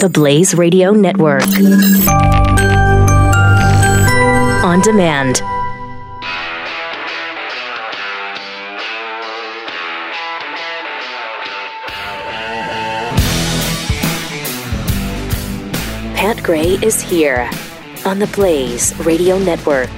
the 0.00 0.08
Blaze 0.08 0.54
Radio 0.54 0.92
Network. 0.92 1.42
On 4.64 4.80
demand. 4.80 5.42
Pat 16.16 16.42
Gray 16.42 16.78
is 16.82 17.02
here 17.02 17.50
on 18.06 18.18
the 18.18 18.26
Blaze 18.28 18.98
Radio 19.00 19.38
Network. 19.38 19.90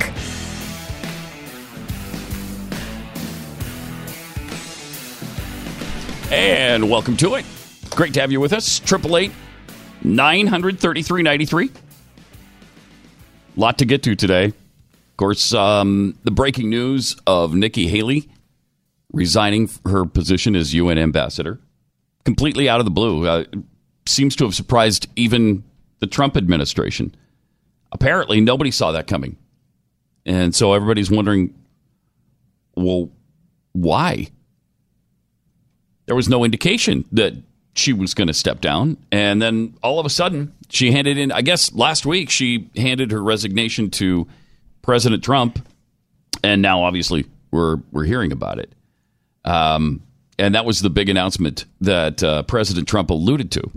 And 6.32 6.90
welcome 6.90 7.16
to 7.18 7.36
it. 7.36 7.44
Great 7.90 8.12
to 8.14 8.20
have 8.20 8.32
you 8.32 8.40
with 8.40 8.52
us. 8.52 8.80
Triple 8.80 9.16
eight 9.16 9.30
nine 10.04 10.46
hundred 10.46 10.78
thirty 10.78 11.02
three 11.02 11.22
ninety 11.22 11.44
three. 11.44 11.70
Lot 13.56 13.78
to 13.78 13.84
get 13.84 14.02
to 14.04 14.14
today. 14.14 14.46
Of 14.46 15.16
course, 15.16 15.52
um, 15.52 16.18
the 16.24 16.30
breaking 16.30 16.70
news 16.70 17.16
of 17.26 17.54
Nikki 17.54 17.86
Haley 17.88 18.28
resigning 19.12 19.68
her 19.84 20.06
position 20.06 20.56
as 20.56 20.72
UN 20.72 20.98
ambassador, 20.98 21.60
completely 22.24 22.68
out 22.68 22.80
of 22.80 22.86
the 22.86 22.90
blue, 22.90 23.26
uh, 23.26 23.44
seems 24.06 24.34
to 24.36 24.44
have 24.44 24.54
surprised 24.54 25.06
even 25.16 25.64
the 25.98 26.06
Trump 26.06 26.36
administration. 26.36 27.14
Apparently, 27.92 28.40
nobody 28.40 28.70
saw 28.70 28.92
that 28.92 29.06
coming, 29.06 29.36
and 30.24 30.54
so 30.54 30.72
everybody's 30.72 31.10
wondering, 31.10 31.54
well, 32.74 33.10
why? 33.72 34.28
there 36.06 36.16
was 36.16 36.28
no 36.28 36.44
indication 36.44 37.04
that 37.12 37.34
she 37.74 37.92
was 37.92 38.14
going 38.14 38.28
to 38.28 38.34
step 38.34 38.60
down. 38.60 38.96
And 39.10 39.40
then 39.40 39.74
all 39.82 39.98
of 39.98 40.06
a 40.06 40.10
sudden, 40.10 40.54
she 40.68 40.92
handed 40.92 41.18
in, 41.18 41.32
I 41.32 41.42
guess 41.42 41.72
last 41.72 42.04
week, 42.04 42.30
she 42.30 42.70
handed 42.76 43.10
her 43.10 43.22
resignation 43.22 43.90
to 43.92 44.26
President 44.82 45.24
Trump. 45.24 45.66
And 46.42 46.60
now, 46.60 46.82
obviously, 46.82 47.26
we're, 47.50 47.78
we're 47.90 48.04
hearing 48.04 48.32
about 48.32 48.58
it. 48.58 48.72
Um, 49.44 50.02
and 50.38 50.54
that 50.54 50.64
was 50.64 50.80
the 50.80 50.90
big 50.90 51.08
announcement 51.08 51.64
that 51.80 52.22
uh, 52.22 52.42
President 52.44 52.88
Trump 52.88 53.10
alluded 53.10 53.50
to 53.52 53.70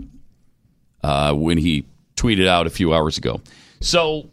uh, 1.02 1.32
when 1.32 1.58
he 1.58 1.86
tweeted 2.16 2.46
out 2.46 2.66
a 2.66 2.70
few 2.70 2.94
hours 2.94 3.18
ago. 3.18 3.40
So, 3.80 4.30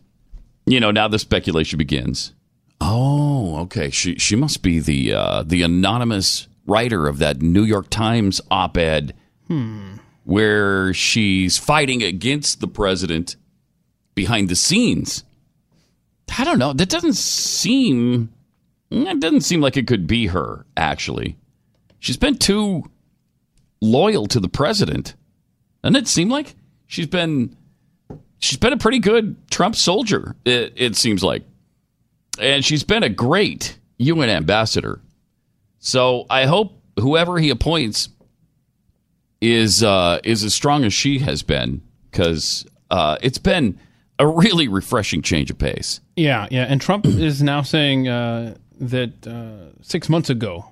you 0.65 0.79
know, 0.79 0.91
now 0.91 1.07
the 1.07 1.19
speculation 1.19 1.77
begins. 1.77 2.33
Oh, 2.81 3.59
okay. 3.61 3.89
She 3.89 4.15
she 4.17 4.35
must 4.35 4.61
be 4.61 4.79
the 4.79 5.13
uh, 5.13 5.43
the 5.43 5.61
anonymous 5.61 6.47
writer 6.65 7.07
of 7.07 7.17
that 7.19 7.41
New 7.41 7.63
York 7.63 7.89
Times 7.89 8.41
op 8.49 8.77
ed 9.49 9.99
where 10.23 10.93
she's 10.93 11.57
fighting 11.57 12.01
against 12.01 12.59
the 12.59 12.67
president 12.67 13.35
behind 14.15 14.49
the 14.49 14.55
scenes. 14.55 15.23
I 16.37 16.43
don't 16.43 16.59
know. 16.59 16.73
That 16.73 16.89
doesn't 16.89 17.15
seem. 17.15 18.31
It 18.89 19.19
doesn't 19.19 19.41
seem 19.41 19.61
like 19.61 19.77
it 19.77 19.87
could 19.87 20.07
be 20.07 20.27
her, 20.27 20.65
actually. 20.77 21.37
She's 21.99 22.17
been 22.17 22.37
too 22.37 22.89
loyal 23.81 24.27
to 24.27 24.39
the 24.39 24.49
president. 24.49 25.15
Doesn't 25.83 25.95
it 25.95 26.07
seem 26.07 26.29
like 26.29 26.55
she's 26.87 27.07
been 27.07 27.55
she's 28.39 28.57
been 28.57 28.73
a 28.73 28.77
pretty 28.77 28.99
good 28.99 29.35
Trump 29.49 29.75
soldier, 29.75 30.35
it, 30.45 30.73
it 30.75 30.95
seems 30.95 31.23
like. 31.23 31.43
And 32.39 32.65
she's 32.65 32.83
been 32.83 33.03
a 33.03 33.09
great 33.09 33.77
UN 33.97 34.29
ambassador. 34.29 35.01
So 35.79 36.25
I 36.29 36.45
hope 36.45 36.81
whoever 36.99 37.37
he 37.37 37.49
appoints 37.49 38.09
is 39.43 39.83
uh, 39.83 40.19
is 40.23 40.43
as 40.43 40.53
strong 40.53 40.83
as 40.85 40.93
she 40.93 41.19
has 41.19 41.43
been, 41.43 41.81
because 42.09 42.65
uh, 42.89 43.17
it's 43.21 43.37
been 43.37 43.79
a 44.19 44.25
really 44.27 44.67
refreshing 44.67 45.21
change 45.21 45.51
of 45.51 45.57
pace. 45.57 45.99
Yeah, 46.15 46.47
yeah. 46.49 46.63
And 46.63 46.79
Trump 46.79 47.05
is 47.05 47.43
now 47.43 47.61
saying 47.61 48.07
uh, 48.07 48.55
that 48.79 49.27
uh, 49.27 49.77
six 49.81 50.07
months 50.09 50.29
ago, 50.29 50.65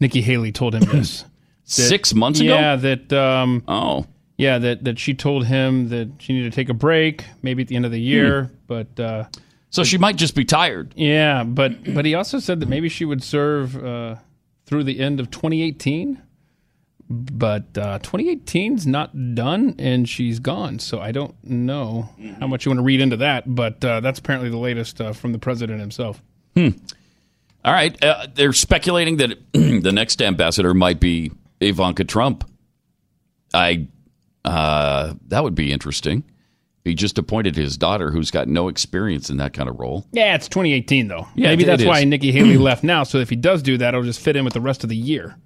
Nikki 0.00 0.20
Haley 0.20 0.52
told 0.52 0.74
him 0.74 0.82
this. 0.92 1.22
That- 1.22 1.28
Six 1.64 2.12
months 2.12 2.40
ago? 2.40 2.54
Yeah, 2.54 2.76
that. 2.76 3.12
Um, 3.12 3.62
oh. 3.66 4.06
Yeah, 4.36 4.58
that 4.58 4.84
that 4.84 4.98
she 4.98 5.14
told 5.14 5.46
him 5.46 5.88
that 5.90 6.10
she 6.18 6.32
needed 6.32 6.50
to 6.52 6.56
take 6.56 6.68
a 6.68 6.74
break, 6.74 7.24
maybe 7.42 7.62
at 7.62 7.68
the 7.68 7.76
end 7.76 7.86
of 7.86 7.92
the 7.92 8.00
year. 8.00 8.50
But 8.66 8.98
uh, 8.98 9.24
so 9.70 9.84
she 9.84 9.96
might 9.98 10.16
just 10.16 10.34
be 10.34 10.44
tired. 10.44 10.92
Yeah, 10.96 11.44
but 11.44 11.94
but 11.94 12.04
he 12.04 12.14
also 12.14 12.40
said 12.40 12.58
that 12.60 12.68
maybe 12.68 12.88
she 12.88 13.04
would 13.04 13.22
serve 13.22 13.76
uh, 13.82 14.16
through 14.66 14.84
the 14.84 14.98
end 15.00 15.20
of 15.20 15.30
2018. 15.30 16.20
But 17.08 17.76
uh, 17.76 17.98
2018's 17.98 18.86
not 18.86 19.34
done, 19.34 19.74
and 19.78 20.08
she's 20.08 20.38
gone. 20.38 20.78
So 20.78 21.00
I 21.00 21.12
don't 21.12 21.34
know 21.44 22.08
how 22.40 22.46
much 22.46 22.64
you 22.64 22.70
want 22.70 22.78
to 22.78 22.84
read 22.84 23.00
into 23.00 23.18
that. 23.18 23.54
But 23.54 23.84
uh, 23.84 24.00
that's 24.00 24.18
apparently 24.18 24.48
the 24.48 24.58
latest 24.58 25.00
uh, 25.00 25.12
from 25.12 25.32
the 25.32 25.38
president 25.38 25.80
himself. 25.80 26.22
Hmm. 26.56 26.68
All 27.64 27.72
right. 27.72 28.02
Uh, 28.02 28.26
they're 28.34 28.52
speculating 28.52 29.18
that 29.18 29.38
the 29.52 29.92
next 29.92 30.22
ambassador 30.22 30.74
might 30.74 31.00
be 31.00 31.32
Ivanka 31.60 32.04
Trump. 32.04 32.48
I 33.54 33.88
uh, 34.44 35.14
that 35.28 35.44
would 35.44 35.54
be 35.54 35.72
interesting. 35.72 36.24
He 36.84 36.94
just 36.94 37.16
appointed 37.16 37.54
his 37.54 37.76
daughter, 37.76 38.10
who's 38.10 38.32
got 38.32 38.48
no 38.48 38.66
experience 38.66 39.30
in 39.30 39.36
that 39.36 39.52
kind 39.52 39.68
of 39.68 39.78
role. 39.78 40.04
Yeah, 40.10 40.34
it's 40.34 40.48
2018 40.48 41.06
though. 41.06 41.28
Yeah, 41.36 41.48
maybe 41.48 41.64
that's 41.64 41.84
why. 41.84 42.02
Nikki 42.04 42.32
Haley 42.32 42.58
left 42.58 42.82
now. 42.82 43.04
So 43.04 43.18
if 43.18 43.30
he 43.30 43.36
does 43.36 43.62
do 43.62 43.78
that, 43.78 43.94
it'll 43.94 44.04
just 44.04 44.20
fit 44.20 44.34
in 44.34 44.44
with 44.44 44.54
the 44.54 44.60
rest 44.60 44.82
of 44.82 44.88
the 44.88 44.96
year 44.96 45.36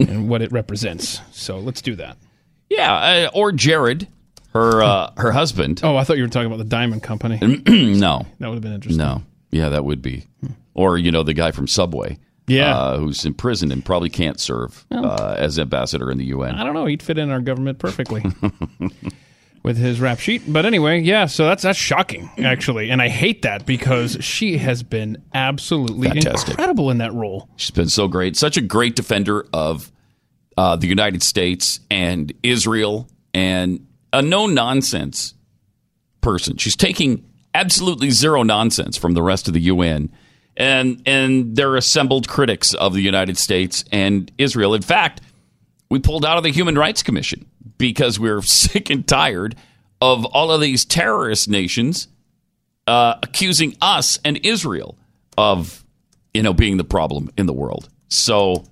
and 0.00 0.28
what 0.28 0.42
it 0.42 0.52
represents. 0.52 1.20
So 1.32 1.58
let's 1.58 1.82
do 1.82 1.94
that. 1.96 2.16
Yeah, 2.70 2.94
uh, 2.94 3.30
or 3.34 3.52
Jared, 3.52 4.08
her 4.52 4.82
uh, 4.82 5.10
her 5.16 5.32
husband. 5.32 5.80
Oh, 5.82 5.96
I 5.96 6.04
thought 6.04 6.16
you 6.18 6.22
were 6.24 6.28
talking 6.28 6.46
about 6.46 6.58
the 6.58 6.64
Diamond 6.64 7.02
Company. 7.02 7.38
no, 7.66 8.26
That 8.38 8.48
would 8.48 8.54
have 8.54 8.62
been 8.62 8.74
interesting. 8.74 8.98
no, 9.04 9.22
yeah, 9.50 9.68
that 9.70 9.84
would 9.84 10.02
be, 10.02 10.26
or 10.74 10.98
you 10.98 11.10
know, 11.10 11.22
the 11.22 11.34
guy 11.34 11.50
from 11.50 11.66
Subway. 11.66 12.18
Yeah. 12.50 12.74
uh, 12.78 12.98
who's 12.98 13.26
in 13.26 13.34
prison 13.34 13.70
and 13.70 13.84
probably 13.84 14.08
can't 14.08 14.40
serve 14.40 14.86
uh, 14.90 15.34
as 15.36 15.58
ambassador 15.58 16.10
in 16.10 16.16
the 16.16 16.24
UN. 16.26 16.54
I 16.54 16.64
don't 16.64 16.72
know. 16.72 16.86
He'd 16.86 17.02
fit 17.02 17.18
in 17.18 17.28
our 17.30 17.40
government 17.42 17.78
perfectly 17.78 18.24
with 19.68 19.76
his 19.76 20.00
rap 20.00 20.18
sheet. 20.18 20.50
But 20.50 20.64
anyway, 20.64 21.00
yeah. 21.00 21.26
So 21.26 21.44
that's 21.44 21.62
that's 21.62 21.78
shocking, 21.78 22.30
actually, 22.38 22.90
and 22.90 23.02
I 23.02 23.08
hate 23.08 23.42
that 23.42 23.66
because 23.66 24.16
she 24.20 24.56
has 24.56 24.82
been 24.82 25.22
absolutely 25.34 26.08
Fantastic. 26.08 26.52
incredible 26.52 26.90
in 26.90 26.98
that 26.98 27.12
role. 27.12 27.50
She's 27.56 27.70
been 27.70 27.90
so 27.90 28.08
great, 28.08 28.34
such 28.34 28.56
a 28.56 28.62
great 28.62 28.96
defender 28.96 29.46
of 29.52 29.92
uh, 30.56 30.76
the 30.76 30.86
United 30.86 31.22
States 31.22 31.80
and 31.90 32.32
Israel, 32.42 33.10
and 33.34 33.86
a 34.10 34.22
no 34.22 34.46
nonsense 34.46 35.34
person. 36.22 36.56
She's 36.56 36.74
taking 36.74 37.26
absolutely 37.54 38.08
zero 38.08 38.42
nonsense 38.42 38.96
from 38.96 39.12
the 39.12 39.22
rest 39.22 39.48
of 39.48 39.54
the 39.54 39.60
UN 39.60 40.10
and 40.56 41.02
and 41.04 41.56
their 41.56 41.76
assembled 41.76 42.26
critics 42.26 42.72
of 42.72 42.94
the 42.94 43.02
United 43.02 43.36
States 43.36 43.84
and 43.92 44.32
Israel. 44.38 44.72
In 44.72 44.80
fact, 44.80 45.20
we 45.90 45.98
pulled 45.98 46.24
out 46.24 46.38
of 46.38 46.42
the 46.42 46.52
Human 46.52 46.78
Rights 46.78 47.02
Commission 47.02 47.44
because 47.76 48.18
we're 48.18 48.42
sick 48.42 48.90
and 48.90 49.06
tired 49.06 49.56
of 50.00 50.24
all 50.24 50.50
of 50.50 50.60
these 50.60 50.84
terrorist 50.84 51.48
nations 51.48 52.08
uh, 52.86 53.16
accusing 53.22 53.76
us 53.82 54.18
and 54.24 54.38
Israel 54.44 54.96
of 55.36 55.84
you 56.32 56.42
know 56.42 56.54
being 56.54 56.76
the 56.76 56.84
problem 56.84 57.30
in 57.36 57.46
the 57.46 57.52
world. 57.52 57.88
So 58.08 58.64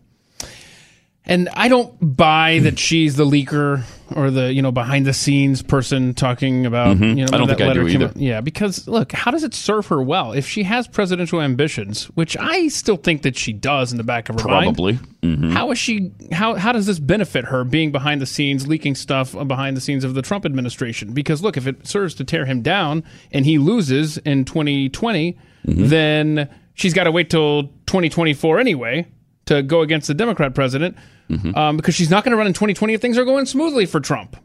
And 1.24 1.48
I 1.50 1.68
don't 1.68 2.16
buy 2.16 2.60
that 2.60 2.78
she's 2.78 3.16
the 3.16 3.26
leaker 3.26 3.82
or 4.14 4.30
the 4.30 4.52
you 4.52 4.62
know 4.62 4.70
behind 4.70 5.04
the 5.06 5.12
scenes 5.12 5.62
person 5.62 6.14
talking 6.14 6.64
about 6.66 6.96
Mhm. 6.96 7.08
you 7.10 7.14
know 7.24 7.28
I 7.32 7.38
don't 7.38 7.48
that 7.48 7.58
think 7.58 7.60
I 7.62 7.66
letter 7.68 7.82
do 7.82 7.88
came 7.90 8.02
either. 8.02 8.10
out- 8.10 8.16
Yeah, 8.16 8.40
because 8.40 8.86
look, 8.86 9.12
how 9.12 9.30
does 9.30 9.42
it 9.44 9.52
serve 9.54 9.86
her 9.88 10.00
well 10.02 10.32
if 10.32 10.46
she 10.46 10.62
has 10.62 10.86
presidential 10.86 11.40
ambitions, 11.40 12.04
which 12.14 12.36
I 12.38 12.68
still 12.68 12.96
think 12.96 13.22
that 13.22 13.36
she 13.36 13.52
does 13.52 13.90
in 13.90 13.98
the 13.98 14.04
back 14.04 14.28
of 14.28 14.40
her 14.40 14.48
mind? 14.48 14.64
probably. 14.76 14.98
Mhm. 15.22 15.52
How 15.52 15.70
is 15.72 15.78
she? 15.78 16.12
How 16.32 16.54
how 16.54 16.72
does 16.72 16.86
this 16.86 16.98
benefit 17.00 17.46
her 17.46 17.64
being 17.64 17.90
behind 17.90 18.20
the 18.20 18.26
scenes, 18.26 18.68
leaking 18.68 18.94
stuff 18.94 19.34
behind 19.48 19.76
the 19.76 19.80
scenes 19.80 20.04
of 20.04 20.14
the 20.14 20.22
Trump 20.22 20.46
administration? 20.46 21.12
Because 21.12 21.42
look, 21.42 21.56
if 21.56 21.66
it 21.66 21.86
serves 21.86 22.14
to 22.14 22.24
tear 22.24 22.44
him 22.47 22.62
down 22.62 23.02
and 23.32 23.44
he 23.44 23.59
loses 23.59 24.18
in 24.18 24.44
2020, 24.44 25.36
then 25.64 26.48
she's 26.74 26.94
got 26.94 27.04
to 27.04 27.10
wait 27.10 27.28
till 27.30 27.64
2024 27.86 28.60
anyway 28.60 29.06
to 29.47 29.62
go 29.62 29.80
against 29.80 30.09
the 30.09 30.14
Democrat 30.14 30.54
president 30.54 30.97
um, 31.54 31.76
because 31.76 31.94
she's 31.94 32.10
not 32.10 32.24
going 32.24 32.32
to 32.32 32.36
run 32.36 32.46
in 32.46 32.52
2020 32.52 32.94
if 32.94 33.00
things 33.00 33.18
are 33.18 33.24
going 33.24 33.46
smoothly 33.46 33.86
for 33.86 34.00
Trump 34.00 34.36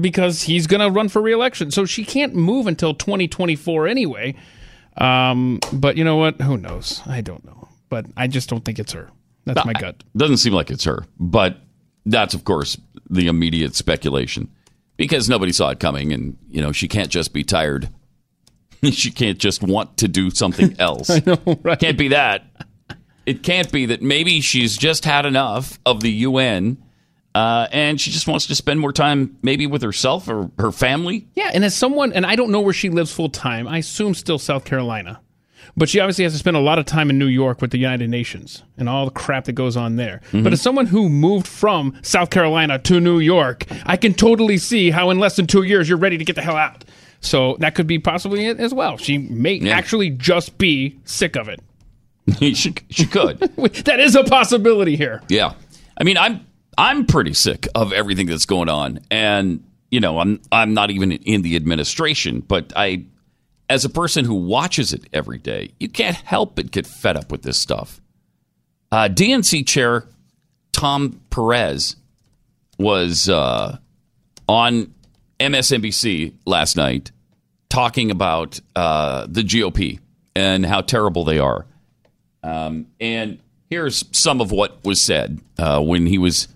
because 0.00 0.42
he's 0.42 0.66
going 0.66 0.80
to 0.80 0.90
run 0.90 1.08
for 1.08 1.20
reelection. 1.20 1.70
So 1.70 1.84
she 1.84 2.04
can't 2.04 2.34
move 2.34 2.66
until 2.66 2.94
2024 2.94 3.88
anyway. 3.88 4.34
Um, 4.96 5.58
but 5.72 5.96
you 5.96 6.04
know 6.04 6.16
what? 6.16 6.40
Who 6.40 6.56
knows? 6.56 7.02
I 7.06 7.20
don't 7.20 7.44
know. 7.44 7.68
But 7.88 8.06
I 8.16 8.26
just 8.26 8.48
don't 8.48 8.64
think 8.64 8.78
it's 8.78 8.92
her. 8.92 9.10
That's 9.44 9.64
my 9.66 9.72
gut. 9.72 10.02
Doesn't 10.16 10.36
seem 10.36 10.52
like 10.52 10.70
it's 10.70 10.84
her, 10.84 11.04
but 11.18 11.58
that's 12.06 12.34
of 12.34 12.44
course 12.44 12.78
the 13.10 13.26
immediate 13.26 13.74
speculation 13.74 14.48
because 14.96 15.28
nobody 15.28 15.52
saw 15.52 15.70
it 15.70 15.80
coming, 15.80 16.12
and 16.12 16.36
you 16.48 16.62
know 16.62 16.72
she 16.72 16.86
can't 16.88 17.08
just 17.08 17.32
be 17.32 17.42
tired. 17.42 17.88
she 18.92 19.10
can't 19.10 19.38
just 19.38 19.62
want 19.62 19.96
to 19.98 20.08
do 20.08 20.30
something 20.30 20.76
else. 20.78 21.10
I 21.10 21.22
know, 21.26 21.58
right? 21.62 21.78
Can't 21.78 21.98
be 21.98 22.08
that. 22.08 22.44
It 23.26 23.42
can't 23.42 23.70
be 23.70 23.86
that 23.86 24.02
maybe 24.02 24.40
she's 24.40 24.76
just 24.76 25.04
had 25.04 25.26
enough 25.26 25.78
of 25.86 26.00
the 26.00 26.10
UN 26.10 26.78
Uh, 27.34 27.66
and 27.72 27.98
she 27.98 28.10
just 28.10 28.26
wants 28.28 28.46
to 28.46 28.54
spend 28.54 28.78
more 28.78 28.92
time 28.92 29.38
maybe 29.42 29.66
with 29.66 29.80
herself 29.80 30.28
or 30.28 30.50
her 30.58 30.70
family. 30.70 31.26
Yeah, 31.34 31.50
and 31.54 31.64
as 31.64 31.74
someone, 31.74 32.12
and 32.12 32.26
I 32.26 32.36
don't 32.36 32.50
know 32.50 32.60
where 32.60 32.74
she 32.74 32.90
lives 32.90 33.10
full 33.10 33.30
time. 33.30 33.66
I 33.66 33.78
assume 33.78 34.12
still 34.14 34.38
South 34.38 34.66
Carolina. 34.66 35.18
But 35.74 35.88
she 35.88 35.98
obviously 36.00 36.24
has 36.24 36.34
to 36.34 36.38
spend 36.38 36.58
a 36.58 36.60
lot 36.60 36.78
of 36.78 36.84
time 36.84 37.08
in 37.08 37.18
New 37.18 37.28
York 37.28 37.62
with 37.62 37.70
the 37.70 37.78
United 37.78 38.10
Nations 38.10 38.62
and 38.76 38.86
all 38.86 39.06
the 39.06 39.10
crap 39.12 39.44
that 39.46 39.52
goes 39.54 39.78
on 39.78 39.96
there. 39.96 40.20
Mm-hmm. 40.26 40.42
But 40.42 40.52
as 40.52 40.60
someone 40.60 40.84
who 40.84 41.08
moved 41.08 41.46
from 41.46 41.98
South 42.02 42.28
Carolina 42.28 42.78
to 42.80 43.00
New 43.00 43.18
York, 43.20 43.64
I 43.86 43.96
can 43.96 44.12
totally 44.12 44.58
see 44.58 44.90
how 44.90 45.08
in 45.08 45.18
less 45.18 45.36
than 45.36 45.46
two 45.46 45.62
years 45.62 45.88
you're 45.88 45.96
ready 45.96 46.18
to 46.18 46.24
get 46.26 46.36
the 46.36 46.42
hell 46.42 46.56
out. 46.56 46.84
So 47.20 47.56
that 47.60 47.74
could 47.74 47.86
be 47.86 47.98
possibly 47.98 48.44
it 48.44 48.58
as 48.60 48.74
well. 48.74 48.98
She 48.98 49.16
may 49.16 49.54
Yeah. 49.54 49.74
actually 49.74 50.10
just 50.10 50.58
be 50.58 50.98
sick 51.04 51.34
of 51.36 51.48
it. 51.48 51.60
she, 52.54 52.74
she 52.90 53.06
could. 53.06 53.38
that 53.84 54.00
is 54.00 54.14
a 54.14 54.24
possibility 54.24 54.96
here. 54.96 55.22
Yeah. 55.28 55.54
I 55.96 56.04
mean, 56.04 56.16
I'm 56.16 56.46
I'm 56.78 57.06
pretty 57.06 57.34
sick 57.34 57.68
of 57.74 57.92
everything 57.92 58.26
that's 58.26 58.46
going 58.46 58.68
on, 58.68 59.00
and 59.10 59.62
you 59.90 60.00
know, 60.00 60.18
I'm 60.18 60.40
I'm 60.50 60.74
not 60.74 60.90
even 60.90 61.12
in 61.12 61.42
the 61.42 61.56
administration, 61.56 62.40
but 62.40 62.72
I, 62.74 63.04
as 63.68 63.84
a 63.84 63.90
person 63.90 64.24
who 64.24 64.34
watches 64.34 64.92
it 64.92 65.04
every 65.12 65.38
day, 65.38 65.72
you 65.78 65.88
can't 65.88 66.16
help 66.16 66.56
but 66.56 66.70
get 66.70 66.86
fed 66.86 67.16
up 67.16 67.30
with 67.30 67.42
this 67.42 67.58
stuff. 67.58 68.00
Uh, 68.90 69.08
DNC 69.08 69.66
chair 69.66 70.06
Tom 70.72 71.20
Perez 71.30 71.96
was 72.78 73.28
uh, 73.28 73.78
on 74.48 74.94
MSNBC 75.38 76.34
last 76.46 76.76
night 76.76 77.12
talking 77.68 78.10
about 78.10 78.60
uh, 78.74 79.26
the 79.28 79.42
GOP 79.42 80.00
and 80.34 80.64
how 80.64 80.80
terrible 80.80 81.24
they 81.24 81.38
are. 81.38 81.66
Um, 82.42 82.86
and 83.00 83.38
here's 83.70 84.04
some 84.12 84.40
of 84.40 84.52
what 84.52 84.84
was 84.84 85.00
said 85.00 85.40
uh, 85.58 85.80
when 85.80 86.06
he 86.06 86.18
was 86.18 86.48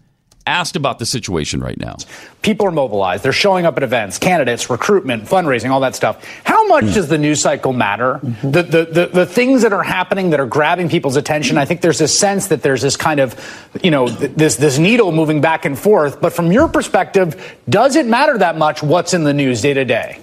asked 0.46 0.76
about 0.76 0.98
the 0.98 1.06
situation 1.06 1.60
right 1.60 1.78
now. 1.78 1.96
People 2.42 2.66
are 2.66 2.72
mobilized. 2.72 3.24
They're 3.24 3.32
showing 3.32 3.66
up 3.66 3.76
at 3.76 3.82
events, 3.82 4.16
candidates, 4.18 4.70
recruitment, 4.70 5.24
fundraising, 5.24 5.70
all 5.70 5.80
that 5.80 5.96
stuff. 5.96 6.24
How 6.44 6.68
much 6.68 6.84
does 6.94 7.08
the 7.08 7.18
news 7.18 7.40
cycle 7.40 7.72
matter? 7.72 8.20
The, 8.42 8.62
the, 8.62 8.84
the, 8.84 9.06
the 9.12 9.26
things 9.26 9.62
that 9.62 9.72
are 9.72 9.82
happening 9.82 10.30
that 10.30 10.38
are 10.38 10.46
grabbing 10.46 10.88
people's 10.88 11.16
attention, 11.16 11.58
I 11.58 11.64
think 11.64 11.80
there's 11.80 11.98
this 11.98 12.16
sense 12.16 12.46
that 12.48 12.62
there's 12.62 12.82
this 12.82 12.96
kind 12.96 13.18
of, 13.18 13.34
you 13.82 13.90
know, 13.90 14.06
th- 14.06 14.32
this, 14.32 14.56
this 14.56 14.78
needle 14.78 15.10
moving 15.10 15.40
back 15.40 15.64
and 15.64 15.76
forth. 15.76 16.20
But 16.20 16.32
from 16.32 16.52
your 16.52 16.68
perspective, 16.68 17.56
does 17.68 17.96
it 17.96 18.06
matter 18.06 18.38
that 18.38 18.56
much 18.56 18.82
what's 18.84 19.14
in 19.14 19.24
the 19.24 19.34
news 19.34 19.62
day 19.62 19.74
to 19.74 19.84
day? 19.84 20.20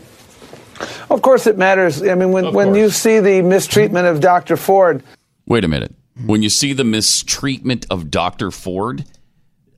Of 1.10 1.22
course, 1.22 1.48
it 1.48 1.58
matters. 1.58 2.02
I 2.02 2.16
mean, 2.16 2.32
when, 2.32 2.54
when 2.54 2.76
you 2.76 2.90
see 2.90 3.20
the 3.20 3.42
mistreatment 3.42 4.08
of 4.08 4.22
Dr. 4.22 4.58
Ford, 4.58 5.04
Wait 5.54 5.64
a 5.64 5.68
minute. 5.68 5.94
When 6.26 6.42
you 6.42 6.50
see 6.50 6.74
the 6.74 6.84
mistreatment 6.84 7.86
of 7.92 8.10
Dr. 8.10 8.50
Ford 8.50 9.06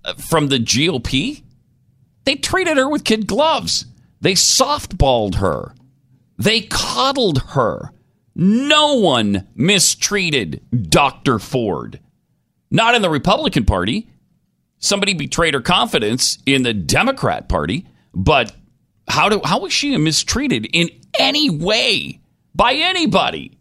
uh, 0.06 0.14
from 0.14 0.48
the 0.48 0.58
GOP, 0.58 1.44
they 2.24 2.36
treated 2.36 2.78
her 2.78 2.88
with 2.88 3.04
kid 3.04 3.28
gloves. 3.28 3.86
They 4.22 4.36
softballed 4.36 5.36
her. 5.36 5.76
They 6.38 6.62
coddled 6.62 7.40
her. 7.50 7.92
No 8.34 8.94
one 8.94 9.50
mistreated 9.54 10.62
Dr. 10.72 11.40
Ford. 11.40 12.00
Not 12.72 12.96
in 12.96 13.02
the 13.02 13.10
Republican 13.10 13.66
Party. 13.66 14.10
Somebody 14.78 15.14
betrayed 15.14 15.56
her 15.56 15.62
confidence 15.62 16.38
in 16.46 16.64
the 16.64 16.74
Democrat 16.74 17.50
Party, 17.50 17.86
but 18.14 18.56
how 19.10 19.28
do 19.28 19.42
how 19.44 19.60
was 19.60 19.74
she 19.74 19.98
mistreated 19.98 20.70
in 20.72 20.90
any 21.20 21.50
way 21.50 22.22
by 22.56 22.76
anybody? 22.76 23.60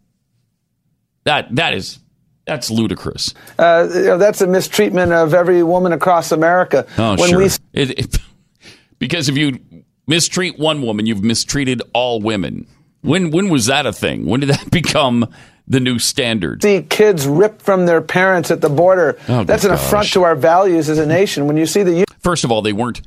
That 1.25 1.53
that 1.57 1.73
is 1.73 1.99
that's 2.45 2.69
ludicrous. 2.69 3.33
uh, 3.59 3.87
you 3.93 4.01
know, 4.03 4.17
that's 4.17 4.41
a 4.41 4.47
mistreatment 4.47 5.11
of 5.13 5.33
every 5.33 5.63
woman 5.63 5.91
across 5.93 6.31
America. 6.31 6.85
Oh, 6.97 7.15
when 7.17 7.29
sure. 7.29 7.37
we 7.39 7.45
It- 7.73 7.99
it- 7.99 8.17
because 8.99 9.29
if 9.29 9.37
you 9.37 9.59
mistreat 10.07 10.57
one 10.59 10.81
woman, 10.81 11.05
you've 11.05 11.23
mistreated 11.23 11.81
all 11.93 12.19
women. 12.21 12.67
When 13.01 13.31
when 13.31 13.49
was 13.49 13.65
that 13.67 13.85
a 13.85 13.93
thing? 13.93 14.25
When 14.25 14.39
did 14.39 14.49
that 14.49 14.69
become 14.71 15.27
the 15.67 15.79
new 15.79 15.97
standard? 15.99 16.61
see 16.63 16.81
kids 16.83 17.25
ripped 17.27 17.61
from 17.61 17.85
their 17.87 18.01
parents 18.01 18.51
at 18.51 18.61
the 18.61 18.69
border, 18.69 19.17
Oh, 19.27 19.43
that's 19.43 19.63
an 19.63 19.71
gosh. 19.71 19.83
affront 19.85 20.07
to 20.13 20.23
our 20.23 20.35
values 20.35 20.89
as 20.89 20.97
a 20.99 21.05
nation. 21.05 21.47
When 21.47 21.57
you 21.57 21.65
see 21.65 21.83
the 21.83 22.05
First 22.19 22.43
of 22.43 22.51
all, 22.51 22.61
they 22.61 22.73
weren't 22.73 23.01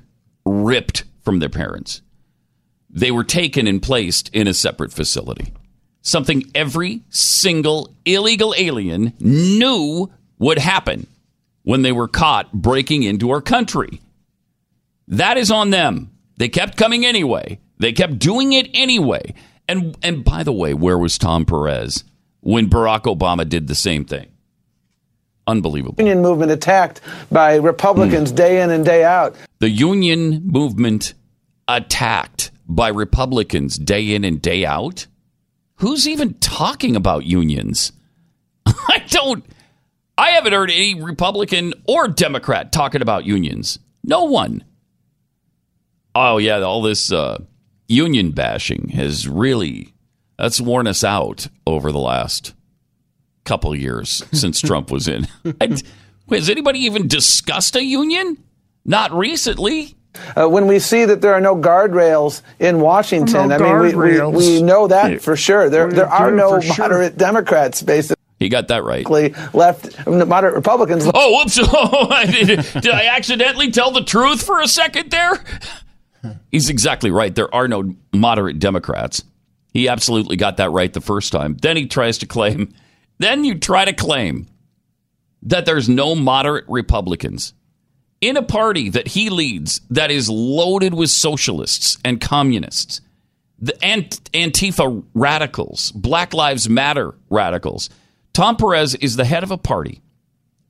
ripped 0.45 1.05
from 1.23 1.39
their 1.41 1.49
parents. 1.49 2.03
They 2.91 3.11
were 3.11 3.25
taken 3.25 3.67
and 3.67 3.83
placed 3.83 4.29
in 4.35 4.47
a 4.49 4.55
separate 4.55 4.93
facility. 4.93 5.53
Something 6.03 6.51
every 6.55 7.03
single 7.11 7.95
illegal 8.05 8.55
alien 8.57 9.13
knew 9.21 10.11
would 10.39 10.59
happen 10.59 11.07
when 11.63 11.83
they 11.83 11.93
were 11.93 12.09
caught 12.09 12.53
breaking 12.53 13.03
into 13.03 13.31
our 13.31 13.43
country. 13.43 14.01
That 15.09 15.37
is 15.37 15.51
on 15.51 15.71
them. 15.71 16.11
They 16.37 16.49
kept 16.49 16.77
coming 16.77 17.05
anyway. 17.05 17.59
They 17.79 17.93
kept 17.93 18.19
doing 18.19 18.53
it 18.53 18.71
anyway. 18.75 19.35
And 19.69 19.97
and 20.03 20.25
by 20.25 20.45
the 20.45 20.53
way, 20.53 20.73
where 20.75 20.99
was 20.99 21.19
Tom 21.19 21.45
Perez 21.45 22.05
when 22.41 22.71
Barack 22.71 23.03
Obama 23.03 23.49
did 23.49 23.69
the 23.69 23.75
same 23.75 24.05
thing? 24.05 24.29
Unbelievable. 25.47 25.97
union 25.99 26.21
movement 26.21 26.53
attacked 26.53 27.01
by 27.31 27.57
Republicans 27.57 28.31
hmm. 28.31 28.37
day 28.37 28.63
in 28.63 28.71
and 28.71 28.85
day 28.85 29.05
out, 29.05 29.35
the 29.59 29.71
union 29.71 30.47
movement 30.47 31.15
attacked 31.67 32.51
by 32.69 32.89
Republicans 32.89 33.79
day 33.79 34.15
in 34.15 34.25
and 34.25 34.41
day 34.41 34.65
out? 34.65 35.07
Who's 35.79 36.09
even 36.09 36.35
talking 36.35 36.97
about 36.97 37.25
unions? 37.25 37.93
I 38.67 39.05
don't. 39.09 39.45
I 40.17 40.31
haven't 40.31 40.53
heard 40.53 40.71
any 40.71 41.01
Republican 41.01 41.75
or 41.87 42.09
Democrat 42.09 42.73
talking 42.73 43.03
about 43.03 43.25
unions. 43.25 43.79
No 44.03 44.25
one. 44.25 44.65
Oh 46.15 46.39
yeah, 46.39 46.59
all 46.61 46.83
this 46.83 47.13
uh, 47.13 47.39
union 47.87 48.33
bashing 48.33 48.89
has 48.89 49.29
really 49.29 49.95
that's 50.37 50.61
worn 50.61 50.87
us 50.87 51.05
out 51.05 51.49
over 51.67 51.93
the 51.93 51.99
last 51.99 52.55
couple 53.45 53.75
years 53.75 54.25
since 54.33 54.61
Trump 54.61 54.91
was 54.91 55.07
in. 55.07 55.29
I, 55.61 55.77
has 56.31 56.51
anybody 56.51 56.81
even 56.81 57.09
discussed 57.09 57.77
a 57.77 57.83
union? 57.83 58.43
Not 58.85 59.13
recently. 59.13 59.95
Uh, 60.37 60.49
when 60.49 60.67
we 60.67 60.79
see 60.79 61.05
that 61.05 61.21
there 61.21 61.35
are 61.35 61.41
no 61.41 61.57
guardrails 61.57 62.43
in 62.59 62.81
Washington, 62.81 63.49
No 63.49 63.57
I 63.57 63.59
mean, 63.59 63.99
we, 63.99 64.21
we, 64.21 64.31
we 64.31 64.63
know 64.63 64.89
that 64.89 65.23
for 65.23 65.37
sure. 65.37 65.69
There, 65.71 65.91
there 65.91 66.09
are 66.09 66.31
no 66.31 66.57
for 66.57 66.63
sure. 66.63 66.85
moderate 66.85 67.17
Democrats, 67.17 67.83
basically 67.83 68.23
He 68.39 68.49
got 68.49 68.69
that 68.69 68.85
right. 68.85 69.09
left, 69.55 70.07
moderate 70.07 70.55
Republicans 70.55 71.05
Oh, 71.13 71.39
whoops. 71.39 71.59
Oh, 71.63 72.09
I 72.11 72.27
did, 72.27 72.49
did 72.83 72.89
I 72.89 73.07
accidentally 73.17 73.71
tell 73.71 73.91
the 73.91 74.05
truth 74.05 74.43
for 74.43 74.61
a 74.61 74.69
second 74.69 75.11
there? 75.11 75.33
He's 76.51 76.69
exactly 76.69 77.11
right. 77.11 77.35
There 77.35 77.53
are 77.55 77.69
no 77.69 77.95
moderate 78.13 78.59
Democrats. 78.59 79.23
He 79.73 79.89
absolutely 79.89 80.37
got 80.37 80.57
that 80.57 80.71
right 80.71 80.93
the 80.93 81.01
first 81.01 81.33
time. 81.33 81.57
Then 81.61 81.77
he 81.77 81.87
tries 81.87 82.19
to 82.19 82.27
claim, 82.27 82.73
then 83.19 83.45
you 83.45 83.55
try 83.59 83.85
to 83.85 83.93
claim 83.93 84.47
that 85.43 85.67
there's 85.67 85.89
no 85.89 86.15
moderate 86.15 86.65
Republicans 86.69 87.55
in 88.21 88.37
a 88.37 88.43
party 88.43 88.91
that 88.91 89.09
he 89.09 89.31
leads 89.31 89.81
that 89.91 90.11
is 90.11 90.29
loaded 90.29 90.95
with 90.95 91.11
socialists 91.11 91.99
and 92.05 92.21
communists, 92.21 93.01
the 93.59 93.83
Ant- 93.85 94.23
Antifa 94.33 95.05
radicals, 95.15 95.93
Black 95.93 96.35
Lives 96.35 96.69
Matter 96.69 97.15
radicals. 97.31 97.91
Tom 98.33 98.57
Perez 98.57 98.95
is 98.97 99.17
the 99.17 99.25
head 99.25 99.43
of 99.43 99.51
a 99.51 99.59
party 99.59 100.01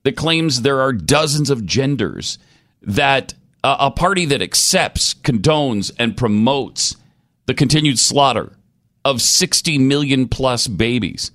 that 0.03 0.15
claims 0.15 0.61
there 0.61 0.81
are 0.81 0.93
dozens 0.93 1.49
of 1.49 1.65
genders, 1.65 2.37
that 2.81 3.33
uh, 3.63 3.77
a 3.79 3.91
party 3.91 4.25
that 4.25 4.41
accepts, 4.41 5.13
condones, 5.13 5.91
and 5.99 6.17
promotes 6.17 6.95
the 7.45 7.53
continued 7.53 7.99
slaughter 7.99 8.53
of 9.03 9.21
60 9.21 9.77
million 9.79 10.27
plus 10.27 10.67
babies. 10.67 11.31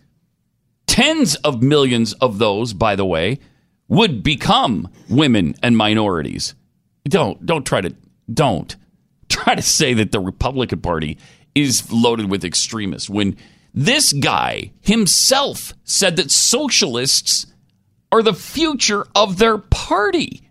Tens 0.86 1.34
of 1.36 1.62
millions 1.62 2.12
of 2.14 2.38
those, 2.38 2.72
by 2.72 2.96
the 2.96 3.04
way, 3.04 3.38
would 3.88 4.22
become 4.22 4.88
women 5.08 5.54
and 5.62 5.76
minorities. 5.76 6.54
Don't 7.04 7.44
don't 7.44 7.66
try 7.66 7.80
to 7.80 7.94
don't 8.32 8.74
try 9.28 9.54
to 9.54 9.62
say 9.62 9.94
that 9.94 10.12
the 10.12 10.20
Republican 10.20 10.80
Party 10.80 11.18
is 11.54 11.90
loaded 11.92 12.30
with 12.30 12.44
extremists 12.44 13.10
when 13.10 13.36
this 13.74 14.12
guy 14.12 14.72
himself 14.80 15.74
said 15.84 16.16
that 16.16 16.30
socialists 16.30 17.46
are 18.12 18.22
the 18.22 18.32
future 18.32 19.04
of 19.14 19.38
their 19.38 19.58
party. 19.58 20.48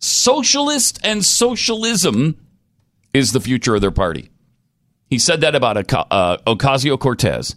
Socialist 0.00 1.00
and 1.02 1.24
socialism 1.24 2.36
is 3.14 3.32
the 3.32 3.40
future 3.40 3.74
of 3.74 3.80
their 3.80 3.90
party. 3.90 4.30
He 5.08 5.18
said 5.18 5.40
that 5.40 5.54
about 5.54 5.76
uh, 5.76 6.36
Ocasio 6.46 6.98
Cortez. 6.98 7.56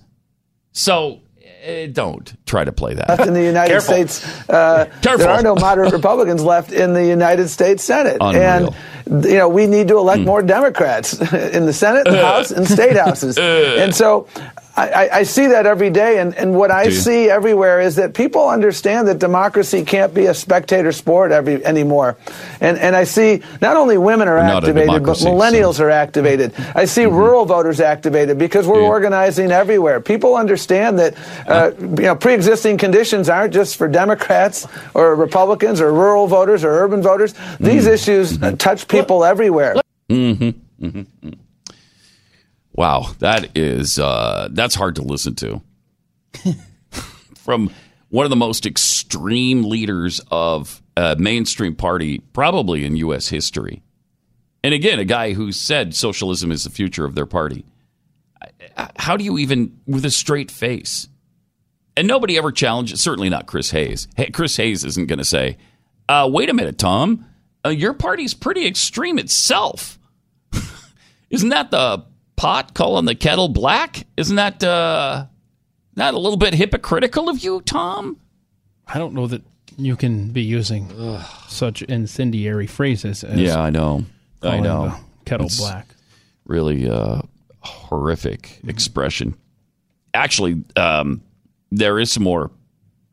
So 0.72 1.22
don't 1.92 2.34
try 2.46 2.64
to 2.64 2.72
play 2.72 2.94
that. 2.96 3.08
left 3.10 3.28
in 3.28 3.34
the 3.34 3.44
United 3.44 3.72
Careful. 3.72 3.94
States. 3.94 4.50
Uh. 4.50 4.86
There 5.02 5.30
are 5.30 5.42
no 5.44 5.56
moderate 5.56 5.94
Republicans 6.00 6.44
left 6.44 6.72
in 6.72 6.94
the 6.94 7.06
United 7.06 7.50
States 7.50 7.84
Senate, 7.84 8.18
Unreal. 8.20 8.74
and 9.06 9.26
you 9.26 9.38
know 9.38 9.50
we 9.50 9.68
need 9.68 9.88
to 9.90 9.98
elect 9.98 10.22
more 10.22 10.42
Democrats 10.42 11.14
in 11.34 11.66
the 11.66 11.74
Senate, 11.74 12.06
the 12.06 12.22
House, 12.26 12.52
and 12.52 12.68
state 12.68 12.96
houses. 12.96 13.38
and 13.38 13.94
so, 13.94 14.28
I, 14.76 15.10
I, 15.12 15.24
see 15.24 15.48
that 15.48 15.66
every 15.66 15.90
day, 15.90 16.20
and, 16.20 16.34
and 16.36 16.56
what 16.56 16.72
I 16.72 16.90
see 16.90 17.30
everywhere 17.30 17.82
is 17.82 17.98
that 17.98 18.14
people 18.14 18.48
understand 18.48 19.08
that 19.10 19.20
democracy 19.20 19.84
can't 19.84 20.14
be 20.14 20.28
a 20.28 20.34
spectator 20.34 20.94
sport 20.94 21.32
every, 21.32 21.64
anymore. 21.66 22.18
And, 22.62 22.78
and 22.78 22.96
I 22.96 23.04
see 23.04 23.42
not 23.62 23.76
only 23.76 23.98
women 23.98 24.30
are 24.30 24.38
Not 24.42 24.64
activated, 24.64 25.04
but 25.04 25.18
millennials 25.18 25.76
so- 25.76 25.86
are 25.86 25.90
activated. 25.90 26.54
I 26.74 26.86
see 26.86 27.06
rural 27.06 27.46
voters 27.46 27.82
activated 27.82 28.38
because 28.38 28.66
we're 28.66 28.82
Yeah. 28.82 28.88
organizing 28.88 29.52
everywhere. 29.52 30.00
People 30.00 30.36
understand 30.36 31.00
that 31.00 31.16
uh, 31.48 31.52
uh, 31.52 31.72
you 31.80 32.04
know 32.04 32.16
pre-existing 32.16 32.78
conditions 32.78 33.30
aren't 33.30 33.54
just 33.54 33.76
for 33.76 33.88
Democrats 33.88 34.68
or 34.94 35.16
Republicans 35.16 35.82
or 35.82 35.92
rural 35.92 36.28
voters 36.28 36.64
or 36.64 36.72
urban 36.72 37.02
voters. 37.02 37.34
These 37.60 37.88
issues 37.88 38.42
uh, 38.42 38.54
touch 38.58 38.88
people 38.88 39.26
everywhere. 39.26 39.76
Wow, 42.82 43.12
that 43.20 43.56
is 43.56 44.00
uh, 44.00 44.48
that's 44.50 44.74
hard 44.74 44.96
to 44.96 45.04
listen 45.04 45.36
to. 45.36 45.62
From 47.36 47.70
one 48.10 48.26
of 48.26 48.32
the 48.32 48.36
most 48.36 48.66
extreme 48.66 49.66
leaders 49.66 50.20
of 50.32 50.82
a 50.98 51.16
mainstream 51.16 51.76
party, 51.76 52.24
probably 52.34 52.84
in 52.84 52.96
U.S. 52.96 53.28
history, 53.28 53.84
and 54.64 54.74
again, 54.74 54.98
a 54.98 55.06
guy 55.06 55.34
who 55.34 55.52
said 55.52 55.94
socialism 55.94 56.52
is 56.52 56.64
the 56.64 56.72
future 56.72 57.06
of 57.06 57.14
their 57.14 57.28
party. 57.28 57.66
How 58.96 59.16
do 59.16 59.24
you 59.24 59.38
even, 59.38 59.80
with 59.86 60.04
a 60.04 60.10
straight 60.10 60.50
face? 60.50 61.08
And 61.96 62.08
nobody 62.08 62.36
ever 62.36 62.52
challenged. 62.52 62.98
Certainly 62.98 63.30
not 63.30 63.46
Chris 63.46 63.70
Hayes. 63.70 64.08
Hey, 64.16 64.32
Chris 64.32 64.58
Hayes 64.58 64.84
isn't 64.84 65.06
going 65.06 65.20
to 65.20 65.24
say, 65.24 65.60
uh, 66.10 66.28
"Wait 66.34 66.50
a 66.50 66.54
minute, 66.56 66.80
Tom, 66.80 67.28
uh, 67.64 67.70
your 67.70 67.94
party's 67.94 68.34
pretty 68.34 68.66
extreme 68.66 69.20
itself." 69.20 70.00
Isn't 71.30 71.50
that 71.50 71.70
the 71.70 72.06
pot 72.42 72.74
calling 72.74 73.06
the 73.06 73.14
kettle 73.16 73.48
black? 73.50 74.06
Isn't 74.18 74.36
that 74.38 74.64
uh, 74.64 75.26
not 75.96 76.14
a 76.16 76.18
little 76.18 76.38
bit 76.38 76.56
hypocritical 76.56 77.30
of 77.30 77.44
you, 77.44 77.62
Tom? 77.62 78.18
I 78.88 78.98
don't 78.98 79.14
know 79.14 79.28
that 79.28 79.44
you 79.78 79.96
can 79.96 80.32
be 80.32 80.42
using 80.42 80.90
such 81.48 81.84
incendiary 81.84 82.66
phrases 82.68 83.24
as 83.24 83.40
Yeah, 83.40 83.60
I 83.60 83.70
know. 83.70 84.06
I 84.42 84.60
know. 84.60 84.96
kettle 85.26 85.46
It's 85.46 85.60
black. 85.60 85.88
Really 86.46 86.90
uh, 86.90 87.22
horrific 87.60 88.60
expression. 88.68 89.36
Actually, 90.14 90.64
um, 90.76 91.22
there 91.72 92.00
is 92.00 92.12
some 92.12 92.24
more. 92.24 92.50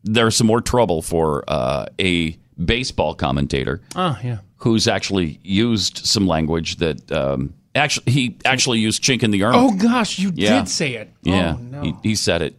There's 0.05 0.37
some 0.37 0.47
more 0.47 0.63
trouble 0.63 1.03
for 1.03 1.45
uh, 1.49 1.87
a 2.01 2.37
baseball 2.65 3.15
commentator 3.15 3.83
Ah, 3.95 4.19
yeah. 4.25 4.39
who's 4.57 4.89
actually 4.89 5.39
used 5.43 5.99
some 5.99 6.27
language 6.27 6.77
that 6.77 7.13
um, 7.13 7.53
actually 7.75 8.13
he 8.13 8.37
actually 8.45 8.79
used 8.81 9.03
chink 9.03 9.23
in 9.23 9.31
the 9.31 9.43
armor. 9.45 9.59
Oh 9.59 9.73
gosh, 9.77 10.19
you 10.19 10.33
Yeah. 10.35 10.59
did 10.61 10.69
say 10.69 10.95
it. 10.95 11.11
Yeah, 11.23 11.55
Oh, 11.57 11.63
no. 11.63 11.83
he, 11.83 11.95
he 12.11 12.15
said 12.15 12.43
it. 12.43 12.57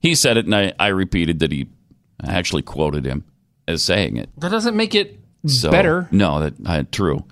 He 0.00 0.14
said 0.14 0.36
it, 0.36 0.46
and 0.46 0.54
I, 0.54 0.72
I 0.78 0.88
repeated 0.88 1.38
that 1.40 1.52
he 1.52 1.68
I 2.20 2.32
actually 2.32 2.62
quoted 2.62 3.04
him 3.04 3.24
as 3.68 3.82
saying 3.82 4.16
it. 4.16 4.28
that 4.38 4.50
doesn't 4.50 4.76
make 4.76 4.94
it 4.94 5.18
So, 5.46 5.70
better. 5.70 6.08
No, 6.10 6.40
that 6.40 6.54
uh, 6.66 6.84
true. 6.90 7.24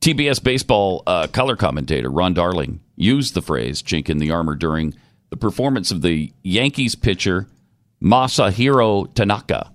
TBS 0.00 0.42
baseball 0.42 1.02
uh, 1.06 1.26
color 1.26 1.56
commentator 1.56 2.10
Ron 2.10 2.34
Darling 2.34 2.80
used 2.96 3.34
the 3.34 3.42
phrase 3.42 3.82
"chink 3.82 4.08
in 4.10 4.18
the 4.18 4.30
armor" 4.30 4.54
during 4.54 4.94
the 5.30 5.36
performance 5.36 5.90
of 5.90 6.02
the 6.02 6.32
Yankees 6.42 6.94
pitcher 6.94 7.48
Masahiro 8.02 9.12
Tanaka 9.14 9.72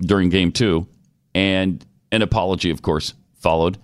during 0.00 0.28
Game 0.30 0.52
Two, 0.52 0.86
and 1.34 1.84
an 2.12 2.22
apology, 2.22 2.70
of 2.70 2.82
course, 2.82 3.14
followed. 3.40 3.78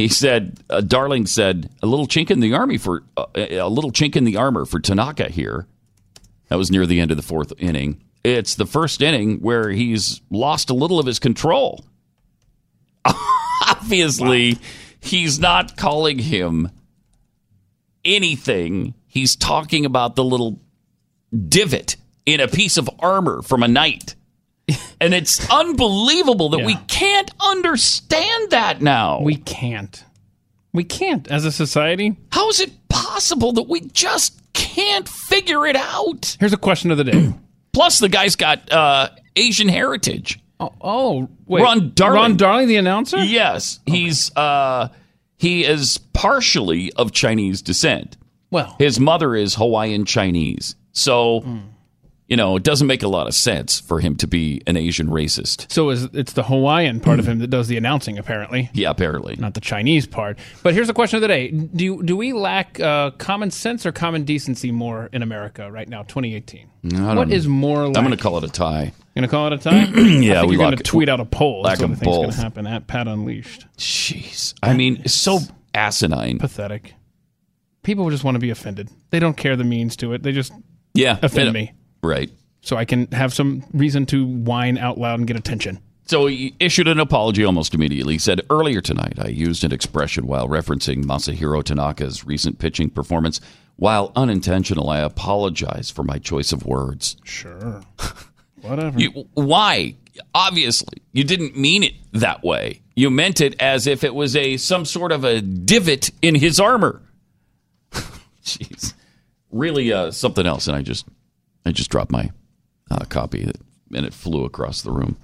He 0.00 0.08
said, 0.08 0.58
uh, 0.70 0.80
"Darling 0.80 1.26
said 1.26 1.70
a 1.82 1.86
little 1.86 2.06
chink 2.06 2.30
in 2.30 2.40
the 2.40 2.54
army 2.54 2.78
for 2.78 3.02
uh, 3.16 3.26
a 3.34 3.68
little 3.68 3.92
chink 3.92 4.16
in 4.16 4.24
the 4.24 4.36
armor 4.36 4.64
for 4.64 4.80
Tanaka 4.80 5.28
here." 5.28 5.66
That 6.48 6.56
was 6.56 6.70
near 6.70 6.86
the 6.86 7.00
end 7.00 7.10
of 7.10 7.16
the 7.18 7.22
fourth 7.22 7.52
inning. 7.58 8.02
It's 8.24 8.54
the 8.54 8.66
first 8.66 9.02
inning 9.02 9.40
where 9.40 9.70
he's 9.70 10.20
lost 10.30 10.70
a 10.70 10.74
little 10.74 10.98
of 10.98 11.06
his 11.06 11.18
control. 11.18 11.84
Obviously, 13.66 14.58
he's 15.00 15.38
not 15.38 15.76
calling 15.76 16.18
him 16.18 16.70
anything. 18.04 18.94
He's 19.06 19.36
talking 19.36 19.84
about 19.84 20.16
the 20.16 20.24
little 20.24 20.60
divot 21.48 21.96
in 22.24 22.40
a 22.40 22.48
piece 22.48 22.78
of 22.78 22.88
armor 22.98 23.42
from 23.42 23.62
a 23.62 23.68
knight. 23.68 24.14
And 25.00 25.14
it's 25.14 25.48
unbelievable 25.50 26.50
that 26.50 26.64
we 26.64 26.74
can't 26.88 27.30
understand 27.40 28.50
that 28.50 28.80
now. 28.82 29.20
We 29.20 29.36
can't. 29.36 30.04
We 30.72 30.84
can't 30.84 31.28
as 31.30 31.44
a 31.44 31.52
society. 31.52 32.16
How 32.32 32.48
is 32.48 32.60
it 32.60 32.70
possible 32.88 33.52
that 33.54 33.68
we 33.68 33.80
just 33.80 34.40
can't 34.52 35.08
figure 35.08 35.66
it 35.66 35.76
out? 35.76 36.36
Here's 36.38 36.52
a 36.52 36.56
question 36.58 36.90
of 36.90 36.98
the 36.98 37.04
day. 37.04 37.32
Plus, 37.72 37.98
the 37.98 38.08
guy's 38.08 38.36
got 38.36 38.70
uh, 38.72 39.08
Asian 39.36 39.68
heritage. 39.68 40.38
oh, 40.60 40.72
oh, 40.80 41.28
wait. 41.46 41.62
Ron 41.62 41.92
Darling. 41.94 42.14
Ron 42.16 42.36
Darling, 42.36 42.68
the 42.68 42.76
announcer? 42.76 43.18
Yes, 43.18 43.80
he's 43.86 44.34
uh, 44.36 44.88
he 45.38 45.64
is 45.64 45.98
partially 46.12 46.92
of 46.94 47.12
Chinese 47.12 47.62
descent. 47.62 48.16
Well, 48.50 48.74
His 48.78 48.98
mother 49.00 49.34
is 49.36 49.54
Hawaiian 49.54 50.04
Chinese, 50.04 50.74
so 50.92 51.44
you 52.30 52.36
know 52.36 52.56
it 52.56 52.62
doesn't 52.62 52.86
make 52.86 53.02
a 53.02 53.08
lot 53.08 53.26
of 53.26 53.34
sense 53.34 53.78
for 53.80 54.00
him 54.00 54.16
to 54.16 54.26
be 54.26 54.62
an 54.66 54.76
Asian 54.78 55.08
racist. 55.08 55.70
so 55.70 55.90
is 55.90 56.04
it's 56.14 56.32
the 56.32 56.44
Hawaiian 56.44 57.00
part 57.00 57.18
of 57.18 57.28
him 57.28 57.40
that 57.40 57.48
does 57.48 57.68
the 57.68 57.76
announcing, 57.76 58.16
apparently. 58.18 58.70
Yeah, 58.72 58.88
apparently. 58.90 59.36
Not 59.36 59.52
the 59.54 59.60
Chinese 59.60 60.06
part. 60.06 60.38
But 60.62 60.72
here's 60.72 60.86
the 60.86 60.94
question 60.94 61.16
of 61.16 61.20
the 61.22 61.28
day: 61.28 61.50
Do 61.50 62.02
do 62.02 62.16
we 62.16 62.32
lack 62.32 62.80
uh, 62.80 63.10
common 63.18 63.50
sense 63.50 63.84
or 63.84 63.92
common 63.92 64.24
decency 64.24 64.70
more 64.72 65.10
in 65.12 65.22
America 65.22 65.70
right 65.70 65.88
now, 65.88 66.04
2018? 66.04 66.70
don't 66.88 67.16
What 67.16 67.28
know. 67.28 67.34
is 67.34 67.46
more? 67.46 67.88
Like? 67.88 67.98
I'm 67.98 68.04
going 68.04 68.16
to 68.16 68.22
call 68.22 68.38
it 68.38 68.44
a 68.44 68.48
tie. 68.48 68.92
Going 69.14 69.22
to 69.22 69.28
call 69.28 69.48
it 69.48 69.52
a 69.52 69.58
tie? 69.58 69.84
Yeah, 69.84 70.44
we 70.44 70.52
you're 70.54 70.58
going 70.58 70.76
to 70.76 70.82
tweet 70.82 71.08
out 71.10 71.20
a 71.20 71.24
poll. 71.26 71.62
lack 71.62 71.78
That's 71.78 71.82
what 71.82 71.90
of 71.90 71.96
I 71.96 72.00
think 72.00 72.14
going 72.14 72.30
to 72.30 72.36
happen 72.36 72.66
at 72.66 72.86
Pat 72.86 73.06
Unleashed. 73.08 73.66
Jeez, 73.76 74.54
I 74.62 74.72
mean, 74.74 75.02
it's 75.04 75.12
so 75.12 75.40
asinine. 75.74 76.38
Pathetic. 76.38 76.94
People 77.82 78.08
just 78.10 78.24
want 78.24 78.36
to 78.36 78.38
be 78.38 78.50
offended. 78.50 78.88
They 79.10 79.18
don't 79.18 79.36
care 79.36 79.56
the 79.56 79.64
means 79.64 79.96
to 79.96 80.12
it. 80.12 80.22
They 80.22 80.32
just 80.32 80.52
Yeah, 80.94 81.18
offend 81.22 81.52
me 81.52 81.72
Right. 82.02 82.30
so 82.62 82.76
I 82.76 82.84
can 82.84 83.06
have 83.08 83.32
some 83.34 83.64
reason 83.72 84.06
to 84.06 84.24
whine 84.26 84.78
out 84.78 84.98
loud 84.98 85.18
and 85.18 85.26
get 85.26 85.36
attention. 85.36 85.78
So 86.06 86.26
he 86.26 86.54
issued 86.58 86.88
an 86.88 86.98
apology 86.98 87.44
almost 87.44 87.72
immediately. 87.72 88.14
He 88.14 88.18
said, 88.18 88.40
Earlier 88.50 88.80
tonight, 88.80 89.18
I 89.18 89.28
used 89.28 89.62
an 89.62 89.70
expression 89.72 90.26
while 90.26 90.48
referencing 90.48 91.04
Masahiro 91.04 91.62
Tanaka's 91.62 92.24
recent 92.24 92.58
pitching 92.58 92.90
performance. 92.90 93.40
While 93.76 94.10
unintentional, 94.16 94.90
I 94.90 94.98
apologize 94.98 95.88
for 95.90 96.02
my 96.02 96.18
choice 96.18 96.52
of 96.52 96.66
words. 96.66 97.16
Sure. 97.24 97.82
Whatever. 98.62 98.98
You, 98.98 99.28
why? 99.34 99.94
Obviously, 100.34 100.98
you 101.12 101.22
didn't 101.22 101.56
mean 101.56 101.82
it 101.84 101.94
that 102.12 102.42
way. 102.42 102.82
You 102.96 103.08
meant 103.10 103.40
it 103.40 103.54
as 103.60 103.86
if 103.86 104.02
it 104.04 104.14
was 104.14 104.34
a 104.36 104.56
some 104.56 104.84
sort 104.84 105.12
of 105.12 105.22
a 105.24 105.40
divot 105.40 106.10
in 106.22 106.34
his 106.34 106.58
armor. 106.58 107.00
Jeez, 108.44 108.94
really 109.52 109.92
uh, 109.92 110.10
something 110.10 110.44
else. 110.46 110.66
And 110.66 110.76
I 110.76 110.82
just, 110.82 111.06
I 111.66 111.72
just 111.72 111.90
dropped 111.90 112.10
my 112.10 112.30
uh, 112.90 113.04
copy, 113.06 113.42
and 113.94 114.06
it 114.06 114.14
flew 114.14 114.44
across 114.44 114.82
the 114.82 114.90
room. 114.90 115.16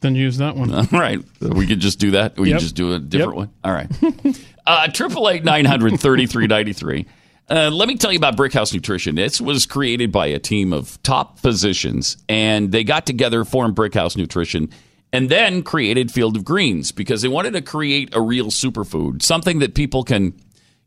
then 0.00 0.14
use 0.14 0.36
that 0.38 0.56
one. 0.56 0.72
All 0.72 0.84
right, 0.92 1.20
we 1.40 1.66
could 1.66 1.80
just 1.80 1.98
do 1.98 2.12
that. 2.12 2.36
We 2.36 2.48
Yep. 2.50 2.56
can 2.58 2.60
just 2.62 2.74
do 2.74 2.92
a 2.94 2.98
different 2.98 3.32
Yep. 3.32 3.36
one. 3.36 3.50
All 3.64 3.72
right. 3.72 3.90
Uh, 4.66 4.88
Triple 4.88 5.28
eight 5.28 5.44
nine 5.44 5.66
hundred 5.66 6.00
thirty 6.00 6.24
three 6.24 6.46
ninety 6.46 6.72
three. 6.72 7.04
Uh, 7.50 7.68
let 7.70 7.86
me 7.86 7.96
tell 7.98 8.10
you 8.10 8.16
about 8.16 8.34
Brickhouse 8.34 8.72
Nutrition. 8.72 9.14
This 9.14 9.38
was 9.38 9.66
created 9.66 10.10
by 10.10 10.28
a 10.28 10.38
team 10.38 10.72
of 10.72 10.98
top 11.02 11.38
physicians, 11.38 12.16
and 12.30 12.72
they 12.72 12.82
got 12.82 13.04
together, 13.04 13.44
formed 13.44 13.76
Brickhouse 13.76 14.16
Nutrition, 14.16 14.70
and 15.12 15.28
then 15.28 15.62
created 15.62 16.10
Field 16.10 16.34
of 16.38 16.46
Greens 16.46 16.92
because 16.92 17.20
they 17.20 17.28
wanted 17.28 17.52
to 17.52 17.60
create 17.60 18.08
a 18.14 18.22
real 18.22 18.46
superfood, 18.46 19.20
something 19.20 19.58
that 19.58 19.74
people 19.74 20.02
can, 20.02 20.32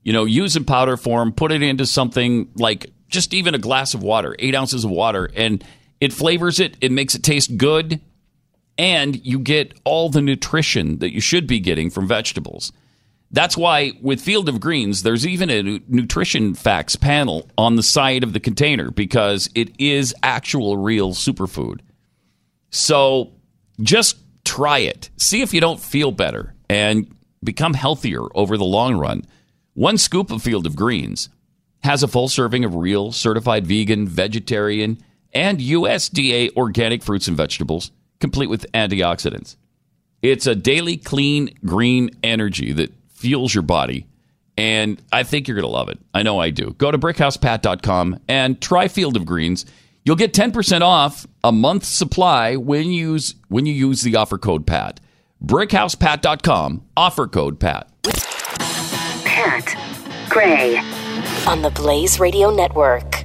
you 0.01 0.11
know, 0.11 0.25
use 0.25 0.55
in 0.55 0.65
powder 0.65 0.97
form, 0.97 1.31
put 1.31 1.51
it 1.51 1.61
into 1.61 1.85
something 1.85 2.49
like 2.55 2.87
just 3.07 3.33
even 3.33 3.55
a 3.55 3.59
glass 3.59 3.93
of 3.93 4.03
water, 4.03 4.35
eight 4.39 4.55
ounces 4.55 4.83
of 4.83 4.91
water, 4.91 5.29
and 5.35 5.63
it 5.99 6.13
flavors 6.13 6.59
it. 6.59 6.77
It 6.81 6.91
makes 6.91 7.15
it 7.15 7.23
taste 7.23 7.57
good 7.57 8.01
and 8.77 9.25
you 9.25 9.39
get 9.39 9.73
all 9.83 10.09
the 10.09 10.21
nutrition 10.21 10.99
that 10.99 11.13
you 11.13 11.21
should 11.21 11.47
be 11.47 11.59
getting 11.59 11.89
from 11.89 12.07
vegetables. 12.07 12.71
That's 13.31 13.57
why 13.57 13.93
with 14.01 14.21
Field 14.21 14.47
of 14.47 14.59
Greens, 14.59 15.03
there's 15.03 15.27
even 15.27 15.49
a 15.49 15.81
nutrition 15.87 16.53
facts 16.53 16.95
panel 16.95 17.49
on 17.57 17.75
the 17.75 17.83
side 17.83 18.23
of 18.23 18.33
the 18.33 18.39
container 18.39 18.91
because 18.91 19.49
it 19.53 19.79
is 19.79 20.15
actual 20.23 20.77
real 20.77 21.11
superfood. 21.11 21.81
So 22.69 23.33
just 23.81 24.17
try 24.45 24.79
it. 24.79 25.09
See 25.17 25.41
if 25.41 25.53
you 25.53 25.59
don't 25.59 25.79
feel 25.79 26.11
better 26.11 26.53
and 26.69 27.13
become 27.43 27.73
healthier 27.73 28.21
over 28.33 28.57
the 28.57 28.63
long 28.63 28.95
run. 28.95 29.25
One 29.73 29.97
scoop 29.97 30.31
of 30.31 30.41
Field 30.41 30.65
of 30.65 30.75
Greens 30.75 31.29
has 31.83 32.03
a 32.03 32.07
full 32.07 32.27
serving 32.27 32.65
of 32.65 32.75
real 32.75 33.11
certified 33.11 33.65
vegan, 33.67 34.07
vegetarian, 34.07 34.97
and 35.33 35.59
USDA 35.59 36.55
organic 36.55 37.03
fruits 37.03 37.27
and 37.27 37.37
vegetables, 37.37 37.91
complete 38.19 38.49
with 38.49 38.71
antioxidants. 38.73 39.55
It's 40.21 40.47
a 40.47 40.55
daily 40.55 40.97
clean 40.97 41.53
green 41.65 42.09
energy 42.23 42.73
that 42.73 42.93
fuels 43.09 43.53
your 43.53 43.63
body 43.63 44.07
and 44.57 45.01
I 45.11 45.23
think 45.23 45.47
you're 45.47 45.55
going 45.55 45.69
to 45.69 45.71
love 45.71 45.89
it. 45.89 45.99
I 46.13 46.23
know 46.23 46.39
I 46.39 46.49
do. 46.49 46.75
Go 46.77 46.89
to 46.89 46.97
brickhousepat.com 46.97 48.21
and 48.27 48.59
try 48.59 48.87
Field 48.87 49.15
of 49.15 49.25
Greens. 49.25 49.65
You'll 50.03 50.15
get 50.15 50.33
10% 50.33 50.81
off 50.81 51.27
a 51.43 51.51
month's 51.51 51.89
supply 51.89 52.55
when 52.55 52.91
you 52.91 53.11
use 53.11 53.35
when 53.49 53.65
you 53.65 53.73
use 53.73 54.01
the 54.01 54.15
offer 54.15 54.37
code 54.37 54.65
PAT. 54.65 54.99
brickhousepat.com 55.45 56.83
offer 56.95 57.27
code 57.27 57.59
PAT. 57.59 57.91
Pat 59.25 59.75
Gray 60.29 60.81
on 61.47 61.61
the 61.61 61.69
Blaze 61.69 62.19
Radio 62.19 62.49
Network. 62.49 63.23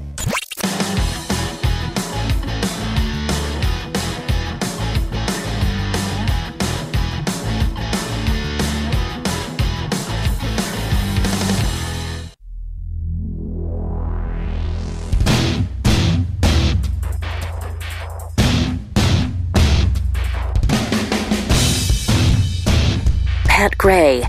Pat 23.47 23.77
Gray 23.77 24.25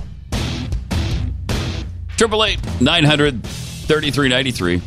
Triple 2.18 2.44
eight 2.44 2.60
nine 2.82 3.04
hundred 3.04 3.46
thirty 3.84 4.12
three 4.12 4.30
ninety 4.30 4.52
three. 4.52 4.82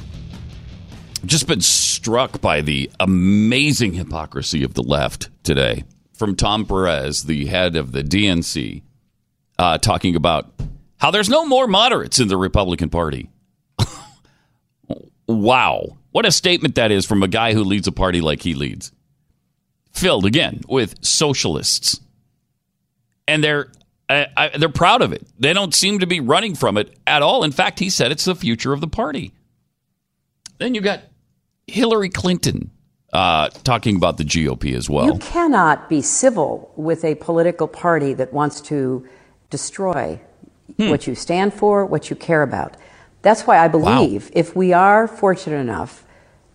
Just 1.25 1.47
been 1.47 1.61
struck 1.61 2.41
by 2.41 2.61
the 2.61 2.91
amazing 3.01 3.93
hypocrisy 3.95 4.63
of 4.63 4.75
the 4.75 4.83
left 4.83 5.29
today. 5.43 5.85
From 6.15 6.35
Tom 6.35 6.65
Perez, 6.65 7.25
the 7.25 7.47
head 7.47 7.77
of 7.77 7.93
the 7.93 8.03
DNC, 8.03 8.83
uh, 9.59 9.79
talking 9.79 10.17
about 10.17 10.51
how 10.99 11.11
there's 11.11 11.29
no 11.29 11.45
more 11.45 11.67
moderates 11.67 12.21
in 12.21 12.29
the 12.29 12.37
Republican 12.37 12.89
Party. 12.89 13.29
wow, 15.29 15.97
what 16.13 16.25
a 16.25 16.33
statement 16.33 16.77
that 16.77 16.91
is 16.91 17.05
from 17.05 17.23
a 17.23 17.29
guy 17.29 17.53
who 17.53 17.65
leads 17.65 17.87
a 17.87 17.93
party 17.93 18.21
like 18.23 18.43
he 18.43 18.55
leads, 18.55 18.93
filled 19.93 20.25
again 20.25 20.63
with 20.69 21.05
socialists, 21.05 22.01
and 23.29 23.45
they're 23.45 23.69
I, 24.09 24.27
I, 24.37 24.49
they're 24.59 24.69
proud 24.69 25.03
of 25.03 25.13
it. 25.13 25.27
They 25.39 25.53
don't 25.53 25.75
seem 25.75 25.99
to 26.01 26.07
be 26.07 26.21
running 26.21 26.55
from 26.55 26.77
it 26.79 26.97
at 27.07 27.23
all. 27.23 27.43
In 27.45 27.53
fact, 27.53 27.79
he 27.81 27.91
said 27.91 28.13
it's 28.13 28.25
the 28.25 28.35
future 28.37 28.73
of 28.73 28.81
the 28.81 28.87
party. 28.89 29.33
Then 30.59 30.75
you 30.75 30.81
got 30.81 31.01
Hillary 31.67 32.09
Clinton 32.09 32.71
uh, 33.13 33.49
talking 33.65 33.97
about 33.97 34.17
the 34.19 34.25
GOP 34.25 34.75
as 34.75 34.89
well. 34.89 35.07
You 35.07 35.19
cannot 35.19 35.89
be 35.89 36.03
civil 36.03 36.73
with 36.77 37.05
a 37.05 37.15
political 37.17 37.67
party 37.69 38.15
that 38.15 38.33
wants 38.33 38.61
to 38.63 39.07
destroy 39.51 40.21
Hmm. 40.79 40.91
what 40.91 41.07
you 41.07 41.15
stand 41.15 41.55
for, 41.55 41.87
what 41.87 42.11
you 42.11 42.17
care 42.17 42.43
about. 42.43 42.77
That's 43.23 43.47
why 43.47 43.59
I 43.59 43.69
believe 43.69 44.31
if 44.35 44.57
we 44.57 44.73
are 44.73 45.07
fortunate 45.07 45.59
enough 45.59 46.05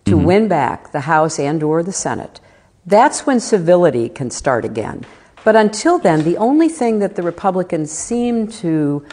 to 0.04 0.12
Mm-hmm. 0.16 0.24
win 0.26 0.48
back 0.48 0.92
the 0.92 1.00
House 1.00 1.38
and 1.38 1.62
or 1.62 1.82
the 1.82 1.92
Senate, 1.92 2.38
that's 2.84 3.24
when 3.26 3.40
civility 3.40 4.10
can 4.10 4.30
start 4.30 4.64
again. 4.66 5.04
But 5.44 5.56
until 5.56 5.98
then, 5.98 6.22
the 6.24 6.36
only 6.36 6.68
thing 6.68 7.00
that 7.00 7.16
the 7.16 7.22
Republicans 7.22 7.90
seem 7.90 8.46
to 8.62 9.04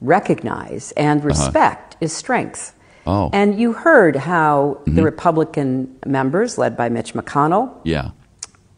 recognize 0.00 0.92
and 0.92 1.24
respect 1.24 1.96
is 2.00 2.12
strength. 2.12 2.74
Uh-huh. 3.06 3.24
Oh. 3.24 3.30
And 3.32 3.58
you 3.58 3.72
heard 3.72 4.16
how 4.16 4.78
Mm-hmm. 4.80 4.96
the 4.96 5.02
Republican 5.02 5.96
members, 6.06 6.58
led 6.58 6.76
by 6.76 6.88
Mitch 6.90 7.14
McConnell, 7.14 7.72
yeah. 7.84 8.10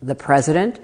the 0.03 0.15
president 0.15 0.79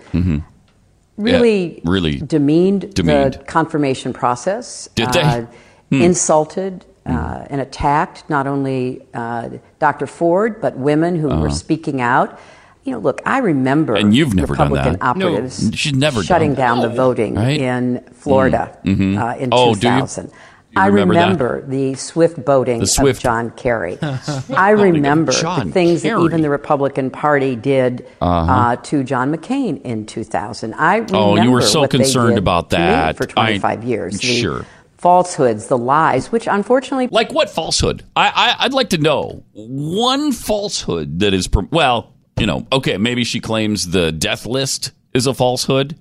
really, 1.17 1.81
Mm-hmm. 1.81 1.89
really 1.89 2.19
demeaned, 2.19 2.93
demeaned. 2.95 3.35
the 3.35 3.39
confirmation 3.45 4.13
process. 4.13 4.89
Did 4.95 5.13
they? 5.13 5.23
uh, 5.23 5.47
Hmm. 5.93 6.03
Insulted 6.03 6.85
uh, 7.07 7.47
and 7.49 7.61
attacked 7.61 8.29
not 8.29 8.49
only 8.49 9.07
uh, 9.15 9.49
Dr. 9.79 10.09
Ford 10.09 10.61
but 10.61 10.77
women 10.77 11.15
who 11.15 11.29
were 11.29 11.49
speaking 11.51 12.01
out. 12.01 12.41
You 12.87 12.93
know, 12.93 12.99
look, 13.01 13.21
I 13.27 13.39
remember 13.39 13.95
Uh-huh. 13.95 14.07
And 14.07 14.15
you've 14.15 14.35
never 14.35 14.55
done 14.55 14.71
Republican 14.71 14.93
that. 15.01 15.17
No. 15.19 15.27
operatives 15.29 15.71
She's 15.75 15.93
never 15.93 16.23
shutting 16.23 16.55
done 16.55 16.79
that. 16.79 16.83
down 16.83 16.91
the 16.91 16.97
voting 16.97 17.35
Right? 17.35 17.61
in 17.61 18.01
Florida 18.13 18.79
uh, 18.87 19.35
in 19.39 19.49
Oh, 19.53 19.75
do 19.75 19.89
you? 19.89 19.95
2000. 19.95 20.27
You 20.27 20.83
I 20.83 20.87
remember 20.87 21.15
remember 21.15 21.67
the 21.67 21.95
swift 21.95 22.45
boating 22.45 22.81
The 22.81 22.87
swift- 22.87 23.19
of 23.19 23.23
John 23.25 23.51
Kerry. 23.51 23.99
I 24.57 24.71
remember 24.71 25.33
the 25.33 25.71
things 25.73 26.03
Kerry. 26.03 26.15
that 26.21 26.25
even 26.27 26.43
the 26.43 26.51
Republican 26.51 27.11
Party 27.11 27.57
did 27.57 28.07
uh 28.21 28.77
to 28.77 29.03
John 29.03 29.35
McCain 29.35 29.83
in 29.83 30.07
2000. 30.07 30.75
I 30.75 30.97
remember 30.97 31.17
Uh-huh. 31.17 31.25
Oh, 31.31 31.43
you 31.43 31.51
were 31.51 31.63
so 31.63 31.81
what 31.81 31.91
they 31.91 31.99
concerned 31.99 32.31
did 32.37 32.39
about 32.39 32.71
that. 32.71 33.17
for 33.17 33.25
I- 33.37 33.59
25 33.59 33.83
years. 33.85 34.21
The 34.21 34.27
sure. 34.27 34.65
falsehoods, 34.99 35.67
the 35.69 35.79
lies, 35.79 36.31
which 36.31 36.47
unfortunately 36.47 37.09
Like 37.11 37.33
what 37.33 37.49
falsehood? 37.51 38.05
I, 38.15 38.29
I 38.29 38.65
I'd 38.65 38.73
like 38.75 38.91
to 38.91 38.99
know 38.99 39.43
one 39.55 40.31
falsehood 40.33 41.21
that 41.21 41.33
is 41.35 41.49
prom- 41.49 41.69
well, 41.73 42.13
you 42.39 42.47
know, 42.47 42.67
okay, 42.73 42.97
maybe 42.99 43.25
she 43.25 43.41
claims 43.41 43.91
the 43.91 44.13
death 44.13 44.47
list 44.47 44.93
is 45.15 45.27
a 45.27 45.35
falsehood, 45.35 45.97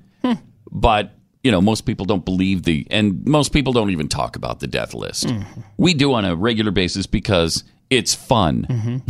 but 0.71 1.11
you 1.43 1.51
know, 1.51 1.61
most 1.61 1.81
people 1.81 2.05
don't 2.05 2.25
believe 2.25 2.63
the 2.63 2.87
and 2.89 3.23
most 3.25 3.53
people 3.53 3.71
don't 3.71 3.91
even 3.91 4.07
talk 4.07 4.35
about 4.35 4.59
the 4.59 4.67
death 4.67 4.93
list. 4.95 5.31
We 5.77 5.93
do 5.93 6.13
on 6.13 6.25
a 6.25 6.35
regular 6.35 6.71
basis 6.71 7.05
because 7.05 7.63
it's 7.89 8.15
fun. 8.15 8.65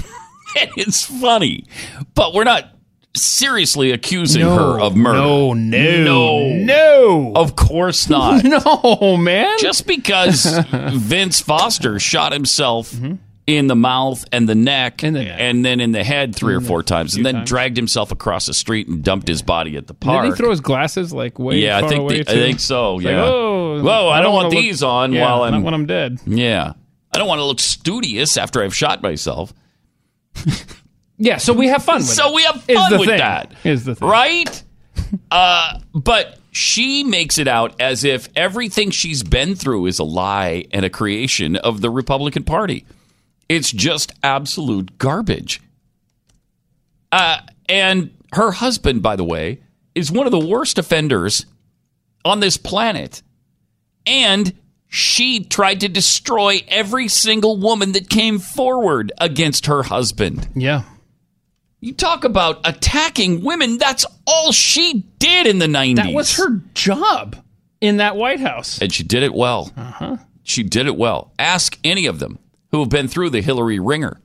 and 0.60 0.72
it's 0.78 1.04
funny. 1.06 1.64
But 2.14 2.34
we're 2.34 2.44
not 2.44 2.66
seriously 3.16 3.92
accusing 3.92 4.42
her 4.42 4.78
of 4.80 4.98
murder. 4.98 5.18
No, 5.20 5.54
no, 5.54 6.04
No. 6.04 6.50
no, 6.50 7.34
Of 7.38 7.56
course 7.56 8.10
not. 8.10 8.44
no, 8.94 9.16
man. 9.16 9.58
just 9.60 9.88
because 9.88 10.46
Vince 10.94 11.40
Foster 11.40 11.98
shot 12.00 12.34
himself 12.34 12.94
in 13.48 13.68
the 13.68 13.76
mouth 13.76 14.26
and 14.32 14.50
the 14.50 14.56
neck 14.56 15.04
In 15.04 15.14
the 15.14 15.24
neck. 15.24 15.36
and 15.40 15.64
then 15.64 15.80
in 15.80 15.92
the 15.92 16.04
head 16.04 16.36
three 16.36 16.56
or 16.56 16.62
four 16.62 16.82
times 16.82 17.16
and 17.16 17.24
then 17.26 17.36
times. 17.36 17.50
dragged 17.50 17.78
himself 17.78 18.12
across 18.12 18.48
the 18.48 18.54
street 18.56 18.88
and 18.88 19.04
dumped 19.04 19.28
his 19.28 19.42
body 19.44 19.78
at 19.78 19.86
the 19.86 19.94
Did 19.94 20.00
park. 20.02 20.26
he 20.26 20.32
throw 20.32 20.50
his 20.50 20.62
glasses 20.62 21.14
like 21.14 21.38
way 21.38 21.60
yeah, 21.60 21.78
I 21.78 21.88
think 21.88 22.02
away 22.02 22.24
the, 22.24 22.32
I 22.32 22.34
think 22.34 22.60
so. 22.60 22.96
It's 22.98 23.06
like, 23.06 23.12
Yeah. 23.14 23.24
oh, 23.26 23.82
Whoa, 23.84 24.10
I, 24.10 24.22
don't, 24.22 24.34
want 24.34 24.46
wanna 24.46 24.56
look- 24.56 24.64
these 24.64 24.82
on 24.82 25.14
yeah, 25.14 25.22
while 25.22 25.44
I'm. 25.44 25.54
not 25.54 25.64
when 25.64 25.74
I'm 25.76 25.86
dead. 25.86 26.20
yeah, 26.26 26.74
I 27.14 27.18
don't 27.20 27.28
want 27.28 27.40
to 27.40 27.46
look 27.46 27.60
studious 27.60 28.36
after 28.38 28.64
I've 28.64 28.76
shot 28.76 29.02
myself. 29.04 29.54
Yeah, 31.18 31.38
so 31.38 31.54
we 31.54 31.68
have 31.70 31.82
fun. 31.82 32.00
With 32.00 32.08
So 32.08 32.28
it, 32.30 32.36
we 32.36 32.44
have 32.44 32.62
fun 32.64 33.00
with 33.00 33.08
thing. 33.08 33.20
that, 33.20 33.54
Is 33.64 33.86
the 33.86 33.96
thing 33.96 34.06
right? 34.10 34.64
uh, 35.32 35.80
but 35.94 36.38
she 36.52 37.06
makes 37.06 37.38
it 37.38 37.48
out 37.48 37.80
as 37.80 38.04
if 38.04 38.28
everything 38.36 38.92
she's 38.92 39.24
been 39.24 39.56
through 39.56 39.86
is 39.86 40.00
a 40.00 40.04
lie 40.04 40.66
and 40.72 40.84
a 40.86 40.90
creation 40.90 41.56
of 41.56 41.80
the 41.80 41.90
Republican 41.90 42.44
Party. 42.44 42.86
It's 43.48 43.72
just 43.72 44.12
absolute 44.24 44.98
garbage. 44.98 45.62
Uh, 47.12 47.40
and 47.70 48.12
her 48.34 48.52
husband, 48.52 49.02
by 49.02 49.16
the 49.16 49.24
way, 49.24 49.62
is 49.94 50.12
one 50.12 50.26
of 50.26 50.32
the 50.32 50.40
worst 50.40 50.78
offenders 50.78 51.46
on 52.24 52.40
this 52.40 52.58
planet. 52.58 53.22
And 54.06 54.54
she 54.88 55.44
tried 55.44 55.82
to 55.82 55.90
destroy 55.90 56.62
every 56.68 57.08
single 57.08 57.58
woman 57.58 57.94
that 57.94 58.10
came 58.10 58.40
forward 58.40 59.12
against 59.20 59.68
her 59.68 59.84
husband. 59.84 60.50
Yeah. 60.56 60.84
You 61.82 61.94
talk 61.94 62.24
about 62.24 62.62
attacking 62.64 63.44
women. 63.44 63.78
That's 63.78 64.06
all 64.26 64.52
she 64.52 65.06
did 65.20 65.48
in 65.48 65.60
the 65.60 65.68
90s. 65.68 65.96
That 65.98 66.14
was 66.14 66.38
her 66.38 66.62
job 66.74 67.36
in 67.80 67.98
that 67.98 68.16
White 68.16 68.40
House. 68.40 68.82
And 68.82 68.92
she 68.94 69.04
did 69.04 69.24
it 69.24 69.34
well. 69.34 69.72
Uh-huh. 69.78 70.18
She 70.44 70.64
did 70.64 70.88
it 70.88 70.96
well. 70.96 71.32
Ask 71.38 71.78
any 71.84 72.06
of 72.06 72.20
them 72.20 72.40
who 72.76 72.82
have 72.82 72.90
been 72.90 73.08
through 73.08 73.30
the 73.30 73.42
Hillary 73.42 73.80
ringer. 73.80 74.20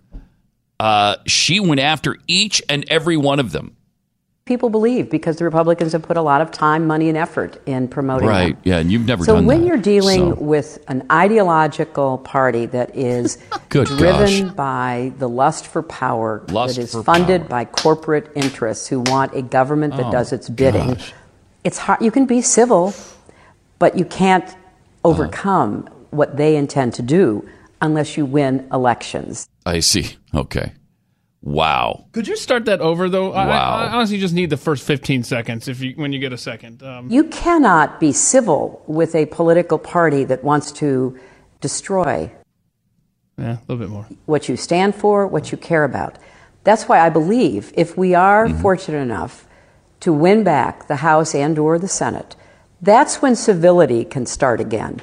Uh, 0.81 1.15
she 1.27 1.61
went 1.61 1.81
after 1.81 2.17
each 2.27 2.61
and 2.69 2.85
every 2.91 3.17
one 3.17 3.39
of 3.39 3.53
them. 3.53 3.77
people 4.47 4.69
believe 4.71 5.09
because 5.09 5.37
the 5.37 5.45
Republicans 5.45 5.93
have 5.93 6.03
put 6.03 6.17
a 6.17 6.23
lot 6.23 6.41
of 6.41 6.51
time, 6.51 6.85
money, 6.85 7.09
and 7.09 7.17
effort 7.17 7.61
in 7.67 7.87
promoting 7.87 8.27
Right. 8.27 8.55
them. 8.55 8.63
Yeah. 8.65 8.79
And 8.79 8.91
you've 8.91 9.07
never 9.07 9.23
So 9.25 9.41
when 9.41 9.61
that. 9.61 9.67
you're 9.69 9.77
dealing 9.77 10.35
So- 10.35 10.43
with 10.43 10.81
an 10.89 11.05
ideological 11.13 12.19
party 12.19 12.67
that 12.67 12.97
is 12.97 13.39
driven 13.69 14.47
gosh. 14.49 14.55
by 14.57 15.13
the 15.21 15.29
lust 15.29 15.69
for 15.69 15.85
power, 15.85 16.43
Lust 16.51 16.75
that 16.77 16.83
is 16.83 16.93
funded 17.05 17.43
power. 17.43 17.49
by 17.49 17.65
corporate 17.67 18.33
interests 18.35 18.89
who 18.89 19.01
want 19.07 19.33
a 19.37 19.43
government 19.43 19.97
that 19.99 20.07
Oh, 20.07 20.11
does 20.11 20.33
its 20.33 20.49
bidding, 20.49 20.95
gosh. 20.95 21.15
it's 21.63 21.79
hard. 21.79 22.03
You 22.03 22.11
can 22.11 22.25
be 22.27 22.43
civil, 22.43 22.93
but 23.79 23.97
you 23.97 24.05
can't 24.05 24.49
Uh-huh. 24.49 25.11
overcome 25.11 25.89
what 26.11 26.37
they 26.37 26.57
intend 26.57 26.95
to 26.95 27.03
do 27.03 27.45
unless 27.81 28.17
you 28.17 28.25
win 28.27 28.69
elections. 28.73 29.49
I 29.67 29.81
see. 29.81 30.17
Okay. 30.35 30.73
Wow. 31.43 32.05
Could 32.13 32.29
you 32.29 32.37
start 32.37 32.67
that 32.67 32.81
over 32.81 33.09
though? 33.09 33.33
I- 33.33 33.47
Wow. 33.47 33.71
I, 33.77 33.85
I 33.87 33.93
honestly 33.95 34.19
just 34.19 34.35
need 34.35 34.51
the 34.51 34.57
first 34.59 34.87
15 34.87 35.23
seconds 35.23 35.69
if 35.69 35.81
you 35.81 35.93
when 35.97 36.13
you 36.13 36.19
get 36.19 36.33
a 36.33 36.39
second. 36.39 36.83
Um, 36.83 37.11
You 37.11 37.25
cannot 37.25 37.99
be 37.99 38.13
civil 38.13 38.83
with 38.87 39.15
a 39.15 39.25
political 39.27 39.79
party 39.79 40.25
that 40.25 40.45
wants 40.45 40.71
to 40.73 41.19
destroy 41.61 42.31
yeah, 43.39 43.53
a 43.57 43.61
little 43.69 43.79
bit 43.79 43.89
more. 43.89 44.07
what 44.27 44.49
you 44.51 44.57
stand 44.57 44.95
for, 44.95 45.27
what 45.27 45.51
you 45.51 45.57
care 45.57 45.85
about. 45.85 46.19
That's 46.65 46.85
why 46.89 47.01
I 47.01 47.09
believe 47.09 47.73
if 47.75 47.97
we 47.97 48.15
are 48.15 48.47
Mm-hmm. 48.47 48.61
fortunate 48.61 48.99
enough 48.99 49.47
to 50.01 50.13
win 50.13 50.45
back 50.45 50.89
the 50.89 50.97
House 50.97 51.35
and 51.35 51.59
or 51.59 51.79
the 51.79 51.89
Senate, 51.89 52.37
that's 52.83 53.23
when 53.23 53.35
civility 53.35 54.05
can 54.05 54.27
start 54.27 54.61
again. 54.61 55.01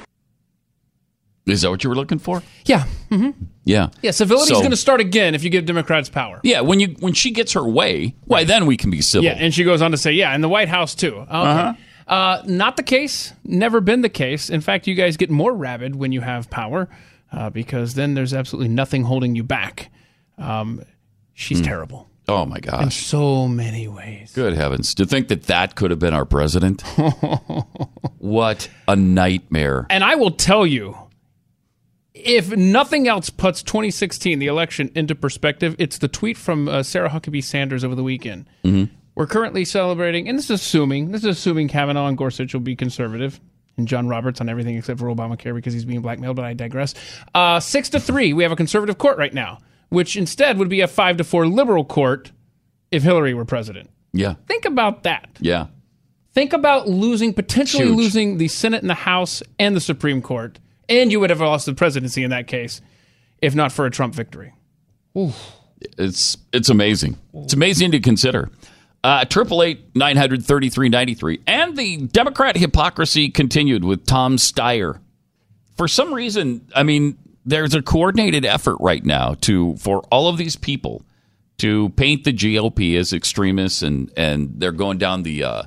Is 1.48 1.62
that 1.62 1.70
what 1.70 1.82
you 1.84 1.90
were 1.90 1.96
looking 1.96 2.18
for? 2.18 2.42
Yeah. 2.64 2.84
hmm 3.10 3.30
Yeah. 3.64 3.88
Yeah, 4.02 4.10
civility's 4.12 4.48
So- 4.48 4.60
going 4.60 4.70
to 4.70 4.76
start 4.76 5.00
again 5.00 5.34
if 5.34 5.42
you 5.44 5.50
give 5.50 5.66
Democrats 5.66 6.08
power. 6.08 6.40
Yeah, 6.44 6.60
when 6.60 6.80
you 6.80 6.88
when 7.00 7.12
she 7.14 7.30
gets 7.30 7.52
her 7.54 7.66
way, 7.66 8.14
why 8.24 8.44
then 8.44 8.66
we 8.66 8.76
can 8.76 8.90
be 8.90 9.00
civil. 9.00 9.24
Yeah, 9.24 9.36
and 9.38 9.52
she 9.54 9.64
goes 9.64 9.82
on 9.82 9.90
to 9.92 9.96
say, 9.96 10.12
yeah, 10.12 10.32
and 10.34 10.42
the 10.44 10.48
White 10.48 10.68
House 10.68 10.94
too. 10.94 11.14
Okay. 11.16 11.26
Uh-huh. 11.30 11.72
Uh, 12.06 12.42
not 12.46 12.76
the 12.78 12.82
case. 12.82 13.34
Never 13.44 13.80
been 13.82 14.00
the 14.00 14.08
case. 14.08 14.48
In 14.48 14.62
fact, 14.62 14.86
you 14.86 14.94
guys 14.94 15.18
get 15.18 15.30
more 15.30 15.52
rabid 15.54 15.94
when 15.94 16.10
you 16.10 16.22
have 16.22 16.48
power 16.48 16.88
uh, 17.32 17.50
because 17.50 17.94
then 17.94 18.14
there's 18.14 18.32
absolutely 18.32 18.68
nothing 18.68 19.04
holding 19.04 19.36
you 19.36 19.42
back. 19.42 19.90
Um, 20.38 20.82
she's 21.34 21.60
terrible 21.60 22.08
oh 22.28 22.46
my 22.46 22.56
in 22.56 22.62
gosh. 22.62 22.96
so 23.06 23.46
many 23.48 23.88
ways. 23.88 24.32
Good 24.34 24.54
heavens. 24.54 24.94
To 24.94 25.04
think 25.04 25.28
that 25.28 25.44
that 25.44 25.74
could 25.74 25.90
have 25.90 25.98
been 26.00 26.14
our 26.14 26.24
president. 26.24 26.80
what 28.18 28.68
a 28.86 28.96
nightmare. 28.96 29.86
And 29.90 30.04
I 30.04 30.14
will 30.14 30.30
tell 30.30 30.66
you, 30.66 30.96
if 32.24 32.50
nothing 32.56 33.08
else 33.08 33.30
puts 33.30 33.62
2016, 33.62 34.38
the 34.38 34.46
election, 34.46 34.90
into 34.94 35.14
perspective, 35.14 35.76
it's 35.78 35.98
the 35.98 36.08
tweet 36.08 36.36
from 36.36 36.68
uh, 36.68 36.82
Sarah 36.82 37.10
Huckabee 37.10 37.42
Sanders 37.42 37.84
over 37.84 37.94
the 37.94 38.02
weekend. 38.02 38.48
Mm-hmm. 38.64 38.92
We're 39.14 39.26
currently 39.26 39.64
celebrating, 39.64 40.28
and 40.28 40.38
this 40.38 40.46
is 40.46 40.60
assuming, 40.60 41.10
this 41.10 41.22
is 41.22 41.38
assuming 41.38 41.68
Kavanaugh 41.68 42.06
and 42.06 42.16
Gorsuch 42.16 42.52
will 42.52 42.60
be 42.60 42.76
conservative, 42.76 43.40
and 43.76 43.88
John 43.88 44.08
Roberts 44.08 44.40
on 44.40 44.48
everything 44.48 44.76
except 44.76 44.98
for 44.98 45.06
Obamacare 45.06 45.54
because 45.54 45.72
he's 45.72 45.84
being 45.84 46.02
blackmailed. 46.02 46.36
But 46.36 46.44
I 46.44 46.54
digress. 46.54 46.94
Uh, 47.34 47.60
six 47.60 47.88
to 47.90 48.00
three, 48.00 48.32
we 48.32 48.42
have 48.42 48.52
a 48.52 48.56
conservative 48.56 48.98
court 48.98 49.18
right 49.18 49.32
now, 49.32 49.58
which 49.88 50.16
instead 50.16 50.58
would 50.58 50.68
be 50.68 50.80
a 50.80 50.88
five 50.88 51.16
to 51.16 51.24
four 51.24 51.46
liberal 51.46 51.84
court 51.84 52.32
if 52.90 53.02
Hillary 53.02 53.34
were 53.34 53.44
president. 53.44 53.90
Yeah. 54.12 54.34
Think 54.46 54.64
about 54.64 55.04
that. 55.04 55.28
Yeah. 55.40 55.66
Think 56.32 56.52
about 56.52 56.88
losing, 56.88 57.32
potentially 57.34 57.86
Huge. 57.86 57.96
losing 57.96 58.38
the 58.38 58.48
Senate 58.48 58.82
and 58.82 58.90
the 58.90 58.94
House 58.94 59.42
and 59.58 59.74
the 59.74 59.80
Supreme 59.80 60.22
Court. 60.22 60.58
And 60.88 61.12
you 61.12 61.20
would 61.20 61.30
have 61.30 61.40
lost 61.40 61.66
the 61.66 61.74
presidency 61.74 62.22
in 62.22 62.30
that 62.30 62.46
case 62.46 62.80
if 63.40 63.54
not 63.54 63.72
for 63.72 63.86
a 63.86 63.90
Trump 63.90 64.14
victory. 64.14 64.52
It's 65.96 66.36
it's 66.52 66.68
amazing. 66.68 67.18
It's 67.34 67.52
amazing 67.52 67.92
to 67.92 68.00
consider. 68.00 68.50
Uh, 69.04 69.24
Triple 69.24 69.62
eight 69.62 69.94
nine 69.94 70.16
hundred 70.16 70.44
thirty 70.44 70.68
three 70.68 70.88
ninety 70.88 71.14
three, 71.14 71.40
and 71.46 71.76
the 71.76 71.98
Democrat 71.98 72.56
hypocrisy 72.56 73.28
continued 73.28 73.84
with 73.84 74.06
Tom 74.06 74.36
Steyer. 74.36 74.98
For 75.76 75.86
some 75.86 76.12
reason, 76.12 76.66
I 76.74 76.82
mean, 76.82 77.16
there's 77.44 77.74
a 77.74 77.82
coordinated 77.82 78.44
effort 78.44 78.76
right 78.80 79.04
now 79.04 79.34
to 79.42 79.76
for 79.76 80.00
all 80.10 80.28
of 80.28 80.36
these 80.36 80.56
people 80.56 81.02
to 81.58 81.90
paint 81.90 82.24
the 82.24 82.32
GOP 82.32 82.98
as 82.98 83.12
extremists, 83.12 83.82
and 83.82 84.12
and 84.16 84.54
they're 84.56 84.72
going 84.72 84.98
down 84.98 85.22
the 85.22 85.44
uh, 85.44 85.62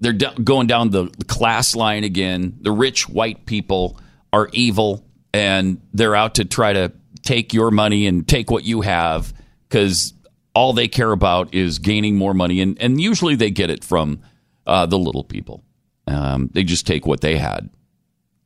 they're 0.00 0.14
d- 0.14 0.34
going 0.42 0.66
down 0.66 0.90
the 0.90 1.08
class 1.26 1.76
line 1.76 2.04
again. 2.04 2.56
The 2.62 2.72
rich 2.72 3.08
white 3.10 3.44
people 3.44 3.98
are 4.32 4.48
evil, 4.52 5.04
and 5.32 5.80
they're 5.92 6.14
out 6.14 6.36
to 6.36 6.44
try 6.44 6.72
to 6.72 6.92
take 7.22 7.52
your 7.52 7.70
money 7.70 8.06
and 8.06 8.26
take 8.26 8.50
what 8.50 8.64
you 8.64 8.80
have 8.80 9.32
because 9.68 10.14
all 10.54 10.72
they 10.72 10.88
care 10.88 11.12
about 11.12 11.54
is 11.54 11.78
gaining 11.78 12.16
more 12.16 12.34
money, 12.34 12.60
and 12.60 12.80
and 12.80 13.00
usually 13.00 13.36
they 13.36 13.50
get 13.50 13.70
it 13.70 13.84
from 13.84 14.20
uh, 14.66 14.86
the 14.86 14.98
little 14.98 15.24
people. 15.24 15.62
Um, 16.06 16.50
they 16.52 16.64
just 16.64 16.86
take 16.86 17.06
what 17.06 17.20
they 17.20 17.36
had, 17.36 17.70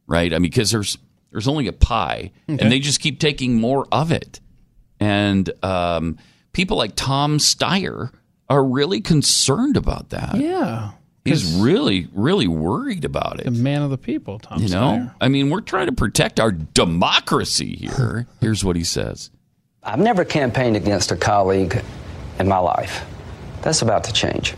right? 0.06 0.32
I 0.32 0.38
mean, 0.38 0.50
because 0.50 0.70
there's 0.70 0.98
there's 1.30 1.48
only 1.48 1.66
a 1.66 1.72
pie, 1.72 2.32
and 2.46 2.58
they 2.70 2.78
just 2.78 3.00
keep 3.00 3.18
taking 3.20 3.60
more 3.60 3.86
of 3.90 4.12
it. 4.12 4.40
And 5.00 5.50
um, 5.64 6.18
people 6.52 6.76
like 6.76 6.92
Tom 6.94 7.38
Steyer 7.38 8.12
are 8.48 8.64
really 8.64 9.00
concerned 9.00 9.76
about 9.76 10.10
that. 10.10 10.36
Yeah. 10.36 10.92
He's 11.24 11.54
really, 11.54 12.08
really 12.12 12.46
worried 12.46 13.04
about 13.06 13.40
it. 13.40 13.44
The 13.44 13.50
man 13.50 13.82
of 13.82 13.90
the 13.90 13.96
people, 13.96 14.38
Tom 14.38 14.60
You 14.60 14.68
know, 14.68 14.80
Steyer. 14.80 15.14
I 15.22 15.28
mean, 15.28 15.48
we're 15.48 15.62
trying 15.62 15.86
to 15.86 15.92
protect 15.92 16.38
our 16.38 16.52
democracy 16.52 17.76
here. 17.76 18.26
Here's 18.40 18.62
what 18.62 18.76
he 18.76 18.84
says. 18.84 19.30
I've 19.82 19.98
never 19.98 20.24
campaigned 20.24 20.76
against 20.76 21.12
a 21.12 21.16
colleague 21.16 21.82
in 22.38 22.46
my 22.46 22.58
life. 22.58 23.06
That's 23.62 23.80
about 23.80 24.04
to 24.04 24.12
change. 24.12 24.54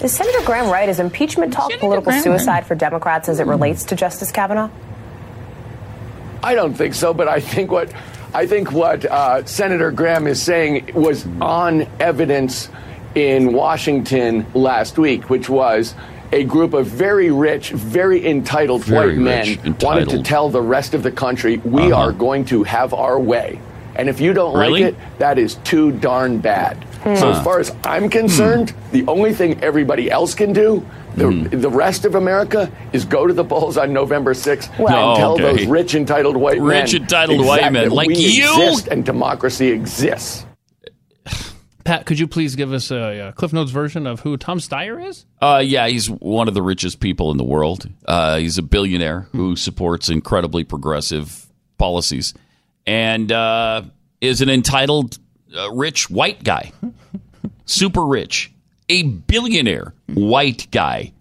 Is 0.00 0.12
Senator 0.12 0.44
Graham 0.44 0.70
right? 0.70 0.88
Is 0.88 1.00
impeachment 1.00 1.52
talk 1.52 1.72
political 1.78 2.02
Graham 2.02 2.22
suicide 2.22 2.66
for 2.66 2.74
Democrats 2.74 3.28
as 3.28 3.40
it 3.40 3.46
relates 3.46 3.84
to 3.84 3.96
Justice 3.96 4.30
Kavanaugh? 4.30 4.70
I 6.42 6.54
don't 6.54 6.74
think 6.74 6.94
so, 6.94 7.14
but 7.14 7.26
I 7.26 7.40
think 7.40 7.70
what 7.70 7.92
I 8.34 8.46
think 8.46 8.70
what 8.70 9.04
uh, 9.04 9.44
Senator 9.44 9.90
Graham 9.90 10.26
is 10.26 10.42
saying 10.42 10.90
was 10.94 11.26
on 11.40 11.88
evidence 12.00 12.68
in 13.14 13.52
Washington 13.52 14.46
last 14.54 14.98
week, 14.98 15.30
which 15.30 15.48
was 15.48 15.94
a 16.32 16.42
group 16.44 16.74
of 16.74 16.86
very 16.86 17.30
rich, 17.30 17.70
very 17.70 18.26
entitled 18.26 18.82
Very 18.84 19.08
white 19.10 19.18
men 19.18 19.46
rich, 19.64 19.82
wanted 19.82 20.08
to 20.10 20.22
tell 20.22 20.48
the 20.48 20.60
rest 20.62 20.94
of 20.94 21.02
the 21.02 21.10
country, 21.12 21.60
"We 21.64 21.92
Uh-huh. 21.92 22.02
are 22.02 22.12
going 22.12 22.44
to 22.46 22.64
have 22.64 22.92
our 22.92 23.18
way." 23.18 23.58
And 23.96 24.08
if 24.08 24.20
you 24.20 24.32
don't 24.32 24.56
Really? 24.58 24.82
like 24.82 24.94
it, 24.94 24.98
that 25.18 25.38
is 25.38 25.54
too 25.62 25.92
darn 25.92 26.38
bad. 26.38 26.76
So 27.04 27.30
as 27.30 27.40
far 27.44 27.60
as 27.60 27.70
I'm 27.84 28.08
concerned, 28.08 28.72
the 28.90 29.04
only 29.06 29.32
thing 29.34 29.58
everybody 29.62 30.10
else 30.10 30.34
can 30.34 30.52
do, 30.54 30.82
the, 31.16 31.26
Hmm. 31.26 31.60
the 31.60 31.68
rest 31.70 32.04
of 32.06 32.14
America, 32.16 32.68
is 32.94 33.04
go 33.04 33.26
to 33.26 33.32
the 33.34 33.44
polls 33.44 33.76
on 33.76 33.92
November 33.92 34.32
6th 34.34 34.70
Oh, 34.80 34.86
and 34.86 35.16
tell 35.16 35.32
okay. 35.34 35.42
those 35.42 35.66
rich 35.66 35.94
entitled 35.94 36.36
white 36.36 36.58
men, 36.58 36.66
Rich, 36.80 36.94
entitled 36.94 37.44
white 37.46 37.70
men 37.72 37.90
like 37.90 38.08
we 38.08 38.16
you? 38.16 38.50
exist 38.66 38.88
and 38.88 39.04
democracy 39.04 39.68
exists. 39.70 40.46
Pat, 41.84 42.06
could 42.06 42.18
you 42.18 42.26
please 42.26 42.56
give 42.56 42.72
us 42.72 42.90
a, 42.90 43.20
uh 43.20 43.32
Cliff 43.32 43.52
Notes 43.52 43.70
version 43.70 44.06
of 44.06 44.20
who 44.20 44.36
Tom 44.36 44.58
Steyer 44.58 45.06
is? 45.06 45.26
Uh, 45.40 45.62
yeah, 45.64 45.86
he's 45.86 46.08
one 46.08 46.48
of 46.48 46.54
the 46.54 46.62
richest 46.62 46.98
people 47.00 47.30
in 47.30 47.36
the 47.36 47.44
world. 47.44 47.88
Uh, 48.06 48.38
he's 48.38 48.56
a 48.56 48.62
billionaire 48.62 49.28
who 49.32 49.54
supports 49.54 50.08
incredibly 50.08 50.64
progressive 50.64 51.46
policies 51.76 52.32
and 52.86 53.30
uh, 53.30 53.82
is 54.20 54.40
an 54.40 54.48
entitled, 54.48 55.18
uh, 55.56 55.70
rich 55.72 56.08
white 56.08 56.42
guy. 56.42 56.72
Super 57.66 58.04
rich. 58.04 58.52
A 58.88 59.02
billionaire 59.02 59.94
white 60.08 60.70
guy 60.70 61.12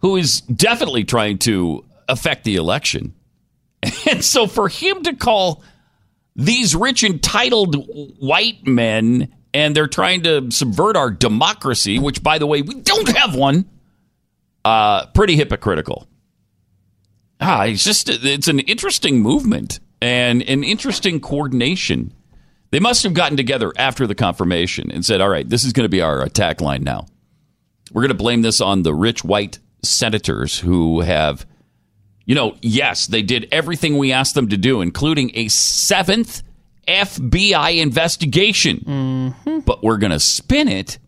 who 0.00 0.16
is 0.16 0.40
definitely 0.42 1.04
trying 1.04 1.38
to 1.38 1.84
affect 2.08 2.44
the 2.44 2.56
election. 2.56 3.14
And 4.10 4.24
so 4.24 4.46
for 4.46 4.68
him 4.68 5.02
to 5.04 5.14
call 5.14 5.62
these 6.34 6.74
rich, 6.74 7.04
entitled 7.04 7.76
white 8.18 8.66
men, 8.66 9.32
and 9.54 9.74
they're 9.74 9.86
trying 9.86 10.22
to 10.22 10.50
subvert 10.50 10.96
our 10.96 11.10
democracy, 11.10 11.98
which, 11.98 12.22
by 12.22 12.38
the 12.38 12.46
way, 12.46 12.62
we 12.62 12.74
don't 12.74 13.16
have 13.16 13.34
one. 13.34 13.68
Uh, 14.64 15.06
pretty 15.06 15.36
hypocritical. 15.36 16.06
Ah, 17.40 17.64
it's 17.64 17.84
just 17.84 18.08
it's 18.08 18.48
an 18.48 18.58
interesting 18.60 19.20
movement 19.20 19.80
and 20.02 20.42
an 20.42 20.64
interesting 20.64 21.20
coordination. 21.20 22.12
They 22.70 22.80
must 22.80 23.02
have 23.04 23.14
gotten 23.14 23.36
together 23.36 23.72
after 23.76 24.06
the 24.06 24.14
confirmation 24.14 24.90
and 24.90 25.04
said, 25.04 25.20
"All 25.20 25.28
right, 25.28 25.48
this 25.48 25.64
is 25.64 25.72
going 25.72 25.84
to 25.84 25.88
be 25.88 26.02
our 26.02 26.22
attack 26.22 26.60
line 26.60 26.82
now. 26.82 27.06
We're 27.92 28.02
going 28.02 28.08
to 28.08 28.14
blame 28.14 28.42
this 28.42 28.60
on 28.60 28.82
the 28.82 28.94
rich 28.94 29.24
white 29.24 29.58
senators 29.82 30.58
who 30.58 31.00
have." 31.00 31.46
You 32.26 32.34
know, 32.34 32.56
yes, 32.60 33.06
they 33.06 33.22
did 33.22 33.48
everything 33.50 33.96
we 33.96 34.12
asked 34.12 34.34
them 34.34 34.48
to 34.48 34.58
do, 34.58 34.82
including 34.82 35.30
a 35.32 35.48
seventh 35.48 36.42
FBI 36.88 37.78
investigation. 37.78 38.78
Mm-hmm. 38.78 39.58
But 39.60 39.82
we're 39.82 39.98
going 39.98 40.12
to 40.12 40.20
spin 40.20 40.68
it 40.68 40.98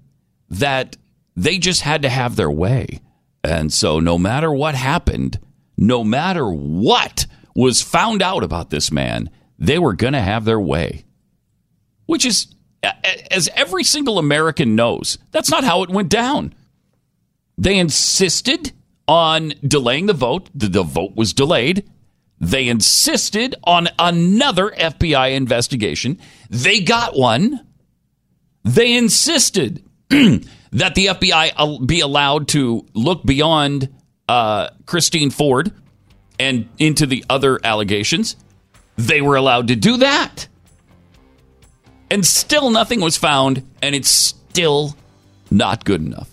that 0.50 0.96
they 1.36 1.58
just 1.58 1.80
had 1.82 2.02
to 2.02 2.08
have 2.08 2.36
their 2.36 2.50
way. 2.50 3.00
And 3.42 3.72
so, 3.72 4.00
no 4.00 4.18
matter 4.18 4.52
what 4.52 4.74
happened, 4.74 5.38
no 5.76 6.04
matter 6.04 6.46
what 6.48 7.26
was 7.54 7.80
found 7.80 8.22
out 8.22 8.44
about 8.44 8.70
this 8.70 8.92
man, 8.92 9.30
they 9.58 9.78
were 9.78 9.94
going 9.94 10.12
to 10.12 10.20
have 10.20 10.44
their 10.44 10.60
way. 10.60 11.04
Which 12.06 12.26
is, 12.26 12.48
as 13.30 13.48
every 13.54 13.84
single 13.84 14.18
American 14.18 14.76
knows, 14.76 15.16
that's 15.30 15.50
not 15.50 15.64
how 15.64 15.82
it 15.82 15.90
went 15.90 16.10
down. 16.10 16.54
They 17.56 17.78
insisted 17.78 18.72
on 19.06 19.54
delaying 19.66 20.06
the 20.06 20.12
vote. 20.12 20.50
The, 20.54 20.68
the 20.68 20.82
vote 20.82 21.14
was 21.14 21.32
delayed. 21.32 21.88
They 22.40 22.68
insisted 22.68 23.54
on 23.64 23.88
another 23.98 24.70
FBI 24.70 25.34
investigation. 25.34 26.18
They 26.48 26.80
got 26.80 27.14
one. 27.14 27.60
They 28.64 28.94
insisted 28.96 29.84
that 30.08 30.94
the 30.94 31.06
FBI 31.06 31.86
be 31.86 32.00
allowed 32.00 32.48
to 32.48 32.86
look 32.94 33.22
beyond 33.24 33.90
uh, 34.28 34.70
Christine 34.86 35.30
Ford 35.30 35.70
and 36.38 36.68
into 36.78 37.04
the 37.04 37.24
other 37.28 37.60
allegations. 37.62 38.36
They 38.96 39.20
were 39.20 39.36
allowed 39.36 39.68
to 39.68 39.76
do 39.76 39.98
that. 39.98 40.48
And 42.10 42.26
still 42.26 42.70
nothing 42.70 43.00
was 43.00 43.16
found, 43.16 43.66
and 43.82 43.94
it's 43.94 44.08
still 44.08 44.96
not 45.50 45.84
good 45.84 46.00
enough. 46.00 46.28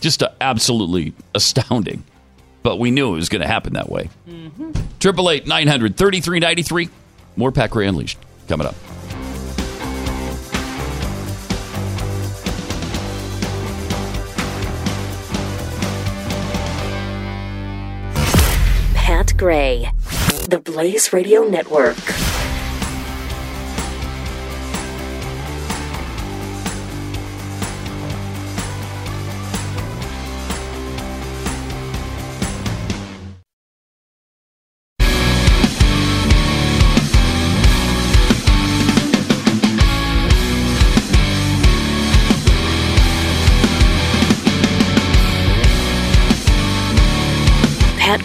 Just 0.00 0.22
uh, 0.22 0.30
absolutely 0.40 1.14
astounding. 1.34 2.04
But 2.62 2.78
we 2.78 2.90
knew 2.90 3.12
it 3.14 3.16
was 3.16 3.28
going 3.28 3.42
to 3.42 3.48
happen 3.48 3.72
that 3.72 3.88
way. 3.88 4.10
Triple 4.98 5.30
eight 5.30 5.46
nine 5.46 5.66
hundred 5.66 5.96
thirty 5.96 6.20
three 6.20 6.40
ninety 6.40 6.62
three. 6.62 6.88
More 7.36 7.52
Pat 7.52 7.70
Gray 7.70 7.86
Unleashed 7.86 8.18
coming 8.48 8.66
up. 8.66 8.74
Pat 18.94 19.36
Gray, 19.36 19.90
The 20.48 20.60
Blaze 20.62 21.12
Radio 21.12 21.42
Network. 21.42 21.96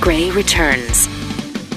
Gray 0.06 0.30
returns 0.30 1.08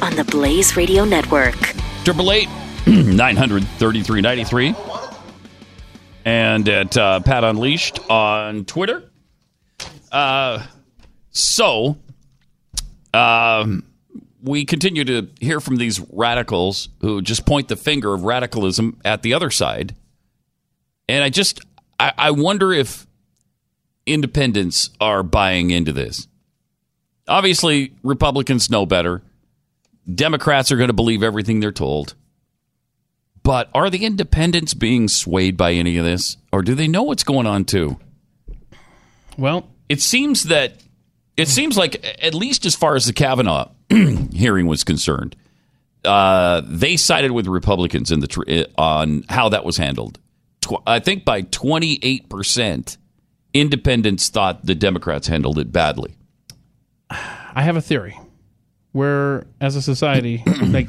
on 0.03 0.15
the 0.15 0.23
Blaze 0.31 0.77
Radio 0.77 1.07
Network. 1.07 1.57
Triple 2.05 2.31
eight 2.31 2.47
nine 2.87 3.37
hundred 3.37 3.65
thirty 3.79 4.03
three 4.03 4.21
ninety 4.21 4.45
three, 4.45 4.75
and 6.27 6.69
at 6.69 6.95
uh, 6.95 7.21
Pat 7.21 7.43
Unleashed 7.43 8.01
on 8.11 8.67
Twitter. 8.67 9.11
Uh, 10.13 10.67
so, 11.31 11.97
um, 13.15 13.85
we 14.43 14.67
continue 14.67 15.05
to 15.05 15.31
hear 15.41 15.59
from 15.59 15.77
these 15.77 15.99
radicals 16.13 16.91
who 17.01 17.23
just 17.23 17.47
point 17.47 17.69
the 17.69 17.77
finger 17.77 18.13
of 18.13 18.25
radicalism 18.25 19.01
at 19.07 19.23
the 19.23 19.33
other 19.33 19.49
side, 19.49 19.95
and 21.09 21.25
I 21.25 21.31
just 21.31 21.61
I, 21.99 22.13
I 22.19 22.31
wonder 22.33 22.75
if 22.75 23.07
independents 24.05 24.91
are 25.01 25.23
buying 25.23 25.71
into 25.71 25.95
this. 25.95 26.29
Obviously, 27.29 27.93
Republicans 28.03 28.71
know 28.71 28.87
better. 28.87 29.23
Democrats 30.13 30.73
are 30.73 30.77
going 30.77 30.89
to 30.89 30.95
believe 30.95 31.23
everything 31.23 31.61
they're 31.61 31.73
told. 31.73 32.15
But 33.43 33.71
are 33.75 33.89
the 33.89 34.05
independents 34.05 34.75
being 34.75 35.09
swayed 35.09 35.57
by 35.57 35.73
any 35.73 35.97
of 35.97 36.05
this? 36.05 36.37
Or 36.53 36.63
do 36.63 36.75
they 36.75 36.89
know 36.89 37.03
what's 37.05 37.25
going 37.25 37.47
on 37.47 37.65
too? 37.65 37.99
Well, 39.39 39.69
it 39.89 40.03
seems 40.03 40.45
that 40.45 40.75
it 41.37 41.49
seems 41.49 41.79
like 41.79 42.05
at 42.23 42.35
least 42.35 42.67
as 42.67 42.75
far 42.75 42.97
as 42.97 43.07
the 43.07 43.13
Kavanaugh 43.13 43.71
hearing 44.33 44.67
was 44.67 44.85
concerned, 44.85 45.35
uh, 46.05 46.61
they 46.67 46.97
sided 46.97 47.31
with 47.31 47.47
Republicans 47.47 48.11
in 48.11 48.21
the 48.21 48.27
tr- 48.27 48.43
on 48.77 49.25
how 49.29 49.49
that 49.49 49.65
was 49.65 49.77
handled. 49.77 50.19
Tw- 50.61 50.83
I 50.87 50.99
think 50.99 51.25
by 51.25 51.43
twenty 51.43 51.99
eight 52.03 52.29
percent, 52.29 52.99
independents 53.55 54.29
thought 54.29 54.67
the 54.67 54.75
Democrats 54.75 55.29
handled 55.29 55.59
it 55.59 55.73
badly. 55.73 56.18
I 57.59 57.63
have 57.63 57.75
a 57.77 57.81
theory 57.81 58.17
where, 58.93 59.45
as 59.61 59.75
a 59.75 59.83
society, 59.83 60.45
like 60.63 60.89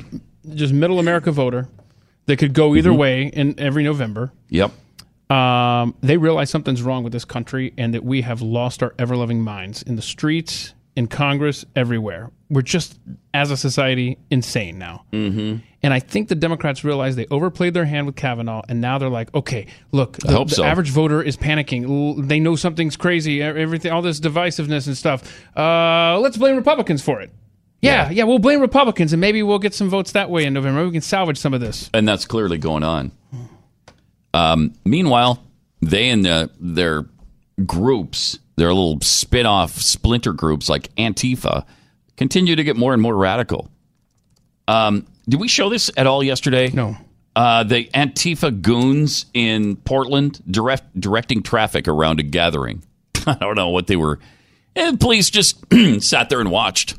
just 0.53 0.71
middle 0.71 0.99
America 0.99 1.31
voter 1.31 1.67
that 2.27 2.37
could 2.37 2.53
go 2.53 2.75
either 2.75 2.91
Mhm. 2.91 2.97
way 2.97 3.23
in 3.25 3.55
every 3.59 3.83
November, 3.83 4.31
Yep. 4.49 4.71
um, 5.31 5.95
they 6.01 6.17
realize 6.17 6.51
something's 6.51 6.83
wrong 6.83 7.03
with 7.03 7.11
this 7.11 7.25
country 7.25 7.73
and 7.75 7.93
that 7.95 8.03
we 8.05 8.21
have 8.21 8.43
lost 8.43 8.83
our 8.83 8.93
ever 8.99 9.15
loving 9.17 9.41
minds 9.41 9.81
in 9.81 9.95
the 9.95 10.01
streets, 10.03 10.75
in 10.95 11.07
Congress, 11.07 11.65
everywhere. 11.75 12.29
We're 12.51 12.61
just, 12.61 12.99
as 13.33 13.49
a 13.49 13.57
society, 13.57 14.19
insane 14.29 14.77
now. 14.77 15.05
Mm-hmm. 15.11 15.57
And 15.81 15.93
I 15.93 15.99
think 15.99 16.27
the 16.27 16.35
Democrats 16.35 16.83
realize 16.83 17.15
they 17.15 17.27
overplayed 17.31 17.73
their 17.73 17.85
hand 17.85 18.05
with 18.05 18.15
Kavanaugh, 18.17 18.63
and 18.67 18.81
now 18.81 18.97
they're 18.97 19.07
like, 19.07 19.33
okay, 19.33 19.67
look, 19.91 20.17
the, 20.17 20.45
so. 20.47 20.63
average 20.63 20.89
voter 20.89 21.21
is 21.23 21.37
panicking. 21.37 22.27
They 22.27 22.39
know 22.39 22.57
something's 22.57 22.97
crazy, 22.97 23.41
everything, 23.41 23.91
all 23.91 24.01
this 24.01 24.19
divisiveness 24.19 24.87
and 24.87 24.97
stuff. 24.97 25.23
Uh, 25.55 26.19
let's 26.19 26.35
blame 26.35 26.57
Republicans 26.57 27.01
for 27.01 27.21
it. 27.21 27.31
Yeah, 27.81 28.09
yeah, 28.09 28.25
we'll 28.25 28.39
blame 28.39 28.59
Republicans, 28.59 29.13
and 29.13 29.21
maybe 29.21 29.41
we'll 29.41 29.59
get 29.59 29.73
some 29.73 29.89
votes 29.89 30.11
that 30.11 30.29
way 30.29 30.43
in 30.43 30.53
November. 30.53 30.83
We 30.85 30.91
can 30.91 31.01
salvage 31.01 31.37
some 31.37 31.53
of 31.53 31.61
this. 31.61 31.89
and 31.93 32.05
that's 32.05 32.25
clearly 32.25 32.57
going 32.57 32.83
on. 32.83 33.13
Um, 34.33 34.73
meanwhile, 34.83 35.41
they 35.81 36.09
and 36.09 36.25
the, 36.25 36.51
their 36.59 37.05
groups, 37.65 38.37
their 38.57 38.67
little 38.67 38.99
spin-off 39.01 39.71
splinter 39.79 40.33
groups 40.33 40.67
like 40.67 40.93
Antifa, 40.95 41.65
continue 42.17 42.55
to 42.57 42.63
get 42.63 42.75
more 42.75 42.91
and 42.93 43.01
more 43.01 43.15
radical. 43.15 43.71
Um, 44.67 45.07
did 45.29 45.39
we 45.39 45.47
show 45.47 45.69
this 45.69 45.91
at 45.95 46.07
all 46.07 46.23
yesterday? 46.23 46.69
No. 46.69 46.97
Uh, 47.35 47.63
the 47.63 47.85
Antifa 47.93 48.61
goons 48.61 49.27
in 49.33 49.75
Portland 49.77 50.41
direct, 50.49 50.99
directing 50.99 51.43
traffic 51.43 51.87
around 51.87 52.19
a 52.19 52.23
gathering. 52.23 52.83
I 53.27 53.35
don't 53.35 53.55
know 53.55 53.69
what 53.69 53.87
they 53.87 53.95
were. 53.95 54.19
And 54.75 54.99
police 54.99 55.29
just 55.29 55.63
sat 55.99 56.29
there 56.29 56.41
and 56.41 56.51
watched. 56.51 56.95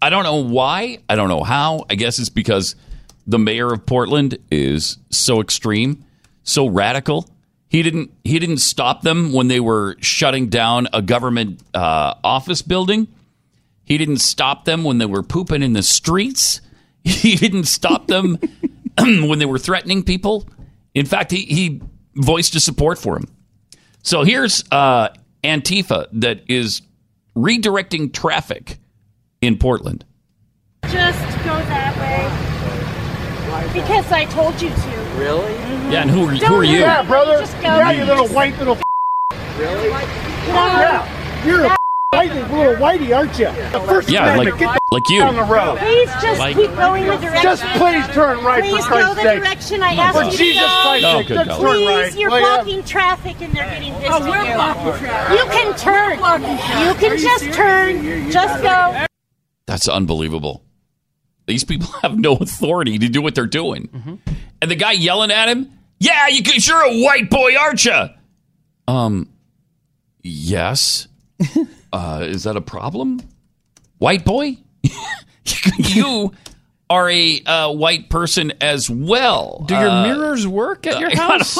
I 0.00 0.10
don't 0.10 0.24
know 0.24 0.42
why. 0.42 0.98
I 1.08 1.14
don't 1.14 1.28
know 1.28 1.42
how. 1.42 1.84
I 1.90 1.94
guess 1.94 2.18
it's 2.18 2.28
because 2.28 2.74
the 3.26 3.38
mayor 3.38 3.72
of 3.72 3.86
Portland 3.86 4.38
is 4.50 4.98
so 5.10 5.40
extreme, 5.40 6.04
so 6.42 6.66
radical. 6.66 7.28
He 7.68 7.82
didn't. 7.82 8.12
He 8.24 8.38
didn't 8.38 8.58
stop 8.58 9.02
them 9.02 9.32
when 9.32 9.48
they 9.48 9.60
were 9.60 9.96
shutting 10.00 10.48
down 10.48 10.88
a 10.92 11.02
government 11.02 11.60
uh, 11.74 12.14
office 12.22 12.62
building. 12.62 13.08
He 13.84 13.98
didn't 13.98 14.18
stop 14.18 14.64
them 14.64 14.84
when 14.84 14.98
they 14.98 15.06
were 15.06 15.22
pooping 15.22 15.62
in 15.62 15.72
the 15.72 15.82
streets. 15.82 16.60
He 17.26 17.36
didn't 17.36 17.64
stop 17.64 18.08
them 18.08 18.38
when 18.98 19.38
they 19.38 19.46
were 19.46 19.60
threatening 19.60 20.02
people. 20.02 20.48
In 20.92 21.06
fact, 21.06 21.30
he, 21.30 21.42
he 21.42 21.80
voiced 22.16 22.52
his 22.52 22.64
support 22.64 22.98
for 22.98 23.16
him. 23.16 23.28
So 24.02 24.24
here's 24.24 24.64
uh, 24.72 25.10
Antifa 25.44 26.08
that 26.14 26.42
is 26.48 26.82
redirecting 27.36 28.12
traffic 28.12 28.78
in 29.40 29.56
Portland. 29.56 30.04
Just 30.88 31.20
go 31.44 31.54
that 31.54 31.96
way. 31.96 32.52
Because 33.72 34.10
I 34.10 34.24
told 34.24 34.60
you 34.60 34.70
to. 34.70 35.14
Really? 35.16 35.54
Yeah, 35.92 36.02
and 36.02 36.10
who 36.10 36.28
are, 36.28 36.34
who 36.34 36.54
are 36.56 36.64
you? 36.64 36.80
that, 36.80 37.06
brother. 37.06 37.38
Just 37.38 37.54
go. 37.54 37.62
Yeah, 37.62 37.92
you 37.92 38.04
little 38.04 38.28
white 38.28 38.58
little. 38.58 38.78
Really? 39.58 39.90
Yeah, 40.46 41.44
you're 41.44 41.64
a 41.64 41.75
white 42.12 42.32
little 42.32 42.74
whitey, 42.76 43.16
aren't 43.16 43.38
you? 43.38 43.46
The 43.72 43.80
first 43.86 44.08
Yeah, 44.08 44.24
like 44.36 44.48
Amendment, 44.48 44.58
get 44.58 44.78
like 44.90 45.08
you. 45.10 45.22
on 45.22 45.34
the 45.36 45.42
road. 45.42 45.78
Please 45.78 46.08
just 46.22 46.38
Like- 46.40 46.56
keep 46.56 46.74
going 46.74 47.06
the 47.06 47.16
direction. 47.16 47.42
Just 47.42 47.62
please 47.76 48.06
turn 48.08 48.42
right 48.44 48.62
Please 48.62 48.84
for 48.84 48.90
go 48.90 48.96
Christ's 49.14 49.16
the 49.16 49.22
direction 49.22 49.82
I 49.82 49.92
asked 49.94 50.16
you 50.24 50.30
to 50.30 50.36
Jesus 50.36 50.62
go. 50.62 50.82
Christ's 50.82 51.04
Oh, 51.06 51.18
sake, 51.18 51.28
just 51.28 51.48
God. 51.48 51.60
turn 51.60 51.76
Please, 51.76 52.16
you're 52.16 52.30
Well, 52.30 52.40
yeah. 52.40 52.56
blocking 52.56 52.84
traffic 52.84 53.36
and 53.40 53.54
they're 53.54 53.68
getting 53.70 53.92
this 53.94 54.08
Oh, 54.10 54.20
we're 54.20 54.44
you. 54.46 54.54
blocking 54.54 55.04
traffic. 55.04 55.38
You 55.38 55.44
can 55.50 55.76
turn. 55.76 56.86
You 56.86 56.94
can 56.94 57.18
just 57.18 57.52
turn. 57.52 58.30
Just 58.30 58.62
go. 58.62 59.04
That's 59.66 59.88
unbelievable. 59.88 60.62
These 61.46 61.64
people 61.64 61.88
have 62.02 62.18
no 62.18 62.36
authority 62.36 62.98
to 62.98 63.08
do 63.08 63.20
what 63.20 63.34
they're 63.34 63.46
doing. 63.46 63.88
Mm-hmm. 63.88 64.14
And 64.62 64.70
the 64.70 64.76
guy 64.76 64.92
yelling 64.92 65.30
at 65.30 65.48
him, 65.48 65.70
"Yeah, 66.00 66.28
you, 66.28 66.42
could- 66.42 66.66
you're 66.66 66.80
a 66.82 67.02
white 67.02 67.28
boy, 67.30 67.56
aren't 67.56 67.84
you?" 67.84 68.08
Um, 68.88 69.28
yes. 70.22 71.08
uh, 71.92 72.24
is 72.26 72.44
that 72.44 72.56
a 72.56 72.60
problem? 72.60 73.20
White 73.98 74.24
boy, 74.24 74.58
you 75.76 76.32
are 76.88 77.10
a 77.10 77.40
uh, 77.44 77.72
white 77.72 78.08
person 78.10 78.52
as 78.60 78.88
well. 78.88 79.64
Do 79.66 79.74
your 79.74 79.88
Uh, 79.88 80.02
mirrors 80.06 80.46
work 80.46 80.86
at 80.86 81.00
your 81.00 81.10
I 81.12 81.16
house? 81.16 81.58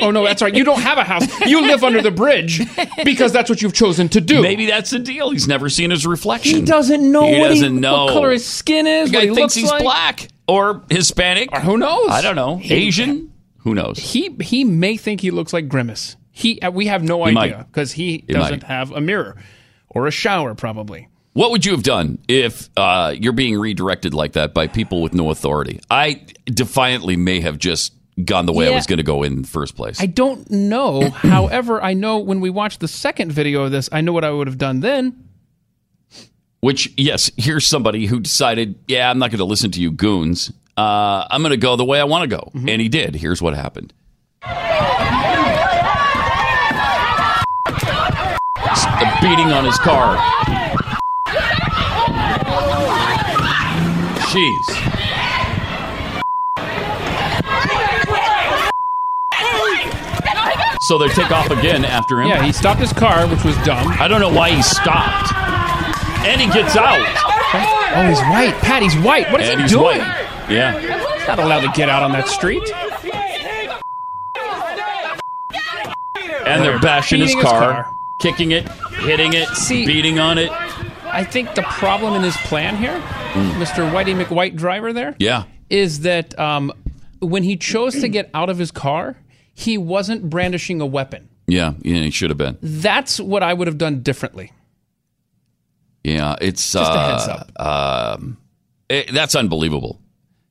oh 0.00 0.10
no, 0.10 0.24
that's 0.24 0.40
right. 0.40 0.54
You 0.54 0.64
don't 0.64 0.80
have 0.80 0.96
a 0.98 1.04
house. 1.04 1.26
You 1.46 1.60
live 1.62 1.84
under 1.84 2.00
the 2.00 2.10
bridge 2.10 2.60
because 3.04 3.32
that's 3.32 3.50
what 3.50 3.60
you've 3.60 3.74
chosen 3.74 4.08
to 4.10 4.20
do. 4.20 4.40
Maybe 4.40 4.66
that's 4.66 4.90
the 4.90 4.98
deal. 5.00 5.30
He's 5.30 5.46
never 5.48 5.68
seen 5.68 5.90
his 5.90 6.06
reflection. 6.06 6.60
He 6.60 6.62
doesn't 6.64 7.10
know 7.12 7.26
He 7.26 7.40
what, 7.40 7.48
doesn't 7.48 7.74
he, 7.74 7.80
know 7.80 8.04
what 8.06 8.12
color 8.14 8.30
his 8.30 8.46
skin 8.46 8.86
is. 8.86 9.10
The 9.10 9.16
guy 9.18 9.26
he 9.26 9.34
thinks 9.34 9.54
he's 9.54 9.70
like. 9.70 9.82
black 9.82 10.28
or 10.46 10.82
Hispanic. 10.90 11.50
Or 11.52 11.60
who 11.60 11.76
knows? 11.76 12.08
I 12.10 12.22
don't 12.22 12.36
know. 12.36 12.58
Asian. 12.62 13.32
Who 13.58 13.74
knows? 13.74 13.98
He 13.98 14.34
he 14.40 14.64
may 14.64 14.96
think 14.96 15.20
he 15.20 15.30
looks 15.30 15.52
like 15.52 15.68
Grimace. 15.68 16.16
He 16.38 16.60
uh, 16.60 16.70
we 16.70 16.86
have 16.86 17.02
no 17.02 17.24
He 17.24 17.36
idea 17.36 17.66
because 17.68 17.90
he 17.90 18.24
He 18.28 18.32
doesn't 18.32 18.62
might. 18.62 18.68
have 18.68 18.92
a 18.92 19.00
mirror 19.00 19.36
or 19.88 20.06
a 20.06 20.12
shower 20.12 20.54
probably. 20.54 21.08
What 21.32 21.50
would 21.50 21.66
you 21.66 21.72
have 21.72 21.82
done 21.82 22.18
if 22.28 22.68
uh, 22.76 23.12
you're 23.18 23.32
being 23.32 23.58
redirected 23.58 24.14
like 24.14 24.34
that 24.34 24.54
by 24.54 24.68
people 24.68 25.02
with 25.02 25.14
no 25.14 25.30
authority? 25.30 25.80
I 25.90 26.24
defiantly 26.46 27.16
may 27.16 27.40
have 27.40 27.58
just 27.58 27.92
gone 28.24 28.46
the 28.46 28.52
way 28.52 28.68
I 28.68 28.70
was 28.74 28.86
going 28.86 28.96
to 28.98 29.02
go 29.02 29.24
in 29.24 29.42
the 29.42 29.48
first 29.48 29.74
place. 29.74 30.00
I 30.00 30.06
don't 30.06 30.48
know. 30.48 31.10
However, 31.10 31.82
I 31.82 31.94
know 31.94 32.18
when 32.18 32.38
we 32.40 32.50
watched 32.50 32.78
the 32.80 32.88
second 32.88 33.32
video 33.32 33.64
of 33.64 33.70
this, 33.72 33.88
I 33.90 34.00
know 34.00 34.12
what 34.12 34.22
I 34.24 34.30
would 34.30 34.46
have 34.46 34.58
done 34.58 34.78
then. 34.80 35.28
Which, 36.60 36.92
yes, 36.96 37.30
here's 37.36 37.66
somebody 37.66 38.06
who 38.06 38.18
decided, 38.20 38.76
yeah, 38.88 39.10
I'm 39.10 39.18
not 39.18 39.30
going 39.30 39.38
to 39.38 39.44
listen 39.44 39.70
to 39.72 39.80
you 39.80 39.90
goons. 39.92 40.52
Uh, 40.76 41.24
I'm 41.30 41.42
going 41.42 41.50
to 41.50 41.56
go 41.56 41.74
the 41.76 41.84
way 41.84 42.00
I 42.00 42.04
want 42.04 42.28
to 42.28 42.36
go. 42.36 42.50
Mm-hmm. 42.54 42.68
And 42.68 42.80
he 42.80 42.88
did. 42.88 43.14
Here's 43.16 43.40
what 43.42 43.54
happened. 43.54 43.92
Beating 49.20 49.52
on 49.52 49.64
his 49.64 49.78
car. 49.78 50.16
Jeez. 54.30 54.64
So 60.80 60.96
they 60.96 61.08
take 61.08 61.30
off 61.30 61.50
again 61.50 61.84
after 61.84 62.20
him. 62.22 62.28
Yeah, 62.28 62.42
he 62.42 62.52
stopped 62.52 62.80
his 62.80 62.92
car, 62.94 63.26
which 63.28 63.44
was 63.44 63.54
dumb. 63.58 63.88
I 64.00 64.08
don't 64.08 64.20
know 64.20 64.32
why 64.32 64.50
he 64.50 64.62
stopped. 64.62 65.34
And 66.26 66.40
he 66.40 66.46
gets 66.48 66.76
out. 66.76 66.98
Oh, 67.54 68.06
he's 68.08 68.20
white. 68.20 68.54
Pat, 68.62 68.82
he's 68.82 68.96
white. 68.96 69.30
What 69.30 69.42
is 69.42 69.50
and 69.50 69.58
he 69.60 69.64
he's 69.64 69.72
doing? 69.72 69.98
white. 69.98 70.48
Yeah. 70.48 70.78
He's 70.78 71.28
not 71.28 71.38
allowed 71.38 71.60
to 71.60 71.72
get 71.76 71.90
out 71.90 72.02
on 72.02 72.12
that 72.12 72.28
street. 72.28 72.62
And 76.46 76.64
they're 76.64 76.78
bashing 76.78 77.20
his 77.20 77.30
beating 77.34 77.40
his 77.40 77.50
car, 77.50 77.72
car. 77.72 77.94
Kicking 78.18 78.50
it, 78.52 78.68
hitting 79.00 79.32
it, 79.34 79.48
See- 79.48 79.86
beating 79.86 80.18
on 80.18 80.38
it. 80.38 80.50
I 81.10 81.24
think 81.24 81.54
the 81.54 81.62
problem 81.62 82.14
in 82.14 82.22
his 82.22 82.36
plan 82.36 82.76
here, 82.76 82.98
Mr. 83.58 83.90
Whitey 83.90 84.20
McWhite 84.20 84.56
driver 84.56 84.92
there, 84.92 85.16
Yeah. 85.18 85.44
is 85.70 86.00
that 86.00 86.38
um, 86.38 86.72
when 87.20 87.42
he 87.42 87.56
chose 87.56 87.94
to 88.00 88.08
get 88.08 88.28
out 88.34 88.50
of 88.50 88.58
his 88.58 88.70
car, 88.70 89.16
he 89.54 89.78
wasn't 89.78 90.28
brandishing 90.28 90.80
a 90.80 90.86
weapon. 90.86 91.28
Yeah, 91.46 91.74
yeah, 91.80 92.02
he 92.02 92.10
should 92.10 92.28
have 92.30 92.36
been. 92.36 92.58
That's 92.60 93.18
what 93.18 93.42
I 93.42 93.54
would 93.54 93.68
have 93.68 93.78
done 93.78 94.02
differently. 94.02 94.52
Yeah, 96.04 96.36
it's 96.40 96.72
Just 96.72 96.90
a 96.90 96.94
uh, 96.94 97.10
heads 97.18 97.28
up. 97.28 97.50
Um, 98.18 98.36
it- 98.90 99.12
that's 99.12 99.34
unbelievable. 99.34 100.00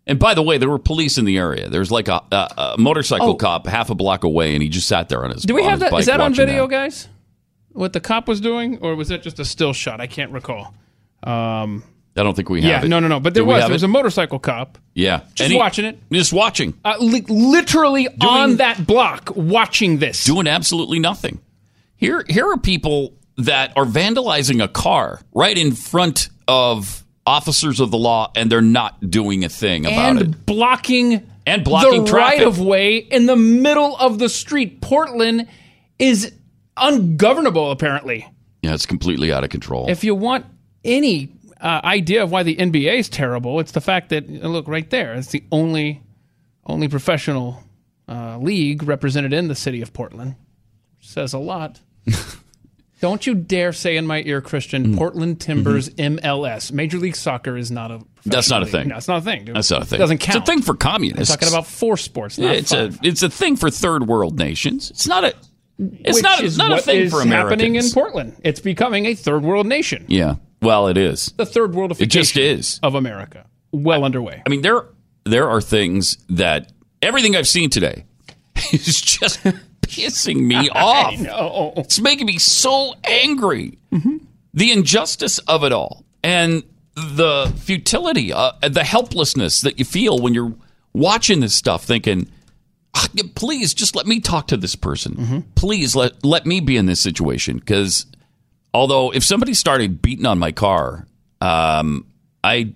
And 0.08 0.18
by 0.18 0.34
the 0.34 0.42
way, 0.42 0.58
there 0.58 0.70
were 0.70 0.80
police 0.80 1.18
in 1.18 1.26
the 1.26 1.38
area. 1.38 1.70
There's 1.70 1.92
like 1.92 2.08
a, 2.08 2.24
a, 2.32 2.54
a 2.58 2.76
motorcycle 2.80 3.30
Oh. 3.32 3.36
cop 3.36 3.68
half 3.68 3.90
a 3.90 3.96
block 3.96 4.24
away, 4.24 4.54
and 4.56 4.64
he 4.64 4.70
just 4.70 4.88
sat 4.88 5.10
there 5.10 5.24
on 5.24 5.32
his. 5.32 5.44
Do 5.44 5.54
we 5.54 5.64
have 5.64 5.82
that? 5.82 5.88
Is 5.88 5.90
that? 5.90 5.92
bike 5.92 6.00
Is 6.00 6.06
that 6.08 6.20
on 6.22 6.34
video, 6.34 6.66
that. 6.66 6.72
guys? 6.72 7.10
What 7.78 7.94
the 7.94 8.00
cop 8.00 8.28
was 8.28 8.42
doing, 8.42 8.80
or 8.82 8.96
was 8.96 9.10
that 9.10 9.22
just 9.22 9.40
a 9.40 9.46
still 9.46 9.72
shot? 9.74 10.02
I 10.02 10.08
can't 10.08 10.32
recall. 10.32 10.74
Um, 11.24 11.84
I 12.16 12.24
don't 12.24 12.36
think 12.36 12.50
we 12.50 12.62
yeah, 12.62 12.76
have 12.76 12.86
it. 12.86 12.88
no, 12.88 13.00
no, 13.00 13.08
no. 13.08 13.20
But 13.20 13.34
Do 13.34 13.40
there 13.42 13.46
we 13.46 13.54
was. 13.54 13.62
have 13.62 13.70
There 13.70 13.76
was 13.76 13.84
it? 13.84 13.86
a 13.86 13.90
motorcycle 13.90 14.40
cop 14.40 14.80
Yeah, 14.96 15.20
just 15.36 15.42
And 15.42 15.52
he- 15.52 15.58
watching 15.60 15.86
it. 15.86 16.00
just 16.12 16.34
watching, 16.34 16.74
uh, 16.84 16.96
li- 17.00 17.24
literally 17.28 18.08
on 18.22 18.58
that 18.58 18.88
block, 18.88 19.32
watching 19.36 20.00
this. 20.00 20.24
doing 20.26 20.48
absolutely 20.48 20.98
nothing. 21.00 21.40
Here, 21.96 22.26
here 22.28 22.50
are 22.52 22.58
people 22.58 23.14
that 23.38 23.74
are 23.76 23.86
vandalizing 23.86 24.64
a 24.64 24.68
car 24.68 25.22
right 25.34 25.56
in 25.58 25.74
front 25.74 26.30
of 26.48 27.04
officers 27.28 27.80
of 27.80 27.92
the 27.92 27.98
law, 28.00 28.32
and 28.36 28.52
they're 28.52 28.62
not 28.62 29.12
doing 29.12 29.44
a 29.46 29.50
thing 29.50 29.86
about 29.86 30.10
and 30.10 30.22
it. 30.22 30.46
blocking 30.48 31.22
And 31.46 31.64
blocking 31.64 32.04
the 32.06 32.10
traffic. 32.10 32.40
right 32.40 32.48
of 32.48 32.60
way 32.60 32.98
in 32.98 33.28
the 33.28 33.36
middle 33.36 33.96
of 33.98 34.18
the 34.18 34.30
street. 34.30 34.82
Portland 34.82 35.48
is 36.00 36.32
ungovernable, 36.80 37.72
apparently. 37.72 38.28
Yeah, 38.62 38.74
it's 38.74 38.86
completely 38.86 39.32
out 39.32 39.44
of 39.44 39.50
control. 39.50 39.90
If 39.90 40.04
you 40.04 40.16
want 40.16 40.46
any 40.84 41.30
uh, 41.62 41.82
idea 41.84 42.24
of 42.24 42.32
why 42.32 42.44
the 42.44 42.56
NBA 42.56 43.00
is 43.00 43.10
terrible, 43.10 43.60
it's 43.60 43.72
the 43.72 43.82
fact 43.82 44.10
that 44.10 44.26
uh, 44.28 44.48
look 44.48 44.68
right 44.68 44.90
there. 44.90 45.14
It's 45.14 45.30
the 45.32 45.44
only 45.52 46.02
only 46.66 46.88
professional 46.88 47.64
uh, 48.10 48.38
league 48.40 48.84
represented 48.84 49.32
in 49.34 49.48
the 49.48 49.56
city 49.56 49.82
of 49.82 49.94
Portland. 49.94 50.36
Says 51.00 51.34
a 51.34 51.38
lot. 51.40 51.80
Don't 53.00 53.28
you 53.28 53.36
dare 53.36 53.74
say 53.74 53.96
in 53.96 54.08
my 54.08 54.24
ear, 54.26 54.42
Christian, 54.42 54.88
Mm. 54.94 54.98
Portland 54.98 55.40
Timbers 55.40 55.90
MLS. 55.92 56.72
Major 56.72 56.98
League 56.98 57.16
Soccer 57.16 57.56
is 57.56 57.70
not 57.70 57.92
a. 57.92 57.96
Mm-hmm. 58.00 58.30
That's 58.32 58.50
not 58.50 58.64
a 58.64 58.66
league. 58.66 58.72
thing. 58.72 58.88
No, 58.88 58.98
it's 58.98 59.08
not 59.08 59.20
a 59.20 59.22
thing. 59.22 59.46
Dude. 59.46 59.56
That's 59.56 59.70
not 59.70 59.84
a 59.84 59.86
thing. 59.86 60.00
Doesn't 60.00 60.18
count. 60.18 60.38
It's 60.38 60.50
a 60.50 60.52
thing 60.52 60.62
for 60.64 60.72
I'm 60.72 60.78
communists. 60.80 61.34
talking 61.36 61.48
about 61.48 61.68
four 61.68 61.96
sports. 61.96 62.40
Not 62.40 62.56
it's 62.56 62.72
five. 62.74 62.96
a 62.96 63.08
it's 63.08 63.22
a 63.22 63.30
thing 63.30 63.56
for 63.56 63.70
third 63.70 64.08
world 64.08 64.40
nations. 64.40 64.90
It's 64.90 65.08
not 65.08 65.24
a 65.24 65.36
it's 65.80 66.22
not 66.22 66.44
is 66.44 66.58
not 66.58 66.78
a 66.78 66.82
thing 66.82 67.10
for 67.10 67.22
Americans. 67.22 67.50
happening 67.62 67.76
in 67.76 67.90
Portland. 67.92 68.36
It's 68.44 68.60
becoming 68.60 69.06
a 69.06 69.14
third 69.16 69.44
world 69.44 69.68
nation. 69.68 70.06
Yeah, 70.08 70.36
well, 70.62 70.88
it 70.88 70.98
is. 70.98 71.34
The 71.38 71.46
third 71.46 71.72
worldification 71.74 72.02
It 72.02 72.06
just 72.08 72.38
is. 72.38 72.80
of 72.84 72.96
America. 72.96 73.46
Well 73.72 74.04
underway. 74.04 74.42
I 74.46 74.50
mean, 74.50 74.62
there 74.62 74.86
there 75.26 75.50
are 75.50 75.62
things 75.62 76.18
that 76.30 76.72
everything 77.02 77.36
I've 77.36 77.48
seen 77.48 77.70
today 77.70 78.06
is 78.74 79.02
just 79.02 79.40
pissing 79.82 80.38
me 80.48 80.70
off. 80.74 81.14
I 81.14 81.16
know. 81.18 81.74
It's 81.78 82.00
making 82.00 82.26
me 82.26 82.38
so 82.40 82.94
angry. 83.04 83.78
The 84.54 84.72
injustice 84.72 85.38
of 85.40 85.64
it 85.64 85.72
all 85.72 86.04
and 86.24 86.64
the 86.96 87.54
futility, 87.58 88.34
uh, 88.34 88.54
the 88.68 88.84
helplessness 88.84 89.62
that 89.62 89.78
you 89.78 89.86
feel 89.86 90.18
when 90.18 90.34
you're 90.34 90.56
watching 90.94 91.42
this 91.42 91.54
stuff, 91.54 91.84
thinking, 91.84 92.28
"Ah, 92.28 92.37
please 93.36 93.74
just 93.74 93.96
let 93.96 94.06
me 94.08 94.20
talk 94.20 94.48
to 94.48 94.58
this 94.58 94.76
person. 94.76 95.46
Please 95.56 95.96
let, 95.96 96.24
let 96.26 96.46
me 96.46 96.60
be 96.60 96.78
in 96.78 96.86
this 96.86 97.00
situation. 97.02 97.58
Because 97.58 98.06
although 98.74 99.12
if 99.14 99.24
somebody 99.24 99.54
started 99.54 100.02
beating 100.02 100.26
on 100.26 100.40
my 100.40 100.52
car, 100.52 101.08
um, 101.42 102.06
I, 102.44 102.74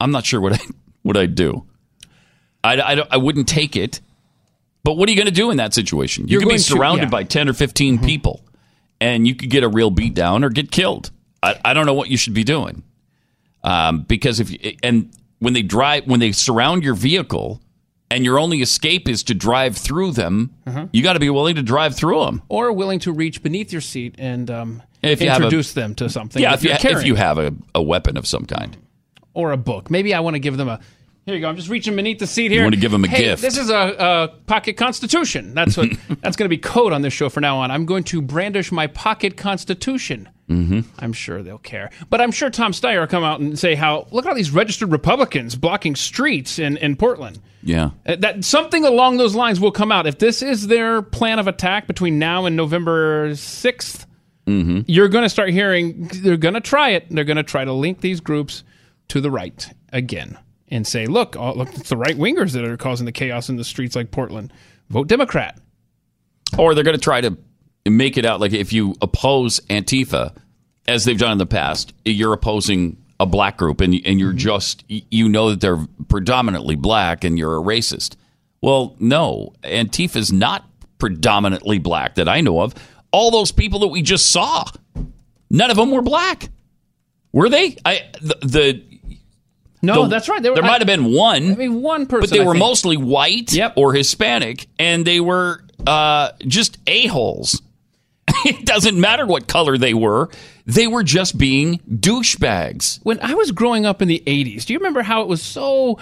I'm 0.00 0.10
not 0.10 0.24
sure 0.26 0.40
what 0.40 0.52
I, 0.54 0.58
what 1.02 1.16
I'd 1.16 1.34
do. 1.34 1.66
I, 2.64 2.80
I, 2.80 2.94
don't- 2.96 3.08
I 3.12 3.16
wouldn't 3.16 3.48
take 3.48 3.76
it. 3.76 4.00
But 4.84 4.96
what 4.96 5.08
are 5.08 5.12
you 5.12 5.16
going 5.16 5.26
to 5.26 5.32
do 5.32 5.50
in 5.50 5.56
that 5.56 5.74
situation? 5.74 6.28
You 6.28 6.32
You're 6.32 6.40
could 6.40 6.46
be 6.46 6.50
going 6.50 6.58
to- 6.58 6.64
surrounded 6.64 7.02
yeah. 7.02 7.06
Mm-hmm. 7.06 7.10
by 7.10 7.22
10 7.24 7.48
or 7.48 7.52
15 7.54 7.98
people 7.98 8.42
and 9.00 9.26
you 9.26 9.34
could 9.34 9.50
get 9.50 9.62
a 9.64 9.68
real 9.68 9.90
beat 9.90 10.14
down 10.14 10.42
or 10.44 10.48
get 10.48 10.70
killed. 10.70 11.10
I, 11.42 11.60
I 11.64 11.74
don't 11.74 11.86
know 11.86 11.94
what 11.94 12.08
you 12.08 12.16
should 12.16 12.34
be 12.34 12.44
doing. 12.44 12.82
Um, 13.64 14.02
because 14.02 14.38
if 14.40 14.50
you, 14.50 14.76
and 14.82 15.10
when 15.40 15.52
they 15.52 15.62
drive, 15.62 16.06
when 16.06 16.20
they 16.20 16.30
surround 16.32 16.82
your 16.84 16.94
vehicle 16.94 17.60
and 18.10 18.24
your 18.24 18.38
only 18.38 18.62
escape 18.62 19.08
is 19.08 19.22
to 19.24 19.34
drive 19.34 19.76
through 19.76 20.12
them, 20.12 20.54
Uh-huh. 20.66 20.86
you 20.92 21.02
got 21.02 21.14
to 21.14 21.20
be 21.20 21.30
willing 21.30 21.56
to 21.56 21.62
drive 21.62 21.96
through 21.96 22.24
them. 22.24 22.42
Or 22.48 22.72
willing 22.72 22.98
to 23.00 23.12
reach 23.12 23.42
beneath 23.42 23.72
your 23.72 23.80
seat 23.80 24.14
and 24.18 24.50
um, 24.50 24.82
If 25.02 25.20
you 25.20 25.28
have 25.28 25.40
a- 25.40 25.44
introduce 25.44 25.72
them 25.72 25.94
to 25.96 26.08
something. 26.08 26.40
Yeah, 26.42 26.54
if 26.54 26.62
you, 26.64 26.70
if 26.72 27.04
you 27.04 27.14
have 27.16 27.38
a, 27.38 27.52
a 27.74 27.82
weapon 27.82 28.16
of 28.16 28.26
some 28.26 28.44
kind. 28.46 28.76
or 29.34 29.52
a 29.52 29.56
book. 29.56 29.90
Maybe 29.90 30.14
I 30.14 30.20
want 30.20 30.34
to 30.34 30.40
give 30.40 30.56
them 30.56 30.68
a. 30.68 30.80
Here 31.26 31.34
you 31.34 31.40
go. 31.40 31.48
I'm 31.48 31.56
just 31.56 31.68
reaching 31.68 31.96
beneath 31.96 32.20
the 32.20 32.26
seat 32.28 32.52
here. 32.52 32.62
want 32.62 32.74
to 32.76 32.80
give 32.80 32.92
them 32.92 33.04
a 33.04 33.08
Hey, 33.08 33.24
gift. 33.24 33.42
This 33.42 33.58
is 33.58 33.68
a, 33.68 33.74
a 33.98 34.28
pocket 34.46 34.76
constitution. 34.76 35.54
That's 35.54 35.76
what. 35.76 35.88
that's 36.20 36.36
going 36.36 36.48
to 36.48 36.48
be 36.48 36.56
code 36.56 36.92
on 36.92 37.02
this 37.02 37.12
show 37.12 37.28
from 37.28 37.40
now 37.42 37.58
on. 37.58 37.72
I'm 37.72 37.84
going 37.84 38.04
to 38.04 38.22
brandish 38.22 38.70
my 38.70 38.86
pocket 38.86 39.36
constitution. 39.36 40.28
Mm-hmm. 40.48 40.80
I'm 41.00 41.12
sure 41.12 41.42
they'll 41.42 41.58
care. 41.58 41.90
But 42.08 42.20
I'm 42.20 42.30
sure 42.30 42.50
Tom 42.50 42.70
Steyer 42.72 43.00
will 43.00 43.06
come 43.08 43.24
out 43.24 43.40
and 43.40 43.58
say 43.58 43.74
how 43.74 44.06
look 44.12 44.24
at 44.26 44.28
all 44.28 44.34
these 44.36 44.52
registered 44.52 44.92
Republicans 44.92 45.56
blocking 45.56 45.96
streets 45.96 46.58
in, 46.60 46.76
in 46.76 46.94
Portland. 46.96 47.40
Yeah. 47.64 47.90
Uh, 48.06 48.14
That 48.16 48.44
something 48.44 48.84
along 48.84 49.16
those 49.16 49.34
lines 49.34 49.58
will 49.58 49.72
come 49.72 49.90
out. 49.90 50.06
If 50.06 50.18
this 50.20 50.42
is 50.42 50.68
their 50.68 51.02
plan 51.02 51.40
of 51.40 51.48
attack 51.48 51.88
between 51.88 52.18
now 52.20 52.46
and 52.46 52.54
November 52.56 53.30
6th, 53.30 54.06
Mm-hmm. 54.46 54.82
you're 54.86 55.08
going 55.08 55.24
to 55.24 55.28
start 55.28 55.50
hearing 55.50 56.06
they're 56.22 56.36
going 56.36 56.54
to 56.54 56.60
try 56.60 56.90
it. 56.90 57.06
They're 57.10 57.24
going 57.24 57.36
to 57.36 57.42
try 57.42 57.64
to 57.64 57.72
link 57.72 58.00
these 58.00 58.20
groups 58.20 58.62
to 59.08 59.20
the 59.20 59.28
right 59.28 59.68
again 59.92 60.38
and 60.68 60.86
say, 60.86 61.06
look, 61.06 61.34
oh, 61.34 61.52
look, 61.54 61.74
it's 61.74 61.88
the 61.88 61.96
right 61.96 62.16
wingers 62.16 62.52
that 62.52 62.64
are 62.64 62.76
causing 62.76 63.06
the 63.06 63.10
chaos 63.12 63.48
in 63.48 63.56
the 63.56 63.64
streets 63.64 63.96
like 63.96 64.12
Portland. 64.12 64.52
Vote 64.88 65.08
Democrat. 65.08 65.58
Or 66.56 66.76
they're 66.76 66.84
going 66.84 66.96
to 66.96 67.02
try 67.02 67.20
to 67.22 67.36
make 67.90 68.16
it 68.16 68.24
out 68.24 68.40
like 68.40 68.52
if 68.52 68.72
you 68.72 68.94
oppose 69.02 69.60
Antifa, 69.68 70.34
as 70.88 71.04
they've 71.04 71.18
done 71.18 71.32
in 71.32 71.38
the 71.38 71.46
past, 71.46 71.92
you're 72.04 72.32
opposing 72.32 72.96
a 73.18 73.26
black 73.26 73.56
group 73.56 73.80
and, 73.80 73.94
and 74.04 74.20
you're 74.20 74.32
just, 74.32 74.84
you 74.88 75.28
know 75.28 75.50
that 75.50 75.60
they're 75.60 75.84
predominantly 76.08 76.76
black 76.76 77.24
and 77.24 77.38
you're 77.38 77.56
a 77.56 77.60
racist. 77.62 78.16
Well, 78.60 78.94
no, 78.98 79.52
Antifa 79.62 80.16
is 80.16 80.32
not 80.32 80.68
predominantly 80.98 81.78
black 81.78 82.14
that 82.16 82.28
I 82.28 82.40
know 82.40 82.60
of. 82.60 82.74
All 83.12 83.30
those 83.30 83.52
people 83.52 83.80
that 83.80 83.88
we 83.88 84.02
just 84.02 84.30
saw, 84.30 84.64
none 85.50 85.70
of 85.70 85.76
them 85.76 85.90
were 85.90 86.02
black. 86.02 86.50
Were 87.32 87.48
they? 87.48 87.76
I 87.84 88.02
the, 88.20 88.34
the 88.42 88.84
No, 89.82 90.02
the- 90.02 90.08
that's 90.08 90.28
right. 90.28 90.42
Were- 90.42 90.54
there 90.54 90.64
I- 90.64 90.68
might 90.68 90.80
have 90.80 90.86
been 90.86 91.12
one. 91.12 91.52
I 91.52 91.54
mean, 91.56 91.82
one 91.82 92.06
person. 92.06 92.20
but 92.28 92.30
they 92.30 92.42
I 92.42 92.46
were 92.46 92.52
think. 92.52 92.60
mostly 92.64 92.96
white 92.96 93.52
yep. 93.52 93.74
or 93.76 93.92
Hispanic, 93.92 94.66
and 94.78 95.04
they 95.06 95.20
were 95.20 95.62
uh, 95.86 96.30
just 96.46 96.78
a 96.86 97.06
holes. 97.06 97.60
it 98.44 98.64
doesn't 98.66 98.98
matter 99.00 99.26
what 99.26 99.46
color 99.48 99.78
they 99.78 99.94
were; 99.94 100.28
they 100.66 100.86
were 100.86 101.02
just 101.04 101.38
being 101.38 101.78
douchebags. 101.88 102.98
when 103.02 103.20
I 103.20 103.34
was 103.34 103.52
growing 103.52 103.86
up 103.86 104.02
in 104.02 104.08
the 104.08 104.22
80s, 104.26 104.64
do 104.66 104.72
you 104.72 104.78
remember 104.78 105.02
how 105.02 105.22
it 105.22 105.28
was 105.28 105.42
so 105.42 105.98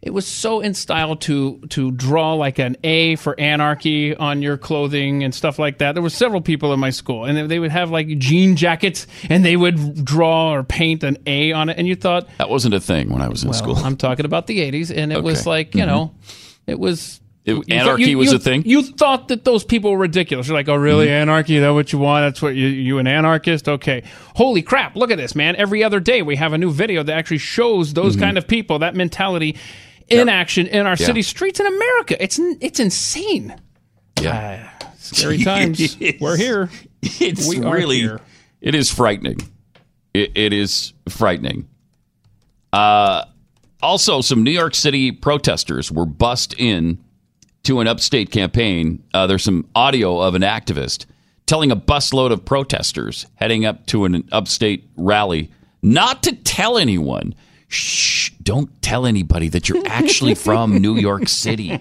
it 0.00 0.10
was 0.14 0.26
so 0.28 0.60
in 0.60 0.74
style 0.74 1.16
to 1.16 1.58
to 1.70 1.90
draw 1.90 2.34
like 2.34 2.58
an 2.60 2.76
A 2.84 3.16
for 3.16 3.38
anarchy 3.38 4.14
on 4.14 4.42
your 4.42 4.56
clothing 4.56 5.24
and 5.24 5.34
stuff 5.34 5.58
like 5.58 5.78
that. 5.78 5.92
There 5.94 6.02
were 6.02 6.08
several 6.08 6.40
people 6.40 6.72
in 6.72 6.78
my 6.78 6.90
school 6.90 7.24
and 7.24 7.50
they- 7.50 7.58
would 7.58 7.72
have 7.72 7.90
like 7.90 8.06
jean 8.18 8.54
jackets 8.54 9.08
and 9.28 9.44
they 9.44 9.56
would 9.56 10.04
draw 10.04 10.52
or 10.52 10.62
paint 10.62 11.02
an 11.02 11.18
A 11.26 11.50
on 11.52 11.68
it 11.68 11.76
and 11.78 11.88
you 11.88 11.96
thought 11.96 12.28
That 12.38 12.48
wasn't 12.48 12.74
a 12.74 12.80
thing 12.80 13.10
when 13.12 13.22
I 13.22 13.28
was 13.28 13.42
in 13.42 13.50
well, 13.50 13.58
school. 13.58 13.76
I'm 13.76 13.96
talking 13.96 14.24
about 14.24 14.46
the 14.46 14.60
80s 14.60 14.96
and 14.96 15.12
it 15.12 15.20
was 15.22 15.46
like, 15.46 15.74
you 15.74 15.82
Mhm. 15.82 15.86
know, 15.88 16.14
it 16.68 16.78
was 16.78 17.20
It- 17.48 17.72
anarchy 17.72 18.10
you- 18.10 18.18
was 18.18 18.32
a 18.32 18.38
thing. 18.38 18.62
You 18.66 18.82
thought 18.82 19.28
that 19.28 19.44
those 19.44 19.64
people 19.64 19.90
were 19.92 19.98
ridiculous. 19.98 20.46
You're 20.48 20.56
like, 20.56 20.68
oh, 20.68 20.76
really? 20.76 21.06
Mm-hmm. 21.06 21.22
Anarchy? 21.30 21.56
Is 21.56 21.62
that 21.62 21.70
what 21.70 21.92
you 21.92 21.98
want? 21.98 22.24
That's 22.26 22.42
what 22.42 22.54
you, 22.54 22.66
you 22.68 22.98
an 22.98 23.06
anarchist? 23.06 23.68
Okay. 23.68 24.02
Holy 24.36 24.62
crap. 24.62 24.96
Look 24.96 25.10
at 25.10 25.18
this, 25.18 25.34
man. 25.34 25.56
Every 25.56 25.82
other 25.82 26.00
day 26.00 26.22
we 26.22 26.36
have 26.36 26.52
a 26.52 26.58
new 26.58 26.70
video 26.70 27.02
that 27.02 27.16
actually 27.16 27.38
shows 27.38 27.94
those 27.94 28.16
Mhm. 28.16 28.20
kind 28.20 28.38
of 28.38 28.46
people, 28.46 28.78
that 28.80 28.94
mentality 28.94 29.56
in 30.08 30.28
action 30.28 30.66
in 30.66 30.86
our 30.86 30.96
Yeah. 30.98 31.06
city 31.06 31.22
streets 31.22 31.60
in 31.60 31.66
America. 31.66 32.22
It's, 32.22 32.38
it's 32.60 32.80
insane. 32.80 33.54
Yeah. 34.20 34.68
Ah, 34.82 34.90
scary 34.98 35.38
times. 35.44 35.96
We're 36.20 36.36
here. 36.36 36.70
It's 37.02 37.48
We 37.48 37.60
really, 37.60 38.00
here. 38.00 38.20
it 38.60 38.74
is 38.74 38.90
frightening. 38.92 39.36
It, 40.14 40.32
it 40.34 40.52
is 40.52 40.92
frightening. 41.08 41.68
Uh, 42.72 43.24
also, 43.82 44.20
some 44.20 44.42
New 44.42 44.50
York 44.50 44.74
City 44.74 45.12
protesters 45.12 45.92
were 45.92 46.06
bussed 46.06 46.54
in 46.58 46.98
to 47.64 47.80
an 47.80 47.86
upstate 47.88 48.30
campaign. 48.30 49.02
Uh, 49.12 49.26
there's 49.26 49.44
some 49.44 49.66
audio 49.74 50.20
of 50.20 50.34
an 50.34 50.42
activist 50.42 51.06
telling 51.46 51.70
a 51.70 51.76
busload 51.76 52.30
of 52.32 52.44
protesters 52.44 53.26
heading 53.36 53.64
up 53.64 53.86
to 53.86 54.04
an 54.04 54.26
upstate 54.32 54.88
rally 54.96 55.50
not 55.82 56.22
to 56.24 56.34
tell 56.34 56.76
anyone. 56.78 57.34
Shh, 57.68 58.30
don't 58.42 58.70
tell 58.82 59.04
anybody 59.06 59.48
that 59.50 59.68
you're 59.68 59.82
actually 59.86 60.34
from 60.46 60.78
New 60.78 60.96
York 60.96 61.28
City. 61.28 61.78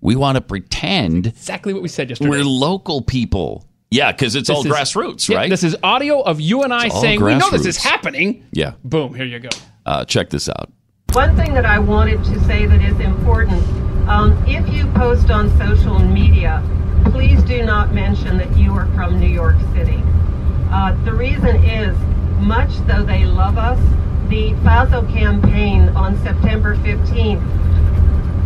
We 0.00 0.16
want 0.16 0.36
to 0.36 0.40
pretend 0.40 1.26
Exactly 1.26 1.72
what 1.74 1.82
we 1.82 1.88
said 1.88 2.08
yesterday. 2.08 2.30
we're 2.30 2.44
local 2.44 3.02
people. 3.02 3.66
Yeah, 3.90 4.10
because 4.12 4.34
it's 4.34 4.48
This 4.48 4.56
all 4.56 4.66
is- 4.66 4.72
grassroots, 4.72 5.28
Yeah, 5.28 5.36
right? 5.38 5.50
This 5.50 5.62
is 5.64 5.76
audio 5.82 6.20
of 6.20 6.40
you 6.40 6.62
and 6.62 6.72
I 6.72 6.86
It's 6.86 6.94
all 6.94 7.00
saying 7.02 7.22
we 7.22 7.34
know 7.34 7.50
this 7.50 7.66
is 7.66 7.76
happening. 7.76 8.44
yeah. 8.52 8.72
Boom, 8.84 9.14
here 9.14 9.24
you 9.26 9.38
go. 9.38 9.48
Uh, 9.84 10.04
check 10.04 10.30
this 10.30 10.48
out. 10.48 10.72
One 11.12 11.36
thing 11.36 11.54
that 11.54 11.64
I 11.66 11.78
wanted 11.78 12.22
to 12.24 12.40
say 12.44 12.66
that 12.66 12.80
is 12.82 12.98
important 13.00 13.62
um, 14.08 14.32
if 14.46 14.68
you 14.72 14.86
post 14.92 15.30
on 15.30 15.50
social 15.58 15.98
media, 15.98 16.62
please 17.06 17.42
do 17.42 17.64
not 17.64 17.92
mention 17.92 18.38
that 18.38 18.56
you 18.56 18.72
are 18.72 18.86
from 18.94 19.18
New 19.18 19.28
York 19.28 19.56
City. 19.72 20.00
Uh, 20.70 20.94
the 21.04 21.12
reason 21.12 21.56
is, 21.64 21.96
much 22.40 22.70
though 22.86 23.02
they 23.02 23.24
love 23.24 23.58
us, 23.58 23.78
the 24.28 24.52
FASO 24.64 25.02
campaign 25.12 25.88
on 25.90 26.16
September 26.22 26.76
15th 26.76 27.42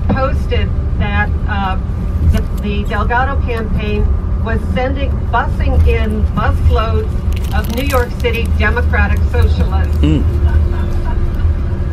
posted 0.08 0.68
that 0.98 1.30
uh, 1.48 1.76
the, 2.32 2.40
the 2.62 2.84
Delgado 2.88 3.40
campaign 3.42 4.04
was 4.44 4.60
sending, 4.74 5.10
busing 5.30 5.86
in 5.86 6.22
busloads 6.34 7.12
of 7.58 7.74
New 7.74 7.84
York 7.84 8.10
City 8.20 8.44
Democratic 8.58 9.18
Socialists 9.30 10.02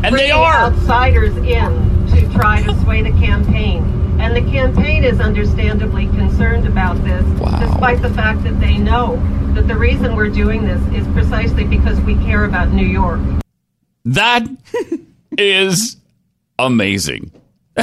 And 0.04 0.16
they 0.16 0.32
are. 0.32 0.54
outsiders 0.54 1.36
in 1.38 1.97
to 2.12 2.30
try 2.34 2.64
to 2.64 2.76
sway 2.82 3.02
the 3.02 3.12
campaign. 3.12 3.84
And 4.20 4.36
the 4.36 4.52
campaign 4.52 5.04
is 5.04 5.20
understandably 5.20 6.08
concerned 6.08 6.68
about 6.68 7.04
this, 7.04 7.24
despite 7.60 8.02
the 8.02 8.10
fact 8.10 8.44
that 8.44 8.60
they 8.60 8.78
know 8.78 9.18
that 9.54 9.68
the 9.68 9.78
reason 9.78 10.16
we're 10.16 10.30
doing 10.30 10.66
this 10.66 10.82
is 10.94 11.08
precisely 11.14 11.64
because 11.64 12.00
we 12.02 12.16
care 12.16 12.46
about 12.46 12.70
New 12.70 12.86
York. 12.86 13.20
That 14.06 14.48
is 15.38 15.98
amazing. 16.58 17.32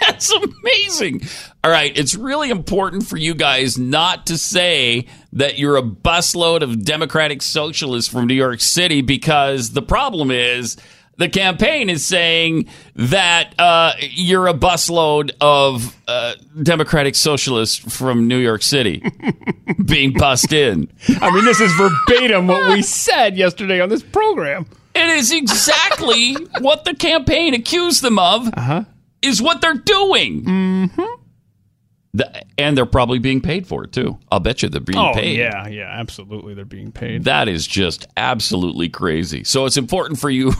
That's 0.00 0.32
amazing. 0.32 1.22
All 1.62 1.70
right, 1.70 1.96
it's 1.96 2.14
really 2.14 2.50
important 2.50 3.06
for 3.06 3.16
you 3.16 3.34
guys 3.34 3.78
not 3.78 4.26
to 4.26 4.38
say 4.38 5.06
that 5.32 5.58
you're 5.58 5.76
a 5.76 5.82
busload 5.82 6.62
of 6.62 6.84
Democratic 6.84 7.42
socialists 7.42 8.10
from 8.10 8.26
New 8.26 8.34
York 8.34 8.60
City 8.60 9.00
because 9.00 9.70
the 9.70 9.82
problem 9.82 10.30
is 10.30 10.76
the 11.18 11.28
campaign 11.28 11.90
is 11.90 12.06
saying 12.06 12.68
that 12.94 13.52
uh, 13.58 13.92
you're 14.00 14.46
a 14.46 14.54
busload 14.54 15.32
of 15.40 15.96
uh, 16.06 16.34
Democratic 16.62 17.16
socialists 17.16 17.76
from 17.76 18.28
New 18.28 18.38
York 18.38 18.62
City 18.62 19.02
being 19.84 20.12
bussed 20.12 20.52
in. 20.52 20.88
I 21.20 21.30
mean, 21.32 21.44
this 21.44 21.60
is 21.60 21.72
verbatim 21.74 22.46
what 22.46 22.72
we 22.72 22.82
said 22.82 23.36
yesterday 23.36 23.80
on 23.80 23.88
this 23.88 24.02
program. 24.02 24.66
It 24.94 25.08
is 25.10 25.32
exactly 25.32 26.34
what 26.60 26.84
the 26.84 26.94
campaign 26.94 27.52
accused 27.52 28.02
them 28.02 28.18
of. 28.18 28.48
Uh-huh. 28.56 28.84
Is 29.20 29.42
what 29.42 29.60
they're 29.60 29.74
doing. 29.74 30.44
Mm-hmm. 30.44 32.22
and 32.56 32.76
they're 32.76 32.86
probably 32.86 33.18
being 33.18 33.40
paid 33.40 33.66
for 33.66 33.82
it 33.82 33.92
too. 33.92 34.16
I'll 34.30 34.38
bet 34.38 34.62
you 34.62 34.68
they're 34.68 34.80
being 34.80 34.96
oh, 34.96 35.12
paid. 35.12 35.36
yeah, 35.36 35.66
yeah, 35.66 35.88
absolutely. 35.90 36.54
They're 36.54 36.64
being 36.64 36.92
paid. 36.92 37.24
That 37.24 37.48
is 37.48 37.66
just 37.66 38.06
absolutely 38.16 38.88
crazy. 38.88 39.42
So 39.42 39.66
it's 39.66 39.76
important 39.76 40.20
for 40.20 40.30
you. 40.30 40.52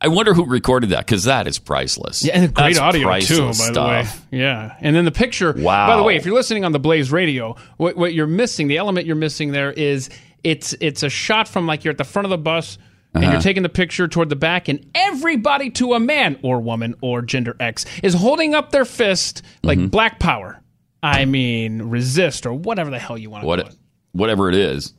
I 0.00 0.08
wonder 0.08 0.32
who 0.32 0.44
recorded 0.44 0.90
that 0.90 1.06
because 1.06 1.24
that 1.24 1.46
is 1.48 1.58
priceless. 1.58 2.22
Yeah, 2.24 2.38
and 2.38 2.54
great 2.54 2.74
That's 2.74 2.78
audio 2.78 3.00
too, 3.00 3.06
by 3.06 3.10
priceless 3.18 3.70
the 3.70 3.82
way. 3.82 4.06
Yeah, 4.30 4.76
and 4.80 4.94
then 4.94 5.04
the 5.04 5.10
picture. 5.10 5.52
Wow. 5.52 5.88
By 5.88 5.96
the 5.96 6.02
way, 6.04 6.14
if 6.16 6.24
you're 6.24 6.34
listening 6.36 6.64
on 6.64 6.70
the 6.72 6.78
Blaze 6.78 7.10
Radio, 7.10 7.56
what, 7.78 7.96
what 7.96 8.14
you're 8.14 8.28
missing, 8.28 8.68
the 8.68 8.76
element 8.78 9.06
you're 9.06 9.16
missing 9.16 9.50
there 9.50 9.72
is 9.72 10.08
it's 10.44 10.72
it's 10.80 11.02
a 11.02 11.08
shot 11.10 11.48
from 11.48 11.66
like 11.66 11.82
you're 11.84 11.90
at 11.92 11.98
the 11.98 12.04
front 12.04 12.26
of 12.26 12.30
the 12.30 12.38
bus 12.38 12.78
and 13.14 13.24
Uh-huh. 13.24 13.32
you're 13.32 13.40
taking 13.40 13.62
the 13.64 13.68
picture 13.68 14.06
toward 14.06 14.28
the 14.28 14.36
back, 14.36 14.68
and 14.68 14.86
everybody 14.94 15.70
to 15.70 15.94
a 15.94 15.98
man 16.00 16.38
or 16.42 16.60
woman 16.60 16.94
or 17.00 17.20
gender 17.22 17.56
X 17.58 17.84
is 18.02 18.14
holding 18.14 18.54
up 18.54 18.70
their 18.70 18.84
fist 18.84 19.42
like 19.64 19.78
Mm-hmm. 19.78 19.88
Black 19.88 20.20
Power. 20.20 20.60
I 21.02 21.24
mean, 21.24 21.82
resist 21.82 22.44
or 22.46 22.52
whatever 22.52 22.90
the 22.90 22.98
hell 22.98 23.16
you 23.18 23.30
want 23.30 23.42
to 23.42 23.46
what 23.48 23.60
call 23.60 23.68
it. 23.70 23.76
whatever 24.12 24.48
it 24.48 24.54
is. 24.54 24.92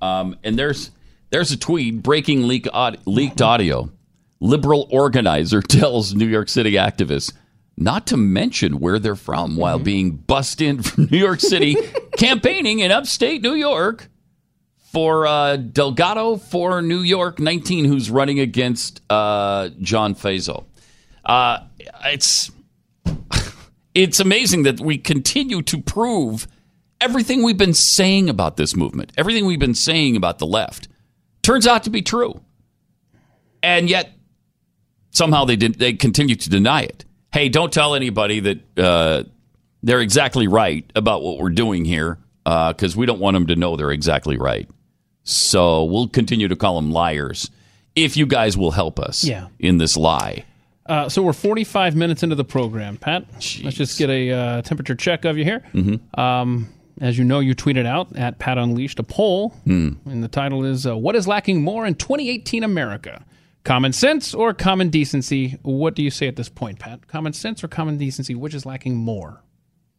Um, 0.00 0.36
and 0.44 0.56
there's 0.58 0.90
there's 1.30 1.50
a 1.50 1.56
tweet 1.56 2.02
breaking 2.04 2.46
leak 2.46 2.68
leaked 3.06 3.42
audio. 3.42 3.90
Liberal 4.44 4.86
organizer 4.90 5.62
tells 5.68 6.14
New 6.14 6.26
York 6.26 6.50
City 6.50 6.72
activists 6.72 7.32
not 7.78 8.06
to 8.08 8.16
mention 8.18 8.78
where 8.78 8.98
they're 8.98 9.16
from 9.16 9.56
while 9.56 9.78
being 9.78 10.12
bussed 10.12 10.60
in 10.60 10.82
from 10.82 11.06
New 11.10 11.18
York 11.18 11.40
City 11.40 11.76
campaigning 12.18 12.80
in 12.80 12.92
upstate 12.92 13.40
New 13.40 13.54
York 13.54 14.08
for 14.92 15.26
uh, 15.26 15.56
Delgado 15.56 16.36
for 16.36 16.82
New 16.82 17.00
York 17.00 17.40
19, 17.40 17.86
who's 17.86 18.10
running 18.10 18.38
against 18.38 19.00
uh, 19.10 19.70
John 19.80 20.14
Faso. 20.14 20.66
Uh, 21.24 21.60
it's 22.04 22.52
it's 23.94 24.20
amazing 24.20 24.64
that 24.64 24.78
we 24.78 24.98
continue 24.98 25.62
to 25.62 25.80
prove 25.80 26.46
everything 27.00 27.42
we've 27.42 27.56
been 27.56 27.74
saying 27.74 28.28
about 28.28 28.58
this 28.58 28.76
movement, 28.76 29.10
everything 29.16 29.46
we've 29.46 29.58
been 29.58 29.74
saying 29.74 30.16
about 30.16 30.38
the 30.38 30.46
left, 30.46 30.86
turns 31.42 31.66
out 31.66 31.82
to 31.84 31.90
be 31.90 32.02
true, 32.02 32.42
and 33.62 33.88
yet 33.88 34.10
somehow 35.14 35.46
they 35.46 35.56
did, 35.56 35.78
they 35.78 35.94
continue 35.94 36.34
to 36.36 36.50
deny 36.50 36.82
it. 36.82 37.04
Hey, 37.32 37.48
don't 37.48 37.72
tell 37.72 37.94
anybody 37.94 38.40
that 38.40 38.78
uh, 38.78 39.22
they're 39.82 40.00
exactly 40.00 40.46
right 40.48 40.84
about 40.94 41.22
what 41.22 41.38
we're 41.38 41.48
doing 41.50 41.84
here, 41.86 42.18
because 42.44 42.94
we 42.94 43.06
don't 43.06 43.20
want 43.20 43.34
them 43.34 43.46
to 43.46 43.56
know 43.56 43.76
they're 43.76 43.90
exactly 43.90 44.36
right. 44.36 44.68
So 45.22 45.84
we'll 45.84 46.08
continue 46.08 46.48
to 46.48 46.56
call 46.56 46.76
them 46.76 46.90
liars 46.92 47.50
if 47.96 48.16
you 48.16 48.26
guys 48.26 48.56
will 48.56 48.72
help 48.72 48.98
us 49.00 49.24
Yeah. 49.24 49.46
in 49.58 49.78
this 49.78 49.96
lie. 49.96 50.44
Uh, 50.86 51.08
so 51.08 51.22
we're 51.22 51.32
45 51.32 51.96
minutes 51.96 52.22
into 52.22 52.34
the 52.34 52.44
program, 52.44 52.98
Pat. 52.98 53.24
Let's 53.32 53.76
just 53.76 53.98
get 53.98 54.10
a 54.10 54.30
uh, 54.30 54.62
temperature 54.62 54.94
check 54.94 55.24
of 55.24 55.38
you 55.38 55.44
here. 55.44 55.62
Mhm. 55.72 56.18
Um, 56.18 56.68
as 57.00 57.16
you 57.16 57.24
know, 57.24 57.40
you 57.40 57.54
tweeted 57.54 57.86
out 57.86 58.14
at 58.16 58.38
Pat 58.38 58.58
Unleashed 58.58 58.98
a 58.98 59.02
poll, 59.02 59.50
Hmm. 59.64 59.92
and 60.04 60.22
the 60.22 60.28
title 60.28 60.62
is 60.64 60.86
uh, 60.86 60.94
"What 60.96 61.16
is 61.16 61.26
lacking 61.26 61.62
more 61.62 61.86
in 61.86 61.94
2018 61.94 62.62
America? 62.62 63.24
Common 63.64 63.92
sense 63.92 64.34
or 64.34 64.52
common 64.54 64.90
decency?" 64.90 65.58
What 65.62 65.94
do 65.94 66.02
you 66.02 66.10
say 66.10 66.28
at 66.28 66.36
this 66.36 66.48
point, 66.48 66.78
Pat? 66.78 67.06
Common 67.08 67.32
sense 67.32 67.64
or 67.64 67.68
common 67.68 67.96
decency? 67.98 68.34
Which 68.34 68.54
is 68.54 68.64
lacking 68.66 68.96
more? 68.96 69.42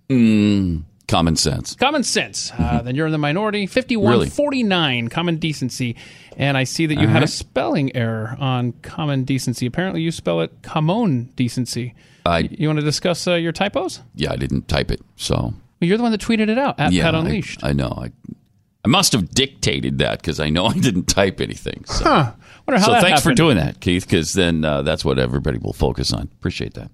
Mm, 0.10 0.84
common 1.08 1.36
sense. 1.36 1.76
Common 1.76 2.04
sense. 2.04 2.52
Uh, 2.58 2.82
then 2.82 2.96
you're 2.96 3.08
in 3.08 3.12
the 3.12 3.18
minority. 3.18 3.66
51 3.66 4.12
Really? 4.12 4.30
49, 4.30 5.08
common 5.08 5.38
decency. 5.38 5.96
And 6.38 6.58
I 6.58 6.64
see 6.64 6.86
that 6.86 6.96
you 6.96 7.08
had 7.08 7.18
Uh-huh. 7.18 7.24
a 7.26 7.28
spelling 7.28 7.96
error 7.96 8.36
on 8.40 8.74
common 8.84 9.24
decency. 9.24 9.66
Apparently, 9.66 10.02
you 10.02 10.12
spell 10.12 10.42
it 10.42 10.52
common 10.62 11.32
decency. 11.36 11.96
I 12.26 12.50
You 12.52 12.68
want 12.68 12.80
to 12.80 12.86
discuss 12.86 13.28
uh, 13.28 13.34
your 13.36 13.52
typos? 13.52 14.02
yeah, 14.16 14.32
I 14.32 14.36
didn't 14.36 14.68
type 14.68 14.92
it, 14.92 15.02
so 15.16 15.36
Well, 15.36 15.54
you're 15.88 15.98
the 15.98 16.04
one 16.04 16.12
that 16.12 16.22
tweeted 16.22 16.50
it 16.50 16.58
out 16.58 16.80
at 16.80 16.92
yeah, 16.92 17.04
Pat 17.04 17.16
I- 17.16 17.20
Unleashed. 17.20 17.64
I, 17.64 17.72
know. 17.74 17.90
I, 18.02 18.12
I 18.84 18.88
must 18.88 19.12
have 19.14 19.30
dictated 19.32 19.98
that 20.00 20.22
because 20.22 20.40
I 20.40 20.50
know 20.50 20.66
I 20.68 20.74
didn't 20.74 21.06
type 21.08 21.40
anything. 21.42 21.84
So, 21.86 22.04
Huh. 22.04 22.32
So 22.68 23.00
thanks 23.00 23.22
for 23.22 23.34
doing 23.34 23.58
that, 23.58 23.80
Keith, 23.80 24.06
because 24.08 24.34
then 24.34 24.66
uh, 24.66 24.82
that's 24.82 25.06
what 25.06 25.20
everybody 25.20 25.58
will 25.60 25.74
focus 25.74 26.12
on. 26.12 26.30
Appreciate 26.40 26.74
that. 26.76 26.90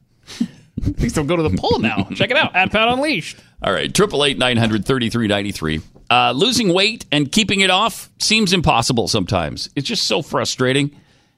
At 0.85 0.99
least 0.99 1.15
they'll 1.15 1.23
go 1.25 1.35
to 1.35 1.43
the 1.43 1.55
poll 1.55 1.79
now. 1.79 2.07
Check 2.15 2.31
it 2.31 2.37
out 2.37 2.55
at 2.55 2.71
Pat 2.71 2.87
Unleashed. 2.87 3.37
All 3.61 3.71
right, 3.71 3.93
triple 3.93 4.25
eight 4.25 4.37
nine 4.37 4.57
hundred 4.57 4.85
thirty 4.85 5.09
three 5.09 5.27
ninety 5.27 5.51
three. 5.51 5.81
Uh, 6.09 6.33
losing 6.33 6.73
weight 6.73 7.05
and 7.11 7.31
keeping 7.31 7.61
it 7.61 7.69
off 7.69 8.09
seems 8.19 8.51
impossible 8.51 9.07
sometimes. 9.07 9.69
It's 9.75 9.87
just 9.87 10.03
so 10.07 10.21
frustrating. 10.21 10.95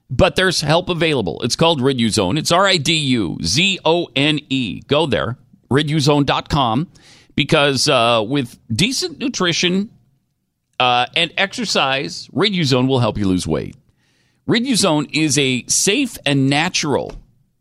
But 0.09 0.35
there's 0.35 0.61
help 0.61 0.89
available. 0.89 1.41
It's 1.41 1.55
called 1.55 1.81
Riduzone. 1.81 2.37
It's 2.37 2.51
R 2.51 2.65
I 2.67 2.77
D 2.77 2.93
U 2.93 3.37
Z 3.43 3.79
O 3.83 4.07
N 4.15 4.39
E. 4.49 4.81
Go 4.87 5.05
there, 5.05 5.37
riduzone.com, 5.71 6.89
because 7.35 7.89
uh, 7.89 8.23
with 8.25 8.59
decent 8.75 9.17
nutrition 9.19 9.89
uh, 10.79 11.07
and 11.15 11.33
exercise, 11.37 12.27
Riduzone 12.27 12.87
will 12.87 12.99
help 12.99 13.17
you 13.17 13.27
lose 13.27 13.47
weight. 13.47 13.75
Riduzone 14.47 15.09
is 15.13 15.37
a 15.37 15.63
safe 15.67 16.17
and 16.25 16.49
natural 16.49 17.15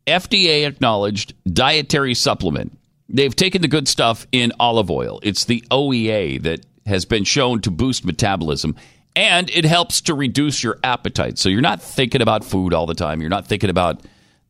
FDA 0.07 0.67
acknowledged 0.67 1.35
dietary 1.53 2.15
supplement. 2.15 2.77
They've 3.09 3.35
taken 3.35 3.63
the 3.63 3.69
good 3.69 3.87
stuff 3.87 4.27
in 4.33 4.53
olive 4.59 4.91
oil. 4.91 5.21
It's 5.23 5.45
the 5.45 5.61
OEA 5.71 6.43
that 6.43 6.67
has 6.87 7.05
been 7.05 7.23
shown 7.25 7.61
to 7.61 7.71
boost 7.71 8.05
metabolism 8.05 8.75
and 9.15 9.51
it 9.51 9.65
helps 9.65 10.01
to 10.03 10.15
reduce 10.15 10.65
your 10.65 10.79
appetite. 10.83 11.39
So 11.39 11.49
you're 11.49 11.61
not 11.61 11.83
thinking 11.83 12.23
about 12.23 12.45
food 12.45 12.75
all 12.75 12.87
the 12.87 12.95
time. 12.95 13.21
You're 13.21 13.31
not 13.31 13.47
thinking 13.47 13.71
about 13.71 14.01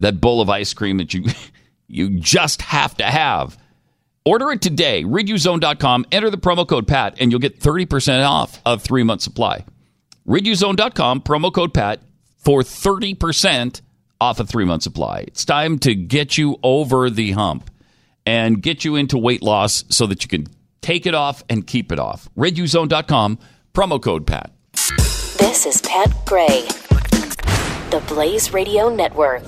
that 0.01 0.21
bowl 0.21 0.41
of 0.41 0.49
ice 0.49 0.73
cream 0.73 0.99
that 0.99 1.13
you 1.13 1.25
you 1.87 2.19
just 2.19 2.63
have 2.63 2.97
to 2.97 3.05
have. 3.05 3.59
Order 4.25 4.53
it 4.53 4.63
today, 4.63 5.03
riduzone.com, 5.03 6.07
enter 6.13 6.31
the 6.31 6.39
promo 6.39 6.67
code 6.67 6.87
PAT 6.87 7.17
and 7.21 7.31
you'll 7.31 7.41
get 7.41 7.61
30% 7.61 8.27
off 8.27 8.63
of 8.65 8.81
3 8.81 9.03
month 9.03 9.21
supply. 9.21 9.67
riduzone.com 10.27 11.21
promo 11.21 11.53
code 11.53 11.75
PAT 11.75 12.01
for 12.45 12.63
30% 12.63 13.81
off 14.21 14.41
a 14.41 14.45
3 14.45 14.65
month 14.65 14.83
supply. 14.83 15.21
It's 15.21 15.45
time 15.45 15.79
to 15.81 15.95
get 15.95 16.39
you 16.39 16.59
over 16.63 17.11
the 17.11 17.33
hump 17.33 17.71
and 18.25 18.63
get 18.63 18.85
you 18.85 18.97
into 18.97 19.19
weight 19.19 19.43
loss 19.43 19.85
so 19.89 20.07
that 20.07 20.23
you 20.23 20.29
can 20.29 20.47
take 20.81 21.07
it 21.07 21.15
off 21.15 21.43
and 21.49 21.67
keep 21.67 21.91
it 21.93 21.99
off. 21.99 22.29
riduzone.com 22.37 23.39
promo 23.75 24.03
code 24.03 24.27
PAT. 24.27 24.53
This 25.39 25.67
is 25.67 25.81
Pat 25.83 26.13
Gray 26.27 26.69
the 27.93 28.01
Blaze 28.09 28.55
Radio 28.55 28.89
Network. 28.89 29.43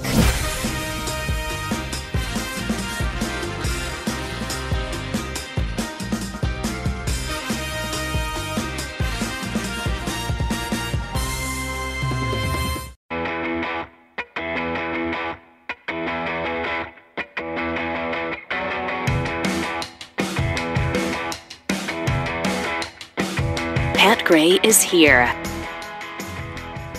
Gray 24.35 24.59
is 24.65 24.83
here. 24.83 25.33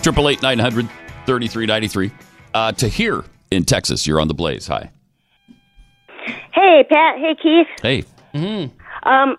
Triple 0.01 0.29
eight 0.29 0.41
nine 0.41 0.57
hundred 0.57 0.87
thirty 1.25 1.49
three 1.49 1.65
ninety 1.65 1.89
three. 1.89 2.13
Uh, 2.53 2.71
to 2.71 2.87
here 2.87 3.25
in 3.51 3.65
Texas, 3.65 4.07
you're 4.07 4.21
on 4.21 4.29
the 4.29 4.33
Blaze. 4.33 4.67
Hi. 4.67 4.89
Hey, 6.53 6.85
Pat. 6.89 7.17
Hey, 7.17 7.35
Keith. 7.35 7.67
Hey. 7.81 8.05
Um, 9.03 9.35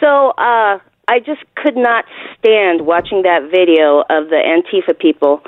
so 0.00 0.32
uh, 0.32 0.80
I 1.08 1.20
just 1.24 1.40
could 1.54 1.78
not 1.78 2.04
stand 2.38 2.82
watching 2.82 3.22
that 3.22 3.50
video 3.50 4.00
of 4.10 4.28
the 4.28 4.36
Antifa 4.36 4.98
people. 4.98 5.40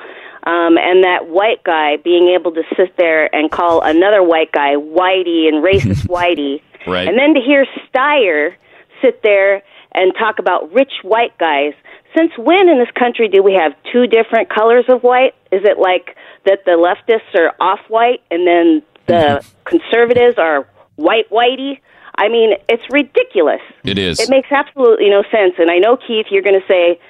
Um, 0.45 0.79
and 0.79 1.05
that 1.05 1.29
white 1.29 1.63
guy 1.63 1.99
being 1.99 2.29
able 2.29 2.53
to 2.53 2.63
sit 2.75 2.97
there 2.97 3.33
and 3.35 3.51
call 3.51 3.83
another 3.83 4.23
white 4.23 4.51
guy 4.53 4.77
whitey 4.77 5.47
and 5.47 5.63
racist 5.63 6.07
whitey. 6.09 6.63
Right. 6.87 7.07
And 7.07 7.19
then 7.19 7.35
to 7.35 7.41
hear 7.43 7.67
Steyer 7.87 8.55
sit 9.03 9.23
there 9.23 9.63
and 9.95 10.13
talk 10.19 10.39
about 10.39 10.73
rich 10.73 10.93
white 11.03 11.37
guys. 11.39 11.75
Since 12.17 12.33
when 12.37 12.69
in 12.69 12.79
this 12.79 12.91
country 12.99 13.29
do 13.29 13.43
we 13.43 13.55
have 13.55 13.73
two 13.93 14.07
different 14.07 14.49
colors 14.51 14.85
of 14.89 15.03
white? 15.03 15.35
Is 15.51 15.63
it 15.65 15.79
like 15.79 16.17
that 16.47 16.65
the 16.65 16.73
leftists 16.73 17.39
are 17.39 17.55
off 17.61 17.81
white 17.89 18.23
and 18.31 18.47
then 18.47 18.83
the 19.07 19.41
mm-hmm. 19.41 19.49
conservatives 19.65 20.39
are 20.39 20.69
white 20.97 21.31
whitey? 21.31 21.81
I 22.17 22.29
mean, 22.29 22.53
it's 22.69 22.83
ridiculous. 22.91 23.61
It 23.85 23.99
is. 23.99 24.21
It 24.21 24.29
makes 24.29 24.53
absolutely 24.53 25.09
no 25.09 25.23
sense. 25.31 25.55
And 25.59 25.71
I 25.71 25.79
know, 25.79 25.97
Keith, 25.97 26.27
you're 26.31 26.43
going 26.43 26.61
to 26.61 26.67
say 26.69 27.01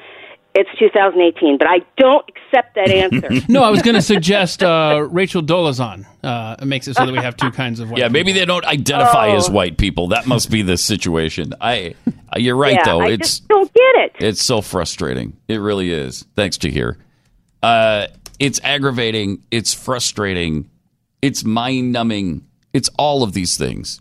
it's 0.55 0.70
2018, 0.78 1.59
but 1.59 1.66
I 1.66 1.78
don't 1.96 2.24
accept 2.28 2.74
that 2.74 2.90
answer. 2.90 3.30
no, 3.50 3.62
I 3.62 3.70
was 3.70 3.82
going 3.82 3.94
to 3.94 4.03
suggest 4.03 4.62
uh, 4.62 5.07
Rachel 5.11 5.42
Dolezal. 5.42 6.05
Uh, 6.22 6.57
makes 6.64 6.86
it 6.88 6.94
so 6.94 7.05
that 7.07 7.12
we 7.12 7.18
have 7.18 7.36
two 7.36 7.50
kinds 7.50 7.80
of 7.80 7.90
white. 7.90 7.98
Yeah, 7.98 8.09
maybe 8.09 8.32
they 8.32 8.44
don't 8.44 8.64
identify 8.64 9.28
Oh. 9.28 9.36
as 9.36 9.50
white 9.50 9.76
people. 9.78 10.09
That 10.09 10.26
must 10.26 10.50
be 10.50 10.62
the 10.62 10.76
situation. 10.76 11.53
I, 11.61 11.94
uh, 12.07 12.38
you're 12.38 12.57
right 12.57 12.74
yeah, 12.74 12.84
though. 12.84 13.00
I 13.00 13.09
it's 13.09 13.40
just 13.40 13.48
don't 13.48 13.72
get 13.72 13.94
it. 13.96 14.12
it's 14.20 14.42
so 14.42 14.61
frustrating. 14.61 15.36
It 15.48 15.57
really 15.57 15.90
is. 15.90 16.24
Thanks 16.36 16.59
to 16.59 16.70
here. 16.70 16.98
Uh, 17.62 18.07
it's 18.38 18.61
aggravating. 18.62 19.42
It's 19.50 19.72
frustrating. 19.74 20.68
It's 21.22 21.44
mind 21.44 21.92
numbing. 21.92 22.46
It's 22.72 22.88
all 22.98 23.22
of 23.22 23.32
these 23.32 23.57
things 23.57 24.00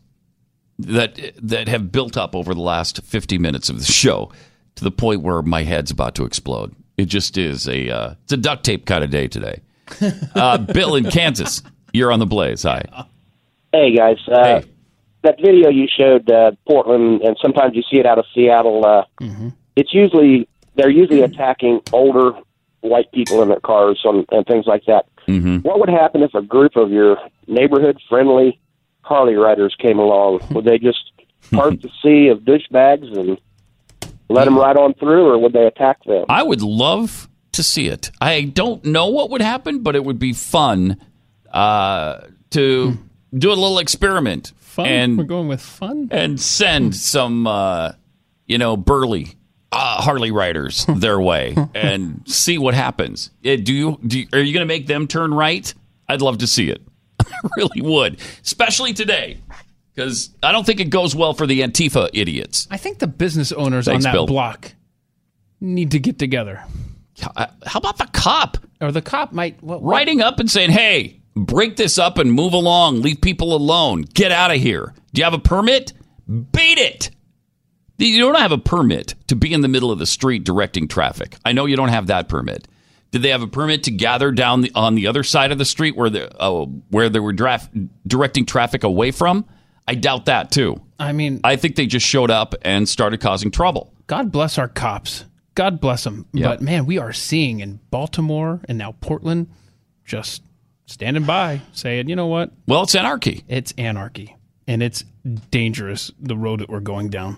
that 0.80 1.20
that 1.42 1.68
have 1.68 1.92
built 1.92 2.18
up 2.18 2.36
over 2.36 2.54
the 2.54 2.62
last 2.62 3.04
50 3.04 3.38
minutes 3.38 3.70
of 3.70 3.78
the 3.80 3.86
show 3.92 4.32
to 4.76 4.84
the 4.84 4.92
point 4.92 5.22
where 5.22 5.42
my 5.42 5.64
head's 5.64 5.92
about 5.92 6.16
to 6.16 6.26
explode. 6.26 6.76
It 6.98 7.06
just 7.06 7.38
is 7.38 7.68
a 7.68 7.90
uh, 7.90 8.14
it's 8.24 8.34
a 8.34 8.38
duct 8.38 8.64
tape 8.64 8.86
kind 8.86 9.04
of 9.04 9.10
day 9.10 9.28
today. 9.28 9.62
Uh, 10.36 10.58
Bill 10.58 10.96
in 10.96 11.10
Kansas, 11.12 11.62
you're 11.92 12.12
on 12.14 12.20
the 12.20 12.26
blaze. 12.26 12.64
Hi. 12.64 12.86
Hey 13.74 13.94
guys, 13.96 14.18
uh, 14.28 14.62
that 15.24 15.36
video 15.42 15.70
you 15.70 15.88
showed 15.88 16.30
uh, 16.32 16.52
Portland, 16.68 17.22
and 17.22 17.38
sometimes 17.42 17.76
you 17.76 17.84
see 17.92 17.98
it 18.00 18.06
out 18.06 18.18
of 18.18 18.26
Seattle. 18.34 18.86
Uh, 18.86 19.04
It's 19.76 19.94
usually 19.94 20.48
they're 20.76 20.90
usually 20.90 21.22
attacking 21.22 21.82
older 21.92 22.32
white 22.82 23.12
people 23.12 23.42
in 23.44 23.50
their 23.50 23.60
cars 23.60 24.00
and, 24.06 24.26
and 24.32 24.46
things 24.46 24.66
like 24.66 24.86
that. 24.86 25.06
Mm-hmm. 25.28 25.58
What 25.58 25.80
would 25.80 25.90
happen 25.90 26.24
if 26.24 26.34
a 26.34 26.42
group 26.42 26.76
of 26.76 26.92
your 26.92 27.18
neighborhood 27.48 28.00
friendly 28.10 28.60
Harley 29.02 29.36
riders 29.36 29.76
came 29.80 30.00
along? 30.00 30.40
Would 30.52 30.66
they 30.66 30.78
just 30.78 31.12
part 31.52 31.82
the 31.82 31.90
sea 32.02 32.28
of 32.30 32.40
douchebags 32.40 33.16
and 33.18 33.38
let 34.32 34.46
them 34.46 34.58
ride 34.58 34.78
on 34.78 34.94
through, 34.96 35.28
or 35.28 35.38
would 35.38 35.54
they 35.54 35.66
attack 35.66 36.04
them? 36.06 36.26
I 36.30 36.44
would 36.44 36.62
love 36.62 37.30
to 37.54 37.64
see 37.64 37.88
it. 37.88 38.12
I 38.20 38.44
don't 38.44 38.84
know 38.86 39.08
what 39.08 39.30
would 39.30 39.42
happen, 39.42 39.80
but 39.80 39.96
it 39.96 40.04
would 40.04 40.20
be 40.20 40.34
fun 40.34 40.98
uh, 41.52 42.22
to 42.52 42.98
do 43.34 43.50
a 43.50 43.54
little 43.54 43.80
experiment. 43.80 44.54
Fun? 44.58 44.86
And, 44.86 45.18
We're 45.18 45.26
going 45.26 45.48
with 45.48 45.62
fun? 45.62 46.08
And 46.12 46.40
send 46.40 46.96
some, 46.96 47.46
uh, 47.46 47.94
you 48.48 48.58
know, 48.58 48.78
burly 48.78 49.36
uh, 49.72 50.02
Harley 50.02 50.32
riders 50.32 50.86
their 50.96 51.20
way 51.20 51.56
and 51.74 52.24
see 52.26 52.58
what 52.58 52.74
happens. 52.74 53.32
Uh, 53.46 53.56
do 53.56 53.74
you, 53.74 54.00
do 54.06 54.20
you, 54.20 54.28
are 54.34 54.40
you 54.40 54.54
going 54.54 54.66
to 54.66 54.74
make 54.74 54.88
them 54.88 55.08
turn 55.08 55.34
right? 55.34 55.74
I'd 56.08 56.22
love 56.22 56.40
to 56.40 56.48
see 56.48 56.70
it. 56.70 56.82
I 57.20 57.50
really 57.58 57.82
would, 57.82 58.20
especially 58.44 58.94
today. 58.94 59.40
Because 59.96 60.30
I 60.42 60.52
don't 60.52 60.66
think 60.66 60.80
it 60.80 60.90
goes 60.90 61.16
well 61.16 61.34
for 61.34 61.46
the 61.46 61.62
Antifa 61.62 62.10
idiots. 62.14 62.68
I 62.72 62.78
think 62.78 63.00
the 63.00 63.08
business 63.08 63.52
owners 63.52 63.86
Thanks, 63.86 64.06
on 64.06 64.12
that 64.12 64.16
Bill. 64.16 64.26
block 64.26 64.74
need 65.60 65.92
to 65.92 66.00
get 66.00 66.18
together. 66.18 66.64
How 67.20 67.78
about 67.80 67.98
the 67.98 68.08
cop? 68.14 68.58
Or 68.80 68.92
the 68.92 69.02
cop 69.02 69.32
might 69.32 69.62
what, 69.62 69.82
what- 69.82 69.92
writing 69.92 70.22
up 70.22 70.40
and 70.40 70.50
saying, 70.50 70.72
"Hey, 70.72 71.20
break 71.36 71.76
this 71.76 71.98
up 71.98 72.18
and 72.18 72.32
move 72.32 72.54
along. 72.54 73.02
Leave 73.02 73.22
people 73.22 73.54
alone. 73.56 74.02
Get 74.02 74.32
out 74.32 74.52
of 74.52 74.58
here. 74.58 74.94
Do 75.14 75.20
you 75.20 75.24
have 75.26 75.34
a 75.34 75.40
permit? 75.40 75.94
Beat 76.28 76.78
it. 76.78 77.12
You 77.98 78.20
don't 78.20 78.40
have 78.40 78.52
a 78.52 78.58
permit 78.58 79.14
to 79.28 79.36
be 79.36 79.54
in 79.54 79.62
the 79.62 79.68
middle 79.68 79.92
of 79.92 80.00
the 80.00 80.08
street 80.08 80.44
directing 80.44 80.88
traffic. 80.88 81.36
I 81.46 81.52
know 81.52 81.66
you 81.66 81.76
don't 81.76 81.90
have 81.90 82.08
that 82.08 82.28
permit. 82.30 82.68
Did 83.12 83.22
they 83.22 83.30
have 83.30 83.44
a 83.44 83.48
permit 83.48 83.84
to 83.84 83.92
gather 83.92 84.32
down 84.32 84.62
the, 84.62 84.72
on 84.74 84.96
the 84.96 85.06
other 85.08 85.22
side 85.22 85.52
of 85.52 85.58
the 85.60 85.66
street 85.66 85.96
where 85.96 86.10
they 86.10 86.28
uh, 86.40 86.64
where 86.90 87.10
they 87.10 87.20
were 87.20 87.34
draft, 87.34 87.70
directing 88.08 88.46
traffic 88.46 88.84
away 88.84 89.12
from? 89.12 89.46
I 89.88 89.96
doubt 89.96 90.26
that 90.26 90.52
too. 90.52 90.82
I 91.00 91.12
mean, 91.12 91.42
I 91.44 91.56
think 91.56 91.76
they 91.76 91.86
just 91.86 92.06
showed 92.06 92.32
up 92.32 92.56
and 92.62 92.88
started 92.88 93.20
causing 93.20 93.52
trouble. 93.52 93.94
God 94.08 94.32
bless 94.32 94.58
our 94.58 94.68
cops. 94.68 95.26
God 95.56 95.82
bless 95.82 96.04
them. 96.04 96.26
Yeah. 96.34 96.50
But 96.50 96.62
man, 96.62 96.86
we 96.86 96.98
are 96.98 97.14
seeing 97.14 97.60
in 97.60 97.80
Baltimore 97.90 98.62
and 98.68 98.78
now 98.78 98.96
Portland 99.02 99.50
just 100.06 100.44
standing 100.86 101.24
by 101.24 101.62
saying, 101.74 102.10
you 102.10 102.16
know 102.16 102.28
what? 102.28 102.52
Well, 102.68 102.84
it's 102.84 102.96
anarchy. 102.96 103.44
It's 103.48 103.74
anarchy. 103.78 104.36
And 104.68 104.84
it's 104.84 105.04
dangerous, 105.50 106.12
the 106.20 106.38
road 106.38 106.62
that 106.62 106.70
we're 106.70 106.80
going 106.80 107.10
down. 107.10 107.38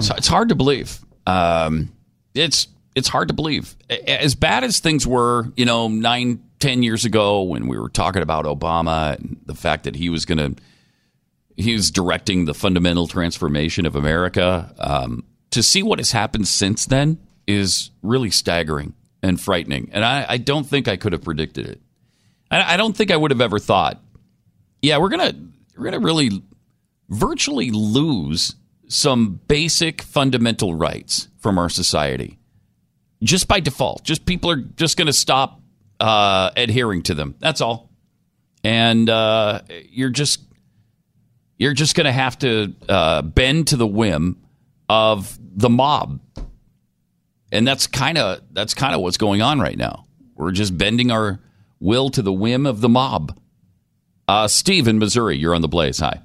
So 0.00 0.14
it's 0.16 0.28
hard 0.28 0.48
to 0.48 0.54
believe. 0.54 0.98
Um, 1.26 1.92
it's 2.34 2.66
it's 2.94 3.08
hard 3.08 3.28
to 3.28 3.34
believe. 3.34 3.76
As 4.06 4.34
bad 4.34 4.64
as 4.64 4.80
things 4.80 5.06
were, 5.06 5.50
you 5.56 5.64
know, 5.64 5.88
nine, 5.88 6.42
ten 6.60 6.82
years 6.82 7.04
ago 7.04 7.42
when 7.42 7.68
we 7.68 7.78
were 7.78 7.88
talking 7.88 8.22
about 8.22 8.44
Obama 8.44 9.16
and 9.18 9.38
the 9.46 9.54
fact 9.54 9.84
that 9.84 9.96
he 9.96 10.08
was 10.08 10.24
going 10.24 10.38
to, 10.38 10.62
he 11.56 11.74
was 11.74 11.90
directing 11.90 12.44
the 12.44 12.54
fundamental 12.54 13.06
transformation 13.06 13.86
of 13.86 13.96
America. 13.96 14.74
Um, 14.78 15.24
to 15.50 15.62
see 15.62 15.82
what 15.82 15.98
has 15.98 16.12
happened 16.12 16.48
since 16.48 16.86
then 16.86 17.18
is 17.46 17.90
really 18.02 18.30
staggering 18.30 18.94
and 19.22 19.40
frightening. 19.40 19.90
And 19.92 20.04
I, 20.04 20.24
I 20.28 20.36
don't 20.38 20.64
think 20.64 20.88
I 20.88 20.96
could 20.96 21.12
have 21.12 21.22
predicted 21.22 21.66
it. 21.66 21.80
I, 22.50 22.74
I 22.74 22.76
don't 22.76 22.96
think 22.96 23.10
I 23.10 23.16
would 23.16 23.30
have 23.30 23.40
ever 23.40 23.58
thought, 23.58 24.00
yeah, 24.80 24.98
we're 24.98 25.10
gonna 25.10 25.34
we're 25.76 25.84
gonna 25.84 26.00
really 26.00 26.42
virtually 27.08 27.70
lose 27.70 28.56
some 28.88 29.40
basic 29.48 30.02
fundamental 30.02 30.74
rights 30.74 31.28
from 31.38 31.58
our 31.58 31.68
society 31.68 32.38
just 33.22 33.48
by 33.48 33.60
default. 33.60 34.04
Just 34.04 34.26
people 34.26 34.50
are 34.50 34.56
just 34.56 34.96
going 34.96 35.06
to 35.06 35.12
stop 35.12 35.60
uh, 36.00 36.50
adhering 36.56 37.02
to 37.04 37.14
them. 37.14 37.34
That's 37.38 37.60
all. 37.60 37.90
And 38.64 39.08
uh, 39.08 39.62
you're 39.88 40.10
just 40.10 40.40
you're 41.58 41.74
just 41.74 41.94
going 41.94 42.06
to 42.06 42.12
have 42.12 42.38
to 42.40 42.74
uh, 42.88 43.22
bend 43.22 43.68
to 43.68 43.76
the 43.76 43.86
whim 43.86 44.42
of 44.88 45.38
the 45.40 45.70
mob, 45.70 46.20
and 47.50 47.66
that's 47.66 47.86
kind 47.86 48.18
of 48.18 48.40
that's 48.52 48.74
kind 48.74 48.94
of 48.94 49.00
what's 49.00 49.16
going 49.16 49.42
on 49.42 49.60
right 49.60 49.76
now. 49.76 50.06
We're 50.34 50.52
just 50.52 50.76
bending 50.76 51.10
our 51.10 51.40
will 51.80 52.10
to 52.10 52.22
the 52.22 52.32
whim 52.32 52.66
of 52.66 52.80
the 52.80 52.88
mob. 52.88 53.38
Uh, 54.28 54.48
Steve 54.48 54.88
in 54.88 54.98
Missouri, 54.98 55.36
you're 55.36 55.54
on 55.54 55.62
the 55.62 55.68
Blaze. 55.68 55.98
Hi. 55.98 56.20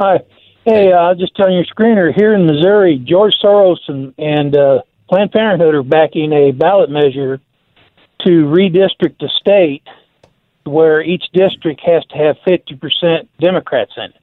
Hi. 0.00 0.20
Hey, 0.64 0.92
uh, 0.92 0.96
I 0.96 1.08
was 1.10 1.18
just 1.18 1.34
telling 1.34 1.54
your 1.54 1.64
screener 1.64 2.14
here 2.14 2.34
in 2.34 2.46
Missouri, 2.46 2.98
George 2.98 3.34
Soros 3.42 3.78
and, 3.88 4.14
and 4.18 4.56
uh, 4.56 4.82
Planned 5.08 5.32
Parenthood 5.32 5.74
are 5.74 5.82
backing 5.82 6.32
a 6.32 6.52
ballot 6.52 6.90
measure 6.90 7.40
to 8.26 8.28
redistrict 8.28 9.18
the 9.18 9.30
state 9.40 9.82
where 10.68 11.02
each 11.02 11.24
district 11.32 11.80
has 11.84 12.04
to 12.06 12.16
have 12.16 12.36
50% 12.46 13.28
Democrats 13.40 13.92
in 13.96 14.04
it. 14.04 14.14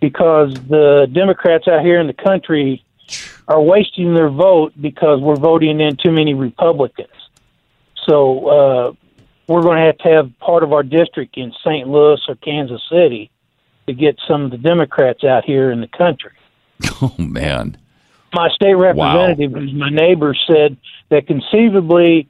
Because 0.00 0.54
the 0.54 1.08
Democrats 1.12 1.66
out 1.66 1.82
here 1.82 2.00
in 2.00 2.06
the 2.06 2.12
country 2.12 2.84
are 3.48 3.60
wasting 3.60 4.14
their 4.14 4.28
vote 4.28 4.72
because 4.80 5.20
we're 5.20 5.36
voting 5.36 5.80
in 5.80 5.96
too 5.96 6.12
many 6.12 6.34
Republicans. 6.34 7.08
So 8.06 8.46
uh, 8.46 8.92
we're 9.46 9.62
going 9.62 9.78
to 9.78 9.84
have 9.84 9.98
to 9.98 10.08
have 10.08 10.38
part 10.38 10.62
of 10.62 10.72
our 10.72 10.82
district 10.82 11.36
in 11.36 11.52
St. 11.64 11.88
Louis 11.88 12.20
or 12.28 12.36
Kansas 12.36 12.82
City 12.90 13.30
to 13.86 13.94
get 13.94 14.18
some 14.28 14.44
of 14.44 14.50
the 14.50 14.58
Democrats 14.58 15.24
out 15.24 15.44
here 15.44 15.70
in 15.70 15.80
the 15.80 15.88
country. 15.88 16.32
Oh 17.00 17.14
man. 17.18 17.76
My 18.32 18.48
state 18.50 18.74
representative, 18.74 19.52
who's 19.52 19.72
my 19.72 19.88
neighbor, 19.88 20.34
said 20.46 20.76
that 21.10 21.26
conceivably 21.26 22.28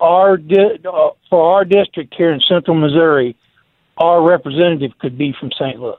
our 0.00 0.36
di- 0.36 0.78
uh, 0.84 1.10
for 1.30 1.54
our 1.54 1.64
district 1.64 2.14
here 2.16 2.32
in 2.32 2.40
Central 2.48 2.76
Missouri, 2.76 3.36
our 3.98 4.22
representative 4.22 4.92
could 4.98 5.16
be 5.16 5.34
from 5.38 5.50
St. 5.52 5.78
Louis. 5.80 5.96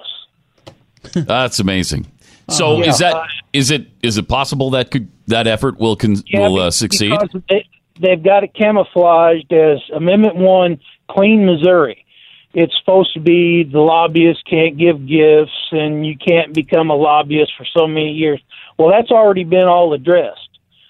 That's 1.13 1.59
amazing. 1.59 2.07
So 2.49 2.77
Yeah. 2.83 2.89
is 2.89 2.97
that 2.99 3.15
is 3.53 3.71
it 3.71 3.87
is 4.03 4.17
it 4.17 4.27
possible 4.27 4.69
that 4.71 4.91
could 4.91 5.07
that 5.27 5.47
effort 5.47 5.79
will 5.79 5.95
con, 5.95 6.15
will 6.33 6.59
uh, 6.59 6.71
succeed? 6.71 7.13
They, 7.49 7.67
they've 7.99 8.21
got 8.21 8.43
it 8.43 8.53
camouflaged 8.53 9.51
as 9.51 9.79
Amendment 9.95 10.35
One, 10.35 10.79
Clean 11.09 11.45
Missouri. 11.45 12.05
It's 12.53 12.73
supposed 12.79 13.13
to 13.15 13.19
be 13.19 13.63
the 13.63 13.79
lobbyists 13.79 14.43
can't 14.49 14.77
give 14.77 15.07
gifts 15.07 15.51
and 15.71 16.05
you 16.05 16.15
can't 16.17 16.53
become 16.53 16.89
a 16.89 16.95
lobbyist 16.95 17.51
for 17.57 17.65
so 17.75 17.87
many 17.87 18.11
years. 18.11 18.41
Well, 18.77 18.89
that's 18.89 19.11
already 19.11 19.43
been 19.43 19.67
all 19.67 19.93
addressed, 19.93 20.44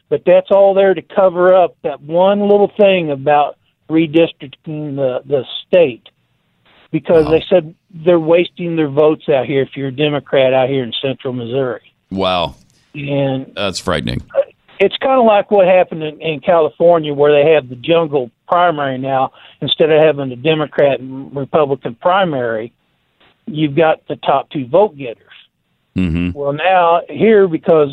but 0.10 0.24
that's 0.26 0.52
all 0.52 0.74
there 0.74 0.94
to 0.94 1.02
cover 1.02 1.54
up 1.54 1.76
that 1.84 2.02
one 2.02 2.42
little 2.42 2.72
thing 2.78 3.12
about 3.12 3.58
redistricting 3.90 4.96
the 4.96 5.22
the 5.26 5.44
state 5.68 6.10
because 6.92 7.28
they 7.30 7.44
said 7.50 7.76
they're 7.90 8.20
wasting 8.20 8.76
their 8.76 8.90
votes 8.90 9.28
out 9.30 9.46
here 9.46 9.62
if 9.64 9.70
you're 9.76 9.90
a 9.90 9.92
Democrat 9.92 10.54
out 10.54 10.70
here 10.70 10.84
in 10.84 10.94
Central 11.02 11.34
Missouri. 11.34 11.94
Wow, 12.10 12.56
And 12.94 13.52
that's 13.56 13.80
frightening. 13.80 14.22
it's 14.80 14.96
kind 14.98 15.20
of 15.20 15.26
like 15.26 15.52
what 15.52 15.68
happened 15.68 16.04
in, 16.04 16.22
in 16.22 16.40
California, 16.40 17.14
where 17.14 17.34
they 17.34 17.52
have 17.52 17.68
the 17.68 17.76
jungle 17.76 18.32
primary 18.48 18.98
now 18.98 19.34
instead 19.62 19.92
of 19.92 20.02
having 20.02 20.30
the 20.30 20.36
Democrat 20.38 21.00
and 21.00 21.36
Republican 21.36 21.96
primary. 21.96 22.72
You've 23.48 23.76
got 23.76 24.08
the 24.08 24.16
top 24.16 24.50
two 24.50 24.66
vote 24.68 24.98
getters. 24.98 25.22
Mm-hmm. 25.98 26.32
Well, 26.38 26.54
now 26.54 27.02
here 27.10 27.48
because 27.48 27.90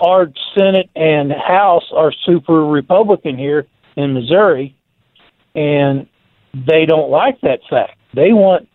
our 0.00 0.28
Senate 0.56 0.90
and 0.94 1.32
House 1.32 1.84
are 1.94 2.12
super 2.24 2.64
Republican 2.64 3.36
here 3.36 3.66
in 3.96 4.14
Missouri, 4.14 4.76
and 5.54 6.06
they 6.54 6.86
don't 6.86 7.10
like 7.10 7.40
that 7.42 7.60
fact. 7.68 7.98
They 8.14 8.32
want 8.32 8.68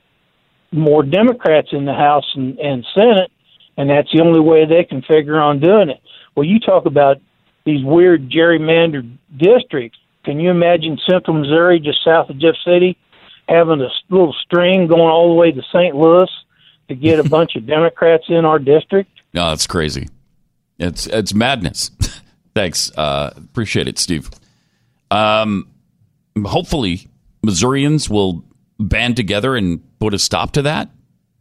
more 0.71 1.03
Democrats 1.03 1.69
in 1.71 1.85
the 1.85 1.93
House 1.93 2.29
and, 2.35 2.59
and 2.59 2.85
Senate, 2.93 3.31
and 3.77 3.89
that's 3.89 4.11
the 4.11 4.21
only 4.21 4.39
way 4.39 4.65
they 4.65 4.83
can 4.83 5.01
figure 5.01 5.39
on 5.39 5.59
doing 5.59 5.89
it. 5.89 6.01
Well, 6.35 6.45
you 6.45 6.59
talk 6.59 6.85
about 6.85 7.17
these 7.65 7.83
weird 7.83 8.29
gerrymandered 8.29 9.17
districts. 9.37 9.97
Can 10.25 10.39
you 10.39 10.49
imagine 10.49 10.97
Central 11.09 11.37
Missouri, 11.37 11.79
just 11.79 12.03
south 12.03 12.29
of 12.29 12.39
Jeff 12.39 12.55
City, 12.65 12.97
having 13.47 13.81
a 13.81 13.89
little 14.09 14.35
string 14.45 14.87
going 14.87 15.01
all 15.01 15.29
the 15.29 15.35
way 15.35 15.51
to 15.51 15.61
St. 15.73 15.95
Louis 15.95 16.29
to 16.87 16.95
get 16.95 17.19
a 17.19 17.23
bunch 17.29 17.55
of 17.55 17.65
Democrats 17.65 18.25
in 18.29 18.45
our 18.45 18.59
district? 18.59 19.09
No, 19.33 19.49
that's 19.49 19.67
crazy. 19.67 20.07
It's 20.79 21.07
it's 21.07 21.33
madness. 21.33 21.91
Thanks, 22.55 22.91
uh, 22.97 23.31
appreciate 23.37 23.87
it, 23.87 23.97
Steve. 23.97 24.29
Um, 25.11 25.67
hopefully, 26.45 27.07
Missourians 27.43 28.09
will 28.09 28.43
band 28.79 29.15
together 29.15 29.55
and 29.55 29.81
put 29.99 30.13
a 30.13 30.19
stop 30.19 30.51
to 30.53 30.63
that. 30.63 30.89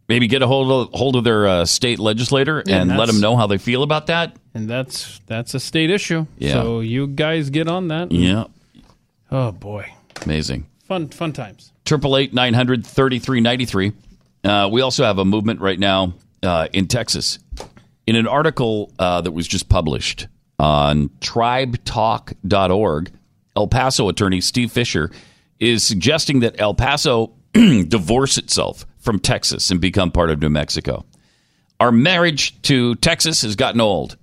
Maybe 0.08 0.26
get 0.26 0.42
a 0.42 0.46
hold 0.46 0.70
of 0.88 0.98
hold 0.98 1.16
of 1.16 1.24
their 1.24 1.46
uh, 1.46 1.64
state 1.64 1.98
legislator 1.98 2.62
Yeah, 2.66 2.82
and 2.82 2.96
let 2.96 3.06
them 3.06 3.20
know 3.20 3.36
how 3.36 3.46
they 3.46 3.58
feel 3.58 3.82
about 3.82 4.08
that. 4.08 4.36
And 4.54 4.68
that's 4.68 5.20
that's 5.26 5.54
a 5.54 5.60
state 5.60 5.90
issue. 5.90 6.26
Yeah. 6.38 6.52
So 6.52 6.80
you 6.80 7.06
guys 7.06 7.50
get 7.50 7.68
on 7.68 7.88
that. 7.88 8.12
Yeah, 8.12 8.44
Oh 9.30 9.52
boy. 9.52 9.92
amazing. 10.24 10.66
Fun 10.84 11.08
fun 11.08 11.32
times. 11.32 11.72
Triple 11.86 12.16
eight 12.16 12.34
nine 12.34 12.52
hundred 12.52 12.86
thirty 12.86 13.18
three 13.18 13.40
ninety 13.40 13.64
three. 13.64 13.92
Uh, 14.44 14.68
we 14.70 14.82
also 14.82 15.04
have 15.04 15.18
a 15.18 15.24
movement 15.24 15.60
right 15.60 15.78
now 15.78 16.14
uh, 16.42 16.68
in 16.72 16.88
Texas. 16.88 17.38
In 18.06 18.16
an 18.16 18.26
article 18.26 18.92
uh, 18.98 19.20
that 19.20 19.32
was 19.32 19.46
just 19.46 19.68
published 19.68 20.26
on 20.58 21.08
tribtalk.org, 21.20 23.12
El 23.54 23.68
Paso 23.68 24.08
attorney 24.08 24.40
Steve 24.40 24.72
Fisher 24.72 25.10
is 25.60 25.84
suggesting 25.84 26.40
that 26.40 26.60
El 26.60 26.74
Paso 26.74 27.32
divorce 27.52 28.38
itself 28.38 28.86
from 28.98 29.18
Texas 29.18 29.70
and 29.70 29.80
become 29.80 30.10
part 30.10 30.30
of 30.30 30.40
New 30.40 30.50
Mexico. 30.50 31.04
Our 31.78 31.92
marriage 31.92 32.60
to 32.62 32.94
Texas 32.96 33.42
has 33.42 33.56
gotten 33.56 33.80
old. 33.80 34.16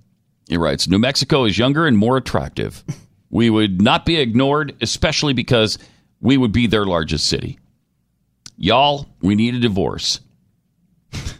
He 0.48 0.56
writes 0.56 0.88
New 0.88 0.98
Mexico 0.98 1.44
is 1.44 1.58
younger 1.58 1.86
and 1.86 1.96
more 1.96 2.16
attractive. 2.16 2.82
We 3.30 3.48
would 3.48 3.80
not 3.80 4.04
be 4.04 4.16
ignored, 4.16 4.74
especially 4.80 5.32
because 5.32 5.78
we 6.20 6.36
would 6.36 6.52
be 6.52 6.66
their 6.66 6.84
largest 6.84 7.28
city. 7.28 7.58
Y'all, 8.56 9.06
we 9.22 9.34
need 9.36 9.54
a 9.54 9.60
divorce. 9.60 10.20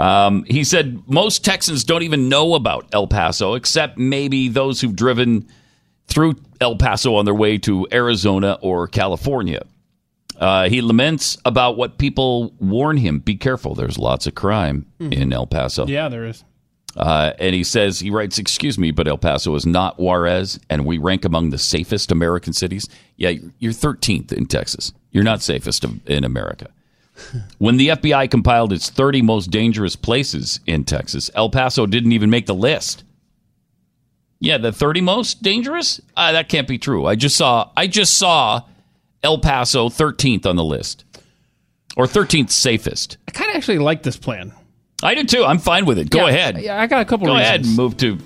um, 0.00 0.44
he 0.44 0.64
said 0.64 1.02
most 1.06 1.44
Texans 1.44 1.84
don't 1.84 2.02
even 2.02 2.28
know 2.28 2.54
about 2.54 2.86
El 2.92 3.06
Paso, 3.06 3.54
except 3.54 3.98
maybe 3.98 4.48
those 4.48 4.80
who've 4.80 4.96
driven 4.96 5.46
through 6.06 6.36
El 6.60 6.76
Paso 6.76 7.14
on 7.16 7.24
their 7.24 7.34
way 7.34 7.58
to 7.58 7.86
Arizona 7.92 8.58
or 8.62 8.86
California. 8.88 9.62
Uh, 10.38 10.68
he 10.68 10.80
laments 10.80 11.36
about 11.44 11.76
what 11.76 11.98
people 11.98 12.54
warn 12.58 12.96
him 12.96 13.18
be 13.18 13.36
careful, 13.36 13.74
there's 13.74 13.98
lots 13.98 14.26
of 14.26 14.34
crime 14.34 14.86
Mhm. 15.00 15.12
in 15.12 15.32
El 15.32 15.46
Paso. 15.46 15.86
Yeah, 15.86 16.08
there 16.08 16.24
is. 16.24 16.44
Uh, 16.96 17.32
and 17.38 17.54
he 17.54 17.62
says, 17.62 18.00
he 18.00 18.10
writes, 18.10 18.38
Excuse 18.38 18.76
me, 18.78 18.90
but 18.90 19.06
El 19.06 19.18
Paso 19.18 19.54
is 19.54 19.64
not 19.64 20.00
Juarez, 20.00 20.58
and 20.68 20.84
we 20.86 20.98
rank 20.98 21.24
among 21.24 21.50
the 21.50 21.58
safest 21.58 22.10
American 22.10 22.52
cities. 22.52 22.88
Yeah, 23.16 23.34
you're 23.58 23.72
13th 23.72 24.32
in 24.32 24.46
Texas. 24.46 24.92
You're 25.12 25.22
not 25.24 25.40
safest 25.42 25.84
in 26.06 26.24
America. 26.24 26.68
When 27.58 27.76
the 27.76 27.88
FBI 27.88 28.30
compiled 28.30 28.72
its 28.72 28.88
30 28.88 29.22
most 29.22 29.50
dangerous 29.50 29.94
places 29.96 30.60
in 30.66 30.84
Texas, 30.84 31.30
El 31.34 31.50
Paso 31.50 31.84
didn't 31.86 32.12
even 32.12 32.30
make 32.30 32.46
the 32.46 32.54
list. 32.54 33.04
Yeah, 34.38 34.56
the 34.58 34.72
30 34.72 35.02
most 35.02 35.42
dangerous? 35.42 36.00
Uh, 36.16 36.32
that 36.32 36.48
can't 36.48 36.66
be 36.66 36.78
true. 36.78 37.04
I 37.06 37.14
just 37.14 37.36
saw 37.36 37.70
I 37.76 37.86
just 37.86 38.16
saw 38.16 38.62
El 39.22 39.38
Paso 39.38 39.88
13th 39.90 40.46
on 40.46 40.56
the 40.56 40.64
list. 40.64 41.04
Or 41.96 42.06
13th 42.06 42.50
safest. 42.50 43.18
I 43.28 43.32
kind 43.32 43.50
of 43.50 43.56
actually 43.56 43.80
like 43.80 44.02
this 44.02 44.16
plan. 44.16 44.52
I 45.02 45.14
do 45.14 45.24
too. 45.24 45.44
I'm 45.44 45.58
fine 45.58 45.84
with 45.86 45.98
it. 45.98 46.08
Go 46.08 46.20
Yeah, 46.20 46.28
ahead. 46.28 46.60
Yeah, 46.62 46.80
I 46.80 46.86
got 46.86 47.02
a 47.02 47.04
couple 47.04 47.26
Go 47.26 47.34
reasons. 47.34 47.48
ahead 47.48 47.64
and 47.66 47.76
move 47.76 47.96
to, 47.98 48.16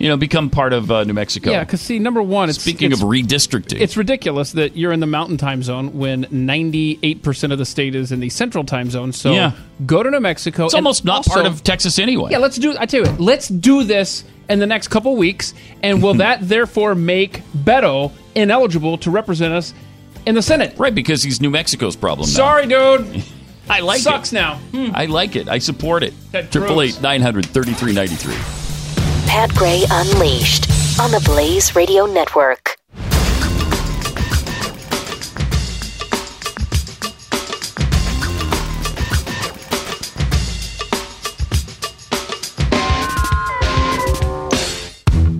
you 0.00 0.08
know, 0.08 0.16
become 0.16 0.48
part 0.48 0.72
of 0.72 0.90
uh, 0.90 1.04
New 1.04 1.12
Mexico. 1.12 1.50
Yeah, 1.50 1.62
because 1.62 1.82
see, 1.82 1.98
number 1.98 2.22
one, 2.22 2.48
it's 2.48 2.58
Speaking 2.60 2.90
it's, 2.90 3.02
of 3.02 3.06
redistricting, 3.08 3.80
it's 3.80 3.98
ridiculous 3.98 4.52
that 4.52 4.74
you're 4.74 4.92
in 4.92 5.00
the 5.00 5.06
mountain 5.06 5.36
time 5.36 5.62
zone 5.62 5.92
when 5.98 6.24
98% 6.24 7.52
of 7.52 7.58
the 7.58 7.66
state 7.66 7.94
is 7.94 8.10
in 8.10 8.20
the 8.20 8.30
central 8.30 8.64
time 8.64 8.90
zone. 8.90 9.12
So 9.12 9.32
Yeah. 9.32 9.52
go 9.84 10.02
to 10.02 10.10
New 10.10 10.18
Mexico. 10.20 10.64
it's 10.64 10.74
almost 10.74 11.04
not 11.04 11.18
also- 11.18 11.30
part 11.34 11.46
of 11.46 11.62
Texas 11.62 11.98
anyway. 11.98 12.30
Yeah, 12.32 12.38
let's 12.38 12.56
do. 12.56 12.74
I 12.78 12.86
tell 12.86 13.04
you, 13.04 13.10
what, 13.10 13.20
let's 13.20 13.48
do 13.48 13.84
this 13.84 14.24
in 14.48 14.58
the 14.58 14.66
next 14.66 14.88
couple 14.88 15.14
weeks, 15.16 15.52
and 15.82 16.02
will 16.02 16.14
that 16.24 16.48
therefore 16.48 16.94
make 16.94 17.42
Beto 17.54 18.10
ineligible 18.34 18.96
to 18.98 19.10
represent 19.10 19.52
us 19.52 19.74
in 20.24 20.34
the 20.34 20.42
Senate? 20.42 20.74
Right, 20.78 20.94
because 20.94 21.22
he's 21.22 21.42
New 21.42 21.50
Mexico's 21.50 21.94
problem 21.94 22.26
now. 22.30 22.34
Sorry, 22.34 22.66
dude. 22.66 23.22
I 23.68 23.80
like 23.80 24.00
Sucks 24.00 24.32
it. 24.32 24.32
Sucks 24.32 24.32
now. 24.32 24.54
Hmm. 24.72 24.92
I 24.94 25.04
like 25.06 25.36
it. 25.36 25.46
I 25.48 25.58
support 25.58 26.02
it. 26.02 26.14
Triple 26.50 26.80
eight 26.80 27.00
nine 27.02 27.20
hundred 27.20 27.46
thirty 27.46 27.72
three 27.74 27.92
ninety 27.92 28.16
three. 28.16 28.34
Pat 29.30 29.54
Gray 29.54 29.84
Unleashed 29.88 30.68
on 30.98 31.12
the 31.12 31.22
Blaze 31.24 31.76
Radio 31.76 32.04
Network. 32.04 32.76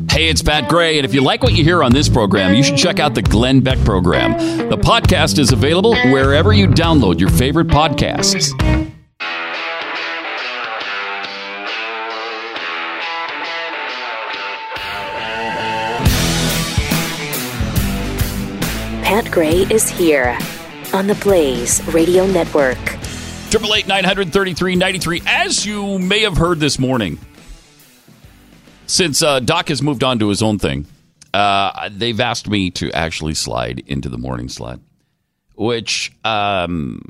Hey, 0.08 0.28
it's 0.28 0.40
Pat 0.40 0.68
Gray, 0.68 0.98
and 0.98 1.04
if 1.04 1.12
you 1.12 1.20
like 1.22 1.42
what 1.42 1.54
you 1.54 1.64
hear 1.64 1.82
on 1.82 1.90
this 1.90 2.08
program, 2.08 2.54
you 2.54 2.62
should 2.62 2.76
check 2.78 3.00
out 3.00 3.16
the 3.16 3.22
Glenn 3.22 3.58
Beck 3.58 3.80
program. 3.80 4.68
The 4.68 4.78
podcast 4.78 5.40
is 5.40 5.50
available 5.50 5.96
wherever 6.12 6.52
you 6.52 6.68
download 6.68 7.18
your 7.18 7.30
favorite 7.30 7.66
podcasts. 7.66 8.54
Pat 19.30 19.34
Gray 19.34 19.74
is 19.74 19.88
here 19.88 20.36
on 20.92 21.06
the 21.06 21.14
Blaze 21.16 21.80
Radio 21.94 22.26
Network. 22.26 22.78
Triple 23.50 23.74
eight 23.74 23.86
nine 23.86 24.02
hundred 24.02 24.32
thirty 24.32 24.54
three 24.54 24.74
ninety 24.74 24.98
three. 24.98 25.22
As 25.24 25.64
you 25.64 26.00
may 26.00 26.22
have 26.22 26.36
heard 26.36 26.58
this 26.58 26.80
morning, 26.80 27.18
since 28.86 29.22
uh, 29.22 29.38
Doc 29.38 29.68
has 29.68 29.82
moved 29.82 30.02
on 30.02 30.18
to 30.18 30.28
his 30.28 30.42
own 30.42 30.58
thing, 30.58 30.84
uh, 31.32 31.90
they've 31.92 32.18
asked 32.18 32.48
me 32.48 32.70
to 32.72 32.90
actually 32.92 33.34
slide 33.34 33.82
into 33.86 34.08
the 34.08 34.18
morning 34.18 34.48
slot, 34.48 34.80
which 35.54 36.12
um, 36.24 37.00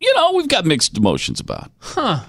you 0.00 0.12
know 0.14 0.32
we've 0.32 0.48
got 0.48 0.64
mixed 0.64 0.96
emotions 0.96 1.38
about. 1.38 1.70
Huh. 1.78 2.24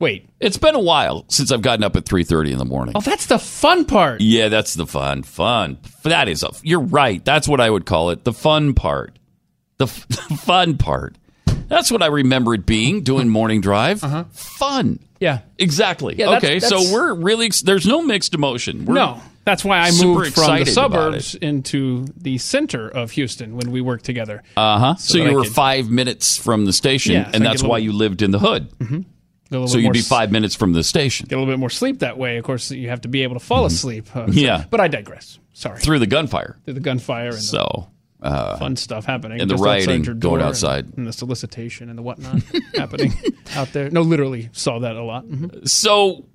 Wait. 0.00 0.28
It's 0.38 0.58
been 0.58 0.74
a 0.76 0.80
while 0.80 1.24
since 1.28 1.50
I've 1.50 1.62
gotten 1.62 1.82
up 1.84 1.96
at 1.96 2.04
three 2.04 2.22
thirty 2.24 2.52
in 2.52 2.58
the 2.58 2.64
morning. 2.64 2.92
Oh, 2.96 3.00
that's 3.00 3.26
the 3.26 3.38
fun 3.38 3.84
part. 3.84 4.20
Yeah, 4.20 4.48
that's 4.48 4.74
the 4.74 4.86
fun. 4.86 5.22
Fun. 5.24 5.78
That 6.04 6.28
is 6.28 6.42
a. 6.42 6.50
You're 6.62 6.80
right. 6.80 7.24
That's 7.24 7.48
what 7.48 7.60
I 7.60 7.68
would 7.68 7.84
call 7.86 8.10
it. 8.10 8.24
The 8.24 8.32
fun 8.32 8.74
part. 8.74 9.18
The, 9.78 9.86
f- 9.86 10.06
the 10.08 10.36
fun 10.36 10.76
part. 10.78 11.16
That's 11.68 11.90
what 11.90 12.02
I 12.02 12.06
remember 12.06 12.54
it 12.54 12.64
being 12.64 13.02
doing 13.02 13.28
morning 13.28 13.60
drive. 13.60 14.00
Fun. 14.32 15.00
Yeah. 15.20 15.40
Exactly. 15.58 16.14
Yeah, 16.16 16.26
that's- 16.30 16.44
okay, 16.44 16.58
that's- 16.60 16.86
so 16.88 16.92
we're 16.94 17.14
really 17.14 17.50
there's 17.64 17.86
no 17.86 18.00
mixed 18.02 18.34
emotion. 18.34 18.84
We're, 18.86 18.94
No, 18.94 19.20
That's 19.44 19.64
why 19.64 19.78
I 19.80 19.90
moved 19.90 20.34
from 20.34 20.58
the 20.60 20.64
suburbs 20.64 21.34
into 21.34 22.06
the 22.16 22.38
center 22.38 22.88
of 22.88 23.10
Houston 23.12 23.56
when 23.56 23.72
we 23.72 23.80
worked 23.80 24.04
together. 24.04 24.42
Uh 24.56 24.78
huh. 24.78 24.94
So, 24.96 25.18
I 25.20 25.28
you 25.28 25.34
were 25.34 25.42
could- 25.42 25.52
five 25.52 25.90
minutes 25.90 26.36
from 26.36 26.64
the 26.66 26.72
station, 26.72 27.14
Yeah, 27.14 27.24
so 27.24 27.30
and 27.34 27.44
that's 27.44 27.62
a 27.62 27.66
why 27.66 27.78
little- 27.78 27.92
you 27.92 27.98
lived 27.98 28.22
in 28.22 28.30
the 28.30 28.38
hood. 28.38 28.68
Little 28.80 29.04
So 29.50 29.78
you'd 29.78 29.92
be 29.92 30.00
s- 30.00 30.08
five 30.08 30.30
minutes 30.30 30.54
from 30.54 30.72
the 30.74 30.82
station 30.82 31.26
Get 31.28 31.36
a 31.36 31.38
little 31.38 31.52
bit 31.52 31.58
more 31.58 31.70
sleep 31.70 32.00
that 32.00 32.18
way. 32.18 32.36
Of 32.36 32.44
course, 32.44 32.70
you 32.70 32.88
have 32.90 33.00
to 33.02 33.08
be 33.08 33.22
able 33.22 33.34
to 33.34 33.40
fall 33.44 33.64
asleep. 33.64 34.14
uh, 34.14 34.26
so- 34.26 34.32
Yeah. 34.32 34.64
but 34.70 34.80
I 34.80 34.88
digress. 34.88 35.38
Sorry. 35.54 35.80
through 35.80 35.98
the 35.98 36.06
gunfire. 36.06 36.56
Through 36.64 36.74
the 36.74 36.80
gunfire 36.80 37.30
and 37.30 37.42
So, 37.42 37.88
the 38.20 38.26
uh, 38.28 38.58
fun 38.58 38.76
stuff 38.76 39.04
happening, 39.06 39.40
and 39.40 39.50
the 39.50 39.54
just 39.54 39.64
outside 39.64 39.86
rioting 39.88 40.02
going 40.04 40.18
door 40.20 40.40
outside. 40.40 40.84
and, 40.86 40.98
and 40.98 41.06
the 41.08 41.12
solicitation 41.12 41.88
and 41.88 41.98
the 41.98 42.02
whatnot 42.02 42.42
happening 42.76 43.12
out 43.56 43.72
there. 43.72 43.90
No, 43.90 44.02
literally 44.02 44.50
saw 44.52 44.78
that 44.80 44.94
a 44.96 45.02
lot. 45.02 45.24
Mhm. 45.26 45.66
So, 45.68 46.26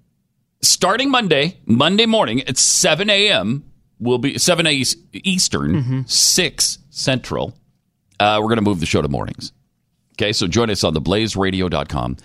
starting 0.62 1.10
Monday, 1.10 1.58
Monday 1.66 2.06
morning 2.06 2.42
at 2.42 2.58
7 2.58 3.10
a.m., 3.10 3.64
will 4.00 4.18
be 4.18 4.38
7 4.38 4.66
a.m. 4.68 4.84
Eastern, 5.14 5.72
Mm-hmm. 5.76 6.02
6 6.06 6.78
Central. 6.90 7.54
Uh, 8.20 8.40
we're 8.42 8.48
going 8.50 8.58
to 8.58 8.62
move 8.64 8.80
the 8.82 8.86
show 8.86 9.02
to 9.02 9.08
mornings. 9.08 9.54
Okay, 10.20 10.34
so 10.34 10.48
join 10.48 10.70
us 10.70 10.84
on 10.84 10.94
theblazeradio.com, 10.94 12.18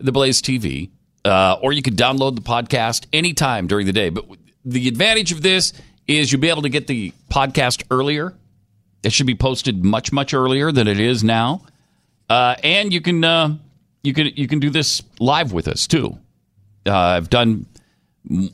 the 0.00 0.12
Blaze 0.12 0.40
TV, 0.42 0.90
uh, 1.24 1.56
or 1.62 1.72
you 1.72 1.82
can 1.82 1.94
download 1.96 2.34
the 2.36 2.42
podcast 2.42 3.06
anytime 3.12 3.66
during 3.66 3.86
the 3.86 3.92
day. 3.92 4.08
But 4.10 4.24
the 4.64 4.88
advantage 4.88 5.32
of 5.32 5.42
this 5.42 5.72
is 6.06 6.32
you'll 6.32 6.40
be 6.40 6.48
able 6.50 6.62
to 6.62 6.68
get 6.68 6.86
the 6.86 7.12
podcast 7.30 7.84
earlier. 7.90 8.34
It 9.02 9.12
should 9.12 9.26
be 9.26 9.34
posted 9.34 9.84
much, 9.84 10.12
much 10.12 10.34
earlier 10.34 10.72
than 10.72 10.86
it 10.88 11.00
is 11.00 11.24
now. 11.24 11.62
Uh, 12.28 12.54
and 12.62 12.92
you 12.92 13.00
can 13.00 13.24
uh, 13.24 13.56
you 14.02 14.12
can 14.14 14.26
you 14.36 14.46
can 14.46 14.60
do 14.60 14.70
this 14.70 15.02
live 15.18 15.52
with 15.52 15.68
us 15.68 15.86
too. 15.86 16.18
Uh, 16.86 16.94
I've 16.96 17.30
done 17.30 17.66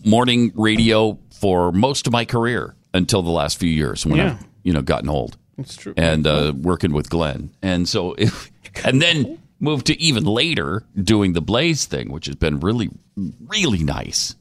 morning 0.04 0.52
radio 0.54 1.18
for 1.40 1.72
most 1.72 2.06
of 2.06 2.12
my 2.12 2.24
career 2.24 2.74
until 2.94 3.22
the 3.22 3.30
last 3.30 3.58
few 3.58 3.68
years 3.68 4.06
when 4.06 4.16
Yeah. 4.16 4.32
I've 4.38 4.46
you 4.62 4.72
know 4.72 4.82
gotten 4.82 5.08
old. 5.08 5.36
It's 5.58 5.76
true. 5.76 5.94
And 5.96 6.26
uh, 6.26 6.52
working 6.56 6.92
with 6.92 7.08
Glenn, 7.10 7.50
and 7.62 7.88
so 7.88 8.14
if, 8.18 8.50
and 8.84 9.00
then 9.00 9.38
moved 9.66 9.86
to 9.88 10.00
even 10.00 10.24
later 10.24 10.84
doing 10.96 11.34
the 11.34 11.42
Blaze 11.42 11.84
thing, 11.84 12.10
which 12.10 12.26
has 12.26 12.36
been 12.36 12.60
really 12.60 12.88
really 13.48 13.82
nice. 13.84 14.34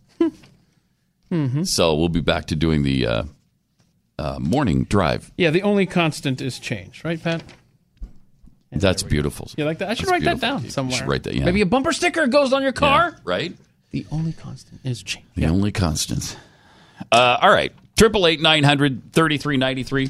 Mm-hmm. 1.32 1.64
So 1.64 1.96
we'll 1.96 2.10
be 2.10 2.22
back 2.22 2.46
to 2.48 2.56
doing 2.56 2.84
the 2.84 3.08
uh, 3.08 3.24
uh, 4.20 4.38
morning 4.40 4.84
drive. 4.86 5.32
Yeah, 5.38 5.50
the 5.50 5.64
only 5.64 5.86
constant 5.86 6.40
is 6.42 6.60
change, 6.60 7.04
right, 7.04 7.22
Pat? 7.22 7.44
That's 8.72 9.04
beautiful. 9.04 9.50
You 9.58 9.66
like 9.66 9.78
that? 9.80 9.90
I 9.90 9.94
should 9.94 10.06
That's 10.08 10.12
write 10.12 10.24
that 10.24 10.32
beautiful. 10.40 10.58
down 10.58 10.64
You 10.66 10.70
somewhere. 10.70 10.98
should 10.98 11.08
write 11.08 11.24
that, 11.24 11.34
yeah. 11.34 11.46
Maybe 11.46 11.62
a 11.62 11.66
bumper 11.66 11.94
sticker 11.94 12.28
goes 12.28 12.52
on 12.54 12.62
your 12.62 12.74
car. 12.74 13.18
Right? 13.24 13.56
The 13.92 14.06
only 14.12 14.34
constant 14.34 14.82
is 14.84 15.02
change. 15.02 15.26
The 15.36 15.46
only 15.48 15.72
constant. 15.72 16.38
Uh, 17.12 17.38
all 17.42 17.52
right. 17.52 17.72
Triple 17.98 18.28
eight 18.28 18.42
nine 18.42 18.64
hundred 18.66 19.14
thirty 19.14 19.38
three 19.38 19.56
ninety 19.58 19.84
three, 19.84 20.10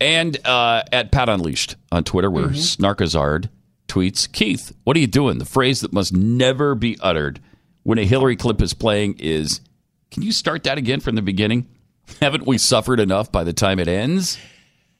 and 0.00 0.36
uh, 0.44 0.82
at 0.92 1.12
Pat 1.12 1.28
Unleashed 1.28 1.76
on 1.92 2.02
Twitter, 2.04 2.28
where 2.30 2.46
Mm-hmm. 2.48 2.84
Snarkazard 2.84 3.48
tweets, 3.90 4.30
Keith, 4.30 4.72
what 4.84 4.96
are 4.96 5.00
you 5.00 5.06
doing? 5.06 5.38
The 5.38 5.44
phrase 5.44 5.80
that 5.80 5.92
must 5.92 6.14
never 6.14 6.74
be 6.74 6.96
uttered 7.00 7.40
when 7.82 7.98
a 7.98 8.04
Hillary 8.04 8.36
clip 8.36 8.62
is 8.62 8.72
playing 8.74 9.16
is, 9.18 9.60
"Can 10.10 10.22
you 10.22 10.32
start 10.32 10.62
that 10.64 10.78
again 10.78 11.00
from 11.00 11.16
the 11.16 11.22
beginning? 11.22 11.66
Haven't 12.20 12.46
we 12.46 12.56
suffered 12.58 13.00
enough 13.00 13.32
by 13.32 13.42
the 13.44 13.52
time 13.52 13.78
it 13.78 13.88
ends?" 13.88 14.38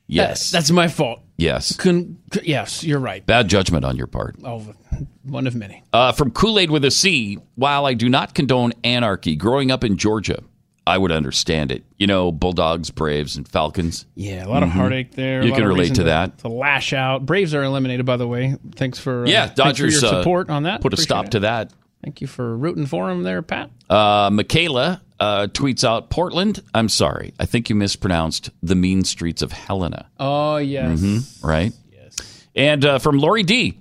Yes. 0.07 0.51
That's 0.51 0.73
my 0.73 0.89
fault. 0.89 1.21
yes. 1.37 1.77
Con- 1.77 2.19
yes, 2.43 2.83
you're 2.83 2.99
right. 2.99 3.25
Bad 3.25 3.47
judgment 3.49 3.85
on 3.85 3.97
your 3.97 4.09
part. 4.09 4.35
Oh, 4.45 4.75
one 5.23 5.47
of 5.47 5.55
many. 5.55 5.85
Uh, 5.93 6.11
from 6.11 6.33
Kool 6.33 6.59
Aid 6.59 6.73
with 6.73 6.85
a 6.85 6.91
C, 6.91 7.39
while 7.55 7.87
I 7.87 7.95
do 7.95 8.09
not 8.09 8.35
condone 8.35 8.73
anarchy, 8.83 9.37
growing 9.37 9.71
up 9.71 9.85
in 9.85 9.97
Georgia, 9.97 10.43
I 10.87 10.99
would 10.99 11.13
understand 11.13 11.71
it. 11.71 11.85
You 11.99 12.07
know, 12.07 12.33
Bulldogs, 12.33 12.91
Braves, 12.91 13.37
and 13.37 13.47
Falcons. 13.47 14.07
Yeah, 14.15 14.47
a 14.47 14.49
lot 14.49 14.63
of 14.63 14.71
Mhm. 14.71 14.73
heartache 14.73 15.13
there. 15.13 15.41
a 15.41 15.45
You 15.45 15.51
lot 15.51 15.57
can 15.57 15.65
of 15.65 15.69
relate 15.71 15.81
reason 15.91 15.97
to 15.97 16.03
that. 16.05 16.39
To 16.39 16.49
lash 16.49 16.93
out. 16.93 17.25
Braves 17.27 17.55
are 17.55 17.63
eliminated, 17.63 18.07
by 18.07 18.17
the 18.17 18.27
way. 18.27 18.57
Thanks 18.77 18.99
for 18.99 19.25
uh, 19.25 19.29
Yeah, 19.29 19.47
thanks 19.47 19.53
for 19.55 19.63
Dodgers 19.65 20.03
your 20.03 20.11
uh, 20.13 20.19
support 20.19 20.51
on 20.51 20.65
that. 20.65 20.81
Put 20.81 20.93
a 20.93 20.97
Appreciate 20.97 21.05
stop 21.05 21.25
it. 21.27 21.31
to 21.33 21.41
that. 21.41 21.73
Thank 22.03 22.21
you 22.23 22.27
for 22.27 22.57
rooting 22.57 22.87
for 22.87 23.09
them 23.09 23.23
there, 23.25 23.43
Pat. 23.43 23.71
Uh, 23.91 24.31
Michaela 24.33 25.03
uh, 25.21 25.49
tweets 25.53 25.85
out 25.85 26.09
Portland. 26.09 26.63
I'm 26.73 26.89
sorry. 26.89 27.35
I 27.39 27.45
think 27.45 27.69
you 27.69 27.77
mispronounced 27.77 28.49
the 28.63 28.75
mean 28.75 29.05
streets 29.05 29.43
of 29.43 29.53
Helena. 29.53 30.07
Oh 30.19 30.57
yes. 30.57 30.99
Mhm, 30.99 31.45
right? 31.45 31.73
Yes. 31.93 32.47
And 32.57 32.85
uh, 32.87 32.99
from 32.99 33.19
Lori 33.19 33.43
D. 33.43 33.77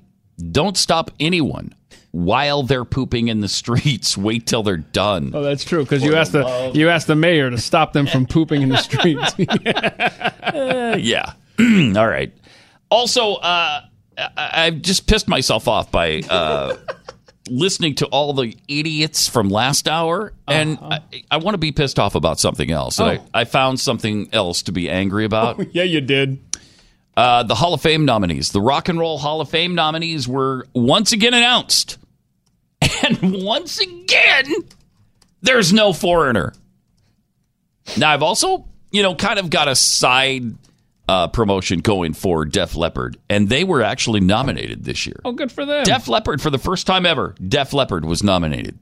Don't 0.51 0.77
stop 0.77 1.11
anyone 1.19 1.73
while 2.11 2.63
they're 2.63 2.85
pooping 2.85 3.27
in 3.27 3.41
the 3.41 3.47
streets. 3.47 4.17
Wait 4.29 4.45
till 4.47 4.63
they're 4.63 4.77
done. 4.77 5.31
Oh, 5.33 5.43
that's 5.43 5.63
true 5.63 5.83
because 5.83 6.03
you 6.03 6.15
asked 6.15 6.31
the 6.31 6.71
you 6.73 6.89
asked 6.89 7.07
the 7.07 7.15
mayor 7.15 7.49
to 7.49 7.57
stop 7.57 7.93
them 7.93 8.07
from 8.07 8.25
pooping 8.25 8.61
in 8.61 8.69
the 8.69 8.77
streets. 8.77 9.33
Uh, 10.49 10.97
yeah. 10.99 11.33
All 11.59 12.07
right. 12.07 12.33
Also, 12.89 13.33
uh, 13.35 13.81
I- 14.17 14.29
I've 14.37 14.81
just 14.81 15.05
pissed 15.07 15.27
myself 15.27 15.67
off 15.67 15.91
by 15.91 16.21
uh, 16.29 16.75
listening 17.49 17.93
to 17.95 18.07
all 18.07 18.33
the 18.33 18.55
idiots 18.67 19.27
from 19.29 19.49
last 19.49 19.87
hour, 19.87 20.33
and 20.47 20.79
I, 20.81 20.99
I 21.29 21.37
want 21.37 21.53
to 21.53 21.59
be 21.59 21.71
pissed 21.71 21.99
off 21.99 22.15
about 22.15 22.39
something 22.39 22.71
else. 22.71 22.99
Uh-huh. 22.99 23.17
Oh. 23.19 23.25
I, 23.33 23.41
I 23.41 23.43
found 23.43 23.79
something 23.79 24.29
else 24.33 24.63
to 24.63 24.71
be 24.71 24.89
angry 24.89 25.23
about. 25.25 25.73
yeah, 25.75 25.83
you 25.83 26.01
did. 26.01 26.39
Uh, 27.15 27.43
the 27.43 27.55
Hall 27.55 27.73
of 27.75 27.81
Fame 27.81 28.05
nominees, 28.05 28.51
the 28.51 28.61
Rock 28.61 28.89
and 28.89 28.97
Roll 28.97 29.19
Hall 29.19 29.39
of 29.41 29.49
Fame 29.49 29.75
nominees, 29.75 30.27
were 30.27 30.65
once 30.73 31.11
again 31.11 31.33
announced, 31.35 31.98
and 33.09 33.43
once 33.43 33.79
again, 33.79 34.45
there's 35.41 35.73
no 35.73 35.93
foreigner. 35.93 36.53
Now, 37.97 38.11
I've 38.11 38.23
also, 38.23 38.67
you 38.91 39.03
know, 39.03 39.15
kind 39.15 39.39
of 39.39 39.49
got 39.49 39.67
a 39.67 39.75
side 39.75 40.55
uh, 41.07 41.27
promotion 41.27 41.79
going 41.79 42.13
for 42.13 42.45
Def 42.45 42.75
Leppard, 42.75 43.17
and 43.29 43.49
they 43.49 43.63
were 43.63 43.81
actually 43.81 44.19
nominated 44.19 44.83
this 44.83 45.07
year. 45.07 45.19
Oh, 45.25 45.31
good 45.31 45.51
for 45.51 45.65
them. 45.65 45.83
Def 45.83 46.07
Leppard, 46.07 46.41
for 46.41 46.51
the 46.51 46.59
first 46.59 46.85
time 46.85 47.05
ever, 47.05 47.35
Def 47.45 47.73
Leppard 47.73 48.05
was 48.05 48.23
nominated. 48.23 48.77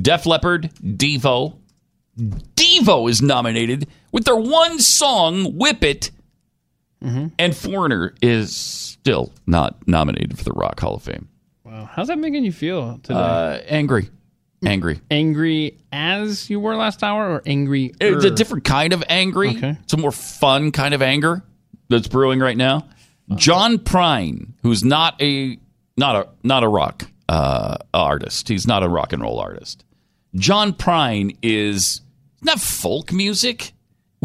Def 0.00 0.24
Leppard, 0.24 0.70
Devo. 0.82 1.58
Devo 2.16 3.10
is 3.10 3.22
nominated 3.22 3.88
with 4.12 4.24
their 4.24 4.36
one 4.36 4.78
song, 4.78 5.56
Whip 5.56 5.82
It. 5.82 6.10
And 7.00 7.56
Foreigner 7.56 8.14
is 8.22 8.54
still 8.54 9.32
not 9.44 9.88
nominated 9.88 10.38
for 10.38 10.44
the 10.44 10.52
Rock 10.52 10.78
Hall 10.78 10.94
of 10.94 11.02
Fame. 11.02 11.28
Wow, 11.72 11.88
how's 11.90 12.08
that 12.08 12.18
making 12.18 12.44
you 12.44 12.52
feel 12.52 12.98
today? 13.02 13.18
Uh, 13.18 13.60
angry. 13.66 14.10
Angry. 14.62 15.00
angry 15.10 15.78
as 15.90 16.50
you 16.50 16.60
were 16.60 16.76
last 16.76 17.02
hour, 17.02 17.30
or 17.30 17.42
angry? 17.46 17.94
It's 17.98 18.26
a 18.26 18.30
different 18.30 18.64
kind 18.64 18.92
of 18.92 19.02
angry. 19.08 19.56
Okay. 19.56 19.78
It's 19.82 19.94
a 19.94 19.96
more 19.96 20.12
fun 20.12 20.70
kind 20.70 20.92
of 20.92 21.00
anger 21.00 21.42
that's 21.88 22.08
brewing 22.08 22.40
right 22.40 22.58
now. 22.58 22.86
John 23.36 23.78
Prine, 23.78 24.48
who's 24.62 24.84
not 24.84 25.20
a 25.22 25.58
not 25.96 26.16
a 26.16 26.28
not 26.42 26.62
a 26.62 26.68
rock 26.68 27.04
uh, 27.30 27.78
artist. 27.94 28.48
He's 28.48 28.66
not 28.66 28.82
a 28.82 28.88
rock 28.88 29.14
and 29.14 29.22
roll 29.22 29.38
artist. 29.38 29.82
John 30.34 30.74
Prine 30.74 31.38
is 31.42 32.02
not 32.42 32.60
folk 32.60 33.12
music. 33.12 33.72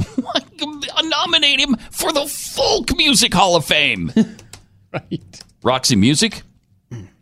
Nominate 1.02 1.62
him 1.62 1.78
for 1.92 2.12
the 2.12 2.28
Folk 2.28 2.96
Music 2.98 3.34
Hall 3.34 3.56
of 3.56 3.64
Fame. 3.64 4.12
right. 4.94 5.44
Roxy 5.64 5.96
Music, 5.96 6.44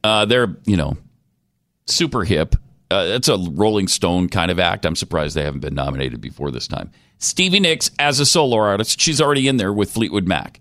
uh, 0.06 0.26
they're 0.26 0.56
you 0.66 0.78
know 0.78 0.95
super 1.88 2.24
hip. 2.24 2.56
Uh, 2.91 3.06
it's 3.08 3.28
a 3.28 3.38
Rolling 3.38 3.88
Stone 3.88 4.30
kind 4.30 4.51
of 4.51 4.60
act. 4.60 4.86
I'm 4.86 4.95
surprised 4.95 5.36
they 5.36 5.43
haven't 5.43 5.62
been 5.62 5.74
nominated 5.74 6.22
before 6.22 6.51
this 6.51 6.68
time. 6.68 6.91
Stevie 7.18 7.60
Nicks 7.60 7.89
as 7.97 8.20
a 8.20 8.26
solo 8.26 8.58
artist, 8.58 9.01
she's 9.01 9.20
already 9.20 9.47
in 9.47 9.58
there 9.58 9.74
with 9.74 9.91
Fleetwood 9.91 10.28
Mac. 10.28 10.60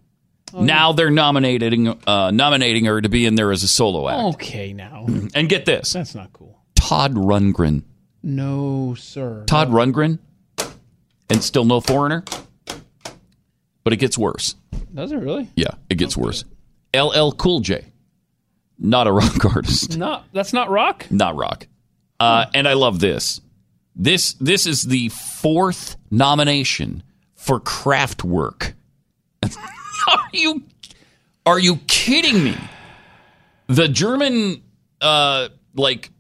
Now 0.55 0.93
they're 0.93 1.11
nominating 1.11 1.89
uh, 2.07 2.31
nominating 2.31 2.85
her 2.87 3.01
to 3.01 3.09
be 3.09 3.27
in 3.27 3.35
there 3.35 3.51
as 3.53 3.63
a 3.65 3.69
solo 3.69 4.09
act. 4.09 4.37
Okay, 4.37 4.73
now 4.73 5.05
And 5.35 5.49
get 5.49 5.67
this, 5.67 5.93
that's 5.93 6.15
not 6.15 6.33
cool. 6.33 6.63
Todd 6.77 7.15
Rundgren. 7.15 7.83
No, 8.23 8.95
sir. 8.95 9.45
Todd 9.47 9.69
Rundgren, 9.71 10.19
and 11.29 11.43
still 11.43 11.65
no 11.67 11.81
foreigner. 11.81 12.25
But 13.83 13.93
it 13.93 13.97
gets 13.97 14.17
worse. 14.17 14.55
Does 14.95 15.13
it 15.13 15.17
really? 15.17 15.51
Yeah, 15.57 15.75
it 15.91 15.97
gets 15.97 16.17
worse. 16.17 16.45
LL 16.97 17.33
Cool 17.33 17.61
J, 17.61 17.85
not 18.79 19.07
a 19.07 19.13
rock 19.13 19.45
artist. 19.55 19.97
Not 19.97 20.27
that's 20.33 20.53
not 20.53 20.71
rock. 20.71 21.07
not 21.11 21.37
rock. 21.37 21.67
Uh, 22.21 22.47
and 22.55 22.67
I 22.67 22.75
love 22.75 23.01
this. 23.01 23.41
This 23.97 24.35
this 24.35 24.67
is 24.67 24.83
the 24.83 25.09
fourth 25.11 25.97
nomination 26.11 27.03
for 27.35 27.61
Kraftwerk. 27.61 28.75
are 29.43 30.29
you 30.33 30.63
are 31.47 31.59
you 31.59 31.77
kidding 31.87 32.43
me? 32.43 32.57
The 33.67 33.89
German 33.89 34.63
uh, 35.01 35.49
like 35.75 36.11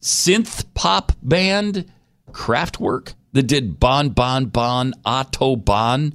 synth 0.00 0.64
pop 0.74 1.12
band 1.22 1.90
Kraftwerk 2.30 3.14
that 3.32 3.44
did 3.44 3.78
Bon 3.78 4.10
Bon 4.10 4.46
Bon 4.46 4.92
Autobahn 5.04 6.14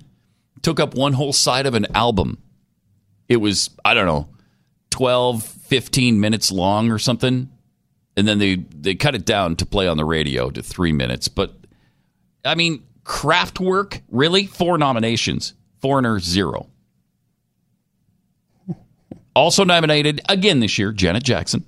took 0.62 0.80
up 0.80 0.96
one 0.96 1.14
whole 1.14 1.34
side 1.34 1.66
of 1.66 1.74
an 1.74 1.88
album. 1.96 2.38
It 3.30 3.38
was 3.38 3.70
I 3.86 3.94
don't 3.94 4.08
know 4.08 4.28
12 4.90 5.44
15 5.72 6.20
minutes 6.20 6.52
long 6.52 6.92
or 6.92 7.00
something 7.00 7.50
and 8.16 8.28
then 8.28 8.40
they 8.40 8.56
they 8.56 8.96
cut 8.96 9.16
it 9.16 9.26
down 9.26 9.56
to 9.56 9.66
play 9.66 9.88
on 9.88 9.98
the 9.98 10.06
radio 10.06 10.50
to 10.50 10.62
three 10.62 10.92
minutes. 10.92 11.28
But 11.28 11.56
I 12.44 12.56
mean, 12.56 12.84
Kraftwerk, 13.04 14.02
really? 14.10 14.46
Four 14.46 14.78
nominations. 14.78 15.54
Foreigner, 15.80 16.20
zero. 16.20 16.68
Also 19.34 19.64
nominated 19.64 20.22
again 20.28 20.60
this 20.60 20.78
year, 20.78 20.92
Janet 20.92 21.24
Jackson, 21.24 21.66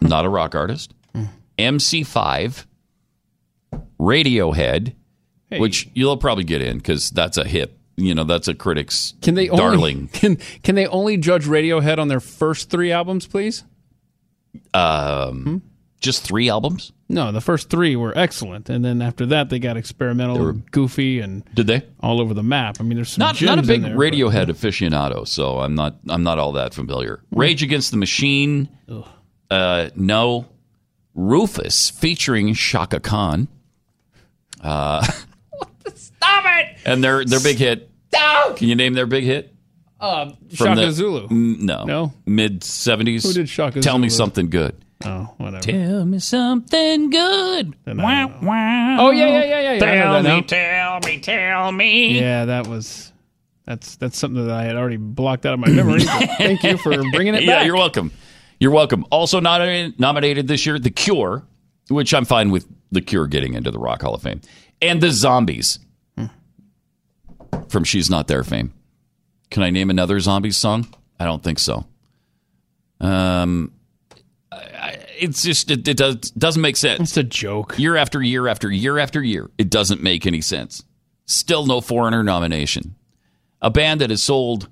not 0.00 0.24
a 0.24 0.28
rock 0.28 0.54
artist. 0.54 0.94
MC5, 1.58 2.64
Radiohead, 4.00 4.94
which 5.50 5.90
you'll 5.92 6.16
probably 6.16 6.44
get 6.44 6.62
in 6.62 6.78
because 6.78 7.10
that's 7.10 7.36
a 7.36 7.44
hip. 7.44 7.78
You 8.00 8.14
know, 8.14 8.24
that's 8.24 8.48
a 8.48 8.54
critic's 8.54 9.14
Can 9.20 9.34
they 9.34 9.48
only, 9.48 9.60
darling. 9.62 10.08
Can 10.12 10.36
can 10.62 10.74
they 10.74 10.86
only 10.86 11.16
judge 11.16 11.44
Radiohead 11.46 11.98
on 11.98 12.08
their 12.08 12.20
first 12.20 12.70
three 12.70 12.90
albums, 12.92 13.26
please? 13.26 13.64
Um, 14.74 15.62
Just 16.00 16.22
three 16.24 16.48
albums? 16.48 16.92
No, 17.08 17.30
the 17.32 17.40
first 17.40 17.68
three 17.70 17.94
were 17.96 18.16
excellent, 18.16 18.70
and 18.70 18.84
then 18.84 19.02
after 19.02 19.26
that 19.26 19.50
they 19.50 19.58
got 19.58 19.76
experimental, 19.76 20.48
and 20.48 20.70
goofy, 20.70 21.20
and 21.20 21.44
did 21.54 21.66
they 21.66 21.82
all 22.00 22.20
over 22.20 22.32
the 22.34 22.42
map? 22.42 22.76
I 22.80 22.84
mean, 22.84 22.94
there's 22.96 23.10
some 23.10 23.20
not 23.20 23.40
not 23.42 23.58
a 23.58 23.62
gems 23.62 23.66
big 23.68 23.82
in 23.82 23.90
there, 23.90 23.96
Radiohead 23.96 24.46
aficionado, 24.46 25.26
so 25.26 25.58
I'm 25.58 25.74
not 25.74 25.96
I'm 26.08 26.22
not 26.22 26.38
all 26.38 26.52
that 26.52 26.72
familiar. 26.72 27.20
Rage 27.32 27.62
Against 27.62 27.90
the 27.90 27.96
Machine, 27.96 28.68
uh, 29.50 29.90
no. 29.94 30.46
Rufus 31.14 31.90
featuring 31.90 32.54
Chaka 32.54 33.00
Khan. 33.00 33.48
Uh, 34.62 35.02
Stop 35.94 36.44
it! 36.46 36.76
and 36.86 37.02
their 37.02 37.24
their 37.24 37.40
big 37.40 37.56
hit. 37.56 37.89
No! 38.20 38.54
Can 38.54 38.68
you 38.68 38.74
name 38.74 38.94
their 38.94 39.06
big 39.06 39.24
hit? 39.24 39.54
Uh, 39.98 40.30
From 40.54 40.68
Shaka 40.68 40.80
the- 40.86 40.92
Zulu. 40.92 41.28
Mm, 41.28 41.60
No, 41.60 41.84
No? 41.84 42.12
mid 42.26 42.64
seventies. 42.64 43.22
Who 43.22 43.32
did 43.32 43.48
Shaka 43.48 43.80
Tell 43.80 43.98
me 43.98 44.08
something 44.08 44.48
good. 44.48 44.74
Oh, 45.04 45.34
whatever. 45.38 45.62
Tell 45.62 46.04
me 46.04 46.18
something 46.18 47.10
good. 47.10 47.74
Wah, 47.86 48.26
wah. 48.42 48.96
Oh 49.00 49.10
yeah, 49.10 49.26
yeah, 49.26 49.44
yeah, 49.44 49.60
yeah. 49.60 49.72
yeah. 49.72 49.78
Tell 49.78 50.22
that 50.22 50.34
me, 50.36 50.42
tell 50.42 51.00
me, 51.00 51.20
tell 51.20 51.72
me. 51.72 52.18
Yeah, 52.20 52.44
that 52.46 52.66
was 52.66 53.12
that's 53.66 53.96
that's 53.96 54.18
something 54.18 54.46
that 54.46 54.54
I 54.54 54.64
had 54.64 54.76
already 54.76 54.96
blocked 54.98 55.46
out 55.46 55.54
of 55.54 55.60
my 55.60 55.68
memory. 55.68 56.00
thank 56.38 56.62
you 56.62 56.76
for 56.76 56.90
bringing 57.12 57.34
it 57.34 57.44
yeah, 57.44 57.58
back. 57.58 57.66
you're 57.66 57.76
welcome. 57.76 58.10
You're 58.58 58.72
welcome. 58.72 59.06
Also 59.10 59.40
nominated, 59.40 59.98
nominated 59.98 60.48
this 60.48 60.66
year, 60.66 60.78
The 60.78 60.90
Cure, 60.90 61.44
which 61.88 62.12
I'm 62.12 62.26
fine 62.26 62.50
with 62.50 62.66
The 62.92 63.00
Cure 63.00 63.26
getting 63.26 63.54
into 63.54 63.70
the 63.70 63.78
Rock 63.78 64.02
Hall 64.02 64.14
of 64.14 64.22
Fame, 64.22 64.42
and 64.82 65.00
The 65.00 65.10
Zombies 65.12 65.78
from 67.68 67.84
She's 67.84 68.10
Not 68.10 68.28
There 68.28 68.44
fame. 68.44 68.72
Can 69.50 69.62
I 69.62 69.70
name 69.70 69.90
another 69.90 70.20
Zombies 70.20 70.56
song? 70.56 70.86
I 71.18 71.24
don't 71.24 71.42
think 71.42 71.58
so. 71.58 71.86
Um, 73.00 73.72
I- 74.52 74.98
it's 75.18 75.42
just 75.42 75.70
it, 75.70 75.86
it 75.86 75.96
does 75.96 76.16
doesn't 76.16 76.62
make 76.62 76.76
sense. 76.76 77.00
It's 77.00 77.16
a 77.16 77.22
joke. 77.22 77.78
Year 77.78 77.96
after 77.96 78.22
year 78.22 78.48
after 78.48 78.70
year 78.70 78.98
after 78.98 79.22
year, 79.22 79.50
it 79.58 79.70
doesn't 79.70 80.02
make 80.02 80.26
any 80.26 80.40
sense. 80.40 80.82
Still 81.26 81.66
no 81.66 81.80
foreigner 81.80 82.22
nomination. 82.22 82.94
A 83.62 83.70
band 83.70 84.00
that 84.00 84.10
has 84.10 84.22
sold 84.22 84.68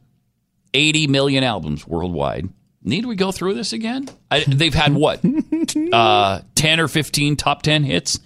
80 0.72 1.06
million 1.08 1.44
albums 1.44 1.86
worldwide. 1.86 2.48
Need 2.82 3.04
we 3.06 3.16
go 3.16 3.30
through 3.32 3.54
this 3.54 3.72
again? 3.72 4.08
I, 4.30 4.44
they've 4.46 4.72
had 4.72 4.94
what? 4.94 5.20
uh, 5.92 6.40
10 6.54 6.80
or 6.80 6.88
15 6.88 7.36
top 7.36 7.62
10 7.62 7.84
hits. 7.84 8.18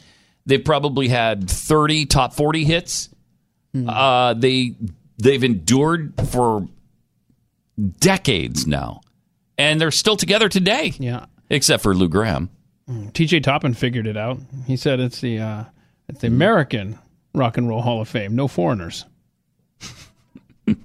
They've 0.46 0.64
probably 0.64 1.08
had 1.08 1.50
30 1.50 2.06
top 2.06 2.34
40 2.34 2.64
hits. 2.64 3.08
Uh, 3.74 4.34
they 4.34 4.74
they've 5.18 5.42
endured 5.44 6.12
for 6.28 6.68
decades 8.00 8.66
now, 8.66 9.00
and 9.56 9.80
they're 9.80 9.90
still 9.90 10.16
together 10.16 10.48
today. 10.48 10.92
Yeah. 10.98 11.26
except 11.50 11.82
for 11.82 11.94
Lou 11.94 12.08
Gramm. 12.08 12.50
T.J. 13.14 13.40
Toppin 13.40 13.72
figured 13.74 14.06
it 14.06 14.16
out. 14.18 14.38
He 14.66 14.76
said 14.76 15.00
it's 15.00 15.20
the 15.20 15.38
uh, 15.38 15.64
it's 16.08 16.20
Hmm. 16.20 16.26
the 16.26 16.26
American 16.26 16.98
Rock 17.34 17.56
and 17.56 17.66
Roll 17.68 17.80
Hall 17.80 18.00
of 18.02 18.08
Fame, 18.08 18.36
no 18.36 18.46
foreigners. 18.48 19.06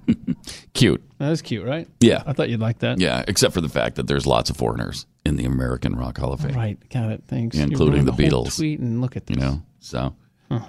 Cute. 0.74 1.02
That 1.18 1.32
is 1.32 1.42
cute, 1.42 1.66
right? 1.66 1.88
Yeah. 2.00 2.22
I 2.26 2.32
thought 2.32 2.48
you'd 2.48 2.60
like 2.60 2.78
that. 2.80 2.98
Yeah, 3.00 3.24
except 3.28 3.52
for 3.54 3.60
the 3.60 3.68
fact 3.68 3.96
that 3.96 4.06
there's 4.06 4.26
lots 4.26 4.48
of 4.50 4.56
foreigners 4.56 5.06
in 5.26 5.36
the 5.36 5.44
American 5.44 5.94
Rock 5.96 6.18
Hall 6.18 6.32
of 6.32 6.40
Fame. 6.40 6.54
Right. 6.54 6.78
Got 6.90 7.10
it. 7.10 7.24
Thanks. 7.26 7.56
Including 7.56 8.04
the 8.04 8.12
Beatles. 8.12 8.56
Tweet 8.56 8.78
and 8.80 9.00
look 9.00 9.16
at 9.16 9.26
this. 9.26 9.36
You 9.36 9.42
know, 9.42 9.62
so 9.80 10.14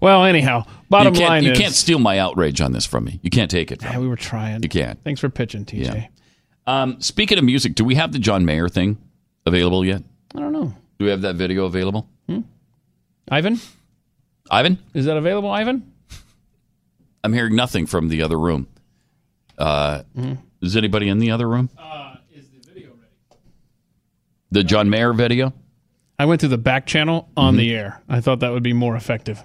Well, 0.00 0.24
anyhow, 0.24 0.64
bottom 0.88 1.14
you 1.14 1.20
can't, 1.20 1.30
line 1.30 1.44
you 1.44 1.52
is 1.52 1.58
can't 1.58 1.74
steal 1.74 1.98
my 1.98 2.18
outrage 2.18 2.60
on 2.60 2.72
this 2.72 2.86
from 2.86 3.04
me. 3.04 3.20
You 3.22 3.30
can't 3.30 3.50
take 3.50 3.70
it. 3.70 3.82
Yeah, 3.82 3.98
we 3.98 4.08
were 4.08 4.16
trying. 4.16 4.62
You 4.62 4.68
can't. 4.68 5.02
Thanks 5.04 5.20
for 5.20 5.28
pitching, 5.28 5.64
TJ. 5.66 5.94
Yeah. 5.94 6.06
Um, 6.66 7.00
speaking 7.00 7.36
of 7.38 7.44
music, 7.44 7.74
do 7.74 7.84
we 7.84 7.96
have 7.96 8.12
the 8.12 8.18
John 8.18 8.44
Mayer 8.44 8.68
thing 8.68 8.96
available 9.44 9.84
yet? 9.84 10.02
I 10.34 10.38
don't 10.40 10.52
know. 10.52 10.74
Do 10.98 11.04
we 11.04 11.10
have 11.10 11.22
that 11.22 11.36
video 11.36 11.64
available? 11.66 12.08
Ivan, 13.32 13.60
Ivan, 14.50 14.78
is 14.92 15.04
that 15.04 15.16
available, 15.16 15.50
Ivan? 15.50 15.92
I'm 17.24 17.32
hearing 17.32 17.54
nothing 17.54 17.86
from 17.86 18.08
the 18.08 18.22
other 18.22 18.38
room. 18.38 18.66
Uh, 19.56 20.02
Mm-hmm. 20.16 20.34
Is 20.62 20.76
anybody 20.76 21.08
in 21.08 21.20
the 21.20 21.30
other 21.30 21.48
room? 21.48 21.70
Uh, 21.78 22.16
is 22.34 22.48
the 22.50 22.58
video 22.68 22.88
ready? 22.90 23.40
The 24.50 24.64
John 24.64 24.90
Mayer 24.90 25.12
video, 25.12 25.52
I 26.18 26.24
went 26.26 26.40
to 26.42 26.48
the 26.48 26.58
back 26.58 26.86
channel 26.86 27.28
on 27.36 27.52
Mm-hmm. 27.54 27.58
the 27.58 27.74
air. 27.74 28.02
I 28.08 28.20
thought 28.20 28.40
that 28.40 28.50
would 28.52 28.62
be 28.64 28.72
more 28.72 28.96
effective. 28.96 29.42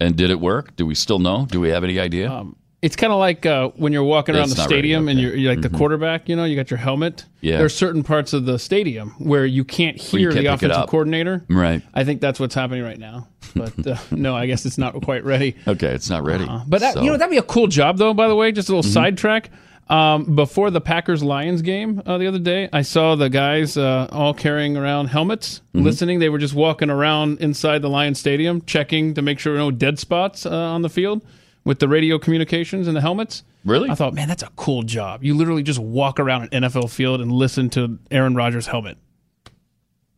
And 0.00 0.16
did 0.16 0.30
it 0.30 0.40
work? 0.40 0.76
Do 0.76 0.86
we 0.86 0.94
still 0.94 1.18
know? 1.18 1.46
Do 1.50 1.60
we 1.60 1.68
have 1.70 1.84
any 1.84 1.98
idea? 2.00 2.30
Um, 2.30 2.56
It's 2.82 2.94
kind 2.94 3.12
of 3.12 3.18
like 3.18 3.46
uh, 3.46 3.70
when 3.76 3.92
you're 3.92 4.04
walking 4.04 4.34
around 4.36 4.44
It's 4.44 4.54
the 4.54 4.62
stadium 4.62 5.08
and 5.08 5.18
you're, 5.18 5.34
you're 5.34 5.50
like 5.52 5.60
Mhm. 5.60 5.70
the 5.72 5.76
quarterback. 5.78 6.28
You 6.28 6.36
know, 6.36 6.44
you 6.44 6.54
got 6.56 6.70
your 6.70 6.78
helmet. 6.78 7.24
Yeah. 7.40 7.56
There's 7.58 7.74
certain 7.74 8.02
parts 8.04 8.32
of 8.32 8.44
the 8.44 8.58
stadium 8.58 9.10
where 9.18 9.46
you 9.46 9.64
can't 9.64 10.00
Where 10.12 10.20
you 10.20 10.28
hear 10.28 10.32
can't 10.42 10.60
the 10.60 10.66
offensive 10.68 10.88
coordinator. 10.88 11.44
right. 11.48 11.82
I 11.94 12.04
think 12.04 12.20
that's 12.20 12.38
what's 12.38 12.54
happening 12.54 12.84
right 12.84 12.98
now. 12.98 13.28
But 13.56 13.86
uh, 13.86 13.96
no, 14.10 14.36
I 14.36 14.46
guess 14.46 14.66
it's 14.66 14.78
not 14.78 15.00
quite 15.02 15.24
ready. 15.24 15.56
Okay, 15.66 15.88
it's 15.88 16.10
not 16.10 16.22
ready. 16.24 16.44
Uh, 16.44 16.60
but 16.68 16.80
that, 16.82 16.94
So- 16.94 17.02
you 17.02 17.10
know 17.10 17.16
that'd 17.16 17.30
be 17.30 17.38
a 17.38 17.42
cool 17.42 17.66
job, 17.66 17.96
though. 17.98 18.12
By 18.14 18.28
the 18.28 18.36
way, 18.36 18.52
just 18.52 18.68
a 18.68 18.76
little 18.76 18.88
Mhm. 18.88 18.92
sidetrack. 18.94 19.50
Um, 19.88 20.34
before 20.34 20.70
the 20.72 20.80
Packers 20.80 21.22
Lions 21.22 21.62
game 21.62 22.02
uh, 22.04 22.18
the 22.18 22.26
other 22.26 22.40
day, 22.40 22.68
I 22.72 22.82
saw 22.82 23.14
the 23.14 23.28
guys 23.30 23.76
uh, 23.76 24.08
all 24.10 24.34
carrying 24.34 24.76
around 24.76 25.06
helmets, 25.08 25.62
Mhm. 25.74 25.84
listening. 25.84 26.18
They 26.18 26.28
were 26.28 26.38
just 26.38 26.54
walking 26.54 26.90
around 26.90 27.38
inside 27.40 27.82
the 27.82 27.88
Lions 27.88 28.18
Stadium, 28.18 28.62
checking 28.66 29.14
to 29.14 29.22
make 29.22 29.38
sure 29.38 29.56
no 29.56 29.70
dead 29.70 30.00
spots 30.00 30.44
uh, 30.44 30.50
on 30.50 30.82
the 30.82 30.88
field 30.88 31.22
with 31.64 31.78
the 31.78 31.86
radio 31.86 32.18
communications 32.18 32.88
and 32.88 32.96
the 32.96 33.00
helmets. 33.00 33.44
Really? 33.64 33.88
I 33.88 33.94
thought, 33.94 34.12
man, 34.14 34.26
that's 34.28 34.42
a 34.42 34.50
cool 34.56 34.82
job. 34.82 35.22
You 35.22 35.34
literally 35.34 35.62
just 35.62 35.78
walk 35.78 36.18
around 36.18 36.48
an 36.52 36.62
NFL 36.64 36.88
field 36.90 37.20
and 37.20 37.30
listen 37.30 37.70
to 37.70 37.98
Aaron 38.10 38.34
Rodgers' 38.34 38.66
helmet. 38.66 38.96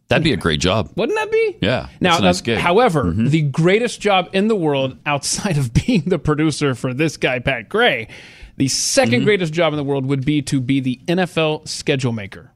That'd 0.08 0.24
be 0.24 0.32
a 0.32 0.38
great 0.38 0.60
job. 0.60 0.90
Wouldn't 0.96 1.16
that 1.18 1.30
be? 1.30 1.58
Yeah. 1.60 1.88
Now, 2.00 2.18
nice 2.18 2.44
now, 2.46 2.58
however, 2.58 3.10
the 3.14 3.42
greatest 3.42 4.00
job 4.00 4.30
in 4.32 4.48
the 4.48 4.56
world 4.56 4.96
outside 5.04 5.58
of 5.58 5.74
being 5.86 6.04
the 6.06 6.18
producer 6.18 6.74
for 6.74 6.94
this 6.94 7.18
guy, 7.18 7.38
Pat 7.40 7.68
Gray, 7.68 8.08
the 8.58 8.66
2nd 8.66 9.06
Mm-hmm. 9.06 9.24
greatest 9.24 9.52
job 9.52 9.72
in 9.72 9.76
the 9.78 9.84
world 9.84 10.04
would 10.06 10.24
be 10.24 10.42
to 10.42 10.60
be 10.60 10.80
the 10.80 11.00
NFL 11.06 11.66
schedule 11.66 12.12
maker. 12.12 12.52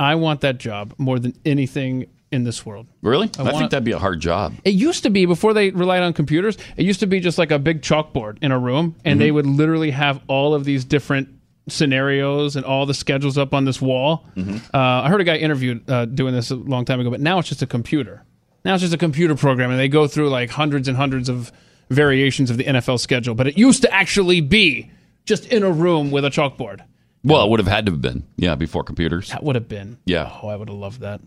I 0.00 0.14
want 0.16 0.40
that 0.42 0.58
job 0.58 0.94
more 0.98 1.18
than 1.18 1.34
anything 1.44 2.06
in 2.30 2.44
this 2.44 2.66
world. 2.66 2.86
really? 3.00 3.30
I, 3.38 3.42
I 3.44 3.52
think 3.52 3.70
that'd 3.70 3.84
be 3.84 3.92
a 3.92 3.98
hard 3.98 4.20
job. 4.20 4.52
It 4.64 4.74
used 4.74 5.02
to 5.04 5.10
be 5.10 5.24
before 5.24 5.54
they 5.54 5.70
relied 5.70 6.02
on 6.02 6.12
computers. 6.12 6.58
It 6.76 6.84
used 6.84 7.00
to 7.00 7.06
be 7.06 7.20
just 7.20 7.38
like 7.38 7.50
a 7.50 7.58
big 7.58 7.80
chalkboard 7.80 8.36
in 8.42 8.52
a 8.52 8.58
room, 8.58 8.96
and 9.04 9.16
Mhm. 9.16 9.22
they 9.22 9.30
would 9.30 9.46
literally 9.46 9.90
have 9.92 10.20
all 10.28 10.52
of 10.54 10.64
these 10.64 10.84
different 10.84 11.28
scenarios 11.68 12.56
and 12.56 12.64
all 12.66 12.84
the 12.86 12.94
schedules 12.94 13.38
up 13.38 13.54
on 13.54 13.64
this 13.64 13.80
wall. 13.80 14.26
Mm-hmm. 14.36 14.56
Uh, 14.74 14.78
I 15.02 15.08
heard 15.08 15.20
a 15.20 15.24
guy 15.24 15.36
interviewed 15.36 15.88
uh, 15.90 16.04
doing 16.04 16.34
this 16.34 16.50
a 16.50 16.56
long 16.56 16.84
time 16.84 17.00
ago, 17.00 17.10
but 17.10 17.20
now 17.20 17.38
it's 17.38 17.48
just 17.48 17.62
a 17.62 17.66
computer. 17.66 18.24
Now 18.64 18.74
it's 18.74 18.82
just 18.82 18.94
a 18.94 18.98
computer 18.98 19.34
program, 19.34 19.70
and 19.70 19.78
they 19.78 19.88
go 19.88 20.06
through 20.06 20.28
like 20.28 20.50
hundreds 20.50 20.88
and 20.88 20.96
hundreds 20.96 21.28
of 21.28 21.50
variations 21.90 22.50
of 22.50 22.56
the 22.58 22.64
NFL 22.64 22.98
schedule. 23.00 23.34
But 23.34 23.46
it 23.46 23.56
used 23.56 23.82
to 23.82 23.92
actually 23.92 24.40
be 24.42 24.90
just 25.28 25.46
in 25.46 25.62
a 25.62 25.70
room 25.70 26.10
with 26.10 26.24
a 26.24 26.30
chalkboard. 26.30 26.80
Well, 27.22 27.44
it 27.44 27.50
would 27.50 27.60
have 27.60 27.68
had 27.68 27.86
to 27.86 27.92
have 27.92 28.00
been. 28.00 28.24
Yeah, 28.36 28.54
before 28.54 28.82
computers. 28.84 29.28
That 29.30 29.42
would 29.44 29.54
have 29.54 29.68
been. 29.68 29.98
Yeah. 30.06 30.30
Oh, 30.42 30.48
I 30.48 30.56
would 30.56 30.68
have 30.68 30.76
loved 30.78 31.00
that. 31.02 31.20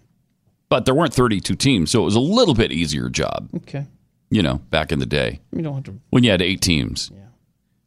But 0.70 0.86
there 0.86 0.93
weren't 0.95 1.14
32 1.14 1.56
teams, 1.56 1.91
so 1.91 2.02
it 2.02 2.06
was 2.06 2.16
a 2.16 2.20
little 2.20 2.54
bit 2.56 2.72
easier 2.72 3.10
job, 3.10 3.49
Okay. 3.58 3.86
you 4.30 4.41
know, 4.41 4.56
back 4.70 4.91
in 4.91 4.99
the 4.99 5.06
day. 5.06 5.41
You 5.56 5.62
don't 5.62 5.76
have 5.76 5.84
to. 5.86 5.99
When 6.10 6.24
you 6.24 6.32
had 6.32 6.41
eight 6.41 6.62
teams, 6.62 7.12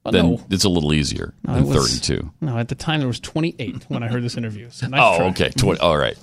Well, 0.04 0.12
then 0.12 0.26
no. 0.32 0.40
it's 0.50 0.64
a 0.64 0.68
little 0.68 0.92
easier 0.92 1.32
No, 1.46 1.54
than 1.54 1.66
was- 1.66 1.98
32. 2.00 2.30
No, 2.42 2.58
at 2.58 2.68
the 2.68 2.74
time 2.74 3.00
there 3.00 3.08
was 3.08 3.20
28 3.20 3.84
when 3.88 4.02
I 4.02 4.08
heard 4.08 4.22
this 4.22 4.36
interview. 4.36 4.68
So 4.70 4.86
nice 4.86 5.00
oh, 5.02 5.16
try. 5.16 5.26
okay. 5.28 5.48
Tw- 5.50 5.80
all 5.80 5.96
right. 5.96 6.16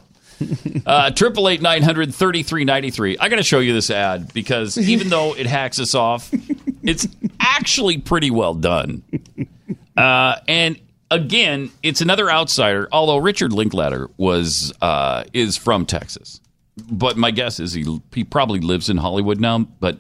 Uh, 0.88 1.12
Triple 1.12 1.48
eight 1.50 1.62
nine 1.62 1.84
hundred 1.84 2.16
thirty 2.16 2.42
three 2.42 2.66
ninety 2.66 2.89
three. 2.89 3.16
I 3.20 3.30
got 3.30 3.36
to 3.36 3.44
show 3.44 3.60
you 3.60 3.74
this 3.74 3.92
ad 3.92 4.34
because 4.34 4.76
even 4.89 5.10
though 5.10 5.36
it 5.36 5.46
hacks 5.46 5.80
us 5.80 5.94
off, 5.94 6.32
it's 6.84 7.08
actually 7.40 7.98
pretty 7.98 8.32
well 8.32 8.54
done. 8.54 9.04
Uh, 9.96 10.36
and 10.48 10.80
again, 11.10 11.72
it's 11.84 12.02
another 12.02 12.32
outsider. 12.32 12.88
Although 12.92 13.18
Richard 13.18 13.54
Linklater 13.54 14.10
was 14.18 14.74
uh, 14.82 15.26
is 15.34 15.58
from 15.58 15.86
Texas, 15.86 16.40
but 16.90 17.18
my 17.18 17.32
guess 17.32 17.60
is 17.60 17.74
he 17.74 18.02
he 18.14 18.24
probably 18.24 18.60
lives 18.60 18.90
in 18.90 18.98
Hollywood 18.98 19.40
now, 19.40 19.60
but 19.60 19.98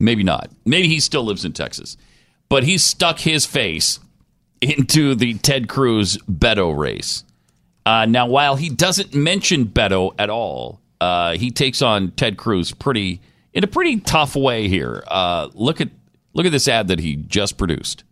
maybe 0.00 0.22
not. 0.24 0.50
Maybe 0.64 0.88
he 0.88 1.00
still 1.00 1.24
lives 1.24 1.44
in 1.44 1.52
Texas, 1.52 1.96
but 2.48 2.64
he 2.64 2.78
stuck 2.78 3.20
his 3.20 3.46
face 3.46 4.00
into 4.60 5.14
the 5.14 5.34
Ted 5.34 5.68
Cruz 5.68 6.16
Beto 6.30 6.76
race. 6.76 7.24
Uh, 7.84 8.06
now, 8.06 8.26
while 8.26 8.56
he 8.56 8.68
doesn't 8.68 9.14
mention 9.14 9.66
Beto 9.66 10.14
at 10.18 10.30
all, 10.30 10.80
uh, 11.00 11.32
he 11.32 11.50
takes 11.50 11.82
on 11.82 12.12
Ted 12.12 12.36
Cruz 12.36 12.70
pretty 12.72 13.20
in 13.54 13.64
a 13.64 13.66
pretty 13.66 14.00
tough 14.00 14.36
way 14.36 14.68
here. 14.68 15.04
Uh, 15.08 15.48
look 15.54 15.80
at 15.80 15.88
look 16.34 16.46
at 16.46 16.52
this 16.52 16.68
ad 16.68 16.88
that 16.88 16.98
he 16.98 17.16
just 17.16 17.56
produced. 17.58 18.04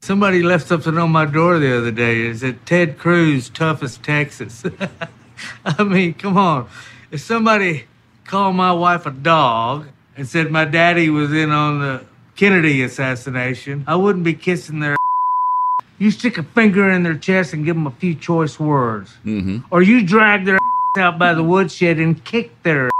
Somebody 0.00 0.42
left 0.42 0.68
something 0.68 0.96
on 0.98 1.10
my 1.10 1.24
door 1.24 1.58
the 1.58 1.76
other 1.76 1.90
day. 1.90 2.26
It 2.26 2.38
said 2.38 2.64
Ted 2.66 2.98
Cruz, 2.98 3.48
toughest 3.48 4.02
Texas. 4.02 4.64
I 5.64 5.82
mean, 5.82 6.14
come 6.14 6.36
on. 6.36 6.68
If 7.10 7.20
somebody 7.20 7.84
called 8.24 8.56
my 8.56 8.72
wife 8.72 9.06
a 9.06 9.10
dog 9.10 9.88
and 10.16 10.28
said 10.28 10.50
my 10.50 10.64
daddy 10.64 11.08
was 11.08 11.32
in 11.32 11.50
on 11.50 11.80
the 11.80 12.04
Kennedy 12.36 12.82
assassination, 12.82 13.84
I 13.86 13.96
wouldn't 13.96 14.24
be 14.24 14.34
kissing 14.34 14.80
their. 14.80 14.96
You 15.98 16.10
stick 16.10 16.36
a 16.36 16.42
finger 16.42 16.90
in 16.90 17.04
their 17.04 17.16
chest 17.16 17.54
and 17.54 17.64
give 17.64 17.74
them 17.74 17.86
a 17.86 17.90
few 17.90 18.14
choice 18.14 18.60
words. 18.60 19.16
Mm-hmm. 19.24 19.60
Or 19.70 19.80
you 19.80 20.06
drag 20.06 20.44
their 20.44 20.58
out 20.98 21.18
by 21.18 21.32
the 21.32 21.42
woodshed 21.42 21.98
and 21.98 22.22
kick 22.22 22.62
their 22.64 22.90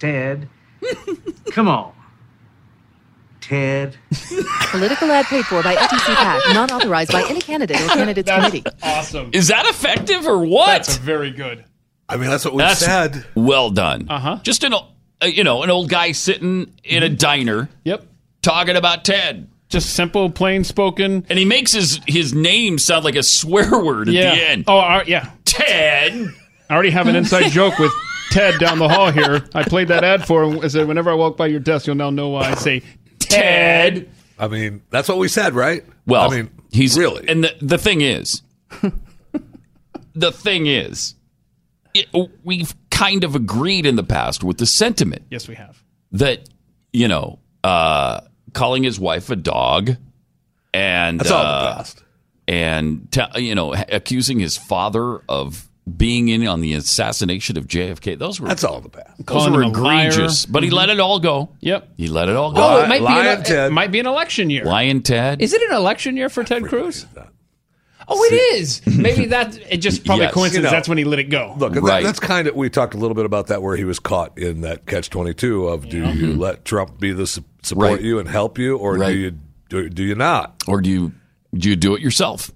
Ted. 0.00 0.48
Come 1.52 1.68
on. 1.68 1.92
Ted. 3.40 3.96
Political 4.70 5.10
ad 5.10 5.26
paid 5.26 5.44
for 5.44 5.62
by 5.62 5.74
FTC 5.74 6.14
PAC, 6.14 6.54
not 6.54 6.70
authorized 6.70 7.10
by 7.10 7.24
any 7.28 7.40
candidate 7.40 7.80
or 7.80 7.88
candidates 7.88 8.30
committee. 8.30 8.62
Awesome. 8.82 9.30
Is 9.32 9.48
that 9.48 9.66
effective 9.66 10.26
or 10.26 10.44
what? 10.44 10.66
That's 10.66 10.96
very 10.98 11.32
good. 11.32 11.64
I 12.08 12.16
mean, 12.16 12.30
that's 12.30 12.44
what 12.44 12.54
we 12.54 12.58
That's 12.58 12.80
said. 12.80 13.24
Well 13.34 13.70
done. 13.70 14.06
Uh 14.08 14.18
huh. 14.18 14.38
Just 14.42 14.64
an, 14.64 14.74
uh, 14.74 15.26
you 15.26 15.44
know, 15.44 15.62
an 15.62 15.70
old 15.70 15.88
guy 15.88 16.12
sitting 16.12 16.72
in 16.84 17.02
a 17.02 17.08
diner. 17.08 17.68
Yep. 17.84 18.06
Talking 18.42 18.76
about 18.76 19.04
Ted. 19.04 19.48
Just 19.68 19.94
simple, 19.94 20.30
plain 20.30 20.64
spoken. 20.64 21.24
And 21.28 21.38
he 21.38 21.44
makes 21.44 21.72
his 21.72 22.00
his 22.06 22.34
name 22.34 22.78
sound 22.78 23.04
like 23.04 23.14
a 23.14 23.22
swear 23.22 23.82
word 23.82 24.08
at 24.08 24.14
yeah. 24.14 24.34
the 24.34 24.48
end. 24.48 24.64
Oh, 24.66 24.78
uh, 24.78 25.04
yeah. 25.06 25.30
Ted. 25.44 26.28
I 26.68 26.74
already 26.74 26.90
have 26.90 27.06
an 27.06 27.16
inside 27.16 27.50
joke 27.50 27.78
with 27.78 27.92
Ted 28.30 28.58
down 28.60 28.78
the 28.78 28.88
hall 28.88 29.10
here. 29.10 29.44
I 29.54 29.62
played 29.64 29.88
that 29.88 30.04
ad 30.04 30.26
for 30.26 30.44
him. 30.44 30.60
I 30.60 30.68
said, 30.68 30.86
whenever 30.88 31.10
I 31.10 31.14
walk 31.14 31.36
by 31.36 31.46
your 31.48 31.60
desk, 31.60 31.86
you'll 31.86 31.96
now 31.96 32.10
know 32.10 32.28
why 32.28 32.50
I 32.50 32.54
say 32.54 32.82
Ted. 33.18 34.08
I 34.38 34.48
mean, 34.48 34.82
that's 34.90 35.08
what 35.08 35.18
we 35.18 35.28
said, 35.28 35.54
right? 35.54 35.84
Well, 36.06 36.30
I 36.30 36.36
mean, 36.42 36.50
he's 36.70 36.98
really. 36.98 37.28
And 37.28 37.44
the 37.44 37.54
the 37.60 37.78
thing 37.78 38.00
is, 38.00 38.42
the 40.14 40.32
thing 40.32 40.66
is, 40.66 41.14
it, 41.94 42.06
we've 42.44 42.74
kind 42.90 43.24
of 43.24 43.34
agreed 43.34 43.86
in 43.86 43.96
the 43.96 44.04
past 44.04 44.44
with 44.44 44.58
the 44.58 44.66
sentiment 44.66 45.22
Yes, 45.30 45.48
we 45.48 45.54
have. 45.54 45.82
that 46.12 46.48
you 46.92 47.08
know, 47.08 47.38
uh, 47.64 48.20
calling 48.52 48.82
his 48.82 48.98
wife 48.98 49.30
a 49.30 49.36
dog, 49.36 49.96
and 50.74 51.20
That's 51.20 51.30
all 51.30 51.40
in 51.42 51.46
the 51.46 51.52
uh, 51.52 51.76
past. 51.76 52.02
and 52.48 53.12
te- 53.12 53.40
you 53.42 53.54
know, 53.54 53.74
accusing 53.74 54.38
his 54.40 54.56
father 54.56 55.18
of 55.28 55.68
being 55.96 56.28
in 56.28 56.46
on 56.46 56.60
the 56.60 56.74
assassination 56.74 57.56
of 57.56 57.66
JFK. 57.66 58.18
Those 58.18 58.40
were 58.40 58.48
That's 58.48 58.64
all 58.64 58.80
the 58.80 58.88
past. 58.88 59.16
those 59.18 59.26
Calling 59.26 59.52
were 59.54 59.62
him 59.62 59.74
a 59.74 59.80
liar. 59.80 60.08
egregious, 60.08 60.46
but 60.46 60.62
he 60.62 60.68
mm-hmm. 60.68 60.76
let 60.76 60.88
it 60.90 61.00
all 61.00 61.18
go. 61.20 61.50
Yep. 61.60 61.88
He 61.96 62.08
let 62.08 62.28
it 62.28 62.36
all 62.36 62.52
go. 62.52 62.62
Oh, 62.62 62.82
it 62.84 62.88
might 62.88 63.00
be 63.00 63.06
an, 63.28 63.42
Ted. 63.42 63.70
it 63.70 63.72
might 63.72 63.90
be 63.90 63.98
an 64.00 64.06
election 64.06 64.50
year. 64.50 64.64
Lion 64.64 65.02
Ted. 65.02 65.40
Is 65.42 65.52
it 65.52 65.62
an 65.62 65.72
election 65.76 66.16
year 66.16 66.28
for 66.28 66.44
Ted 66.44 66.64
Cruz? 66.66 67.06
Oh, 68.12 68.24
it 68.24 68.34
is. 68.58 68.84
Maybe 68.86 69.26
that 69.26 69.56
it 69.70 69.76
just 69.78 70.04
probably 70.06 70.24
Yes. 70.24 70.34
coincidence. 70.34 70.56
You 70.56 70.62
know, 70.64 70.70
that's 70.70 70.88
when 70.88 70.98
he 70.98 71.04
let 71.04 71.18
it 71.20 71.24
go. 71.30 71.54
Look, 71.58 71.74
that- 71.74 72.02
that's 72.02 72.18
kind 72.20 72.48
of 72.48 72.56
we 72.56 72.68
talked 72.68 72.94
a 72.94 72.98
little 72.98 73.14
bit 73.14 73.24
about 73.24 73.46
that 73.48 73.62
where 73.62 73.76
he 73.76 73.84
was 73.84 73.98
caught 74.00 74.36
in 74.36 74.62
that 74.62 74.86
catch 74.86 75.10
twenty 75.10 75.32
two 75.32 75.68
of 75.68 75.88
do 75.88 75.98
you 75.98 76.04
mm-hmm. 76.04 76.40
let 76.40 76.64
Trump 76.64 76.98
be 76.98 77.12
the 77.12 77.26
support 77.26 77.50
Right. 77.76 78.00
you 78.00 78.18
and 78.18 78.28
help 78.28 78.58
you, 78.58 78.76
or 78.76 78.96
Right. 78.96 79.12
do 79.12 79.18
you 79.18 79.38
do, 79.68 79.88
do 79.88 80.02
you 80.02 80.14
not? 80.16 80.62
or 80.66 80.80
do 80.80 80.90
you 80.90 81.12
do 81.54 81.70
you 81.70 81.76
do 81.76 81.94
it 81.94 82.00
yourself? 82.00 82.50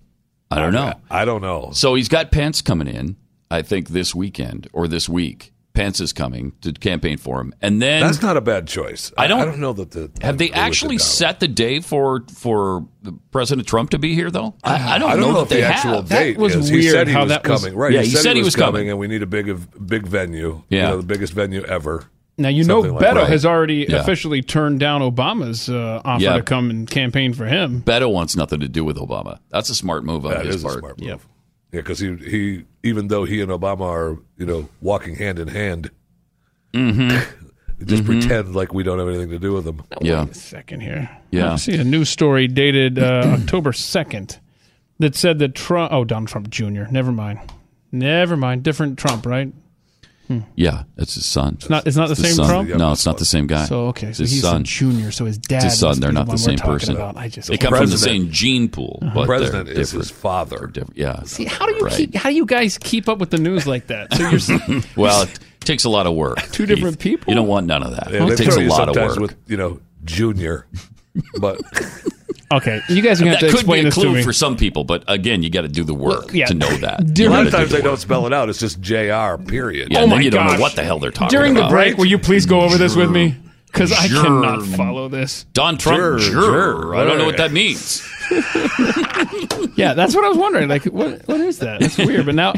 I 0.56 0.60
don't 0.60 0.72
know. 0.72 0.94
I 1.10 1.24
don't 1.24 1.42
know. 1.42 1.70
So 1.72 1.94
he's 1.94 2.08
got 2.08 2.30
Pence 2.30 2.62
coming 2.62 2.86
in. 2.88 3.16
I 3.50 3.62
think 3.62 3.88
this 3.88 4.14
weekend 4.14 4.68
or 4.72 4.88
this 4.88 5.08
week. 5.08 5.50
Pence 5.74 5.98
is 5.98 6.12
coming 6.12 6.52
to 6.60 6.72
campaign 6.72 7.18
for 7.18 7.40
him, 7.40 7.52
and 7.60 7.82
then 7.82 8.00
That's 8.00 8.22
not 8.22 8.36
a 8.36 8.40
bad 8.40 8.68
choice. 8.68 9.12
I 9.18 9.26
don't- 9.26 9.40
I 9.40 9.44
don't 9.44 9.58
know 9.58 9.72
that 9.72 9.90
the 9.90 10.08
have 10.22 10.38
they 10.38 10.52
actually 10.52 10.94
it, 10.96 11.00
set 11.00 11.40
the 11.40 11.48
day 11.48 11.80
for 11.80 12.22
for 12.32 12.86
President 13.32 13.66
Trump 13.66 13.90
to 13.90 13.98
be 13.98 14.14
here? 14.14 14.30
Though 14.30 14.54
I, 14.62 14.94
I 14.94 14.98
don't, 15.00 15.10
I 15.10 15.12
don't 15.16 15.20
know, 15.22 15.26
know, 15.32 15.34
that 15.38 15.42
if 15.42 15.48
they 15.48 15.60
the 15.62 15.66
actual 15.66 15.94
have. 15.96 16.08
date 16.08 16.34
That 16.34 16.40
was 16.40 16.54
is. 16.54 16.68
he 16.68 16.76
weird 16.76 16.92
said 16.92 17.06
he 17.08 17.12
how 17.12 17.22
was 17.22 17.30
that 17.30 17.44
was- 17.48 17.60
coming. 17.62 17.76
Right? 17.76 17.92
Yeah, 17.92 18.02
he, 18.02 18.06
he 18.06 18.12
said, 18.14 18.22
said 18.22 18.30
he 18.34 18.36
he 18.36 18.40
was 18.42 18.46
was 18.46 18.54
coming, 18.56 18.72
coming. 18.72 18.90
and 18.90 18.98
we 19.00 19.08
need 19.08 19.24
a 19.24 19.26
big 19.26 19.46
big 19.84 20.06
venue. 20.06 20.62
Yeah. 20.68 20.82
you 20.82 20.88
know, 20.90 20.96
the 20.98 21.06
biggest 21.08 21.32
venue 21.32 21.64
ever. 21.64 22.04
Now 22.36 22.48
you 22.48 22.64
know 22.64 22.82
Something 22.82 22.94
like 22.96 23.04
Beto 23.06 23.14
that. 23.20 23.28
has 23.28 23.46
already 23.46 23.86
Yeah. 23.88 23.96
officially 24.00 24.42
turned 24.42 24.80
down 24.80 25.02
Obama's 25.02 25.68
uh, 25.68 26.02
offer 26.04 26.22
Yeah. 26.22 26.36
to 26.36 26.42
come 26.42 26.68
and 26.70 26.88
campaign 26.90 27.32
for 27.32 27.46
him. 27.46 27.82
Beto 27.82 28.12
wants 28.12 28.34
nothing 28.36 28.60
to 28.60 28.68
do 28.68 28.84
with 28.84 28.96
Obama. 28.96 29.38
That's 29.50 29.70
a 29.70 29.74
smart 29.74 30.04
move 30.04 30.26
on 30.26 30.32
That 30.32 30.46
his 30.46 30.56
is 30.56 30.64
a 30.64 30.66
part. 30.66 30.78
smart 30.80 30.98
move. 31.00 31.08
Yep. 31.08 31.20
Yeah, 31.72 31.80
because 31.80 31.98
he 32.00 32.16
he 32.16 32.64
even 32.82 33.08
though 33.08 33.24
he 33.24 33.40
and 33.40 33.50
Obama 33.50 33.82
are 33.82 34.18
you 34.36 34.46
know 34.46 34.68
walking 34.80 35.14
hand 35.16 35.38
in 35.38 35.48
hand, 35.48 35.90
Mm-hmm. 36.72 37.84
just 37.84 38.04
pretend 38.04 38.54
like 38.54 38.72
we 38.74 38.82
don't 38.82 38.98
have 38.98 39.08
anything 39.08 39.30
to 39.30 39.38
do 39.38 39.52
with 39.52 39.64
them. 39.64 39.82
Yeah, 40.00 40.24
Wait 40.24 40.32
a 40.32 40.34
second 40.34 40.80
here. 40.80 41.08
Yeah. 41.30 41.52
I 41.52 41.56
see 41.56 41.74
a 41.76 41.84
news 41.84 42.08
story 42.08 42.48
dated 42.48 42.98
uh, 42.98 43.36
October 43.40 43.72
2nd 43.72 44.38
that 44.98 45.14
said 45.14 45.38
that 45.40 45.54
Trump, 45.54 45.92
oh, 45.92 46.04
Donald 46.04 46.28
Trump 46.28 46.50
Jr., 46.50 46.84
never 46.90 47.12
mind. 47.12 47.38
Never 47.92 48.36
mind. 48.36 48.62
Different 48.64 48.98
Trump, 48.98 49.24
right? 49.26 49.52
Hmm. 50.28 50.38
yeah, 50.56 50.84
it's 50.96 51.14
his 51.14 51.26
son. 51.26 51.54
It's 51.58 51.68
not- 51.68 51.86
it's 51.86 51.96
not 51.98 52.08
the 52.08 52.14
his 52.14 52.34
same 52.36 52.46
son. 52.46 52.68
No, 52.78 52.92
it's 52.92 53.04
not 53.04 53.18
the 53.18 53.26
same 53.26 53.46
guy. 53.46 53.66
So, 53.66 53.88
okay. 53.88 54.06
It's 54.08 54.16
So 54.18 54.22
his 54.24 54.30
he's 54.32 54.40
son. 54.42 54.62
a 54.62 54.64
junior, 54.64 55.10
so 55.10 55.26
his 55.26 55.36
dad. 55.36 55.56
It's 55.56 55.64
his 55.64 55.78
son. 55.80 56.00
They're 56.00 56.10
be 56.10 56.14
not 56.14 56.26
the, 56.26 56.32
the 56.32 56.38
same 56.38 56.56
person. 56.58 56.96
About. 56.96 57.16
I 57.18 57.28
just 57.28 57.48
They 57.48 57.58
can't- 57.58 57.74
come 57.74 57.82
from 57.82 57.90
the 57.90 57.98
same 57.98 58.30
gene 58.30 58.68
pool, 58.70 59.00
The 59.02 59.10
but 59.14 59.26
president 59.26 59.66
they're 59.66 59.78
is 59.80 59.90
different. 59.90 60.08
his 60.08 60.16
father. 60.16 60.66
Different. 60.66 60.96
Yeah. 60.96 61.22
See, 61.24 61.44
how 61.44 61.66
do 61.66 61.74
you 61.74 61.80
Right. 61.84 61.92
keep, 61.94 62.14
how 62.14 62.30
do 62.30 62.34
you 62.36 62.46
guys 62.46 62.78
keep 62.78 63.08
up 63.08 63.18
with 63.18 63.30
the 63.30 63.38
news 63.38 63.66
like 63.66 63.88
that? 63.88 64.14
So 64.14 64.28
you're 64.30 64.80
Well, 64.96 65.22
it 65.24 65.38
takes 65.60 65.84
a 65.84 65.90
lot 65.90 66.06
of 66.06 66.14
work. 66.14 66.40
Two 66.52 66.64
different 66.64 66.98
people? 66.98 67.30
You 67.30 67.34
don't 67.36 67.48
want 67.48 67.66
none 67.66 67.82
of 67.82 67.90
that. 67.90 68.10
Yeah, 68.10 68.26
it 68.26 68.36
takes 68.38 68.56
a 68.56 68.60
lot 68.60 68.88
of 68.88 68.96
work. 68.96 69.18
with 69.18 69.36
you 69.46 69.56
know 69.58 69.80
junior, 70.04 70.66
but 71.38 71.60
okay. 72.56 72.80
You 72.88 73.02
guys 73.02 73.20
are 73.20 73.24
gonna 73.24 73.36
have 73.36 73.40
that 73.40 73.46
to 73.46 73.52
could 73.52 73.60
explain 73.60 73.76
be 73.76 73.80
a 73.80 73.84
this 73.90 73.94
to 73.94 74.00
clue 74.00 74.12
me. 74.14 74.22
for 74.22 74.32
some 74.32 74.56
people, 74.56 74.84
but 74.84 75.04
again, 75.08 75.42
you 75.42 75.50
got 75.50 75.62
to 75.62 75.68
do 75.68 75.84
the 75.84 75.94
work 75.94 76.26
Well, 76.26 76.36
yeah. 76.36 76.46
to 76.46 76.54
know 76.54 76.68
that. 76.78 77.00
a 77.20 77.28
lot 77.28 77.46
of 77.46 77.52
times 77.52 77.70
do 77.70 77.76
they 77.76 77.82
don't 77.82 77.98
spell 77.98 78.26
it 78.26 78.32
out. 78.32 78.48
It's 78.48 78.58
just 78.60 78.80
Jr. 78.80 79.36
Period. 79.46 79.92
Yeah, 79.92 80.00
Oh 80.00 80.02
and 80.02 80.10
then 80.12 80.18
my 80.18 80.20
you 80.20 80.30
don't 80.30 80.46
know 80.46 80.58
what 80.60 80.74
the 80.74 80.82
hell 80.84 80.98
they're 80.98 81.10
talking 81.10 81.36
During 81.36 81.54
the 81.54 81.68
break, 81.68 81.96
will 81.98 82.06
you 82.06 82.18
please 82.18 82.46
go 82.46 82.60
over 82.62 82.76
this 82.78 82.94
with 82.96 83.10
me? 83.10 83.36
Because 83.66 83.90
I 83.92 84.06
cannot 84.06 84.62
follow 84.64 85.08
this. 85.08 85.44
Don 85.52 85.76
Trump, 85.78 85.98
Sure, 85.98 86.18
juror. 86.18 86.42
sure. 86.42 86.94
I 86.94 87.02
don't 87.04 87.18
know 87.18 87.24
what 87.26 87.38
that 87.38 87.50
means. 87.52 88.08
Yeah, 89.76 89.94
that's 89.94 90.14
what 90.14 90.24
I 90.24 90.28
was 90.28 90.38
wondering. 90.38 90.68
Like, 90.68 90.84
what 90.84 91.26
what 91.26 91.40
is 91.40 91.58
that? 91.58 91.80
That's 91.80 91.98
weird. 91.98 92.26
But 92.26 92.36
now, 92.36 92.52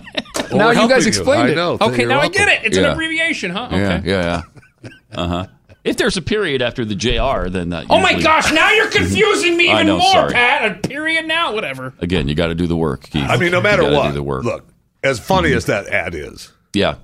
now 0.53 0.69
you 0.71 0.75
helping 0.77 0.89
guys 0.91 1.05
you. 1.05 1.09
explained 1.09 1.49
I 1.49 1.53
it. 1.53 1.57
know. 1.57 1.79
Okay, 1.81 2.01
You're 2.01 2.09
now 2.11 2.21
I 2.21 2.29
get 2.29 2.49
it. 2.49 2.65
It's 2.67 2.77
an 2.77 2.85
abbreviation, 2.85 3.51
huh? 3.53 3.69
Yeah, 3.73 3.95
Okay. 3.97 4.11
yeah, 4.11 4.43
yeah. 4.83 4.91
Uh 5.13 5.29
huh. 5.29 5.47
If 5.87 5.97
there's 5.97 6.17
a 6.17 6.23
period 6.23 6.63
after 6.63 6.85
the 6.85 6.95
JR, 6.97 7.49
then 7.49 7.71
that. 7.71 7.87
Oh 7.89 8.01
my 8.01 8.21
gosh! 8.21 8.53
Now 8.53 8.71
you're 8.73 8.89
mhm. 8.89 8.93
confusing 8.97 9.57
me 9.57 9.71
I 9.71 9.75
even 9.77 9.87
know, 9.87 9.99
more, 9.99 10.11
sorry. 10.13 10.33
Pat. 10.33 10.71
A 10.85 10.89
period 10.89 11.27
now, 11.27 11.55
whatever. 11.55 11.95
Again, 12.01 12.27
you 12.29 12.35
got 12.35 12.49
to 12.49 12.55
do 12.57 12.67
the 12.67 12.77
work, 12.77 13.05
Keith. 13.05 13.23
I 13.29 13.37
mean, 13.37 13.53
no 13.53 13.59
You 13.59 13.63
matter 13.63 13.83
gotta 13.83 13.95
what, 13.97 14.09
do 14.09 14.13
the 14.15 14.23
work. 14.23 14.45
look, 14.45 14.69
as 15.05 15.21
funny 15.21 15.51
mm-hmm. 15.51 15.59
as 15.59 15.67
that 15.67 15.87
ad 15.87 16.15
is, 16.15 16.53
Yeah. 16.75 16.97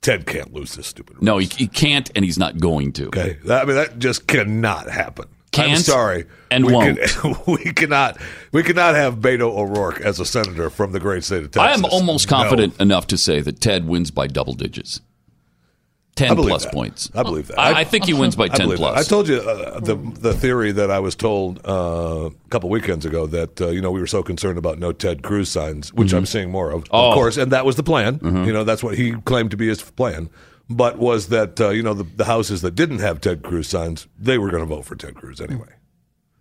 Ted 0.00 0.24
can't 0.26 0.54
lose 0.54 0.74
this 0.74 0.86
stupid. 0.86 1.20
No, 1.20 1.38
he, 1.38 1.46
he 1.46 1.66
can't, 1.66 2.10
and 2.14 2.24
he's 2.24 2.38
not 2.38 2.58
going 2.58 2.92
to. 2.92 3.06
Okay, 3.08 3.38
that, 3.44 3.62
I 3.62 3.64
mean 3.66 3.76
that 3.76 3.98
just 3.98 4.26
cannot 4.26 4.88
happen. 4.88 5.26
I'm 5.58 5.68
Can't 5.70 5.80
sorry, 5.80 6.26
and 6.50 6.66
we 6.66 6.72
won't. 6.74 6.98
Can, 7.00 7.34
we 7.46 7.72
cannot. 7.72 8.18
We 8.52 8.62
cannot 8.62 8.94
have 8.94 9.16
Beto 9.16 9.56
O'Rourke 9.56 10.00
as 10.00 10.20
a 10.20 10.24
senator 10.26 10.68
from 10.70 10.92
the 10.92 11.00
great 11.00 11.24
state 11.24 11.44
of 11.44 11.50
Texas. 11.50 11.62
I 11.62 11.72
am 11.72 11.84
almost 11.86 12.30
No. 12.30 12.36
confident 12.36 12.78
enough 12.80 13.06
to 13.08 13.18
say 13.18 13.40
that 13.40 13.60
Ted 13.60 13.86
wins 13.86 14.10
by 14.10 14.26
double 14.26 14.52
digits. 14.52 15.00
I 16.18 16.28
10 16.28 16.36
believe 16.36 16.48
plus 16.50 16.64
that. 16.64 16.72
points. 16.72 17.10
I 17.14 17.22
believe 17.22 17.48
that. 17.48 17.58
I, 17.58 17.80
I 17.80 17.84
think 17.84 18.06
he 18.06 18.14
wins 18.14 18.36
by 18.36 18.44
I 18.46 18.48
10 18.48 18.58
believe 18.66 18.78
that. 18.78 18.94
plus. 18.94 19.06
I 19.06 19.08
told 19.08 19.28
you 19.28 19.36
uh, 19.36 19.80
the 19.80 19.96
the 19.96 20.32
theory 20.32 20.72
that 20.72 20.90
I 20.90 20.98
was 20.98 21.14
told 21.14 21.60
uh, 21.66 22.30
a 22.34 22.48
couple 22.48 22.70
weekends 22.70 23.04
ago 23.04 23.26
that 23.26 23.60
uh, 23.60 23.68
you 23.68 23.80
know 23.82 23.90
we 23.90 24.00
were 24.00 24.06
so 24.06 24.22
concerned 24.22 24.56
about 24.58 24.78
no 24.78 24.92
Ted 24.92 25.22
Cruz 25.22 25.50
signs, 25.50 25.92
which 25.92 26.12
I'm 26.14 26.24
seeing 26.26 26.50
more 26.50 26.70
of, 26.70 26.84
Oh. 26.90 27.10
of 27.10 27.14
course, 27.14 27.36
and 27.36 27.52
that 27.52 27.64
was 27.66 27.76
the 27.76 27.82
plan. 27.82 28.18
You 28.22 28.52
know, 28.52 28.64
that's 28.64 28.82
what 28.82 28.96
he 28.96 29.12
claimed 29.12 29.50
to 29.50 29.56
be 29.56 29.68
his 29.68 29.82
plan. 29.82 30.30
But 30.68 30.98
was 30.98 31.28
that 31.28 31.60
uh, 31.60 31.68
you 31.68 31.82
know 31.82 31.94
the, 31.94 32.04
the 32.04 32.24
houses 32.24 32.62
that 32.62 32.74
didn't 32.74 32.98
have 33.00 33.20
Ted 33.20 33.42
Cruz 33.42 33.68
signs, 33.68 34.08
they 34.18 34.38
were 34.38 34.50
going 34.50 34.62
to 34.62 34.66
vote 34.74 34.84
for 34.86 34.96
Ted 34.96 35.14
Cruz 35.14 35.40
anyway. 35.40 35.68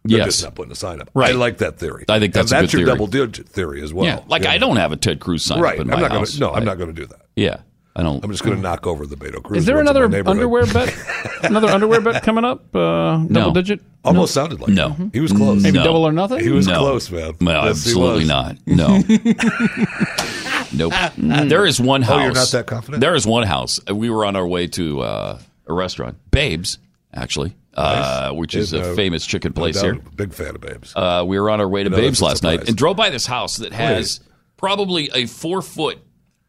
They're 0.08 0.20
Yes. 0.20 0.28
just 0.28 0.44
not 0.44 0.56
putting 0.56 0.72
a 0.72 0.76
sign 0.76 1.02
up. 1.02 1.10
Right. 1.16 1.32
I 1.32 1.38
like 1.38 1.58
that 1.58 1.80
theory. 1.80 2.06
I 2.08 2.20
think 2.20 2.34
that's 2.34 2.52
and 2.52 2.62
that's 2.64 2.72
your 2.74 2.82
theory. 2.82 2.92
double 2.92 3.08
digit 3.08 3.50
theory 3.50 3.82
as 3.84 3.92
well. 3.94 4.06
yeah, 4.06 4.22
like 4.28 4.46
I 4.46 4.58
don't 4.60 4.78
have 4.78 4.92
a 4.92 4.96
Ted 4.98 5.20
Cruz 5.20 5.44
sign 5.44 5.60
right. 5.60 5.80
up 5.80 5.86
in 5.86 5.92
I'm 5.92 6.00
my 6.00 6.08
not 6.08 6.12
house. 6.12 6.38
Gonna, 6.38 6.52
no, 6.52 6.56
I'm 6.58 6.64
not 6.66 6.78
going 6.78 6.94
to 6.94 7.02
do 7.02 7.08
that. 7.08 7.22
Yeah, 7.36 7.58
I 7.98 8.04
don't. 8.04 8.22
I'm 8.24 8.30
just 8.32 8.44
going 8.44 8.58
to 8.58 8.62
knock 8.62 8.86
over 8.86 9.06
the 9.06 9.16
Beto 9.16 9.42
Cruz. 9.42 9.60
Is 9.60 9.66
there 9.66 9.76
ones 9.78 9.90
in 9.90 9.96
my 9.96 10.04
another 10.06 10.30
underwear 10.30 10.66
bet? 10.66 10.94
another 11.44 11.68
underwear 11.70 12.02
bet 12.02 12.24
coming 12.24 12.44
up? 12.44 12.76
Uh, 12.76 13.20
double 13.20 13.30
No. 13.30 13.54
digit? 13.54 13.80
Almost 14.04 14.34
sounded 14.34 14.60
like 14.60 14.70
No. 14.70 14.96
it. 15.00 15.10
He 15.14 15.20
was 15.22 15.32
close. 15.32 15.64
Maybe 15.64 15.78
No. 15.78 15.84
double 15.86 16.04
or 16.04 16.12
nothing? 16.12 16.40
He 16.42 16.50
was 16.50 16.68
No. 16.68 16.80
close, 16.80 17.10
man. 17.10 17.36
No, 17.40 17.52
Yes, 17.64 17.86
absolutely 17.88 18.26
not. 18.26 18.58
No. 18.66 19.02
nope. 20.74 20.94
There 21.18 21.66
is 21.66 21.80
one 21.80 22.02
house. 22.02 22.20
Oh, 22.20 22.24
you're 22.24 22.34
not 22.34 22.48
that 22.50 22.68
confident? 22.68 23.02
There 23.02 23.16
is 23.16 23.26
one 23.26 23.44
house. 23.48 23.80
We 23.90 24.10
were 24.10 24.26
on 24.26 24.36
our 24.36 24.46
way 24.48 24.68
to 24.68 25.02
uh, 25.02 25.40
a 25.68 25.74
restaurant, 25.74 26.18
Babes, 26.32 26.78
actually, 27.14 27.56
uh, 27.76 28.32
which 28.32 28.56
is 28.56 28.72
Babes, 28.72 28.88
a 28.88 28.92
uh, 28.92 28.96
famous 28.96 29.26
chicken 29.26 29.54
place 29.54 29.76
doubt, 29.76 29.84
here. 29.84 29.96
Big 30.16 30.34
fan 30.34 30.56
of 30.56 30.62
Babes. 30.62 30.94
Uh, 30.96 31.24
we 31.26 31.40
were 31.40 31.50
on 31.50 31.62
our 31.62 31.68
way 31.70 31.84
to 31.84 31.90
No, 31.90 31.98
Babes 31.98 32.22
last 32.22 32.44
night 32.44 32.68
and 32.68 32.76
drove 32.78 32.98
by 32.98 33.10
this 33.10 33.26
house 33.26 33.58
that 33.58 33.74
has 33.74 34.20
probably 34.58 35.10
a 35.14 35.26
four 35.26 35.62
foot 35.62 35.98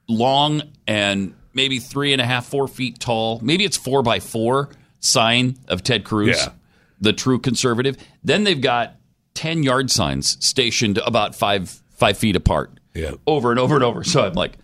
long 0.08 0.62
and 0.86 1.34
maybe 1.54 1.78
three 1.78 2.12
and 2.12 2.20
a 2.20 2.24
half, 2.26 2.46
four 2.46 2.68
feet 2.68 2.98
tall. 3.00 3.40
Maybe 3.42 3.64
it's 3.64 3.76
four 3.76 4.02
by 4.02 4.20
four. 4.20 4.70
sign 4.98 5.56
of 5.68 5.82
Ted 5.84 6.02
Cruz, 6.04 6.36
Yeah. 6.36 6.48
the 7.00 7.12
true 7.12 7.38
conservative. 7.38 7.96
Then 8.24 8.42
they've 8.44 8.60
got 8.60 8.96
ten 9.34 9.62
yard 9.62 9.90
signs 9.90 10.36
stationed 10.44 10.98
about 10.98 11.34
five 11.36 11.70
five 11.90 12.18
feet 12.18 12.34
apart, 12.34 12.72
Yeah. 12.94 13.12
over 13.26 13.50
and 13.50 13.60
over 13.60 13.74
and 13.76 13.84
over. 13.84 14.02
So 14.02 14.24
I'm 14.24 14.32
like, 14.32 14.54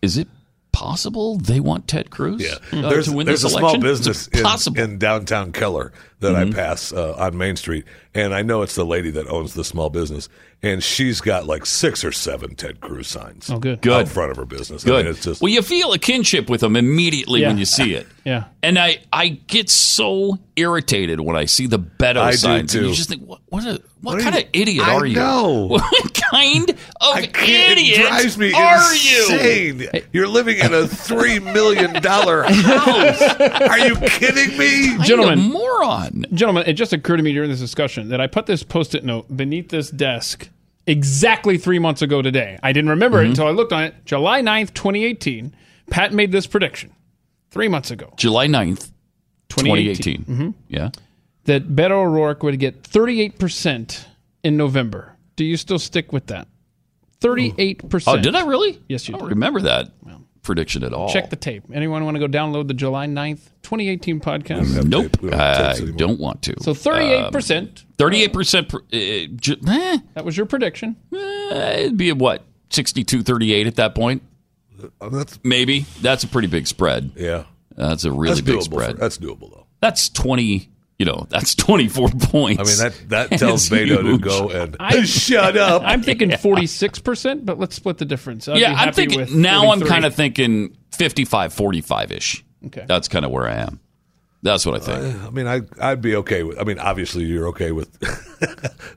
is 0.00 0.16
it 0.16 0.28
possible 0.72 1.36
they 1.38 1.60
want 1.60 1.86
Ted 1.88 2.10
Cruz? 2.10 2.40
Yeah, 2.42 2.54
uh, 2.78 2.88
there's, 2.88 3.06
there's 3.06 3.44
a 3.44 3.50
small 3.50 3.78
business 3.78 4.28
in, 4.28 4.78
in 4.78 4.98
downtown 4.98 5.52
Keller 5.52 5.92
that 6.20 6.34
I 6.36 6.50
pass 6.50 6.92
uh, 6.92 7.14
on 7.18 7.36
Main 7.36 7.56
Street, 7.56 7.84
and 8.14 8.34
I 8.34 8.42
know 8.42 8.62
it's 8.62 8.74
the 8.74 8.84
lady 8.86 9.10
that 9.10 9.26
owns 9.28 9.54
the 9.54 9.64
small 9.64 9.90
business, 9.90 10.28
and 10.62 10.82
she's 10.82 11.20
got 11.20 11.46
like 11.46 11.66
six 11.66 12.02
or 12.04 12.12
seven 12.12 12.54
Ted 12.54 12.80
Cruz 12.80 13.08
signs. 13.08 13.50
Oh, 13.50 13.58
good. 13.58 13.82
Good. 13.82 13.92
out 13.92 14.08
front 14.08 14.30
of 14.30 14.36
her 14.38 14.46
business. 14.46 14.84
I 14.84 14.88
Good. 14.88 15.04
mean, 15.04 15.14
it's 15.14 15.22
just 15.24 15.42
well, 15.42 15.50
you 15.52 15.60
feel 15.62 15.92
a 15.92 15.98
kinship 15.98 16.48
with 16.48 16.60
them 16.62 16.76
immediately 16.76 17.42
Yeah. 17.42 17.48
when 17.48 17.58
you 17.58 17.64
see 17.66 17.94
it. 17.94 18.06
Yeah. 18.24 18.44
And 18.62 18.78
I, 18.78 19.00
I 19.12 19.28
get 19.48 19.68
so 19.68 20.38
irritated 20.56 21.20
when 21.20 21.36
I 21.36 21.44
see 21.44 21.66
the 21.66 21.78
Beto 21.78 22.16
I 22.16 22.30
do, 22.30 22.36
signs. 22.38 22.74
And 22.74 22.84
you 22.84 22.88
too. 22.92 22.94
just 22.96 23.10
think, 23.10 23.20
what, 23.22 23.40
what, 23.50 23.66
a, 23.66 23.72
what, 24.00 24.14
What 24.14 24.20
kind 24.22 24.34
you- 24.36 24.40
of 24.40 24.48
idiot 24.54 24.88
I 24.88 24.94
are 24.94 25.04
you? 25.04 25.16
know. 25.16 25.66
What 25.68 26.14
kind 26.14 26.70
of 26.70 26.76
idiot 27.42 27.98
it 28.00 28.08
drives 28.08 28.38
me 28.38 28.54
are 28.54 28.94
you? 28.94 29.28
insane. 29.30 30.04
You're 30.14 30.26
living 30.28 30.56
in 30.56 30.72
a 30.72 30.88
three 30.88 31.38
million 31.38 32.00
dollar 32.00 32.44
house. 32.48 33.20
Are 33.60 33.78
you 33.80 33.96
kidding 33.96 34.56
me? 34.56 34.96
Gentlemen. 35.04 35.38
Are 35.54 36.03
moron. 36.12 36.26
Gentlemen, 36.36 36.64
it 36.66 36.74
just 36.74 36.92
occurred 36.92 37.18
to 37.18 37.22
me 37.22 37.32
during 37.32 37.50
this 37.50 37.60
discussion 37.60 38.08
that 38.10 38.20
I 38.20 38.26
put 38.26 38.46
this 38.46 38.62
post 38.62 38.94
it 38.94 39.04
note 39.04 39.34
beneath 39.34 39.68
this 39.70 39.90
desk 39.90 40.48
exactly 40.86 41.56
three 41.58 41.78
months 41.78 42.02
ago 42.02 42.20
today. 42.22 42.58
I 42.62 42.72
didn't 42.72 42.90
remember 42.90 43.18
Mm-hmm. 43.18 43.26
it 43.26 43.30
until 43.30 43.46
I 43.46 43.50
looked 43.50 43.72
on 43.72 43.84
it. 43.84 43.94
July 44.04 44.42
9th, 44.42 44.74
2018. 44.74 45.54
Pat 45.90 46.12
made 46.12 46.32
this 46.32 46.46
prediction 46.46 46.92
three 47.50 47.68
months 47.68 47.90
ago 47.90 48.12
July 48.16 48.46
9th, 48.46 48.90
2018. 49.50 50.24
2018. 50.24 50.24
Mhm. 50.24 50.54
Yeah. 50.68 50.90
that 51.44 51.68
Beto 51.68 51.90
O'Rourke 51.92 52.42
would 52.42 52.58
get 52.58 52.82
38% 52.82 54.06
in 54.42 54.56
November. 54.56 55.14
Do 55.36 55.44
you 55.44 55.56
still 55.58 55.78
stick 55.78 56.10
with 56.12 56.26
that? 56.28 56.48
38%. 57.20 58.02
Oh, 58.06 58.16
did 58.20 58.34
I 58.34 58.44
really? 58.46 58.80
Yes, 58.88 59.08
you 59.08 59.14
I 59.14 59.18
don't 59.18 59.28
did. 59.28 59.34
remember 59.34 59.60
that 59.62 59.90
prediction 60.44 60.84
at 60.84 60.92
all. 60.92 61.08
Check 61.12 61.30
the 61.30 61.36
tape. 61.36 61.64
Anyone 61.72 62.04
want 62.04 62.16
to 62.16 62.20
go 62.20 62.28
download 62.28 62.68
the 62.68 62.74
July 62.74 63.06
9th, 63.06 63.50
2018 63.62 64.20
podcast? 64.20 64.84
Nope. 64.86 65.10
Don't 65.20 65.34
I 65.34 65.74
don't 65.96 66.20
want 66.20 66.42
to. 66.42 66.54
So 66.60 66.72
38%. 66.72 67.84
Thirty-eight 67.98 68.32
percent. 68.32 68.72
Uh, 68.74 68.78
ju- 69.36 69.56
eh, 69.68 69.98
that 70.14 70.24
was 70.24 70.36
your 70.36 70.46
prediction. 70.46 70.96
eh, 71.12 71.80
it'd 71.80 71.96
be 71.96 72.10
a 72.10 72.14
what? 72.14 72.42
62-38 72.70 73.66
at 73.66 73.76
that 73.76 73.94
point. 73.94 74.22
Uh, 75.00 75.08
That's 75.08 75.38
Maybe 75.44 75.86
that's 76.02 76.24
a 76.24 76.28
pretty 76.28 76.48
big 76.48 76.66
spread. 76.66 77.12
yeah. 77.16 77.44
That's 77.76 78.04
a 78.04 78.12
really 78.12 78.28
That's 78.34 78.40
big 78.42 78.56
doable. 78.56 78.62
spread. 78.62 78.90
For, 78.92 78.96
that's 78.98 79.18
doable 79.18 79.50
though. 79.50 79.66
That's 79.80 80.08
twenty. 80.08 80.70
You 80.98 81.06
know, 81.06 81.26
that's 81.28 81.54
twenty-four 81.56 82.08
points. 82.10 82.60
I 82.60 82.64
mean 82.64 82.92
that 82.92 83.08
that 83.10 83.30
And 83.32 83.40
tells 83.40 83.70
it's 83.70 83.74
Beto 83.74 84.02
to 84.02 84.18
go 84.18 84.48
and 84.50 84.76
I- 84.80 85.02
shut 85.04 85.56
up. 85.56 85.82
I'm 85.84 86.02
thinking 86.02 86.30
46%, 86.30 87.44
but 87.44 87.58
let's 87.58 87.74
split 87.76 87.98
the 87.98 88.04
difference. 88.04 88.46
I'd 88.48 88.58
yeah, 88.58 88.74
I'm 88.76 88.92
thinking 88.92 89.40
now. 89.42 89.70
I'm 89.72 89.80
kind 89.80 90.04
of 90.04 90.14
thinking 90.14 90.76
55, 90.92 91.52
45 91.52 92.12
ish. 92.12 92.44
Okay. 92.66 92.84
That's 92.86 93.08
kind 93.08 93.24
of 93.24 93.30
where 93.30 93.48
I 93.48 93.56
am. 93.56 93.80
That's 94.42 94.64
what 94.66 94.74
I 94.76 94.78
think. 94.78 95.22
I 95.24 95.30
mean, 95.30 95.46
I 95.46 95.62
I'd 95.80 96.02
be 96.02 96.16
okay 96.16 96.42
with. 96.42 96.58
I 96.60 96.64
mean, 96.64 96.78
obviously 96.78 97.24
you're 97.24 97.48
okay 97.48 97.72
with 97.72 97.88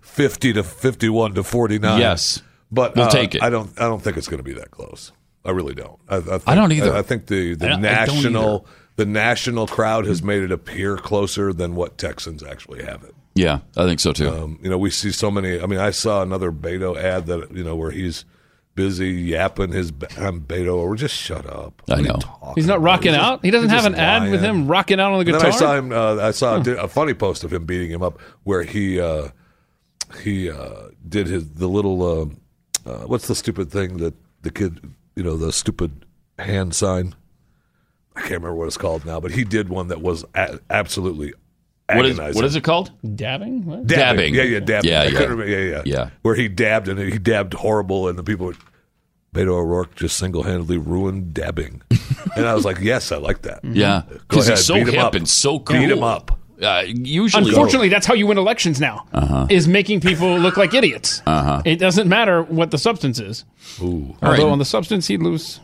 fifty 0.02 0.52
to 0.54 0.62
fifty-one 0.64 1.34
to 1.36 1.44
forty-nine. 1.44 2.00
Yes. 2.00 2.42
but 2.72 2.96
We'll 2.96 3.06
uh, 3.06 3.10
take 3.10 3.34
it. 3.34 3.42
I 3.42 3.50
don't. 3.50 3.70
I 3.80 3.84
don't 3.86 4.02
think 4.02 4.18
it's 4.18 4.28
going 4.28 4.40
to 4.40 4.44
be 4.44 4.54
that 4.54 4.72
close. 4.72 5.12
I 5.46 5.52
really 5.52 5.74
don't. 5.74 5.98
I, 6.10 6.18
I, 6.18 6.20
think, 6.22 6.44
I 6.48 6.56
don't 6.56 6.72
either. 6.74 6.94
I, 6.94 7.00
I 7.00 7.02
think 7.02 7.28
the 7.28 7.56
the 7.56 7.66
I 7.66 7.70
don't- 7.70 7.80
I 7.80 7.82
national 7.82 8.66
either. 8.68 8.76
The 8.98 9.06
national 9.06 9.66
crowd 9.68 10.06
has 10.06 10.22
made 10.22 10.44
it 10.44 10.52
appear 10.52 10.98
closer 10.98 11.54
than 11.54 11.74
what 11.76 11.98
Texans 11.98 12.44
actually 12.44 12.84
have 12.84 13.04
it. 13.04 13.16
yeah, 13.36 13.60
I 13.78 13.86
think 13.86 14.00
so 14.00 14.12
too. 14.12 14.30
Um, 14.30 14.60
you 14.62 14.70
know, 14.70 14.78
we 14.78 14.90
see 14.90 15.12
so 15.12 15.32
many. 15.32 15.60
I 15.62 15.66
mean, 15.68 15.80
I 15.80 15.92
saw 15.92 16.22
another 16.22 16.52
Beto 16.52 16.98
ad 16.98 17.28
that 17.28 17.52
you 17.52 17.64
know 17.64 17.76
where 17.76 17.92
he's 17.92 18.26
busy 18.76 19.10
yapping 19.10 19.72
his 19.72 19.92
I'm 20.20 20.42
Beto 20.42 20.76
or 20.76 20.96
just 20.96 21.16
shut 21.16 21.48
up. 21.48 21.82
I 21.90 21.94
What 21.94 22.00
are 22.00 22.04
know. 22.04 22.54
He's 22.54 22.68
not 22.68 22.80
rocking 22.82 23.14
He's 23.14 23.20
out. 23.22 23.36
just- 23.38 23.46
He 23.46 23.52
doesn't 23.52 23.70
have 23.70 23.86
an 23.86 23.94
just 23.94 24.02
ad 24.02 24.30
with 24.30 24.42
him 24.42 24.68
rocking 24.68 25.00
out 25.00 25.14
on 25.14 25.26
the 25.26 25.32
And 25.34 25.42
guitar. 25.42 25.42
then 25.42 25.52
I 25.52 25.58
saw 25.58 25.76
him. 25.76 25.92
Uh, 25.92 26.28
I 26.28 26.32
saw 26.32 26.58
a, 26.58 26.84
a 26.84 26.88
funny 26.88 27.16
post 27.16 27.44
of 27.44 27.52
him 27.52 27.66
beating 27.66 27.90
him 27.90 28.04
up, 28.04 28.20
where 28.44 28.62
he 28.64 29.00
uh, 29.00 29.30
he 30.22 30.50
uh, 30.50 30.90
did 31.08 31.28
his 31.28 31.50
the 31.54 31.68
little 31.68 32.04
uh, 32.04 32.90
uh, 32.90 33.06
what's 33.08 33.28
the 33.28 33.36
stupid 33.36 33.72
thing 33.72 33.98
that 33.98 34.14
the 34.44 34.52
kid 34.52 34.80
you 35.16 35.24
know 35.24 35.38
the 35.38 35.52
stupid 35.52 36.06
hand 36.40 36.74
sign. 36.76 37.16
I 38.18 38.22
can't 38.22 38.32
remember 38.32 38.56
what 38.56 38.68
it's 38.68 38.78
called 38.78 39.06
now, 39.06 39.20
but 39.20 39.32
he 39.32 39.44
did 39.44 39.70
one 39.70 39.90
that 39.90 40.02
was 40.02 40.26
a- 40.36 40.60
absolutely 40.70 41.34
what 41.90 42.06
is 42.06 42.14
agonizing. 42.18 42.36
what 42.36 42.46
is 42.46 42.56
it 42.56 42.64
called? 42.64 42.92
Dabbing? 43.16 43.64
What? 43.66 43.86
Dabbing. 43.88 44.34
Dabbing. 44.34 44.36
Yeah, 44.36 44.44
yeah, 44.44 44.60
dabbing. 44.60 44.90
Yeah, 44.90 45.04
yeah. 45.04 45.10
couldn't 45.12 45.30
remember- 45.38 45.52
yeah, 45.52 45.72
yeah, 45.78 45.82
Yeah. 45.86 46.10
Where 46.24 46.36
he 46.36 46.48
dabbed 46.50 46.88
and 46.90 47.00
he 47.00 47.18
dabbed 47.20 47.54
horrible, 47.54 48.08
and 48.10 48.18
the 48.18 48.24
people 48.24 48.48
would. 48.48 48.58
Beto 49.36 49.50
O'Rourke 49.50 49.94
just 49.96 50.18
single-handedly 50.18 50.78
ruined 50.78 51.34
dabbing, 51.34 51.82
and 52.36 52.48
I 52.48 52.56
was 52.56 52.66
like, 52.66 52.80
"Yes, 52.80 53.12
I 53.12 53.18
like 53.18 53.44
that." 53.44 53.60
Yeah, 53.64 54.02
because 54.10 54.48
ahead, 54.48 54.58
he's 54.58 54.66
so 54.66 54.74
beat 54.76 54.88
hip 54.94 55.14
and 55.14 55.30
so 55.30 55.60
cool. 55.60 55.78
Beat 55.78 55.90
him 55.92 56.02
up. 56.02 56.40
Uh, 56.60 56.84
usually, 56.88 57.50
Unfortunately, 57.50 57.90
that's 57.90 58.08
how 58.08 58.16
you 58.16 58.26
win 58.26 58.40
elections 58.40 58.80
now. 58.82 59.06
Uh-huh. 59.14 59.46
Is 59.50 59.68
making 59.68 60.00
people 60.02 60.40
look 60.40 60.58
like 60.58 60.74
idiots. 60.74 61.22
Uh-huh. 61.28 61.62
It 61.66 61.76
doesn't 61.78 62.08
matter 62.10 62.42
what 62.42 62.72
the 62.72 62.80
substance 62.80 63.20
is. 63.20 63.46
Ooh. 63.80 64.16
All 64.24 64.32
right. 64.32 64.40
Although 64.40 64.50
on 64.52 64.58
the 64.60 64.66
substance 64.66 65.06
he'd 65.08 65.22
lose 65.22 65.60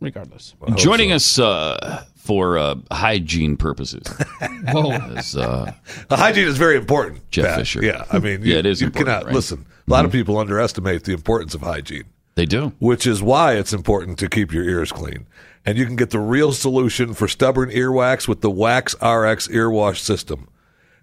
regardless. 0.00 0.54
joining 0.76 1.12
us 1.12 1.38
uh, 1.38 2.04
for 2.16 2.58
uh, 2.58 2.74
hygiene 2.92 3.56
purposes 3.56 4.06
Whoa. 4.72 4.90
is 5.16 5.36
uh, 5.36 5.72
The 6.08 6.16
hygiene 6.16 6.46
is 6.48 6.58
very 6.58 6.76
important. 6.76 7.28
Jeff 7.30 7.46
Pat. 7.46 7.58
Fisher. 7.58 7.84
Yeah, 7.84 8.04
I 8.12 8.18
mean, 8.18 8.40
Yeah, 8.42 8.56
it 8.56 8.66
is 8.66 8.80
You 8.80 8.88
important, 8.88 9.08
cannot 9.08 9.24
right? 9.26 9.34
listen. 9.34 9.66
A 9.86 9.90
lot 9.90 10.04
of 10.04 10.12
people 10.12 10.36
underestimate 10.38 11.04
the 11.04 11.12
importance 11.12 11.54
of 11.54 11.60
hygiene, 11.60 12.04
they 12.34 12.44
do. 12.46 12.72
which 12.80 13.06
is 13.06 13.22
why 13.22 13.54
it's 13.54 13.72
important 13.72 14.18
to 14.18 14.28
keep 14.28 14.52
your 14.52 14.64
ears 14.64 14.90
clean. 14.92 15.26
And 15.64 15.78
you 15.78 15.86
can 15.86 15.96
get 15.96 16.10
the 16.10 16.18
real 16.20 16.52
solution 16.52 17.14
for 17.14 17.26
stubborn 17.28 17.70
earwax 17.70 18.26
with 18.28 18.40
the 18.40 18.50
Wax 18.50 18.94
RX 19.02 19.48
ear 19.50 19.70
wash 19.70 20.00
system. 20.00 20.48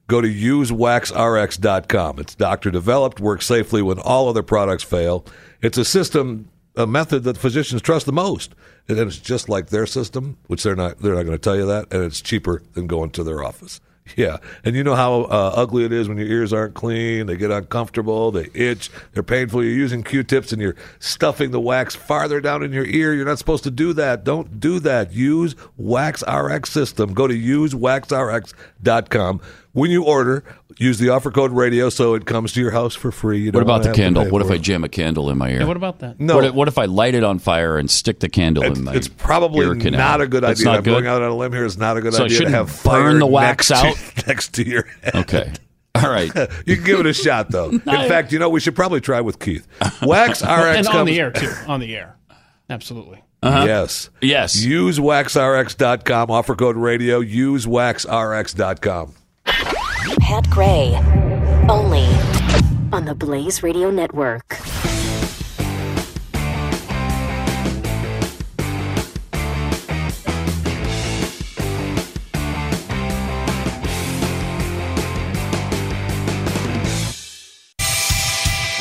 Go 0.08 0.20
to 0.22 0.28
usewaxrx.com. 0.28 2.20
It's 2.20 2.36
doctor 2.36 2.72
developed, 2.72 3.20
works 3.20 3.46
safely 3.46 3.82
when 3.82 4.00
all 4.00 4.30
other 4.30 4.44
products 4.44 4.84
fail. 4.84 5.26
It's 5.62 5.78
a 5.78 5.86
system, 5.86 6.50
a 6.76 6.86
method 6.88 7.24
that 7.24 7.38
physicians 7.38 7.82
trust 7.82 8.06
the 8.06 8.12
most. 8.14 8.54
And 8.88 9.00
it's 9.00 9.18
just 9.18 9.48
like 9.48 9.68
their 9.68 9.86
system, 9.86 10.38
which 10.48 10.64
they're 10.64 10.76
not 10.76 11.00
they're 11.00 11.16
not 11.16 11.24
going 11.24 11.38
to 11.38 11.42
tell 11.42 11.56
you 11.56 11.66
that, 11.68 11.94
and 11.94 12.04
it's 12.04 12.22
cheaper 12.22 12.62
than 12.74 12.88
going 12.88 13.12
to 13.12 13.24
their 13.24 13.44
office. 13.44 13.80
Yeah, 14.18 14.38
and 14.66 14.76
you 14.76 14.84
know 14.84 14.96
how 14.96 15.22
uh, 15.24 15.54
ugly 15.56 15.86
it 15.86 15.94
is 15.94 16.10
when 16.10 16.18
your 16.18 16.28
ears 16.28 16.52
aren't 16.52 16.74
clean. 16.74 17.26
They 17.26 17.38
get 17.38 17.52
uncomfortable. 17.52 18.32
They 18.32 18.50
itch. 18.54 18.92
They're 19.14 19.24
painful. 19.24 19.64
You're 19.64 19.72
using 19.74 20.04
Q-tips 20.04 20.52
and 20.52 20.62
you're 20.62 20.76
stuffing 21.00 21.52
the 21.52 21.62
wax 21.62 21.96
farther 21.96 22.42
down 22.42 22.64
in 22.64 22.74
your 22.74 22.84
ear. 22.86 23.14
You're 23.14 23.26
not 23.26 23.40
supposed 23.40 23.64
to 23.64 23.72
do 23.72 23.94
that. 23.94 24.26
Don't 24.26 24.60
do 24.60 24.80
that. 24.82 25.14
Use 25.14 25.56
Wax 25.78 26.22
RX 26.28 26.70
system. 26.70 27.14
Go 27.14 27.28
to 27.28 27.34
usewaxrx.com. 27.34 29.40
When 29.72 29.90
you 29.90 30.04
order, 30.04 30.44
use 30.78 31.00
the 31.00 31.10
offer 31.10 31.32
code 31.32 31.52
radio 31.52 31.90
so 31.90 32.14
it 32.16 32.26
comes 32.26 32.52
to 32.54 32.62
your 32.62 32.72
house 32.72 32.96
for 32.96 33.12
free. 33.12 33.40
You 33.40 33.52
What 33.52 33.64
about 33.64 33.84
the 33.84 33.92
candle? 33.94 34.30
What 34.30 34.42
if 34.42 34.48
for 34.48 34.54
I 34.54 34.58
jam 34.58 34.84
a 34.84 34.90
candle 34.90 35.30
in 35.30 35.38
my 35.38 35.50
ear? 35.50 35.60
Yeah, 35.62 35.66
what 35.66 35.78
about 35.78 36.00
that? 36.00 36.20
No. 36.20 36.36
What 36.36 36.46
if, 36.46 36.54
what 36.54 36.68
if 36.68 36.78
I 36.78 36.86
light 36.86 37.16
it 37.16 37.24
on 37.24 37.40
fire 37.40 37.78
and 37.78 37.90
stick 37.90 38.20
the 38.20 38.30
candle 38.30 38.64
It's, 38.64 38.78
in 38.80 38.86
my 38.86 38.94
it's 38.96 39.08
probably 39.08 39.66
ear 39.66 39.76
canal? 39.76 40.00
not 40.00 40.22
a 40.22 40.28
good 40.28 40.44
That's 40.44 40.60
idea. 40.62 40.66
not 40.72 40.78
I'm 40.78 40.84
good? 40.84 40.92
going 40.92 41.08
out 41.08 41.22
on 41.22 41.30
a 41.32 41.36
limb 41.36 41.52
here. 41.54 41.66
It's 41.66 41.78
not 41.78 41.98
a 41.98 42.02
good 42.02 42.14
So 42.14 42.24
I 42.24 42.26
idea 42.26 42.38
to 42.40 42.46
shouldn't 42.46 42.56
have 42.56 42.84
burn 42.84 43.20
the 43.20 43.28
wax 43.28 43.70
next 43.70 43.82
to- 43.82 43.88
out? 44.22 44.28
next 44.28 44.54
to 44.56 44.68
your 44.68 44.84
head. 45.04 45.16
Okay. 45.16 45.52
All 45.96 46.10
right. 46.10 46.32
You 46.66 46.76
can 46.78 46.86
give 46.86 47.00
it 47.02 47.06
a 47.06 47.14
shot, 47.14 47.50
though. 47.52 47.70
In 47.72 47.80
fact, 47.82 48.32
you 48.32 48.40
know, 48.40 48.50
we 48.50 48.60
should 48.60 48.76
probably 48.76 49.02
try 49.02 49.22
with 49.22 49.40
Keith. 49.40 49.68
Wax 50.02 50.42
RX 50.42 50.48
and 50.50 50.88
on 50.88 50.94
comes- 50.94 51.10
the 51.10 51.20
air, 51.20 51.32
too. 51.32 51.52
On 51.68 51.80
the 51.80 51.96
air. 51.96 52.18
Absolutely. 52.70 53.22
Uh-huh. 53.44 53.66
Yes. 53.66 54.10
Yes. 54.22 54.64
Use 54.64 54.98
waxrx.com. 55.00 56.32
Offer 56.32 56.56
code 56.56 56.78
radio. 56.78 57.20
Use 57.20 57.66
waxrx.com. 57.66 59.14
Pat 60.20 60.50
Gray. 60.50 60.96
Only 61.70 62.06
on 62.92 63.06
the 63.06 63.16
Blaze 63.16 63.64
Radio 63.64 63.90
Network. 63.90 64.58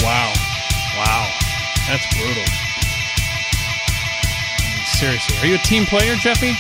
Wow. 0.03 0.33
Wow. 0.97 1.31
That's 1.89 2.07
brutal. 2.17 2.45
Seriously. 4.99 5.39
Are 5.39 5.47
you 5.47 5.55
a 5.55 5.59
team 5.59 5.87
player, 5.87 6.17
Jeffy? 6.17 6.55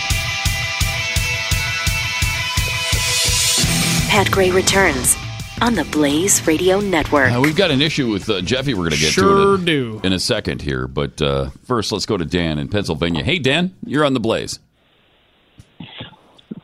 Pat 4.13 4.31
Gray 4.31 4.51
returns 4.51 5.17
on 5.63 5.75
the 5.75 5.85
Blaze 5.85 6.47
Radio 6.47 6.81
Network. 6.81 7.33
Uh, 7.33 7.41
we've 7.41 7.57
got 7.57 7.71
an 7.71 7.81
issue 7.81 8.11
with 8.11 8.29
uh, 8.29 8.43
Jeffy. 8.43 8.75
We're 8.75 8.81
going 8.81 8.91
to 8.91 8.99
get 8.99 9.11
Sure 9.11 9.25
to 9.25 9.53
it 9.55 9.61
in, 9.61 9.65
do. 9.65 10.01
in 10.05 10.13
a 10.13 10.19
second 10.19 10.61
here, 10.61 10.87
but 10.87 11.23
uh, 11.23 11.49
first, 11.65 11.93
let's 11.93 12.05
go 12.05 12.19
to 12.19 12.25
Dan 12.27 12.59
in 12.59 12.69
Pennsylvania. 12.69 13.25
Hey, 13.25 13.39
Dan, 13.39 13.75
you're 13.87 14.05
on 14.05 14.13
the 14.13 14.21
Blaze. 14.21 14.59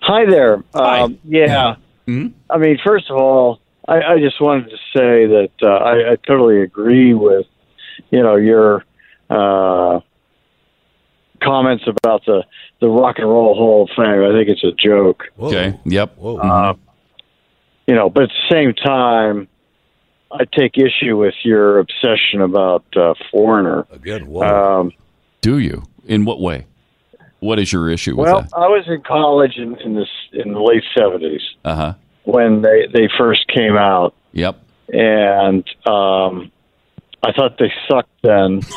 Hi 0.03 0.27
there. 0.29 0.63
Um, 0.75 1.19
yeah. 1.25 1.77
I 2.07 2.59
mean, 2.59 2.79
first 2.85 3.11
of 3.11 3.17
all, 3.17 3.61
I, 3.89 4.03
I 4.03 4.19
just 4.19 4.43
wanted 4.43 4.69
to 4.69 4.77
say 4.95 5.25
that 5.27 5.51
uh, 5.63 5.69
I, 5.69 6.13
I 6.13 6.17
totally 6.17 6.61
agree 6.61 7.15
with, 7.15 7.47
you 8.11 8.23
know, 8.23 8.37
your 8.37 8.85
uh, 9.31 10.01
comments 11.43 11.85
about 11.87 12.27
the 12.27 12.45
the 12.83 12.91
Rock 12.91 13.17
and 13.19 13.27
Roll 13.27 13.55
Hall 13.55 13.85
of 13.85 13.89
Fame. 13.97 14.23
I 14.23 14.33
think 14.37 14.51
it's 14.51 14.65
a 14.65 14.73
joke. 14.73 15.25
Okay. 15.41 15.81
Yep. 15.87 16.19
Uh, 16.23 16.75
you 17.89 17.95
know, 17.95 18.09
but 18.11 18.25
at 18.25 18.29
the 18.29 18.55
same 18.55 18.75
time, 18.75 19.49
I 20.31 20.45
take 20.57 20.77
issue 20.77 21.17
with 21.17 21.35
your 21.43 21.79
obsession 21.79 22.43
about 22.43 22.85
uh, 22.95 23.15
Foreigner. 23.33 23.87
Again, 23.91 24.27
what? 24.29 24.47
Um, 24.47 24.93
Do 25.41 25.59
you? 25.59 25.85
In 26.07 26.25
what 26.27 26.39
way? 26.41 26.67
What 27.41 27.59
is 27.59 27.73
your 27.73 27.89
issue 27.91 28.15
with 28.17 28.27
well, 28.27 28.43
that? 28.43 28.51
I 28.55 28.69
was 28.69 28.85
in 28.89 29.01
college 29.03 29.57
in, 29.57 29.77
in 29.81 29.95
this 29.95 30.09
in 30.33 30.53
the 30.53 30.61
late 30.61 30.83
seventies 30.97 31.41
Uh 31.65 31.75
huh. 31.75 31.95
when 32.25 32.63
they 32.63 32.87
they 32.93 33.09
first 33.17 33.47
came 33.49 33.77
out, 33.77 34.15
Yep. 34.33 34.61
and 34.89 35.65
um, 35.87 36.51
I 37.23 37.33
thought 37.33 37.57
they 37.59 37.73
sucked 37.89 38.11
then. 38.23 38.61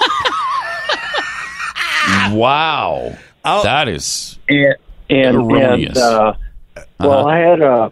Wow. 2.34 3.18
That 3.44 3.88
is 3.88 4.38
and 4.50 4.76
and, 5.10 5.36
erroneous. 5.38 5.98
and 5.98 6.16
uh, 6.16 6.34
well, 7.00 7.12
Uh-huh. 7.28 7.28
I 7.28 7.38
had 7.40 7.62
a 7.62 7.92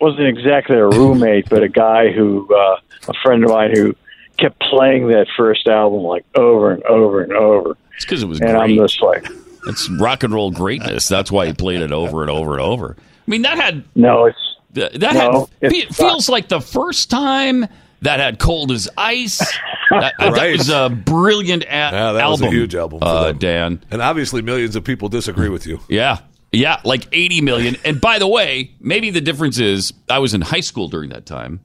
wasn't 0.00 0.26
exactly 0.26 0.76
a 0.76 0.86
roommate, 0.86 1.48
but 1.48 1.62
a 1.62 1.68
guy 1.68 2.12
who 2.12 2.48
uh, 2.54 2.76
a 3.08 3.12
friend 3.22 3.44
of 3.44 3.50
mine 3.50 3.70
who 3.74 3.94
kept 4.36 4.60
playing 4.60 5.08
that 5.08 5.26
first 5.36 5.66
album 5.68 6.00
like 6.02 6.24
over 6.34 6.72
and 6.72 6.82
over 6.84 7.22
and 7.22 7.32
over. 7.32 7.76
It's 7.96 8.04
because 8.04 8.22
it 8.22 8.26
was 8.26 8.40
and 8.40 8.50
great. 8.50 8.60
I'm 8.62 8.76
just 8.76 9.00
like, 9.02 9.26
It's 9.66 9.88
rock 9.90 10.22
and 10.24 10.34
roll 10.34 10.50
greatness. 10.50 11.08
That's 11.08 11.30
why 11.30 11.46
he 11.46 11.52
played 11.54 11.80
it 11.80 11.92
over 11.92 12.22
and 12.22 12.30
over 12.30 12.52
and 12.52 12.60
over. 12.60 12.96
I 12.98 13.30
mean, 13.30 13.42
that 13.42 13.56
had 13.58 13.84
no, 13.94 14.26
it's 14.26 14.38
that 14.72 14.94
that 15.00 15.14
No, 15.14 15.48
had 15.62 15.72
it 15.72 15.86
fe- 15.86 15.92
feels 15.94 16.28
like 16.28 16.48
the 16.48 16.60
first 16.60 17.08
time 17.10 17.66
that 18.02 18.20
had 18.20 18.38
cold 18.38 18.70
as 18.72 18.88
ice. 18.96 19.40
That, 19.90 20.14
that 20.18 20.50
was 20.56 20.70
a 20.70 20.88
brilliant 20.88 21.62
a- 21.64 21.66
Yeah, 21.66 22.12
that 22.14 22.22
album. 22.22 22.46
was 22.46 22.52
a 22.54 22.56
huge 22.56 22.74
album 22.74 23.00
for 23.00 23.04
uh, 23.06 23.24
them. 23.26 23.38
Dan. 23.38 23.84
And 23.90 24.00
obviously, 24.00 24.40
millions 24.40 24.74
of 24.76 24.82
people 24.82 25.10
disagree 25.10 25.50
with 25.50 25.66
you. 25.66 25.78
Yeah. 25.88 26.20
Yeah, 26.54 26.80
like 26.84 27.06
80 27.12 27.40
million. 27.40 27.76
And 27.84 28.00
by 28.00 28.18
the 28.18 28.28
way, 28.28 28.72
maybe 28.80 29.10
the 29.10 29.20
difference 29.20 29.58
is 29.58 29.92
I 30.08 30.18
was 30.18 30.34
in 30.34 30.40
high 30.40 30.60
school 30.60 30.88
during 30.88 31.10
that 31.10 31.26
time. 31.26 31.60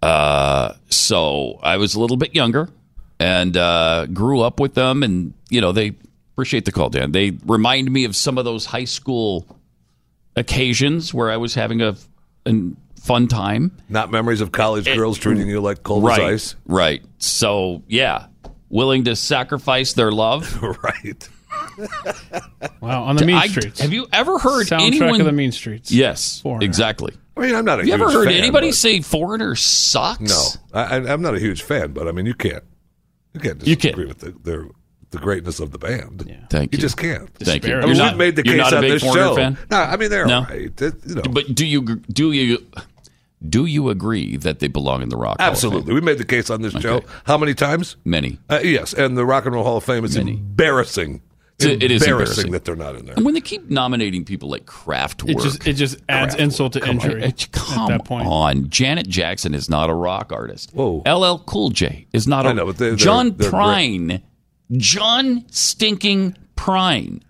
Uh, 0.00 0.74
so 0.88 1.58
I 1.62 1.76
was 1.76 1.94
a 1.94 2.00
little 2.00 2.16
bit 2.16 2.34
younger 2.34 2.68
and 3.20 3.56
uh, 3.56 4.06
grew 4.06 4.40
up 4.40 4.60
with 4.60 4.74
them. 4.74 5.02
And, 5.02 5.34
you 5.48 5.60
know, 5.60 5.72
they 5.72 5.94
appreciate 6.34 6.64
the 6.64 6.72
call, 6.72 6.90
Dan. 6.90 7.12
They 7.12 7.38
remind 7.46 7.90
me 7.90 8.04
of 8.04 8.16
some 8.16 8.38
of 8.38 8.44
those 8.44 8.66
high 8.66 8.84
school 8.84 9.46
occasions 10.36 11.12
where 11.14 11.30
I 11.30 11.36
was 11.36 11.54
having 11.54 11.82
a, 11.82 11.96
a 12.46 12.52
fun 13.00 13.28
time. 13.28 13.76
Not 13.88 14.10
memories 14.10 14.40
of 14.40 14.52
college 14.52 14.86
girls 14.86 15.18
treating 15.18 15.48
you 15.48 15.60
like 15.60 15.82
cold 15.82 16.04
right, 16.04 16.20
as 16.20 16.32
ice. 16.32 16.54
Right. 16.66 17.04
So, 17.18 17.82
yeah, 17.86 18.26
willing 18.68 19.04
to 19.04 19.14
sacrifice 19.14 19.92
their 19.92 20.10
love. 20.10 20.60
right. 20.82 21.28
Wow, 22.80 23.04
on 23.04 23.16
the 23.16 23.24
mean 23.24 23.36
I- 23.36 23.46
streets. 23.46 23.80
Have 23.80 23.92
you 23.92 24.06
ever 24.12 24.38
heard 24.38 24.66
Soundtrack 24.66 24.86
anyone 24.86 25.20
of 25.20 25.26
the 25.26 25.32
mean 25.32 25.52
streets? 25.52 25.90
Yes, 25.92 26.40
Foreigner. 26.40 26.64
exactly. 26.64 27.14
I 27.36 27.40
mean, 27.40 27.54
I'm 27.54 27.64
not 27.64 27.78
a 27.78 27.82
Have 27.82 27.86
you 27.88 27.94
ever 27.94 28.10
heard 28.10 28.26
fan, 28.28 28.34
anybody 28.36 28.68
but- 28.68 28.74
say 28.76 29.00
Foreigner 29.00 29.54
sucks? 29.54 30.20
No, 30.20 30.48
I, 30.74 30.96
I- 30.96 31.12
I'm 31.12 31.22
not 31.22 31.34
a 31.34 31.38
huge 31.38 31.62
fan, 31.62 31.92
but 31.92 32.08
I 32.08 32.12
mean, 32.12 32.26
you 32.26 32.34
can't, 32.34 32.64
you 33.34 33.40
can't 33.40 33.64
You 33.66 33.76
disagree 33.76 34.06
with 34.06 34.18
the, 34.18 34.32
the 34.42 34.70
the 35.10 35.18
greatness 35.18 35.60
of 35.60 35.72
the 35.72 35.78
band. 35.78 36.20
Thank 36.50 36.72
you. 36.72 36.76
you. 36.78 36.80
just 36.80 36.96
can't. 36.96 37.28
Thank 37.34 37.64
you. 37.66 37.74
I 37.74 37.78
You're 37.80 37.88
mean, 37.88 37.98
not- 37.98 38.12
we've 38.12 38.18
made 38.18 38.36
the 38.36 38.42
case 38.42 38.56
not 38.56 38.72
a 38.72 38.76
on 38.76 38.82
big 38.82 38.92
this 38.92 39.02
show. 39.02 39.34
fan? 39.36 39.58
No, 39.70 39.76
I 39.78 39.96
mean 39.96 40.10
they're 40.10 40.26
No? 40.26 40.38
all 40.38 40.44
right. 40.44 40.80
It- 40.80 40.94
you 41.06 41.14
know, 41.16 41.22
But 41.30 41.54
do 41.54 41.66
you 41.66 41.82
do 42.10 42.32
you 42.32 42.66
do 43.48 43.66
you 43.66 43.90
agree 43.90 44.36
that 44.38 44.58
they 44.60 44.68
belong 44.68 45.02
in 45.02 45.08
the 45.08 45.16
Rock? 45.16 45.38
Hall 45.40 45.46
of 45.52 45.58
Fame? 45.58 45.66
absolutely, 45.68 45.94
we 45.94 46.00
made 46.00 46.18
the 46.18 46.24
case 46.24 46.48
on 46.50 46.62
this 46.62 46.72
show. 46.74 47.02
How 47.24 47.36
many 47.38 47.54
times? 47.54 47.96
Many. 48.04 48.38
Uh, 48.50 48.60
yes, 48.62 48.92
and 48.92 49.16
the 49.16 49.24
Rock 49.26 49.44
and 49.46 49.54
Roll 49.54 49.64
Hall 49.64 49.76
of 49.76 49.84
Fame 49.84 50.04
is 50.04 50.16
embarrassing. 50.16 51.22
It- 51.58 51.82
it 51.82 51.90
is 51.92 52.02
embarrassing. 52.02 52.50
that 52.52 52.64
they're 52.64 52.74
not 52.74 52.96
in 52.96 53.06
there. 53.06 53.14
And 53.14 53.24
when 53.24 53.34
they 53.34 53.40
keep 53.40 53.70
nominating 53.70 54.24
people 54.24 54.48
like 54.48 54.64
Kraftwerk, 54.66 55.30
It 55.30 55.38
just 55.38 55.66
it 55.66 55.74
just 55.74 55.96
adds 56.08 56.34
Kraftwerk, 56.34 56.38
insult 56.40 56.72
to 56.72 56.80
come 56.80 56.96
injury. 56.96 57.22
it- 57.22 57.48
come 57.52 57.90
at 57.92 57.98
that 57.98 58.04
point. 58.04 58.26
on. 58.26 58.68
Janet 58.68 59.06
Jackson 59.08 59.54
is 59.54 59.68
not 59.70 59.88
a 59.88 59.94
rock 59.94 60.32
artist. 60.32 60.70
Whoa. 60.72 61.02
LL 61.06 61.38
Cool 61.46 61.70
J 61.70 62.06
is 62.12 62.26
not 62.26 62.46
a 62.46 62.48
I 62.48 62.52
know, 62.52 62.66
but 62.66 62.78
they- 62.78 62.88
they're- 62.88 62.96
John 62.96 63.34
they're 63.36 63.50
Prine. 63.50 64.22
John 64.76 65.44
Stinking 65.50 66.36
Prine 66.56 67.20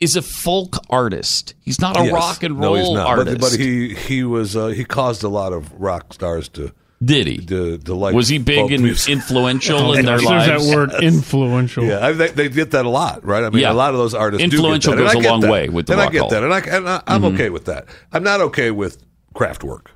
is 0.00 0.16
a 0.16 0.22
folk 0.22 0.78
artist. 0.90 1.54
He's 1.60 1.80
not 1.80 1.98
a 1.98 2.04
Yes. 2.04 2.12
rock 2.12 2.42
and 2.42 2.58
no, 2.58 2.74
roll 2.74 2.76
he's 2.76 2.90
not. 2.94 3.06
artist. 3.06 3.40
But, 3.40 3.50
but 3.52 3.60
he 3.60 3.94
he 3.94 4.24
was 4.24 4.56
uh, 4.56 4.68
he 4.68 4.84
caused 4.84 5.22
a 5.22 5.28
lot 5.28 5.52
of 5.52 5.72
rock 5.74 6.12
stars 6.12 6.48
to 6.50 6.72
did 7.04 7.26
he 7.26 7.36
to, 7.46 7.78
to 7.78 7.94
like. 7.94 8.14
was 8.14 8.28
he 8.28 8.38
big 8.38 8.72
and 8.72 8.82
music. 8.82 9.12
influential 9.12 9.78
Oh, 9.78 9.92
in 9.92 10.06
their 10.06 10.18
lives? 10.18 10.46
There's 10.46 10.66
that 10.68 10.76
word 10.76 11.02
influential. 11.02 11.84
Yeah, 11.84 12.06
I, 12.06 12.12
they, 12.12 12.28
they 12.28 12.48
get 12.48 12.70
that 12.70 12.86
a 12.86 12.88
lot, 12.88 13.24
right? 13.24 13.44
I 13.44 13.50
mean, 13.50 13.62
Yeah. 13.62 13.72
a 13.72 13.74
lot 13.74 13.92
of 13.92 13.98
those 13.98 14.14
artists 14.14 14.42
Influential 14.42 14.94
do 14.94 14.98
get 15.00 15.04
that. 15.04 15.14
goes 15.14 15.14
And 15.14 15.18
I 15.18 15.20
a 15.20 15.22
get 15.22 15.30
long 15.30 15.40
that. 15.42 15.50
way 15.50 15.68
with 15.68 15.86
the 15.86 15.92
and 15.92 16.00
Rock 16.00 16.08
I 16.08 16.12
get 16.12 16.20
Hall. 16.20 16.30
that, 16.30 16.42
and 16.42 16.54
I 16.54 16.58
and 16.60 16.88
I, 16.88 17.02
I'm 17.06 17.22
Mhm. 17.22 17.34
okay 17.34 17.50
with 17.50 17.66
that. 17.66 17.86
I'm 18.12 18.22
not 18.22 18.40
okay 18.40 18.70
with 18.70 18.98
Kraftwerk. 19.34 19.86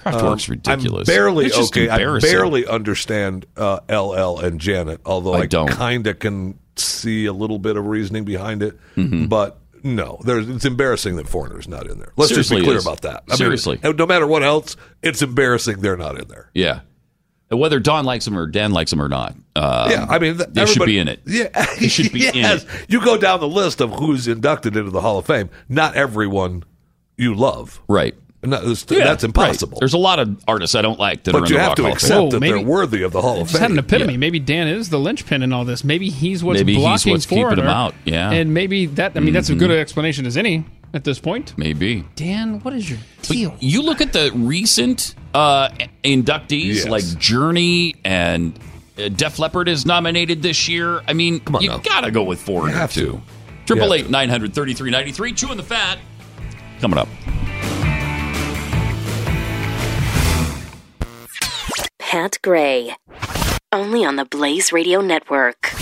Kraftwerk's 0.00 0.48
Um, 0.48 0.52
ridiculous. 0.52 1.08
I'm 1.08 1.14
barely 1.14 1.46
It's 1.46 1.56
just 1.56 1.72
okay. 1.76 1.88
I 1.88 1.98
barely 2.20 2.66
understand 2.66 3.46
uh, 3.56 3.80
LL 3.88 4.38
and 4.40 4.60
Janet, 4.60 5.00
although 5.04 5.34
I 5.34 5.40
I, 5.40 5.46
don't. 5.46 5.68
kind 5.68 6.06
of 6.06 6.18
can 6.20 6.58
see 6.76 7.26
a 7.26 7.32
little 7.32 7.58
bit 7.58 7.76
of 7.76 7.84
reasoning 7.86 8.24
behind 8.24 8.62
it. 8.62 8.78
Mhm. 8.96 9.28
But 9.28 9.58
no, 9.84 10.20
there's, 10.24 10.48
it's 10.48 10.64
embarrassing 10.64 11.16
that 11.16 11.28
Foreigner's 11.28 11.68
not 11.68 11.86
in 11.88 11.98
there. 11.98 12.12
Let's 12.16 12.30
Seriously, 12.30 12.56
just 12.58 12.66
be 12.66 12.70
clear 12.70 12.78
about 12.80 13.02
that. 13.02 13.24
I 13.28 13.32
mean, 13.32 13.36
Seriously. 13.38 13.80
no 13.82 14.06
matter 14.06 14.26
what 14.26 14.42
else, 14.42 14.76
it's 15.02 15.22
embarrassing 15.22 15.80
they're 15.80 15.96
not 15.96 16.18
in 16.20 16.28
there. 16.28 16.50
Yeah. 16.54 16.80
Whether 17.50 17.80
Don 17.80 18.04
likes 18.04 18.26
him 18.26 18.36
or 18.36 18.46
Dan 18.46 18.72
likes 18.72 18.92
him 18.92 19.00
or 19.00 19.08
not. 19.08 19.32
Um, 19.56 19.90
yeah, 19.90 20.06
I 20.08 20.18
mean, 20.18 20.36
th- 20.36 20.50
they 20.52 20.66
should 20.66 20.84
be 20.84 20.98
in 20.98 21.08
it. 21.08 21.20
Yeah, 21.26 21.48
They 21.80 21.88
should 21.88 22.12
be 22.12 22.26
in 22.28 22.34
yes. 22.34 22.64
it. 22.64 22.90
You 22.90 23.02
go 23.02 23.16
down 23.16 23.40
the 23.40 23.48
list 23.48 23.80
of 23.80 23.90
who's 23.94 24.28
inducted 24.28 24.76
into 24.76 24.90
the 24.90 25.00
Hall 25.00 25.18
of 25.18 25.26
Fame. 25.26 25.48
Not 25.68 25.94
everyone 25.96 26.64
you 27.16 27.34
love. 27.34 27.80
Right. 27.88 28.14
No, 28.40 28.60
that's, 28.64 28.86
Yeah, 28.88 29.02
that's 29.04 29.24
impossible. 29.24 29.72
right. 29.72 29.80
There's 29.80 29.94
a 29.94 29.98
lot 29.98 30.20
of 30.20 30.42
artists 30.46 30.76
I 30.76 30.82
don't 30.82 30.98
like 30.98 31.24
that 31.24 31.34
are 31.34 31.40
But 31.40 31.48
in 31.50 31.54
you 31.56 31.58
the 31.60 31.66
Rock 31.66 31.76
to 31.76 31.82
Hall 31.82 31.90
of 31.90 31.94
accept 31.96 32.12
Fame. 32.12 32.22
Whoa, 32.22 32.30
that 32.30 32.40
maybe- 32.40 32.52
they're 32.58 32.66
worthy 32.68 33.02
of 33.02 33.12
the 33.12 33.20
Hall 33.20 33.40
of 33.40 33.48
just 33.48 33.58
had 33.60 33.70
an 33.70 33.76
Fame. 33.76 33.84
epiphany. 33.84 34.16
Maybe 34.16 34.38
Dan 34.38 34.68
is 34.68 34.90
the 34.90 34.98
linchpin 35.00 35.42
in 35.42 35.52
all 35.52 35.64
this. 35.64 35.82
Maybe 35.82 36.08
he's 36.08 36.44
what's 36.44 36.60
Maybe 36.60 36.74
he's 36.74 36.82
blocking 36.82 37.12
what's 37.12 37.26
keeping 37.26 37.50
him 37.58 37.66
out, 37.66 37.94
yeah. 38.04 38.30
And 38.30 38.54
maybe 38.54 38.86
that. 38.86 39.12
I 39.16 39.20
mean, 39.20 39.32
that's 39.34 39.50
a 39.50 39.54
Mhm. 39.54 39.58
good 39.58 39.70
explanation 39.72 40.24
as 40.24 40.36
any 40.36 40.64
at 40.94 41.02
this 41.02 41.18
point. 41.18 41.52
Maybe. 41.56 42.04
Dan, 42.14 42.60
what 42.60 42.74
is 42.74 42.88
your 42.88 43.00
But 43.22 43.28
deal? 43.28 43.54
you 43.58 43.82
look 43.82 44.00
at 44.00 44.12
the 44.12 44.30
recent 44.32 45.16
uh, 45.34 45.70
inductees 46.04 46.76
Yes. 46.76 46.86
like 46.88 47.18
Journey 47.18 47.96
and 48.04 48.56
uh, 48.98 49.08
Def 49.08 49.38
Leppard 49.40 49.68
is 49.68 49.84
nominated 49.84 50.42
this 50.42 50.68
year. 50.68 51.02
I 51.08 51.12
mean, 51.12 51.40
Come 51.40 51.56
on 51.56 51.62
you 51.62 51.70
now. 51.70 51.78
gotta 51.78 52.10
go 52.12 52.22
with 52.22 52.40
Foreigner 52.40 52.72
You 52.72 52.78
have 52.78 52.92
to. 52.94 53.00
too. 53.00 53.22
Triple 53.66 53.92
eight 53.94 54.08
nine 54.10 54.28
hundred 54.28 54.54
thirty 54.54 54.74
three 54.74 54.90
ninety 54.92 55.10
three. 55.12 55.32
Chewing 55.32 55.56
the 55.56 55.62
fat. 55.64 55.98
Coming 56.80 56.98
up. 57.00 57.08
Pat 62.10 62.38
Gray. 62.42 62.96
Only 63.70 64.02
on 64.02 64.16
the 64.16 64.24
Blaze 64.24 64.72
Radio 64.72 65.02
Network. 65.02 65.72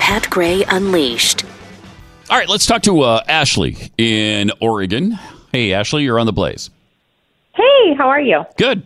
Pat 0.00 0.28
Gray 0.30 0.64
Unleashed. 0.64 1.47
All 2.30 2.36
right, 2.36 2.48
let's 2.48 2.66
talk 2.66 2.82
to 2.82 3.00
uh, 3.00 3.22
Ashley 3.26 3.76
in 3.96 4.50
Oregon. 4.60 5.12
Hey, 5.52 5.72
Ashley, 5.72 6.02
you're 6.02 6.18
on 6.18 6.26
the 6.26 6.32
Blaze. 6.32 6.68
Hey, 7.54 7.94
how 7.96 8.08
are 8.08 8.20
you? 8.20 8.44
Good. 8.58 8.82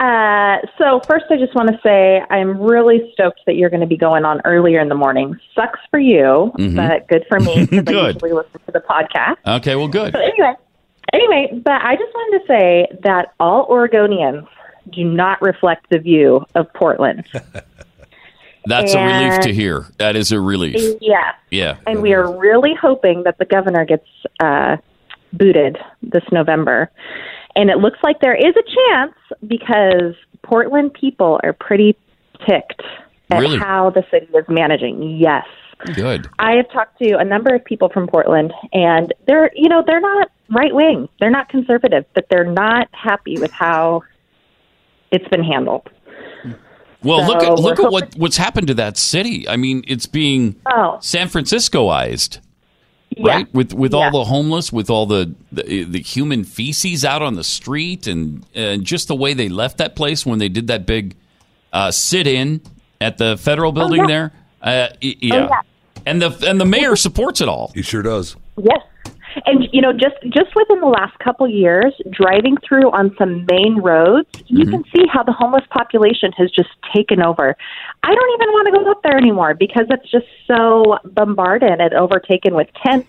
Uh, 0.00 0.56
so 0.78 1.00
first, 1.06 1.26
I 1.30 1.36
just 1.36 1.54
want 1.54 1.68
to 1.68 1.78
say 1.82 2.22
I'm 2.30 2.58
really 2.60 3.10
stoked 3.12 3.40
that 3.46 3.56
you're 3.56 3.68
going 3.70 3.82
to 3.82 3.86
be 3.86 3.98
going 3.98 4.24
on 4.24 4.40
earlier 4.44 4.80
in 4.80 4.88
the 4.88 4.94
morning. 4.94 5.38
Sucks 5.54 5.78
for 5.90 5.98
you, 6.00 6.50
Mhm. 6.56 6.74
but 6.76 7.06
good 7.08 7.24
for 7.28 7.38
me 7.38 7.66
because 7.66 7.94
I 7.96 8.08
usually 8.08 8.32
listen 8.32 8.60
to 8.66 8.72
the 8.72 8.80
podcast. 8.80 9.36
Okay, 9.58 9.76
well, 9.76 9.86
good. 9.88 10.14
So 10.14 10.18
anyway, 10.20 10.54
anyway, 11.12 11.60
but 11.62 11.80
I 11.82 11.94
just 11.96 12.12
wanted 12.14 12.38
to 12.40 12.46
say 12.48 12.86
that 13.04 13.32
all 13.38 13.68
Oregonians 13.68 14.48
do 14.90 15.04
not 15.04 15.40
reflect 15.42 15.88
the 15.90 15.98
view 15.98 16.44
of 16.54 16.72
Portland. 16.72 17.24
That's 18.66 18.94
a 18.94 19.04
relief 19.04 19.40
to 19.40 19.52
hear. 19.52 19.86
That 19.98 20.16
is 20.16 20.30
a 20.32 20.40
relief. 20.40 20.96
yeah, 21.00 21.32
Yeah. 21.50 21.76
and 21.86 22.00
we 22.02 22.14
are 22.14 22.36
really 22.38 22.74
hoping 22.80 23.24
that 23.24 23.38
the 23.38 23.44
governor 23.44 23.84
gets 23.84 24.06
uh, 24.40 24.76
booted 25.32 25.78
this 26.02 26.22
November. 26.30 26.90
And 27.56 27.70
it 27.70 27.78
looks 27.78 27.98
like 28.02 28.20
there 28.20 28.34
is 28.34 28.54
a 28.56 28.62
chance 28.62 29.14
because 29.46 30.14
Portland 30.42 30.94
people 30.94 31.40
are 31.42 31.52
pretty 31.52 31.96
ticked 32.48 32.82
at 33.30 33.40
Really? 33.40 33.58
how 33.58 33.90
the 33.90 34.04
city 34.10 34.26
is 34.34 34.44
managing. 34.48 35.02
Yes. 35.18 35.44
Good. 35.94 36.28
I 36.38 36.52
have 36.52 36.70
talked 36.70 36.98
to 37.02 37.18
a 37.18 37.24
number 37.24 37.52
of 37.54 37.64
people 37.64 37.88
from 37.88 38.06
Portland, 38.06 38.52
and 38.72 39.12
they're, 39.26 39.50
you 39.54 39.68
know, 39.68 39.82
they're 39.84 40.00
not 40.00 40.30
right 40.50 40.72
wing, 40.74 41.08
they're 41.18 41.30
not 41.30 41.48
conservative, 41.48 42.04
but 42.14 42.26
they're 42.30 42.44
not 42.50 42.88
happy 42.92 43.36
with 43.40 43.50
how 43.50 44.02
it's 45.10 45.26
been 45.28 45.42
handled. 45.42 45.90
Well, 47.04 47.26
look 47.26 47.42
at 47.42 47.58
look 47.58 47.80
at 47.80 47.90
what 47.90 48.14
what's 48.16 48.36
happened 48.36 48.68
to 48.68 48.74
that 48.74 48.96
city. 48.96 49.48
I 49.48 49.56
mean, 49.56 49.84
it's 49.88 50.06
being 50.06 50.56
Oh. 50.72 50.98
San 51.00 51.28
Franciscoized, 51.28 52.38
Yeah. 53.16 53.32
right? 53.32 53.54
With 53.54 53.72
with 53.74 53.92
Yeah. 53.92 53.98
all 53.98 54.10
the 54.10 54.24
homeless, 54.24 54.72
with 54.72 54.88
all 54.90 55.06
the, 55.06 55.34
the 55.50 55.84
the 55.84 56.00
human 56.00 56.44
feces 56.44 57.04
out 57.04 57.22
on 57.22 57.34
the 57.34 57.44
street, 57.44 58.06
and 58.06 58.44
and 58.54 58.84
just 58.84 59.08
the 59.08 59.16
way 59.16 59.34
they 59.34 59.48
left 59.48 59.78
that 59.78 59.96
place 59.96 60.24
when 60.24 60.38
they 60.38 60.48
did 60.48 60.66
that 60.68 60.86
big 60.86 61.14
uh, 61.72 61.90
sit 61.90 62.26
in 62.26 62.60
at 63.00 63.18
the 63.18 63.36
federal 63.36 63.72
building 63.72 64.00
yeah. 64.02 64.06
there. 64.06 64.32
Uh, 64.62 64.88
yeah. 65.00 65.34
Oh, 65.34 65.48
yeah. 65.48 65.60
and 66.06 66.22
the 66.22 66.44
and 66.48 66.60
the 66.60 66.64
mayor 66.64 66.94
supports 66.96 67.40
it 67.40 67.48
all. 67.48 67.72
He 67.74 67.82
sure 67.82 68.02
does. 68.02 68.36
Yes. 68.62 68.80
And 69.46 69.68
you 69.72 69.80
know, 69.80 69.92
just 69.92 70.16
just 70.30 70.54
within 70.54 70.80
the 70.80 70.86
last 70.86 71.18
couple 71.18 71.48
years, 71.48 71.92
driving 72.10 72.56
through 72.66 72.90
on 72.90 73.14
some 73.18 73.46
main 73.50 73.78
roads, 73.80 74.28
you 74.46 74.66
can 74.66 74.84
see 74.94 75.04
how 75.12 75.22
the 75.22 75.32
homeless 75.32 75.64
population 75.70 76.32
has 76.32 76.50
just 76.50 76.70
taken 76.94 77.22
over. 77.22 77.56
I 78.02 78.14
don't 78.14 78.40
even 78.42 78.52
want 78.52 78.66
to 78.66 78.72
go 78.84 78.90
up 78.90 79.02
there 79.02 79.16
anymore 79.16 79.54
because 79.54 79.86
it's 79.90 80.10
just 80.10 80.26
so 80.46 80.98
bombarded 81.04 81.80
and 81.80 81.94
overtaken 81.94 82.54
with 82.54 82.68
tents 82.84 83.08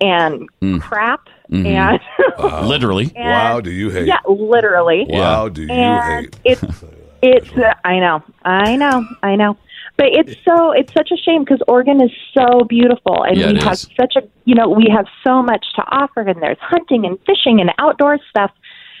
and 0.00 0.48
crap 0.80 1.28
Mhm. 1.50 1.66
and 1.66 2.00
Wow. 2.38 2.62
Literally. 2.66 3.10
And- 3.16 3.28
wow, 3.28 3.60
do 3.60 3.70
you 3.70 3.90
hate? 3.90 4.06
yeah, 4.06 4.18
literally. 4.28 5.04
Wow, 5.08 5.48
do 5.48 5.62
you 5.62 5.70
and 5.70 6.26
hate? 6.26 6.36
it's 6.44 6.62
it's 7.22 7.50
uh, 7.52 7.74
I 7.84 7.98
know, 7.98 8.22
I 8.44 8.76
know, 8.76 9.04
I 9.22 9.36
know. 9.36 9.56
But 10.00 10.08
it's 10.12 10.34
so 10.46 10.72
it's 10.72 10.92
such 10.94 11.10
a 11.12 11.16
shame 11.18 11.44
because 11.44 11.60
Oregon 11.68 12.00
is 12.02 12.10
so 12.32 12.64
beautiful 12.64 13.22
and 13.22 13.36
Yeah, 13.36 13.52
we 13.52 13.58
have 13.60 13.74
is. 13.74 13.88
such 14.00 14.14
a 14.16 14.22
you 14.46 14.54
know 14.54 14.66
we 14.68 14.86
have 14.90 15.04
so 15.22 15.42
much 15.42 15.64
to 15.76 15.82
offer 15.82 16.22
and 16.22 16.40
there's 16.40 16.56
hunting 16.60 17.04
and 17.04 17.18
fishing 17.26 17.60
and 17.60 17.70
outdoor 17.78 18.18
stuff 18.30 18.50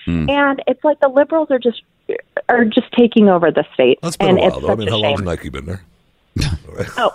Hmm. 0.04 0.28
and 0.30 0.62
it's 0.66 0.82
like 0.84 0.98
the 1.00 1.08
liberals 1.08 1.50
are 1.50 1.58
just 1.58 1.82
are 2.48 2.64
just 2.64 2.90
taking 2.98 3.28
over 3.28 3.50
the 3.50 3.64
state 3.74 3.98
That's 4.02 4.16
been 4.16 4.28
and 4.30 4.38
a 4.38 4.40
while, 4.42 4.48
it's 4.50 4.60
though. 4.66 4.72
I 4.72 4.76
mean, 4.76 4.88
a 4.88 4.90
how 4.90 4.96
long 4.98 5.16
shame. 5.18 5.24
Nike 5.26 5.48
been 5.48 5.64
there? 5.66 5.82
Oh, 6.96 7.12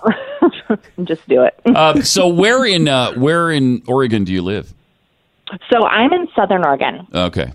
just 1.04 1.28
do 1.28 1.44
it. 1.44 1.54
Uh, 1.66 2.02
so 2.02 2.28
where 2.28 2.64
in 2.66 2.88
uh, 2.88 3.14
where 3.14 3.50
in 3.52 3.82
Oregon 3.88 4.24
do 4.24 4.32
you 4.34 4.42
live? 4.42 4.74
so 5.72 5.86
I'm 5.86 6.12
in 6.14 6.28
Southern 6.36 6.66
Oregon. 6.66 7.08
Okay, 7.14 7.52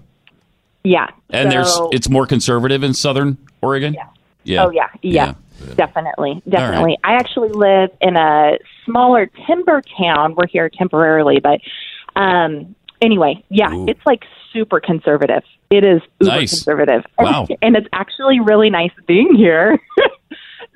Yeah. 0.84 1.08
and 1.30 1.50
there's 1.50 1.76
it's 1.92 2.08
more 2.08 2.26
conservative 2.26 2.82
in 2.84 2.94
Southern 2.94 3.36
Oregon. 3.62 3.96
Yeah. 4.44 4.64
Oh 4.64 4.70
yeah, 4.70 4.86
yeah, 5.02 5.34
definitely, 5.76 6.42
definitely. 6.48 6.98
I 7.04 7.14
actually 7.14 7.50
live 7.50 7.90
in 8.00 8.16
a 8.16 8.58
smaller 8.84 9.30
timber 9.46 9.82
town. 9.98 10.34
We're 10.36 10.46
here 10.46 10.68
temporarily, 10.70 11.40
but 11.40 11.60
um, 12.20 12.74
anyway, 13.00 13.44
yeah, 13.48 13.70
it's 13.88 14.04
like 14.06 14.22
super 14.52 14.80
conservative. 14.80 15.42
It 15.70 15.84
is 15.84 16.02
uber 16.20 16.32
Nice. 16.32 16.50
conservative. 16.50 17.04
Wow. 17.18 17.46
and 17.62 17.76
it's 17.76 17.86
actually 17.92 18.40
really 18.40 18.70
nice 18.70 18.92
being 19.06 19.34
here. 19.34 19.78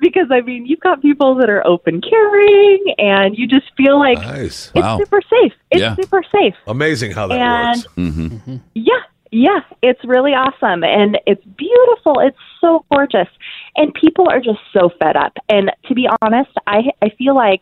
Because 0.01 0.27
I 0.29 0.41
mean, 0.41 0.65
you've 0.65 0.81
got 0.81 1.01
people 1.01 1.35
that 1.35 1.49
are 1.49 1.65
open 1.65 2.01
carrying, 2.01 2.95
and 2.97 3.35
you 3.37 3.47
just 3.47 3.65
feel 3.77 3.97
like 3.97 4.17
Nice. 4.17 4.67
it's 4.67 4.73
Wow. 4.75 4.97
super 4.97 5.21
safe. 5.21 5.53
It's 5.71 5.79
Yeah. 5.81 5.95
super 5.95 6.21
safe. 6.31 6.53
Amazing 6.67 7.11
how 7.11 7.27
that 7.27 7.39
And- 7.39 7.77
works. 7.77 7.87
Mm-hmm. 7.97 8.55
Yeah, 8.73 8.93
yeah, 9.31 9.59
it's 9.81 9.99
really 10.05 10.31
awesome 10.31 10.83
and 10.83 11.17
it's 11.25 11.43
beautiful. 11.57 12.19
It's 12.19 12.37
so 12.61 12.85
gorgeous. 12.91 13.27
And 13.75 13.93
people 13.93 14.29
are 14.29 14.39
just 14.39 14.59
so 14.73 14.89
fed 15.01 15.15
up. 15.17 15.33
And 15.49 15.71
to 15.87 15.93
be 15.95 16.07
honest, 16.21 16.51
I 16.67 16.83
I 17.01 17.09
feel 17.17 17.35
like 17.35 17.61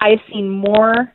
I've 0.00 0.20
seen 0.32 0.48
more 0.50 1.12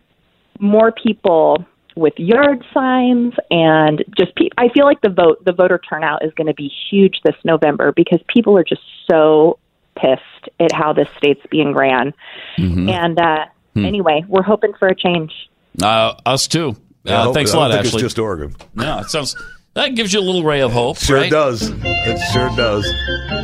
more 0.60 0.91
people 0.91 1.65
with 1.95 2.14
yard 2.18 2.64
signs 2.73 3.34
and 3.52 4.03
just 4.18 4.35
pe- 4.35 4.49
I 4.57 4.69
feel 4.69 4.85
like 4.85 5.02
the 5.02 5.10
vote 5.10 5.44
the 5.45 5.52
voter 5.53 5.80
turnout 5.89 6.23
is 6.23 6.31
going 6.35 6.48
to 6.48 6.53
be 6.53 6.72
huge 6.89 7.19
this 7.23 7.35
November 7.44 7.91
because 7.91 8.19
people 8.27 8.57
are 8.57 8.64
just 8.64 8.81
so 9.10 9.60
pissed 9.95 10.49
at 10.60 10.72
how 10.72 10.94
this 10.94 11.07
state's 11.18 11.41
being 11.49 11.73
ran. 11.73 12.14
Mhm. 12.57 12.89
And 12.91 13.19
uh 13.19 13.45
Hmm. 13.73 13.85
anyway, 13.85 14.23
we're 14.27 14.41
hoping 14.44 14.73
for 14.80 14.88
a 14.88 14.95
change. 14.95 15.31
Uh, 15.80 16.14
us 16.26 16.48
too. 16.48 16.76
Uh, 17.07 17.26
hope- 17.26 17.35
thanks 17.35 17.53
a 17.53 17.57
lot, 17.57 17.68
don't 17.68 17.73
think 17.73 17.85
it's 17.85 17.94
Ashley. 17.94 18.02
just 18.02 18.18
Oregon. 18.18 18.56
No, 18.73 18.99
it 18.99 19.10
sounds 19.11 19.35
that 19.78 19.94
gives 19.94 20.12
you 20.12 20.20
a 20.20 20.22
little 20.22 20.44
ray 20.44 20.62
of 20.62 20.72
hope. 20.72 20.98
Sure 20.98 21.18
right? 21.18 21.32
does. 21.32 21.70
It 21.72 22.18
sure 22.34 22.49
does. 22.56 22.86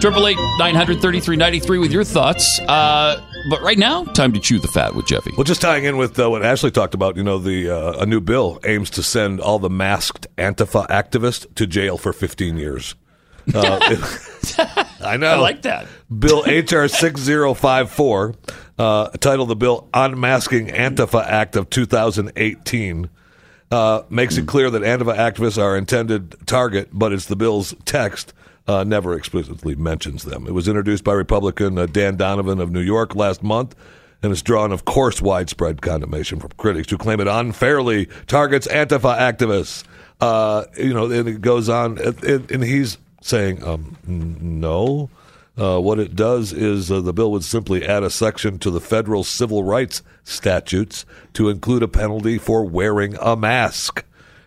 Triple 0.01 0.27
eight 0.27 0.37
nine 0.57 0.73
hundred 0.73 0.99
thirty 0.99 1.19
three 1.19 1.35
ninety 1.35 1.59
three 1.59 1.77
with 1.77 1.91
your 1.91 2.03
thoughts. 2.03 2.59
Uh, 2.61 3.21
but 3.49 3.61
right 3.61 3.77
now, 3.77 4.03
time 4.03 4.33
to 4.33 4.39
chew 4.39 4.57
the 4.57 4.67
fat 4.67 4.95
with 4.95 5.05
Jeffy. 5.05 5.31
Well, 5.37 5.43
just 5.43 5.61
tying 5.61 5.83
in 5.83 5.97
with 5.97 6.19
uh, 6.19 6.29
what 6.29 6.43
Ashley 6.43 6.71
talked 6.71 6.95
about, 6.95 7.17
you 7.17 7.23
know, 7.23 7.37
the 7.37 7.69
uh, 7.69 8.01
a 8.01 8.05
new 8.05 8.19
bill 8.19 8.59
aims 8.65 8.89
to 8.91 9.03
send 9.03 9.41
all 9.41 9.59
the 9.59 9.69
masked 9.69 10.25
Antifa 10.37 10.87
activists 10.87 11.53
to 11.55 11.67
jail 11.67 11.97
for 11.97 12.13
15 12.13 12.57
years. 12.57 12.95
Uh, 13.53 13.79
I 15.01 15.17
know. 15.17 15.27
I 15.27 15.35
like 15.35 15.63
that. 15.63 15.87
Bill 16.17 16.43
HR 16.43 16.87
6054, 16.87 18.35
uh, 18.79 19.09
titled 19.09 19.49
the 19.49 19.55
bill 19.55 19.89
Unmasking 19.93 20.67
Antifa 20.67 21.23
Act 21.25 21.55
of 21.55 21.69
2018, 21.69 23.09
uh, 23.73 24.03
makes 24.09 24.37
it 24.37 24.47
clear 24.47 24.69
that 24.69 24.83
Antifa 24.83 25.17
activists 25.17 25.61
are 25.61 25.75
intended 25.75 26.35
target, 26.45 26.89
but 26.93 27.11
it's 27.11 27.25
the 27.25 27.35
bill's 27.35 27.73
text 27.85 28.31
uh, 28.67 28.83
never 28.83 29.15
explicitly 29.15 29.75
mentions 29.75 30.23
them. 30.23 30.45
It 30.45 30.53
was 30.53 30.67
introduced 30.67 31.03
by 31.03 31.13
Republican 31.13 31.79
uh, 31.79 31.87
Dan 31.87 32.15
Donovan 32.15 32.59
of 32.59 32.71
New 32.71 32.81
York 32.81 33.15
last 33.15 33.41
month. 33.41 33.75
And 34.21 34.31
it's 34.31 34.41
drawn, 34.41 34.71
of 34.71 34.85
course, 34.85 35.21
widespread 35.21 35.81
condemnation 35.81 36.39
from 36.39 36.51
critics 36.55 36.89
who 36.89 36.97
claim 36.97 37.19
it 37.19 37.27
unfairly 37.27 38.05
targets 38.27 38.67
Antifa 38.67 39.17
activists. 39.17 39.83
Uh, 40.21 40.63
you 40.77 40.93
know, 40.93 41.11
and 41.11 41.27
it 41.27 41.41
goes 41.41 41.67
on, 41.67 41.97
and, 41.97 42.49
and 42.49 42.63
he's 42.63 42.97
saying, 43.21 43.61
um, 43.63 43.97
no. 44.07 45.09
Uh, 45.55 45.79
what 45.79 45.99
it 45.99 46.15
does 46.15 46.51
is 46.51 46.91
uh, 46.91 46.99
the 46.99 47.13
bill 47.13 47.31
would 47.31 47.43
simply 47.43 47.85
add 47.85 48.01
a 48.01 48.09
section 48.09 48.57
to 48.57 48.71
the 48.71 48.81
federal 48.81 49.23
civil 49.23 49.63
rights 49.63 50.01
statutes 50.23 51.05
to 51.33 51.49
include 51.49 51.83
a 51.83 51.87
penalty 51.87 52.39
for 52.39 52.65
wearing 52.65 53.15
a 53.21 53.35
mask. 53.35 54.03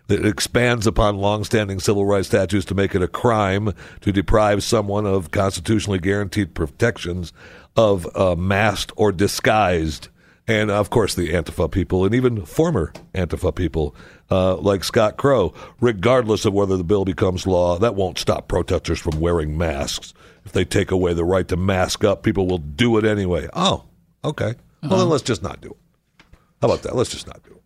It 0.09 0.25
expands 0.25 0.87
upon 0.87 1.17
longstanding 1.17 1.79
civil 1.79 2.05
rights 2.05 2.27
statutes 2.27 2.65
to 2.65 2.75
make 2.75 2.93
it 2.95 3.01
a 3.01 3.07
crime 3.07 3.73
to 4.01 4.11
deprive 4.11 4.63
someone 4.63 5.05
of 5.05 5.31
constitutionally 5.31 5.99
guaranteed 5.99 6.53
protections 6.53 7.31
of 7.75 8.07
uh, 8.15 8.35
masked 8.35 8.91
or 8.95 9.11
disguised. 9.11 10.09
And 10.47 10.71
of 10.71 10.89
course, 10.89 11.13
the 11.13 11.33
Antifa 11.33 11.69
people 11.69 12.05
and 12.05 12.15
even 12.15 12.45
former 12.45 12.93
Antifa 13.13 13.53
people 13.53 13.95
uh, 14.31 14.55
like 14.55 14.85
Scott 14.85 15.17
Crow, 15.17 15.53
regardless 15.81 16.45
of 16.45 16.53
whether 16.53 16.77
the 16.77 16.85
bill 16.85 17.03
becomes 17.03 17.45
law, 17.45 17.77
that 17.77 17.95
won't 17.95 18.17
stop 18.17 18.47
protesters 18.47 18.99
from 18.99 19.19
wearing 19.19 19.57
masks. 19.57 20.13
If 20.47 20.53
they 20.53 20.63
take 20.63 20.91
away 20.91 21.13
the 21.13 21.25
right 21.25 21.45
to 21.49 21.57
mask 21.57 22.05
up, 22.05 22.23
people 22.23 22.47
will 22.47 22.57
do 22.57 22.97
it 22.97 23.03
anyway. 23.03 23.49
Oh, 23.51 23.83
okay. 24.23 24.55
Well, 24.81 24.99
then 24.99 25.09
let's 25.09 25.21
just 25.21 25.43
not 25.43 25.59
do 25.59 25.71
it. 25.71 26.25
How 26.61 26.69
about 26.69 26.83
that? 26.83 26.95
Let's 26.95 27.09
just 27.09 27.27
not 27.27 27.43
do 27.43 27.51
it. 27.51 27.61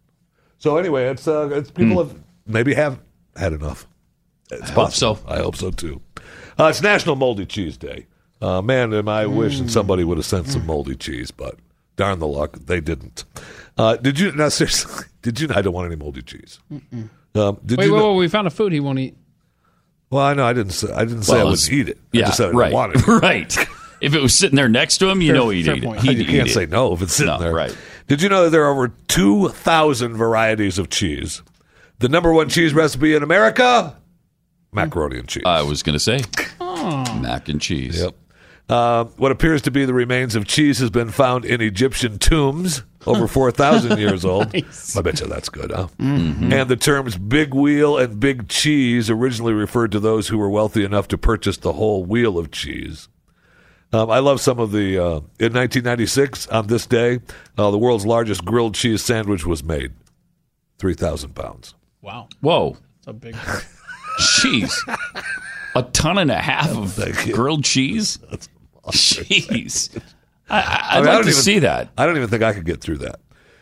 So 0.57 0.77
anyway, 0.77 1.05
it's 1.05 1.27
uh, 1.27 1.49
it's 1.51 1.69
people 1.69 2.03
have 2.03 2.17
maybe 2.47 2.73
have 2.73 2.99
had 3.35 3.53
enough. 3.53 3.85
It's 4.49 4.63
I 4.63 4.65
hope 4.65 4.75
possible. 4.75 5.19
I 5.27 5.37
hope 5.37 5.57
so 5.57 5.69
too. 5.69 6.01
Uh, 6.57 6.69
it's 6.71 6.81
National 6.81 7.15
Moldy 7.15 7.45
Cheese 7.45 7.77
Day. 7.77 8.07
Uh, 8.41 8.63
man, 8.63 8.95
am 8.95 9.07
I 9.07 9.27
wishing 9.27 9.69
somebody 9.69 10.03
would 10.03 10.17
have 10.17 10.25
sent 10.25 10.47
some 10.47 10.65
moldy 10.65 10.95
cheese, 10.95 11.29
but 11.29 11.59
darn 11.97 12.17
the 12.17 12.25
luck, 12.25 12.57
they 12.65 12.81
didn't. 12.81 13.25
Uh, 13.77 13.95
did 13.97 14.17
you? 14.17 14.31
Now 14.31 14.49
seriously, 14.49 15.05
did 15.21 15.39
you? 15.39 15.49
I 15.53 15.61
don't 15.61 15.73
want 15.73 15.85
any 15.85 15.97
moldy 15.97 16.23
cheese. 16.23 16.59
Um, 16.71 17.59
did 17.63 17.77
wait, 17.77 17.85
you? 17.85 17.93
wait, 17.93 17.99
know- 17.99 18.13
wait, 18.13 18.17
we 18.21 18.27
found 18.27 18.47
a 18.47 18.49
food 18.49 18.73
he 18.73 18.79
won't 18.79 18.97
eat. 18.97 19.15
Well, 20.11 20.23
I 20.23 20.33
know 20.35 20.45
I 20.45 20.53
didn't 20.53 20.73
say 20.73 20.91
I 20.93 21.05
didn't 21.05 21.23
say 21.23 21.39
I 21.39 21.43
would 21.43 21.53
it's- 21.53 21.69
eat 21.71 21.89
it. 21.89 21.97
Yeah, 22.11 22.23
I 22.23 22.25
just 22.27 22.38
said 22.38 22.49
I 22.49 22.51
right, 22.51 22.65
didn't 22.67 22.73
want 22.73 22.95
it. 22.95 23.07
right. 23.23 23.57
If 24.01 24.13
it 24.15 24.21
was 24.21 24.33
sitting 24.35 24.55
there 24.55 24.69
next 24.69 24.97
to 24.99 25.09
him, 25.09 25.21
you 25.21 25.29
Fair- 25.29 25.35
know 25.35 25.49
he'd 25.49 25.65
fair 25.65 25.75
eat 25.75 25.83
point. 25.83 25.99
it. 25.99 26.03
He'd 26.07 26.17
you 26.17 26.23
eat 26.23 26.27
can't 26.27 26.49
it. 26.49 26.53
say 26.53 26.65
no 26.65 26.93
if 26.93 27.01
it's 27.01 27.13
sitting 27.13 27.33
No, 27.33 27.39
there. 27.39 27.53
right. 27.53 27.75
Did 28.07 28.21
you 28.21 28.29
know 28.29 28.43
that 28.43 28.49
there 28.49 28.65
are 28.65 28.71
over 28.71 28.89
two 29.07 29.49
thousand 29.49 30.17
varieties 30.17 30.77
of 30.79 30.89
cheese? 30.89 31.41
The 31.99 32.09
number 32.09 32.33
one 32.33 32.49
cheese 32.49 32.73
recipe 32.73 33.13
in 33.15 33.21
America: 33.23 33.95
macaroni 34.71 35.19
and 35.19 35.27
cheese. 35.27 35.43
I 35.45 35.61
was 35.61 35.83
going 35.83 35.93
to 35.93 35.99
say 35.99 36.21
mac 36.59 37.47
and 37.47 37.61
cheese. 37.61 38.01
Yep. 38.01 38.15
Uh, 38.69 39.03
what 39.17 39.31
appears 39.31 39.61
to 39.63 39.71
be 39.71 39.85
the 39.85 39.93
remains 39.93 40.35
of 40.35 40.45
cheese 40.45 40.79
has 40.79 40.89
been 40.89 41.09
found 41.09 41.43
in 41.45 41.59
Egyptian 41.61 42.17
tombs, 42.19 42.83
over 43.05 43.27
4,000 43.29 43.99
years 43.99 44.23
old. 44.25 44.47
I 44.55 45.01
bet 45.01 45.19
you 45.19 45.27
that's 45.27 45.49
good, 45.49 45.71
huh? 45.71 45.87
Mhm. 45.99 46.51
And 46.53 46.69
the 46.69 46.75
terms 46.75 47.17
big 47.17 47.53
wheel 47.53 47.97
and 47.97 48.19
big 48.19 48.47
cheese 48.47 49.09
originally 49.09 49.53
referred 49.53 49.91
to 49.93 49.99
those 49.99 50.27
who 50.27 50.37
were 50.37 50.49
wealthy 50.49 50.83
enough 50.83 51.07
to 51.09 51.17
purchase 51.17 51.57
the 51.57 51.73
whole 51.73 52.05
wheel 52.05 52.37
of 52.37 52.51
cheese. 52.51 53.07
Um, 53.93 54.09
I 54.09 54.19
love 54.19 54.39
some 54.39 54.57
of 54.59 54.71
the. 54.71 54.97
Uh, 54.97 55.15
in 55.39 55.51
1996, 55.53 56.47
on 56.47 56.67
this 56.67 56.85
day, 56.85 57.19
uh, 57.57 57.71
the 57.71 57.77
world's 57.77 58.05
largest 58.05 58.45
grilled 58.45 58.73
cheese 58.75 59.03
sandwich 59.03 59.45
was 59.45 59.63
made 59.65 59.91
3,000 60.79 61.35
pounds. 61.35 61.75
Wow. 62.01 62.29
Whoa. 62.39 62.77
It's 62.99 63.07
a 63.07 63.13
big. 63.13 63.35
Jeez. 64.19 64.71
A 65.75 65.83
ton 65.83 66.17
and 66.17 66.31
a 66.31 66.37
half 66.37 66.69
of 66.69 66.97
grilled 67.33 67.63
cheese. 67.65 68.17
Jeez, 68.87 70.01
I, 70.51 70.59
I, 70.59 70.59
I 70.59 70.63
I'd 70.91 70.95
mean, 70.97 71.05
like 71.05 71.13
don't 71.15 71.23
to 71.23 71.29
even- 71.29 71.41
see 71.41 71.59
that. 71.59 71.89
I 71.97 72.05
don't 72.05 72.17
even 72.17 72.29
think 72.29 72.43
I 72.43 72.53
could 72.53 72.65
get 72.65 72.81
through 72.81 72.99
that. 72.99 73.19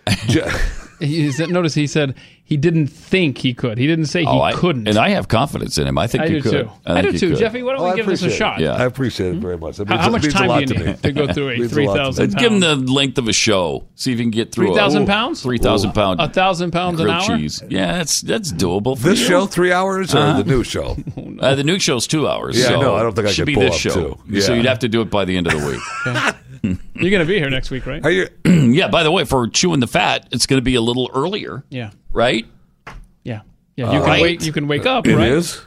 He 0.99 1.31
said, 1.31 1.49
notice 1.49 1.73
he 1.75 1.87
said 1.87 2.15
he 2.43 2.57
didn't 2.57 2.87
think 2.87 3.37
he 3.37 3.53
could. 3.53 3.77
He 3.77 3.87
didn't 3.87 4.07
say 4.07 4.19
he 4.19 4.27
Oh, 4.27 4.41
I- 4.41 4.51
couldn't. 4.51 4.85
and 4.85 4.97
I 4.97 5.11
have 5.11 5.29
confidence 5.29 5.77
in 5.77 5.87
him. 5.87 5.97
I 5.97 6.07
think 6.07 6.23
I 6.25 6.27
you 6.27 6.41
could. 6.41 6.51
too. 6.51 6.71
I, 6.85 7.01
do 7.01 7.03
think 7.03 7.13
you 7.13 7.19
too. 7.19 7.29
could. 7.29 7.39
Jeffy, 7.39 7.63
why 7.63 7.71
don't 7.71 7.83
Well, 7.83 7.91
we 7.91 7.95
give 7.95 8.05
this 8.05 8.21
a 8.21 8.25
appreciate 8.25 8.37
shot? 8.37 8.59
Yeah. 8.59 8.73
I 8.73 8.83
appreciate 8.83 9.35
it 9.35 9.39
very 9.39 9.57
much. 9.57 9.79
It 9.79 9.87
How, 9.87 9.93
means- 9.93 10.01
how 10.03 10.09
it 10.09 10.11
much 10.11 10.21
means 10.23 10.33
a 10.33 10.37
time 10.37 10.47
lot 10.49 10.65
do 10.65 10.73
you 10.73 10.79
need 10.81 10.85
me. 10.87 10.93
to 10.97 11.11
go 11.13 11.31
through 11.31 11.49
a 11.51 11.57
Means 11.57 11.71
a 11.71 11.73
three 11.73 11.87
lot 11.87 11.93
to 11.93 11.99
me. 11.99 12.03
thousand? 12.05 12.23
Let's 12.25 12.35
give 12.43 12.51
him 12.51 12.59
the 12.59 12.75
length 12.75 13.17
of 13.17 13.29
a 13.29 13.33
show. 13.33 13.87
See 13.95 14.11
if 14.11 14.17
you 14.17 14.25
can 14.25 14.31
get 14.31 14.51
through 14.51 14.67
Three 14.67 14.75
thousand 14.75 15.05
pounds. 15.05 15.41
Three 15.41 15.57
thousand 15.57 15.93
pound. 15.93 16.19
A 16.19 16.27
thousand 16.27 16.71
pounds 16.71 16.99
an 16.99 17.09
hour. 17.09 17.25
cheese. 17.37 17.63
Yeah, 17.69 17.93
that's 17.93 18.19
that's 18.19 18.51
doable. 18.51 18.97
For 18.97 19.07
This 19.07 19.21
you. 19.21 19.25
show 19.27 19.45
three 19.45 19.71
hours 19.71 20.13
or 20.13 20.17
Uh-huh. 20.17 20.41
the 20.41 20.49
new 20.49 20.65
show? 20.65 20.97
Uh, 21.39 21.55
the 21.55 21.63
new 21.63 21.79
show's 21.79 22.05
two 22.05 22.27
hours. 22.27 22.59
Yeah, 22.59 22.65
I 22.65 22.69
so 22.71 22.81
know. 22.81 22.95
I 22.97 23.01
don't 23.03 23.15
think 23.15 23.25
I 23.29 23.31
should 23.31 23.45
be 23.45 23.55
this 23.55 23.73
show. 23.77 24.19
So 24.41 24.53
you'd 24.53 24.65
have 24.65 24.79
to 24.79 24.89
do 24.89 24.99
it 24.99 25.09
by 25.09 25.23
the 25.23 25.37
end 25.37 25.47
of 25.47 25.53
the 25.53 25.65
week. 25.65 26.35
You're 26.93 27.11
going 27.11 27.19
to 27.19 27.25
be 27.25 27.37
here 27.37 27.49
next 27.49 27.69
week, 27.71 27.85
right? 27.85 28.03
Are 28.05 28.11
you? 28.11 28.27
yeah. 28.45 28.87
By 28.87 29.03
the 29.03 29.11
way, 29.11 29.23
for 29.25 29.47
chewing 29.47 29.79
the 29.79 29.87
fat, 29.87 30.27
it's 30.31 30.45
going 30.45 30.57
to 30.59 30.63
be 30.63 30.75
a 30.75 30.81
little 30.81 31.09
earlier, 31.13 31.63
Yeah. 31.69 31.91
right? 32.11 32.45
Yeah. 33.23 33.41
Yeah. 33.75 33.91
You 33.91 33.99
Uh, 33.99 34.01
can 34.01 34.09
right. 34.09 34.21
wake. 34.21 34.43
You 34.43 34.51
can 34.51 34.67
wake 34.67 34.85
up. 34.85 35.07
It 35.07 35.15
right? 35.15 35.27
is. 35.29 35.61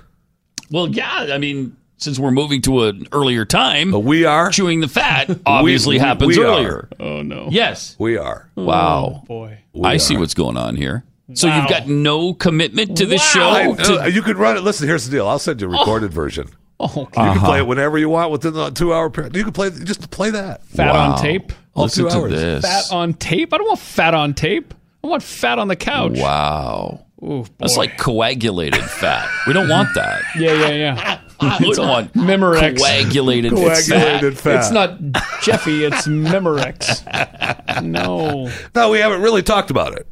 Well, 0.71 0.89
yeah. 0.89 1.29
I 1.33 1.39
mean, 1.39 1.77
since 1.99 2.19
we're 2.19 2.31
moving 2.31 2.61
to 2.63 2.85
an 2.85 3.07
earlier 3.13 3.45
time, 3.45 3.91
but 3.93 4.01
we 4.01 4.25
are 4.25 4.51
chewing 4.51 4.81
the 4.81 4.89
fat. 4.89 5.31
Obviously, 5.47 5.97
we- 5.97 6.01
happens 6.01 6.37
we 6.37 6.43
are. 6.45 6.47
earlier. 6.49 6.89
Oh 7.01 7.23
no. 7.23 7.49
Yes. 7.51 7.97
We 7.99 8.17
are. 8.17 8.51
Wow. 8.57 9.23
Oh, 9.23 9.27
boy. 9.27 9.59
I 9.83 9.97
see 9.99 10.17
what's 10.17 10.35
going 10.35 10.57
on 10.57 10.77
here. 10.77 11.05
So 11.35 11.49
Wow. 11.49 11.61
you've 11.61 11.69
got 11.71 11.89
no 11.89 12.35
commitment 12.35 12.99
to 12.99 13.07
the 13.07 13.17
Wow. 13.17 13.23
show. 13.23 13.49
I- 13.51 13.73
to- 13.85 14.03
uh, 14.03 14.07
you 14.07 14.21
could 14.23 14.37
run 14.37 14.57
it. 14.57 14.63
Listen, 14.63 14.87
here's 14.89 15.05
the 15.07 15.11
deal. 15.11 15.27
I'll 15.29 15.39
send 15.39 15.61
you 15.61 15.67
a 15.69 15.71
recorded 15.71 16.13
version. 16.13 16.49
Oh, 16.83 16.87
okay. 16.97 17.01
You 17.01 17.07
can 17.07 17.29
Uh-huh. 17.29 17.47
play 17.47 17.59
it 17.59 17.67
whenever 17.67 17.97
you 17.99 18.09
want 18.09 18.31
within 18.33 18.55
the 18.55 18.71
two 18.71 18.93
hour 18.93 19.09
period. 19.09 19.37
You 19.37 19.45
can 19.45 19.53
play 19.53 19.71
just 19.71 20.11
play 20.11 20.31
that. 20.31 20.65
Fat 20.67 20.93
Wow. 20.93 21.13
on 21.13 21.19
tape. 21.21 21.53
All 21.75 21.85
Listen 21.85 22.05
two 22.05 22.11
to 22.11 22.17
hours. 22.17 22.31
this. 22.33 22.65
Fat 22.65 22.93
on 22.95 23.15
tape. 23.15 23.55
I 23.55 23.59
don't 23.59 23.69
want 23.69 23.79
fat 23.79 24.15
on 24.15 24.35
tape. 24.35 24.75
I 25.03 25.07
want 25.07 25.23
fat 25.23 25.59
on 25.59 25.69
the 25.69 25.77
couch. 25.77 26.19
Wow. 26.19 27.07
Ooh, 27.23 27.45
That's 27.59 27.75
boy. 27.77 27.83
like 27.83 27.99
coagulated 27.99 28.83
fat. 28.83 29.29
We 29.47 29.53
don't 29.53 29.69
want 29.69 29.89
that. 29.95 30.23
Yeah, 30.37 30.53
yeah, 30.55 30.69
yeah. 31.41 31.59
we 31.61 31.73
don't 31.73 31.89
want 31.89 32.13
Memorex. 32.15 32.79
coagulated, 32.79 33.53
Coagulated 33.53 34.35
fat. 34.39 34.43
fat. 34.43 34.57
It's 34.59 34.71
not 34.71 35.01
Jeffy. 35.43 35.85
It's 35.85 36.07
Memorex. 36.09 37.83
No. 37.83 38.51
No, 38.75 38.91
we 38.91 38.99
haven't 38.99 39.23
really 39.23 39.43
talked 39.43 39.71
about 39.71 39.95
it. 39.95 40.07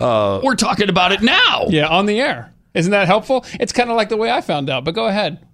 Uh, 0.00 0.40
We're 0.42 0.54
talking 0.56 0.88
about 0.88 1.12
it 1.12 1.22
now. 1.22 1.66
Yeah, 1.68 1.86
on 1.88 2.06
the 2.06 2.20
air. 2.20 2.52
Isn't 2.74 2.92
that 2.92 3.06
helpful? 3.06 3.44
It's 3.58 3.72
kind 3.72 3.90
of 3.90 3.96
like 3.96 4.08
the 4.10 4.16
way 4.18 4.30
I 4.30 4.40
found 4.42 4.68
out. 4.68 4.84
But 4.84 4.94
go 4.94 5.06
ahead. 5.06 5.45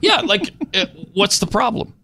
Yeah, 0.00 0.20
like, 0.20 0.50
uh, 0.74 0.86
what's 1.12 1.38
the 1.38 1.46
problem? 1.46 1.94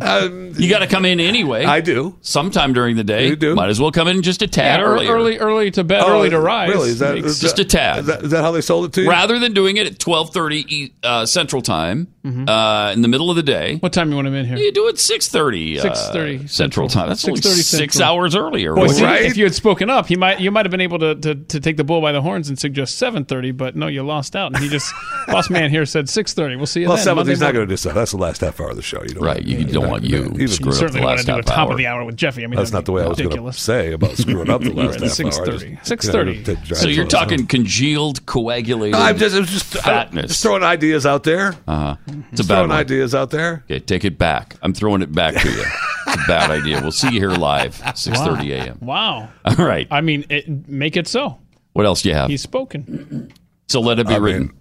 Um, 0.00 0.52
You 0.56 0.68
got 0.68 0.80
to 0.80 0.86
come 0.86 1.04
in 1.04 1.20
anyway. 1.20 1.64
I 1.64 1.80
do. 1.80 2.16
Sometime 2.20 2.72
during 2.72 2.96
the 2.96 3.04
day. 3.04 3.28
You 3.28 3.36
do. 3.36 3.54
Might 3.54 3.68
as 3.70 3.80
well 3.80 3.90
come 3.92 4.08
in 4.08 4.22
just 4.22 4.42
a 4.42 4.46
tad 4.46 4.80
Yeah, 4.80 4.86
ear- 4.86 4.92
earlier. 4.94 5.12
early, 5.12 5.38
early 5.38 5.70
to 5.72 5.84
bed, 5.84 6.02
Oh, 6.04 6.12
early 6.18 6.30
to 6.30 6.40
rise. 6.40 6.68
Really? 6.70 6.90
Is 6.90 6.98
that, 7.00 7.16
Just 7.16 7.40
that- 7.42 7.58
a 7.60 7.64
tad. 7.64 7.98
Is 8.00 8.06
that, 8.06 8.22
is 8.24 8.30
that 8.30 8.42
how 8.42 8.50
they 8.52 8.60
sold 8.60 8.86
it 8.86 8.92
to 8.94 9.02
you? 9.02 9.10
Rather 9.10 9.38
than 9.38 9.52
doing 9.54 9.76
it 9.76 9.86
at 9.86 10.06
1230 10.06 10.94
uh, 11.02 11.26
Central 11.26 11.62
Time 11.62 12.08
Mm-hmm. 12.26 12.48
uh, 12.48 12.90
in 12.90 13.02
the 13.02 13.06
middle 13.08 13.30
of 13.30 13.36
the 13.36 13.42
day, 13.44 13.76
what 13.76 13.92
time 13.92 14.10
you 14.10 14.16
want 14.16 14.26
him 14.26 14.34
in 14.34 14.46
here? 14.46 14.56
you 14.56 14.72
do 14.72 14.88
it 14.88 14.98
630 14.98 15.78
uh, 15.78 15.94
6:30 15.94 16.50
Central 16.50 16.88
Time. 16.88 17.06
That's 17.08 17.24
only 17.24 17.40
six 17.40 17.66
Central. 17.68 18.02
hours 18.02 18.34
earlier. 18.34 18.74
Boy, 18.74 18.88
see, 18.88 19.04
right? 19.04 19.22
if 19.22 19.36
you 19.36 19.44
had 19.44 19.54
spoken 19.54 19.88
up, 19.90 20.08
he 20.08 20.16
might 20.16 20.40
you 20.40 20.50
might 20.50 20.66
have 20.66 20.72
been 20.72 20.80
able 20.80 20.98
to, 20.98 21.14
to, 21.14 21.36
to 21.36 21.60
take 21.60 21.76
the 21.76 21.84
bull 21.84 22.00
by 22.00 22.10
the 22.10 22.20
horns 22.20 22.48
and 22.48 22.58
suggest 22.58 22.98
seven 22.98 23.24
thirty, 23.26 23.52
but 23.52 23.76
no, 23.76 23.86
you 23.86 24.02
lost 24.02 24.34
out. 24.34 24.52
And 24.52 24.60
he 24.60 24.68
just 24.68 24.92
boss 25.28 25.48
man 25.50 25.70
here 25.70 25.86
said 25.86 26.08
six 26.08 26.34
thirty. 26.34 26.56
We'll 26.56 26.66
see 26.66 26.80
you 26.80 26.88
Well, 26.88 26.96
then. 26.96 27.04
seventh, 27.04 27.18
Monday 27.18 27.30
he's 27.30 27.40
not 27.40 27.54
going 27.54 27.68
to 27.68 27.72
do 27.72 27.76
so. 27.76 27.92
That's 27.92 28.10
the 28.10 28.16
last 28.16 28.40
half 28.40 28.60
hour 28.60 28.70
of 28.70 28.76
the 28.76 28.82
show. 28.82 29.02
You 29.04 29.10
don't 29.10 29.22
Right, 29.22 29.44
you 29.46 29.64
don't 29.64 29.88
want 29.88 30.04
you 30.04 30.16
even- 30.24 30.48
screw 30.48 30.66
You 30.66 30.72
up 30.72 30.78
certainly 30.78 31.00
the 31.00 31.06
want 31.06 31.16
last 31.18 31.26
to 31.26 31.32
do 31.32 31.38
a 31.38 31.42
top 31.42 31.58
hour. 31.58 31.72
of 31.72 31.78
the 31.78 31.86
hour 31.86 32.04
with 32.04 32.16
Jeffy. 32.16 32.44
I 32.44 32.46
mean, 32.46 32.56
That's 32.56 32.72
not 32.72 32.84
the 32.84 32.92
way 32.92 33.02
be 33.02 33.06
I 33.06 33.08
was 33.08 33.18
going 33.18 33.28
to 33.30 33.34
ridiculous. 33.36 33.60
say 33.60 33.92
about 33.92 34.16
screwing 34.16 34.50
up 34.50 34.62
the 34.62 34.70
last 34.74 35.00
Right, 35.00 35.02
half 35.02 35.10
6:30. 35.12 35.36
hour. 35.36 35.80
Just, 35.84 35.90
6:30. 36.08 36.26
you 36.34 36.38
know, 36.38 36.42
to 36.44 36.54
drive 36.56 36.78
So 36.78 36.88
you're 36.88 37.04
us. 37.06 37.10
talking 37.12 37.46
congealed, 37.46 38.26
coagulated 38.26 38.92
No, 38.98 39.00
I'm 39.04 39.16
just, 39.18 39.36
I'm 39.36 39.44
just, 39.44 39.64
fatness. 39.64 40.22
I'm 40.22 40.28
just 40.28 40.42
throwing 40.42 40.62
ideas 40.62 41.06
out 41.06 41.22
there. 41.24 41.54
uh-huh. 41.66 41.96
It's 42.06 42.14
a 42.16 42.36
Just 42.36 42.48
bad 42.48 42.54
throwing 42.56 42.68
one. 42.70 42.78
ideas 42.78 43.14
out 43.14 43.30
there. 43.30 43.64
Okay, 43.70 43.80
take 43.80 44.04
it 44.04 44.18
back. 44.18 44.56
I'm 44.62 44.72
throwing 44.74 45.02
it 45.02 45.12
back 45.12 45.34
to 45.34 45.50
you. 45.50 45.64
It's 46.08 46.22
a 46.22 46.28
bad 46.28 46.50
idea. 46.52 46.80
We'll 46.80 46.92
see 46.92 47.08
you 47.08 47.18
here 47.18 47.30
live, 47.30 47.74
6:30 47.82 48.50
a.m. 48.52 48.78
Wow. 48.80 49.28
All 49.44 49.56
right. 49.56 49.88
I 49.90 50.00
mean, 50.02 50.24
it, 50.30 50.68
make 50.68 50.96
it 50.96 51.08
so. 51.08 51.38
What 51.72 51.84
else 51.84 52.02
do 52.02 52.10
you 52.10 52.14
have? 52.14 52.30
He's 52.30 52.42
spoken. 52.42 53.32
So 53.68 53.80
let 53.80 53.98
it 53.98 54.06
be 54.06 54.14
I 54.14 54.18
written. 54.18 54.42
mean- 54.42 54.52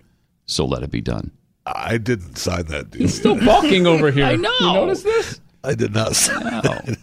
so 0.48 0.66
let 0.66 0.82
it 0.82 0.90
be 0.90 1.02
done. 1.02 1.30
I 1.66 1.98
didn't 1.98 2.38
sign 2.38 2.66
that 2.66 2.92
deal. 2.92 3.02
He's 3.02 3.16
still 3.16 3.36
balking 3.44 3.88
over 3.88 4.12
here. 4.12 4.26
I 4.34 4.36
know. 4.36 4.54
You 4.60 4.74
notice 4.74 5.04
this? 5.04 5.42
I 5.64 5.74
did 5.74 5.94
not 5.94 6.16
sign 6.16 6.44
that. 6.44 6.98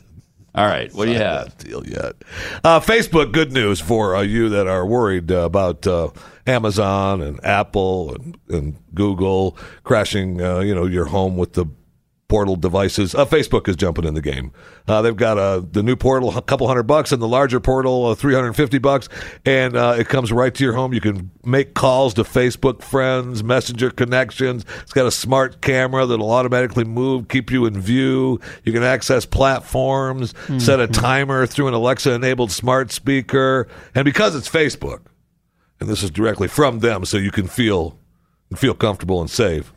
All 0.55 0.67
right. 0.67 0.93
What 0.93 1.07
do 1.07 1.13
you 1.13 1.19
have? 1.19 1.57
that 1.57 1.65
deal 1.65 1.87
yet. 1.87 2.13
Uh, 2.63 2.79
Facebook, 2.79 3.33
good 3.33 3.53
news 3.53 3.81
for 3.81 4.15
uh, 4.15 4.21
you 4.21 4.49
that 4.51 4.67
are 4.67 4.85
worried 4.87 5.33
uh, 5.33 5.39
about 5.39 5.87
uh, 5.87 6.11
Amazon 6.47 7.23
and 7.23 7.45
Apple 7.45 8.15
and, 8.15 8.39
and 8.49 8.77
Google 8.95 9.57
crashing, 9.83 10.43
uh, 10.43 10.61
you 10.61 10.75
know, 10.75 10.85
your 10.87 11.07
home 11.07 11.37
with 11.37 11.55
the 11.55 11.67
portal 12.33 12.57
devices. 12.57 13.15
Uh, 13.15 13.27
Facebook 13.27 13.69
is 13.69 13.77
jumping 13.77 14.07
in 14.07 14.15
the 14.15 14.23
game. 14.23 14.53
Uh, 14.89 15.03
they've 15.03 15.19
got 15.19 15.37
uh, 15.37 15.61
the 15.71 15.83
new 15.83 15.95
portal, 15.95 16.35
a 16.35 16.41
couple 16.41 16.67
hundred 16.67 16.85
bucks, 16.85 17.13
and 17.13 17.21
the 17.21 17.29
larger 17.29 17.61
portal, 17.61 18.07
uh, 18.07 18.15
350 18.15 18.79
bucks, 18.79 19.11
and 19.45 19.77
uh, 19.77 19.95
it 19.99 20.09
comes 20.09 20.33
right 20.33 20.55
to 20.55 20.65
your 20.65 20.73
home. 20.73 20.95
You 20.95 21.03
can 21.03 21.31
make 21.45 21.75
calls 21.75 22.15
to 22.15 22.23
Facebook 22.23 22.81
friends, 22.81 23.45
Messenger 23.45 23.91
connections. 23.91 24.65
It's 24.81 24.95
got 24.95 25.05
a 25.05 25.11
smart 25.11 25.61
camera 25.61 26.07
that'll 26.07 26.31
automatically 26.31 26.85
move, 26.85 27.29
keep 27.29 27.51
you 27.51 27.67
in 27.67 27.79
view. 27.79 28.41
You 28.65 28.73
can 28.73 28.83
access 28.83 29.27
platforms, 29.27 30.33
set 30.57 30.81
a 30.81 30.87
timer 30.87 31.47
through 31.47 31.69
an 31.69 31.75
Alexa-enabled 31.75 32.51
smart 32.51 32.93
speaker, 32.93 33.69
and 33.95 34.07
because 34.07 34.35
it's 34.35 34.49
Facebook, 34.49 35.01
and 35.81 35.87
this 35.87 36.03
is 36.03 36.11
directly 36.11 36.49
from 36.49 36.79
them, 36.79 37.05
so 37.05 37.19
you 37.19 37.31
can 37.31 37.47
feel 37.47 37.99
feel 38.57 38.73
comfortable 38.73 39.21
and 39.21 39.29
safe. 39.29 39.71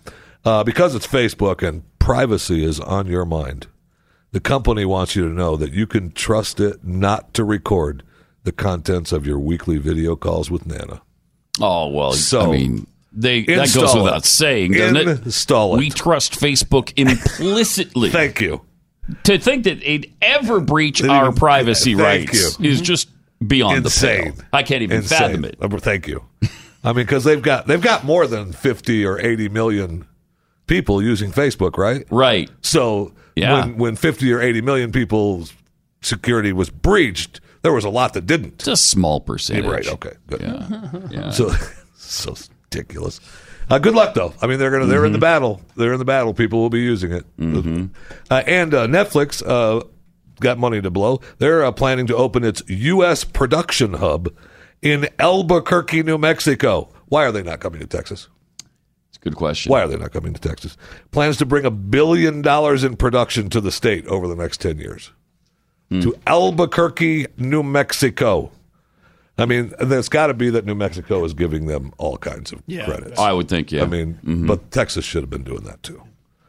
Uh, 0.46 0.64
because 0.64 0.94
it's 0.96 1.08
Facebook 1.08 1.68
and 1.68 1.84
privacy 2.06 2.64
is 2.64 2.80
on 2.80 3.08
your 3.08 3.26
mind, 3.26 3.68
the 4.32 4.40
company 4.40 4.86
wants 4.86 5.16
you 5.16 5.28
to 5.28 5.34
know 5.34 5.56
that 5.56 5.74
you 5.74 5.88
can 5.88 6.12
trust 6.12 6.60
it 6.60 6.84
not 6.84 7.34
to 7.34 7.44
record 7.44 8.04
the 8.44 8.52
contents 8.52 9.12
of 9.12 9.26
your 9.26 9.40
weekly 9.40 9.78
video 9.80 10.16
calls 10.16 10.52
with 10.52 10.68
Nana. 10.68 11.02
Oh 11.60 11.88
well. 11.88 12.14
So, 12.14 12.54
I 12.54 12.58
mean, 12.58 12.88
they 13.12 13.42
that 13.44 13.56
goes 13.56 13.76
install 13.76 14.00
it. 14.00 14.04
without 14.04 14.26
saying, 14.26 14.74
doesn't 14.74 14.98
it? 14.98 15.08
Install 15.26 15.76
it. 15.76 15.80
We 15.80 15.90
trust 15.90 16.34
Facebook 16.34 16.94
implicitly. 16.96 18.10
Thank 18.12 18.40
you. 18.40 18.62
to 19.24 19.40
think 19.40 19.64
that 19.64 19.80
they'd 19.80 20.14
ever 20.22 20.60
breach 20.60 21.00
They 21.00 21.08
our 21.08 21.26
even- 21.30 21.36
privacy 21.36 21.96
thank 21.96 22.30
rights 22.30 22.60
you. 22.60 22.70
is 22.70 22.82
just 22.82 23.10
beyond 23.46 23.78
Insane. 23.86 24.26
the 24.36 24.44
pale. 24.44 24.46
I 24.54 24.62
can't 24.64 24.84
even 24.84 24.98
Insane. 24.98 25.18
fathom 25.18 25.46
it. 25.46 25.58
Uh, 25.60 25.70
Thank 25.80 26.08
you. 26.08 26.24
I 26.84 26.90
mean, 26.94 27.06
because 27.06 27.24
they've 27.24 27.42
got 27.42 27.66
they've 27.66 27.82
got 27.82 28.04
more 28.04 28.28
than 28.28 28.52
fifty 28.52 29.04
or 29.06 29.20
eighty 29.20 29.50
million 29.50 30.06
people 30.68 31.02
using 31.02 31.32
Facebook, 31.32 31.78
right? 31.78 32.06
Right. 32.10 32.50
So 32.62 33.14
Yeah. 33.36 33.54
when 33.66 33.78
when 33.78 33.96
fifty 33.96 34.32
or 34.34 34.42
eighty 34.42 34.62
million 34.62 34.92
people's 34.92 35.54
security 36.02 36.54
was 36.54 36.70
breached, 36.70 37.42
there 37.62 37.74
was 37.74 37.84
a 37.86 37.90
lot 37.90 38.14
that 38.14 38.26
didn't. 38.26 38.54
It's 38.56 38.68
a 38.68 38.78
small 38.78 39.20
percentage. 39.20 39.66
Right. 39.66 39.88
Okay. 39.88 40.14
Good. 40.28 40.42
Yeah. 40.42 40.90
yeah. 41.12 41.30
So 41.32 41.50
so 41.98 42.36
ridiculous. 42.72 43.20
Uh, 43.70 43.80
good 43.80 43.96
luck 43.96 44.14
though. 44.14 44.34
I 44.42 44.48
mean, 44.48 44.60
they're 44.60 44.70
gonna 44.72 44.86
they're 44.86 45.06
in 45.06 45.10
Mm-hmm. 45.10 45.14
the 45.14 45.20
battle. 45.20 45.62
They're 45.76 45.94
in 45.94 46.00
the 46.00 46.06
battle. 46.06 46.34
People 46.34 46.60
will 46.60 46.70
be 46.70 46.82
using 46.82 47.12
it. 47.12 47.26
Uh, 47.40 48.44
and 48.46 48.74
uh, 48.74 48.86
Netflix 48.88 49.42
uh, 49.46 49.84
got 50.40 50.58
money 50.60 50.82
to 50.82 50.92
blow. 50.92 51.20
They're 51.40 51.64
uh, 51.66 51.72
planning 51.72 52.06
to 52.08 52.16
open 52.16 52.44
its 52.44 52.62
U.S. 52.68 53.24
production 53.24 53.94
hub 53.94 54.30
in 54.84 55.08
Albuquerque, 55.18 56.04
New 56.04 56.18
Mexico. 56.20 56.90
Why 57.08 57.26
are 57.26 57.32
they 57.32 57.42
not 57.42 57.60
coming 57.60 57.80
to 57.80 57.88
Texas? 57.88 58.28
It's 59.26 59.32
a 59.32 59.32
good 59.32 59.38
question. 59.38 59.72
Why 59.72 59.82
are 59.82 59.88
they 59.88 59.98
not 59.98 60.12
coming 60.12 60.34
to 60.34 60.40
Texas? 60.42 60.78
Plans 61.10 61.38
to 61.38 61.46
bring 61.48 61.66
a 61.66 61.72
billion 61.72 62.44
dollars 62.44 62.84
in 62.84 62.96
production 62.96 63.50
to 63.50 63.60
the 63.62 63.72
state 63.72 64.06
over 64.06 64.28
the 64.28 64.36
next 64.36 64.62
10 64.62 64.78
years. 64.78 65.12
Hmm. 65.90 66.02
To 66.02 66.16
Albuquerque, 66.28 67.26
New 67.38 67.64
Mexico. 67.64 68.52
I 69.38 69.46
mean, 69.46 69.74
there's 69.80 70.10
got 70.10 70.28
to 70.28 70.34
be 70.36 70.50
that 70.52 70.66
New 70.66 70.76
Mexico 70.76 71.26
is 71.26 71.34
giving 71.34 71.66
them 71.66 71.92
all 71.98 72.18
kinds 72.18 72.52
of 72.52 72.62
Yeah. 72.68 72.86
credits. 72.86 73.20
I 73.20 73.34
would 73.34 73.50
think, 73.50 73.72
yeah. 73.72 73.82
I 73.84 73.86
mean, 73.88 74.20
but 74.48 74.70
Texas 74.72 75.04
should 75.04 75.24
have 75.24 75.30
been 75.32 75.44
doing 75.44 75.64
that 75.64 75.82
too. 75.82 76.04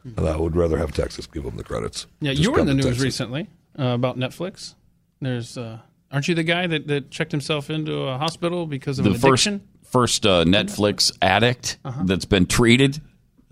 And 0.04 0.28
I 0.28 0.36
would 0.36 0.54
rather 0.54 0.76
have 0.78 0.92
Texas 0.92 1.26
give 1.26 1.42
them 1.44 1.56
the 1.56 1.64
credits. 1.64 2.06
Yeah, 2.20 2.32
Just 2.32 2.42
you 2.42 2.52
were 2.52 2.60
in 2.60 2.66
the 2.66 2.74
news 2.74 2.84
Texas. 2.84 3.02
recently 3.02 3.48
uh, 3.78 3.84
about 3.86 4.16
Netflix. 4.18 4.74
There's, 5.20 5.56
uh, 5.58 5.78
aren't 6.12 6.28
you 6.28 6.34
the 6.34 6.44
guy 6.44 6.66
that, 6.68 6.86
that 6.88 7.10
checked 7.10 7.32
himself 7.32 7.70
into 7.70 8.02
a 8.02 8.18
hospital 8.18 8.66
because 8.66 8.98
of 8.98 9.04
the 9.06 9.12
an 9.12 9.16
first 9.18 9.46
addiction? 9.46 9.66
First 9.90 10.26
uh, 10.26 10.44
Netflix 10.44 11.10
addict 11.22 11.78
that's 12.04 12.24
been 12.24 12.46
treated. 12.46 13.00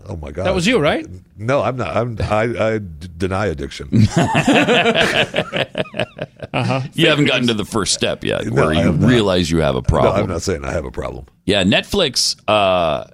Oh 0.07 0.17
my 0.17 0.31
God! 0.33 0.45
That 0.45 0.55
was 0.55 0.67
you, 0.67 0.79
right? 0.79 1.07
No, 1.39 1.63
I'm 1.63 1.77
not. 1.77 1.97
I'm, 1.97 2.19
I, 2.21 2.43
I 2.75 2.79
d- 2.79 3.09
deny 3.17 3.47
addiction. 3.47 3.89
Uh-huh. 6.53 6.83
You 6.93 7.09
haven't 7.09 7.25
gotten 7.25 7.49
to 7.49 7.55
the 7.55 7.65
first 7.65 7.95
step 7.95 8.23
yet, 8.23 8.47
No, 8.47 8.67
where 8.67 8.73
you 8.73 8.93
realize 8.93 9.51
you 9.51 9.59
have 9.59 9.75
a 9.75 9.83
problem. 9.83 10.05
no, 10.05 10.11
problem. 10.13 10.25
I'm 10.25 10.31
not 10.35 10.43
saying 10.43 10.65
I 10.65 10.71
have 10.73 10.85
a 10.85 10.91
problem. 10.93 11.27
Yeah, 11.47 11.65
Netflix 11.65 12.37
uh, 12.49 13.07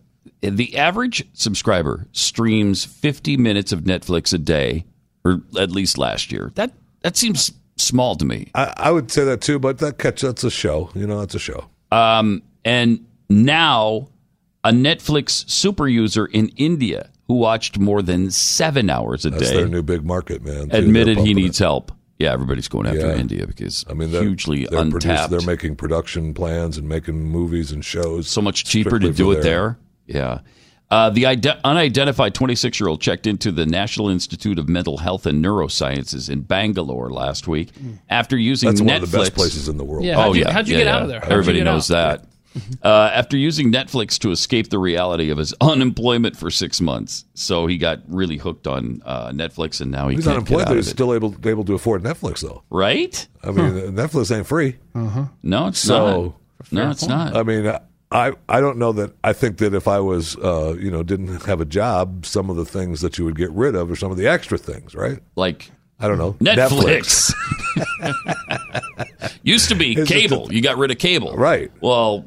the 0.42 0.76
average 0.76 1.24
subscriber 1.32 2.06
streams 2.12 2.84
50 2.84 3.38
minutes 3.38 3.72
of 3.72 3.80
Netflix 3.80 4.34
a 4.34 4.38
day, 4.38 4.84
or 5.24 5.40
at 5.58 5.70
least 5.70 5.96
last 5.96 6.32
year. 6.32 6.52
That 6.56 6.72
that 7.00 7.16
seems 7.16 7.50
small 7.76 8.14
to 8.16 8.24
me. 8.26 8.50
I, 8.54 8.74
I 8.76 8.90
would 8.90 9.10
say 9.10 9.24
that 9.24 9.40
too, 9.40 9.58
but 9.58 9.78
that 9.78 9.96
catch 9.98 10.20
that's 10.20 10.44
a 10.44 10.50
show. 10.50 10.90
You 10.94 11.06
know, 11.06 11.20
that's 11.20 11.34
a 11.34 11.38
show. 11.38 11.68
Um, 11.90 12.42
and 12.64 13.06
now 13.30 14.08
a 14.64 14.70
Netflix 14.70 15.48
super 15.48 15.88
user 15.88 16.26
in 16.26 16.48
India 16.56 17.10
who 17.28 17.34
watched 17.34 17.78
more 17.78 18.02
than 18.02 18.30
seven 18.30 18.90
hours 18.90 19.24
a 19.24 19.30
That's 19.30 19.50
day 19.50 19.56
their 19.58 19.68
new 19.68 19.82
big 19.82 20.04
market, 20.04 20.44
man. 20.44 20.68
too. 20.68 20.76
admitted 20.76 21.16
They're 21.18 21.24
he 21.24 21.30
pumping 21.30 21.44
needs 21.44 21.58
help. 21.58 21.92
Yeah, 22.18 22.32
everybody's 22.32 22.68
going 22.68 22.86
after 22.86 22.98
Yeah. 23.06 23.16
India 23.16 23.46
because 23.46 23.84
I 23.88 23.94
mean, 23.94 24.10
they're, 24.12 24.22
hugely 24.22 24.66
they're 24.70 24.80
produce- 24.90 25.04
untapped. 25.04 25.30
they're 25.30 25.40
making 25.40 25.76
production 25.76 26.34
plans 26.34 26.76
and 26.76 26.86
making 26.86 27.14
movies 27.24 27.72
and 27.72 27.82
shows. 27.82 28.28
so 28.28 28.42
much 28.42 28.64
cheaper 28.64 28.90
strictly 28.90 29.10
to 29.12 29.16
do 29.16 29.24
for 29.32 29.38
it 29.38 29.42
their- 29.42 29.52
there. 29.52 29.78
Yeah. 30.06 30.38
Uh, 30.90 31.08
the 31.08 31.24
ide- 31.24 31.46
unidentified 31.64 32.34
26 32.34 32.80
year 32.80 32.88
old 32.88 33.00
checked 33.00 33.26
into 33.28 33.52
the 33.52 33.64
National 33.64 34.08
Institute 34.10 34.58
of 34.58 34.68
Mental 34.68 34.98
Health 34.98 35.24
and 35.24 35.42
Neurosciences 35.42 36.28
in 36.28 36.40
Bangalore 36.40 37.10
last 37.10 37.46
week 37.46 37.70
after 38.10 38.36
using 38.36 38.70
That's 38.70 38.80
Netflix. 38.80 38.86
one 38.86 39.02
of 39.04 39.10
the 39.12 39.18
best 39.18 39.34
places 39.34 39.68
in 39.68 39.76
the 39.78 39.84
world. 39.84 40.04
Yeah, 40.04 40.16
oh 40.18 40.22
how'd 40.22 40.36
you- 40.36 40.42
yeah, 40.42 40.50
how'd 40.52 40.68
you 40.68 40.74
Yeah, 40.76 40.80
get 40.84 40.88
out 40.88 40.96
yeah. 40.98 41.02
of 41.04 41.08
there? 41.08 41.20
How'd 41.20 41.28
you 41.28 41.32
Everybody 41.36 41.58
get 41.60 41.64
knows 41.64 41.90
out? 41.92 42.22
that. 42.22 42.28
Uh, 42.82 43.10
after 43.14 43.36
using 43.36 43.70
Netflix 43.72 44.18
to 44.18 44.30
escape 44.32 44.70
the 44.70 44.78
reality 44.78 45.30
of 45.30 45.38
his 45.38 45.54
unemployment 45.60 46.36
for 46.36 46.50
six 46.50 46.80
months, 46.80 47.24
so 47.34 47.66
he 47.66 47.78
got 47.78 48.00
really 48.08 48.36
hooked 48.38 48.66
on 48.66 49.00
uh, 49.04 49.28
Netflix, 49.30 49.80
and 49.80 49.90
now 49.90 50.08
he 50.08 50.16
He's 50.16 50.24
can't 50.24 50.36
unemployed, 50.38 50.58
get 50.58 50.62
out 50.62 50.66
but 50.68 50.72
of 50.72 50.76
he's 50.78 50.88
it. 50.88 50.90
still 50.90 51.14
able 51.14 51.34
able 51.46 51.64
to 51.64 51.74
afford 51.74 52.02
Netflix, 52.02 52.40
though. 52.40 52.62
right? 52.70 53.26
I 53.44 53.50
mean, 53.52 53.72
Netflix 53.94 54.36
ain't 54.36 54.46
free. 54.46 54.78
Uh-huh. 54.94 55.26
No, 55.42 55.68
it's 55.68 55.78
So 55.78 56.34
not. 56.70 56.72
No, 56.72 56.90
it's 56.90 57.06
not. 57.06 57.36
I 57.36 57.42
mean, 57.44 57.72
I 58.12 58.32
I 58.48 58.60
don't 58.60 58.78
know 58.78 58.92
that. 58.92 59.14
I 59.22 59.32
think 59.32 59.58
that 59.58 59.72
if 59.72 59.86
I 59.86 60.00
was, 60.00 60.36
uh, 60.38 60.74
you 60.78 60.90
know, 60.90 61.02
didn't 61.04 61.44
have 61.44 61.60
a 61.60 61.64
job, 61.64 62.26
some 62.26 62.50
of 62.50 62.56
the 62.56 62.64
things 62.64 63.00
that 63.02 63.16
you 63.18 63.24
would 63.24 63.36
get 63.36 63.50
rid 63.52 63.74
of 63.76 63.90
are 63.90 63.96
some 63.96 64.10
of 64.10 64.16
the 64.16 64.26
extra 64.26 64.58
things, 64.58 64.94
right? 64.96 65.20
like 65.36 65.70
I 66.00 66.08
don't 66.08 66.18
know. 66.18 66.32
Netflix. 66.40 67.32
Used 69.42 69.68
to 69.68 69.74
be 69.74 69.92
It's 69.92 70.08
just 70.08 70.12
cable. 70.12 70.52
you 70.52 70.60
got 70.62 70.78
rid 70.78 70.90
of 70.90 70.98
cable. 70.98 71.34
Right. 71.36 71.70
Well, 71.80 72.24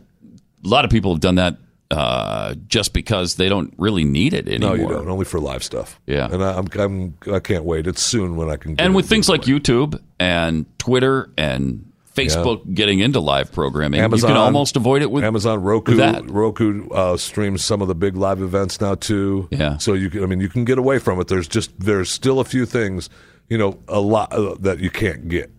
a 0.63 0.67
lot 0.67 0.85
of 0.85 0.91
people 0.91 1.13
have 1.13 1.21
done 1.21 1.35
that 1.35 1.57
uh, 1.91 2.55
just 2.67 2.93
because 2.93 3.35
they 3.35 3.49
don't 3.49 3.73
really 3.77 4.03
need 4.03 4.33
it 4.33 4.47
anymore. 4.47 4.77
No, 4.77 4.83
you 4.83 4.89
don't. 4.89 5.07
Only 5.07 5.25
for 5.25 5.39
live 5.39 5.63
stuff. 5.63 5.99
Yeah. 6.07 6.27
And 6.31 6.43
I, 6.43 6.57
I'm, 6.57 6.67
I'm 6.79 7.17
I 7.31 7.39
can't 7.39 7.63
wait. 7.65 7.85
It's 7.87 8.01
soon 8.01 8.35
when 8.35 8.49
I 8.49 8.55
can. 8.55 8.75
Get 8.75 8.83
And 8.83 8.93
it 8.93 8.95
with 8.95 9.07
things 9.07 9.29
like 9.29 9.41
YouTube 9.41 10.01
and 10.19 10.65
Twitter 10.79 11.29
and 11.37 11.91
Facebook 12.15 12.73
getting 12.73 12.99
into 12.99 13.19
live 13.19 13.51
programming, 13.51 13.99
Amazon 13.99 14.29
you 14.29 14.35
can 14.35 14.41
almost 14.41 14.75
avoid 14.75 15.01
it 15.01 15.11
with 15.11 15.23
Amazon 15.23 15.61
Roku. 15.61 15.91
with 15.91 15.99
that. 15.99 16.29
Roku 16.29 16.89
uh, 16.89 17.17
streams 17.17 17.63
some 17.63 17.81
of 17.81 17.87
the 17.87 17.95
big 17.95 18.15
live 18.15 18.41
events 18.41 18.79
now 18.79 18.95
too. 18.95 19.47
Yeah. 19.51 19.77
So 19.77 19.93
you 19.93 20.09
can, 20.09 20.23
I 20.23 20.25
mean, 20.27 20.39
you 20.39 20.49
can 20.49 20.65
get 20.65 20.77
away 20.77 20.99
from 20.99 21.19
it. 21.19 21.27
There's 21.27 21.47
just 21.47 21.79
there's 21.79 22.11
still 22.11 22.39
a 22.39 22.45
few 22.45 22.65
things, 22.65 23.09
you 23.49 23.57
know, 23.57 23.79
a 23.87 23.99
lot 23.99 24.31
uh, 24.31 24.55
that 24.59 24.79
you 24.79 24.89
can't 24.89 25.27
get 25.27 25.51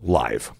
live, 0.00 0.52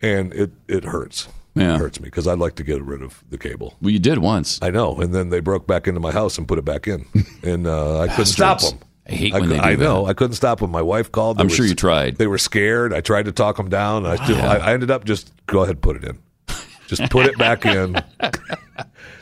and 0.00 0.32
it 0.32 0.52
it 0.68 0.84
hurts. 0.84 1.28
Yeah. 1.54 1.74
It 1.74 1.78
hurts 1.78 2.00
me 2.00 2.06
because 2.06 2.26
I'd 2.26 2.38
like 2.38 2.56
to 2.56 2.64
get 2.64 2.82
rid 2.82 3.00
of 3.02 3.22
the 3.30 3.38
cable. 3.38 3.76
Well, 3.80 3.90
you 3.92 3.98
did 4.00 4.18
once. 4.18 4.58
I 4.60 4.70
know, 4.70 4.96
and 5.00 5.14
then 5.14 5.28
they 5.30 5.40
broke 5.40 5.66
back 5.66 5.86
into 5.86 6.00
my 6.00 6.10
house 6.12 6.36
and 6.38 6.48
put 6.48 6.58
it 6.58 6.64
back 6.64 6.88
in, 6.88 7.06
and 7.42 7.66
uh, 7.66 8.00
I 8.00 8.08
couldn't 8.08 8.26
stop 8.26 8.60
them. 8.60 8.78
I 9.08 9.12
hate 9.12 9.34
I, 9.34 9.40
when 9.40 9.48
they 9.50 9.56
do 9.58 9.62
I 9.62 9.76
know. 9.76 10.04
that. 10.04 10.10
I 10.10 10.14
couldn't 10.14 10.34
stop 10.34 10.60
them. 10.60 10.70
My 10.70 10.82
wife 10.82 11.12
called. 11.12 11.36
They 11.38 11.42
I'm 11.42 11.48
were 11.48 11.54
sure 11.54 11.66
you 11.66 11.74
tried. 11.74 12.16
They 12.16 12.26
were 12.26 12.38
scared. 12.38 12.92
I 12.94 13.00
tried 13.02 13.26
to 13.26 13.32
talk 13.32 13.56
them 13.58 13.68
down. 13.68 14.04
I 14.06 14.16
still. 14.16 14.38
I, 14.40 14.56
I 14.56 14.72
ended 14.72 14.90
up 14.90 15.04
just 15.04 15.32
go 15.46 15.62
ahead, 15.62 15.80
put 15.80 15.96
it 15.96 16.04
in. 16.04 16.18
Just 16.88 17.08
put 17.10 17.26
it 17.26 17.38
back 17.38 17.64
in. 17.64 17.92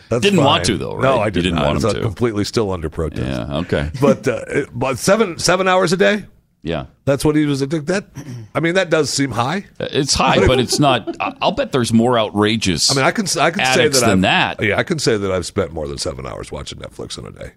That's 0.09 0.21
Didn't 0.23 0.45
want 0.45 0.65
to, 0.67 0.77
though, 0.77 0.99
No, 0.99 1.17
right? 1.17 1.21
I 1.21 1.25
You 1.27 1.31
did 1.31 1.43
didn't 1.43 1.55
not. 1.57 1.67
want 1.69 1.85
It's, 1.85 1.95
to. 1.95 2.01
Completely 2.01 2.45
still 2.45 2.71
under 2.71 2.91
protest. 2.91 3.25
Yeah. 3.27 3.57
Okay. 3.59 3.91
But 4.01 4.29
uh, 4.29 4.67
but 4.73 4.99
seven 4.99 5.39
seven 5.39 5.69
hours 5.69 5.93
a 5.93 5.97
day. 5.97 6.27
Yeah. 6.63 6.87
That's 7.05 7.25
what 7.25 7.35
he 7.35 7.45
was. 7.45 7.61
addicted. 7.61 7.87
that. 7.89 8.07
I 8.55 8.61
mean, 8.61 8.75
that 8.75 8.89
does 8.89 9.11
seem 9.11 9.33
high. 9.33 9.67
It's 9.81 10.15
high, 10.15 10.47
but 10.47 10.61
it's 10.61 10.79
not. 10.79 11.17
I- 11.21 11.35
I'll 11.43 11.53
bet 11.53 11.73
there's 11.73 11.93
more 11.93 12.19
outrageous. 12.19 12.91
I 12.91 12.95
mean, 12.95 13.05
I 13.05 13.11
can 13.11 13.27
I 13.41 13.51
can 13.51 13.65
say 13.75 13.89
that 13.89 14.01
than 14.01 14.11
I've, 14.25 14.59
that 14.59 14.63
Yeah, 14.63 14.79
I 14.79 14.85
can 14.85 14.99
say 15.01 15.17
that 15.17 15.33
I've 15.33 15.47
spent 15.47 15.73
more 15.73 15.89
than 15.89 15.99
seven 15.99 16.27
hours 16.27 16.53
watching 16.53 16.79
Netflix 16.79 17.19
in 17.19 17.27
a 17.27 17.33
day. 17.33 17.53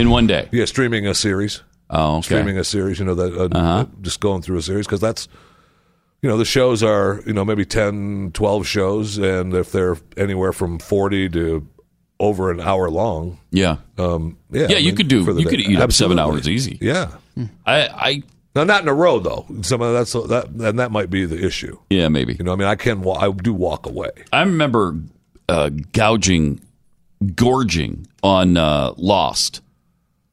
in 0.00 0.08
one 0.10 0.26
day. 0.26 0.48
Yeah, 0.50 0.64
streaming 0.64 1.06
a 1.06 1.14
series. 1.14 1.62
Oh, 1.90 2.16
okay. 2.18 2.22
streaming 2.26 2.56
a 2.56 2.64
series. 2.64 2.98
You 2.98 3.04
know 3.04 3.14
that 3.16 3.34
uh, 3.36 3.58
Uh-huh. 3.58 3.86
just 4.00 4.20
going 4.20 4.40
through 4.42 4.56
a 4.58 4.62
series 4.62 4.86
because 4.86 5.00
that's 5.00 5.28
you 6.22 6.28
know 6.28 6.38
the 6.38 6.44
shows 6.46 6.82
are 6.82 7.20
you 7.26 7.32
know 7.34 7.44
maybe 7.44 7.64
10, 7.66 8.30
12 8.32 8.66
shows, 8.66 9.18
and 9.18 9.52
if 9.52 9.72
they're 9.72 9.96
anywhere 10.16 10.52
from 10.52 10.78
forty 10.78 11.28
to 11.30 11.66
over 12.20 12.50
an 12.52 12.60
hour 12.60 12.88
long, 12.90 13.38
Yeah. 13.50 13.78
um, 13.98 14.36
yeah, 14.52 14.68
Yeah, 14.68 14.76
I 14.76 14.78
you 14.80 14.86
mean, 14.88 14.96
could 14.96 15.08
do- 15.08 15.24
you 15.24 15.34
day. 15.44 15.50
could 15.50 15.60
eat 15.60 15.80
up 15.80 15.90
seven 15.92 16.18
hours 16.20 16.48
easy. 16.48 16.78
Yeah. 16.80 17.10
I. 17.66 17.88
I. 17.88 18.22
Now, 18.54 18.64
not 18.64 18.82
in 18.82 18.88
a 18.88 18.94
row 18.94 19.18
though. 19.20 19.46
Some 19.62 19.80
of 19.80 19.92
that's 19.94 20.12
that, 20.12 20.48
and 20.48 20.78
that 20.78 20.90
might 20.92 21.08
be 21.10 21.24
the 21.24 21.44
issue. 21.44 21.78
Yeah. 21.88 22.08
Maybe. 22.08 22.34
You 22.34 22.44
know, 22.44 22.52
I 22.52 22.56
mean, 22.56 22.68
I 22.68 22.74
can, 22.76 23.04
I 23.08 23.30
do 23.30 23.54
walk 23.54 23.86
away. 23.86 24.10
I 24.32 24.42
remember 24.42 24.96
uh, 25.48 25.70
gouging, 25.92 26.60
gorging 27.34 28.06
on 28.22 28.56
uh, 28.56 28.92
Lost 28.96 29.62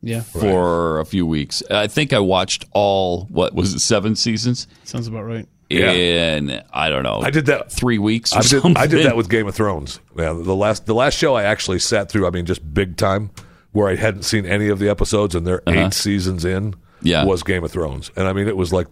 Yeah. 0.01 0.21
for 0.21 0.99
a 0.99 1.05
few 1.05 1.25
weeks. 1.25 1.63
I 1.69 1.87
think 1.87 2.11
I 2.13 2.19
watched 2.19 2.65
all. 2.71 3.25
What 3.29 3.53
was 3.53 3.73
it? 3.73 3.79
Seven 3.79 4.15
seasons. 4.15 4.67
Sounds 4.83 5.07
about 5.07 5.23
right. 5.23 5.47
Yeah. 5.69 5.91
In 5.91 6.61
I 6.71 6.89
don't 6.89 7.03
know. 7.03 7.19
I 7.21 7.29
did 7.29 7.47
that 7.47 7.71
three 7.71 7.97
weeks. 7.97 8.33
Or 8.33 8.39
I 8.39 8.41
did. 8.41 8.77
I 8.77 8.87
did 8.87 9.05
that 9.05 9.17
with 9.17 9.29
Game 9.29 9.47
of 9.47 9.55
Thrones. 9.55 9.99
Yeah, 10.17 10.33
the 10.33 10.55
last 10.55 10.85
the 10.85 10.95
last 10.95 11.17
show 11.17 11.35
I 11.35 11.43
actually 11.43 11.79
sat 11.79 12.09
through. 12.09 12.25
I 12.27 12.29
mean, 12.29 12.45
just 12.45 12.73
big 12.73 12.95
time, 12.97 13.31
where 13.73 13.89
I 13.89 13.95
hadn't 13.95 14.23
seen 14.23 14.45
any 14.45 14.69
of 14.69 14.79
the 14.79 14.89
episodes, 14.89 15.35
and 15.35 15.45
they're 15.45 15.61
Uh-huh. 15.67 15.87
eight 15.87 15.93
seasons 15.93 16.45
in. 16.45 16.75
Yeah. 17.01 17.25
was 17.25 17.43
Game 17.43 17.63
of 17.63 17.71
Thrones, 17.71 18.11
and 18.15 18.27
I 18.27 18.33
mean, 18.33 18.47
it 18.47 18.57
was 18.57 18.73
like 18.73 18.87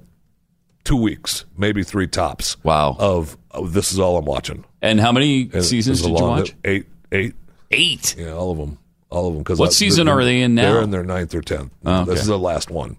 two 0.83 0.95
weeks, 0.97 1.45
maybe 1.57 1.81
three 1.83 2.05
tops. 2.07 2.55
Wow. 2.63 2.95
Of, 2.99 3.35
of 3.49 3.73
this 3.73 3.91
is 3.91 3.99
all 3.99 4.17
I'm 4.17 4.25
watching. 4.25 4.63
And 4.81 4.99
how 4.99 5.11
many 5.11 5.49
And 5.51 5.63
seasons 5.65 6.01
did 6.03 6.09
you 6.09 6.23
watch? 6.23 6.55
Eight, 6.63 6.85
eight, 7.11 7.33
Eight. 7.71 8.15
yeah, 8.15 8.33
all 8.33 8.51
of 8.51 8.59
them, 8.59 8.77
all 9.09 9.27
of 9.29 9.33
them. 9.33 9.41
Because 9.41 9.57
What 9.57 9.73
season 9.73 10.07
are 10.07 10.23
they 10.23 10.41
in 10.41 10.53
now? 10.53 10.73
They're 10.73 10.81
in 10.83 10.91
their 10.91 11.03
ninth 11.03 11.33
or 11.33 11.41
tenth. 11.41 11.71
Oh, 11.83 12.01
okay. 12.01 12.11
This 12.11 12.21
is 12.21 12.27
the 12.27 12.37
last 12.37 12.69
one. 12.69 12.97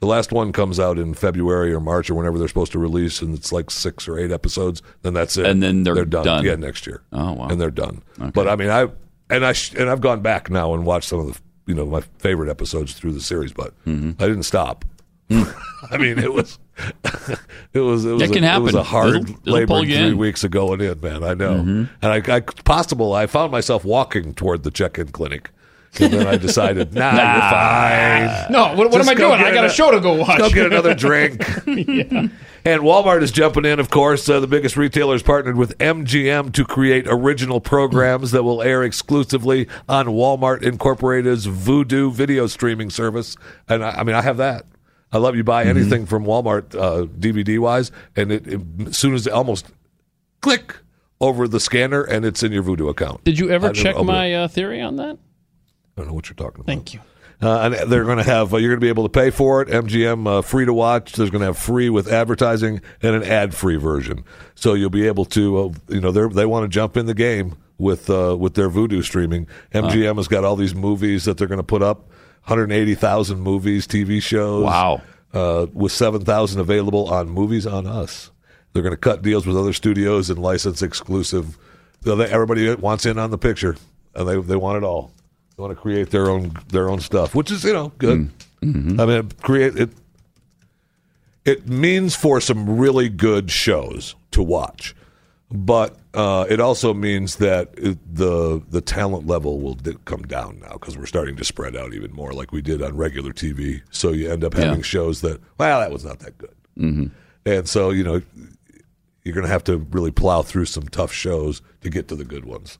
The 0.00 0.06
last 0.06 0.30
one 0.30 0.52
comes 0.52 0.78
out 0.78 0.98
in 0.98 1.14
February 1.14 1.72
or 1.72 1.80
March 1.80 2.10
or 2.10 2.14
whenever 2.14 2.38
they're 2.38 2.48
supposed 2.48 2.72
to 2.72 2.78
release, 2.78 3.22
and 3.22 3.34
it's 3.34 3.50
like 3.50 3.70
six 3.70 4.06
or 4.06 4.18
eight 4.18 4.30
episodes. 4.30 4.82
Then 5.02 5.14
that's 5.14 5.36
it. 5.38 5.46
And 5.46 5.62
then 5.62 5.84
they're 5.84 6.04
done. 6.04 6.24
done. 6.24 6.44
Yeah, 6.44 6.54
next 6.56 6.86
year. 6.86 7.02
Oh, 7.12 7.32
wow. 7.32 7.48
And 7.48 7.58
they're 7.60 7.70
done. 7.70 8.02
But 8.34 8.46
I 8.46 8.56
mean, 8.56 8.68
I 8.68 8.88
and 9.30 9.44
I 9.44 9.52
sh- 9.54 9.72
and 9.74 9.88
I've 9.88 10.02
gone 10.02 10.20
back 10.20 10.50
now 10.50 10.74
and 10.74 10.84
watched 10.84 11.08
some 11.08 11.20
of 11.20 11.26
the 11.32 11.40
you 11.66 11.74
know 11.74 11.86
my 11.86 12.02
favorite 12.18 12.50
episodes 12.50 12.92
through 12.92 13.12
the 13.12 13.20
series, 13.22 13.52
but 13.54 13.72
Mm-hmm. 13.86 14.22
I 14.22 14.26
didn't 14.26 14.42
stop. 14.44 14.84
I 15.30 15.96
mean, 15.98 16.18
it 16.18 16.32
was 16.32 16.58
it 17.72 17.80
was 17.80 18.04
it 18.04 18.12
was 18.12 18.20
That 18.20 18.30
a, 18.30 18.32
can 18.34 18.44
it 18.44 18.60
was 18.62 18.74
a 18.74 18.82
hard 18.82 19.16
It'll- 19.16 19.30
it'll 19.42 19.52
labor 19.54 19.80
three 19.80 19.94
in. 19.94 20.18
weeks 20.18 20.44
of 20.44 20.50
going 20.50 20.80
in, 20.80 21.00
man. 21.00 21.24
I 21.24 21.34
know, 21.34 21.54
Mm-hmm. 21.54 21.84
and 22.02 22.12
I, 22.30 22.36
I 22.36 22.40
possible 22.40 23.12
I 23.12 23.26
found 23.26 23.50
myself 23.50 23.84
walking 23.84 24.34
toward 24.34 24.62
the 24.62 24.70
check-in 24.70 25.08
clinic, 25.08 25.50
and 26.00 26.12
then 26.12 26.26
I 26.26 26.36
decided, 26.36 26.94
nah, 26.94 27.10
you're 27.12 27.40
fine. 28.38 28.52
No, 28.52 28.74
what, 28.74 28.90
what 28.90 29.00
am 29.00 29.08
I 29.08 29.14
go 29.14 29.28
doing? 29.36 29.40
I 29.40 29.50
got 29.50 29.56
a 29.56 29.58
ano- 29.66 29.68
show 29.68 29.90
to 29.90 30.00
go 30.00 30.14
watch. 30.14 30.38
Go 30.38 30.50
get 30.50 30.66
another 30.66 30.94
drink. 31.06 31.40
And 32.64 32.82
Walmart 32.82 33.22
is 33.22 33.30
jumping 33.30 33.64
in, 33.64 33.78
of 33.78 33.90
course. 33.90 34.28
Uh, 34.28 34.40
the 34.40 34.48
biggest 34.48 34.76
retailers 34.76 35.22
partnered 35.22 35.56
with 35.56 35.78
MGM 35.78 36.52
to 36.54 36.64
create 36.64 37.06
original 37.08 37.60
programs 37.60 38.32
that 38.32 38.42
will 38.42 38.60
air 38.60 38.82
exclusively 38.82 39.68
on 39.88 40.06
Walmart 40.06 40.62
Incorporated's 40.62 41.46
Vudu 41.46 42.12
video 42.12 42.48
streaming 42.48 42.90
service. 42.90 43.36
And 43.68 43.84
I, 43.84 43.90
I 43.90 44.02
mean, 44.02 44.16
I 44.16 44.22
have 44.22 44.38
that. 44.38 44.64
I 45.12 45.18
love 45.18 45.36
you 45.36 45.44
buy 45.44 45.64
Mm-hmm. 45.66 45.78
anything 45.78 46.06
from 46.06 46.24
Walmart 46.24 46.74
uh, 46.74 47.06
DVD 47.06 47.60
wise, 47.60 47.92
and 48.16 48.32
it, 48.32 48.46
it, 48.48 48.60
as 48.88 48.98
soon 48.98 49.14
as 49.14 49.28
it 49.28 49.32
almost 49.32 49.66
click 50.42 50.74
over 51.20 51.46
the 51.46 51.60
scanner, 51.60 52.02
and 52.02 52.24
it's 52.26 52.42
in 52.42 52.50
your 52.52 52.64
Vudu 52.64 52.90
account. 52.90 53.22
Did 53.24 53.38
you 53.38 53.48
ever 53.50 53.72
check 53.72 53.96
my 54.02 54.34
uh, 54.34 54.48
theory 54.48 54.82
on 54.82 54.96
that? 54.96 55.16
I 55.96 56.00
don't 56.00 56.08
know 56.08 56.14
what 56.14 56.28
you're 56.28 56.34
talking 56.36 56.60
about. 56.60 56.66
Thank 56.66 56.94
you. 56.94 57.00
Uh, 57.42 57.60
and 57.60 57.92
they're 57.92 58.04
going 58.04 58.16
to 58.16 58.24
have 58.24 58.54
uh, 58.54 58.56
you're 58.56 58.70
going 58.70 58.80
to 58.80 58.84
be 58.84 58.88
able 58.88 59.02
to 59.04 59.10
pay 59.10 59.28
for 59.30 59.60
it. 59.60 59.68
MGM 59.68 60.26
uh, 60.26 60.42
free 60.42 60.64
to 60.64 60.72
watch. 60.72 61.12
There's 61.12 61.28
going 61.30 61.40
to 61.40 61.46
have 61.46 61.58
free 61.58 61.90
with 61.90 62.10
advertising 62.10 62.80
and 63.02 63.14
an 63.14 63.22
ad 63.24 63.54
free 63.54 63.76
version. 63.76 64.24
So 64.54 64.72
you'll 64.72 64.88
be 64.90 65.06
able 65.06 65.26
to 65.26 65.58
uh, 65.58 65.72
you 65.88 66.00
know 66.00 66.12
they 66.12 66.26
they 66.34 66.46
want 66.46 66.64
to 66.64 66.68
jump 66.68 66.96
in 66.96 67.04
the 67.06 67.14
game 67.14 67.56
with 67.78 68.08
uh, 68.08 68.36
with 68.38 68.54
their 68.54 68.70
Vudu 68.70 69.02
streaming. 69.04 69.46
MGM 69.74 70.16
has 70.16 70.28
got 70.28 70.44
all 70.44 70.56
these 70.56 70.74
movies 70.74 71.24
that 71.26 71.36
they're 71.36 71.46
going 71.48 71.58
to 71.58 71.62
put 71.64 71.82
up. 71.82 72.08
180,000 72.46 73.40
movies, 73.40 73.86
TV 73.88 74.22
shows. 74.22 74.62
Wow. 74.64 75.02
Uh, 75.34 75.66
with 75.72 75.90
7,000 75.92 76.60
available 76.60 77.08
on 77.12 77.28
Movies 77.28 77.66
on 77.66 77.86
Us. 77.86 78.30
They're 78.72 78.82
going 78.84 78.92
to 78.94 78.96
cut 78.96 79.20
deals 79.20 79.46
with 79.46 79.56
other 79.56 79.72
studios 79.72 80.30
and 80.30 80.38
license 80.38 80.80
exclusive. 80.80 81.58
So 82.04 82.14
they- 82.16 82.30
Everybody 82.30 82.72
wants 82.76 83.04
in 83.04 83.18
on 83.18 83.30
the 83.30 83.36
picture, 83.38 83.76
and 84.14 84.28
they 84.28 84.40
they 84.40 84.56
want 84.56 84.78
it 84.78 84.84
all. 84.86 85.10
They 85.56 85.62
want 85.62 85.74
to 85.76 85.80
create 85.80 86.10
their 86.10 86.28
own 86.28 86.54
their 86.68 86.88
own 86.90 87.00
stuff, 87.00 87.34
which 87.34 87.50
is 87.50 87.64
you 87.64 87.72
know 87.72 87.92
good. 87.98 88.30
Mm-hmm. 88.62 89.00
I 89.00 89.06
mean, 89.06 89.30
create 89.42 89.76
it. 89.76 89.90
It 91.44 91.68
means 91.68 92.16
for 92.16 92.40
some 92.40 92.78
really 92.78 93.08
good 93.08 93.50
shows 93.50 94.16
to 94.32 94.42
watch, 94.42 94.94
but 95.50 95.96
uh, 96.12 96.44
it 96.50 96.60
also 96.60 96.92
means 96.92 97.36
that 97.36 97.70
it, 97.78 97.98
the 98.14 98.60
the 98.68 98.80
talent 98.82 99.26
level 99.26 99.60
will 99.60 99.74
di- 99.74 99.94
come 100.04 100.22
down 100.22 100.58
now 100.60 100.72
because 100.72 100.98
we're 100.98 101.06
starting 101.06 101.36
to 101.36 101.44
spread 101.44 101.76
out 101.76 101.94
even 101.94 102.12
more, 102.12 102.32
like 102.32 102.52
we 102.52 102.60
did 102.60 102.82
on 102.82 102.96
regular 102.96 103.32
TV. 103.32 103.80
So 103.90 104.10
you 104.12 104.30
end 104.30 104.44
up 104.44 104.54
having 104.54 104.80
Yeah. 104.80 104.82
shows 104.82 105.20
that 105.22 105.40
well, 105.56 105.80
that 105.80 105.90
was 105.92 106.04
not 106.04 106.18
that 106.18 106.36
good, 106.36 106.54
Mhm. 106.78 107.10
and 107.46 107.68
so 107.68 107.90
you 107.90 108.02
know 108.04 108.20
you're 109.24 109.34
going 109.34 109.46
to 109.46 109.52
have 109.52 109.64
to 109.64 109.78
really 109.90 110.10
plow 110.12 110.42
through 110.42 110.66
some 110.66 110.84
tough 110.88 111.12
shows 111.12 111.60
to 111.80 111.90
get 111.90 112.06
to 112.08 112.14
the 112.14 112.24
good 112.24 112.44
ones. 112.44 112.78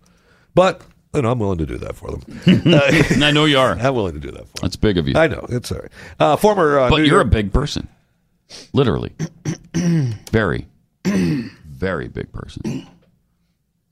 But 0.55 0.81
you 1.17 1.23
know, 1.23 1.31
I'm 1.31 1.39
willing 1.39 1.59
to 1.59 1.67
do 1.67 1.77
that 1.79 1.97
for 1.97 2.11
them. 2.11 2.23
And 3.13 3.25
I 3.25 3.31
know 3.31 3.45
you 3.45 3.59
are. 3.59 3.73
I'm 3.73 3.95
willing 3.95 4.15
to 4.15 4.21
do 4.21 4.31
that 4.31 4.43
for 4.49 4.55
them. 4.55 4.63
That's 4.63 4.77
big 4.77 4.99
of 4.99 5.09
you. 5.09 5.15
I 5.17 5.27
know 5.27 5.45
it's 5.49 5.73
all 5.73 5.79
right. 5.79 5.91
Uh, 6.21 6.37
former, 6.37 6.79
uh, 6.79 6.91
but 6.91 6.97
New 6.99 7.03
you're 7.05 7.17
York- 7.17 7.27
a 7.27 7.31
big 7.31 7.53
person, 7.53 7.89
literally, 8.73 9.13
very, 10.31 10.67
very 11.05 12.09
big 12.09 12.31
person. 12.33 12.87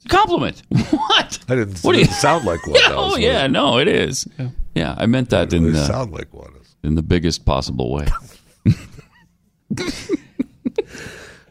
Compliment. 0.08 0.62
What? 0.90 1.38
I 1.48 1.54
didn't, 1.56 1.80
What 1.80 1.92
do 1.92 1.98
didn't 1.98 2.10
you- 2.10 2.14
sound 2.20 2.44
like 2.44 2.64
one. 2.66 2.76
Yeah, 2.76 2.92
oh 2.92 3.08
was 3.12 3.18
yeah, 3.20 3.42
what- 3.42 3.50
no, 3.52 3.78
it 3.78 3.88
is. 3.88 4.28
Yeah, 4.74 4.94
I 4.98 5.06
meant 5.06 5.30
that 5.30 5.52
in 5.52 5.62
really 5.64 5.78
the 5.78 5.84
sound 5.86 6.12
like 6.12 6.32
one. 6.34 6.52
in 6.82 6.94
the 6.94 7.02
biggest 7.02 7.44
possible 7.46 7.90
way. 7.92 8.06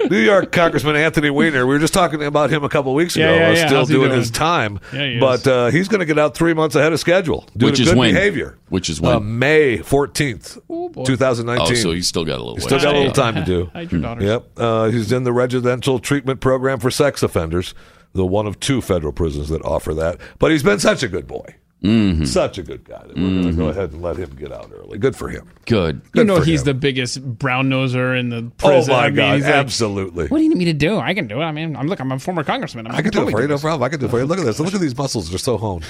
New 0.09 0.19
York 0.19 0.51
Congressman 0.51 0.95
Anthony 0.95 1.29
Weiner. 1.29 1.65
We 1.65 1.73
were 1.73 1.79
just 1.79 1.93
talking 1.93 2.23
about 2.23 2.49
him 2.49 2.63
a 2.63 2.69
couple 2.69 2.93
weeks 2.93 3.15
ago. 3.15 3.25
Yeah, 3.33 3.39
yeah, 3.39 3.47
uh, 3.47 3.51
yeah. 3.53 3.65
Still 3.67 3.77
How's 3.79 3.87
doing 3.87 4.07
doing? 4.09 4.19
his 4.19 4.31
time, 4.31 4.79
Yeah, 4.93 5.05
he 5.13 5.19
but 5.19 5.39
is. 5.41 5.47
uh, 5.47 5.69
he's 5.71 5.87
going 5.87 5.99
to 5.99 6.05
get 6.05 6.17
out 6.19 6.35
three 6.35 6.53
months 6.53 6.75
ahead 6.75 6.93
of 6.93 6.99
schedule. 6.99 7.47
Due 7.57 7.67
Which 7.67 7.77
to 7.77 7.83
is 7.83 7.89
good 7.89 7.97
when? 7.97 8.13
behavior. 8.13 8.57
Which 8.69 8.89
is 8.89 8.99
Uh, 8.99 9.19
when? 9.19 9.39
May 9.39 9.77
fourteenth, 9.77 10.57
two 10.67 10.67
thousand 10.67 10.95
nineteen. 10.95 11.05
two 11.05 11.17
thousand 11.17 11.49
Oh, 11.49 11.55
nineteen. 11.55 11.75
so 11.77 11.91
he's 11.91 12.07
still 12.07 12.25
got 12.25 12.35
a 12.35 12.43
little. 12.43 12.55
He's 12.55 12.63
still 12.65 12.79
got 12.79 12.93
a 12.95 12.97
little 12.97 13.13
go. 13.13 13.21
time 13.21 13.35
to 13.35 13.43
do. 13.45 13.65
Hide 13.73 13.91
your 13.91 14.01
daughters. 14.01 14.23
Yep. 14.23 14.45
Uh, 14.57 14.85
he's 14.89 15.11
in 15.11 15.23
the 15.23 15.33
residential 15.33 15.99
treatment 15.99 16.39
program 16.41 16.79
for 16.79 16.91
sex 16.91 17.23
offenders, 17.23 17.73
the 18.13 18.25
one 18.25 18.47
of 18.47 18.59
two 18.59 18.81
federal 18.81 19.13
prisons 19.13 19.49
that 19.49 19.61
offer 19.63 19.93
that. 19.93 20.17
But 20.39 20.51
he's 20.51 20.63
been 20.63 20.79
such 20.79 21.03
a 21.03 21.07
good 21.07 21.27
boy, 21.27 21.45
Mhm. 21.83 22.25
such 22.25 22.57
a 22.57 22.63
good 22.63 22.85
guy 22.85 23.03
that 23.05 23.15
we're 23.17 23.21
going 23.41 23.43
to 23.47 23.51
go 23.53 23.67
ahead 23.67 23.91
and 23.91 24.01
let 24.01 24.15
him 24.15 24.29
get 24.39 24.53
out 24.53 24.71
early. 24.73 24.97
Good 24.97 25.15
for 25.17 25.27
him. 25.27 25.49
Good. 25.65 26.01
You 26.13 26.23
know 26.23 26.39
he's 26.39 26.61
him. 26.61 26.65
the 26.67 26.73
biggest 26.75 27.21
brown 27.21 27.69
noser 27.69 28.17
in 28.17 28.29
the 28.29 28.49
prison. 28.57 28.93
Oh 28.93 28.95
my 28.95 29.05
I 29.05 29.07
mean, 29.07 29.15
God! 29.17 29.35
he's 29.35 29.43
like, 29.45 29.53
absolutely. 29.53 30.27
what 30.27 30.37
do 30.37 30.43
you 30.43 30.49
need 30.49 30.57
me 30.59 30.65
to 30.65 30.73
do? 30.73 30.97
I 30.97 31.13
can 31.13 31.27
do 31.27 31.41
it. 31.41 31.43
I 31.43 31.51
mean, 31.51 31.75
I'm 31.75 31.87
look, 31.87 31.99
I'm 31.99 32.11
a 32.13 32.19
former 32.19 32.43
congressman. 32.45 32.87
I'm 32.87 32.95
I 32.95 33.01
can 33.01 33.11
do 33.11 33.27
it 33.27 33.31
for 33.31 33.41
you, 33.41 33.47
no 33.49 33.57
problem. 33.57 33.83
I 33.83 33.89
can 33.89 33.99
do 33.99 34.05
it 34.05 34.09
for 34.09 34.19
you. 34.19 34.25
Look 34.25 34.39
at 34.39 34.45
this. 34.45 34.59
Look 34.61 34.73
at 34.73 34.79
these 34.79 34.97
muscles; 34.97 35.29
they're 35.29 35.37
so 35.37 35.57
honed. 35.57 35.83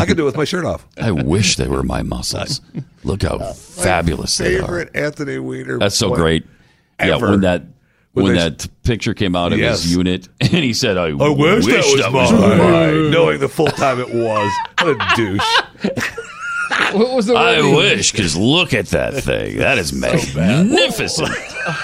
I 0.00 0.06
can 0.06 0.16
do 0.16 0.22
it 0.22 0.26
with 0.26 0.36
my 0.36 0.44
shirt 0.44 0.64
off. 0.64 0.86
I 0.98 1.10
wish 1.10 1.56
they 1.56 1.68
were 1.68 1.82
my 1.82 2.02
muscles. 2.02 2.62
Look 3.04 3.22
how 3.22 3.38
fabulous 3.52 4.36
they 4.38 4.56
are. 4.56 4.60
Favorite 4.62 4.96
Anthony 4.96 5.38
Weiner. 5.38 5.78
That's 5.78 5.96
so 5.96 6.14
great. 6.14 6.46
ever. 6.98 7.26
Yeah, 7.26 7.30
when 7.30 7.40
that 7.42 7.62
When 8.16 8.24
when, 8.24 8.34
they- 8.36 8.48
that 8.48 8.68
picture 8.82 9.12
came 9.14 9.36
out 9.36 9.52
of 9.52 9.58
Yes. 9.58 9.82
his 9.82 9.94
unit, 9.94 10.26
and 10.40 10.50
he 10.50 10.72
said, 10.72 10.96
"I, 10.96 11.08
I 11.08 11.28
wish, 11.28 11.66
that 11.66 12.10
was 12.12 12.32
mine. 12.32 13.10
Knowing 13.10 13.40
the 13.40 13.48
full 13.48 13.66
time 13.68 14.00
it 14.00 14.12
was. 14.12 14.52
What 14.80 14.96
a 14.96 15.16
douche. 15.16 16.02
What 16.92 17.14
was 17.14 17.26
the 17.26 17.34
word 17.34 17.40
I 17.40 17.62
he 17.62 17.74
wish, 17.74 18.12
because 18.12 18.36
look 18.36 18.72
at 18.74 18.86
that 18.86 19.14
thing. 19.14 19.56
That 19.58 19.78
is 19.78 19.92
magnificent. 19.92 21.28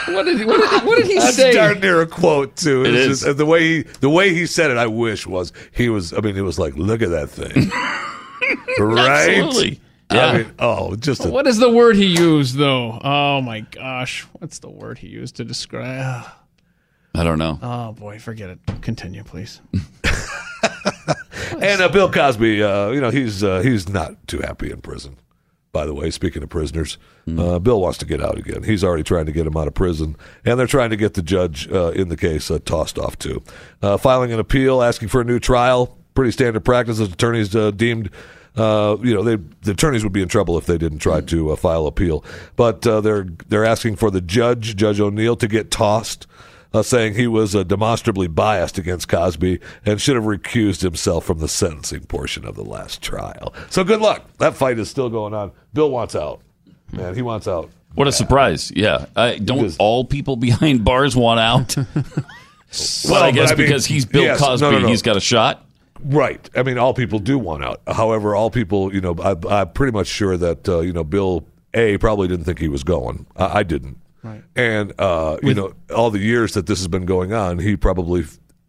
What 0.09 0.25
did, 0.25 0.47
what 0.47 0.61
did, 0.71 0.85
what 0.87 0.97
did 0.99 1.07
he 1.07 1.19
That's 1.19 1.37
say? 1.37 1.53
darn 1.53 1.81
near 1.81 2.01
a 2.03 2.07
quote 2.07 2.57
too. 2.57 2.85
It 2.85 2.95
It's 2.95 3.21
just- 3.21 3.27
uh, 3.27 3.33
the 3.33 3.47
way 3.47 3.61
he 3.63 3.83
the 4.01 4.11
way 4.11 4.35
he 4.35 4.45
said 4.47 4.71
it. 4.71 4.77
I 4.77 4.87
wish 4.87 5.27
was 5.27 5.53
he 5.73 5.89
was. 5.89 6.13
I 6.13 6.21
mean, 6.21 6.37
it 6.37 6.43
was 6.43 6.59
like, 6.59 6.77
look 6.77 7.01
at 7.03 7.11
that 7.11 7.31
thing, 7.31 7.71
right? 8.79 9.31
Absolutely. 9.39 9.81
I 10.13 10.33
Yeah. 10.33 10.39
mean, 10.39 10.53
oh, 10.59 10.95
just 10.97 11.25
a, 11.25 11.29
What 11.31 11.47
is 11.47 11.59
the 11.59 11.71
word 11.71 11.97
he 11.97 12.07
used, 12.07 12.57
though? 12.57 12.99
Oh 13.03 13.41
my 13.41 13.61
gosh, 13.61 14.23
what's 14.39 14.59
the 14.59 14.71
word 14.71 14.99
he 14.99 15.09
used 15.09 15.37
to 15.37 15.45
describe? 15.45 16.25
I 17.15 17.25
don't 17.25 17.39
know. 17.39 17.59
Oh 17.63 17.93
boy, 17.93 18.19
forget 18.19 18.49
it. 18.51 18.59
Continue, 18.81 19.23
please. 19.25 19.61
And 21.61 21.83
uh, 21.83 21.89
Bill 21.91 22.11
Cosby, 22.11 22.63
uh, 22.63 22.91
you 22.91 23.01
know, 23.01 23.11
he's 23.11 23.45
uh, 23.45 23.61
he's 23.61 23.89
not 23.89 24.27
too 24.27 24.39
happy 24.41 24.71
in 24.71 24.81
prison. 24.81 25.17
By 25.71 25.87
the 25.87 25.95
way, 25.95 26.11
speaking 26.11 26.43
of 26.43 26.49
prisoners, 26.49 26.99
uh, 27.39 27.59
Bill 27.59 27.81
wants 27.81 27.99
to 27.99 28.07
get 28.07 28.23
out 28.23 28.37
again. 28.39 28.63
He's 28.63 28.83
already 28.83 29.03
trying 29.03 29.27
to 29.27 29.33
get 29.33 29.47
him 29.47 29.57
out 29.57 29.69
of 29.69 29.75
prison, 29.75 30.17
and 30.45 30.59
they're 30.59 30.67
trying 30.67 30.91
to 30.91 30.97
get 30.97 31.15
the 31.15 31.23
judge 31.23 31.71
uh, 31.71 31.91
in 31.91 32.09
the 32.09 32.17
case 32.17 32.51
uh, 32.51 32.59
tossed 32.65 32.99
off 32.99 33.19
too. 33.19 33.43
Uh, 33.83 33.97
filing 33.97 34.33
an 34.33 34.41
appeal, 34.41 34.83
asking 34.83 35.09
for 35.09 35.21
a 35.21 35.25
new 35.25 35.39
trial. 35.39 35.97
Pretty 36.15 36.31
standard 36.33 36.65
practice. 36.65 36.99
As 37.01 37.13
attorneys 37.13 37.55
uh, 37.55 37.71
deemed, 37.71 38.11
uh, 38.57 38.97
you 39.03 39.15
know, 39.15 39.23
they, 39.23 39.37
the 39.63 39.71
attorneys 39.73 40.05
would 40.05 40.13
be 40.13 40.23
in 40.23 40.29
trouble 40.29 40.59
if 40.59 40.67
they 40.67 40.79
didn't 40.79 40.99
try 40.99 41.21
to 41.23 41.51
uh, 41.51 41.57
file 41.57 41.87
appeal. 41.87 42.25
But 42.57 42.87
uh, 42.87 43.01
they're 43.01 43.27
they're 43.49 43.65
asking 43.65 43.97
for 43.97 44.11
the 44.11 44.21
judge, 44.21 44.77
Judge 44.77 45.01
O'Neill, 45.01 45.37
to 45.37 45.49
get 45.49 45.71
tossed 45.71 46.27
uh, 46.75 46.83
saying 46.83 47.15
he 47.15 47.27
was 47.27 47.55
uh, 47.55 47.63
demonstrably 47.63 48.27
biased 48.29 48.79
against 48.79 49.09
Cosby 49.09 49.61
and 49.85 50.01
should 50.01 50.17
have 50.17 50.25
recused 50.25 50.83
himself 50.83 51.25
from 51.25 51.39
the 51.39 51.49
sentencing 51.49 52.05
portion 52.05 52.45
of 52.47 52.55
the 52.57 52.65
last 52.65 53.03
trial. 53.03 53.55
So 53.71 53.85
good 53.85 54.01
luck. 54.01 54.23
That 54.39 54.55
fight 54.55 54.79
is 54.79 54.89
still 54.91 55.09
going 55.11 55.35
on. 55.35 55.53
Bill 55.75 55.91
wants 55.91 56.15
out. 56.15 56.41
Man, 56.93 57.15
he 57.15 57.23
wants 57.23 57.49
out. 57.49 57.71
What 57.95 58.09
a 58.09 58.13
surprise! 58.13 58.71
Yeah, 58.75 59.05
I, 59.17 59.37
don't 59.37 59.59
Because- 59.59 59.77
all 59.79 60.05
people 60.07 60.37
behind 60.49 60.85
bars 60.85 61.15
want 61.15 61.41
out? 61.41 61.77
well, 61.77 61.85
Well, 63.09 63.23
I 63.23 63.29
but 63.31 63.35
guess 63.35 63.51
I 63.53 63.55
mean, 63.55 63.67
because 63.67 63.85
he's 63.87 64.07
Bill 64.07 64.23
yes, 64.23 64.41
no, 64.41 64.47
Cosby, 64.47 64.71
no, 64.71 64.79
no. 64.79 64.89
he's 64.89 65.03
got 65.03 65.17
a 65.17 65.21
shot. 65.21 65.65
Right. 66.05 66.49
I 66.57 66.63
mean, 66.63 66.79
all 66.79 66.95
people 66.95 67.19
do 67.19 67.39
want 67.39 67.65
out. 67.65 67.81
However, 67.87 68.35
all 68.35 68.51
people, 68.51 68.95
you 68.95 69.01
know, 69.01 69.15
I, 69.23 69.37
I'm 69.49 69.71
pretty 69.73 69.93
much 69.93 70.07
sure 70.07 70.37
that, 70.37 70.69
uh, 70.69 70.81
you 70.81 70.93
know, 70.93 71.05
Bill, 71.05 71.47
A, 71.75 71.99
probably 71.99 72.29
didn't 72.29 72.45
think 72.45 72.59
he 72.59 72.69
was 72.69 72.85
going. 72.85 73.27
I, 73.37 73.61
I 73.61 73.63
didn't. 73.63 73.99
Right. 74.23 74.43
And, 74.55 74.93
uh, 74.99 75.39
you 75.43 75.55
know, 75.55 75.75
all 75.95 76.11
the 76.11 76.21
years 76.21 76.55
that 76.55 76.67
this 76.67 76.79
has 76.79 76.89
been 76.89 77.07
going 77.07 77.33
on, 77.33 77.59
he 77.59 77.77
probably, 77.77 78.25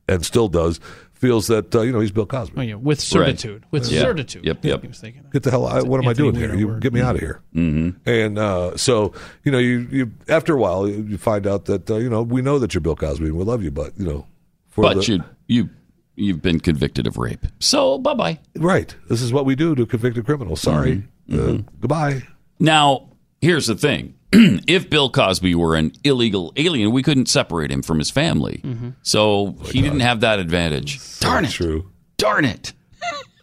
and 0.08 0.26
still 0.26 0.48
does, 0.48 0.80
feels 1.14 1.48
that, 1.48 1.74
uh, 1.74 1.82
you 1.82 1.92
know, 1.92 2.00
he's 2.02 2.12
Bill 2.12 2.26
Cosby. 2.26 2.56
Oh 2.58 2.62
yeah, 2.62 2.76
with 2.76 3.00
certitude. 3.00 3.64
With 3.72 3.90
Yeah. 3.90 4.02
certitude. 4.02 4.46
Yep, 4.46 4.66
yep. 4.66 4.82
He 4.82 4.88
was 4.88 5.00
thinking. 5.00 5.24
Get 5.32 5.44
the 5.44 5.52
hell 5.52 5.66
out! 5.68 5.88
What 5.88 6.00
am 6.00 6.08
I 6.08 6.10
Anthony 6.10 6.32
doing 6.32 6.36
here? 6.36 6.50
Weiner 6.50 6.74
You 6.74 6.80
get 6.82 6.92
me 6.92 7.00
out 7.02 7.16
of 7.16 7.22
here. 7.22 7.42
Mm-hmm. 7.56 8.10
And 8.10 8.38
uh, 8.38 8.76
so, 8.78 9.14
you 9.44 9.52
know, 9.52 9.58
you, 9.58 9.88
you 9.90 10.12
after 10.28 10.54
a 10.54 10.58
while, 10.58 10.86
you 10.88 11.04
you 11.04 11.18
find 11.18 11.48
out 11.48 11.66
that 11.66 11.90
uh, 11.90 11.96
you 11.96 12.10
know 12.10 12.22
we 12.24 12.42
know 12.42 12.60
that 12.60 12.74
you're 12.74 12.82
Bill 12.82 12.96
Cosby 12.98 13.26
and 13.28 13.38
we 13.38 13.44
love 13.46 13.64
you, 13.64 13.72
but 13.72 13.98
you 13.98 14.06
know, 14.06 14.28
for 14.70 14.82
But 14.82 15.06
the, 15.06 15.14
you 15.14 15.24
you 15.48 15.70
you've 16.16 16.42
been 16.42 16.60
convicted 16.60 17.08
of 17.08 17.18
rape, 17.18 17.46
so 17.60 17.98
bye 17.98 18.14
bye. 18.14 18.40
right, 18.56 18.96
this 19.10 19.22
is 19.22 19.32
what 19.34 19.46
we 19.46 19.56
do 19.56 19.76
to 19.76 19.86
convicted 19.86 20.26
criminals. 20.26 20.62
Sorry, 20.62 21.04
Mm-hmm. 21.30 21.56
Uh, 21.56 21.72
goodbye. 21.80 22.24
Now, 22.60 23.10
here's 23.42 23.68
the 23.68 23.76
thing. 23.76 24.16
if 24.34 24.90
Bill 24.90 25.10
Cosby 25.10 25.56
were 25.56 25.76
an 25.76 25.94
illegal 26.04 26.52
alien, 26.58 26.92
we 26.92 27.02
couldn't 27.02 27.28
separate 27.30 27.72
him 27.72 27.82
from 27.82 27.98
his 28.00 28.10
family. 28.10 28.60
Mm-hmm. 28.64 28.90
So 29.04 29.56
he 29.66 29.82
didn't 29.82 30.02
have 30.02 30.20
that 30.20 30.40
advantage. 30.40 31.00
Darn 31.20 31.46
it. 31.46 31.52
True. 31.52 31.90
Darn 32.18 32.44
it. 32.46 32.74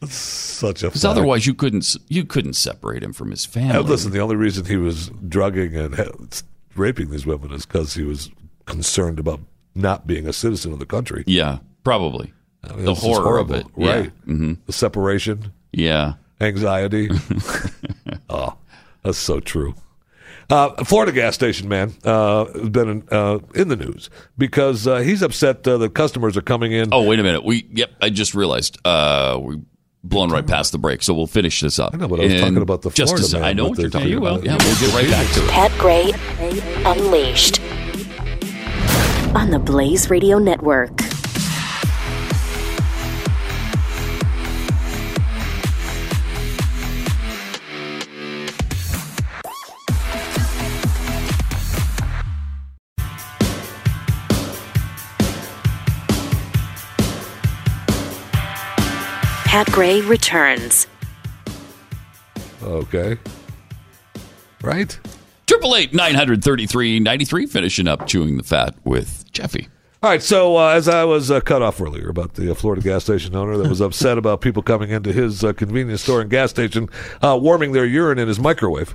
Such 0.05 0.83
a 0.83 0.87
Because 0.87 1.05
otherwise 1.05 1.47
you 1.47 1.53
couldn't 1.55 1.95
you 2.09 2.25
couldn't 2.25 2.55
separate 2.55 3.03
him 3.03 3.13
from 3.13 3.31
his 3.31 3.45
family. 3.45 3.77
Uh, 3.77 3.83
listen, 3.83 4.13
the 4.13 4.21
only 4.21 4.37
reason 4.37 4.65
he 4.65 4.77
was 4.77 5.11
drugging 5.29 5.77
and 5.77 5.95
ha- 5.95 6.11
raping 6.75 7.11
these 7.11 7.27
women 7.27 7.53
is 7.53 7.67
because 7.67 7.95
he 7.95 8.03
was 8.03 8.31
concerned 8.65 9.19
about 9.19 9.41
not 9.75 10.07
being 10.07 10.27
a 10.27 10.33
citizen 10.33 10.73
of 10.73 10.79
the 10.79 10.87
country. 10.87 11.23
Yeah, 11.27 11.59
probably. 11.85 12.33
I 12.65 12.75
mean, 12.75 12.85
the 12.85 12.93
it's 12.93 13.01
horror 13.01 13.23
horrible, 13.23 13.55
of 13.55 13.61
it. 13.61 13.67
Yeah. 13.77 13.93
right? 13.95 14.11
hmm 14.25 14.53
The 14.67 14.73
separation, 14.73 15.53
Yeah. 15.73 16.15
anxiety. 16.41 17.11
oh, 18.31 18.57
that's 19.03 19.19
so 19.19 19.41
true. 19.41 19.75
Uh, 20.51 20.83
Florida 20.85 21.13
gas 21.13 21.35
station 21.37 21.69
man 21.69 21.93
uh, 22.05 22.45
has 22.47 22.69
been 22.71 22.89
in, 22.89 23.09
uh, 23.13 23.39
in 23.55 23.69
the 23.69 23.77
news 23.77 24.11
because 24.37 24.85
uh, 24.87 24.97
he's 24.99 25.23
upset 25.23 25.67
uh, 25.69 25.79
that 25.79 25.95
customers 25.95 26.37
are 26.37 26.43
coming 26.43 26.73
in. 26.73 26.89
Oh, 26.93 27.05
wait 27.05 27.21
a 27.21 27.23
minute. 27.23 27.45
We 27.45 27.67
yep, 27.73 27.93
I 28.03 28.11
just 28.11 28.35
realized 28.35 28.77
uh 28.85 29.39
we 29.41 29.61
blown 30.03 30.31
right 30.31 30.45
past 30.45 30.73
the 30.73 30.79
break, 30.79 31.03
so 31.05 31.15
we'll 31.15 31.29
finish 31.29 31.61
this 31.61 31.79
up. 31.79 31.95
I 31.95 31.99
know, 31.99 32.09
but 32.09 32.19
I 32.19 32.25
was 32.25 32.33
in 32.33 32.41
talking 32.41 32.57
about 32.63 32.83
the 32.83 32.91
just 32.91 33.13
a 33.13 33.17
Florida 33.17 33.29
sec. 33.29 33.41
man 33.43 33.49
I 33.49 33.53
know 33.53 33.69
what 33.69 33.79
you're 33.79 33.91
talking 33.91 34.09
Yeah, 34.09 34.17
about. 34.17 34.43
Yeah, 34.45 34.57
we'll 34.61 34.81
get 34.81 34.93
right 34.93 35.09
back 35.09 35.33
to 35.35 35.45
it. 35.45 35.51
Pat 35.51 35.71
Gray 35.79 36.11
Unleashed 36.85 37.61
on 39.37 39.51
the 39.51 39.61
Blaze 39.61 40.11
Radio 40.11 40.39
Network. 40.41 40.99
Pat 59.51 59.67
Gray 59.73 60.01
returns. 60.03 60.87
Okay. 62.63 63.19
Right? 64.63 64.97
Triple 65.49 65.75
eight 65.75 65.93
nine 65.93 66.15
hundred 66.15 66.45
thirty 66.45 66.67
three 66.67 67.01
ninety 67.01 67.25
three. 67.25 67.47
Finishing 67.47 67.89
up 67.89 68.07
chewing 68.07 68.37
the 68.37 68.45
fat 68.45 68.77
with 68.85 69.25
Jeffy. 69.33 69.67
All 70.05 70.11
right, 70.11 70.23
so 70.23 70.57
uh, 70.57 70.69
as 70.69 70.89
I 70.89 71.03
was 71.03 71.33
uh, 71.33 71.41
cut 71.41 71.63
off 71.63 71.81
earlier 71.81 72.09
about 72.09 72.35
the 72.35 72.53
uh, 72.53 72.55
Florida 72.55 72.81
gas 72.81 73.03
station 73.03 73.35
owner 73.35 73.57
that 73.57 73.69
was 73.69 73.81
upset 73.81 74.19
about 74.19 74.41
people 74.41 74.63
coming 74.63 74.91
into 74.91 75.13
his 75.13 75.43
uh, 75.43 75.53
convenience 75.53 76.03
store 76.03 76.21
and 76.21 76.31
gas 76.31 76.51
station 76.51 76.89
uh, 77.21 77.37
warming 77.37 77.73
their 77.73 77.85
urine 77.85 78.21
in 78.21 78.29
his 78.29 78.39
microwave, 78.39 78.95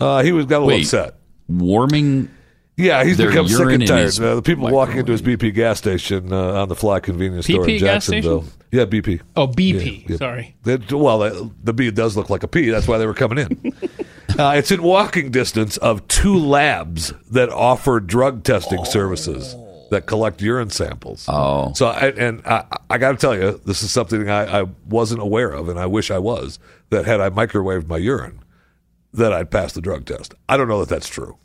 uh, 0.00 0.20
he 0.24 0.32
was 0.32 0.46
got 0.46 0.56
a 0.56 0.64
little 0.64 0.78
Wait. 0.78 0.82
upset. 0.82 1.14
Warming 1.46 2.28
Yeah, 2.78 3.02
he's 3.02 3.16
their 3.16 3.28
become 3.30 3.48
sick 3.48 3.68
and 3.70 3.86
tired. 3.86 4.04
his 4.04 4.20
Uh, 4.20 4.36
the 4.36 4.42
people 4.42 4.70
walking 4.70 4.98
into 4.98 5.10
his 5.10 5.20
BP 5.20 5.52
gas 5.52 5.78
station 5.78 6.32
uh, 6.32 6.62
on 6.62 6.68
the 6.68 6.76
fly 6.76 7.00
convenience 7.00 7.46
store 7.46 7.64
PP 7.64 7.74
in 7.74 7.78
gas 7.80 8.06
Jacksonville. 8.06 8.42
station? 8.42 8.58
Yeah, 8.70 8.84
BP. 8.84 9.20
Oh, 9.36 9.48
BP. 9.48 10.02
Yeah, 10.02 10.06
yeah. 10.10 10.16
Sorry. 10.16 10.56
They- 10.62 10.76
well, 10.94 11.22
uh, 11.22 11.48
the 11.64 11.72
B 11.72 11.90
does 11.90 12.16
look 12.16 12.30
like 12.30 12.44
a 12.44 12.48
P. 12.48 12.70
That's 12.70 12.86
why 12.86 12.98
they 12.98 13.06
were 13.06 13.14
coming 13.14 13.38
in. 13.38 13.72
uh, 14.38 14.52
it's 14.56 14.70
in 14.70 14.82
walking 14.82 15.32
distance 15.32 15.76
of 15.78 16.06
two 16.06 16.38
labs 16.38 17.12
that 17.32 17.48
offer 17.50 17.98
drug 17.98 18.44
testing 18.44 18.84
services 18.84 19.56
that 19.90 20.06
collect 20.06 20.40
urine 20.40 20.70
samples. 20.70 21.24
Oh, 21.28 21.72
so 21.74 21.86
I, 21.86 22.10
and 22.10 22.42
I, 22.46 22.64
I 22.90 22.98
got 22.98 23.12
to 23.12 23.16
tell 23.18 23.34
you, 23.34 23.60
this 23.64 23.82
is 23.82 23.90
something 23.90 24.28
I, 24.30 24.60
I 24.60 24.66
wasn't 24.86 25.20
aware 25.22 25.50
of, 25.50 25.68
and 25.68 25.80
I 25.80 25.86
wish 25.86 26.10
I 26.12 26.18
was. 26.18 26.58
That 26.90 27.06
had 27.06 27.20
I 27.20 27.28
microwaved 27.30 27.88
my 27.88 27.96
urine, 27.98 28.40
that 29.12 29.32
I'd 29.32 29.50
pass 29.50 29.72
the 29.72 29.80
drug 29.80 30.04
test. 30.04 30.34
I 30.48 30.56
don't 30.56 30.68
know 30.68 30.78
that 30.80 30.88
that's 30.88 31.08
true. 31.08 31.38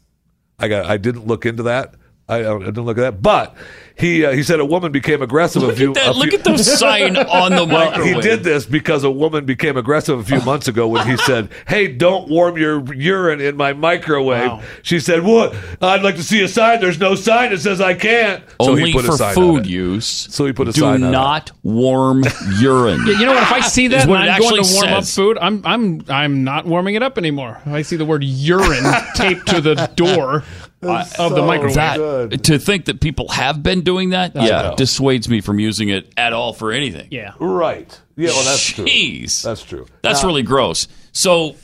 I 0.60 0.68
got. 0.68 0.86
I 0.86 0.98
didn't 0.98 1.28
look 1.28 1.46
into 1.46 1.64
that. 1.64 1.96
I, 2.30 2.38
I 2.38 2.58
didn't 2.60 2.86
look 2.86 2.98
at 2.98 3.02
that. 3.02 3.22
But 3.22 3.56
he 4.00 4.26
uh, 4.26 4.32
he 4.32 4.44
said 4.44 4.60
a 4.60 4.66
woman 4.66 4.92
became 4.92 5.22
aggressive. 5.22 5.62
Look 5.62 5.74
a 5.74 5.76
few, 5.76 5.90
at 5.90 5.96
that- 5.96 6.08
a 6.16 6.18
look 6.18 6.30
few- 6.30 6.40
at 6.40 6.46
the 6.46 6.58
sign 6.58 7.18
on 7.18 7.52
the 7.52 7.66
Well, 7.66 7.92
microwave. 7.92 8.16
He 8.16 8.22
did 8.22 8.44
this 8.44 8.66
because 8.66 9.04
a 9.04 9.12
woman 9.12 9.46
became 9.46 9.76
aggressive 9.78 10.18
a 10.20 10.24
few 10.24 10.40
months 10.46 10.68
ago 10.68 10.88
when 10.88 11.06
he 11.08 11.18
said, 11.18 11.50
"Hey, 11.68 11.88
don't 11.90 12.30
warm 12.30 12.58
your 12.58 12.94
urine 12.94 13.42
in 13.42 13.56
my 13.58 13.74
microwave." 13.74 14.64
She 14.84 15.00
said, 15.00 15.24
"What? 15.24 15.54
I'd 15.82 16.02
like 16.02 16.16
to 16.16 16.24
see 16.24 16.42
a 16.44 16.48
sign. 16.48 16.80
There's 16.80 17.00
no 17.00 17.14
sign 17.16 17.52
that 17.52 17.60
says 17.60 17.82
I 17.82 17.94
can't." 17.94 18.42
So 18.62 18.70
Only 18.70 18.86
he 18.86 18.94
put 18.94 19.04
a 19.06 19.08
for 19.10 19.18
sign 19.18 19.36
food 19.36 19.66
it. 19.66 19.70
use. 19.70 20.06
So 20.06 20.46
he 20.46 20.54
put 20.54 20.70
a 20.70 20.72
Do 20.72 20.80
sign 20.82 21.04
on 21.04 21.10
it. 21.10 21.12
not 21.12 21.52
warm 21.64 22.24
urine. 22.60 23.02
Yeah, 23.06 23.20
you 23.20 23.26
know 23.26 23.34
what? 23.34 23.44
If 23.44 23.52
I 23.52 23.60
see 23.60 23.86
Is 23.86 23.92
that 23.92 24.04
and 24.08 24.14
I'm 24.14 24.40
going 24.40 24.56
to 24.56 24.62
actually 24.62 24.74
warm 24.76 24.94
up 24.94 25.04
food, 25.06 25.38
I'm 25.42 25.62
I'm 25.66 26.04
I'm 26.08 26.44
not 26.46 26.66
warming 26.66 26.96
it 26.96 27.04
up 27.04 27.18
anymore. 27.18 27.60
If 27.66 27.74
I 27.74 27.82
see 27.82 27.96
the 27.98 28.06
word 28.06 28.24
urine 28.24 28.84
taped 29.16 29.48
to 29.50 29.60
the 29.62 29.76
door 29.96 30.44
uh, 30.86 31.06
of 31.20 31.36
the 31.36 31.42
microwave. 31.42 31.76
That, 31.76 32.44
to 32.46 32.60
think 32.60 32.86
that 32.86 33.02
people 33.02 33.30
have 33.30 33.62
been 33.64 33.82
doing 33.82 34.10
that, 34.12 34.34
That's 34.34 34.50
yeah, 34.50 34.68
right. 34.70 34.78
dissuades 34.78 35.28
me 35.30 35.42
from 35.42 35.60
using 35.60 35.90
it 35.90 36.12
at 36.18 36.34
all 36.34 36.54
for 36.54 36.72
anything. 36.72 37.08
Yeah. 37.12 37.34
Right. 37.40 38.00
Yeah, 38.16 38.30
well, 38.30 38.44
that's 38.44 38.64
true. 38.66 38.86
That's 38.86 39.64
true. 39.64 39.86
That's 40.02 40.22
Now- 40.22 40.28
really 40.28 40.44
gross. 40.44 40.88
So, 41.12 41.56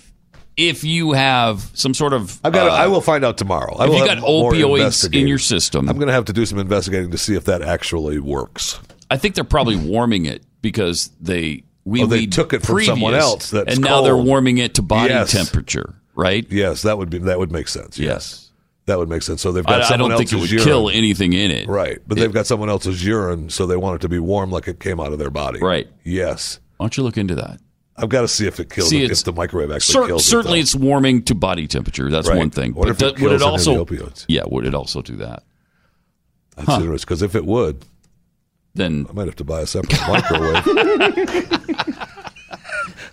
if 0.58 0.84
you 0.84 1.14
have 1.14 1.70
some 1.74 1.94
sort 1.94 2.12
of, 2.14 2.38
I've 2.44 2.52
got. 2.52 2.68
uh, 2.68 2.74
I 2.74 2.88
will 2.88 3.00
find 3.02 3.24
out 3.24 3.38
tomorrow. 3.38 3.76
I 3.78 3.86
if 3.88 3.94
you 3.94 4.06
got 4.06 4.18
opioids 4.18 5.14
in 5.14 5.26
your 5.28 5.38
system, 5.38 5.88
I'm 5.88 5.96
going 5.96 6.08
to 6.08 6.14
have 6.14 6.26
to 6.26 6.34
do 6.34 6.46
some 6.46 6.60
investigating 6.60 7.12
to 7.12 7.18
see 7.18 7.36
if 7.36 7.46
that 7.46 7.62
actually 7.62 8.20
works. 8.20 8.80
I 9.10 9.18
think 9.18 9.36
they're 9.36 9.44
probably 9.46 9.78
warming 9.78 10.26
it 10.26 10.44
because 10.62 11.12
they 11.22 11.64
we 11.86 12.04
Oh, 12.04 12.08
they 12.08 12.26
took 12.26 12.52
it 12.54 12.62
from 12.62 12.82
someone 12.84 13.14
else 13.16 13.52
that's 13.52 13.76
and 13.76 13.84
now 13.84 14.02
they're 14.02 14.18
warming 14.18 14.58
it 14.58 14.76
to 14.76 14.82
body 14.82 15.10
Yes. 15.14 15.32
temperature, 15.32 15.96
right? 16.14 16.46
Yes, 16.50 16.82
that 16.82 16.98
would 16.98 17.10
be 17.10 17.20
that 17.20 17.40
would 17.40 17.52
make 17.52 17.68
sense. 17.70 17.98
Yes. 17.98 18.49
That 18.90 18.98
would 18.98 19.08
make 19.08 19.22
sense. 19.22 19.40
So 19.44 19.52
they've 19.52 19.64
got 19.64 19.84
I, 19.84 19.94
I 19.94 19.98
don't 19.98 20.18
think 20.18 20.34
it 20.34 20.38
would 20.38 20.50
urine. 20.50 20.66
kill 20.66 20.90
anything 20.90 21.34
in 21.34 21.52
it. 21.52 21.68
Right, 21.68 22.00
but 22.08 22.18
they've 22.18 22.34
got 22.34 22.48
someone 22.48 22.70
else's 22.70 23.06
urine, 23.06 23.52
so 23.52 23.68
they 23.68 23.78
want 23.78 23.98
it 23.98 24.02
to 24.02 24.10
be 24.10 24.18
warm 24.18 24.50
like 24.50 24.68
it 24.68 24.80
came 24.80 25.00
out 25.00 25.14
of 25.14 25.20
their 25.20 25.30
body. 25.30 25.60
Right. 25.60 25.88
Yes. 26.04 26.60
Why 26.78 26.86
don't 26.86 26.98
you 26.98 27.04
look 27.04 27.16
into 27.16 27.36
that? 27.36 27.60
I've 27.98 28.10
got 28.10 28.22
to 28.22 28.28
see 28.28 28.48
if 28.48 28.60
it 28.60 28.72
kills 28.72 28.90
See, 28.90 29.04
it, 29.04 29.12
if 29.12 29.24
the 29.24 29.32
microwave 29.32 29.70
actually 29.70 29.94
Cer- 29.94 30.08
kills 30.08 30.26
certainly, 30.26 30.58
it. 30.58 30.64
it's 30.64 30.74
warming 30.76 31.22
to 31.26 31.36
body 31.36 31.68
temperature. 31.68 32.10
That's 32.10 32.28
Right. 32.28 32.38
one 32.40 32.50
thing. 32.50 32.74
What 32.74 32.90
if 32.90 33.00
it 33.00 33.20
would 33.22 33.32
it 33.34 33.44
also? 33.44 33.86
the 33.86 33.96
opioids? 33.98 34.26
Yeah, 34.28 34.42
would 34.48 34.66
it 34.66 34.74
also 34.74 35.04
do 35.04 35.18
that? 35.18 35.44
That's 36.56 36.70
interesting 36.82 37.06
because 37.06 37.22
if 37.22 37.36
it 37.36 37.46
would, 37.46 37.86
then 38.74 39.06
I 39.08 39.14
might 39.14 39.28
have 39.28 39.36
to 39.36 39.44
buy 39.44 39.62
a 39.62 39.68
separate 39.68 40.02
microwave. 40.08 40.66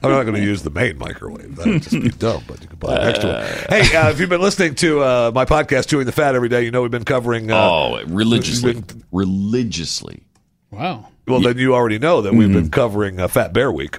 I'm 0.02 0.10
not 0.10 0.23
going 0.24 0.35
to 0.35 0.43
use 0.43 0.62
the 0.62 0.70
main 0.70 0.98
microwave. 0.98 1.56
That 1.56 1.66
would 1.66 1.82
just 1.82 1.93
be 2.01 2.09
dumb, 2.18 2.43
but 2.47 2.60
you 2.62 2.68
can 2.68 2.78
buy 2.78 2.97
an 2.97 3.09
extra 3.09 3.31
one. 3.32 3.43
Hey, 3.81 3.97
uh, 3.97 4.10
if 4.10 4.20
you've 4.20 4.28
been 4.28 4.40
listening 4.40 4.74
to 4.77 5.01
uh, 5.01 5.32
my 5.35 5.44
podcast, 5.44 5.89
Chewing 5.89 6.06
the 6.06 6.12
Fat, 6.12 6.35
every 6.35 6.48
day, 6.48 6.64
you 6.64 6.70
know 6.70 6.82
we've 6.82 6.90
been 6.90 7.05
covering. 7.05 7.51
Uh, 7.51 7.56
oh, 7.56 8.02
religiously, 8.06 8.74
been- 8.74 9.05
religiously. 9.12 10.23
Wow. 10.70 11.09
well, 11.27 11.40
then 11.40 11.59
you 11.59 11.74
already 11.74 11.98
know 11.98 12.23
that 12.23 12.35
we've 12.35 12.52
been 12.52 12.70
covering 12.70 13.20
uh, 13.20 13.28
Fat 13.28 13.52
Bear 13.52 13.70
Week 13.73 13.98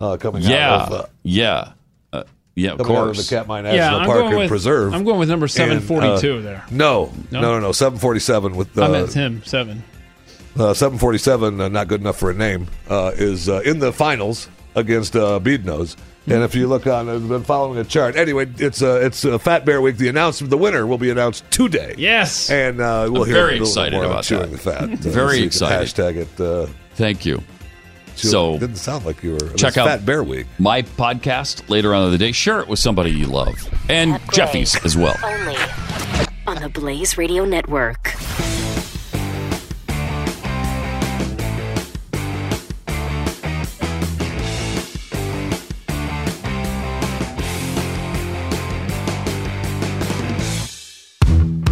uh, 0.00 0.16
coming 0.16 0.42
Yeah, 0.42 0.74
out 0.74 0.92
of. 0.92 1.00
Uh, 1.00 1.06
yeah, 1.22 1.72
uh, 2.12 2.24
yeah. 2.56 2.72
Of 2.72 2.78
coming 2.78 2.96
out 2.96 3.00
of 3.08 3.14
course. 3.14 3.28
the 3.28 3.36
Katmai 3.36 3.60
National 3.60 3.76
Yeah, 3.76 3.96
I'm 3.96 4.06
Park 4.06 4.18
going 4.18 4.28
and 4.32 4.38
with- 4.40 4.48
Preserve. 4.48 4.94
I'm 4.94 5.04
going 5.04 5.18
with 5.20 5.28
number 5.28 5.44
And, 5.44 5.50
742 5.52 6.38
uh, 6.38 6.40
there. 6.40 6.64
No, 6.70 7.12
No? 7.30 7.40
no, 7.40 7.52
no, 7.52 7.60
no. 7.60 7.72
747 7.72 8.56
with 8.56 8.76
uh, 8.76 8.84
I 8.84 8.88
meant 8.88 9.12
him 9.12 9.42
seven. 9.44 9.84
Uh, 10.58 10.74
747, 10.74 11.60
uh, 11.60 11.68
not 11.68 11.86
good 11.86 12.00
enough 12.00 12.18
for 12.18 12.30
a 12.30 12.34
name, 12.34 12.66
uh, 12.88 13.12
is 13.14 13.48
uh, 13.48 13.60
in 13.64 13.78
the 13.78 13.92
finals 13.92 14.48
against 14.74 15.16
uh, 15.16 15.40
Beadnose. 15.40 15.96
And 16.26 16.42
if 16.42 16.54
you 16.54 16.66
look 16.66 16.86
on, 16.86 17.08
I've 17.08 17.26
been 17.26 17.42
following 17.42 17.78
a 17.78 17.84
chart. 17.84 18.14
Anyway, 18.14 18.46
it's 18.58 18.82
uh, 18.82 19.00
it's 19.02 19.24
uh, 19.24 19.38
Fat 19.38 19.64
Bear 19.64 19.80
Week. 19.80 19.96
The 19.96 20.08
announcement, 20.08 20.50
the 20.50 20.58
winner 20.58 20.86
will 20.86 20.98
be 20.98 21.08
announced 21.08 21.50
today. 21.50 21.94
Yes, 21.96 22.50
and 22.50 22.82
uh, 22.82 23.08
we'll 23.10 23.22
I'm 23.22 23.28
hear 23.28 23.36
very 23.36 23.48
a 23.48 23.52
little 23.52 23.66
excited 23.68 23.92
more 23.96 24.04
about 24.04 24.24
chewing 24.24 24.50
that. 24.50 24.50
the 24.50 24.58
fat. 24.58 24.82
Uh, 24.92 24.96
Very 25.10 25.38
so 25.38 25.44
excited. 25.44 25.88
Hashtag 25.88 26.16
it. 26.16 26.38
Uh, 26.40 26.66
Thank 26.96 27.24
you. 27.24 27.42
chew- 28.16 28.28
So- 28.28 28.58
didn't 28.58 28.76
sound 28.76 29.06
like 29.06 29.22
you 29.22 29.32
were. 29.32 29.36
it 29.52 29.56
Check 29.56 29.78
out 29.78 29.86
Fat 29.88 30.04
Bear 30.04 30.22
Week. 30.22 30.46
my 30.58 30.82
podcast 30.82 31.66
later 31.70 31.94
on 31.94 32.04
in 32.04 32.10
the 32.10 32.18
day. 32.18 32.32
Share 32.32 32.60
it 32.60 32.68
with 32.68 32.78
somebody 32.78 33.10
you 33.10 33.24
love, 33.26 33.56
and 33.88 34.20
Jeffy's 34.32 34.76
as 34.84 34.98
well. 34.98 35.16
Only 35.24 35.56
on 36.46 36.60
the 36.60 36.68
Blaze 36.68 37.16
Radio 37.16 37.46
Network. 37.46 38.12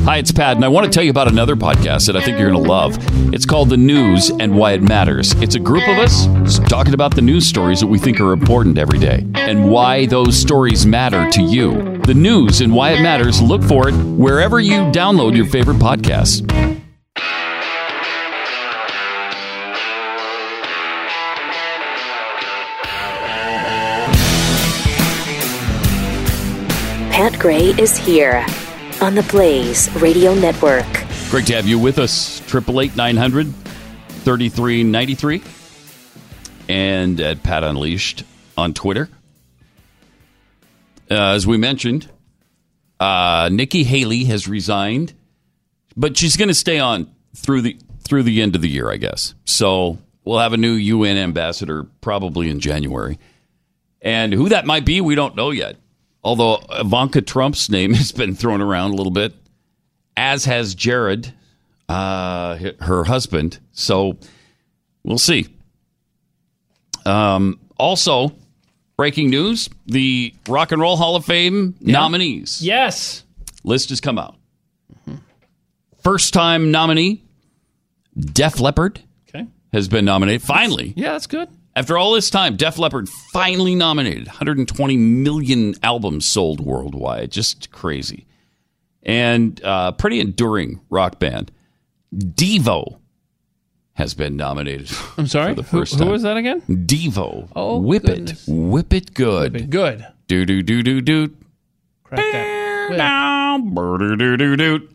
Hi, 0.06 0.18
it's 0.18 0.30
Pat, 0.30 0.54
and 0.54 0.64
I 0.64 0.68
want 0.68 0.84
to 0.84 0.90
tell 0.92 1.02
you 1.02 1.10
about 1.10 1.26
another 1.26 1.56
podcast 1.56 2.06
that 2.06 2.16
I 2.16 2.22
think 2.22 2.38
you're 2.38 2.48
going 2.48 2.62
to 2.62 2.70
love. 2.70 2.96
It's 3.34 3.44
called 3.44 3.70
The 3.70 3.76
News 3.76 4.30
and 4.30 4.54
Why 4.54 4.74
It 4.74 4.82
Matters. 4.82 5.32
It's 5.42 5.56
a 5.56 5.58
group 5.58 5.82
of 5.88 5.98
us 5.98 6.28
talking 6.68 6.94
about 6.94 7.16
the 7.16 7.22
news 7.22 7.44
stories 7.44 7.80
that 7.80 7.88
we 7.88 7.98
think 7.98 8.20
are 8.20 8.32
important 8.32 8.78
every 8.78 9.00
day 9.00 9.26
and 9.34 9.68
why 9.68 10.06
those 10.06 10.38
stories 10.38 10.86
matter 10.86 11.28
to 11.32 11.42
you. 11.42 11.98
The 12.06 12.14
News 12.14 12.60
and 12.60 12.72
Why 12.72 12.92
It 12.92 13.02
Matters, 13.02 13.42
look 13.42 13.64
for 13.64 13.88
it 13.88 13.94
wherever 13.94 14.60
you 14.60 14.74
download 14.92 15.34
your 15.34 15.46
favorite 15.46 15.78
podcasts. 15.78 16.46
Pat 27.10 27.36
Gray 27.40 27.70
is 27.70 27.96
here 27.96 28.46
on 29.00 29.14
the 29.14 29.22
Blaze 29.24 29.90
Radio 29.96 30.34
Network. 30.34 30.86
Great 31.30 31.46
to 31.46 31.54
have 31.54 31.66
you 31.66 31.78
with 31.78 31.98
us. 31.98 32.40
888 32.42 32.96
900 32.96 33.54
3393 34.26 35.42
and 36.68 37.20
at 37.20 37.42
Pat 37.42 37.62
Unleashed 37.62 38.24
on 38.56 38.74
Twitter. 38.74 39.08
Uh, 41.10 41.14
as 41.34 41.46
we 41.46 41.56
mentioned, 41.56 42.08
uh, 42.98 43.48
Nikki 43.52 43.84
Haley 43.84 44.24
has 44.24 44.48
resigned, 44.48 45.12
but 45.96 46.16
she's 46.16 46.36
going 46.36 46.48
to 46.48 46.54
stay 46.54 46.78
on 46.78 47.10
through 47.34 47.62
the 47.62 47.76
through 48.00 48.22
the 48.22 48.42
end 48.42 48.56
of 48.56 48.62
the 48.62 48.68
year, 48.68 48.90
I 48.90 48.96
guess. 48.96 49.34
So 49.44 49.98
we'll 50.24 50.38
have 50.38 50.52
a 50.52 50.56
new 50.56 50.72
UN 50.72 51.16
ambassador 51.16 51.84
probably 52.00 52.50
in 52.50 52.58
January, 52.60 53.18
and 54.02 54.32
who 54.32 54.48
that 54.48 54.66
might 54.66 54.84
be, 54.84 55.00
we 55.00 55.14
don't 55.14 55.36
know 55.36 55.50
yet. 55.50 55.76
Although 56.26 56.60
Ivanka 56.72 57.22
Trump's 57.22 57.70
name 57.70 57.94
has 57.94 58.10
been 58.10 58.34
thrown 58.34 58.60
around 58.60 58.90
a 58.90 58.94
little 58.96 59.12
bit, 59.12 59.32
as 60.16 60.44
has 60.46 60.74
Jared, 60.74 61.32
uh, 61.88 62.58
her 62.80 63.04
husband. 63.04 63.60
So 63.70 64.18
we'll 65.04 65.18
see. 65.18 65.46
Um, 67.04 67.60
also, 67.78 68.32
breaking 68.96 69.30
news: 69.30 69.70
the 69.86 70.34
Rock 70.48 70.72
and 70.72 70.82
Roll 70.82 70.96
Hall 70.96 71.14
of 71.14 71.24
Fame 71.24 71.76
nominees 71.80 72.60
Yes. 72.60 73.22
list 73.62 73.90
has 73.90 74.00
come 74.00 74.18
out. 74.18 74.34
First 76.02 76.34
time 76.34 76.72
nominee, 76.72 77.22
Def 78.18 78.58
Leppard 78.60 79.00
Okay. 79.28 79.46
has 79.72 79.86
been 79.88 80.04
nominated. 80.04 80.42
Finally, 80.42 80.92
Yeah, 80.96 81.12
that's 81.12 81.26
good. 81.28 81.48
After 81.76 81.96
all 81.96 82.12
this 82.12 82.30
time, 82.30 82.56
Def 82.56 82.78
Leppard 82.78 83.08
finally 83.08 83.76
nominated. 83.76 84.26
120 84.26 84.96
million 84.96 85.74
albums 85.84 86.26
sold 86.26 86.60
worldwide. 86.60 87.30
Just 87.30 87.70
crazy. 87.70 88.26
And 89.04 89.62
uh, 89.62 89.92
pretty 89.92 90.18
enduring 90.18 90.80
rock 90.90 91.20
band. 91.20 91.52
Devo 92.12 92.98
has 93.94 94.14
been 94.14 94.36
nominated. 94.36 94.90
I'm 95.16 95.28
sorry. 95.28 95.54
For 95.54 95.62
the 95.62 95.68
Who- 95.68 95.78
first 95.78 95.94
who 95.94 96.00
time. 96.00 96.08
was 96.10 96.22
that 96.22 96.36
again? 96.36 96.60
Devo. 96.62 97.48
Oh, 97.54 97.78
Whip 97.78 98.02
goodness. 98.04 98.48
it. 98.48 98.52
Whip 98.52 98.92
it 98.92 99.14
good. 99.14 99.70
Good. 99.70 100.04
Do 100.28 100.44
do 100.44 100.62
do 100.62 100.82
do 100.82 101.00
do. 101.00 101.28
Crack 102.02 102.20
that. 102.32 102.88
whip. 102.90 102.98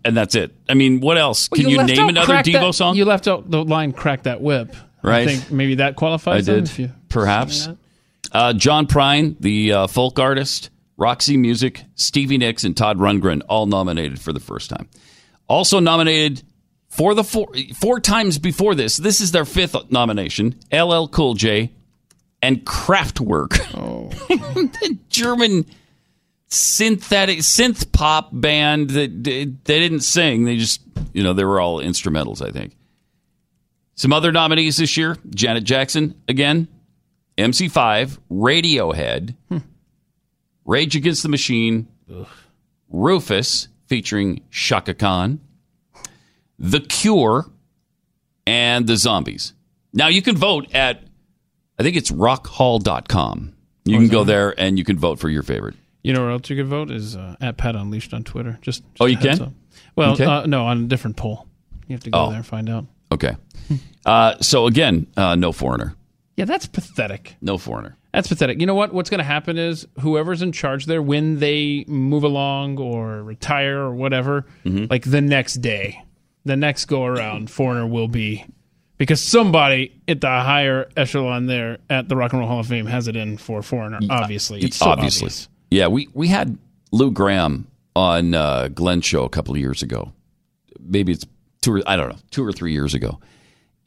And 0.05 0.17
that's 0.17 0.35
it. 0.35 0.53
I 0.69 0.73
mean, 0.73 1.01
what 1.01 1.17
else? 1.17 1.49
Well, 1.51 1.61
Can 1.61 1.69
you, 1.69 1.77
left 1.77 1.89
name 1.95 2.09
another 2.09 2.35
Devo 2.35 2.53
That- 2.67 2.73
song? 2.73 2.95
You 2.95 3.05
left 3.05 3.27
out 3.27 3.49
the 3.49 3.63
line 3.63 3.91
"Crack 3.91 4.23
That 4.23 4.41
Whip." 4.41 4.75
Right. 5.03 5.27
I 5.27 5.35
think 5.35 5.51
maybe 5.51 5.75
that 5.75 5.95
qualifies. 5.95 6.45
then, 6.45 6.63
did. 6.65 6.93
Perhaps. 7.09 7.69
Uh, 8.31 8.53
John 8.53 8.87
Prine, 8.87 9.35
the 9.39 9.73
uh, 9.73 9.87
folk 9.87 10.19
artist, 10.19 10.69
Roxy 10.97 11.37
Music, 11.37 11.83
Stevie 11.95 12.37
Nicks, 12.37 12.63
and 12.63 12.77
Todd 12.77 12.97
Rundgren, 12.97 13.41
all 13.49 13.65
nominated 13.65 14.21
for 14.21 14.31
the 14.31 14.39
first 14.39 14.69
time. 14.69 14.87
Also 15.47 15.79
nominated 15.79 16.43
for 16.87 17.13
the 17.13 17.23
four, 17.23 17.51
four 17.75 17.99
times 17.99 18.37
before 18.37 18.75
this. 18.75 18.97
This 18.97 19.19
is 19.19 19.31
their 19.31 19.45
fifth 19.45 19.75
nomination. 19.91 20.55
LL 20.71 21.07
Cool 21.07 21.33
J 21.33 21.71
and 22.41 22.63
Kraftwerk. 22.65 23.59
Oh. 23.75 24.09
the 24.27 24.97
German 25.09 25.65
synthetic 26.47 27.39
synth 27.39 27.91
pop 27.91 28.29
band 28.31 28.89
that 28.91 29.23
they 29.23 29.45
didn't 29.45 30.01
sing. 30.01 30.43
They 30.43 30.57
just, 30.57 30.81
you 31.13 31.23
know, 31.23 31.33
they 31.33 31.45
were 31.45 31.59
all 31.59 31.79
instrumentals, 31.79 32.45
I 32.45 32.51
think. 32.51 32.75
Some 34.01 34.13
other 34.13 34.31
nominees 34.31 34.77
this 34.77 34.97
year 34.97 35.15
Janet 35.29 35.63
Jackson 35.63 36.15
again, 36.27 36.67
MC5, 37.37 38.17
Radiohead, 38.31 39.35
Rage 40.65 40.95
Against 40.95 41.21
the 41.21 41.29
Machine, 41.29 41.87
Rufus 42.89 43.67
featuring 43.85 44.41
Chaka 44.49 44.95
Khan, 44.95 45.39
The 46.57 46.79
Cure, 46.79 47.45
and 48.47 48.87
The 48.87 48.97
Zombies. 48.97 49.53
Now 49.93 50.07
you 50.07 50.23
can 50.23 50.35
vote 50.35 50.73
at, 50.73 51.03
I 51.77 51.83
think 51.83 51.95
it's 51.95 52.09
rockhall.com. 52.09 53.53
You 53.85 53.97
can 53.99 54.07
go 54.07 54.23
there 54.23 54.59
and 54.59 54.79
you 54.79 54.83
can 54.83 54.97
vote 54.97 55.19
for 55.19 55.29
your 55.29 55.43
favorite. 55.43 55.75
You 56.01 56.13
know 56.13 56.21
where 56.21 56.31
else 56.31 56.49
you 56.49 56.55
could 56.55 56.65
vote 56.65 56.89
is 56.89 57.15
uh, 57.15 57.35
at 57.39 57.57
Pat 57.57 57.75
Unleashed 57.75 58.15
on 58.15 58.23
Twitter. 58.23 58.57
Just, 58.63 58.81
just 58.81 58.99
Oh, 58.99 59.05
you 59.05 59.17
can? 59.17 59.39
up. 59.39 59.53
Well, 59.95 60.13
Okay. 60.13 60.25
uh, 60.25 60.47
no, 60.47 60.65
on 60.65 60.85
a 60.85 60.87
different 60.87 61.17
poll. 61.17 61.45
You 61.87 61.93
have 61.93 62.03
to 62.05 62.09
go 62.09 62.17
Oh. 62.17 62.27
there 62.29 62.37
and 62.37 62.45
find 62.47 62.67
out. 62.67 62.87
Okay. 63.11 63.35
Uh, 64.05 64.35
so 64.41 64.67
again, 64.67 65.07
uh, 65.17 65.35
no 65.35 65.51
foreigner. 65.51 65.95
Yeah, 66.37 66.45
that's 66.45 66.65
pathetic. 66.65 67.35
No 67.41 67.57
foreigner. 67.57 67.97
That's 68.13 68.27
pathetic. 68.27 68.59
You 68.59 68.65
know 68.65 68.75
what? 68.75 68.93
What's 68.93 69.09
going 69.09 69.19
to 69.19 69.23
happen 69.23 69.57
is 69.57 69.87
whoever's 69.99 70.41
in 70.41 70.51
charge 70.51 70.85
there, 70.85 71.01
when 71.01 71.39
they 71.39 71.85
move 71.87 72.23
along 72.23 72.77
or 72.79 73.23
retire 73.23 73.79
or 73.79 73.93
whatever, 73.95 74.45
Mm-hmm. 74.65 74.85
like 74.89 75.03
the 75.09 75.21
next 75.21 75.55
day, 75.55 76.03
the 76.45 76.55
next 76.57 76.85
go 76.85 77.05
around, 77.05 77.49
foreigner 77.49 77.85
will 77.87 78.07
be 78.07 78.45
because 78.97 79.21
somebody 79.21 79.93
at 80.07 80.19
the 80.21 80.27
higher 80.27 80.89
echelon 80.97 81.45
there 81.45 81.77
at 81.89 82.09
the 82.09 82.15
Rock 82.15 82.33
and 82.33 82.39
Roll 82.41 82.49
Hall 82.49 82.59
of 82.59 82.67
Fame 82.67 82.85
has 82.87 83.07
it 83.07 83.15
in 83.15 83.37
for 83.37 83.61
foreigner. 83.61 83.99
Obviously, 84.09 84.61
it's 84.61 84.77
so 84.77 84.87
obviously. 84.87 85.25
obvious. 85.27 85.47
Yeah, 85.69 85.87
we, 85.87 86.09
we 86.13 86.27
had 86.27 86.57
Lou 86.91 87.11
Gramm 87.11 87.67
on 87.95 88.33
uh, 88.33 88.67
Glenn's 88.69 89.05
show 89.05 89.23
a 89.23 89.29
couple 89.29 89.53
of 89.53 89.59
years 89.61 89.81
ago. 89.83 90.11
Maybe 90.79 91.13
it's 91.13 91.25
two 91.61 91.75
or 91.75 91.81
I 91.85 91.95
don't 91.95 92.09
know, 92.09 92.17
two 92.31 92.43
or 92.45 92.51
three 92.51 92.73
years 92.73 92.93
ago. 92.93 93.19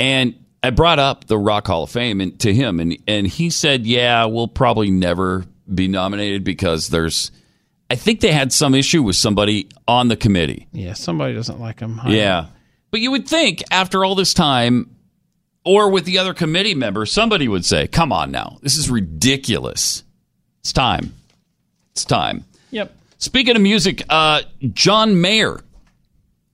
And 0.05 0.35
I 0.63 0.69
brought 0.69 0.99
up 0.99 1.29
the 1.29 1.39
Rock 1.39 1.67
Hall 1.67 1.85
of 1.85 1.91
Fame 1.91 2.21
and, 2.21 2.39
to 2.41 2.53
him, 2.53 2.79
and, 2.79 2.99
and 3.09 3.27
he 3.27 3.49
said, 3.49 3.87
Yeah, 3.87 4.27
we'll 4.27 4.49
probably 4.49 4.91
never 4.91 5.47
be 5.73 5.89
nominated 5.89 6.45
because 6.45 6.91
there's, 6.91 7.31
I 7.89 7.95
think 7.95 8.21
they 8.21 8.31
had 8.31 8.53
some 8.53 8.75
issue 8.75 9.03
with 9.03 9.17
somebody 9.17 9.67
on 9.89 10.09
the 10.09 10.17
committee. 10.17 10.69
Yeah, 10.73 10.93
somebody 10.93 11.33
doesn't 11.33 11.59
like 11.59 11.81
him. 11.81 11.99
Yeah. 12.07 12.49
But 12.91 13.01
you 13.01 13.13
would 13.13 13.27
think 13.27 13.65
after 13.71 14.05
all 14.05 14.15
this 14.15 14.35
time, 14.35 14.95
or 15.65 15.89
with 15.89 16.05
the 16.05 16.19
other 16.19 16.35
committee 16.35 16.75
members, 16.75 17.11
somebody 17.11 17.49
would 17.49 17.65
say, 17.65 17.87
Come 17.87 18.13
on 18.13 18.31
now, 18.31 18.59
this 18.61 18.77
is 18.77 18.91
ridiculous. 18.91 20.05
It's 20.61 20.75
time. 20.75 21.15
It's 21.93 22.05
time. 22.05 22.45
Yep. 22.73 22.95
Speaking 23.17 23.57
of 23.57 23.63
music, 23.63 24.03
uh, 24.11 24.43
John 24.75 25.23
Mayer 25.23 25.61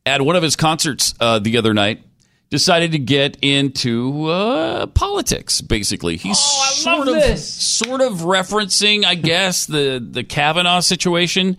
at 0.06 0.22
one 0.22 0.36
of 0.36 0.43
his 0.44 0.55
concerts 0.55 1.14
uh, 1.18 1.40
the 1.40 1.56
other 1.56 1.74
night 1.74 2.05
decided 2.51 2.93
to 2.93 2.98
get 2.98 3.39
into 3.40 4.27
uh, 4.27 4.86
politics. 4.86 5.60
Basically, 5.60 6.16
he's 6.16 6.39
sort 6.39 7.09
of 7.09 7.39
sort 7.39 8.01
of 8.01 8.18
referencing, 8.18 9.05
I 9.05 9.14
guess, 9.14 9.66
the 9.66 10.05
the 10.05 10.24
Kavanaugh 10.24 10.81
situation, 10.81 11.56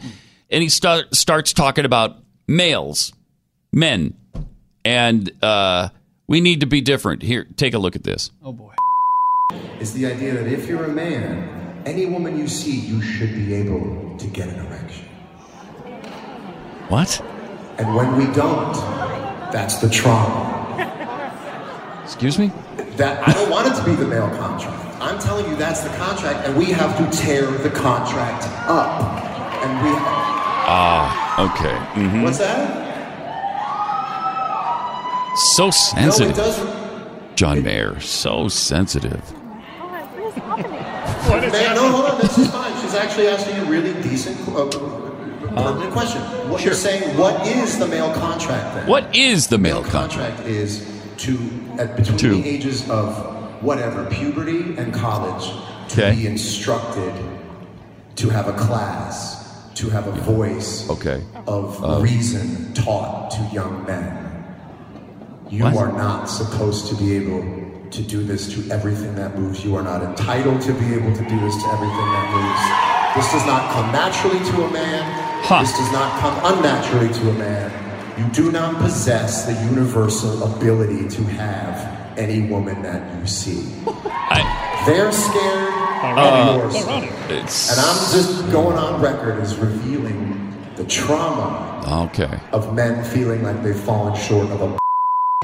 and 0.49 0.61
he 0.61 0.69
start, 0.69 1.15
starts 1.15 1.53
talking 1.53 1.85
about 1.85 2.17
males, 2.47 3.13
men, 3.71 4.13
and 4.85 5.31
uh, 5.41 5.89
we 6.27 6.41
need 6.41 6.59
to 6.59 6.67
be 6.67 6.81
different. 6.81 7.21
Here, 7.21 7.47
take 7.55 7.73
a 7.73 7.79
look 7.79 7.95
at 7.95 8.03
this. 8.03 8.31
Oh 8.43 8.53
boy. 8.53 8.73
is 9.79 9.93
the 9.93 10.05
idea 10.05 10.33
that 10.33 10.47
if 10.47 10.67
you're 10.67 10.85
a 10.85 10.93
man, 10.93 11.83
any 11.85 12.05
woman 12.05 12.37
you 12.37 12.47
see, 12.47 12.79
you 12.79 13.01
should 13.01 13.33
be 13.33 13.53
able 13.53 14.17
to 14.17 14.27
get 14.27 14.49
an 14.49 14.65
erection. 14.65 15.05
What? 16.89 17.21
And 17.77 17.95
when 17.95 18.17
we 18.17 18.25
don't, 18.33 18.75
that's 19.51 19.75
the 19.77 19.89
trauma. 19.89 20.57
Excuse 22.03 22.37
me. 22.39 22.51
That 22.97 23.27
I 23.27 23.33
don't 23.33 23.49
want 23.49 23.67
it 23.67 23.75
to 23.79 23.83
be 23.85 23.95
the 23.95 24.05
male 24.07 24.29
contract. 24.37 24.77
I'm 25.01 25.17
telling 25.19 25.49
you 25.49 25.55
that's 25.55 25.81
the 25.81 25.89
contract, 25.97 26.47
and 26.47 26.57
we 26.57 26.65
have 26.65 26.95
to 26.97 27.17
tear 27.17 27.45
the 27.49 27.69
contract 27.69 28.43
up. 28.69 29.01
And 29.63 29.85
we 29.85 29.91
Ah, 30.73 31.51
okay. 31.51 32.01
Mm-hmm. 32.01 32.21
what's 32.23 32.37
that? 32.37 32.87
So 35.55 35.71
sensitive. 35.71 36.37
No, 36.37 36.43
it 36.43 36.45
doesn't. 36.45 37.35
John 37.35 37.63
Mayer, 37.63 37.99
so 37.99 38.47
sensitive. 38.47 39.33
Man, 39.33 41.43
happening? 41.43 41.75
no, 41.75 41.91
hold 41.91 42.05
on. 42.11 42.21
This 42.21 42.37
is 42.37 42.51
fine. 42.51 42.73
She's 42.81 42.93
actually 42.93 43.27
asking 43.27 43.57
a 43.57 43.65
really 43.65 43.93
decent, 44.03 44.37
uh, 44.49 44.69
pertinent 45.55 45.91
question. 45.93 46.21
What 46.49 46.63
you're 46.63 46.73
saying? 46.73 47.17
What 47.17 47.45
is 47.47 47.77
the 47.79 47.87
male 47.87 48.13
contract 48.13 48.75
then? 48.75 48.87
What 48.87 49.15
is 49.15 49.47
the 49.47 49.57
male 49.57 49.83
contract? 49.83 50.37
contract 50.37 50.47
is 50.47 50.85
to 51.17 51.37
at 51.77 51.95
between 51.95 52.17
To. 52.17 52.29
the 52.41 52.47
ages 52.49 52.89
of 52.89 53.15
whatever 53.63 54.05
puberty 54.05 54.75
and 54.77 54.93
college 54.93 55.51
to 55.89 56.05
Okay. 56.07 56.15
be 56.15 56.27
instructed 56.27 57.13
to 58.15 58.29
have 58.29 58.47
a 58.47 58.53
class, 58.53 59.37
to 59.75 59.89
have 59.89 60.07
a 60.07 60.11
voice 60.11 60.89
Okay. 60.89 61.21
of 61.47 61.83
Uh, 61.83 61.99
reason 62.01 62.71
taught 62.73 63.31
to 63.31 63.39
young 63.53 63.83
men. 63.85 64.17
You 65.49 65.63
What? 65.65 65.75
are 65.77 65.91
not 65.91 66.29
supposed 66.29 66.87
to 66.87 66.95
be 66.95 67.15
able 67.15 67.43
to 67.91 68.01
do 68.01 68.23
this 68.23 68.47
to 68.53 68.63
everything 68.71 69.15
that 69.15 69.37
moves. 69.37 69.65
You 69.65 69.75
are 69.75 69.83
not 69.83 70.01
entitled 70.01 70.61
to 70.61 70.71
be 70.73 70.93
able 70.93 71.11
to 71.13 71.23
do 71.27 71.37
this 71.39 71.55
to 71.61 71.67
everything 71.75 72.07
that 72.15 72.25
moves. 72.33 72.63
This 73.15 73.31
does 73.33 73.45
not 73.45 73.69
come 73.73 73.91
naturally 73.91 74.39
to 74.39 74.63
a 74.63 74.71
man. 74.71 75.20
This 75.49 75.77
does 75.77 75.91
not 75.91 76.19
come 76.19 76.57
unnaturally 76.57 77.13
to 77.13 77.29
a 77.29 77.33
man. 77.33 77.71
You 78.19 78.25
do 78.31 78.51
not 78.51 78.81
possess 78.81 79.45
the 79.45 79.53
universal 79.65 80.43
ability 80.55 81.09
to 81.09 81.23
have 81.23 82.17
any 82.17 82.47
woman 82.47 82.81
that 82.83 83.19
you 83.19 83.25
see. 83.27 83.61
They're 84.85 85.11
scared. 85.11 85.73
Uh. 86.03 86.59
And 87.29 87.79
I'm 87.79 88.11
just 88.11 88.51
going 88.51 88.77
on 88.77 89.01
record 89.01 89.39
as 89.39 89.55
revealing 89.57 90.51
the 90.75 90.85
trauma 90.85 92.07
okay. 92.07 92.39
of 92.53 92.73
men 92.73 93.03
feeling 93.03 93.43
like 93.43 93.61
they've 93.61 93.79
fallen 93.79 94.15
short 94.15 94.49
of 94.49 94.61
a 94.61 94.79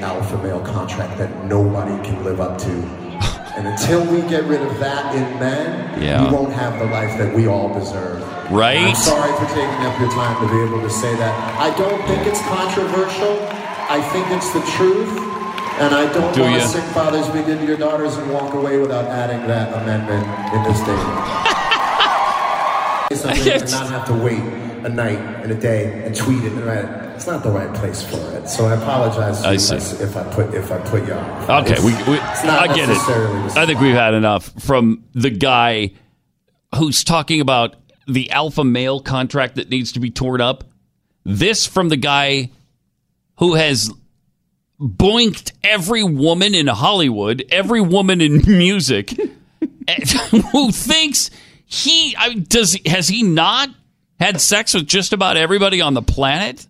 alpha 0.04 0.36
male 0.42 0.60
contract 0.60 1.16
that 1.18 1.44
nobody 1.44 1.96
can 2.08 2.24
live 2.24 2.40
up 2.40 2.58
to. 2.58 3.08
And 3.58 3.66
until 3.66 4.04
we 4.06 4.20
get 4.28 4.44
rid 4.44 4.62
of 4.62 4.78
that 4.78 5.12
in 5.16 5.40
men, 5.40 6.00
Yeah. 6.00 6.24
we 6.24 6.30
won't 6.32 6.52
have 6.52 6.78
the 6.78 6.84
life 6.84 7.18
that 7.18 7.34
we 7.34 7.48
all 7.48 7.74
deserve. 7.74 8.22
Right. 8.50 8.78
I'm 8.78 8.94
sorry 8.94 9.32
for 9.36 9.46
taking 9.54 9.84
up 9.86 9.98
your 10.00 10.10
time 10.10 10.34
to 10.40 10.48
be 10.52 10.60
able 10.62 10.80
to 10.80 10.90
say 10.90 11.14
that. 11.16 11.34
I 11.60 11.76
don't 11.76 12.00
think 12.08 12.26
it's 12.26 12.40
controversial. 12.48 13.38
I 13.90 14.00
think 14.12 14.26
it's 14.30 14.52
the 14.52 14.60
truth. 14.76 15.08
And 15.80 15.94
I 15.94 16.10
don't 16.12 16.34
Do 16.34 16.40
want 16.42 16.54
ya? 16.54 16.60
to 16.60 16.66
sick 16.68 16.84
fathers 16.94 17.26
be 17.28 17.42
good 17.42 17.58
to 17.60 17.66
your 17.66 17.76
daughters 17.76 18.16
and 18.16 18.32
walk 18.32 18.52
away 18.54 18.78
without 18.78 19.04
adding 19.04 19.46
that 19.46 19.72
amendment 19.82 20.26
in 20.54 20.62
this 20.64 20.76
statement. 20.82 21.18
Something 23.12 23.52
and 23.62 23.70
not 23.70 23.88
have 23.90 24.06
to 24.06 24.14
wait 24.14 24.40
a 24.84 24.88
night 24.88 25.18
and 25.42 25.50
a 25.50 25.54
day 25.54 26.04
and 26.04 26.14
tweet 26.14 26.44
it 26.44 26.52
and 26.52 26.64
write 26.64 26.84
it. 26.84 26.90
It's 27.16 27.26
not 27.26 27.42
the 27.42 27.50
right 27.50 27.72
place 27.74 28.02
for 28.02 28.16
it. 28.36 28.48
So 28.48 28.66
I 28.66 28.74
apologize 28.74 29.42
I 29.44 29.52
you 29.52 29.58
see. 29.58 29.76
if 29.76 30.16
I 30.16 30.22
put 30.32 30.54
if 30.54 30.70
I 30.70 30.78
put 30.78 31.06
you 31.06 31.14
off. 31.14 31.50
Okay, 31.64 31.72
It's- 31.72 31.84
we, 31.84 31.92
we 32.12 32.18
it's 32.18 32.44
not 32.44 32.68
I 32.70 32.74
get 32.74 32.88
it. 32.90 33.56
I 33.56 33.66
think 33.66 33.80
we've 33.80 33.94
had 33.94 34.14
enough 34.14 34.52
from 34.62 35.04
the 35.14 35.30
guy 35.30 35.92
who's 36.76 37.02
talking 37.02 37.40
about 37.40 37.76
the 38.08 38.30
alpha 38.30 38.64
male 38.64 39.00
contract 39.00 39.56
that 39.56 39.68
needs 39.68 39.92
to 39.92 40.00
be 40.00 40.10
torn 40.10 40.40
up. 40.40 40.64
This 41.24 41.66
from 41.66 41.90
the 41.90 41.96
guy 41.96 42.50
who 43.36 43.54
has 43.54 43.92
boinked 44.80 45.52
every 45.62 46.02
woman 46.02 46.54
in 46.54 46.66
Hollywood, 46.66 47.44
every 47.50 47.80
woman 47.80 48.20
in 48.20 48.42
music, 48.46 49.10
who 50.52 50.72
thinks 50.72 51.30
he 51.66 52.16
I 52.16 52.34
does 52.34 52.78
has 52.86 53.08
he 53.08 53.22
not 53.22 53.68
had 54.18 54.40
sex 54.40 54.74
with 54.74 54.86
just 54.86 55.12
about 55.12 55.36
everybody 55.36 55.80
on 55.80 55.94
the 55.94 56.02
planet? 56.02 56.66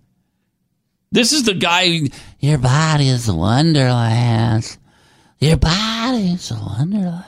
This 1.10 1.32
is 1.32 1.44
the 1.44 1.55
guy. 1.55 2.01
Your 2.40 2.59
body 2.59 3.09
is 3.09 3.28
a 3.28 3.35
wonderland. 3.35 4.77
Your 5.39 5.56
body 5.56 6.32
is 6.32 6.51
a 6.51 6.56
wonderland. 6.56 7.24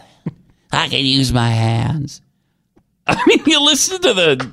I 0.72 0.88
can 0.88 1.04
use 1.04 1.32
my 1.32 1.48
hands. 1.48 2.20
I 3.18 3.22
mean, 3.26 3.42
you 3.44 3.60
listen 3.60 4.00
to 4.02 4.14
the 4.14 4.52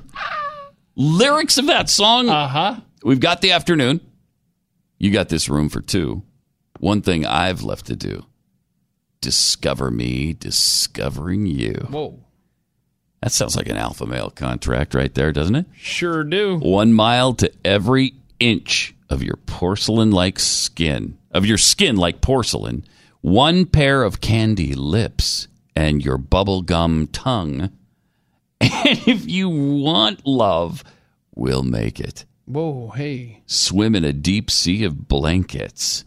lyrics 0.96 1.58
of 1.58 1.68
that 1.68 1.90
song. 1.90 2.28
Uh 2.28 2.48
huh. 2.48 2.80
We've 3.04 3.20
got 3.20 3.42
the 3.42 3.52
afternoon. 3.52 4.02
You 4.98 5.12
got 5.12 5.30
this 5.30 5.48
room 5.48 5.70
for 5.70 5.80
two. 5.80 6.24
One 6.80 7.02
thing 7.02 7.26
I've 7.26 7.64
left 7.64 7.86
to 7.88 7.96
do 7.96 8.26
discover 9.22 9.92
me, 9.92 10.34
discovering 10.34 11.46
you. 11.46 11.88
Whoa. 11.90 12.20
That 13.22 13.32
sounds 13.32 13.56
like 13.56 13.68
an 13.68 13.78
alpha 13.78 14.06
male 14.06 14.30
contract 14.30 14.94
right 14.94 15.14
there, 15.14 15.32
doesn't 15.32 15.56
it? 15.56 15.66
Sure 15.76 16.24
do. 16.24 16.58
One 16.58 16.94
mile 16.94 17.34
to 17.36 17.52
every 17.66 18.14
inch 18.40 18.96
of 19.10 19.24
your 19.24 19.38
porcelain 19.38 20.12
like 20.12 20.40
skin, 20.40 21.18
of 21.32 21.46
your 21.46 21.58
skin 21.58 21.96
like 21.96 22.22
porcelain, 22.22 22.86
one 23.22 23.66
pair 23.66 24.04
of 24.04 24.22
candy 24.22 24.74
lips, 24.74 25.48
and 25.76 26.04
your 26.04 26.18
bubblegum 26.18 27.10
tongue. 27.12 27.72
And 28.88 29.00
if 29.08 29.28
you 29.28 29.50
want 29.50 30.26
love, 30.26 30.84
we'll 31.36 31.64
make 31.64 32.00
it. 32.00 32.26
Whoa, 32.46 32.90
hey. 32.96 33.42
Swim 33.46 33.96
in 33.96 34.06
a 34.06 34.14
deep 34.14 34.50
sea 34.50 34.86
of 34.86 35.08
blankets. 35.10 36.06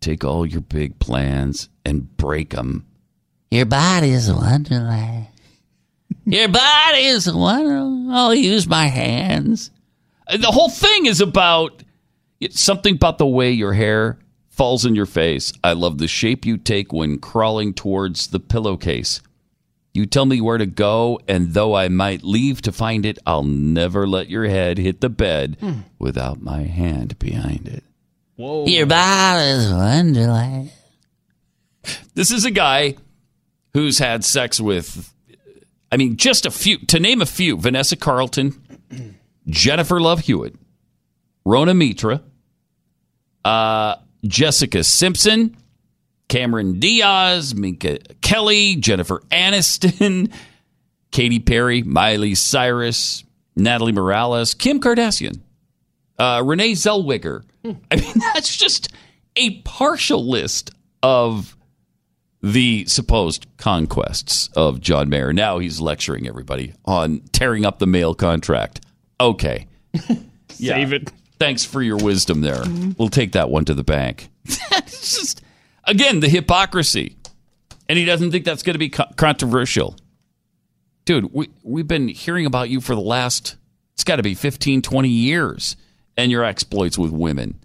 Take 0.00 0.24
all 0.24 0.44
your 0.44 0.60
big 0.60 0.98
plans 0.98 1.68
and 1.84 2.14
break 2.16 2.50
break 2.50 2.58
'em. 2.58 2.84
Your 3.50 3.66
body's 3.66 4.28
a 4.28 4.34
wonderland. 4.34 5.26
Your 6.24 6.48
body's 6.48 7.26
a 7.26 7.36
wonderland. 7.36 8.12
I'll 8.12 8.34
use 8.34 8.66
my 8.66 8.86
hands. 8.86 9.70
Uh, 10.26 10.36
the 10.36 10.50
whole 10.50 10.70
thing 10.70 11.06
is 11.06 11.20
about 11.20 11.82
it's 12.40 12.60
something 12.60 12.94
about 12.94 13.18
the 13.18 13.26
way 13.26 13.50
your 13.52 13.72
hair 13.72 14.18
falls 14.48 14.84
in 14.84 14.94
your 14.94 15.06
face. 15.06 15.52
I 15.62 15.72
love 15.74 15.98
the 15.98 16.08
shape 16.08 16.44
you 16.44 16.56
take 16.56 16.92
when 16.92 17.18
crawling 17.18 17.74
towards 17.74 18.28
the 18.28 18.40
pillowcase. 18.40 19.20
You 19.94 20.06
tell 20.06 20.24
me 20.24 20.40
where 20.40 20.56
to 20.56 20.64
go, 20.66 21.20
and 21.28 21.52
though 21.52 21.74
I 21.74 21.88
might 21.88 22.22
leave 22.22 22.62
to 22.62 22.72
find 22.72 23.04
it, 23.04 23.18
I'll 23.26 23.42
never 23.42 24.06
let 24.06 24.30
your 24.30 24.46
head 24.48 24.78
hit 24.78 25.00
the 25.02 25.10
bed 25.10 25.58
without 25.98 26.40
my 26.40 26.62
hand 26.62 27.18
behind 27.18 27.68
it. 27.68 27.84
Whoa. 28.36 28.66
Your 28.66 28.86
body's 28.86 29.70
a 29.70 29.76
wonderland. 29.76 30.72
This 32.14 32.30
is 32.30 32.44
a 32.46 32.50
guy 32.50 32.96
who's 33.74 33.98
had 33.98 34.24
sex 34.24 34.58
with, 34.58 35.12
I 35.90 35.98
mean, 35.98 36.16
just 36.16 36.46
a 36.46 36.50
few, 36.50 36.78
to 36.86 36.98
name 36.98 37.20
a 37.20 37.26
few 37.26 37.58
Vanessa 37.58 37.96
Carlton, 37.96 38.60
Jennifer 39.46 40.00
Love 40.00 40.20
Hewitt, 40.20 40.54
Rona 41.44 41.74
Mitra, 41.74 42.22
uh, 43.44 43.96
Jessica 44.24 44.84
Simpson, 44.84 45.56
Cameron 46.32 46.80
Diaz, 46.80 47.54
Minka 47.54 47.98
Kelly, 48.22 48.76
Jennifer 48.76 49.20
Aniston, 49.30 50.32
Katy 51.10 51.40
Perry, 51.40 51.82
Miley 51.82 52.34
Cyrus, 52.34 53.22
Natalie 53.54 53.92
Morales, 53.92 54.54
Kim 54.54 54.80
Kardashian, 54.80 55.40
uh, 56.18 56.40
Renee 56.42 56.72
Zellweger. 56.72 57.44
I 57.62 57.96
mean, 57.96 58.14
that's 58.34 58.56
just 58.56 58.88
a 59.36 59.60
partial 59.60 60.26
list 60.26 60.70
of 61.02 61.54
the 62.40 62.86
supposed 62.86 63.46
conquests 63.58 64.48
of 64.56 64.80
John 64.80 65.10
Mayer. 65.10 65.34
Now 65.34 65.58
he's 65.58 65.82
lecturing 65.82 66.26
everybody 66.26 66.72
on 66.86 67.20
tearing 67.32 67.66
up 67.66 67.78
the 67.78 67.86
mail 67.86 68.14
contract. 68.14 68.80
Okay. 69.20 69.66
Save 70.48 70.94
it. 70.94 71.12
Thanks 71.38 71.66
for 71.66 71.82
your 71.82 71.98
wisdom 71.98 72.40
there. 72.40 72.64
We'll 72.96 73.10
take 73.10 73.32
that 73.32 73.50
one 73.50 73.66
to 73.66 73.74
the 73.74 73.84
bank. 73.84 74.30
It's 74.46 75.18
just, 75.18 75.42
again, 75.84 76.20
the 76.20 76.28
hypocrisy. 76.28 77.16
And 77.88 77.98
he 77.98 78.04
doesn't 78.04 78.30
think 78.30 78.44
that's 78.44 78.62
going 78.62 78.74
to 78.74 78.78
be 78.78 78.88
co- 78.88 79.10
controversial. 79.16 79.96
Dude, 81.04 81.32
we, 81.32 81.50
we've 81.62 81.88
been 81.88 82.08
hearing 82.08 82.46
about 82.46 82.70
you 82.70 82.80
for 82.80 82.94
the 82.94 83.00
last, 83.00 83.56
it's 83.94 84.04
got 84.04 84.16
to 84.16 84.22
be 84.22 84.34
15, 84.34 84.82
20 84.82 85.08
years 85.08 85.76
and 86.16 86.30
your 86.30 86.44
exploits 86.44 86.96
with 86.96 87.10
women. 87.10 87.58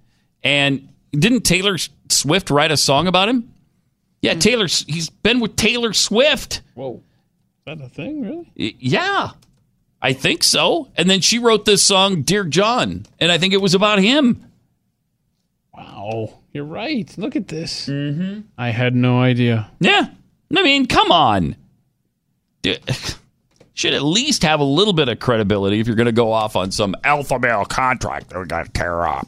And 0.44 0.89
didn't 1.11 1.41
Taylor 1.41 1.77
Swift 2.10 2.49
write 2.49 2.72
a 2.72 2.77
song 2.77 3.07
about 3.07 3.30
him? 3.30 3.53
Yeah, 4.22 4.34
hmm. 4.34 4.39
Taylor, 4.39 4.68
he's 4.68 5.10
been 5.10 5.39
with 5.39 5.56
Taylor 5.56 5.94
Swift. 5.94 6.61
Whoa. 6.73 6.95
Is 6.95 7.77
that 7.77 7.85
a 7.85 7.89
thing, 7.89 8.22
really? 8.22 8.76
Yeah, 8.80 9.31
I 10.02 10.14
think 10.14 10.44
so. 10.44 10.89
And 10.95 11.10
then 11.10 11.22
she 11.22 11.38
wrote 11.39 11.65
this 11.65 11.84
song, 11.84 12.22
Dear 12.23 12.44
John, 12.44 13.06
and 13.19 13.31
I 13.31 13.38
think 13.38 13.53
it 13.53 13.61
was 13.61 13.73
about 13.73 13.99
him. 13.99 14.45
Wow. 15.73 16.34
You're 16.57 16.65
right. 16.65 17.15
Look 17.19 17.35
at 17.35 17.47
this. 17.49 17.85
Mm-hmm. 17.85 18.39
I 18.57 18.71
had 18.71 18.95
no 18.95 19.21
idea. 19.21 19.69
Yeah. 19.79 20.07
I 20.55 20.63
mean, 20.63 20.88
come 20.88 21.11
on. 21.11 21.55
Should 23.75 23.93
at 23.93 24.01
least 24.01 24.41
have 24.41 24.59
a 24.59 24.63
little 24.63 24.93
bit 24.93 25.07
of 25.07 25.19
credibility 25.19 25.79
if 25.79 25.85
you're 25.85 25.95
going 25.95 26.07
to 26.07 26.11
go 26.11 26.31
off 26.31 26.55
on 26.55 26.71
some 26.71 26.95
alpha 27.03 27.38
male 27.38 27.63
contract 27.63 28.29
that 28.29 28.39
we 28.39 28.45
got 28.45 28.65
to 28.65 28.71
tear 28.71 29.05
up. 29.05 29.27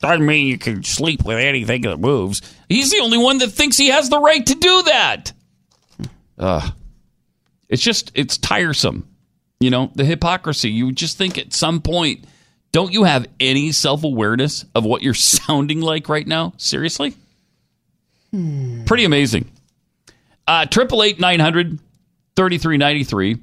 Doesn't 0.00 0.26
mean 0.26 0.48
you 0.48 0.58
can 0.58 0.84
sleep 0.84 1.24
with 1.24 1.38
anything 1.38 1.80
that 1.82 1.96
moves. 1.96 2.42
He's 2.68 2.90
the 2.90 3.00
only 3.00 3.16
one 3.16 3.38
that 3.38 3.52
thinks 3.52 3.78
he 3.78 3.88
has 3.88 4.10
the 4.10 4.20
right 4.20 4.44
to 4.44 4.54
do 4.54 4.82
that. 4.82 5.32
Ugh. 6.38 6.74
It's 7.70 7.82
just, 7.82 8.12
it's 8.14 8.36
tiresome. 8.36 9.08
You 9.60 9.70
know, 9.70 9.92
the 9.94 10.04
hypocrisy. 10.04 10.70
You 10.70 10.92
just 10.92 11.16
think 11.16 11.38
at 11.38 11.54
some 11.54 11.80
point, 11.80 12.26
don't 12.72 12.92
you 12.92 13.04
have 13.04 13.26
any 13.38 13.72
self 13.72 14.04
awareness 14.04 14.64
of 14.74 14.84
what 14.84 15.02
you're 15.02 15.14
sounding 15.14 15.80
like 15.80 16.08
right 16.08 16.26
now? 16.26 16.52
Seriously? 16.56 17.14
Pretty 18.86 19.04
amazing. 19.04 19.50
Uh, 20.46 20.64
Triple 20.66 21.02
eight 21.02 21.18
nine 21.18 21.40
hundred 21.40 21.78
thirty 22.36 22.58
three 22.58 22.76
ninety 22.76 23.02
three, 23.04 23.38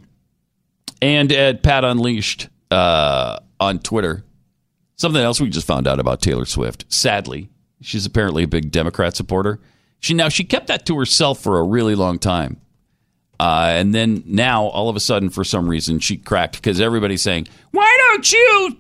and 1.02 1.32
at 1.32 1.62
Pat 1.62 1.84
Unleashed 1.84 2.48
uh, 2.72 3.40
on 3.60 3.80
Twitter. 3.80 4.24
Something 4.96 5.22
else 5.22 5.40
we 5.40 5.50
just 5.50 5.68
found 5.68 5.88
out 5.88 6.00
about 6.00 6.22
Taylor 6.22 6.46
Swift. 6.46 6.86
Sadly, 6.90 7.50
she's 7.82 8.06
apparently 8.06 8.44
a 8.44 8.48
big 8.48 8.72
Democrat 8.72 9.16
supporter. 9.16 9.60
She 10.00 10.14
now 10.14 10.30
she 10.30 10.44
kept 10.44 10.68
that 10.68 10.86
to 10.86 10.98
herself 10.98 11.40
for 11.40 11.60
a 11.60 11.64
really 11.64 11.96
long 11.96 12.18
time, 12.18 12.60
uh, 13.40 13.72
and 13.74 13.94
then 13.94 14.24
now 14.26 14.66
all 14.68 14.88
of 14.90 14.96
a 14.96 15.02
sudden, 15.02 15.30
for 15.30 15.44
some 15.44 15.70
reason, 15.70 16.00
she 16.00 16.16
cracked 16.18 16.56
because 16.56 16.80
everybody's 16.80 17.22
saying, 17.22 17.48
"Why 17.72 17.98
don't 18.10 18.32
you 18.32 18.78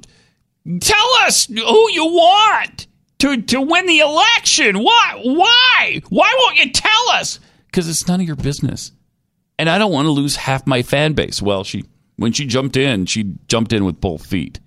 tell 0.81 1.09
us 1.25 1.45
who 1.45 1.91
you 1.91 2.05
want 2.05 2.87
to 3.19 3.41
to 3.41 3.61
win 3.61 3.85
the 3.85 3.99
election? 3.99 4.83
Why? 4.83 5.21
Why? 5.23 6.01
Why 6.09 6.35
won't 6.39 6.57
you 6.57 6.71
tell 6.71 7.09
us? 7.11 7.39
Because 7.67 7.87
it's 7.89 8.07
none 8.07 8.21
of 8.21 8.27
your 8.27 8.35
business, 8.35 8.91
and 9.57 9.69
I 9.69 9.77
don't 9.77 9.91
want 9.91 10.05
to 10.05 10.11
lose 10.11 10.35
half 10.35 10.67
my 10.67 10.81
fan 10.81 11.13
base." 11.13 11.41
Well, 11.41 11.63
she 11.63 11.85
when 12.17 12.33
she 12.33 12.45
jumped 12.45 12.77
in, 12.77 13.05
she 13.05 13.35
jumped 13.47 13.73
in 13.73 13.85
with 13.85 14.01
both 14.01 14.25
feet. 14.25 14.59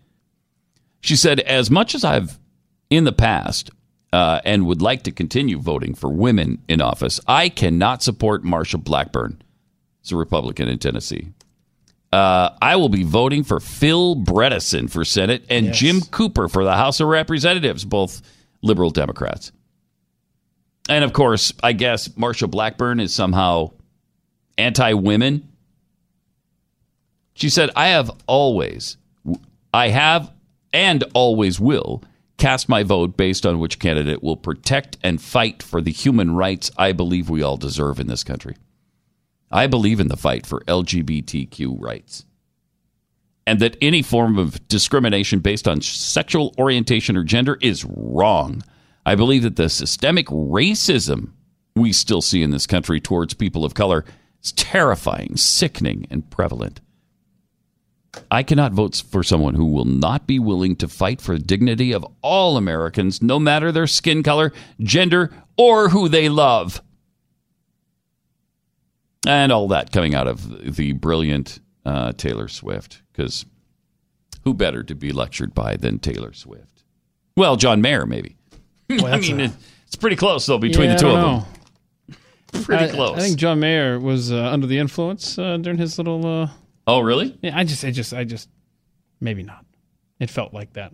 She 1.00 1.16
said, 1.16 1.40
"As 1.40 1.70
much 1.70 1.94
as 1.94 2.04
I've 2.04 2.38
in 2.88 3.04
the 3.04 3.12
past." 3.12 3.70
Uh, 4.12 4.40
and 4.44 4.66
would 4.66 4.82
like 4.82 5.04
to 5.04 5.12
continue 5.12 5.56
voting 5.56 5.94
for 5.94 6.10
women 6.10 6.60
in 6.66 6.80
office. 6.80 7.20
I 7.28 7.48
cannot 7.48 8.02
support 8.02 8.42
Marsha 8.42 8.82
Blackburn. 8.82 9.40
He's 10.02 10.10
a 10.10 10.16
Republican 10.16 10.68
in 10.68 10.80
Tennessee. 10.80 11.28
Uh, 12.12 12.50
I 12.60 12.76
will 12.76 12.88
be 12.88 13.04
voting 13.04 13.44
for 13.44 13.60
Phil 13.60 14.16
Bredesen 14.16 14.90
for 14.90 15.04
Senate 15.04 15.44
and 15.48 15.66
Yes. 15.66 15.78
Jim 15.78 16.00
Cooper 16.00 16.48
for 16.48 16.64
the 16.64 16.74
House 16.74 16.98
of 16.98 17.06
Representatives, 17.06 17.84
both 17.84 18.20
liberal 18.62 18.90
Democrats. 18.90 19.52
And 20.88 21.04
of 21.04 21.12
course, 21.12 21.52
I 21.62 21.72
guess 21.72 22.08
Marsha 22.08 22.50
Blackburn 22.50 22.98
is 22.98 23.14
somehow 23.14 23.70
anti 24.58 24.92
women. 24.94 25.48
She 27.34 27.48
said, 27.48 27.70
I 27.76 27.88
have 27.88 28.10
always, 28.26 28.96
I 29.72 29.88
have 29.88 30.32
and 30.72 31.04
always 31.14 31.60
will 31.60 32.02
cast 32.38 32.68
my 32.68 32.82
vote 32.82 33.16
based 33.16 33.46
on 33.46 33.58
which 33.60 33.78
candidate 33.78 34.22
will 34.22 34.36
protect 34.36 34.96
and 35.02 35.20
fight 35.20 35.62
for 35.62 35.80
the 35.80 35.92
human 35.92 36.34
rights 36.34 36.70
I 36.76 36.92
believe 36.92 37.30
we 37.30 37.42
all 37.42 37.56
deserve 37.56 38.00
in 38.00 38.08
this 38.08 38.24
country. 38.24 38.56
I 39.50 39.66
believe 39.66 40.00
in 40.00 40.08
the 40.08 40.16
fight 40.16 40.46
for 40.46 40.60
LGBTQ 40.60 41.76
rights. 41.80 42.24
And 43.46 43.58
that 43.60 43.76
any 43.80 44.02
form 44.02 44.38
of 44.38 44.66
discrimination 44.68 45.40
based 45.40 45.66
on 45.66 45.80
sexual 45.80 46.54
orientation 46.58 47.16
or 47.16 47.24
gender 47.24 47.58
is 47.60 47.84
wrong. 47.84 48.62
I 49.04 49.14
believe 49.16 49.42
that 49.42 49.56
the 49.56 49.68
systemic 49.68 50.26
racism 50.26 51.32
we 51.74 51.92
still 51.92 52.22
see 52.22 52.42
in 52.42 52.50
this 52.50 52.66
country 52.66 53.00
towards 53.00 53.34
people 53.34 53.64
of 53.64 53.74
color 53.74 54.04
is 54.42 54.52
terrifying, 54.52 55.36
sickening, 55.36 56.06
and 56.10 56.30
prevalent. 56.30 56.80
I 58.30 58.42
cannot 58.42 58.72
vote 58.72 59.02
for 59.10 59.22
someone 59.22 59.54
who 59.54 59.66
will 59.66 59.84
not 59.84 60.26
be 60.26 60.38
willing 60.38 60.76
to 60.76 60.88
fight 60.88 61.20
for 61.20 61.36
the 61.36 61.44
dignity 61.44 61.92
of 61.92 62.06
all 62.22 62.56
Americans, 62.56 63.22
no 63.22 63.38
matter 63.38 63.70
their 63.70 63.86
skin 63.86 64.22
color, 64.22 64.52
gender, 64.80 65.32
or 65.56 65.90
who 65.90 66.08
they 66.08 66.28
love. 66.28 66.82
And 69.26 69.52
all 69.52 69.68
that 69.68 69.92
coming 69.92 70.14
out 70.14 70.26
of 70.26 70.74
the 70.76 70.92
brilliant 70.92 71.60
uh, 71.84 72.12
Taylor 72.12 72.48
Swift, 72.48 73.02
because 73.12 73.44
who 74.44 74.54
better 74.54 74.82
to 74.82 74.94
be 74.94 75.12
lectured 75.12 75.54
by 75.54 75.76
than 75.76 75.98
Taylor 75.98 76.32
Swift? 76.32 76.84
Well, 77.36 77.56
John 77.56 77.80
Mayer, 77.82 78.06
maybe. 78.06 78.36
I 78.90 79.18
mean, 79.20 79.40
a- 79.40 79.52
it's 79.86 79.96
pretty 79.96 80.16
close, 80.16 80.46
though, 80.46 80.58
between 80.58 80.88
Yeah, 80.90 80.94
the 80.96 81.00
two 81.00 81.08
of 81.10 81.44
them. 81.44 82.62
Pretty 82.64 82.84
I, 82.86 82.88
close. 82.88 83.16
I 83.18 83.20
think 83.20 83.36
John 83.38 83.60
Mayer 83.60 84.00
was 84.00 84.32
uh, 84.32 84.36
under 84.36 84.66
the 84.66 84.78
influence 84.78 85.38
uh, 85.38 85.56
during 85.58 85.78
his 85.78 85.98
little. 85.98 86.26
Uh, 86.26 86.48
oh, 86.86 87.00
really? 87.00 87.38
Yeah, 87.42 87.56
I 87.56 87.64
just, 87.64 87.84
I 87.84 87.90
just, 87.90 88.12
I 88.12 88.24
just, 88.24 88.48
maybe 89.20 89.42
not. 89.42 89.64
It 90.18 90.30
felt 90.30 90.52
like 90.52 90.72
that. 90.72 90.92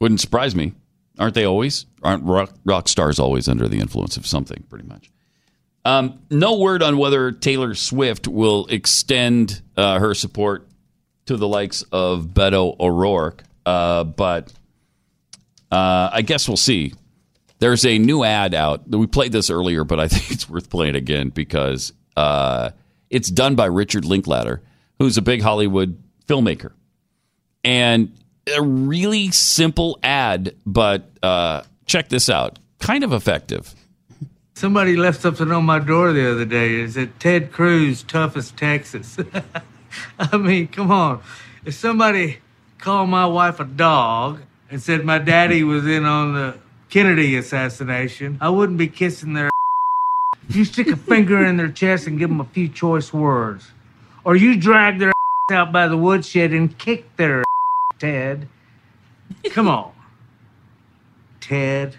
Wouldn't 0.00 0.20
surprise 0.20 0.56
me. 0.56 0.72
Aren't 1.18 1.34
they 1.34 1.44
always? 1.44 1.86
Aren't 2.02 2.24
rock, 2.24 2.52
rock 2.64 2.88
stars 2.88 3.18
always 3.20 3.48
under 3.48 3.68
the 3.68 3.78
influence 3.78 4.16
of 4.16 4.26
something, 4.26 4.64
pretty 4.68 4.86
much? 4.88 5.10
Um, 5.84 6.20
no 6.30 6.58
word 6.58 6.82
on 6.82 6.96
whether 6.96 7.32
Taylor 7.32 7.74
Swift 7.74 8.28
will 8.28 8.66
extend 8.68 9.60
uh, 9.76 9.98
her 9.98 10.14
support 10.14 10.68
to 11.26 11.36
the 11.36 11.48
likes 11.48 11.82
of 11.92 12.26
Beto 12.26 12.78
O'Rourke, 12.78 13.42
uh, 13.66 14.04
but 14.04 14.52
Uh, 15.70 16.10
I 16.12 16.20
guess 16.22 16.46
we'll 16.48 16.56
see. 16.58 16.92
There's 17.58 17.86
a 17.86 17.98
new 17.98 18.24
ad 18.24 18.54
out. 18.54 18.86
We 18.88 19.06
played 19.06 19.32
this 19.32 19.48
earlier, 19.48 19.84
but 19.84 19.98
I 19.98 20.06
think 20.12 20.30
it's 20.30 20.48
worth 20.48 20.68
playing 20.68 20.96
again 20.96 21.30
because 21.30 21.92
uh, 22.16 22.70
it's 23.08 23.30
done 23.30 23.54
by 23.54 23.66
Richard 23.66 24.04
Linklater, 24.04 24.60
who's 24.98 25.16
a 25.16 25.22
big 25.22 25.40
Hollywood 25.40 25.96
filmmaker. 26.28 26.72
And 27.64 28.12
a 28.54 28.60
really 28.60 29.30
simple 29.30 29.98
ad, 30.02 30.54
but 30.66 31.08
uh, 31.22 31.62
check 31.86 32.08
this 32.08 32.28
out. 32.28 32.58
Kind 32.78 33.02
of 33.04 33.12
effective. 33.12 33.74
Somebody 34.54 34.96
left 34.96 35.20
something 35.20 35.50
on 35.50 35.64
my 35.64 35.78
door 35.78 36.12
the 36.12 36.30
other 36.30 36.44
day. 36.44 36.80
It 36.80 36.92
said 36.92 37.18
Ted 37.18 37.52
Cruz, 37.52 38.02
toughest 38.02 38.56
Texas. 38.56 39.18
I 40.18 40.36
mean, 40.36 40.68
come 40.68 40.90
on. 40.90 41.22
If 41.64 41.74
somebody 41.74 42.38
called 42.78 43.08
my 43.08 43.26
wife 43.26 43.60
a 43.60 43.64
dog 43.64 44.40
and 44.70 44.80
said 44.80 45.04
my 45.04 45.18
daddy 45.18 45.62
was 45.64 45.86
in 45.86 46.04
on 46.04 46.34
the 46.34 46.58
Kennedy 46.90 47.36
assassination, 47.36 48.38
I 48.40 48.50
wouldn't 48.50 48.78
be 48.78 48.88
kissing 48.88 49.34
their. 49.34 49.50
You 50.48 50.64
stick 50.64 50.88
a 50.88 50.96
finger 50.96 51.46
in 51.46 51.56
their 51.56 51.70
chest 51.70 52.06
and 52.08 52.18
give 52.18 52.28
them 52.28 52.40
a 52.40 52.44
few 52.44 52.68
choice 52.68 53.12
words, 53.12 53.70
or 54.24 54.34
you 54.36 54.56
drag 54.56 54.98
their 54.98 55.12
out 55.52 55.72
by 55.72 55.86
the 55.86 55.96
woodshed 55.96 56.52
and 56.52 56.76
kick 56.76 57.16
their 57.16 57.44
Ted. 57.98 58.48
Come 59.50 59.68
on, 59.68 59.92
Ted. 61.40 61.96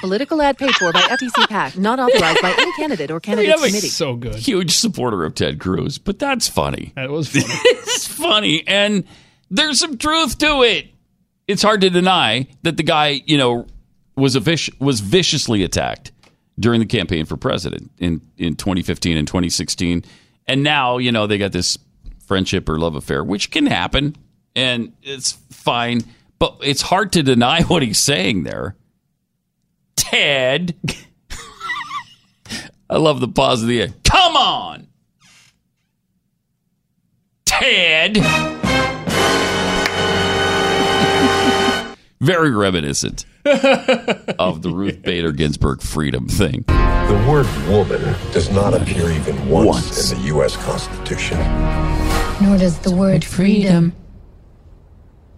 Political 0.00 0.42
ad 0.42 0.58
paid 0.58 0.74
for 0.74 0.92
by 0.92 1.00
FTC 1.00 1.48
PAC, 1.48 1.78
not 1.78 2.00
authorized 2.00 2.42
by 2.42 2.54
any 2.58 2.72
candidate 2.72 3.10
or 3.10 3.20
candidate 3.20 3.52
I'm 3.52 3.58
committee. 3.58 3.88
So 3.88 4.16
good. 4.16 4.34
Huge 4.34 4.72
supporter 4.72 5.24
of 5.24 5.34
Ted 5.34 5.60
Cruz, 5.60 5.98
but 5.98 6.18
that's 6.18 6.48
funny. 6.48 6.92
That 6.96 7.10
was 7.10 7.28
funny. 7.28 7.44
it's 7.48 8.06
funny, 8.06 8.64
and 8.66 9.04
there's 9.50 9.78
some 9.78 9.98
truth 9.98 10.38
to 10.38 10.62
it. 10.62 10.88
It's 11.46 11.62
hard 11.62 11.80
to 11.82 11.90
deny 11.90 12.48
that 12.62 12.76
the 12.76 12.82
guy, 12.82 13.22
you 13.26 13.38
know, 13.38 13.66
was 14.16 14.36
a 14.36 14.40
vic- 14.40 14.74
was 14.78 15.00
viciously 15.00 15.62
attacked 15.62 16.12
during 16.58 16.80
the 16.80 16.86
campaign 16.86 17.24
for 17.24 17.36
president 17.36 17.90
in 17.98 18.20
in 18.38 18.56
2015 18.56 19.16
and 19.16 19.26
2016, 19.26 20.04
and 20.46 20.62
now 20.62 20.98
you 20.98 21.12
know 21.12 21.26
they 21.26 21.38
got 21.38 21.52
this 21.52 21.78
friendship 22.26 22.68
or 22.68 22.78
love 22.78 22.94
affair, 22.94 23.22
which 23.22 23.50
can 23.50 23.66
happen, 23.66 24.16
and 24.56 24.92
it's 25.02 25.32
fine. 25.50 26.02
But 26.38 26.56
it's 26.62 26.82
hard 26.82 27.12
to 27.12 27.22
deny 27.22 27.62
what 27.68 27.82
he's 27.82 27.98
saying 27.98 28.42
there. 28.42 28.74
Ted. 29.96 30.74
I 32.90 32.96
love 32.98 33.20
the 33.20 33.28
pause 33.28 33.62
of 33.62 33.68
the 33.68 33.82
end. 33.82 33.94
Come 34.04 34.36
on. 34.36 34.88
Ted. 37.44 38.18
Very 42.20 42.50
reminiscent 42.50 43.26
of 43.44 44.62
the 44.62 44.70
Ruth 44.72 45.02
Bader 45.02 45.32
Ginsburg 45.32 45.82
freedom 45.82 46.28
thing. 46.28 46.64
The 46.66 47.26
word 47.28 47.46
woman 47.68 48.00
does 48.32 48.50
not 48.50 48.74
appear 48.74 49.10
even 49.10 49.48
once, 49.48 50.12
in 50.12 50.18
the 50.18 50.24
U.S. 50.26 50.56
Constitution. 50.56 51.38
Nor 52.40 52.58
does 52.58 52.78
the 52.80 52.94
word 52.94 53.24
freedom. 53.24 53.92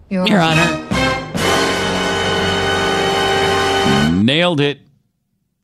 Your, 0.09 0.27
Your 0.27 0.39
Honor. 0.39 0.94
Nailed 4.23 4.59
it. 4.59 4.81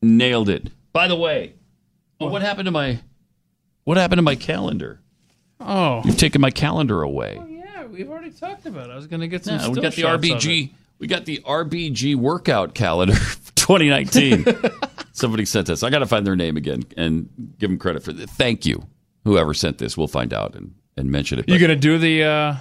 Nailed 0.02 0.48
it. 0.48 0.70
By 0.92 1.08
the 1.08 1.16
way, 1.16 1.54
what 2.18 2.42
happened 2.42 2.66
to 2.66 2.70
my 2.70 3.00
what 3.84 3.96
happened 3.96 4.18
to 4.18 4.22
my 4.22 4.36
calendar? 4.36 5.00
Oh. 5.60 6.02
You've 6.04 6.16
taken 6.16 6.40
my 6.40 6.50
calendar 6.50 7.02
away. 7.02 7.40
Yeah, 7.48 7.84
we've 7.86 8.08
already 8.10 8.30
talked 8.30 8.66
about 8.66 8.90
it. 8.90 8.92
I 8.92 8.96
was 8.96 9.06
going 9.06 9.20
to 9.20 9.28
get 9.28 9.44
some 9.44 9.58
Yeah, 9.58 9.68
we 9.68 9.80
got 9.80 9.94
the 9.94 10.02
RBG. 10.02 10.70
We 10.98 11.06
got 11.08 11.24
the 11.24 11.38
RBG 11.38 12.14
workout 12.16 12.74
calendar 12.74 13.14
2019. 13.56 14.44
Somebody 15.12 15.44
sent 15.44 15.68
us. 15.68 15.82
I 15.82 15.90
got 15.90 15.98
to 15.98 16.06
find 16.06 16.26
their 16.26 16.36
name 16.36 16.56
again 16.56 16.82
and 16.96 17.28
give 17.58 17.70
them 17.70 17.78
credit 17.78 18.02
for 18.02 18.12
this. 18.12 18.30
Thank 18.30 18.64
you, 18.64 18.86
whoever 19.24 19.52
sent 19.52 19.78
this. 19.78 19.96
We'll 19.96 20.08
find 20.08 20.32
out 20.32 20.54
and, 20.54 20.74
and 20.96 21.10
mention 21.10 21.38
it. 21.38 21.48
You 21.48 21.54
But, 21.54 21.60
going 21.66 21.70
to 21.70 21.76
do 21.76 21.98
the 21.98 22.24
uh, 22.24 22.54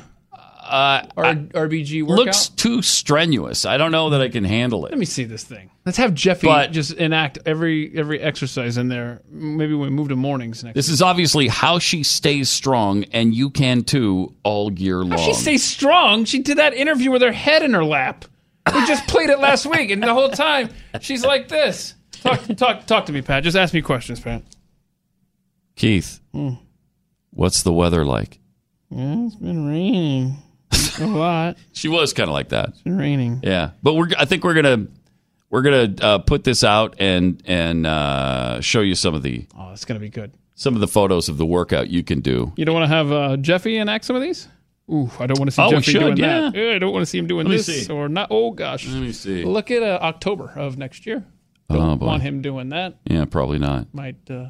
uh, 0.71 1.05
R- 1.17 1.35
RBG 1.35 2.03
workout? 2.03 2.25
looks 2.25 2.47
too 2.49 2.81
strenuous. 2.81 3.65
I 3.65 3.77
don't 3.77 3.91
know 3.91 4.09
that 4.11 4.21
I 4.21 4.29
can 4.29 4.43
handle 4.43 4.85
it. 4.85 4.91
Let 4.91 4.99
me 4.99 5.05
see 5.05 5.23
this 5.25 5.43
thing. 5.43 5.69
Let's 5.85 5.97
have 5.97 6.13
Jeffy 6.13 6.47
But- 6.47 6.71
just 6.71 6.93
enact 6.93 7.39
every 7.45 7.91
every 7.97 8.19
exercise 8.21 8.77
in 8.77 8.87
there. 8.87 9.21
Maybe 9.29 9.73
we 9.73 9.89
move 9.89 10.09
to 10.09 10.15
mornings 10.15 10.63
next. 10.63 10.75
This 10.75 10.89
is 10.89 11.01
obviously 11.01 11.47
how 11.47 11.79
she 11.79 12.03
stays 12.03 12.49
strong, 12.49 13.03
and 13.11 13.33
you 13.35 13.49
can 13.49 13.83
too 13.83 14.33
all 14.43 14.71
year 14.71 14.97
long. 14.99 15.11
How 15.11 15.17
she 15.17 15.33
stays 15.33 15.63
strong. 15.63 16.25
She 16.25 16.39
did 16.39 16.57
that 16.57 16.73
interview 16.73 17.11
with 17.11 17.21
her 17.21 17.31
head 17.31 17.63
in 17.63 17.73
her 17.73 17.83
lap. 17.85 18.25
We 18.73 18.85
just 18.85 19.07
played 19.07 19.29
it 19.31 19.39
last 19.39 19.65
week, 19.65 19.89
and 19.89 20.01
the 20.03 20.13
whole 20.13 20.29
time 20.29 20.69
she's 21.01 21.25
like 21.25 21.47
this. 21.47 21.95
Talk, 22.21 22.39
talk, 22.55 22.85
talk 22.85 23.05
to 23.07 23.11
me, 23.11 23.23
Pat. 23.23 23.43
Just 23.43 23.57
ask 23.57 23.73
me 23.73 23.81
questions, 23.81 24.19
Pat. 24.19 24.43
Keith, 25.75 26.19
Hmm. 26.33 26.51
what's 27.31 27.63
the 27.63 27.73
weather 27.73 28.05
like? 28.05 28.39
Yeah, 28.91 29.25
it's 29.25 29.35
been 29.35 29.65
raining 29.65 30.35
a 30.99 31.05
lot. 31.05 31.57
She 31.73 31.87
was 31.87 32.13
kind 32.13 32.29
of 32.29 32.33
like 32.33 32.49
that. 32.49 32.69
It's 32.69 32.81
been 32.81 32.97
raining. 32.97 33.39
Yeah, 33.43 33.71
but 33.81 33.93
we're. 33.95 34.09
I 34.17 34.25
think 34.25 34.43
we're 34.43 34.53
gonna 34.53 34.87
we're 35.49 35.61
gonna 35.63 35.93
uh, 36.01 36.17
put 36.19 36.43
this 36.43 36.63
out 36.63 36.95
and 36.99 37.41
and 37.45 37.87
uh, 37.87 38.61
show 38.61 38.81
you 38.81 38.95
some 38.95 39.13
of 39.15 39.23
the 39.23 39.47
Oh, 39.57 39.71
it's 39.71 39.85
gonna 39.85 39.99
be 39.99 40.09
good. 40.09 40.31
some 40.55 40.75
of 40.75 40.81
the 40.81 40.87
photos 40.87 41.27
of 41.29 41.37
the 41.37 41.45
workout 41.45 41.89
you 41.89 42.03
can 42.03 42.19
do. 42.21 42.51
You 42.55 42.65
don't 42.65 42.75
want 42.75 42.83
to 42.89 42.95
have 42.95 43.11
uh, 43.11 43.37
Jeffy 43.37 43.77
enact 43.77 44.05
some 44.05 44.15
of 44.15 44.21
these? 44.21 44.47
Ooh, 44.91 45.09
I 45.19 45.25
don't 45.25 45.39
want 45.39 45.49
to 45.49 45.55
see 45.55 45.61
Oh, 45.61 45.67
we 45.69 45.71
Jeffy 45.77 45.91
should, 45.91 45.99
doing 45.99 46.17
yeah. 46.17 46.41
that. 46.51 46.55
Yeah, 46.55 46.75
I 46.75 46.79
don't 46.79 46.91
want 46.91 47.03
to 47.03 47.05
see 47.05 47.17
him 47.17 47.27
doing 47.27 47.45
Let 47.47 47.51
me 47.51 47.57
this 47.57 47.85
see. 47.87 47.91
or 47.93 48.09
not. 48.09 48.27
Oh 48.29 48.51
gosh, 48.51 48.85
Let 48.87 49.01
me 49.01 49.11
see. 49.13 49.43
Look 49.45 49.71
at 49.71 49.81
uh, 49.81 49.99
October 50.01 50.51
of 50.55 50.77
next 50.77 51.05
year. 51.05 51.23
Oh 51.69 51.75
Don't 51.77 51.97
boy. 51.99 52.05
want 52.07 52.21
him 52.23 52.41
doing 52.41 52.69
that. 52.69 52.95
Yeah, 53.05 53.25
probably 53.25 53.57
not. 53.59 53.93
Might 53.93 54.29
uh, 54.29 54.49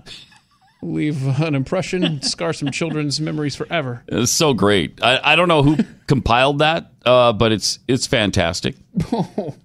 leave 0.82 1.40
an 1.40 1.56
impression, 1.56 2.22
scar 2.22 2.54
some 2.54 2.72
children's 2.72 3.20
memories 3.22 3.56
forever. 3.56 4.04
It's 4.08 4.32
so 4.32 4.54
great. 4.54 5.04
I, 5.04 5.20
I 5.34 5.36
don't 5.36 5.48
know 5.48 5.64
who 5.64 5.78
compiled 6.08 6.60
that, 6.60 6.92
uh, 7.06 7.34
but 7.34 7.52
it's 7.52 7.80
it's 7.88 8.08
fantastic. 8.08 8.76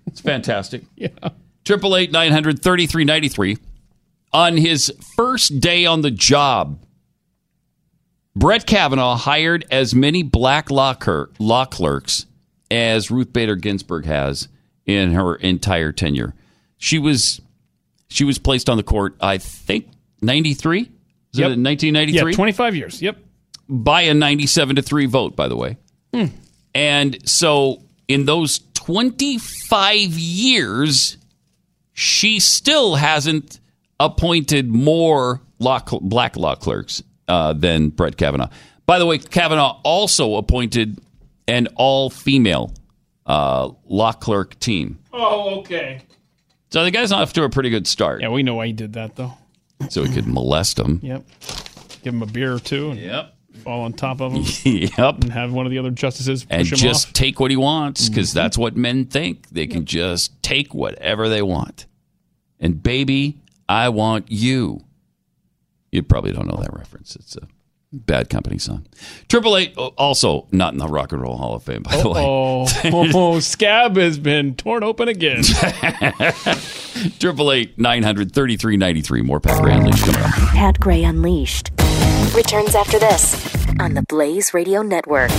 It's 0.06 0.22
fantastic. 0.22 0.82
Yeah. 0.96 1.08
Triple 1.66 1.94
eight 1.94 2.10
nine 2.10 2.32
hundred 2.32 2.62
thirty 2.62 2.86
three 2.86 3.04
ninety 3.04 3.28
three. 3.28 3.58
On 4.32 4.56
his 4.56 4.90
first 5.14 5.60
day 5.60 5.84
on 5.84 6.00
the 6.00 6.10
job, 6.10 6.82
Brett 8.34 8.66
Kavanaugh 8.66 9.16
hired 9.16 9.66
as 9.70 9.94
many 9.94 10.22
black 10.22 10.70
law, 10.70 10.94
cler- 10.94 11.28
law 11.38 11.66
clerks 11.66 12.24
as 12.70 13.10
Ruth 13.10 13.30
Bader 13.30 13.56
Ginsburg 13.56 14.06
has 14.06 14.48
in 14.86 15.12
her 15.12 15.34
entire 15.34 15.92
tenure. 15.92 16.34
She 16.78 16.98
was 16.98 17.42
she 18.08 18.24
was 18.24 18.38
placed 18.38 18.70
on 18.70 18.78
the 18.78 18.82
court, 18.82 19.16
I 19.20 19.36
think, 19.36 19.88
ninety 20.22 20.54
three. 20.54 20.90
Is 21.36 21.40
Yep. 21.40 21.50
it 21.52 21.58
nineteen 21.58 21.94
ninety 21.94 22.18
three? 22.18 22.32
Yeah, 22.32 22.36
25 22.36 22.76
years. 22.76 23.00
Yep. 23.02 23.18
by 23.68 24.02
a 24.02 24.14
97 24.14 24.76
to 24.76 24.82
3 24.82 25.06
vote, 25.06 25.34
by 25.34 25.48
the 25.48 25.56
way. 25.56 25.76
Hmm. 26.14 26.26
And 26.74 27.18
so 27.28 27.82
in 28.06 28.24
those 28.24 28.60
25 28.74 30.12
years, 30.18 31.16
she 31.92 32.38
still 32.40 32.94
hasn't 32.94 33.58
appointed 33.98 34.68
more 34.68 35.40
law, 35.58 35.80
cl- 35.84 36.00
black 36.00 36.36
law 36.36 36.54
clerks 36.54 37.02
uh, 37.28 37.52
than 37.54 37.88
Brett 37.88 38.16
Kavanaugh. 38.16 38.50
By 38.86 38.98
the 39.00 39.06
way, 39.06 39.18
Kavanaugh 39.18 39.80
also 39.82 40.36
appointed 40.36 40.98
an 41.48 41.66
all 41.74 42.08
female 42.10 42.72
uh, 43.26 43.70
law 43.88 44.12
clerk 44.12 44.58
team. 44.60 44.98
Oh, 45.12 45.58
okay. 45.60 46.02
So 46.70 46.84
the 46.84 46.90
guy's 46.92 47.10
off 47.10 47.32
to 47.32 47.42
a 47.44 47.48
pretty 47.50 47.70
good 47.70 47.86
start. 47.88 48.20
Yeah, 48.20 48.28
we 48.28 48.42
know 48.44 48.54
why 48.54 48.66
he 48.68 48.72
did 48.72 48.92
that, 48.92 49.16
though. 49.16 49.32
So 49.90 50.02
he 50.04 50.12
could 50.12 50.26
molest 50.26 50.76
them. 50.76 51.00
Yep. 51.02 51.24
Give 52.02 52.14
him 52.14 52.22
a 52.22 52.26
beer 52.26 52.54
or 52.54 52.58
two. 52.60 52.90
And 52.90 53.00
Yep. 53.00 53.32
Fall 53.64 53.82
on 53.82 53.92
top 53.94 54.20
of 54.20 54.32
him. 54.32 54.44
Yep. 54.64 55.14
And 55.22 55.32
have 55.32 55.52
one 55.52 55.64
of 55.66 55.70
the 55.72 55.78
other 55.78 55.90
justices 55.90 56.44
push 56.44 56.52
and 56.58 56.66
him 56.68 56.76
just 56.76 57.08
off. 57.08 57.12
take 57.14 57.40
what 57.40 57.50
he 57.50 57.56
wants 57.56 58.08
because 58.08 58.30
Mm-hmm. 58.30 58.38
that's 58.38 58.58
what 58.58 58.76
men 58.76 59.06
think. 59.06 59.48
They 59.50 59.66
can 59.66 59.84
just 59.86 60.42
take 60.42 60.74
whatever 60.74 61.28
they 61.28 61.42
want. 61.42 61.86
And 62.60 62.82
baby, 62.82 63.40
I 63.68 63.88
want 63.88 64.26
you. 64.30 64.82
You 65.92 66.02
probably 66.02 66.32
don't 66.32 66.46
know 66.46 66.58
that 66.60 66.72
reference. 66.74 67.16
It's 67.16 67.36
a 67.36 67.48
bad 67.92 68.28
company 68.28 68.58
song. 68.58 68.86
Triple 69.28 69.56
Eight, 69.56 69.74
also 69.76 70.46
not 70.52 70.72
in 70.74 70.78
the 70.78 70.86
Rock 70.88 71.12
and 71.12 71.22
Roll 71.22 71.36
Hall 71.38 71.54
of 71.54 71.62
Fame, 71.62 71.82
by 71.82 71.96
the 71.96 72.08
way. 72.10 72.20
Oh, 72.22 72.66
oh, 73.14 73.40
scab 73.40 73.96
has 73.96 74.18
been 74.18 74.54
torn 74.54 74.82
open 74.82 75.08
again. 75.08 75.42
Triple 77.18 77.52
Eight 77.52 77.78
nine 77.78 78.02
hundred 78.02 78.32
thirty 78.32 78.56
three 78.56 78.76
ninety 78.76 79.00
three. 79.00 79.22
More 79.22 79.40
Pat 79.40 79.62
Gray 79.62 79.74
Unleashed 79.74 80.04
coming 80.04 80.22
up. 80.22 80.30
Pat 80.30 80.80
Gray 80.80 81.04
Unleashed 81.04 81.70
returns 82.34 82.74
after 82.74 82.98
this 82.98 83.56
on 83.80 83.94
the 83.94 84.02
Blaze 84.02 84.54
Radio 84.54 84.82
Network. 84.82 85.30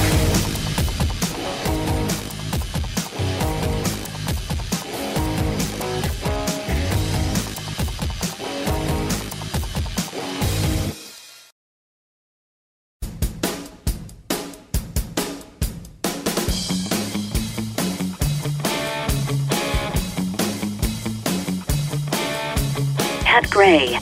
Pat 23.38 23.52
Gray. 23.52 24.00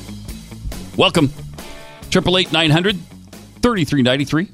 Welcome. 0.95 1.29
Triple 2.09 2.37
eight 2.37 2.53
nine 2.53 2.71
hundred 2.71 2.97
thirty 3.61 3.83
three 3.83 4.01
ninety 4.01 4.23
three. 4.23 4.49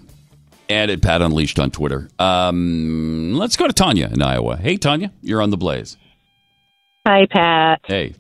And 0.70 0.90
at 0.90 1.04
Pat 1.04 1.22
Unleashed 1.22 1.60
on 1.60 1.70
Twitter. 1.70 2.10
Um, 2.18 3.34
let's 3.34 3.58
go 3.58 3.68
to 3.68 3.74
Tanya 3.74 4.08
in 4.12 4.24
Iowa. 4.24 4.58
Hey, 4.58 4.78
Tanya, 4.78 5.12
you're 5.22 5.42
on 5.42 5.52
the 5.52 5.58
blaze. 5.58 5.98
Hi, 7.06 7.28
Pat. 7.30 7.82
Hey. 7.84 8.16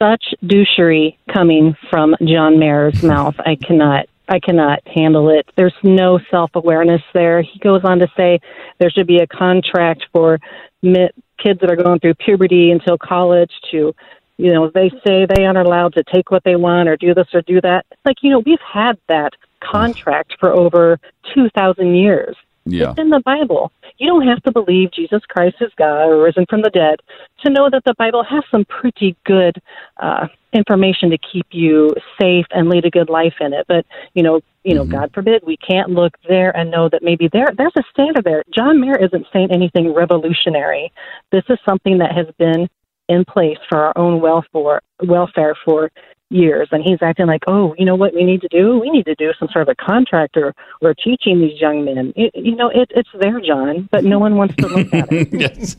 Such 0.00 0.24
douchery 0.42 1.16
coming 1.34 1.76
from 1.90 2.14
John 2.24 2.58
Mayer's 2.58 3.02
mouth. 3.02 3.34
I 3.38 3.56
cannot. 3.56 4.06
I 4.30 4.40
cannot 4.40 4.80
handle 4.88 5.28
it. 5.28 5.46
There's 5.54 5.74
no 5.82 6.18
self 6.30 6.52
awareness 6.54 7.02
there. 7.12 7.42
He 7.42 7.58
goes 7.58 7.82
on 7.84 7.98
to 7.98 8.08
say 8.16 8.40
there 8.78 8.90
should 8.90 9.06
be 9.06 9.18
a 9.18 9.26
contract 9.26 10.06
for 10.14 10.38
kids 10.82 11.60
that 11.60 11.70
are 11.70 11.76
going 11.76 12.00
through 12.00 12.14
puberty 12.14 12.70
until 12.70 12.96
college 12.98 13.50
to, 13.70 13.94
you 14.38 14.52
know, 14.52 14.70
they 14.74 14.90
say 15.06 15.26
they 15.26 15.44
aren't 15.44 15.58
allowed 15.58 15.94
to 15.94 16.04
take 16.12 16.30
what 16.30 16.44
they 16.44 16.56
want 16.56 16.88
or 16.88 16.96
do 16.96 17.14
this 17.14 17.28
or 17.32 17.42
do 17.42 17.60
that. 17.62 17.86
It's 17.90 18.00
like, 18.04 18.22
you 18.22 18.30
know, 18.30 18.40
we've 18.40 18.58
had 18.60 18.98
that 19.08 19.32
contract 19.60 20.34
for 20.38 20.52
over 20.52 20.98
2,000 21.34 21.94
years. 21.94 22.36
Yeah. 22.66 22.90
It's 22.90 22.98
in 22.98 23.10
the 23.10 23.20
Bible. 23.20 23.72
You 23.98 24.08
don't 24.08 24.26
have 24.26 24.42
to 24.42 24.52
believe 24.52 24.90
Jesus 24.92 25.22
Christ 25.28 25.56
is 25.60 25.70
God 25.78 26.06
or 26.06 26.22
risen 26.22 26.44
from 26.50 26.62
the 26.62 26.70
dead 26.70 27.00
to 27.44 27.50
know 27.50 27.70
that 27.70 27.84
the 27.84 27.94
Bible 27.94 28.24
has 28.24 28.42
some 28.50 28.64
pretty 28.66 29.16
good 29.24 29.56
uh, 29.98 30.26
information 30.52 31.10
to 31.10 31.18
keep 31.18 31.46
you 31.50 31.94
safe 32.20 32.46
and 32.50 32.68
lead 32.68 32.84
a 32.84 32.90
good 32.90 33.08
life 33.08 33.34
in 33.40 33.52
it. 33.52 33.66
But 33.68 33.86
you 34.14 34.22
know, 34.22 34.40
you 34.64 34.74
know, 34.74 34.84
God 34.84 35.12
forbid 35.14 35.44
we 35.46 35.56
can't 35.56 35.90
look 35.90 36.14
there 36.28 36.54
and 36.56 36.70
know 36.70 36.88
that 36.88 37.02
maybe 37.02 37.28
there 37.32 37.52
there's 37.56 37.72
a 37.78 37.82
standard 37.92 38.24
there. 38.24 38.42
John 38.52 38.80
Mayer 38.80 38.96
isn't 38.96 39.26
saying 39.32 39.52
anything 39.52 39.94
revolutionary. 39.94 40.92
This 41.30 41.44
is 41.48 41.58
something 41.64 41.98
that 41.98 42.12
has 42.12 42.26
been 42.36 42.68
in 43.08 43.24
place 43.24 43.58
for 43.68 43.78
our 43.78 43.92
own 43.96 44.20
welfare 44.20 44.80
welfare 45.04 45.54
for 45.64 45.90
years 46.28 46.68
and 46.72 46.82
he's 46.82 46.98
acting 47.02 47.26
like 47.26 47.42
oh 47.46 47.72
you 47.78 47.84
know 47.84 47.94
what 47.94 48.12
we 48.12 48.24
need 48.24 48.40
to 48.40 48.48
do 48.48 48.78
we 48.80 48.90
need 48.90 49.04
to 49.06 49.14
do 49.14 49.32
some 49.38 49.48
sort 49.52 49.62
of 49.62 49.68
a 49.68 49.84
contract 49.84 50.36
or 50.36 50.52
or 50.80 50.92
teaching 50.92 51.40
these 51.40 51.60
young 51.60 51.84
men 51.84 52.12
it, 52.16 52.32
you 52.34 52.56
know 52.56 52.68
it, 52.68 52.90
it's 52.96 53.08
there 53.20 53.40
john 53.40 53.88
but 53.92 54.02
no 54.02 54.18
one 54.18 54.34
wants 54.36 54.56
to 54.56 54.66
look 54.66 54.92
at 54.92 55.12
it 55.12 55.28
yes, 55.32 55.76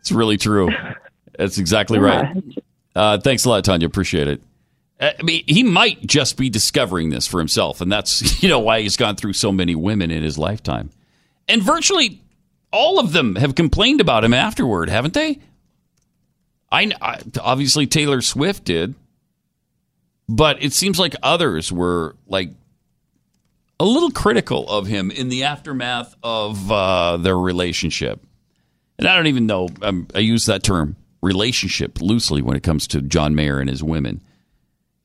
it's 0.00 0.10
really 0.10 0.36
true. 0.36 0.68
That's 1.38 1.58
exactly 1.58 1.98
Yeah. 2.00 2.04
right. 2.04 2.58
Uh, 2.96 3.18
thanks 3.18 3.44
a 3.44 3.48
lot, 3.48 3.64
Tanya. 3.64 3.86
Appreciate 3.88 4.28
it. 4.28 4.40
Uh, 5.00 5.10
I 5.18 5.22
mean, 5.24 5.42
he 5.48 5.64
might 5.64 6.00
just 6.06 6.36
be 6.36 6.48
discovering 6.48 7.10
this 7.10 7.26
for 7.26 7.38
himself, 7.40 7.80
and 7.80 7.90
that's 7.90 8.42
you 8.42 8.48
know 8.48 8.60
why 8.60 8.80
he's 8.82 8.96
gone 8.96 9.16
through 9.16 9.32
so 9.32 9.50
many 9.52 9.74
women 9.74 10.10
in 10.12 10.22
his 10.22 10.38
lifetime. 10.38 10.90
And 11.48 11.60
virtually 11.62 12.20
all 12.72 12.98
of 13.00 13.12
them 13.12 13.34
have 13.36 13.54
complained 13.56 14.00
about 14.00 14.24
him 14.24 14.32
afterward, 14.34 14.88
haven't 14.90 15.14
they? 15.14 15.38
I, 16.74 16.90
I 17.00 17.20
obviously 17.40 17.86
Taylor 17.86 18.20
Swift 18.20 18.64
did, 18.64 18.94
but 20.28 20.62
it 20.62 20.72
seems 20.72 20.98
like 20.98 21.14
others 21.22 21.70
were 21.70 22.16
like 22.26 22.50
a 23.78 23.84
little 23.84 24.10
critical 24.10 24.68
of 24.68 24.86
him 24.86 25.12
in 25.12 25.28
the 25.28 25.44
aftermath 25.44 26.16
of 26.22 26.70
uh, 26.72 27.16
their 27.18 27.38
relationship. 27.38 28.20
And 28.98 29.06
I 29.06 29.14
don't 29.14 29.28
even 29.28 29.46
know, 29.46 29.68
um, 29.82 30.08
I 30.14 30.18
use 30.18 30.46
that 30.46 30.64
term 30.64 30.96
relationship 31.22 32.00
loosely 32.00 32.42
when 32.42 32.56
it 32.56 32.62
comes 32.64 32.88
to 32.88 33.00
John 33.00 33.36
Mayer 33.36 33.60
and 33.60 33.70
his 33.70 33.82
women. 33.82 34.20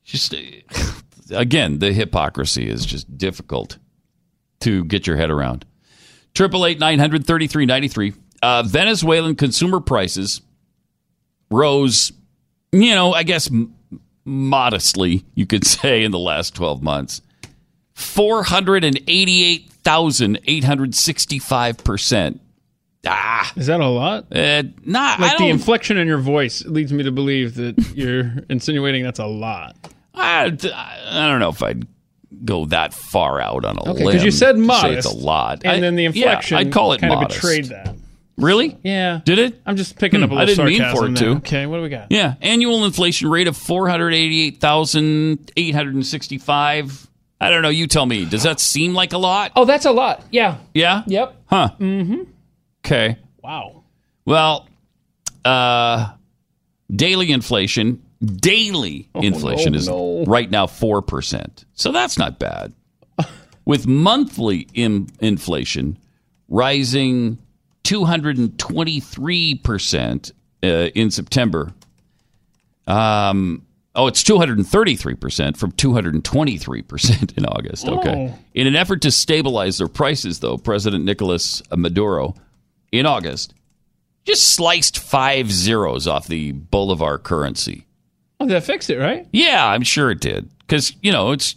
Just, 0.04 0.34
again, 1.30 1.78
the 1.78 1.92
hypocrisy 1.92 2.68
is 2.68 2.84
just 2.84 3.16
difficult 3.16 3.78
to 4.60 4.84
get 4.84 5.06
your 5.06 5.16
head 5.16 5.30
around. 5.30 5.64
Triple 6.34 6.66
eight 6.66 6.78
nine 6.78 6.98
hundred 6.98 7.26
thirty 7.26 7.46
three 7.48 7.66
ninety 7.66 7.88
three. 7.88 8.12
Uh, 8.42 8.62
Venezuelan 8.62 9.34
consumer 9.34 9.80
prices 9.80 10.40
rose, 11.50 12.12
you 12.72 12.94
know, 12.94 13.12
I 13.12 13.22
guess 13.22 13.50
m- 13.50 13.74
modestly, 14.24 15.24
you 15.34 15.46
could 15.46 15.66
say, 15.66 16.02
in 16.04 16.10
the 16.12 16.18
last 16.18 16.54
twelve 16.54 16.82
months. 16.82 17.20
Four 17.94 18.42
hundred 18.44 18.84
and 18.84 18.98
eighty 19.08 19.44
eight 19.44 19.70
thousand 19.84 20.40
eight 20.46 20.64
hundred 20.64 20.94
sixty 20.94 21.38
five 21.38 21.76
percent. 21.78 22.40
Ah, 23.06 23.50
Is 23.56 23.66
that 23.68 23.80
a 23.80 23.88
lot? 23.88 24.26
uh, 24.30 24.62
nah, 24.84 25.16
Like 25.18 25.38
the 25.38 25.48
inflection 25.48 25.96
in 25.96 26.06
your 26.06 26.18
voice 26.18 26.62
leads 26.66 26.92
me 26.92 27.02
to 27.04 27.10
believe 27.10 27.54
that 27.54 27.78
you're 27.94 28.30
insinuating 28.50 29.02
that's 29.04 29.18
a 29.18 29.24
lot. 29.26 29.74
I, 30.14 30.44
I 30.44 31.28
don't 31.28 31.40
know 31.40 31.48
if 31.48 31.62
I'd 31.62 31.86
go 32.44 32.66
that 32.66 32.92
far 32.92 33.40
out 33.40 33.64
on 33.64 33.78
a 33.78 33.80
Okay, 33.90 34.04
limb. 34.04 34.06
because 34.08 34.22
you 34.24 34.30
said 34.30 34.58
modest. 34.58 34.98
it's 34.98 35.06
a 35.06 35.16
lot, 35.16 35.62
and 35.64 35.72
I- 35.76 35.80
then 35.80 35.96
the 35.96 36.02
yeah, 36.02 36.08
inflection. 36.08 36.58
I'd 36.58 36.72
call 36.72 36.92
it 36.92 37.00
kind 37.00 37.14
modest. 37.14 37.36
of 37.36 37.42
betrayed 37.42 37.64
that. 37.66 37.94
Really? 38.42 38.76
Yeah. 38.82 39.20
Did 39.24 39.38
it? 39.38 39.60
I'm 39.66 39.76
just 39.76 39.98
picking 39.98 40.22
up 40.22 40.30
a 40.30 40.32
Hmm, 40.34 40.38
little 40.40 40.64
I 40.64 40.68
didn't 40.68 40.80
mean 40.86 40.96
for 40.96 41.06
it 41.06 41.14
there. 41.14 41.28
to. 41.34 41.36
Okay, 41.38 41.66
what 41.66 41.76
do 41.76 41.82
we 41.82 41.88
got? 41.88 42.06
Yeah, 42.10 42.34
annual 42.40 42.84
inflation 42.84 43.30
rate 43.30 43.48
of 43.48 43.56
four 43.56 43.88
hundred 43.88 44.14
eighty-eight 44.14 44.60
thousand 44.60 45.50
eight 45.56 45.74
hundred 45.74 46.04
sixty-five. 46.06 47.06
I 47.40 47.50
don't 47.50 47.62
know. 47.62 47.68
You 47.70 47.86
tell 47.86 48.04
me. 48.06 48.24
Does 48.26 48.42
that 48.42 48.60
seem 48.60 48.92
like 48.94 49.12
a 49.12 49.18
lot? 49.18 49.52
Oh, 49.56 49.64
that's 49.64 49.86
a 49.86 49.92
lot. 49.92 50.22
Yeah. 50.30 50.58
Yeah. 50.74 51.02
Yep. 51.06 51.36
Huh. 51.46 51.70
Mm-hmm. 51.78 52.22
Okay. 52.84 53.16
Wow. 53.42 53.84
Well, 54.26 54.68
uh, 55.44 56.12
daily 56.94 57.32
inflation, 57.32 58.02
daily 58.22 59.08
inflation 59.14 59.72
no, 59.72 59.78
is 59.78 59.88
no. 59.88 60.24
right 60.26 60.50
now 60.50 60.66
4%. 60.66 61.64
So 61.72 61.92
that's 61.92 62.18
not 62.18 62.38
bad. 62.38 62.74
With 63.64 63.86
monthly 63.86 64.66
in- 64.74 65.08
inflation 65.20 65.98
rising 66.48 67.38
223% 67.84 70.32
uh, 70.62 70.66
in 70.66 71.10
September. 71.10 71.72
Um, 72.86 73.66
oh, 73.94 74.06
it's 74.06 74.22
233% 74.22 75.56
from 75.56 75.72
223% 75.72 77.32
in 77.38 77.46
August. 77.46 77.88
Okay. 77.88 78.32
Oh. 78.32 78.38
In 78.54 78.66
an 78.66 78.76
effort 78.76 79.02
to 79.02 79.10
stabilize 79.10 79.78
their 79.78 79.88
prices, 79.88 80.40
though, 80.40 80.58
President 80.58 81.04
Nicolas 81.04 81.62
Maduro 81.74 82.34
in 82.92 83.06
August 83.06 83.54
just 84.24 84.54
sliced 84.54 84.98
five 84.98 85.50
zeros 85.50 86.06
off 86.06 86.26
the 86.26 86.52
Bolivar 86.52 87.18
currency. 87.18 87.86
Oh, 88.38 88.46
that 88.46 88.64
fixed 88.64 88.90
it, 88.90 88.98
right? 88.98 89.26
Yeah, 89.32 89.66
I'm 89.66 89.82
sure 89.82 90.10
it 90.10 90.20
did. 90.20 90.48
Because, 90.58 90.94
you 91.02 91.12
know, 91.12 91.32
it's 91.32 91.56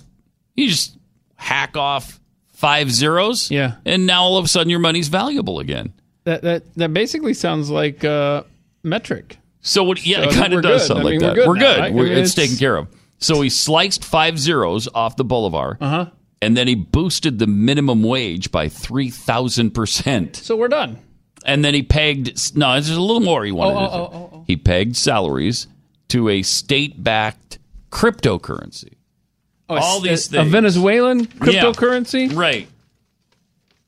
you 0.55 0.67
just 0.67 0.97
hack 1.35 1.77
off 1.77 2.19
five 2.53 2.91
zeros. 2.91 3.51
Yeah. 3.51 3.75
And 3.85 4.05
now 4.05 4.23
all 4.23 4.37
of 4.37 4.45
a 4.45 4.47
sudden 4.47 4.69
your 4.69 4.79
money's 4.79 5.07
valuable 5.07 5.59
again. 5.59 5.93
That 6.25 6.41
that 6.43 6.75
that 6.75 6.93
basically 6.93 7.33
sounds 7.33 7.69
like 7.69 8.03
uh, 8.03 8.43
metric. 8.83 9.37
So 9.61 9.83
what? 9.83 10.05
Yeah, 10.05 10.23
So 10.23 10.29
it 10.29 10.33
kind 10.33 10.53
of 10.53 10.61
does 10.61 10.81
good. 10.81 10.87
sound 10.87 10.99
I 10.99 11.03
like 11.03 11.11
mean, 11.11 11.19
that. 11.21 11.29
we're 11.29 11.35
good 11.35 11.47
We're 11.47 11.55
now, 11.55 11.77
right? 11.79 11.93
We're- 11.93 12.09
I 12.11 12.13
mean, 12.15 12.23
it's, 12.23 12.31
it's- 12.33 12.47
taken 12.49 12.57
care 12.59 12.75
of. 12.77 12.87
So 13.19 13.39
he 13.41 13.49
sliced 13.49 14.03
five 14.03 14.37
zeros 14.37 14.89
off 14.93 15.15
the 15.15 15.23
Bolivar. 15.23 15.77
Uh 15.79 15.89
huh. 15.89 16.05
And 16.41 16.57
then 16.57 16.67
he 16.67 16.75
boosted 16.75 17.39
the 17.39 17.47
minimum 17.47 18.03
wage 18.03 18.51
by 18.51 18.67
3,000%. 18.67 20.35
So 20.35 20.57
we're 20.57 20.67
done. 20.67 20.99
And 21.45 21.63
then 21.63 21.73
he 21.73 21.83
pegged, 21.83 22.55
no, 22.57 22.73
there's 22.73 22.89
a 22.89 22.99
little 23.01 23.21
more 23.21 23.45
he 23.45 23.51
wanted. 23.53 23.77
Oh, 23.77 23.79
to 23.79 23.85
oh, 23.85 23.89
do. 23.89 24.15
oh, 24.15 24.29
oh, 24.33 24.43
He 24.47 24.57
pegged 24.57 24.97
salaries 24.97 25.67
to 26.09 26.27
a 26.29 26.41
state 26.41 27.01
backed 27.01 27.59
cryptocurrency. 27.91 28.93
Oh, 29.69 29.75
All 29.77 29.99
these 30.01 30.33
a. 30.33 30.43
Venezuelan 30.43 31.25
cryptocurrency. 31.27 32.29
Yeah, 32.31 32.37
right. 32.39 32.67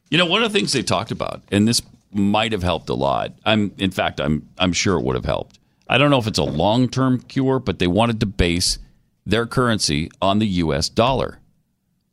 You 0.10 0.18
know, 0.18 0.26
one 0.26 0.44
of 0.44 0.52
the 0.54 0.58
things 0.58 0.72
they 0.72 0.84
talked 0.84 1.12
about, 1.12 1.42
and 1.52 1.68
this 1.68 1.82
might 2.16 2.52
have 2.52 2.64
helped 2.64 2.90
a 2.90 2.94
lot. 2.94 3.34
I'm, 3.46 3.74
in 3.78 3.92
fact, 3.92 4.20
I'm, 4.20 4.48
I'm 4.58 4.74
sure 4.74 4.98
it 4.98 5.04
would 5.04 5.16
have 5.16 5.26
helped. 5.26 5.60
I 5.88 5.98
don't 5.98 6.10
know 6.10 6.18
if 6.18 6.28
it's 6.28 6.40
a 6.40 6.44
long 6.44 6.90
term 6.90 7.20
cure, 7.20 7.60
but 7.60 7.80
they 7.80 7.88
wanted 7.88 8.20
to 8.22 8.26
base 8.26 8.80
their 9.26 9.46
currency 9.46 10.10
on 10.22 10.40
the 10.40 10.48
U.S. 10.48 10.90
dollar. 10.90 11.40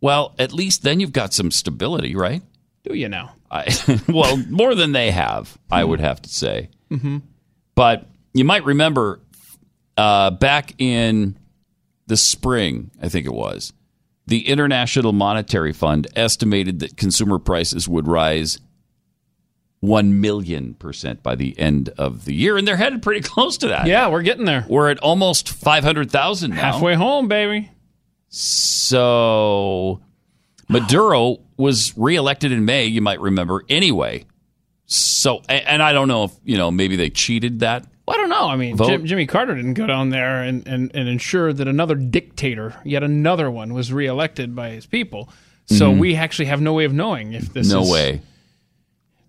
Well, 0.00 0.34
at 0.38 0.52
least 0.52 0.82
then 0.82 1.00
you've 1.00 1.12
got 1.12 1.32
some 1.32 1.50
stability, 1.50 2.14
right? 2.16 2.42
Do 2.84 2.94
you 2.94 3.08
now? 3.08 3.36
I, 3.50 3.74
well, 4.08 4.36
more 4.48 4.74
than 4.74 4.92
they 4.92 5.10
have, 5.10 5.56
I 5.70 5.84
would 5.84 6.00
have 6.00 6.20
to 6.22 6.28
say. 6.28 6.70
Mm-hmm. 6.90 7.18
But 7.74 8.06
you 8.34 8.44
might 8.44 8.64
remember 8.64 9.20
uh, 9.96 10.30
back 10.32 10.74
in 10.78 11.36
the 12.06 12.16
spring, 12.16 12.90
I 13.00 13.08
think 13.08 13.26
it 13.26 13.32
was, 13.32 13.72
the 14.26 14.48
International 14.48 15.12
Monetary 15.12 15.72
Fund 15.72 16.06
estimated 16.16 16.80
that 16.80 16.96
consumer 16.96 17.38
prices 17.38 17.88
would 17.88 18.08
rise 18.08 18.58
1 19.82 20.20
million 20.20 20.74
percent 20.74 21.22
by 21.24 21.34
the 21.34 21.58
end 21.58 21.88
of 21.98 22.24
the 22.24 22.32
year. 22.32 22.56
And 22.56 22.66
they're 22.66 22.76
headed 22.76 23.02
pretty 23.02 23.20
close 23.28 23.58
to 23.58 23.68
that. 23.68 23.86
Yeah, 23.86 24.08
we're 24.08 24.22
getting 24.22 24.44
there. 24.44 24.64
We're 24.68 24.88
at 24.90 24.98
almost 25.00 25.48
500,000 25.48 26.50
now. 26.50 26.56
Halfway 26.56 26.94
home, 26.94 27.26
baby. 27.28 27.68
So 28.28 30.00
Maduro 30.68 31.38
was 31.56 31.92
reelected 31.96 32.52
in 32.52 32.64
May, 32.64 32.86
you 32.86 33.00
might 33.00 33.20
remember, 33.20 33.64
anyway. 33.68 34.24
So, 34.86 35.42
and 35.48 35.82
I 35.82 35.92
don't 35.92 36.08
know 36.08 36.24
if, 36.24 36.32
you 36.44 36.56
know, 36.56 36.70
maybe 36.70 36.96
they 36.96 37.10
cheated 37.10 37.60
that. 37.60 37.84
Well, 38.06 38.16
I 38.16 38.20
don't 38.20 38.30
know. 38.30 38.48
I 38.48 38.56
mean, 38.56 38.76
Jim, 38.76 39.04
Jimmy 39.06 39.26
Carter 39.26 39.54
didn't 39.54 39.74
go 39.74 39.86
down 39.86 40.10
there 40.10 40.42
and, 40.42 40.66
and, 40.66 40.90
and 40.94 41.08
ensure 41.08 41.52
that 41.52 41.66
another 41.68 41.94
dictator, 41.94 42.74
yet 42.84 43.02
another 43.02 43.50
one, 43.50 43.74
was 43.74 43.92
reelected 43.92 44.54
by 44.54 44.70
his 44.70 44.86
people. 44.86 45.28
So 45.66 45.92
Mhm. 45.92 45.98
we 45.98 46.16
actually 46.16 46.46
have 46.46 46.60
no 46.60 46.72
way 46.72 46.84
of 46.84 46.92
knowing 46.92 47.32
if 47.32 47.52
this 47.52 47.70
no 47.70 47.82
is 47.82 47.90
way. 47.90 48.20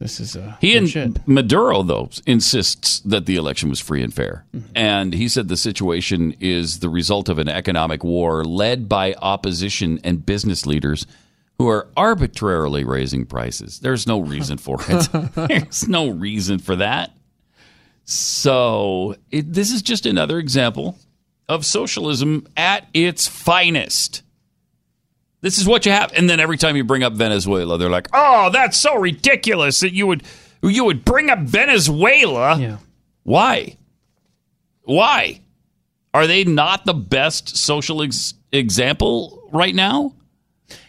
This 0.04 0.20
is 0.20 0.36
uh, 0.36 0.58
He 0.60 0.76
and 0.76 0.90
shit. 0.90 1.26
Maduro, 1.26 1.82
though, 1.82 2.10
insists 2.28 3.00
that 3.06 3.26
the 3.26 3.38
election 3.38 3.70
was 3.70 3.80
free 3.80 4.04
and 4.04 4.14
fair. 4.14 4.44
Mm-hmm. 4.54 4.72
And 4.76 5.14
he 5.14 5.30
said 5.30 5.48
the 5.48 5.56
situation 5.56 6.36
is 6.42 6.80
the 6.80 6.90
result 6.90 7.30
of 7.30 7.40
an 7.40 7.48
economic 7.48 8.04
war 8.04 8.44
led 8.44 8.90
by 8.90 9.14
opposition 9.14 10.02
and 10.04 10.26
business 10.26 10.66
leaders 10.66 11.08
who 11.58 11.70
are 11.70 11.88
arbitrarily 11.96 12.84
raising 12.84 13.26
prices. 13.26 13.80
There's 13.80 14.06
no 14.06 14.20
reason 14.20 14.58
for 14.58 14.78
it. 14.90 15.10
There's 15.36 15.88
no 15.88 16.10
reason 16.10 16.60
for 16.60 16.76
that. 16.76 17.12
So, 18.04 19.16
it, 19.32 19.54
this 19.54 19.72
is 19.72 19.82
just 19.82 20.06
another 20.06 20.38
example 20.38 20.98
of 21.48 21.66
socialism 21.66 22.46
at 22.58 22.90
its 22.94 23.26
finest. 23.26 24.22
This 25.44 25.58
is 25.58 25.68
what 25.68 25.86
you 25.86 25.92
have. 25.92 26.14
And 26.14 26.30
then 26.30 26.40
every 26.40 26.58
time 26.58 26.78
you 26.78 26.86
bring 26.86 27.04
up 27.04 27.14
Venezuela, 27.14 27.78
they're 27.78 27.90
like, 27.90 28.08
"Oh, 28.14 28.50
that's 28.50 28.78
so 28.78 28.96
ridiculous 28.96 29.82
that 29.82 29.92
you 29.92 30.08
would 30.08 30.24
you 30.64 30.86
would 30.86 31.04
bring 31.04 31.30
up 31.30 31.40
Venezuela." 31.40 32.58
Yeah. 32.58 32.78
Why? 33.24 33.76
Why? 34.84 35.42
Are 36.14 36.28
they 36.28 36.46
not 36.46 36.86
the 36.86 36.94
best 36.94 37.58
social 37.58 38.02
ex- 38.02 38.36
example 38.54 39.50
right 39.52 39.76
now? 39.76 40.14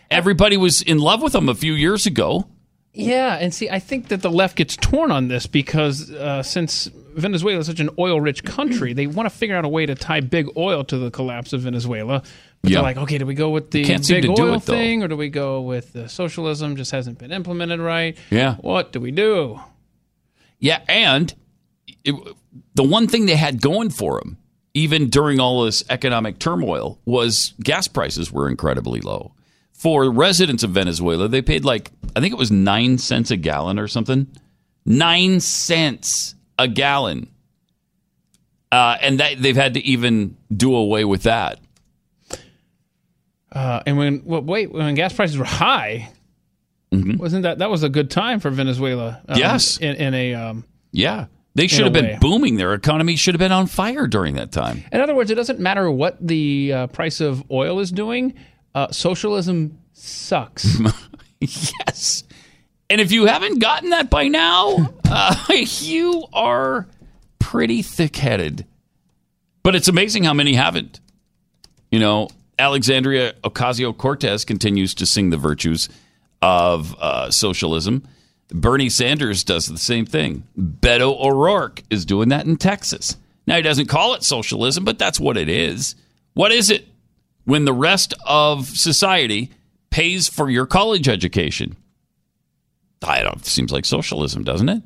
Everybody 0.08 0.56
was 0.56 0.82
in 0.82 0.98
love 0.98 1.20
with 1.20 1.32
them 1.32 1.48
a 1.48 1.54
few 1.56 1.72
years 1.72 2.06
ago. 2.06 2.46
Yeah, 2.92 3.34
and 3.34 3.52
see, 3.52 3.68
I 3.68 3.80
think 3.80 4.06
that 4.08 4.22
the 4.22 4.30
left 4.30 4.56
gets 4.56 4.76
torn 4.76 5.10
on 5.10 5.26
this 5.26 5.48
because 5.48 6.12
uh, 6.12 6.44
since 6.44 6.88
Venezuela 7.16 7.58
is 7.58 7.66
such 7.66 7.80
an 7.80 7.90
oil-rich 7.98 8.44
country, 8.44 8.92
they 8.92 9.08
want 9.08 9.28
to 9.28 9.34
figure 9.34 9.56
out 9.56 9.64
a 9.64 9.68
way 9.68 9.84
to 9.84 9.96
tie 9.96 10.20
big 10.20 10.46
oil 10.56 10.84
to 10.84 10.96
the 10.98 11.10
collapse 11.10 11.52
of 11.52 11.62
Venezuela. 11.62 12.22
Yeah. 12.68 12.76
they're 12.76 12.82
like, 12.82 12.96
okay, 12.98 13.18
do 13.18 13.26
we 13.26 13.34
go 13.34 13.50
with 13.50 13.70
the 13.70 13.84
big 13.84 14.28
oil 14.28 14.54
it, 14.54 14.62
thing, 14.62 15.02
or 15.02 15.08
do 15.08 15.16
we 15.16 15.28
go 15.28 15.60
with 15.60 15.92
the 15.92 16.08
socialism? 16.08 16.76
Just 16.76 16.90
hasn't 16.90 17.18
been 17.18 17.32
implemented 17.32 17.80
right. 17.80 18.16
Yeah. 18.30 18.56
What 18.56 18.92
do 18.92 19.00
we 19.00 19.10
do? 19.10 19.60
Yeah, 20.58 20.80
and 20.88 21.34
it, 22.04 22.14
the 22.74 22.84
one 22.84 23.06
thing 23.06 23.26
they 23.26 23.36
had 23.36 23.60
going 23.60 23.90
for 23.90 24.18
them, 24.18 24.38
even 24.72 25.10
during 25.10 25.40
all 25.40 25.64
this 25.64 25.84
economic 25.90 26.38
turmoil, 26.38 26.98
was 27.04 27.54
gas 27.62 27.88
prices 27.88 28.32
were 28.32 28.48
incredibly 28.48 29.00
low. 29.00 29.34
For 29.72 30.10
residents 30.10 30.62
of 30.62 30.70
Venezuela, 30.70 31.28
they 31.28 31.42
paid 31.42 31.64
like, 31.64 31.90
I 32.16 32.20
think 32.20 32.32
it 32.32 32.38
was 32.38 32.50
nine 32.50 32.98
cents 32.98 33.30
a 33.30 33.36
gallon 33.36 33.78
or 33.78 33.88
something. 33.88 34.28
Nine 34.86 35.40
cents 35.40 36.34
a 36.58 36.68
gallon. 36.68 37.28
Uh, 38.72 38.96
and 39.00 39.20
that, 39.20 39.40
they've 39.40 39.56
had 39.56 39.74
to 39.74 39.84
even 39.84 40.36
do 40.54 40.74
away 40.74 41.04
with 41.04 41.24
that. 41.24 41.60
Uh, 43.54 43.82
and 43.86 43.96
when 43.96 44.22
well, 44.24 44.42
wait, 44.42 44.72
when 44.72 44.94
gas 44.94 45.12
prices 45.12 45.38
were 45.38 45.44
high, 45.44 46.10
wasn't 46.92 47.42
that 47.44 47.58
that 47.58 47.70
was 47.70 47.82
a 47.82 47.88
good 47.88 48.10
time 48.10 48.40
for 48.40 48.50
Venezuela? 48.50 49.20
um, 49.28 49.34
Mm-hmm. 49.34 49.38
Yes. 49.38 49.78
in, 49.78 49.96
in 49.96 50.14
a 50.14 50.34
um, 50.34 50.64
Yeah. 50.92 51.26
They 51.56 51.68
should 51.68 51.84
have 51.84 51.92
been 51.92 52.04
way. 52.04 52.18
booming. 52.20 52.56
Their 52.56 52.74
economy 52.74 53.14
should 53.14 53.34
have 53.34 53.38
been 53.38 53.52
on 53.52 53.68
fire 53.68 54.08
during 54.08 54.34
that 54.34 54.50
time. 54.50 54.82
In 54.90 55.00
other 55.00 55.14
words, 55.14 55.30
it 55.30 55.36
doesn't 55.36 55.60
matter 55.60 55.88
what 55.88 56.16
the 56.20 56.72
uh, 56.72 56.86
price 56.88 57.20
of 57.20 57.48
oil 57.48 57.78
is 57.78 57.92
doing. 57.92 58.34
Uh, 58.74 58.90
socialism 58.90 59.78
sucks. 59.92 60.80
yes. 61.40 62.24
And 62.90 63.00
if 63.00 63.12
you 63.12 63.26
haven't 63.26 63.60
gotten 63.60 63.90
that 63.90 64.10
by 64.10 64.26
now, 64.26 64.92
uh, 65.08 65.36
you 65.80 66.24
are 66.32 66.88
pretty 67.38 67.82
thick 67.82 68.16
headed. 68.16 68.66
But 69.62 69.76
it's 69.76 69.86
amazing 69.86 70.24
how 70.24 70.34
many 70.34 70.54
haven't. 70.54 70.98
You 71.92 72.00
know, 72.00 72.28
Alexandria 72.58 73.34
Ocasio 73.44 73.96
Cortez 73.96 74.44
continues 74.44 74.94
to 74.94 75.06
sing 75.06 75.30
the 75.30 75.36
virtues 75.36 75.88
of 76.42 76.94
uh, 76.98 77.30
socialism. 77.30 78.06
Bernie 78.48 78.90
Sanders 78.90 79.42
does 79.44 79.66
the 79.66 79.78
same 79.78 80.06
thing. 80.06 80.44
Beto 80.58 81.18
O'Rourke 81.18 81.82
is 81.90 82.04
doing 82.04 82.28
that 82.28 82.46
in 82.46 82.56
Texas. 82.56 83.16
Now, 83.46 83.56
he 83.56 83.62
doesn't 83.62 83.86
call 83.86 84.14
it 84.14 84.22
socialism, 84.22 84.84
but 84.84 84.98
that's 84.98 85.18
what 85.18 85.36
it 85.36 85.48
is. 85.48 85.94
What 86.34 86.52
is 86.52 86.70
it? 86.70 86.86
When 87.44 87.64
the 87.64 87.72
rest 87.72 88.14
of 88.26 88.66
society 88.66 89.50
pays 89.90 90.28
for 90.28 90.50
your 90.50 90.66
college 90.66 91.08
education. 91.08 91.76
I 93.02 93.22
don't. 93.22 93.44
Seems 93.44 93.70
like 93.70 93.84
socialism, 93.84 94.44
doesn't 94.44 94.68
it? 94.68 94.82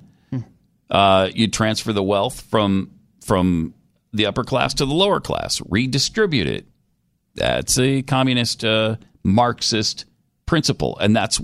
Uh, 0.90 1.28
you 1.35 1.49
transfer 1.49 1.93
the 1.93 2.03
wealth 2.03 2.40
from 2.43 2.90
from 3.24 3.74
the 4.12 4.27
upper 4.27 4.43
class 4.43 4.73
to 4.74 4.86
the 4.86 4.95
lower 4.95 5.20
class, 5.20 5.61
redistribute 5.69 6.47
it. 6.47 6.66
That's 7.39 7.78
a 7.78 8.02
communist, 8.02 8.65
uh, 8.65 8.97
Marxist 9.23 10.05
principle, 10.47 10.97
and 10.98 11.15
that's 11.15 11.40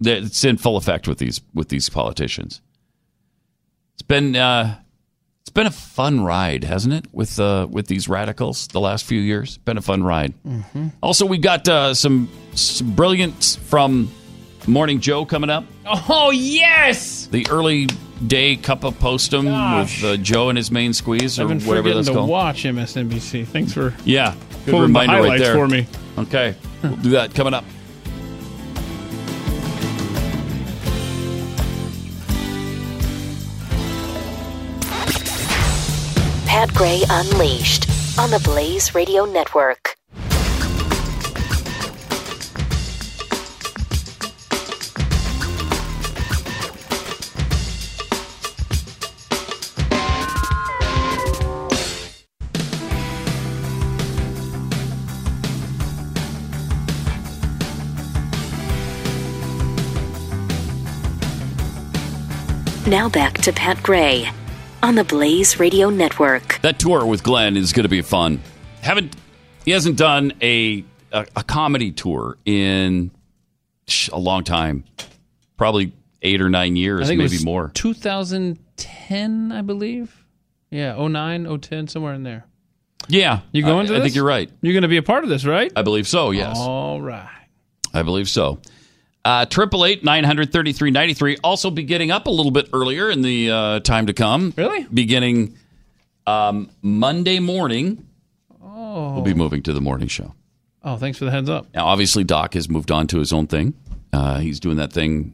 that's 0.00 0.44
in 0.44 0.56
full 0.56 0.76
effect 0.76 1.08
with 1.08 1.18
these 1.18 1.40
with 1.54 1.68
these 1.68 1.88
politicians. 1.88 2.60
It's 3.94 4.02
been 4.02 4.36
uh, 4.36 4.78
it's 5.42 5.50
been 5.50 5.66
a 5.66 5.70
fun 5.70 6.20
ride, 6.20 6.64
hasn't 6.64 6.92
it? 6.94 7.06
With 7.12 7.38
uh, 7.40 7.66
with 7.70 7.86
these 7.86 8.08
radicals, 8.08 8.68
the 8.68 8.80
last 8.80 9.04
few 9.04 9.20
years, 9.20 9.58
been 9.58 9.78
a 9.78 9.82
fun 9.82 10.02
ride. 10.02 10.34
Mhm. 10.46 10.92
Also, 11.02 11.24
we 11.24 11.38
got 11.38 11.66
uh, 11.68 11.94
some, 11.94 12.28
some 12.54 12.94
brilliance 12.94 13.56
from 13.56 14.10
Morning 14.66 15.00
Joe 15.00 15.24
coming 15.24 15.50
up. 15.50 15.64
Oh 16.08 16.30
yes! 16.32 17.26
The 17.26 17.46
early 17.50 17.86
day 18.26 18.56
cup 18.56 18.82
of 18.84 18.98
postum 18.98 19.44
Gosh. 19.44 20.02
with 20.02 20.20
uh, 20.20 20.22
Joe 20.22 20.48
and 20.48 20.58
his 20.58 20.70
main 20.72 20.92
squeeze, 20.92 21.38
or 21.38 21.42
I've 21.42 21.48
been 21.48 21.58
whatever 21.60 21.76
forgetting 21.90 21.96
that's 21.98 22.08
to 22.08 22.14
called. 22.14 22.28
watch 22.30 22.64
MSNBC. 22.64 23.46
Thanks 23.46 23.72
for 23.72 23.94
Yeah, 24.04 24.34
good 24.64 24.72
pulling 24.72 24.92
the 24.92 24.98
reminder 25.00 25.22
right 25.22 25.38
there 25.38 25.54
for 25.54 25.68
me. 25.68 25.86
Okay, 26.18 26.56
we'll 26.82 26.96
do 26.96 27.10
that 27.10 27.34
coming 27.34 27.54
up. 27.54 27.64
Pat 36.46 36.72
Gray 36.74 37.02
Unleashed 37.10 37.86
on 38.18 38.30
the 38.30 38.40
Blaze 38.40 38.94
Radio 38.94 39.24
Network. 39.24 39.96
Now 62.88 63.08
back 63.08 63.38
to 63.38 63.52
Pat 63.52 63.82
Gray 63.82 64.30
on 64.80 64.94
the 64.94 65.02
Blaze 65.02 65.58
Radio 65.58 65.90
Network. 65.90 66.60
That 66.62 66.78
tour 66.78 67.04
with 67.04 67.24
Glenn 67.24 67.56
is 67.56 67.72
going 67.72 67.82
to 67.82 67.88
be 67.88 68.00
fun. 68.00 68.40
Haven't 68.80 69.16
he 69.64 69.72
hasn't 69.72 69.98
done 69.98 70.32
a 70.40 70.84
a, 71.10 71.26
a 71.34 71.42
comedy 71.42 71.90
tour 71.90 72.38
in 72.44 73.10
a 74.12 74.18
long 74.18 74.44
time, 74.44 74.84
probably 75.56 75.92
eight 76.22 76.40
or 76.40 76.48
nine 76.48 76.76
years, 76.76 77.02
I 77.02 77.06
think 77.06 77.18
maybe 77.18 77.34
it 77.34 77.38
was 77.38 77.44
more. 77.44 77.72
2010, 77.74 79.52
I 79.52 79.62
believe. 79.62 80.24
Yeah, 80.70 80.96
09, 80.96 81.60
010, 81.60 81.88
somewhere 81.88 82.14
in 82.14 82.22
there. 82.22 82.46
Yeah, 83.08 83.40
You 83.52 83.62
going 83.62 83.86
I, 83.86 83.90
to 83.90 83.96
I 83.96 84.00
think 84.00 84.14
you're 84.14 84.24
right. 84.24 84.50
You're 84.60 84.72
going 84.72 84.82
to 84.82 84.88
be 84.88 84.96
a 84.96 85.02
part 85.02 85.22
of 85.22 85.30
this, 85.30 85.44
right? 85.44 85.72
I 85.76 85.82
believe 85.82 86.08
so. 86.08 86.32
Yes. 86.32 86.56
All 86.58 87.00
right. 87.00 87.46
I 87.94 88.02
believe 88.02 88.28
so. 88.28 88.60
Uh, 89.26 89.44
Triple 89.44 89.84
eight 89.84 90.04
nine 90.04 90.22
hundred 90.22 90.52
thirty 90.52 90.72
three 90.72 90.92
ninety 90.92 91.12
three. 91.12 91.36
Also, 91.42 91.68
be 91.70 91.82
getting 91.82 92.12
up 92.12 92.28
a 92.28 92.30
little 92.30 92.52
bit 92.52 92.68
earlier 92.72 93.10
in 93.10 93.22
the 93.22 93.50
uh, 93.50 93.80
time 93.80 94.06
to 94.06 94.12
come. 94.12 94.54
Really? 94.56 94.84
Beginning 94.84 95.56
um, 96.28 96.70
Monday 96.80 97.40
morning, 97.40 98.06
Oh. 98.62 99.14
we'll 99.14 99.22
be 99.24 99.34
moving 99.34 99.62
to 99.64 99.72
the 99.72 99.80
morning 99.80 100.06
show. 100.06 100.32
Oh, 100.84 100.96
thanks 100.96 101.18
for 101.18 101.24
the 101.24 101.32
heads 101.32 101.50
up. 101.50 101.66
Now, 101.74 101.86
obviously, 101.86 102.22
Doc 102.22 102.54
has 102.54 102.68
moved 102.68 102.92
on 102.92 103.08
to 103.08 103.18
his 103.18 103.32
own 103.32 103.48
thing. 103.48 103.74
Uh, 104.12 104.38
he's 104.38 104.60
doing 104.60 104.76
that 104.76 104.92
thing 104.92 105.32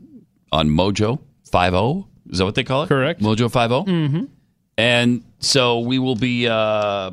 on 0.52 0.70
Mojo 0.70 1.18
Five 1.50 1.74
O. 1.74 2.08
Is 2.30 2.38
that 2.38 2.46
what 2.46 2.54
they 2.54 2.64
call 2.64 2.84
it? 2.84 2.88
Correct. 2.88 3.20
Mojo 3.20 3.50
Five 3.52 3.72
O. 3.72 3.84
Mm-hmm. 3.84 4.24
And 4.78 5.22
so 5.38 5.80
we 5.80 5.98
will 5.98 6.16
be 6.16 6.48
uh, 6.48 7.10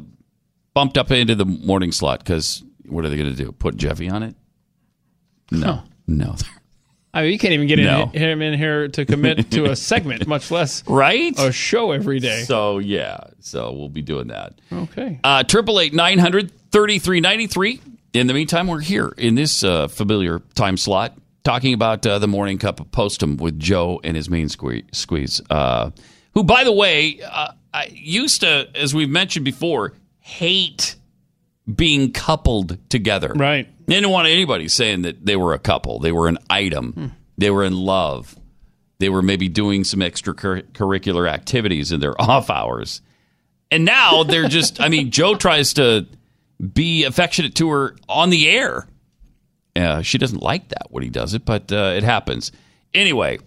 bumped 0.74 0.98
up 0.98 1.12
into 1.12 1.36
the 1.36 1.44
morning 1.46 1.92
slot 1.92 2.20
because 2.20 2.64
what 2.86 3.04
are 3.04 3.10
they 3.10 3.18
going 3.18 3.36
to 3.36 3.36
do? 3.36 3.52
Put 3.52 3.76
Jeffy 3.76 4.10
on 4.10 4.24
it? 4.24 4.34
No, 5.52 5.84
no. 6.08 6.36
I 7.20 7.24
mean, 7.24 7.32
you 7.34 7.40
can't 7.40 7.54
even 7.54 7.68
get 7.68 7.80
No. 7.80 8.10
in, 8.14 8.20
him 8.22 8.42
in 8.42 8.58
here 8.58 8.88
to 8.88 9.06
commit 9.06 9.52
to 9.52 9.66
a 9.66 9.76
segment, 9.76 10.26
much 10.28 10.50
less 10.52 10.84
right 10.88 11.34
a 11.38 11.52
show 11.52 11.92
every 11.92 12.20
day. 12.20 12.44
So 12.44 12.80
yeah, 12.80 13.20
so 13.40 13.72
we'll 13.74 13.90
be 13.90 14.02
doing 14.02 14.28
that. 14.28 14.54
Okay. 14.72 15.20
Uh, 15.24 15.44
Triple 15.44 15.80
eight 15.80 15.94
nine 15.94 16.18
hundred 16.20 16.52
thirty 16.72 16.98
three 17.00 17.20
ninety 17.20 17.48
three. 17.48 17.82
In 18.14 18.26
the 18.28 18.34
meantime, 18.34 18.68
we're 18.68 18.80
here 18.80 19.14
in 19.18 19.36
this 19.36 19.64
uh, 19.64 19.88
familiar 19.88 20.40
time 20.56 20.78
slot 20.78 21.16
talking 21.44 21.74
about 21.74 22.06
uh, 22.08 22.18
the 22.20 22.28
morning 22.28 22.58
cup 22.58 22.80
of 22.80 22.90
postum 22.92 23.40
with 23.40 23.60
Joe 23.60 24.02
and 24.04 24.16
his 24.18 24.30
main 24.30 24.48
sque- 24.48 24.84
squeeze. 24.96 25.42
Uh, 25.50 25.92
who, 26.34 26.44
by 26.44 26.64
the 26.64 26.72
way, 26.72 27.20
uh, 27.22 27.52
I 27.74 27.86
used 27.94 28.42
to, 28.42 28.68
as 28.76 28.96
we've 28.96 29.10
mentioned 29.10 29.46
before, 29.46 29.94
hate 30.20 30.96
being 31.76 32.12
coupled 32.12 32.78
together. 32.90 33.34
Right. 33.36 33.68
They 33.88 33.96
didn't 33.96 34.10
want 34.10 34.28
anybody 34.28 34.68
saying 34.68 35.04
that 35.04 35.26
they 35.26 35.36
were 35.36 35.54
a 35.54 35.60
couple. 35.60 36.00
They 36.00 36.12
were 36.12 36.28
an 36.28 36.38
item. 36.50 37.16
They 37.38 37.52
were 37.52 37.64
in 37.64 37.74
love. 37.74 38.36
they 39.00 39.10
were 39.10 39.22
maybe 39.22 39.48
doing 39.48 39.84
some 39.86 40.02
extracurricular 40.02 41.30
activities 41.30 41.92
in 41.92 42.00
their 42.00 42.20
off 42.22 42.50
hours. 42.50 43.02
And 43.72 43.86
now 43.86 44.24
they're 44.24 44.48
just, 44.48 44.82
I 44.82 44.90
mean, 44.90 45.12
Joe 45.12 45.36
tries 45.36 45.74
to 45.76 46.06
be 46.74 47.06
affectionate 47.06 47.56
to 47.56 47.70
her 47.70 47.96
on 48.10 48.30
the 48.30 48.50
air. 48.50 48.88
Uh, 49.76 50.02
she 50.02 50.18
doesn't 50.18 50.42
like 50.42 50.70
that 50.70 50.88
when 50.90 51.04
he 51.04 51.10
does 51.10 51.34
it, 51.34 51.46
but 51.46 51.72
uh, 51.72 51.94
it 51.96 52.04
happens. 52.04 52.52
Anyway, 52.94 53.40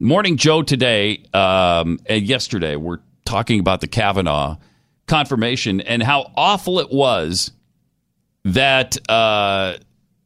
Morning 0.00 0.36
Joe 0.36 0.62
today 0.62 1.22
um, 1.32 2.00
and 2.06 2.26
yesterday, 2.26 2.74
we're 2.76 2.98
talking 3.24 3.60
about 3.60 3.80
the 3.80 3.86
Kavanaugh 3.86 4.56
confirmation 5.06 5.80
and 5.80 6.02
how 6.02 6.32
awful 6.36 6.80
it 6.80 6.90
was 6.90 7.52
that 8.46 8.96
uh, 9.10 9.76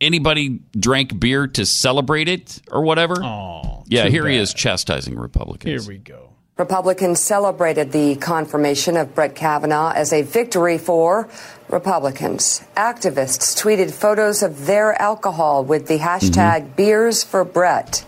anybody 0.01 0.61
drank 0.79 1.19
beer 1.19 1.47
to 1.47 1.65
celebrate 1.67 2.29
it 2.29 2.61
or 2.71 2.83
whatever. 2.83 3.23
Oh, 3.23 3.85
yeah, 3.87 4.05
too 4.05 4.11
here 4.11 4.29
he 4.29 4.37
is 4.37 4.55
chastising 4.55 5.17
Republicans. 5.17 5.87
Here 5.87 5.89
we 5.89 5.99
go. 5.99 6.31
Republicans 6.59 7.21
celebrated 7.21 7.91
the 7.91 8.17
confirmation 8.17 8.99
of 8.99 9.15
Brett 9.15 9.35
Kavanaugh 9.35 9.93
as 9.95 10.13
a 10.13 10.21
victory 10.21 10.77
for 10.77 11.27
Republicans. 11.71 12.63
Activists 12.77 13.57
tweeted 13.57 13.91
photos 13.91 14.43
of 14.43 14.67
their 14.67 14.93
alcohol 15.01 15.65
with 15.65 15.87
the 15.87 15.97
hashtag 15.99 16.77
Beers 16.77 17.25
for 17.25 17.47
Brett. 17.47 18.05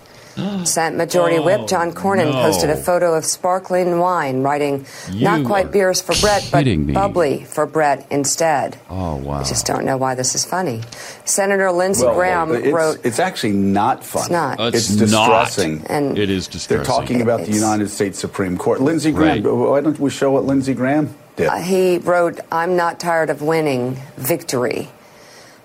Senate 0.64 0.96
Majority 0.96 1.38
Whip 1.38 1.66
John 1.68 1.92
Cornyn 1.92 2.26
no. 2.32 2.42
posted 2.42 2.70
a 2.70 2.76
photo 2.76 3.14
of 3.14 3.24
sparkling 3.24 3.98
wine, 3.98 4.42
writing, 4.42 4.86
Not 5.12 5.44
quite 5.44 5.70
beers 5.70 6.00
for 6.00 6.14
Brett, 6.20 6.48
but 6.50 6.64
me. 6.66 6.92
bubbly 6.92 7.44
for 7.44 7.66
Brett 7.66 8.06
instead. 8.10 8.78
Oh, 8.88 9.16
wow. 9.16 9.40
I 9.40 9.44
just 9.44 9.66
don't 9.66 9.84
know 9.84 9.96
why 9.96 10.14
this 10.14 10.34
is 10.34 10.44
funny. 10.44 10.80
Senator 11.24 11.70
Lindsey 11.70 12.06
Well, 12.06 12.14
Graham 12.14 12.52
it's, 12.54 12.68
wrote, 12.68 13.04
It's 13.04 13.18
actually 13.18 13.52
not 13.52 14.04
funny. 14.04 14.22
It's 14.22 14.30
not. 14.30 14.74
It's, 14.74 14.90
it's 14.90 15.12
not. 15.12 15.28
distressing. 15.44 15.86
And- 15.88 16.16
It 16.18 16.30
is 16.30 16.46
distressing. 16.48 16.76
They're 16.76 16.84
distressing. 16.84 17.02
talking 17.02 17.22
about 17.22 17.46
the 17.46 17.52
United 17.52 17.88
States 17.88 18.18
Supreme 18.18 18.56
Court. 18.56 18.80
Lindsey 18.80 19.12
Graham. 19.12 19.42
Right. 19.42 19.52
Why 19.54 19.80
don't 19.80 19.98
we 19.98 20.10
show 20.10 20.30
what 20.30 20.44
Lindsey 20.44 20.74
Graham 20.74 21.14
did? 21.36 21.48
Uh, 21.48 21.56
he 21.56 21.98
wrote, 21.98 22.40
I'm 22.50 22.76
not 22.76 22.98
tired 23.00 23.28
of 23.30 23.42
winning. 23.42 23.96
Victory. 24.16 24.88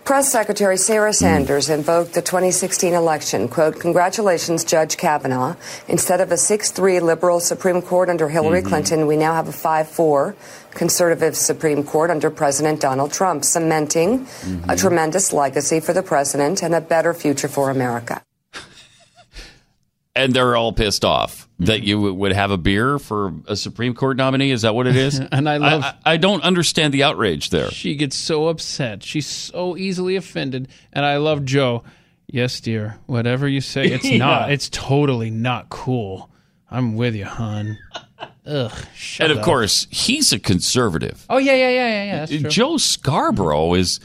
Press 0.07 0.31
Secretary 0.31 0.77
Sarah 0.77 1.09
hmm. 1.09 1.15
Sanders 1.15 1.69
invoked 1.69 2.13
the 2.13 2.21
2016 2.21 2.93
election. 2.93 3.49
Quote, 3.49 3.77
Congratulations, 3.77 4.63
Judge 4.63 4.95
Kavanaugh. 4.95 5.57
Instead 5.89 6.21
of 6.21 6.31
a 6.31 6.37
6 6.37 6.71
3 6.71 7.01
liberal 7.01 7.41
Supreme 7.41 7.81
Court 7.81 8.07
under 8.07 8.29
Hillary 8.29 8.61
hmm. 8.61 8.69
Clinton, 8.69 9.05
we 9.05 9.17
now 9.17 9.33
have 9.33 9.49
a 9.49 9.51
5 9.51 9.89
4 9.89 10.33
conservative 10.71 11.35
Supreme 11.35 11.83
Court 11.83 12.09
under 12.09 12.29
President 12.29 12.79
Donald 12.79 13.11
Trump, 13.11 13.43
cementing 13.43 14.13
a 14.13 14.17
mm-hmm. 14.23 14.75
tremendous 14.75 15.33
legacy 15.33 15.81
for 15.81 15.91
the 15.91 16.03
president 16.03 16.63
and 16.63 16.73
a 16.73 16.79
better 16.79 17.13
future 17.13 17.49
for 17.49 17.69
America. 17.69 18.23
and 20.15 20.31
they're 20.31 20.55
all 20.55 20.71
pissed 20.71 21.03
off 21.03 21.46
that 21.59 21.79
mm-hmm. 21.81 21.87
you 21.87 22.13
would 22.13 22.33
have 22.33 22.51
a 22.51 22.57
beer 22.57 22.99
for 22.99 23.33
a 23.47 23.55
Supreme 23.55 23.93
Court 23.95 24.17
nominee. 24.17 24.51
Is 24.51 24.61
that 24.61 24.75
what 24.75 24.87
it 24.87 24.95
is? 24.95 25.19
And 25.31 25.49
I 25.49 25.57
love- 25.57 25.83
I, 25.83 26.13
I 26.13 26.17
don't 26.17 26.43
understand 26.43 26.93
the 26.93 27.03
outrage 27.03 27.49
there. 27.49 27.71
She 27.71 27.95
gets 27.95 28.15
so 28.15 28.47
upset. 28.47 29.03
She's 29.03 29.27
so 29.27 29.75
easily 29.77 30.15
offended. 30.15 30.67
And 30.93 31.05
I 31.05 31.17
love 31.17 31.45
Joe. 31.45 31.83
Yes, 32.27 32.59
dear. 32.59 32.97
Whatever 33.05 33.47
you 33.47 33.61
say, 33.61 33.87
it's 33.87 34.05
Yeah. 34.09 34.17
not. 34.17 34.51
It's 34.51 34.69
totally 34.69 35.29
not 35.29 35.69
cool. 35.69 36.29
I'm 36.69 36.95
with 36.95 37.15
you, 37.15 37.25
hon. 37.25 37.77
Ugh. 38.45 38.71
And 39.19 39.31
of 39.31 39.39
up. 39.39 39.45
course, 39.45 39.87
he's 39.89 40.31
a 40.31 40.39
conservative. 40.39 41.25
Oh 41.29 41.37
yeah, 41.37 41.53
yeah, 41.53 41.69
yeah, 41.69 41.87
yeah, 41.87 42.03
yeah. 42.03 42.19
That's 42.19 42.41
true. 42.41 42.49
Joe 42.49 42.77
Scarborough 42.77 43.73
is. 43.73 43.99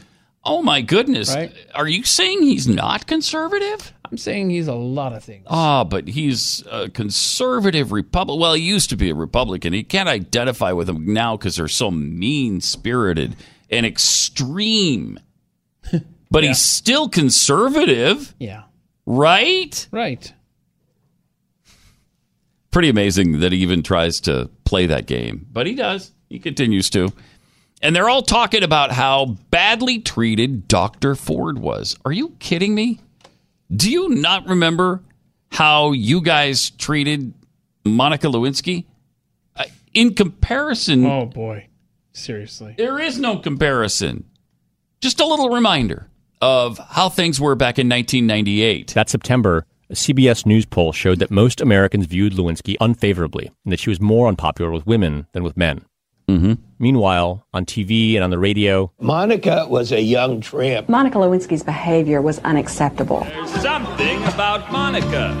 Oh 0.45 0.61
my 0.61 0.81
goodness! 0.81 1.33
Right. 1.33 1.53
Are 1.73 1.87
you 1.87 2.03
saying 2.03 2.41
he's 2.43 2.67
not 2.67 3.07
conservative? 3.07 3.93
I'm 4.11 4.17
saying 4.17 4.49
he's 4.51 4.67
a 4.67 4.75
lot 4.75 5.13
of 5.13 5.23
things. 5.23 5.45
Ah, 5.49 5.83
but 5.83 6.07
he's 6.07 6.63
a 6.69 6.89
conservative 6.89 7.91
Republican. 7.91 8.41
Well, 8.41 8.53
he 8.53 8.61
used 8.61 8.89
to 8.91 8.95
be 8.97 9.09
a 9.09 9.15
Republican. 9.15 9.73
He 9.73 9.83
can't 9.83 10.09
identify 10.09 10.71
with 10.73 10.87
them 10.87 11.13
now 11.13 11.35
because 11.37 11.55
they're 11.55 11.67
so 11.67 11.89
mean 11.89 12.61
spirited 12.61 13.35
and 13.69 13.85
extreme. 13.85 15.19
But 16.31 16.43
he's 16.43 16.59
still 16.59 17.09
conservative, 17.09 18.33
Yeah. 18.39 18.63
right? 19.05 19.87
Right. 19.91 20.33
Pretty 22.71 22.89
amazing 22.89 23.39
that 23.41 23.51
he 23.51 23.59
even 23.59 23.83
tries 23.83 24.19
to 24.21 24.49
play 24.65 24.87
that 24.87 25.05
game, 25.05 25.45
but 25.51 25.67
he 25.67 25.75
does. 25.75 26.11
He 26.29 26.39
continues 26.39 26.89
to. 26.91 27.13
And 27.83 27.93
they're 27.95 28.09
all 28.09 28.21
talking 28.23 28.63
about 28.63 28.91
how 28.91 29.35
badly 29.51 29.99
treated 29.99 30.67
Dr. 30.69 31.13
Ford 31.15 31.59
was. 31.59 31.97
Are 32.05 32.11
you 32.13 32.29
kidding 32.39 32.73
me? 32.73 33.01
Do 33.75 33.91
you 33.91 34.07
not 34.09 34.47
remember 34.47 35.03
how 35.51 35.91
you 35.91 36.21
guys 36.21 36.69
treated 36.71 37.33
Monica 37.85 38.27
Lewinsky? 38.27 38.85
Uh, 39.55 39.65
In 39.93 40.13
comparison, 40.15 41.05
Oh 41.05 41.25
boy. 41.25 41.67
Seriously. 42.13 42.73
there 42.77 42.99
is 42.99 43.19
no 43.19 43.37
comparison. 43.37 44.23
Just 45.01 45.19
a 45.19 45.25
little 45.25 45.49
reminder 45.49 46.07
of 46.41 46.77
how 46.77 47.09
things 47.09 47.39
were 47.39 47.55
back 47.55 47.77
in 47.79 47.89
1998. 47.89 48.93
That 48.93 49.09
September, 49.09 49.65
a 49.89 49.93
CBS 49.93 50.45
News 50.45 50.65
poll 50.65 50.93
showed 50.93 51.19
that 51.19 51.31
most 51.31 51.59
Americans 51.59 52.05
viewed 52.05 52.33
Lewinsky 52.33 52.75
unfavorably 52.79 53.51
and 53.65 53.71
that 53.73 53.79
she 53.79 53.89
was 53.89 53.99
more 53.99 54.27
unpopular 54.29 54.71
with 54.71 54.85
women 54.87 55.27
than 55.33 55.43
with 55.43 55.57
men. 55.57 55.83
Mm-hmm. 56.27 56.53
Meanwhile, 56.79 57.45
on 57.53 57.65
TV 57.65 58.15
and 58.15 58.23
on 58.23 58.29
the 58.29 58.39
radio, 58.39 58.91
Monica 58.99 59.65
was 59.69 59.91
a 59.91 60.01
young 60.01 60.41
tramp. 60.41 60.89
Monica 60.89 61.17
Lewinsky's 61.17 61.63
behavior 61.63 62.21
was 62.21 62.39
unacceptable. 62.39 63.21
There's 63.21 63.51
something 63.61 64.23
about 64.23 64.71
Monica. 64.71 65.33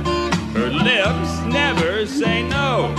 Her 0.53 0.69
lips 0.69 1.53
never 1.53 2.05
say 2.05 2.47
no. 2.47 2.93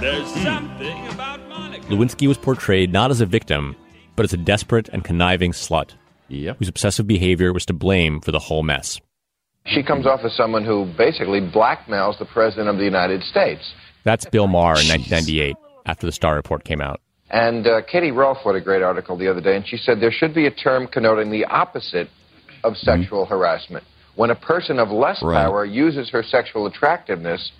There's 0.00 0.28
something 0.42 1.06
about 1.08 1.40
Monica. 1.48 1.86
Lewinsky 1.88 2.26
was 2.26 2.38
portrayed 2.38 2.92
not 2.92 3.10
as 3.10 3.20
a 3.20 3.26
victim, 3.26 3.76
but 4.14 4.24
as 4.24 4.32
a 4.32 4.38
desperate 4.38 4.88
and 4.88 5.04
conniving 5.04 5.52
slut 5.52 5.92
yep. 6.28 6.58
whose 6.58 6.68
obsessive 6.68 7.06
behavior 7.06 7.52
was 7.52 7.66
to 7.66 7.72
blame 7.72 8.20
for 8.20 8.32
the 8.32 8.38
whole 8.38 8.62
mess. 8.62 9.00
She 9.66 9.82
comes 9.82 10.06
off 10.06 10.20
as 10.24 10.32
someone 10.36 10.64
who 10.64 10.92
basically 10.96 11.40
blackmails 11.40 12.18
the 12.18 12.26
President 12.26 12.68
of 12.68 12.78
the 12.78 12.84
United 12.84 13.22
States. 13.22 13.62
That's 14.04 14.24
Bill 14.26 14.46
Maher 14.46 14.78
in 14.80 14.86
1998, 14.86 15.56
after 15.86 16.06
the 16.06 16.12
Starr 16.12 16.36
Report 16.36 16.62
came 16.62 16.80
out. 16.80 17.00
And 17.30 17.66
uh, 17.66 17.82
Katie 17.82 18.12
Rolfe 18.12 18.38
wrote 18.44 18.56
a 18.56 18.60
great 18.60 18.82
article 18.82 19.16
the 19.16 19.28
other 19.28 19.40
day, 19.40 19.56
and 19.56 19.66
she 19.66 19.76
said 19.76 20.00
there 20.00 20.12
should 20.12 20.34
be 20.34 20.46
a 20.46 20.50
term 20.50 20.86
connoting 20.86 21.30
the 21.30 21.44
opposite 21.46 22.08
of 22.62 22.76
sexual 22.76 23.26
harassment. 23.26 23.84
When 24.14 24.30
a 24.30 24.34
person 24.34 24.78
of 24.78 24.90
less 24.90 25.22
Right. 25.22 25.42
power 25.42 25.64
uses 25.64 26.08
her 26.10 26.22
sexual 26.22 26.66
attractiveness 26.66 27.52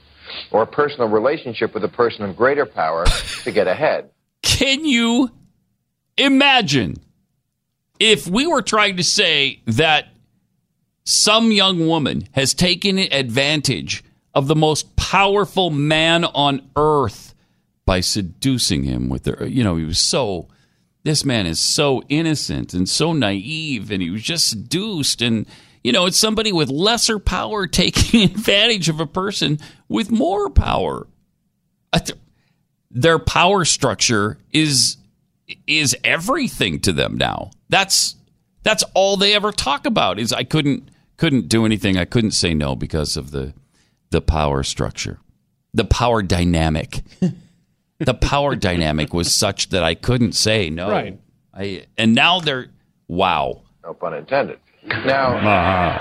or 0.51 0.63
a 0.63 0.67
personal 0.67 1.09
relationship 1.09 1.75
with 1.75 1.85
a 1.85 1.89
person 1.89 2.23
of 2.25 2.37
greater 2.37 2.67
power 2.67 3.05
to 3.45 3.53
get 3.53 3.67
ahead. 3.67 4.11
Can 4.43 4.85
you 4.85 5.31
imagine 6.17 6.97
if 7.99 8.27
we 8.27 8.47
were 8.47 8.63
trying 8.63 8.97
to 8.97 9.05
say 9.05 9.61
that 9.67 10.09
some 11.05 11.53
young 11.53 11.87
woman 11.87 12.27
has 12.33 12.55
taken 12.55 12.99
advantage 12.99 14.03
of 14.35 14.49
the 14.49 14.57
most 14.57 14.97
powerful 14.97 15.71
man 15.71 16.25
on 16.25 16.69
earth 16.77 17.35
by 17.87 18.01
seducing 18.01 18.83
him 18.85 19.09
with 19.09 19.27
her? 19.27 19.47
You 19.47 19.65
know, 19.65 19.77
he 19.77 19.85
was 19.85 19.99
so. 19.99 20.49
This 21.05 21.25
man 21.25 21.47
is 21.47 21.61
so 21.61 22.03
innocent 22.09 22.75
and 22.75 22.89
so 22.89 23.13
naive, 23.13 23.93
and 23.93 24.03
he 24.03 24.11
was 24.11 24.23
just 24.23 24.49
seduced. 24.49 25.23
And, 25.23 25.47
you 25.85 25.93
know, 25.93 26.07
it's 26.07 26.19
somebody 26.19 26.53
with 26.53 26.69
lesser 26.69 27.21
power 27.21 27.67
taking 27.69 28.25
advantage 28.25 28.89
of 28.89 28.99
a 28.99 29.07
person 29.07 29.61
with 29.89 30.11
more 30.11 30.51
power. 30.51 31.07
Their 32.91 33.19
power 33.19 33.65
structure 33.65 34.39
is 34.53 34.97
is 35.67 35.97
everything 36.03 36.81
to 36.81 36.93
them 36.93 37.17
now. 37.17 37.51
That's 37.69 38.17
that's 38.63 38.85
all 38.95 39.17
they 39.17 39.35
ever 39.35 39.53
talk 39.53 39.87
about. 39.87 40.19
Is 40.19 40.33
I 40.33 40.45
couldn't 40.45 40.91
couldn't 41.17 41.49
do 41.49 41.65
anything. 41.65 41.97
I 41.97 42.05
couldn't 42.05 42.33
say 42.33 42.55
no 42.55 42.75
because 42.75 43.17
of 43.17 43.31
the 43.31 43.55
the 44.11 44.21
power 44.21 44.63
structure, 44.63 45.19
the 45.75 45.85
power 45.85 46.23
dynamic. 46.23 47.03
the 47.99 48.15
power 48.15 48.55
dynamic 48.55 49.13
was 49.15 49.33
such 49.33 49.71
that 49.71 49.83
I 49.83 49.95
couldn't 49.95 50.33
say 50.33 50.71
no. 50.71 50.91
Right. 50.91 51.19
I 51.55 51.87
and 51.97 52.15
now 52.15 52.41
they're 52.41 52.69
wow. 53.09 53.63
No 53.85 53.95
pun 53.95 54.15
intended. 54.15 54.59
Now, 54.85 55.99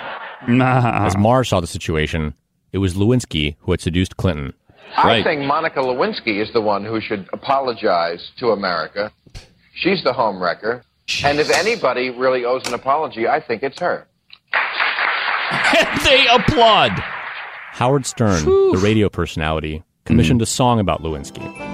As 0.47 1.17
Maher 1.17 1.43
saw 1.43 1.59
the 1.59 1.67
situation, 1.67 2.35
it 2.71 2.77
was 2.79 2.93
Lewinsky 2.93 3.55
who 3.59 3.71
had 3.71 3.81
seduced 3.81 4.17
Clinton. 4.17 4.53
I 4.97 5.23
think 5.23 5.41
Monica 5.41 5.79
Lewinsky 5.79 6.41
is 6.41 6.51
the 6.53 6.61
one 6.61 6.85
who 6.85 7.01
should 7.01 7.27
apologize 7.33 8.31
to 8.39 8.49
America. 8.51 9.11
She's 9.73 10.03
the 10.03 10.13
home 10.13 10.37
homewrecker. 10.37 10.83
And 11.23 11.39
if 11.39 11.49
anybody 11.51 12.09
really 12.09 12.45
owes 12.45 12.67
an 12.67 12.73
apology, 12.73 13.27
I 13.27 13.39
think 13.39 13.61
it's 13.63 13.79
her. 13.79 14.07
they 16.03 16.25
applaud. 16.27 16.91
Howard 17.73 18.05
Stern, 18.05 18.45
the 18.45 18.79
radio 18.81 19.09
personality, 19.09 19.83
commissioned 20.05 20.41
a 20.41 20.45
song 20.45 20.79
about 20.79 21.01
Lewinsky. 21.01 21.64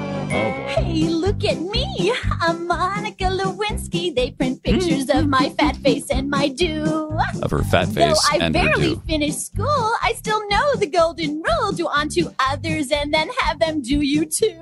Hey, 0.71 1.09
look 1.09 1.43
at 1.43 1.59
me. 1.59 2.13
I'm 2.39 2.65
Monica 2.65 3.25
Lewinsky. 3.25 4.15
They 4.15 4.31
print 4.31 4.63
pictures 4.63 5.09
of 5.09 5.27
my 5.27 5.49
fat 5.59 5.75
face 5.75 6.09
and 6.09 6.29
my 6.29 6.47
do. 6.47 7.11
Of 7.43 7.51
her 7.51 7.63
fat 7.63 7.89
Though 7.89 8.07
face 8.07 8.29
I 8.31 8.37
and 8.37 8.55
her 8.55 8.67
barely 8.67 8.95
finished 9.05 9.47
school, 9.47 9.65
I 10.01 10.13
still 10.15 10.47
know 10.47 10.75
the 10.75 10.87
golden 10.87 11.43
rule. 11.43 11.73
Do 11.73 11.87
unto 11.87 12.29
others 12.39 12.89
and 12.89 13.13
then 13.13 13.29
have 13.41 13.59
them 13.59 13.81
do 13.81 13.99
you 13.99 14.25
too. 14.25 14.61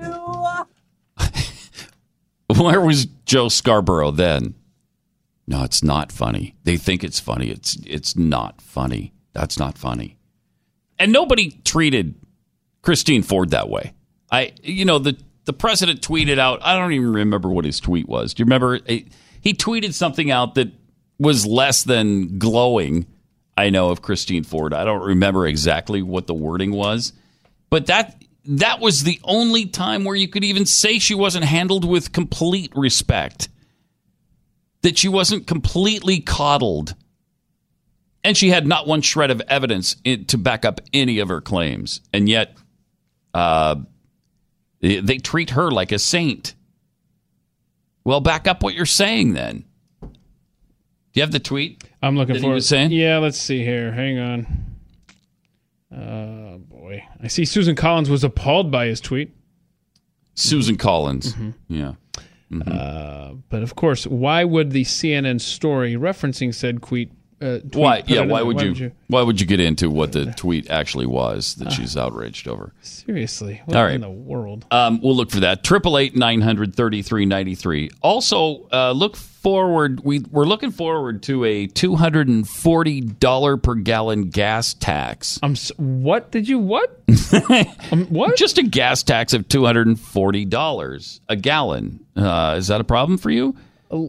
Where 2.58 2.80
was 2.80 3.06
Joe 3.24 3.48
Scarborough 3.48 4.10
then? 4.10 4.56
No, 5.46 5.62
it's 5.62 5.84
not 5.84 6.10
funny. 6.10 6.56
They 6.64 6.76
think 6.76 7.04
it's 7.04 7.20
funny. 7.20 7.50
It's 7.50 7.76
it's 7.86 8.16
not 8.16 8.60
funny. 8.60 9.12
That's 9.32 9.60
not 9.60 9.78
funny. 9.78 10.18
And 10.98 11.12
nobody 11.12 11.52
treated 11.64 12.16
Christine 12.82 13.22
Ford 13.22 13.50
that 13.50 13.68
way. 13.68 13.94
I 14.32 14.54
you 14.62 14.84
know 14.84 14.98
the 14.98 15.16
the 15.50 15.54
president 15.54 16.00
tweeted 16.00 16.38
out. 16.38 16.60
I 16.62 16.78
don't 16.78 16.92
even 16.92 17.12
remember 17.12 17.48
what 17.48 17.64
his 17.64 17.80
tweet 17.80 18.08
was. 18.08 18.34
Do 18.34 18.40
you 18.40 18.44
remember? 18.44 18.78
He 18.86 19.52
tweeted 19.52 19.94
something 19.94 20.30
out 20.30 20.54
that 20.54 20.68
was 21.18 21.44
less 21.44 21.82
than 21.82 22.38
glowing. 22.38 23.04
I 23.56 23.70
know 23.70 23.90
of 23.90 24.00
Christine 24.00 24.44
Ford. 24.44 24.72
I 24.72 24.84
don't 24.84 25.02
remember 25.02 25.48
exactly 25.48 26.02
what 26.02 26.28
the 26.28 26.34
wording 26.34 26.70
was, 26.70 27.12
but 27.68 27.86
that 27.86 28.22
that 28.44 28.78
was 28.78 29.02
the 29.02 29.18
only 29.24 29.66
time 29.66 30.04
where 30.04 30.14
you 30.14 30.28
could 30.28 30.44
even 30.44 30.66
say 30.66 31.00
she 31.00 31.16
wasn't 31.16 31.46
handled 31.46 31.84
with 31.84 32.12
complete 32.12 32.70
respect. 32.76 33.48
That 34.82 34.98
she 34.98 35.08
wasn't 35.08 35.48
completely 35.48 36.20
coddled. 36.20 36.94
And 38.22 38.36
she 38.36 38.50
had 38.50 38.68
not 38.68 38.86
one 38.86 39.00
shred 39.00 39.32
of 39.32 39.42
evidence 39.48 39.96
to 40.28 40.38
back 40.38 40.64
up 40.64 40.80
any 40.92 41.18
of 41.18 41.26
her 41.26 41.40
claims. 41.40 42.02
And 42.12 42.28
yet, 42.28 42.56
uh, 43.34 43.74
they, 44.80 45.18
treat 45.18 45.50
her 45.50 45.70
like 45.70 45.92
a 45.92 45.98
saint. 45.98 46.54
Well, 48.04 48.20
back 48.20 48.48
up 48.48 48.62
what 48.62 48.74
you're 48.74 48.86
saying 48.86 49.34
then. 49.34 49.64
Do 50.02 50.08
you 51.14 51.22
have 51.22 51.32
the 51.32 51.40
tweet? 51.40 51.84
I'm 52.02 52.16
looking 52.16 52.40
for 52.40 52.50
was 52.50 52.66
saying? 52.68 52.92
Yeah, 52.92 53.18
let's 53.18 53.38
see 53.38 53.64
here. 53.64 53.92
Hang 53.92 54.18
on. 54.18 54.66
Uh, 55.94 56.58
boy, 56.58 57.04
I 57.22 57.26
see 57.26 57.44
Susan 57.44 57.74
Collins 57.74 58.08
was 58.08 58.22
appalled 58.24 58.70
by 58.70 58.86
his 58.86 59.00
tweet. 59.00 59.32
Susan 60.34 60.76
Collins. 60.76 61.34
Mhm. 61.34 61.54
Yeah. 61.68 61.92
Uh, 62.66 63.34
but 63.48 63.62
of 63.62 63.74
course, 63.74 64.06
why 64.06 64.44
would 64.44 64.70
the 64.70 64.84
CNN 64.84 65.40
story 65.40 65.94
referencing 65.94 66.54
said 66.54 66.80
tweet? 66.82 67.12
Uh, 67.40 67.58
Why? 67.72 68.02
Yeah. 68.06 68.20
it 68.20 68.22
in 68.24 68.28
Why 68.28 68.42
would 68.42 68.60
you, 68.60 68.92
Why 69.06 69.22
would 69.22 69.40
you 69.40 69.46
get 69.46 69.60
into 69.60 69.88
what 69.88 70.12
the 70.12 70.26
tweet 70.32 70.68
actually 70.68 71.06
was 71.06 71.54
that 71.56 71.72
she's 71.72 71.96
outraged 71.96 72.46
over? 72.46 72.74
Seriously, 72.82 73.62
what 73.64 73.76
All 73.76 73.84
right. 73.84 73.94
in 73.94 74.02
the 74.02 74.10
world? 74.10 74.66
Um, 74.70 75.00
we'll 75.00 75.16
look 75.16 75.30
for 75.30 75.40
that. 75.40 75.64
Triple 75.64 75.96
eight 75.96 76.14
nine 76.14 76.42
hundred 76.42 76.76
thirty 76.76 77.00
three 77.02 77.24
ninety 77.24 77.54
three. 77.54 77.90
Also, 78.02 78.68
uh, 78.72 78.92
look 78.92 79.16
forward. 79.16 80.00
We 80.04 80.20
we're 80.30 80.44
looking 80.44 80.70
forward 80.70 81.22
to 81.24 81.44
a 81.44 81.66
two 81.66 81.96
hundred 81.96 82.28
and 82.28 82.46
forty 82.46 83.00
dollar 83.00 83.56
per 83.56 83.74
gallon 83.74 84.28
gas 84.28 84.74
tax. 84.74 85.38
I'm. 85.42 85.52
s 85.52 85.72
what 85.78 86.30
did 86.30 86.46
you 86.46 86.58
what? 86.58 87.00
um, 87.90 88.06
what? 88.06 88.36
Just 88.36 88.58
a 88.58 88.62
gas 88.62 89.02
tax 89.02 89.32
of 89.32 89.48
two 89.48 89.64
hundred 89.64 89.86
and 89.86 89.98
forty 89.98 90.44
dollars 90.44 91.20
a 91.28 91.36
gallon. 91.36 92.04
Uh, 92.14 92.56
is 92.58 92.68
that 92.68 92.82
a 92.82 92.84
problem 92.84 93.16
for 93.16 93.30
you? 93.30 93.56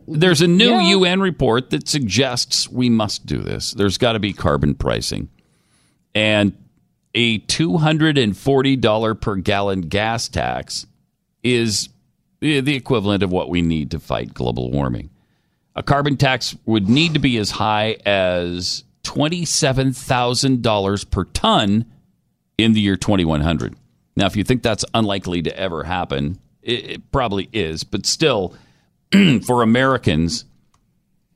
There's 0.07 0.41
a 0.41 0.47
new 0.47 0.69
yeah. 0.69 0.91
UN 0.91 1.21
report 1.21 1.71
that 1.71 1.87
suggests 1.87 2.69
we 2.69 2.89
must 2.89 3.25
do 3.25 3.39
this. 3.39 3.71
There's 3.71 3.97
got 3.97 4.13
to 4.13 4.19
be 4.19 4.33
carbon 4.33 4.75
pricing. 4.75 5.29
And 6.13 6.53
a 7.15 7.39
$240 7.39 9.21
per 9.21 9.35
gallon 9.37 9.81
gas 9.81 10.29
tax 10.29 10.85
is 11.43 11.89
eh, 12.41 12.61
the 12.61 12.75
equivalent 12.75 13.23
of 13.23 13.31
what 13.31 13.49
we 13.49 13.61
need 13.61 13.91
to 13.91 13.99
fight 13.99 14.33
global 14.33 14.71
warming. 14.71 15.09
A 15.75 15.83
carbon 15.83 16.17
tax 16.17 16.55
would 16.65 16.89
need 16.89 17.13
to 17.13 17.19
be 17.19 17.37
as 17.37 17.51
high 17.51 17.97
as 18.05 18.83
$27,000 19.03 21.09
per 21.09 21.23
ton 21.25 21.85
in 22.57 22.73
the 22.73 22.81
year 22.81 22.97
2100. 22.97 23.75
Now, 24.15 24.25
if 24.25 24.35
you 24.35 24.43
think 24.43 24.61
that's 24.61 24.85
unlikely 24.93 25.41
to 25.43 25.57
ever 25.57 25.83
happen, 25.83 26.39
it, 26.61 26.89
it 26.89 27.11
probably 27.11 27.49
is, 27.53 27.83
but 27.83 28.05
still, 28.05 28.53
for 29.45 29.61
Americans, 29.63 30.45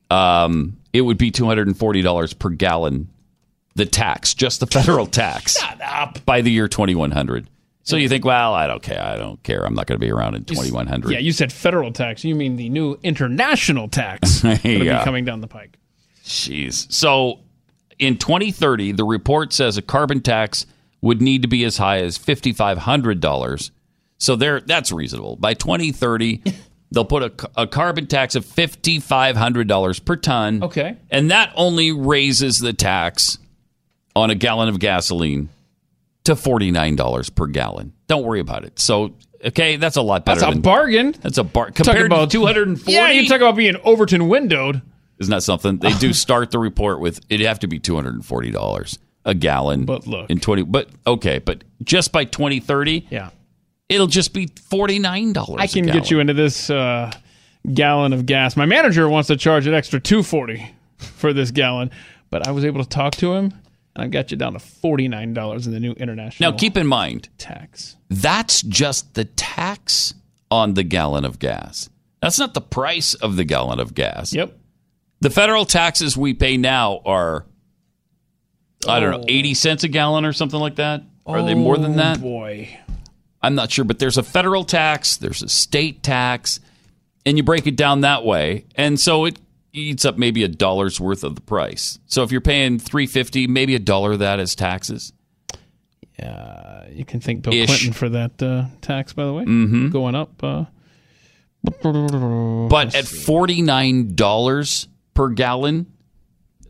um, 0.10 0.78
it 0.94 1.02
would 1.02 1.18
be 1.18 1.32
$240 1.32 2.40
per 2.40 2.50
gallon, 2.50 3.10
the 3.76 3.86
tax, 3.86 4.34
just 4.34 4.60
the 4.60 4.68
federal 4.68 5.06
tax. 5.08 5.58
By 6.26 6.42
the 6.42 6.52
year 6.52 6.68
2100. 6.68 7.50
So 7.84 7.98
you 7.98 8.10
think, 8.10 8.26
well, 8.26 8.54
I 8.56 8.66
don't 8.66 8.82
care. 8.82 9.02
I 9.04 9.16
don't 9.16 9.42
care. 9.44 9.64
I'm 9.64 9.76
not 9.76 9.86
going 9.86 10.00
to 10.00 10.04
be 10.04 10.12
around 10.12 10.34
in 10.36 10.44
2100. 10.46 11.12
Yeah, 11.12 11.20
you 11.20 11.32
said 11.32 11.54
federal 11.54 11.92
tax. 11.94 12.24
You 12.24 12.34
mean 12.34 12.56
the 12.56 12.70
new 12.70 12.98
international 13.04 13.88
tax 13.90 14.40
that'll 14.42 14.72
Yeah. 14.84 15.00
be 15.00 15.04
coming 15.06 15.24
down 15.26 15.42
the 15.42 15.48
pike? 15.48 15.78
Jeez. 16.24 16.92
So 16.92 17.42
in 18.00 18.18
2030, 18.18 18.94
the 18.94 19.04
report 19.04 19.54
says 19.54 19.78
a 19.78 19.84
carbon 19.84 20.22
tax 20.22 20.66
would 21.02 21.22
need 21.22 21.44
to 21.44 21.48
be 21.48 21.64
as 21.64 21.78
high 21.78 22.00
as 22.00 22.18
$5,500. 22.18 23.72
So 24.18 24.36
there, 24.36 24.62
that's 24.62 24.92
reasonable. 24.92 25.36
By 25.36 25.54
2030, 25.54 26.42
they'll 26.96 27.06
put 27.06 27.22
a, 27.22 27.62
a 27.62 27.68
carbon 27.68 28.08
tax 28.08 28.36
of 28.36 28.46
$5,500 28.46 30.06
per 30.06 30.16
ton. 30.16 30.64
Okay. 30.64 30.98
And 31.12 31.30
that 31.30 31.52
only 31.56 31.92
raises 31.92 32.60
the 32.60 32.74
tax 32.74 33.38
on 34.16 34.32
a 34.32 34.36
gallon 34.36 34.70
of 34.70 34.80
gasoline 34.80 35.50
to 36.24 36.34
$49 36.34 37.36
per 37.36 37.48
gallon. 37.48 37.94
Don't 38.08 38.24
worry 38.24 38.40
about 38.40 38.64
it. 38.64 38.80
So, 38.80 39.14
okay, 39.44 39.76
that's 39.76 39.98
a 39.98 40.02
lot 40.02 40.26
better 40.26 40.40
That's 40.40 40.52
a 40.52 40.54
than 40.54 40.62
bargain. 40.62 41.12
That's 41.22 41.38
a 41.38 41.44
bar 41.44 41.68
Talk 41.68 41.76
compared 41.76 42.06
about 42.08 42.32
to 42.32 42.38
240. 42.38 42.92
Yeah, 42.92 43.12
you 43.12 43.28
talk 43.28 43.42
about 43.42 43.58
being 43.58 43.76
Overton 43.84 44.30
windowed. 44.30 44.82
Isn't 45.20 45.32
that 45.32 45.44
something? 45.44 45.78
They 45.78 45.94
do 45.94 46.14
start 46.14 46.52
the 46.52 46.60
report 46.60 47.02
with 47.02 47.20
it'd 47.30 47.46
have 47.46 47.60
to 47.60 47.68
be 47.68 47.80
two 47.80 47.96
hundred 47.96 48.16
and 48.16 48.26
forty 48.26 48.52
dollars 48.52 49.00
a 49.24 49.34
gallon. 49.34 49.86
But 49.86 50.06
look, 50.08 50.30
in 50.30 50.40
twenty, 50.40 50.64
but 50.64 50.90
okay, 51.08 51.40
but 51.40 51.64
just 51.84 52.12
by 52.12 52.26
twenty 52.26 52.60
thirty, 52.60 53.08
yeah, 53.10 53.30
it'll 53.90 54.08
just 54.08 54.34
be 54.34 54.48
forty 54.70 55.00
nine 55.00 55.34
dollars. 55.34 55.60
I 55.60 55.68
can 55.68 55.86
get 55.86 56.10
you 56.12 56.20
into 56.20 56.34
this 56.34 56.70
uh, 56.70 57.12
gallon 57.74 58.14
of 58.14 58.26
gas. 58.26 58.56
My 58.58 58.66
manager 58.66 59.08
wants 59.10 59.28
to 59.28 59.38
charge 59.38 59.68
an 59.68 59.74
extra 59.74 60.00
two 60.00 60.24
forty 60.24 60.74
for 60.98 61.34
this 61.34 61.52
gallon, 61.52 61.92
but 62.30 62.48
I 62.48 62.52
was 62.52 62.66
able 62.66 62.84
to 62.84 62.90
talk 62.90 63.14
to 63.18 63.34
him, 63.34 63.46
and 63.96 64.04
I 64.04 64.08
got 64.08 64.32
you 64.32 64.38
down 64.38 64.54
to 64.54 64.60
forty 64.60 65.08
nine 65.08 65.34
dollars 65.34 65.68
in 65.68 65.74
the 65.74 65.80
new 65.80 65.94
international. 65.94 66.52
Now 66.52 66.58
keep 66.58 66.78
in 66.78 66.88
mind 66.88 67.30
tax. 67.38 67.96
That's 68.10 68.62
just 68.62 69.14
the 69.16 69.26
tax 69.26 70.14
on 70.52 70.74
the 70.76 70.84
gallon 70.84 71.26
of 71.26 71.40
gas. 71.40 71.90
That's 72.22 72.40
not 72.40 72.54
the 72.54 72.62
price 72.62 73.14
of 73.14 73.36
the 73.36 73.44
gallon 73.44 73.80
of 73.80 73.94
gas. 73.94 74.34
Yep. 74.34 74.58
The 75.22 75.30
federal 75.30 75.66
taxes 75.66 76.16
we 76.18 76.34
pay 76.34 76.58
now 76.58 77.02
are 77.06 77.46
I 78.88 79.00
don't 79.00 79.12
know, 79.12 79.20
Oh. 79.22 79.26
80 79.28 79.54
cents 79.56 79.84
a 79.84 79.88
gallon 79.88 80.26
or 80.26 80.34
something 80.34 80.60
like 80.60 80.76
that? 80.76 81.04
Are 81.26 81.42
they 81.44 81.56
more 81.56 81.78
than 81.78 81.94
Oh, 81.94 81.98
that? 81.98 82.22
Boy. 82.22 82.80
I'm 83.46 83.56
not 83.56 83.72
sure, 83.72 83.86
but 83.86 84.00
there's 84.00 84.18
a 84.18 84.24
federal 84.24 84.64
tax, 84.64 85.18
there's 85.18 85.42
a 85.44 85.50
state 85.50 86.02
tax, 86.04 86.60
and 87.26 87.38
you 87.38 87.44
break 87.44 87.68
it 87.68 87.76
down 87.76 88.02
that 88.02 88.26
way. 88.26 88.66
And 88.76 89.00
so 89.00 89.26
it 89.26 89.40
eats 89.74 90.06
up 90.06 90.18
maybe 90.18 90.44
a 90.44 90.48
dollar's 90.48 91.00
worth 91.00 91.24
of 91.24 91.36
the 91.36 91.42
price. 91.42 92.00
So 92.08 92.24
if 92.24 92.32
you're 92.32 92.42
paying 92.42 92.80
350, 92.80 93.48
maybe 93.48 93.76
a 93.76 93.80
dollar 93.80 94.14
of 94.14 94.20
that 94.20 94.40
is 94.40 94.56
taxes. 94.56 95.12
Yeah, 96.18 96.88
you 96.90 97.04
can 97.06 97.20
thank 97.20 97.42
Bill 97.44 97.54
Ish. 97.54 97.68
Clinton 97.68 97.94
for 97.94 98.08
that 98.10 98.42
uh, 98.42 98.66
tax, 98.82 99.12
by 99.14 99.26
the 99.26 99.34
way, 99.34 99.44
Mhm. 99.46 99.92
going 99.92 100.16
up. 100.16 100.42
Uh, 100.44 100.66
But 101.82 102.96
at 102.96 103.06
$49 103.06 104.88
per 105.14 105.30
gallon, 105.30 105.88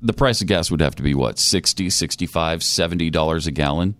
the 0.02 0.14
price 0.14 0.42
of 0.42 0.48
gas 0.48 0.72
would 0.72 0.82
have 0.82 0.96
to 0.96 1.04
be 1.04 1.14
what, 1.14 1.38
60, 1.40 1.90
65, 1.90 2.64
70 2.64 3.10
dollars 3.10 3.48
a 3.48 3.52
gallon? 3.52 3.96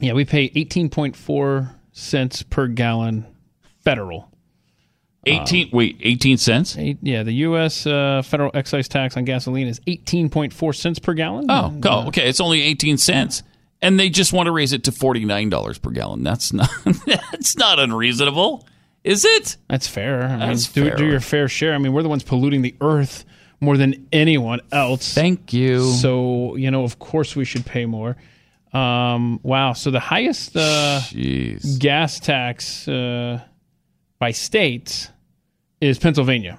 yeah, 0.00 0.14
we 0.14 0.24
pay 0.24 0.50
eighteen 0.56 0.88
point 0.88 1.14
four 1.14 1.70
cents 1.92 2.42
per 2.42 2.66
gallon 2.66 3.26
federal. 3.84 4.28
18 5.24 5.70
wait, 5.72 5.98
18 6.00 6.36
cents? 6.36 6.76
Eight, 6.76 6.98
yeah, 7.00 7.22
the 7.22 7.32
U.S. 7.32 7.86
Uh, 7.86 8.22
federal 8.24 8.50
excise 8.54 8.88
tax 8.88 9.16
on 9.16 9.24
gasoline 9.24 9.68
is 9.68 9.80
eighteen 9.86 10.28
point 10.28 10.52
four 10.52 10.72
cents 10.72 10.98
per 10.98 11.14
gallon. 11.14 11.46
Oh, 11.48 11.66
And, 11.66 11.86
uh, 11.86 12.06
Okay, 12.08 12.28
it's 12.28 12.40
only 12.40 12.60
18 12.62 12.98
cents. 12.98 13.44
And 13.80 13.98
they 14.00 14.10
just 14.10 14.32
want 14.32 14.46
to 14.46 14.52
raise 14.52 14.72
it 14.72 14.84
to 14.84 14.92
$49 14.92 15.82
per 15.82 15.90
gallon. 15.90 16.22
That's 16.24 16.52
not 16.52 16.70
that's 17.06 17.56
not 17.56 17.78
unreasonable. 17.78 18.66
Is 19.04 19.24
it? 19.24 19.56
That's 19.68 19.86
fair. 19.88 20.22
I 20.24 20.36
That's 20.46 20.74
mean, 20.76 20.84
do, 20.84 20.90
fair. 20.90 20.96
do 20.98 21.06
your 21.06 21.20
fair 21.20 21.48
share. 21.48 21.74
I 21.74 21.78
mean, 21.78 21.92
we're 21.92 22.04
the 22.04 22.08
ones 22.08 22.22
polluting 22.22 22.62
the 22.62 22.74
earth 22.80 23.24
more 23.60 23.76
than 23.76 24.06
anyone 24.12 24.60
else. 24.70 25.12
Thank 25.14 25.52
you. 25.52 25.82
So, 25.84 26.54
you 26.56 26.70
know, 26.70 26.84
of 26.84 27.00
course 27.00 27.34
we 27.34 27.44
should 27.44 27.66
pay 27.66 27.84
more. 27.86 28.16
Um, 28.72 29.40
wow. 29.42 29.74
So 29.74 29.90
the 29.90 30.00
highest 30.00 30.56
uh, 30.56 31.00
gas 31.78 32.20
tax 32.20 32.88
uh, 32.88 33.40
by 34.18 34.30
state 34.30 35.10
is 35.80 35.98
Pennsylvania. 35.98 36.58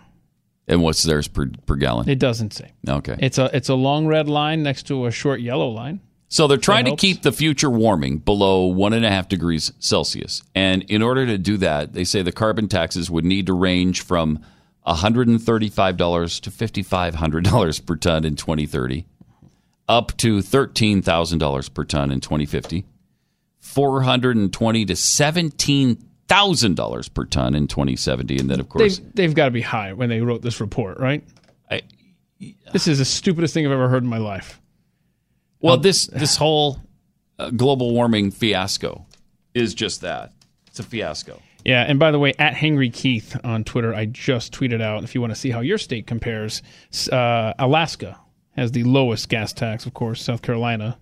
And 0.68 0.82
what's 0.82 1.04
theirs 1.04 1.28
per, 1.28 1.48
per 1.66 1.76
gallon? 1.76 2.08
It 2.08 2.20
doesn't 2.20 2.54
say. 2.54 2.72
Okay. 2.88 3.18
It's 3.20 3.38
a 3.38 3.56
it's 3.56 3.70
a 3.70 3.76
long 3.76 4.08
red 4.08 4.30
line 4.30 4.64
next 4.64 4.84
to 4.88 5.08
a 5.08 5.12
short 5.12 5.42
yellow 5.42 5.70
line. 5.70 6.00
So 6.30 6.48
they're 6.48 6.58
trying 6.58 6.86
to 6.86 6.96
keep 6.96 7.22
the 7.22 7.32
future 7.32 7.70
warming 7.70 8.18
below 8.18 8.66
one 8.66 8.94
and 8.94 9.06
a 9.06 9.10
half 9.10 9.28
degrees 9.28 9.72
Celsius. 9.78 10.42
And 10.56 10.82
in 10.90 11.04
order 11.04 11.28
to 11.28 11.38
do 11.38 11.58
that, 11.58 11.94
they 11.94 12.04
say 12.04 12.24
the 12.24 12.32
carbon 12.32 12.68
taxes 12.68 13.12
would 13.12 13.24
need 13.24 13.46
to 13.46 13.54
range 13.54 14.02
from 14.02 14.44
$135 14.88 16.42
to 16.42 16.50
$5,500 16.50 17.86
per 17.86 17.96
ton 17.98 18.26
in 18.26 18.36
2030, 18.36 19.06
up 19.88 20.16
to 20.18 20.40
$13,000 20.40 21.74
per 21.74 21.84
ton 21.84 22.12
in 22.12 22.20
2050, 22.20 22.86
420 23.60 24.86
to 24.86 24.94
$17,000 24.94 27.14
per 27.14 27.26
ton 27.26 27.56
in 27.56 27.68
2070. 27.68 28.38
And 28.38 28.50
then, 28.50 28.60
of 28.60 28.70
course, 28.70 28.98
They've, 28.98 29.16
they've 29.16 29.36
got 29.36 29.46
to 29.46 29.52
be 29.52 29.62
high 29.62 29.94
when 29.94 30.10
they 30.10 30.22
wrote 30.22 30.42
this 30.42 30.62
report, 30.62 31.00
right? 31.00 31.24
this 32.72 32.88
is 32.88 32.98
the 32.98 33.06
stupidest 33.06 33.54
thing 33.54 33.66
I've 33.66 33.72
ever 33.72 33.90
heard 33.90 34.04
in 34.04 34.10
my 34.10 34.18
life. 34.18 34.60
Well, 35.60 35.78
this 35.78 36.08
this 36.08 36.36
whole 36.36 36.78
uh, 37.40 37.52
global 37.52 37.94
warming 37.94 38.32
fiasco 38.32 39.06
is 39.54 39.74
just 39.74 40.02
that. 40.02 40.34
It's 40.68 40.80
a 40.80 40.84
fiasco. 40.84 41.40
Yeah, 41.64 41.86
and 41.88 41.98
by 41.98 42.12
the 42.12 42.20
way, 42.20 42.34
at 42.38 42.54
Henry 42.54 42.90
Keith 42.90 43.40
on 43.46 43.64
Twitter, 43.64 43.96
I 43.96 44.06
just 44.06 44.52
tweeted 44.52 44.82
out 44.82 45.06
if 45.06 45.16
you 45.16 45.22
want 45.22 45.32
to 45.32 45.40
see 45.40 45.50
how 45.50 45.62
your 45.62 45.78
state 45.78 46.06
compares. 46.06 46.62
Uh, 47.10 47.54
Alaska 47.58 48.20
has 48.56 48.72
the 48.72 48.84
lowest 48.84 49.30
gas 49.30 49.54
tax, 49.54 49.86
of 49.86 49.94
course. 49.94 50.22
South 50.22 50.42
Carolina 50.42 50.98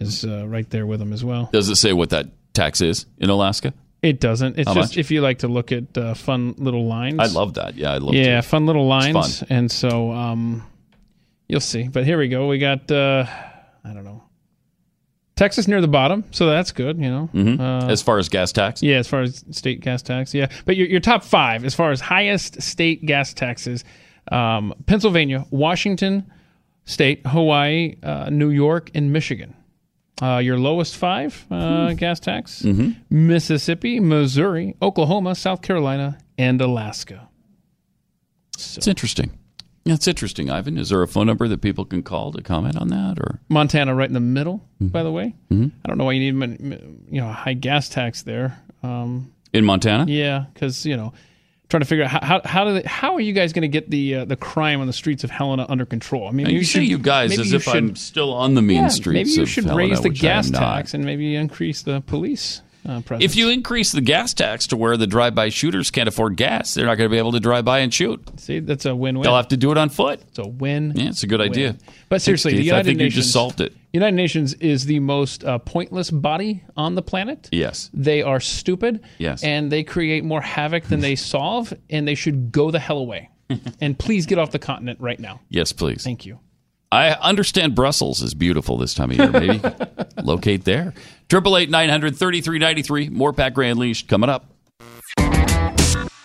is 0.00 0.24
uh, 0.24 0.46
right 0.46 0.68
there 0.70 0.86
with 0.86 1.00
them 1.00 1.12
as 1.12 1.24
well. 1.24 1.48
Does 1.52 1.68
it 1.68 1.76
say 1.76 1.92
what 1.92 2.10
that 2.10 2.26
tax 2.52 2.80
is 2.80 3.06
in 3.18 3.30
Alaska? 3.30 3.72
It 4.02 4.20
doesn't. 4.20 4.58
It's 4.58 4.68
How 4.68 4.74
just 4.74 4.92
much? 4.92 4.98
if 4.98 5.10
you 5.10 5.22
like 5.22 5.38
to 5.38 5.48
look 5.48 5.72
at 5.72 5.96
uh, 5.96 6.12
fun 6.14 6.54
little 6.58 6.86
lines. 6.86 7.18
I 7.20 7.26
love 7.26 7.54
that. 7.54 7.74
Yeah, 7.74 7.92
I 7.92 7.98
love. 7.98 8.12
That. 8.12 8.18
Yeah, 8.18 8.40
to. 8.40 8.46
fun 8.46 8.66
little 8.66 8.86
lines, 8.86 9.38
fun. 9.40 9.48
and 9.50 9.70
so 9.70 10.12
um, 10.12 10.62
you'll 11.48 11.60
see. 11.60 11.88
But 11.88 12.04
here 12.04 12.18
we 12.18 12.28
go. 12.28 12.46
We 12.48 12.58
got 12.58 12.90
uh, 12.90 13.24
I 13.82 13.92
don't 13.94 14.04
know 14.04 14.22
Texas 15.36 15.66
near 15.66 15.80
the 15.80 15.88
bottom, 15.88 16.24
so 16.32 16.46
that's 16.46 16.70
good. 16.70 16.98
You 16.98 17.10
know, 17.10 17.30
Mhm. 17.32 17.60
Uh, 17.60 17.86
as 17.90 18.02
far 18.02 18.18
as 18.18 18.28
gas 18.28 18.52
tax, 18.52 18.82
yeah, 18.82 18.96
as 18.96 19.08
far 19.08 19.22
as 19.22 19.42
state 19.52 19.80
gas 19.80 20.02
tax, 20.02 20.34
yeah. 20.34 20.48
But 20.66 20.76
your, 20.76 20.86
your 20.86 21.00
top 21.00 21.24
five, 21.24 21.64
as 21.64 21.74
far 21.74 21.90
as 21.90 22.00
highest 22.02 22.60
state 22.62 23.06
gas 23.06 23.32
taxes, 23.32 23.84
um, 24.30 24.74
Pennsylvania, 24.86 25.46
Washington 25.50 26.30
State, 26.84 27.22
Hawaii, 27.26 27.96
uh, 28.02 28.28
New 28.30 28.50
York, 28.50 28.90
and 28.94 29.12
Michigan. 29.12 29.54
Uh, 30.22 30.38
your 30.38 30.58
lowest 30.58 30.96
five 30.96 31.44
uh, 31.50 31.92
gas 31.94 32.20
tax: 32.20 32.62
Mhm. 32.62 32.96
Mississippi, 33.10 33.98
Missouri, 34.00 34.74
Oklahoma, 34.80 35.34
South 35.34 35.60
Carolina, 35.62 36.18
and 36.38 36.60
Alaska. 36.60 37.28
it's 38.54 38.86
interesting. 38.86 39.30
It's 39.86 40.06
interesting, 40.08 40.48
Ivan. 40.50 40.78
Is 40.78 40.88
there 40.88 41.02
a 41.02 41.08
phone 41.08 41.26
number 41.26 41.46
that 41.48 41.60
people 41.60 41.84
can 41.84 42.02
call 42.02 42.32
to 42.32 42.42
comment 42.42 42.76
on 42.76 42.88
that, 42.88 43.18
or 43.18 43.40
Montana, 43.48 43.94
right 43.94 44.08
in 44.08 44.14
the 44.14 44.20
middle. 44.20 44.62
By 44.80 45.02
the 45.02 45.10
way, 45.12 45.34
Mhm. 45.52 45.72
I 45.84 45.88
don't 45.88 45.98
know 45.98 46.04
why 46.04 46.12
you 46.12 46.32
need 46.32 46.60
you 47.10 47.20
know 47.20 47.28
a 47.28 47.32
high 47.32 47.54
gas 47.54 47.88
tax 47.88 48.22
there. 48.22 48.58
Um, 48.82 49.32
in 49.52 49.64
Montana? 49.64 50.06
Yeah, 50.08 50.44
because 50.54 50.86
you 50.86 50.96
know, 50.96 51.12
trying 51.74 51.80
to 51.80 51.86
figure 51.86 52.04
out 52.04 52.10
how 52.10 52.20
how, 52.22 52.40
how, 52.44 52.64
do 52.64 52.74
they, 52.74 52.82
how 52.82 53.14
are 53.14 53.20
you 53.20 53.32
guys 53.32 53.52
going 53.52 53.62
to 53.62 53.68
get 53.68 53.90
the 53.90 54.14
uh, 54.14 54.24
the 54.24 54.36
crime 54.36 54.80
on 54.80 54.86
the 54.86 54.92
streets 54.92 55.24
of 55.24 55.30
Helena 55.30 55.66
under 55.68 55.84
control? 55.84 56.28
I 56.28 56.30
mean, 56.30 56.48
you 56.48 56.62
say 56.62 56.80
should- 56.80 56.88
you 56.88 56.98
guys 56.98 57.38
as 57.38 57.50
you 57.50 57.56
if 57.56 57.66
I'm 57.66 57.96
still 57.96 58.32
on 58.32 58.54
the 58.54 58.62
mean 58.62 58.82
yeah, 58.82 58.88
streets. 58.88 59.14
Maybe 59.14 59.40
you 59.40 59.46
should 59.46 59.64
Helena, 59.64 59.88
raise 59.90 60.00
the 60.00 60.10
which 60.10 60.22
I 60.24 60.28
am 60.28 60.42
gas 60.42 60.50
tax 60.50 60.94
and 60.94 61.04
maybe 61.04 61.34
increase 61.34 61.82
the 61.82 62.00
police 62.02 62.62
uh. 62.86 63.00
If 63.18 63.34
you 63.34 63.48
increase 63.48 63.92
the 63.92 64.00
gas 64.00 64.34
tax 64.34 64.66
to 64.68 64.76
where 64.76 64.96
the 64.96 65.06
drive-by 65.06 65.48
shooters 65.48 65.90
can't 65.90 66.08
afford 66.08 66.36
gas, 66.36 66.74
they're 66.74 66.84
not 66.84 66.98
going 66.98 67.08
to 67.08 67.12
be 67.12 67.18
able 67.18 67.32
to 67.32 67.40
drive 67.40 67.64
by 67.64 67.78
and 67.78 67.92
shoot. 67.92 68.20
see, 68.38 68.60
that's 68.60 68.84
a 68.84 68.94
win-win. 68.94 69.22
They'll 69.22 69.36
have 69.36 69.48
to 69.48 69.56
do 69.56 69.72
it 69.72 69.78
on 69.78 69.88
foot. 69.88 70.20
It's 70.28 70.38
a 70.38 70.46
win. 70.46 70.92
Yeah, 70.94 71.08
it's 71.08 71.22
a 71.22 71.26
good 71.26 71.40
idea. 71.40 71.76
But 72.08 72.20
seriously, 72.20 72.52
Keith, 72.52 72.58
the 72.58 72.64
United 72.66 72.80
I 72.80 72.84
think 72.84 72.98
Nations 72.98 73.16
you 73.16 73.22
just 73.22 73.32
solved 73.32 73.60
it. 73.62 73.74
United 73.94 74.16
Nations 74.16 74.54
is 74.54 74.86
the 74.86 74.98
most 74.98 75.44
uh, 75.44 75.58
pointless 75.58 76.10
body 76.10 76.64
on 76.76 76.96
the 76.96 77.02
planet. 77.02 77.48
Yes. 77.52 77.90
They 77.94 78.22
are 78.22 78.40
stupid. 78.40 79.04
Yes. 79.18 79.44
And 79.44 79.70
they 79.70 79.84
create 79.84 80.24
more 80.24 80.40
havoc 80.40 80.82
than 80.84 80.98
they 80.98 81.14
solve, 81.14 81.72
and 81.88 82.06
they 82.06 82.16
should 82.16 82.50
go 82.50 82.72
the 82.72 82.80
hell 82.80 82.98
away. 82.98 83.30
and 83.80 83.96
please 83.96 84.26
get 84.26 84.36
off 84.36 84.50
the 84.50 84.58
continent 84.58 84.98
right 85.00 85.20
now. 85.20 85.40
Yes, 85.48 85.72
please. 85.72 86.02
Thank 86.02 86.26
you. 86.26 86.40
I 86.90 87.10
understand 87.10 87.76
Brussels 87.76 88.20
is 88.20 88.34
beautiful 88.34 88.78
this 88.78 88.94
time 88.94 89.12
of 89.12 89.16
year. 89.16 89.30
Maybe 89.30 89.62
locate 90.24 90.64
there. 90.64 90.92
Triple 91.28 91.56
eight 91.56 91.70
nine 91.70 91.88
hundred 91.88 92.16
thirty 92.16 92.40
three 92.40 92.58
ninety 92.58 92.82
three. 92.82 93.08
More 93.08 93.32
Pat 93.32 93.54
Gray 93.54 93.70
Unleashed 93.70 94.08
coming 94.08 94.30
up. 94.30 94.52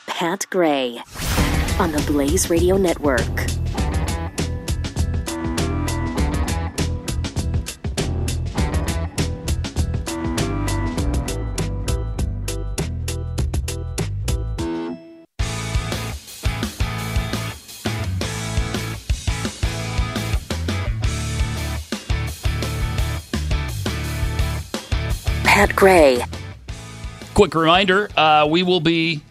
Pat 0.08 0.46
Gray 0.50 1.02
on 1.80 1.92
the 1.92 2.04
Blaze 2.08 2.50
Radio 2.50 2.78
Network. 2.78 3.26
Pat 25.60 25.76
Gray. 25.76 26.24
Quick 27.34 27.54
reminder: 27.54 28.10
uh, 28.16 28.48
we 28.50 28.64
will 28.64 28.80
be 28.80 29.22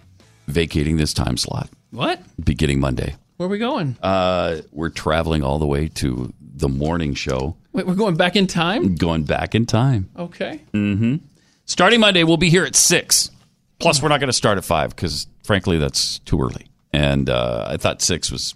vacating 0.47 0.99
this 0.99 1.15
time 1.15 1.39
slot 1.39 1.71
What? 1.91 2.21
beginning 2.45 2.81
Monday. 2.81 3.17
Where 3.39 3.47
are 3.47 3.51
we 3.51 3.57
going? 3.57 3.97
Uh, 4.03 4.59
we're 4.71 4.91
traveling 4.91 5.43
all 5.43 5.59
the 5.59 5.67
way 5.67 5.89
to 5.89 6.31
the 6.39 6.69
morning 6.69 7.15
show, 7.15 7.57
Wait, 7.73 7.87
we're 7.87 7.95
going 7.95 8.17
back 8.19 8.37
in 8.37 8.47
time? 8.47 8.95
going 8.95 9.23
back 9.25 9.55
in 9.55 9.65
time. 9.65 10.11
Okay. 10.19 10.61
Mm-hmm. 10.75 11.25
Starting 11.65 11.99
Monday, 11.99 12.25
we'll 12.25 12.37
be 12.37 12.51
here 12.51 12.67
at 12.67 12.77
six. 12.77 13.31
Plus, 13.79 14.03
we're 14.03 14.11
not 14.11 14.21
going 14.21 14.29
to 14.29 14.35
start 14.35 14.59
at 14.59 14.67
five 14.67 14.95
because, 14.95 15.29
frankly, 15.45 15.79
that's 15.79 16.19
too 16.19 16.39
early. 16.43 16.67
And 16.93 17.31
uh, 17.31 17.69
I 17.71 17.79
thought 17.79 18.03
six 18.03 18.31
was 18.31 18.55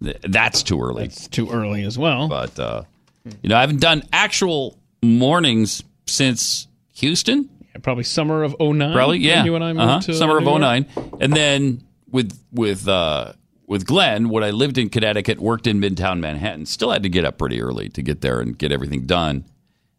that's 0.00 0.62
too 0.62 0.80
early. 0.80 1.06
It's 1.06 1.26
too 1.26 1.50
early 1.50 1.82
as 1.82 1.98
well. 1.98 2.28
But 2.28 2.56
uh, 2.60 2.84
you 3.42 3.48
know, 3.48 3.56
I 3.56 3.60
haven't 3.62 3.80
done 3.80 4.04
actual 4.12 4.78
mornings 5.02 5.82
since 6.06 6.68
Houston. 6.92 7.48
Yeah, 7.74 7.80
probably 7.82 8.04
summer 8.04 8.42
of 8.42 8.54
09. 8.60 8.92
Probably, 8.92 9.18
yeah. 9.18 9.44
You 9.44 9.54
and 9.54 9.64
I 9.64 9.72
moved 9.72 9.80
Uh-huh. 9.80 10.00
to 10.00 10.14
summer 10.14 10.38
of 10.38 10.44
New 10.44 10.50
York. 10.50 10.60
09. 10.60 10.86
And 11.20 11.32
then 11.34 11.84
with 12.10 12.38
with 12.52 12.86
uh, 12.88 13.32
with 13.66 13.86
Glenn, 13.86 14.28
when 14.28 14.44
I 14.44 14.50
lived 14.50 14.76
in 14.78 14.90
Connecticut, 14.90 15.40
worked 15.40 15.66
in 15.66 15.80
Midtown 15.80 16.20
Manhattan, 16.20 16.66
still 16.66 16.90
had 16.90 17.02
to 17.04 17.08
get 17.08 17.24
up 17.24 17.38
pretty 17.38 17.60
early 17.62 17.88
to 17.90 18.02
get 18.02 18.20
there 18.20 18.40
and 18.40 18.56
get 18.58 18.72
everything 18.72 19.06
done. 19.06 19.44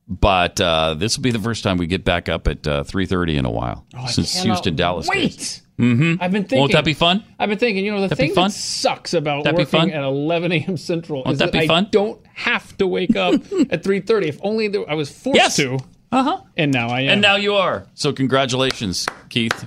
But 0.07 0.59
uh, 0.59 0.95
this 0.95 1.17
will 1.17 1.23
be 1.23 1.31
the 1.31 1.39
first 1.39 1.63
time 1.63 1.77
we 1.77 1.87
get 1.87 2.03
back 2.03 2.27
up 2.29 2.47
at 2.47 2.67
uh, 2.67 2.83
three 2.83 3.05
thirty 3.05 3.37
in 3.37 3.45
a 3.45 3.51
while 3.51 3.85
Oh, 3.97 4.05
since 4.07 4.41
Houston 4.43 4.75
Dallas. 4.75 5.07
Wait. 5.07 5.61
Mm-hmm. 5.79 6.21
I've 6.21 6.31
been 6.31 6.43
thinking. 6.43 6.59
Won't 6.59 6.73
that 6.73 6.85
be 6.85 6.93
fun? 6.93 7.23
I've 7.39 7.49
been 7.49 7.57
thinking. 7.57 7.83
You 7.85 7.93
know, 7.93 8.01
the 8.01 8.09
That'd 8.09 8.17
thing 8.19 8.35
fun? 8.35 8.49
that 8.49 8.53
sucks 8.55 9.13
about 9.15 9.45
That'd 9.45 9.57
working 9.57 9.91
at 9.93 10.03
11 10.03 10.51
a.m. 10.51 10.77
Central 10.77 11.23
Won't 11.23 11.33
is 11.33 11.39
that 11.39 11.51
that, 11.53 11.63
I 11.63 11.67
fun? 11.67 11.87
don't 11.89 12.21
have 12.33 12.77
to 12.77 12.85
wake 12.85 13.15
up 13.15 13.33
at 13.71 13.81
3:30. 13.81 14.23
If 14.27 14.39
only 14.43 14.67
there, 14.67 14.87
I 14.87 14.93
was 14.93 15.09
forced 15.09 15.37
Yes. 15.37 15.55
to. 15.55 15.79
Uh 16.13 16.23
huh. 16.23 16.41
And 16.57 16.71
now 16.71 16.89
I 16.89 17.01
am. 17.01 17.09
And 17.09 17.21
now 17.21 17.35
you 17.35 17.55
are. 17.55 17.87
So 17.95 18.13
congratulations, 18.13 19.07
Keith. 19.29 19.65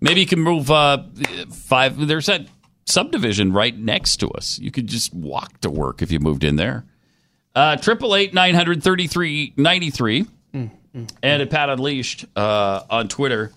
Maybe 0.00 0.20
you 0.20 0.26
can 0.26 0.40
move 0.40 0.70
uh, 0.70 1.02
five. 1.52 2.06
There's 2.06 2.26
that 2.26 2.46
subdivision 2.86 3.52
right 3.52 3.76
next 3.76 4.16
to 4.18 4.28
us. 4.30 4.58
You 4.58 4.70
could 4.70 4.86
just 4.86 5.12
walk 5.14 5.60
to 5.60 5.70
work 5.70 6.02
if 6.02 6.10
you 6.10 6.20
moved 6.20 6.44
in 6.44 6.56
there. 6.56 6.84
Uh, 7.54 7.76
Triple 7.76 8.14
eight 8.14 8.32
nine 8.34 8.54
hundred 8.54 8.82
thirty 8.82 9.06
three 9.06 9.52
ninety 9.56 9.90
three, 9.90 10.26
and 10.52 10.70
at 11.22 11.50
Pat 11.50 11.68
Unleashed 11.68 12.24
uh, 12.36 12.82
on 12.88 13.08
Twitter. 13.08 13.52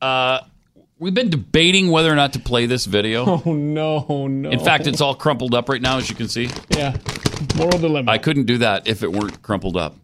Uh, 0.00 0.40
we've 0.98 1.14
been 1.14 1.30
debating 1.30 1.90
whether 1.90 2.12
or 2.12 2.16
not 2.16 2.32
to 2.34 2.38
play 2.38 2.66
this 2.66 2.84
video. 2.86 3.24
Oh 3.46 3.52
no, 3.52 4.26
no. 4.28 4.50
In 4.50 4.60
fact, 4.60 4.86
it's 4.86 5.00
all 5.00 5.14
crumpled 5.14 5.54
up 5.54 5.68
right 5.68 5.80
now, 5.82 5.96
as 5.98 6.08
you 6.10 6.16
can 6.16 6.28
see. 6.28 6.48
yeah. 6.70 6.96
Moral 7.56 7.78
dilemma. 7.78 8.10
I 8.12 8.18
couldn't 8.18 8.44
do 8.44 8.58
that 8.58 8.86
if 8.86 9.02
it 9.02 9.10
weren't 9.12 9.42
crumpled 9.42 9.76
up, 9.76 9.96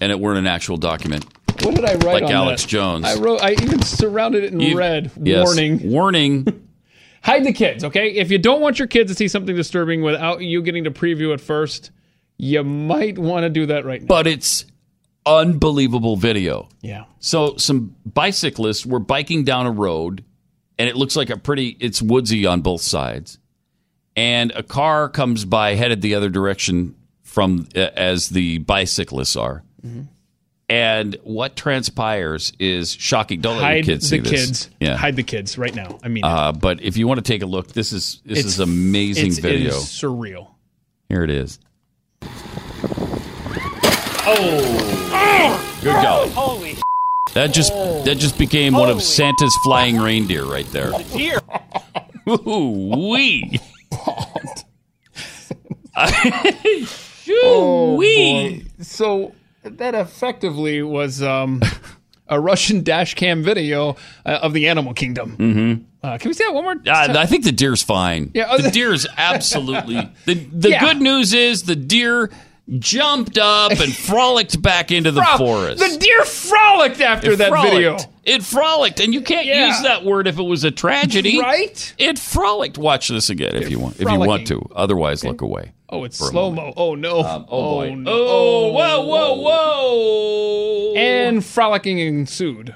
and 0.00 0.10
it 0.12 0.18
weren't 0.20 0.38
an 0.38 0.46
actual 0.46 0.76
document. 0.76 1.24
What 1.62 1.74
did 1.74 1.84
I 1.84 1.92
write 1.94 2.22
like 2.22 2.22
on 2.24 2.32
Alex 2.32 2.62
that? 2.62 2.68
Jones. 2.68 3.04
I 3.04 3.16
wrote. 3.16 3.42
I 3.42 3.52
even 3.52 3.82
surrounded 3.82 4.44
it 4.44 4.52
in 4.52 4.60
You- 4.60 4.76
red. 4.78 5.10
Yes. 5.22 5.44
Warning. 5.46 5.90
Warning. 5.90 6.46
Hide 7.22 7.44
the 7.44 7.52
kids, 7.52 7.84
okay? 7.84 8.12
If 8.12 8.30
you 8.30 8.38
don't 8.38 8.62
want 8.62 8.78
your 8.78 8.88
kids 8.88 9.10
to 9.10 9.14
see 9.14 9.28
something 9.28 9.54
disturbing 9.54 10.00
without 10.02 10.40
you 10.40 10.62
getting 10.62 10.84
to 10.84 10.90
preview 10.90 11.34
it 11.34 11.40
first, 11.42 11.90
you 12.38 12.64
might 12.64 13.18
want 13.18 13.42
to 13.44 13.50
do 13.50 13.66
that 13.66 13.84
right 13.84 14.00
now. 14.00 14.06
but 14.06 14.26
it's 14.26 14.64
unbelievable 15.26 16.16
video. 16.16 16.68
Yeah. 16.80 17.04
So 17.18 17.56
some 17.56 17.94
bicyclists 18.06 18.86
were 18.86 18.98
biking 19.00 19.44
down 19.44 19.66
a 19.66 19.70
road, 19.70 20.24
and 20.78 20.88
it 20.88 20.96
looks 20.96 21.14
like 21.16 21.28
a 21.30 21.36
pretty. 21.36 21.76
It's 21.80 22.00
woodsy 22.00 22.46
on 22.46 22.62
both 22.62 22.80
sides, 22.80 23.38
and 24.16 24.50
a 24.52 24.62
car 24.62 25.08
comes 25.10 25.44
by 25.44 25.74
headed 25.74 26.00
the 26.00 26.14
other 26.14 26.30
direction 26.30 26.94
from 27.22 27.68
uh, 27.76 27.80
as 27.94 28.30
the 28.30 28.58
bicyclists 28.58 29.36
are. 29.36 29.62
Mm-hmm. 29.84 30.02
And 30.68 31.16
what 31.24 31.56
transpires 31.56 32.52
is 32.60 32.92
shocking. 32.92 33.40
Don't 33.40 33.56
let 33.56 33.64
Hide 33.64 33.74
your 33.86 33.96
kids 33.96 34.08
the 34.08 34.16
see 34.16 34.18
this. 34.20 34.30
kids. 34.46 34.70
Yeah. 34.78 34.96
Hide 34.96 35.16
the 35.16 35.24
kids 35.24 35.58
right 35.58 35.74
now. 35.74 35.98
I 36.04 36.08
mean, 36.08 36.22
Uh, 36.24 36.52
but 36.52 36.80
if 36.80 36.96
you 36.96 37.08
want 37.08 37.18
to 37.18 37.22
take 37.24 37.42
a 37.42 37.46
look, 37.46 37.72
this 37.72 37.92
is 37.92 38.20
this 38.24 38.38
It's- 38.38 38.54
is 38.54 38.60
amazing 38.60 39.26
it's- 39.32 39.38
video. 39.40 39.70
It 39.70 39.74
is 39.78 39.84
surreal. 39.86 40.48
Here 41.08 41.24
it 41.24 41.30
is. 41.30 41.58
Oh, 44.32 45.78
good 45.82 45.94
go. 46.02 46.28
Holy 46.34 46.76
That 47.34 47.48
just 47.52 47.72
that 48.04 48.16
just 48.18 48.38
became 48.38 48.72
one 48.74 48.90
of 48.90 49.02
Santa's 49.02 49.56
flying 49.64 49.96
reindeer 49.98 50.44
right 50.44 50.66
there. 50.70 50.92
dear. 51.16 51.40
Ooh 52.28 52.96
wee. 53.12 53.58
Oh, 57.42 57.94
Wee. 57.96 58.60
boy. 58.78 58.82
So 58.82 59.34
that 59.62 59.94
effectively 59.94 60.82
was 60.82 61.22
um, 61.22 61.62
a 62.28 62.40
Russian 62.40 62.82
dash 62.82 63.14
cam 63.14 63.42
video 63.42 63.96
uh, 64.24 64.38
of 64.42 64.52
the 64.52 64.68
animal 64.68 64.94
kingdom. 64.94 65.36
Mm-hmm. 65.36 65.84
Uh, 66.02 66.16
can 66.18 66.28
we 66.30 66.32
see 66.34 66.44
that 66.44 66.54
one 66.54 66.64
more? 66.64 66.72
Uh, 66.86 67.14
I 67.18 67.26
think 67.26 67.44
the 67.44 67.52
deer's 67.52 67.82
fine. 67.82 68.30
Yeah, 68.34 68.46
oh, 68.50 68.58
the 68.58 68.70
deer's 68.70 69.06
absolutely. 69.18 70.08
The 70.24 70.34
the 70.34 70.70
Yeah. 70.70 70.80
good 70.80 71.02
news 71.02 71.34
is 71.34 71.64
the 71.64 71.76
deer 71.76 72.30
jumped 72.78 73.36
up 73.36 73.72
and 73.72 73.94
frolicked 74.06 74.62
back 74.62 74.92
into 74.92 75.10
the 75.10 75.22
Frol- 75.22 75.38
forest. 75.38 75.78
The 75.92 75.98
deer 75.98 76.24
frolicked 76.24 77.00
after 77.00 77.32
It 77.32 77.36
that 77.38 77.48
frolicked. 77.50 77.74
video. 77.74 77.98
It 78.24 78.42
frolicked, 78.44 79.00
and 79.00 79.12
you 79.12 79.20
can't 79.22 79.46
Yeah. 79.46 79.66
use 79.68 79.82
that 79.82 80.04
word 80.04 80.26
if 80.28 80.38
it 80.38 80.42
was 80.42 80.62
a 80.64 80.70
tragedy, 80.70 81.38
Right? 81.42 81.94
It 81.98 82.18
frolicked. 82.18 82.78
Watch 82.78 83.08
this 83.08 83.28
again 83.28 83.56
if 83.56 83.68
you 83.70 83.78
want. 83.80 84.00
If 84.00 84.08
you 84.10 84.18
want 84.20 84.46
to. 84.48 84.62
Otherwise, 84.74 85.24
look 85.24 85.40
away. 85.42 85.72
Oh, 85.92 86.04
it's 86.04 86.16
slow 86.18 86.50
mo. 86.52 86.72
Oh 86.76 86.94
no. 86.94 87.20
Um, 87.20 87.46
oh, 87.48 87.58
oh, 87.58 87.74
boy. 87.88 87.94
no. 87.94 88.10
Oh, 88.12 88.72
whoa, 88.72 89.06
whoa, 89.06 89.34
whoa! 89.40 90.94
And 90.96 91.44
frolicking 91.44 91.98
ensued 91.98 92.74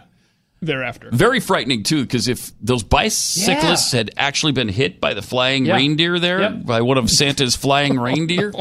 thereafter. 0.61 1.11
Very 1.13 1.41
frightening 1.41 1.83
too, 1.83 2.03
because 2.03 2.27
if 2.27 2.51
those 2.61 2.83
bicyclists 2.83 3.93
had 3.93 4.11
actually 4.17 4.53
been 4.53 4.69
hit 4.69 4.99
by 5.01 5.13
the 5.15 5.21
flying 5.23 5.67
Yeah. 5.67 5.75
reindeer 5.75 6.19
there, 6.19 6.41
Yep. 6.41 6.65
by 6.65 6.81
one 6.81 6.97
of 6.99 7.11
Santa's 7.11 7.55
flying 7.55 7.99
reindeer, 8.01 8.53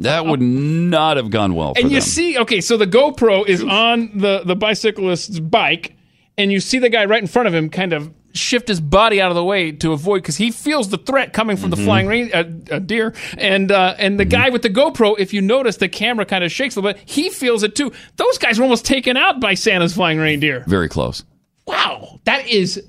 that 0.00 0.26
would 0.26 0.40
not 0.42 1.16
have 1.16 1.30
gone 1.30 1.54
well 1.54 1.74
for 1.74 1.80
and 1.80 1.90
you 1.92 2.00
them. 2.00 2.08
see, 2.08 2.38
okay, 2.38 2.60
so 2.60 2.76
the 2.76 2.86
GoPro 2.88 3.46
is 3.46 3.62
on 3.62 4.10
the 4.18 4.42
the 4.44 4.56
bicyclist's 4.56 5.38
bike, 5.38 5.94
and 6.36 6.50
you 6.52 6.58
see 6.60 6.78
the 6.78 6.88
guy 6.90 7.04
right 7.04 7.22
in 7.22 7.28
front 7.28 7.46
of 7.48 7.54
him 7.54 7.70
kind 7.70 7.92
of 7.92 8.12
shift 8.34 8.68
his 8.68 8.80
body 8.80 9.20
out 9.20 9.30
of 9.30 9.34
the 9.36 9.44
way 9.44 9.70
to 9.72 9.92
avoid 9.92 10.22
because 10.22 10.36
he 10.36 10.50
feels 10.50 10.88
the 10.88 10.98
threat 10.98 11.32
coming 11.32 11.56
from 11.56 11.70
the 11.70 11.76
Mm-hmm. 11.76 11.84
flying 11.84 12.06
rain, 12.06 12.30
uh, 12.34 12.44
uh, 12.74 12.78
deer, 12.80 13.14
and 13.38 13.70
uh, 13.72 13.94
and 13.98 14.18
the 14.18 14.24
guy 14.24 14.50
with 14.50 14.62
the 14.62 14.70
GoPro. 14.70 15.14
If 15.18 15.32
you 15.32 15.40
notice, 15.40 15.76
the 15.76 15.88
camera 15.88 16.24
kind 16.26 16.42
of 16.44 16.50
shakes 16.52 16.76
a 16.76 16.80
little 16.80 16.92
bit. 16.98 17.02
He 17.08 17.30
feels 17.30 17.62
it 17.62 17.74
too. 17.76 17.92
Those 18.16 18.38
guys 18.38 18.58
were 18.58 18.64
almost 18.64 18.84
taken 18.84 19.16
out 19.16 19.40
by 19.40 19.54
Santa's 19.54 19.94
flying 19.94 20.18
reindeer. 20.18 20.64
Very 20.66 20.88
close. 20.88 21.24
Wow, 21.66 22.20
that 22.24 22.46
is. 22.48 22.82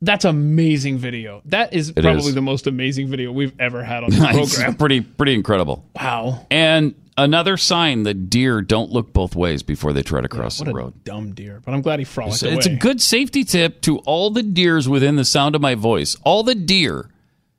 That's 0.00 0.24
amazing 0.24 0.98
video. 0.98 1.42
That 1.46 1.72
is 1.72 1.88
It 1.90 2.02
probably 2.02 2.28
is. 2.28 2.34
the 2.34 2.40
most 2.40 2.68
amazing 2.68 3.08
video 3.08 3.32
we've 3.32 3.52
ever 3.60 3.82
had 3.82 4.04
on 4.04 4.10
the 4.12 4.16
program. 4.32 4.76
pretty 4.76 5.00
pretty 5.00 5.34
incredible. 5.34 5.84
Wow. 6.00 6.46
And 6.50 6.94
another 7.18 7.56
sign 7.56 8.04
that 8.04 8.30
deer 8.30 8.62
don't 8.62 8.90
look 8.90 9.12
both 9.12 9.36
ways 9.36 9.62
before 9.62 9.92
they 9.92 10.02
try 10.02 10.20
to 10.20 10.28
cross 10.28 10.58
What 10.58 10.66
the 10.66 10.70
a 10.70 10.74
road. 10.74 11.04
dumb 11.04 11.34
deer. 11.34 11.60
But 11.64 11.74
I'm 11.74 11.82
glad 11.82 11.98
he 11.98 12.04
frolicked 12.04 12.42
It's, 12.42 12.66
it's 12.66 12.66
a 12.66 12.76
good 12.76 13.02
safety 13.02 13.44
tip 13.44 13.82
to 13.82 13.98
all 13.98 14.30
the 14.30 14.42
deers 14.42 14.88
within 14.88 15.16
the 15.16 15.24
sound 15.24 15.54
of 15.54 15.60
my 15.60 15.74
voice. 15.74 16.16
All 16.24 16.42
the 16.42 16.54
deer 16.54 17.10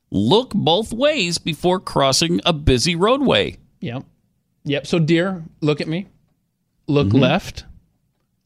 look 0.10 0.54
both 0.54 0.92
ways 0.92 1.38
before 1.38 1.80
crossing 1.80 2.42
a 2.46 2.54
busy 2.54 2.96
roadway. 2.96 3.58
Yep. 3.82 4.04
Yep. 4.64 4.88
So, 4.88 5.00
deer, 5.00 5.44
look 5.62 5.82
at 5.82 5.88
me. 5.88 6.08
Look 6.88 7.10
mm-hmm. 7.10 7.18
left. 7.18 7.66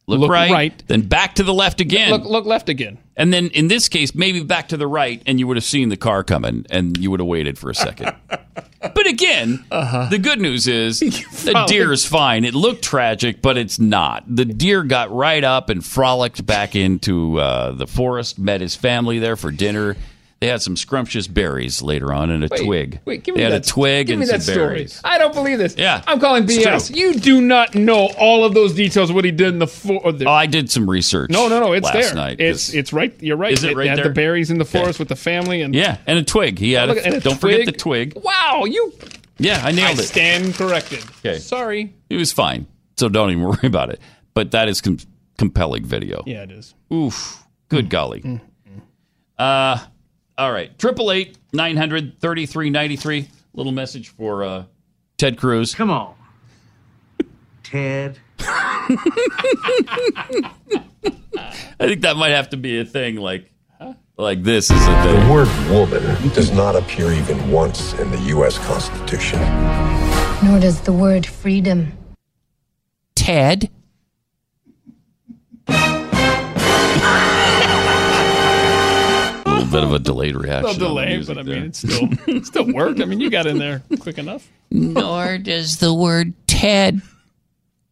Look, 0.05 0.19
Look 0.19 0.31
right, 0.31 0.51
right. 0.51 0.83
then 0.87 1.01
back 1.01 1.35
to 1.35 1.43
the 1.43 1.53
left 1.53 1.79
again. 1.79 2.09
Look, 2.09 2.25
look 2.25 2.45
left 2.45 2.67
again. 2.67 2.97
And 3.15 3.31
then 3.31 3.47
in 3.49 3.69
this 3.69 3.87
case, 3.87 4.13
maybe 4.13 4.43
back 4.43 4.67
to 4.69 4.77
the 4.77 4.87
right, 4.87 5.21
and 5.25 5.39
you 5.39 5.47
would 5.47 5.55
have 5.55 5.63
seen 5.63 5.87
the 5.87 5.97
car 5.97 6.25
coming, 6.25 6.65
and 6.69 6.97
you 6.97 7.09
would 7.09 7.21
have 7.21 7.27
waited 7.27 7.57
for 7.57 7.69
a 7.69 7.75
second. 7.75 8.13
but 8.27 9.07
again, 9.07 9.63
the 9.69 10.19
good 10.21 10.41
news 10.41 10.67
is 10.67 10.99
the 10.99 11.63
deer 11.67 11.93
is 11.93 12.05
fine. 12.05 12.43
It 12.43 12.53
looked 12.53 12.83
tragic, 12.83 13.41
but 13.41 13.57
it's 13.57 13.79
not. 13.79 14.23
The 14.27 14.43
deer 14.43 14.83
got 14.83 15.09
right 15.09 15.43
up 15.43 15.69
and 15.69 15.85
frolicked 15.85 16.45
back 16.45 16.75
into 16.75 17.39
uh, 17.39 17.71
the 17.71 17.87
forest, 17.87 18.37
met 18.37 18.59
his 18.59 18.75
family 18.75 19.19
there 19.19 19.37
for 19.37 19.51
dinner. 19.51 19.95
They 20.43 20.49
had 20.49 20.61
some 20.61 20.75
scrumptious 20.75 21.25
berries 21.25 21.81
later 21.81 22.11
on 22.11 22.29
and 22.29 22.43
a 22.43 22.49
Wait, 22.51 22.65
twig. 22.65 22.99
Wait, 23.05 23.23
give 23.23 23.33
me 23.33 23.39
they 23.39 23.43
had 23.45 23.53
that 23.53 23.65
a 23.65 23.69
twig 23.71 24.07
Give 24.07 24.15
and 24.15 24.19
me 24.19 24.25
some 24.25 24.39
that 24.39 24.43
story. 24.43 24.57
berries. 24.75 24.99
I 25.01 25.17
don't 25.17 25.33
believe 25.33 25.57
this. 25.57 25.77
Yeah. 25.77 26.03
I'm 26.05 26.19
calling 26.19 26.43
BS. 26.45 26.93
You 26.93 27.13
do 27.13 27.39
not 27.39 27.75
know 27.75 28.09
all 28.19 28.43
of 28.43 28.53
those 28.53 28.73
details 28.73 29.09
of 29.09 29.15
what 29.15 29.23
he 29.23 29.31
did 29.31 29.47
in 29.53 29.59
the. 29.59 29.67
For- 29.67 30.01
or 30.03 30.11
the 30.11 30.25
Oh, 30.25 30.31
I 30.33 30.45
did 30.47 30.69
some 30.69 30.89
research. 30.89 31.29
no, 31.31 31.47
no, 31.47 31.61
no. 31.61 31.71
It's 31.71 31.85
last 31.85 31.93
there. 31.93 32.13
Night 32.13 32.41
it's 32.41 32.73
it's 32.73 32.91
right. 32.91 33.13
You're 33.21 33.37
right. 33.37 33.53
Is 33.53 33.63
it 33.63 33.73
right 33.77 33.87
had 33.87 33.99
there? 33.99 34.09
the 34.09 34.13
berries 34.13 34.51
in 34.51 34.57
the 34.57 34.65
forest 34.65 34.99
with 34.99 35.07
the 35.07 35.15
family 35.15 35.61
and 35.61 35.73
yeah, 35.73 35.99
and 36.05 36.19
a 36.19 36.23
twig. 36.25 36.59
He 36.59 36.73
had. 36.73 36.89
Look 36.89 36.97
A, 36.97 37.15
a 37.15 37.19
don't 37.21 37.39
forget 37.39 37.65
the 37.65 37.71
twig. 37.71 38.11
Wow, 38.21 38.65
you. 38.65 38.91
Yeah, 39.37 39.61
I 39.63 39.71
nailed 39.71 39.97
I 39.97 40.03
it. 40.03 40.05
stand 40.07 40.55
corrected. 40.55 41.05
Okay. 41.19 41.39
Sorry. 41.39 41.93
It 42.09 42.17
was 42.17 42.33
fine, 42.33 42.67
so 42.97 43.07
don't 43.07 43.31
even 43.31 43.43
worry 43.47 43.59
about 43.63 43.91
it. 43.91 44.01
But 44.33 44.51
that 44.51 44.67
is 44.67 44.81
com- 44.81 44.99
compelling 45.37 45.85
video. 45.85 46.21
Yeah, 46.25 46.43
it 46.43 46.51
is. 46.51 46.75
Oof. 46.93 47.43
Good 47.69 47.89
golly. 47.89 48.41
Uh, 49.39 49.79
all 50.37 50.51
right. 50.51 50.77
Triple 50.77 51.11
eight 51.11 51.37
nine 51.51 51.77
hundred 51.77 52.19
thirty 52.19 52.45
three 52.45 52.69
ninety 52.69 52.95
three. 52.95 53.29
Little 53.53 53.71
message 53.71 54.09
for 54.09 54.43
uh, 54.43 54.63
Ted 55.17 55.37
Cruz. 55.37 55.75
Come 55.75 55.91
on, 55.91 56.15
Ted. 57.63 58.17
I 58.39 58.87
think 61.79 62.01
that 62.01 62.15
might 62.17 62.31
have 62.31 62.49
to 62.49 62.57
be 62.57 62.79
a 62.79 62.85
thing. 62.85 63.17
Like, 63.17 63.51
like 64.17 64.43
this 64.43 64.69
is 64.69 64.87
a 64.87 65.03
thing. 65.03 65.27
The 65.27 65.31
word 65.31 65.47
woman 65.69 66.29
does 66.29 66.51
not 66.51 66.75
appear 66.75 67.11
even 67.11 67.51
once 67.51 67.93
in 67.93 68.11
the 68.11 68.19
U.S. 68.19 68.57
Constitution. 68.59 69.39
Nor 70.43 70.59
does 70.59 70.81
the 70.81 70.93
word 70.93 71.25
freedom. 71.25 71.97
Ted. 73.15 73.69
Bit 79.73 79.83
of 79.83 79.91
a 79.91 79.95
um, 79.95 80.03
delayed 80.03 80.35
reaction. 80.35 80.63
little 80.79 80.97
on 80.97 81.05
the 81.05 81.05
delay, 81.05 81.23
but 81.25 81.37
I 81.37 81.43
there. 81.43 81.55
mean, 81.55 81.63
it 81.65 81.75
still 81.75 82.09
it 82.27 82.45
still 82.45 82.73
worked. 82.73 83.01
I 83.01 83.05
mean, 83.05 83.19
you 83.19 83.29
got 83.29 83.45
in 83.47 83.57
there 83.57 83.83
quick 83.99 84.17
enough. 84.17 84.47
Nor 84.71 85.37
does 85.39 85.77
the 85.77 85.93
word 85.93 86.33
Ted, 86.47 87.01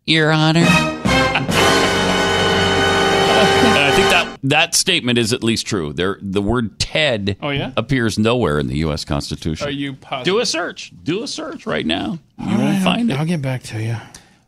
Your 0.05 0.31
Honor. 0.31 0.65
I 3.83 3.93
think 3.95 4.09
that 4.09 4.39
that 4.43 4.75
statement 4.75 5.17
is 5.17 5.33
at 5.33 5.43
least 5.43 5.65
true. 5.67 5.91
There, 5.93 6.17
the 6.21 6.41
word 6.41 6.79
Ted 6.79 7.37
Oh, 7.41 7.49
yeah? 7.49 7.71
appears 7.75 8.17
nowhere 8.17 8.59
in 8.59 8.67
the 8.67 8.77
U.S. 8.77 9.03
Constitution. 9.05 9.67
Are 9.67 9.71
you 9.71 9.93
positive? 9.93 10.33
Do 10.33 10.39
a 10.39 10.45
search. 10.45 10.91
Do 11.03 11.23
a 11.23 11.27
search 11.27 11.65
right 11.65 11.85
now. 11.85 12.19
You 12.39 12.57
won't 12.57 12.83
find 12.83 13.11
it. 13.11 13.17
I'll 13.19 13.25
get 13.25 13.41
back 13.41 13.63
to 13.63 13.81
you. 13.81 13.97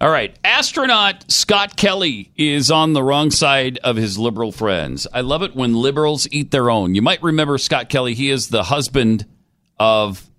All 0.03 0.09
right. 0.09 0.37
Astronaut 0.43 1.31
Scott 1.31 1.77
Kelly 1.77 2.29
is 2.35 2.69
on 2.69 2.91
the 2.91 3.01
wrong 3.01 3.31
side 3.31 3.77
of 3.85 3.95
his 3.95 4.19
liberal 4.19 4.51
friends. 4.51 5.07
I 5.13 5.21
love 5.21 5.43
it 5.43 5.55
when 5.55 5.75
liberals 5.75 6.27
eat 6.29 6.51
their 6.51 6.69
own. 6.69 6.93
You 6.93 7.01
might 7.01 7.23
remember 7.23 7.57
Scott 7.57 7.87
Kelly. 7.87 8.13
He 8.13 8.29
is 8.29 8.49
the 8.49 8.63
husband 8.63 9.25
of 9.79 10.29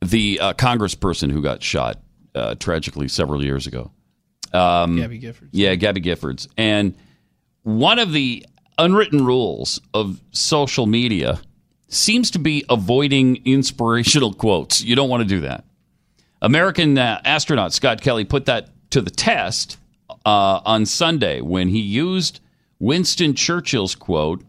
the 0.00 0.40
uh, 0.40 0.52
congressperson 0.54 1.30
who 1.30 1.42
got 1.42 1.62
shot 1.62 2.00
uh, 2.34 2.56
tragically 2.56 3.06
several 3.06 3.44
years 3.44 3.68
ago. 3.68 3.92
Um, 4.52 4.96
Gabby 4.96 5.20
Giffords. 5.20 5.50
Yeah, 5.52 5.76
Gabby 5.76 6.00
Giffords. 6.00 6.48
And 6.56 6.96
one 7.62 8.00
of 8.00 8.12
the 8.12 8.44
unwritten 8.78 9.24
rules 9.24 9.80
of 9.94 10.20
social 10.32 10.86
media 10.86 11.40
seems 11.86 12.32
to 12.32 12.40
be 12.40 12.64
avoiding 12.68 13.42
inspirational 13.44 14.34
quotes. 14.34 14.82
You 14.82 14.96
don't 14.96 15.08
want 15.08 15.22
to 15.22 15.28
do 15.28 15.42
that. 15.42 15.64
American 16.42 16.98
uh, 16.98 17.20
astronaut 17.24 17.72
Scott 17.72 18.00
Kelly 18.00 18.24
put 18.24 18.46
that 18.46 18.73
to 18.94 19.00
the 19.02 19.10
test 19.10 19.76
uh, 20.24 20.60
on 20.64 20.86
Sunday 20.86 21.40
when 21.40 21.68
he 21.68 21.80
used 21.80 22.40
Winston 22.78 23.34
Churchill's 23.34 23.94
quote, 23.94 24.42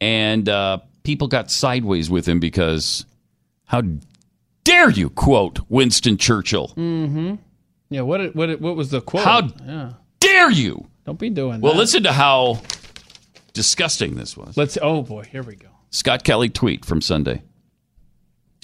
and 0.00 0.48
uh, 0.48 0.78
people 1.02 1.26
got 1.28 1.50
sideways 1.50 2.08
with 2.10 2.26
him 2.28 2.38
because 2.40 3.04
how 3.64 3.82
dare 4.64 4.90
you 4.90 5.08
quote 5.10 5.60
Winston 5.68 6.16
Churchill? 6.18 6.68
Mm-hmm. 6.76 7.34
Yeah. 7.90 8.02
What? 8.02 8.34
What? 8.36 8.60
What 8.60 8.76
was 8.76 8.90
the 8.90 9.00
quote? 9.00 9.24
How 9.24 9.48
Yeah. 9.66 9.92
dare 10.20 10.50
you? 10.50 10.86
Don't 11.04 11.18
be 11.18 11.30
doing 11.30 11.60
Well, 11.60 11.72
that. 11.72 11.78
listen 11.78 12.02
to 12.04 12.12
how 12.12 12.60
disgusting 13.54 14.14
this 14.16 14.36
was. 14.36 14.56
Let's. 14.56 14.76
Oh 14.80 15.02
boy, 15.02 15.24
here 15.24 15.42
we 15.42 15.56
go. 15.56 15.68
Scott 15.90 16.24
Kelly 16.24 16.48
tweet 16.48 16.84
from 16.84 17.00
Sunday. 17.00 17.42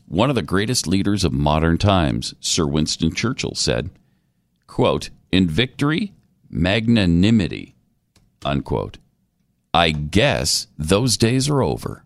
One 0.06 0.30
of 0.30 0.36
the 0.36 0.42
greatest 0.42 0.86
leaders 0.86 1.24
of 1.24 1.32
modern 1.32 1.76
times, 1.78 2.34
Sir 2.40 2.66
Winston 2.66 3.14
Churchill 3.14 3.54
said, 3.54 3.90
quote, 4.68 5.10
in 5.32 5.48
victory, 5.48 6.12
magnanimity, 6.48 7.74
unquote. 8.44 8.98
I 9.74 9.90
guess 9.90 10.68
those 10.78 11.16
days 11.16 11.48
are 11.48 11.62
over. 11.62 12.04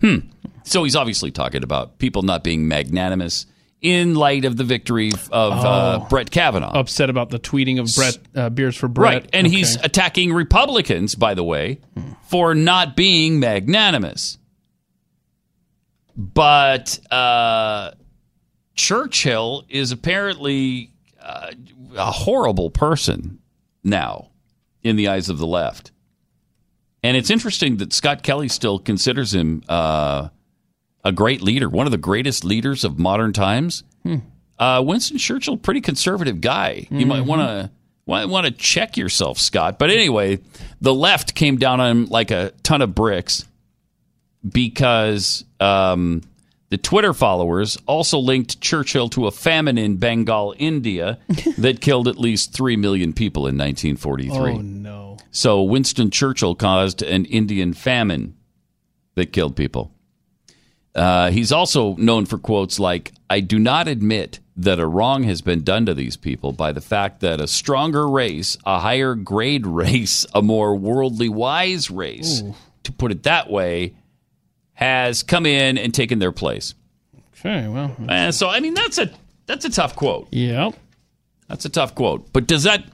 Hmm. 0.00 0.18
So 0.64 0.84
he's 0.84 0.94
obviously 0.96 1.30
talking 1.32 1.62
about 1.64 1.98
people 1.98 2.22
not 2.22 2.44
being 2.44 2.68
magnanimous 2.68 3.46
in 3.80 4.14
light 4.14 4.44
of 4.44 4.56
the 4.56 4.62
victory 4.64 5.10
of 5.32 5.52
uh, 5.52 6.00
Oh. 6.02 6.06
Brett 6.08 6.30
Kavanaugh. 6.30 6.72
Upset 6.78 7.10
about 7.10 7.30
the 7.30 7.38
tweeting 7.40 7.80
of 7.80 7.88
Brett 7.96 8.18
uh, 8.36 8.48
beers 8.48 8.76
for 8.76 8.86
Brett. 8.88 9.22
Right. 9.22 9.30
And 9.32 9.46
Okay. 9.48 9.56
he's 9.56 9.74
attacking 9.82 10.32
Republicans, 10.32 11.16
by 11.16 11.34
the 11.34 11.42
way, 11.44 11.80
for 12.28 12.54
not 12.54 12.94
being 12.96 13.40
magnanimous. 13.40 14.38
But 16.16 16.98
uh, 17.10 17.92
Churchill 18.74 19.64
is 19.68 19.90
apparently 19.92 20.91
uh, 21.22 21.52
a 21.96 22.10
horrible 22.10 22.70
person 22.70 23.38
now 23.84 24.28
in 24.82 24.96
the 24.96 25.08
eyes 25.08 25.28
of 25.28 25.38
the 25.38 25.46
left. 25.46 25.92
And 27.02 27.16
it's 27.16 27.30
interesting 27.30 27.78
that 27.78 27.92
Scott 27.92 28.22
Kelly 28.22 28.48
still 28.48 28.78
considers 28.78 29.34
him 29.34 29.62
uh, 29.68 30.28
a 31.04 31.12
great 31.12 31.42
leader, 31.42 31.68
one 31.68 31.86
of 31.86 31.90
the 31.92 31.98
greatest 31.98 32.44
leaders 32.44 32.84
of 32.84 32.98
modern 32.98 33.32
times. 33.32 33.82
Hmm. 34.04 34.16
Uh, 34.58 34.82
Winston 34.86 35.18
Churchill, 35.18 35.56
pretty 35.56 35.80
conservative 35.80 36.40
guy. 36.40 36.86
You 36.90 37.06
might 37.06 37.22
Mhm. 37.22 37.26
want 37.26 37.40
to 37.42 37.70
want 38.06 38.46
to 38.46 38.52
check 38.52 38.96
yourself, 38.96 39.38
Scott. 39.38 39.78
But 39.78 39.90
anyway, 39.90 40.38
the 40.80 40.94
left 40.94 41.34
came 41.34 41.56
down 41.56 41.80
on 41.80 41.90
him 41.90 42.06
like 42.06 42.30
a 42.30 42.52
ton 42.62 42.82
of 42.82 42.94
bricks 42.94 43.44
because 44.48 45.44
um, 45.60 46.22
the 46.72 46.78
Twitter 46.78 47.12
followers 47.12 47.76
also 47.84 48.18
linked 48.18 48.58
Churchill 48.62 49.10
to 49.10 49.26
a 49.26 49.30
famine 49.30 49.76
in 49.76 49.98
Bengal, 49.98 50.54
India, 50.56 51.18
that 51.58 51.82
killed 51.82 52.08
at 52.08 52.16
least 52.16 52.54
three 52.54 52.76
million 52.76 53.12
people 53.12 53.42
in 53.42 53.58
1943. 53.58 54.38
Oh, 54.38 54.56
no. 54.56 55.18
So 55.32 55.62
Winston 55.64 56.10
Churchill 56.10 56.54
caused 56.54 57.02
an 57.02 57.26
Indian 57.26 57.74
famine 57.74 58.38
that 59.16 59.34
killed 59.34 59.54
people. 59.54 59.92
Uh, 60.94 61.30
he's 61.30 61.52
also 61.52 61.94
known 61.96 62.24
for 62.24 62.38
quotes 62.38 62.80
like, 62.80 63.12
I 63.28 63.40
do 63.40 63.58
not 63.58 63.86
admit 63.86 64.40
that 64.56 64.80
a 64.80 64.86
wrong 64.86 65.24
has 65.24 65.42
been 65.42 65.64
done 65.64 65.84
to 65.84 65.92
these 65.92 66.16
people 66.16 66.52
by 66.52 66.72
the 66.72 66.80
fact 66.80 67.20
that 67.20 67.38
a 67.38 67.46
stronger 67.46 68.08
race, 68.08 68.56
a 68.64 68.78
higher 68.78 69.14
grade 69.14 69.66
race, 69.66 70.24
a 70.34 70.40
more 70.40 70.74
worldly 70.74 71.28
wise 71.28 71.90
race, 71.90 72.40
Ooh. 72.40 72.54
to 72.84 72.92
put 72.92 73.12
it 73.12 73.24
that 73.24 73.50
way, 73.50 73.92
has 74.74 75.22
come 75.22 75.46
in 75.46 75.78
and 75.78 75.92
taken 75.94 76.18
their 76.18 76.32
place. 76.32 76.74
Okay, 77.38 77.68
well. 77.68 77.94
And 78.08 78.34
so, 78.34 78.48
I 78.48 78.60
mean, 78.60 78.74
that's 78.74 78.98
a 78.98 79.10
that's 79.46 79.64
a 79.64 79.70
tough 79.70 79.96
quote. 79.96 80.28
Yep. 80.32 80.74
That's 81.48 81.64
a 81.64 81.68
tough 81.68 81.94
quote. 81.94 82.32
But 82.32 82.46
does 82.46 82.62
that 82.64 82.84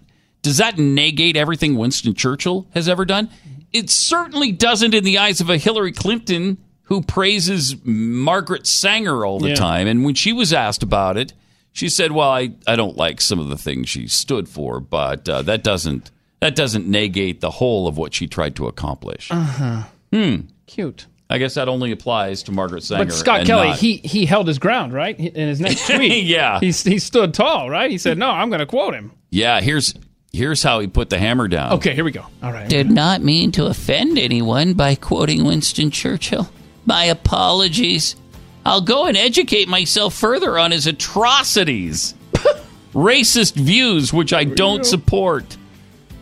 does 0.43 0.57
that 0.59 0.79
negate 0.79 1.37
everything 1.37 1.77
Winston 1.77 2.15
Churchill 2.15 2.67
has 2.75 2.89
ever 2.89 3.05
done? 3.05 3.29
It 3.73 3.91
certainly 3.91 4.51
doesn't 4.53 4.95
in 4.95 5.05
the 5.05 5.19
eyes 5.19 5.41
of 5.41 5.51
a 5.51 5.59
Hillary 5.59 5.93
Clinton 5.93 6.57
who 6.85 7.03
praises 7.03 7.77
Margaret 7.85 8.67
Sanger 8.67 9.27
all 9.27 9.39
the 9.39 9.51
Yeah. 9.51 9.55
time. 9.57 9.87
And 9.87 10.05
when 10.05 10.15
she 10.15 10.33
was 10.33 10.55
asked 10.55 10.83
about 10.83 11.19
it, 11.19 11.35
she 11.73 11.91
said, 11.91 12.13
"Well, 12.13 12.31
I, 12.31 12.53
I 12.67 12.77
don't 12.77 12.97
like 12.97 13.21
some 13.21 13.39
of 13.39 13.49
the 13.49 13.59
things 13.59 13.89
she 13.91 14.09
stood 14.09 14.49
for, 14.49 14.81
but 14.81 15.29
uh, 15.29 15.43
that 15.43 15.63
doesn't 15.63 16.11
that 16.41 16.57
doesn't 16.57 16.87
negate 16.89 17.41
the 17.43 17.51
whole 17.51 17.87
of 17.87 17.99
what 17.99 18.15
she 18.15 18.27
tried 18.27 18.57
to 18.57 18.67
accomplish." 18.67 19.31
Uh 19.31 19.35
huh. 19.43 19.83
Hmm. 20.13 20.37
Cute. 20.67 21.07
I 21.31 21.37
guess 21.39 21.55
that 21.55 21.69
only 21.69 21.91
applies 21.93 22.43
to 22.45 22.53
Margaret 22.53 22.83
Sanger. 22.85 23.05
But 23.05 23.13
Scott 23.13 23.41
and 23.41 23.47
Kelly, 23.47 23.69
not- 23.69 23.79
he 23.79 23.97
he 23.99 24.25
held 24.25 24.49
his 24.49 24.59
ground, 24.59 24.93
right? 24.95 25.19
In 25.19 25.49
his 25.49 25.61
next 25.61 25.87
tweet, 25.95 26.25
Yeah. 26.25 26.59
he 26.61 26.67
he 26.73 26.99
stood 26.99 27.35
tall, 27.35 27.69
right? 27.69 27.91
He 27.91 27.99
said, 27.99 28.17
"No, 28.17 28.31
I'm 28.31 28.49
going 28.49 28.61
to 28.61 28.67
quote 28.67 28.95
him." 28.95 29.13
yeah. 29.31 29.61
Here's 29.61 29.93
here's 30.33 30.63
how 30.63 30.81
he 30.81 30.87
put 30.87 31.11
the 31.11 31.19
hammer 31.19 31.47
down. 31.47 31.75
Okay, 31.75 31.95
here 31.95 32.05
we 32.05 32.13
go. 32.13 32.25
All 32.43 32.51
right. 32.53 32.67
Did 32.69 32.91
not 32.91 33.21
mean 33.23 33.53
to 33.53 33.67
offend 33.67 34.19
anyone 34.19 34.73
by 34.73 34.95
quoting 34.95 35.45
Winston 35.45 35.91
Churchill. 35.91 36.49
My 36.87 37.05
apologies. 37.05 38.17
I'll 38.65 38.81
go 38.81 39.05
and 39.07 39.17
educate 39.17 39.69
myself 39.69 40.15
further 40.15 40.59
on 40.59 40.71
his 40.71 40.87
atrocities, 40.87 42.15
racist 42.95 43.55
views, 43.55 44.13
which 44.15 44.33
I 44.33 44.45
don't 44.45 44.85
support. 44.87 45.58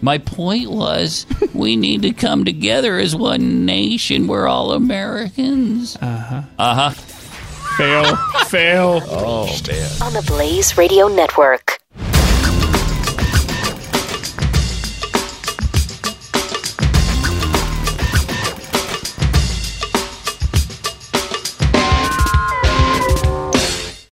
My 0.03 0.19
point 0.19 0.71
was, 0.71 1.27
we 1.55 1.77
need 1.77 2.03
to 2.03 2.13
come 2.13 2.45
together 2.45 2.99
as 2.99 3.17
one 3.17 3.65
nation. 3.65 4.27
We're 4.27 4.47
all 4.47 4.73
Americans. 4.73 5.97
Uh 6.01 6.19
huh. 6.19 6.43
Uh 6.59 6.75
huh. 6.75 6.91
Fail. 7.77 8.17
Fail. 8.47 9.01
Oh 9.07 9.47
man. 9.69 9.91
On 10.03 10.13
the 10.13 10.23
Blaze 10.27 10.79
Radio 10.79 11.09
Network. 11.09 11.79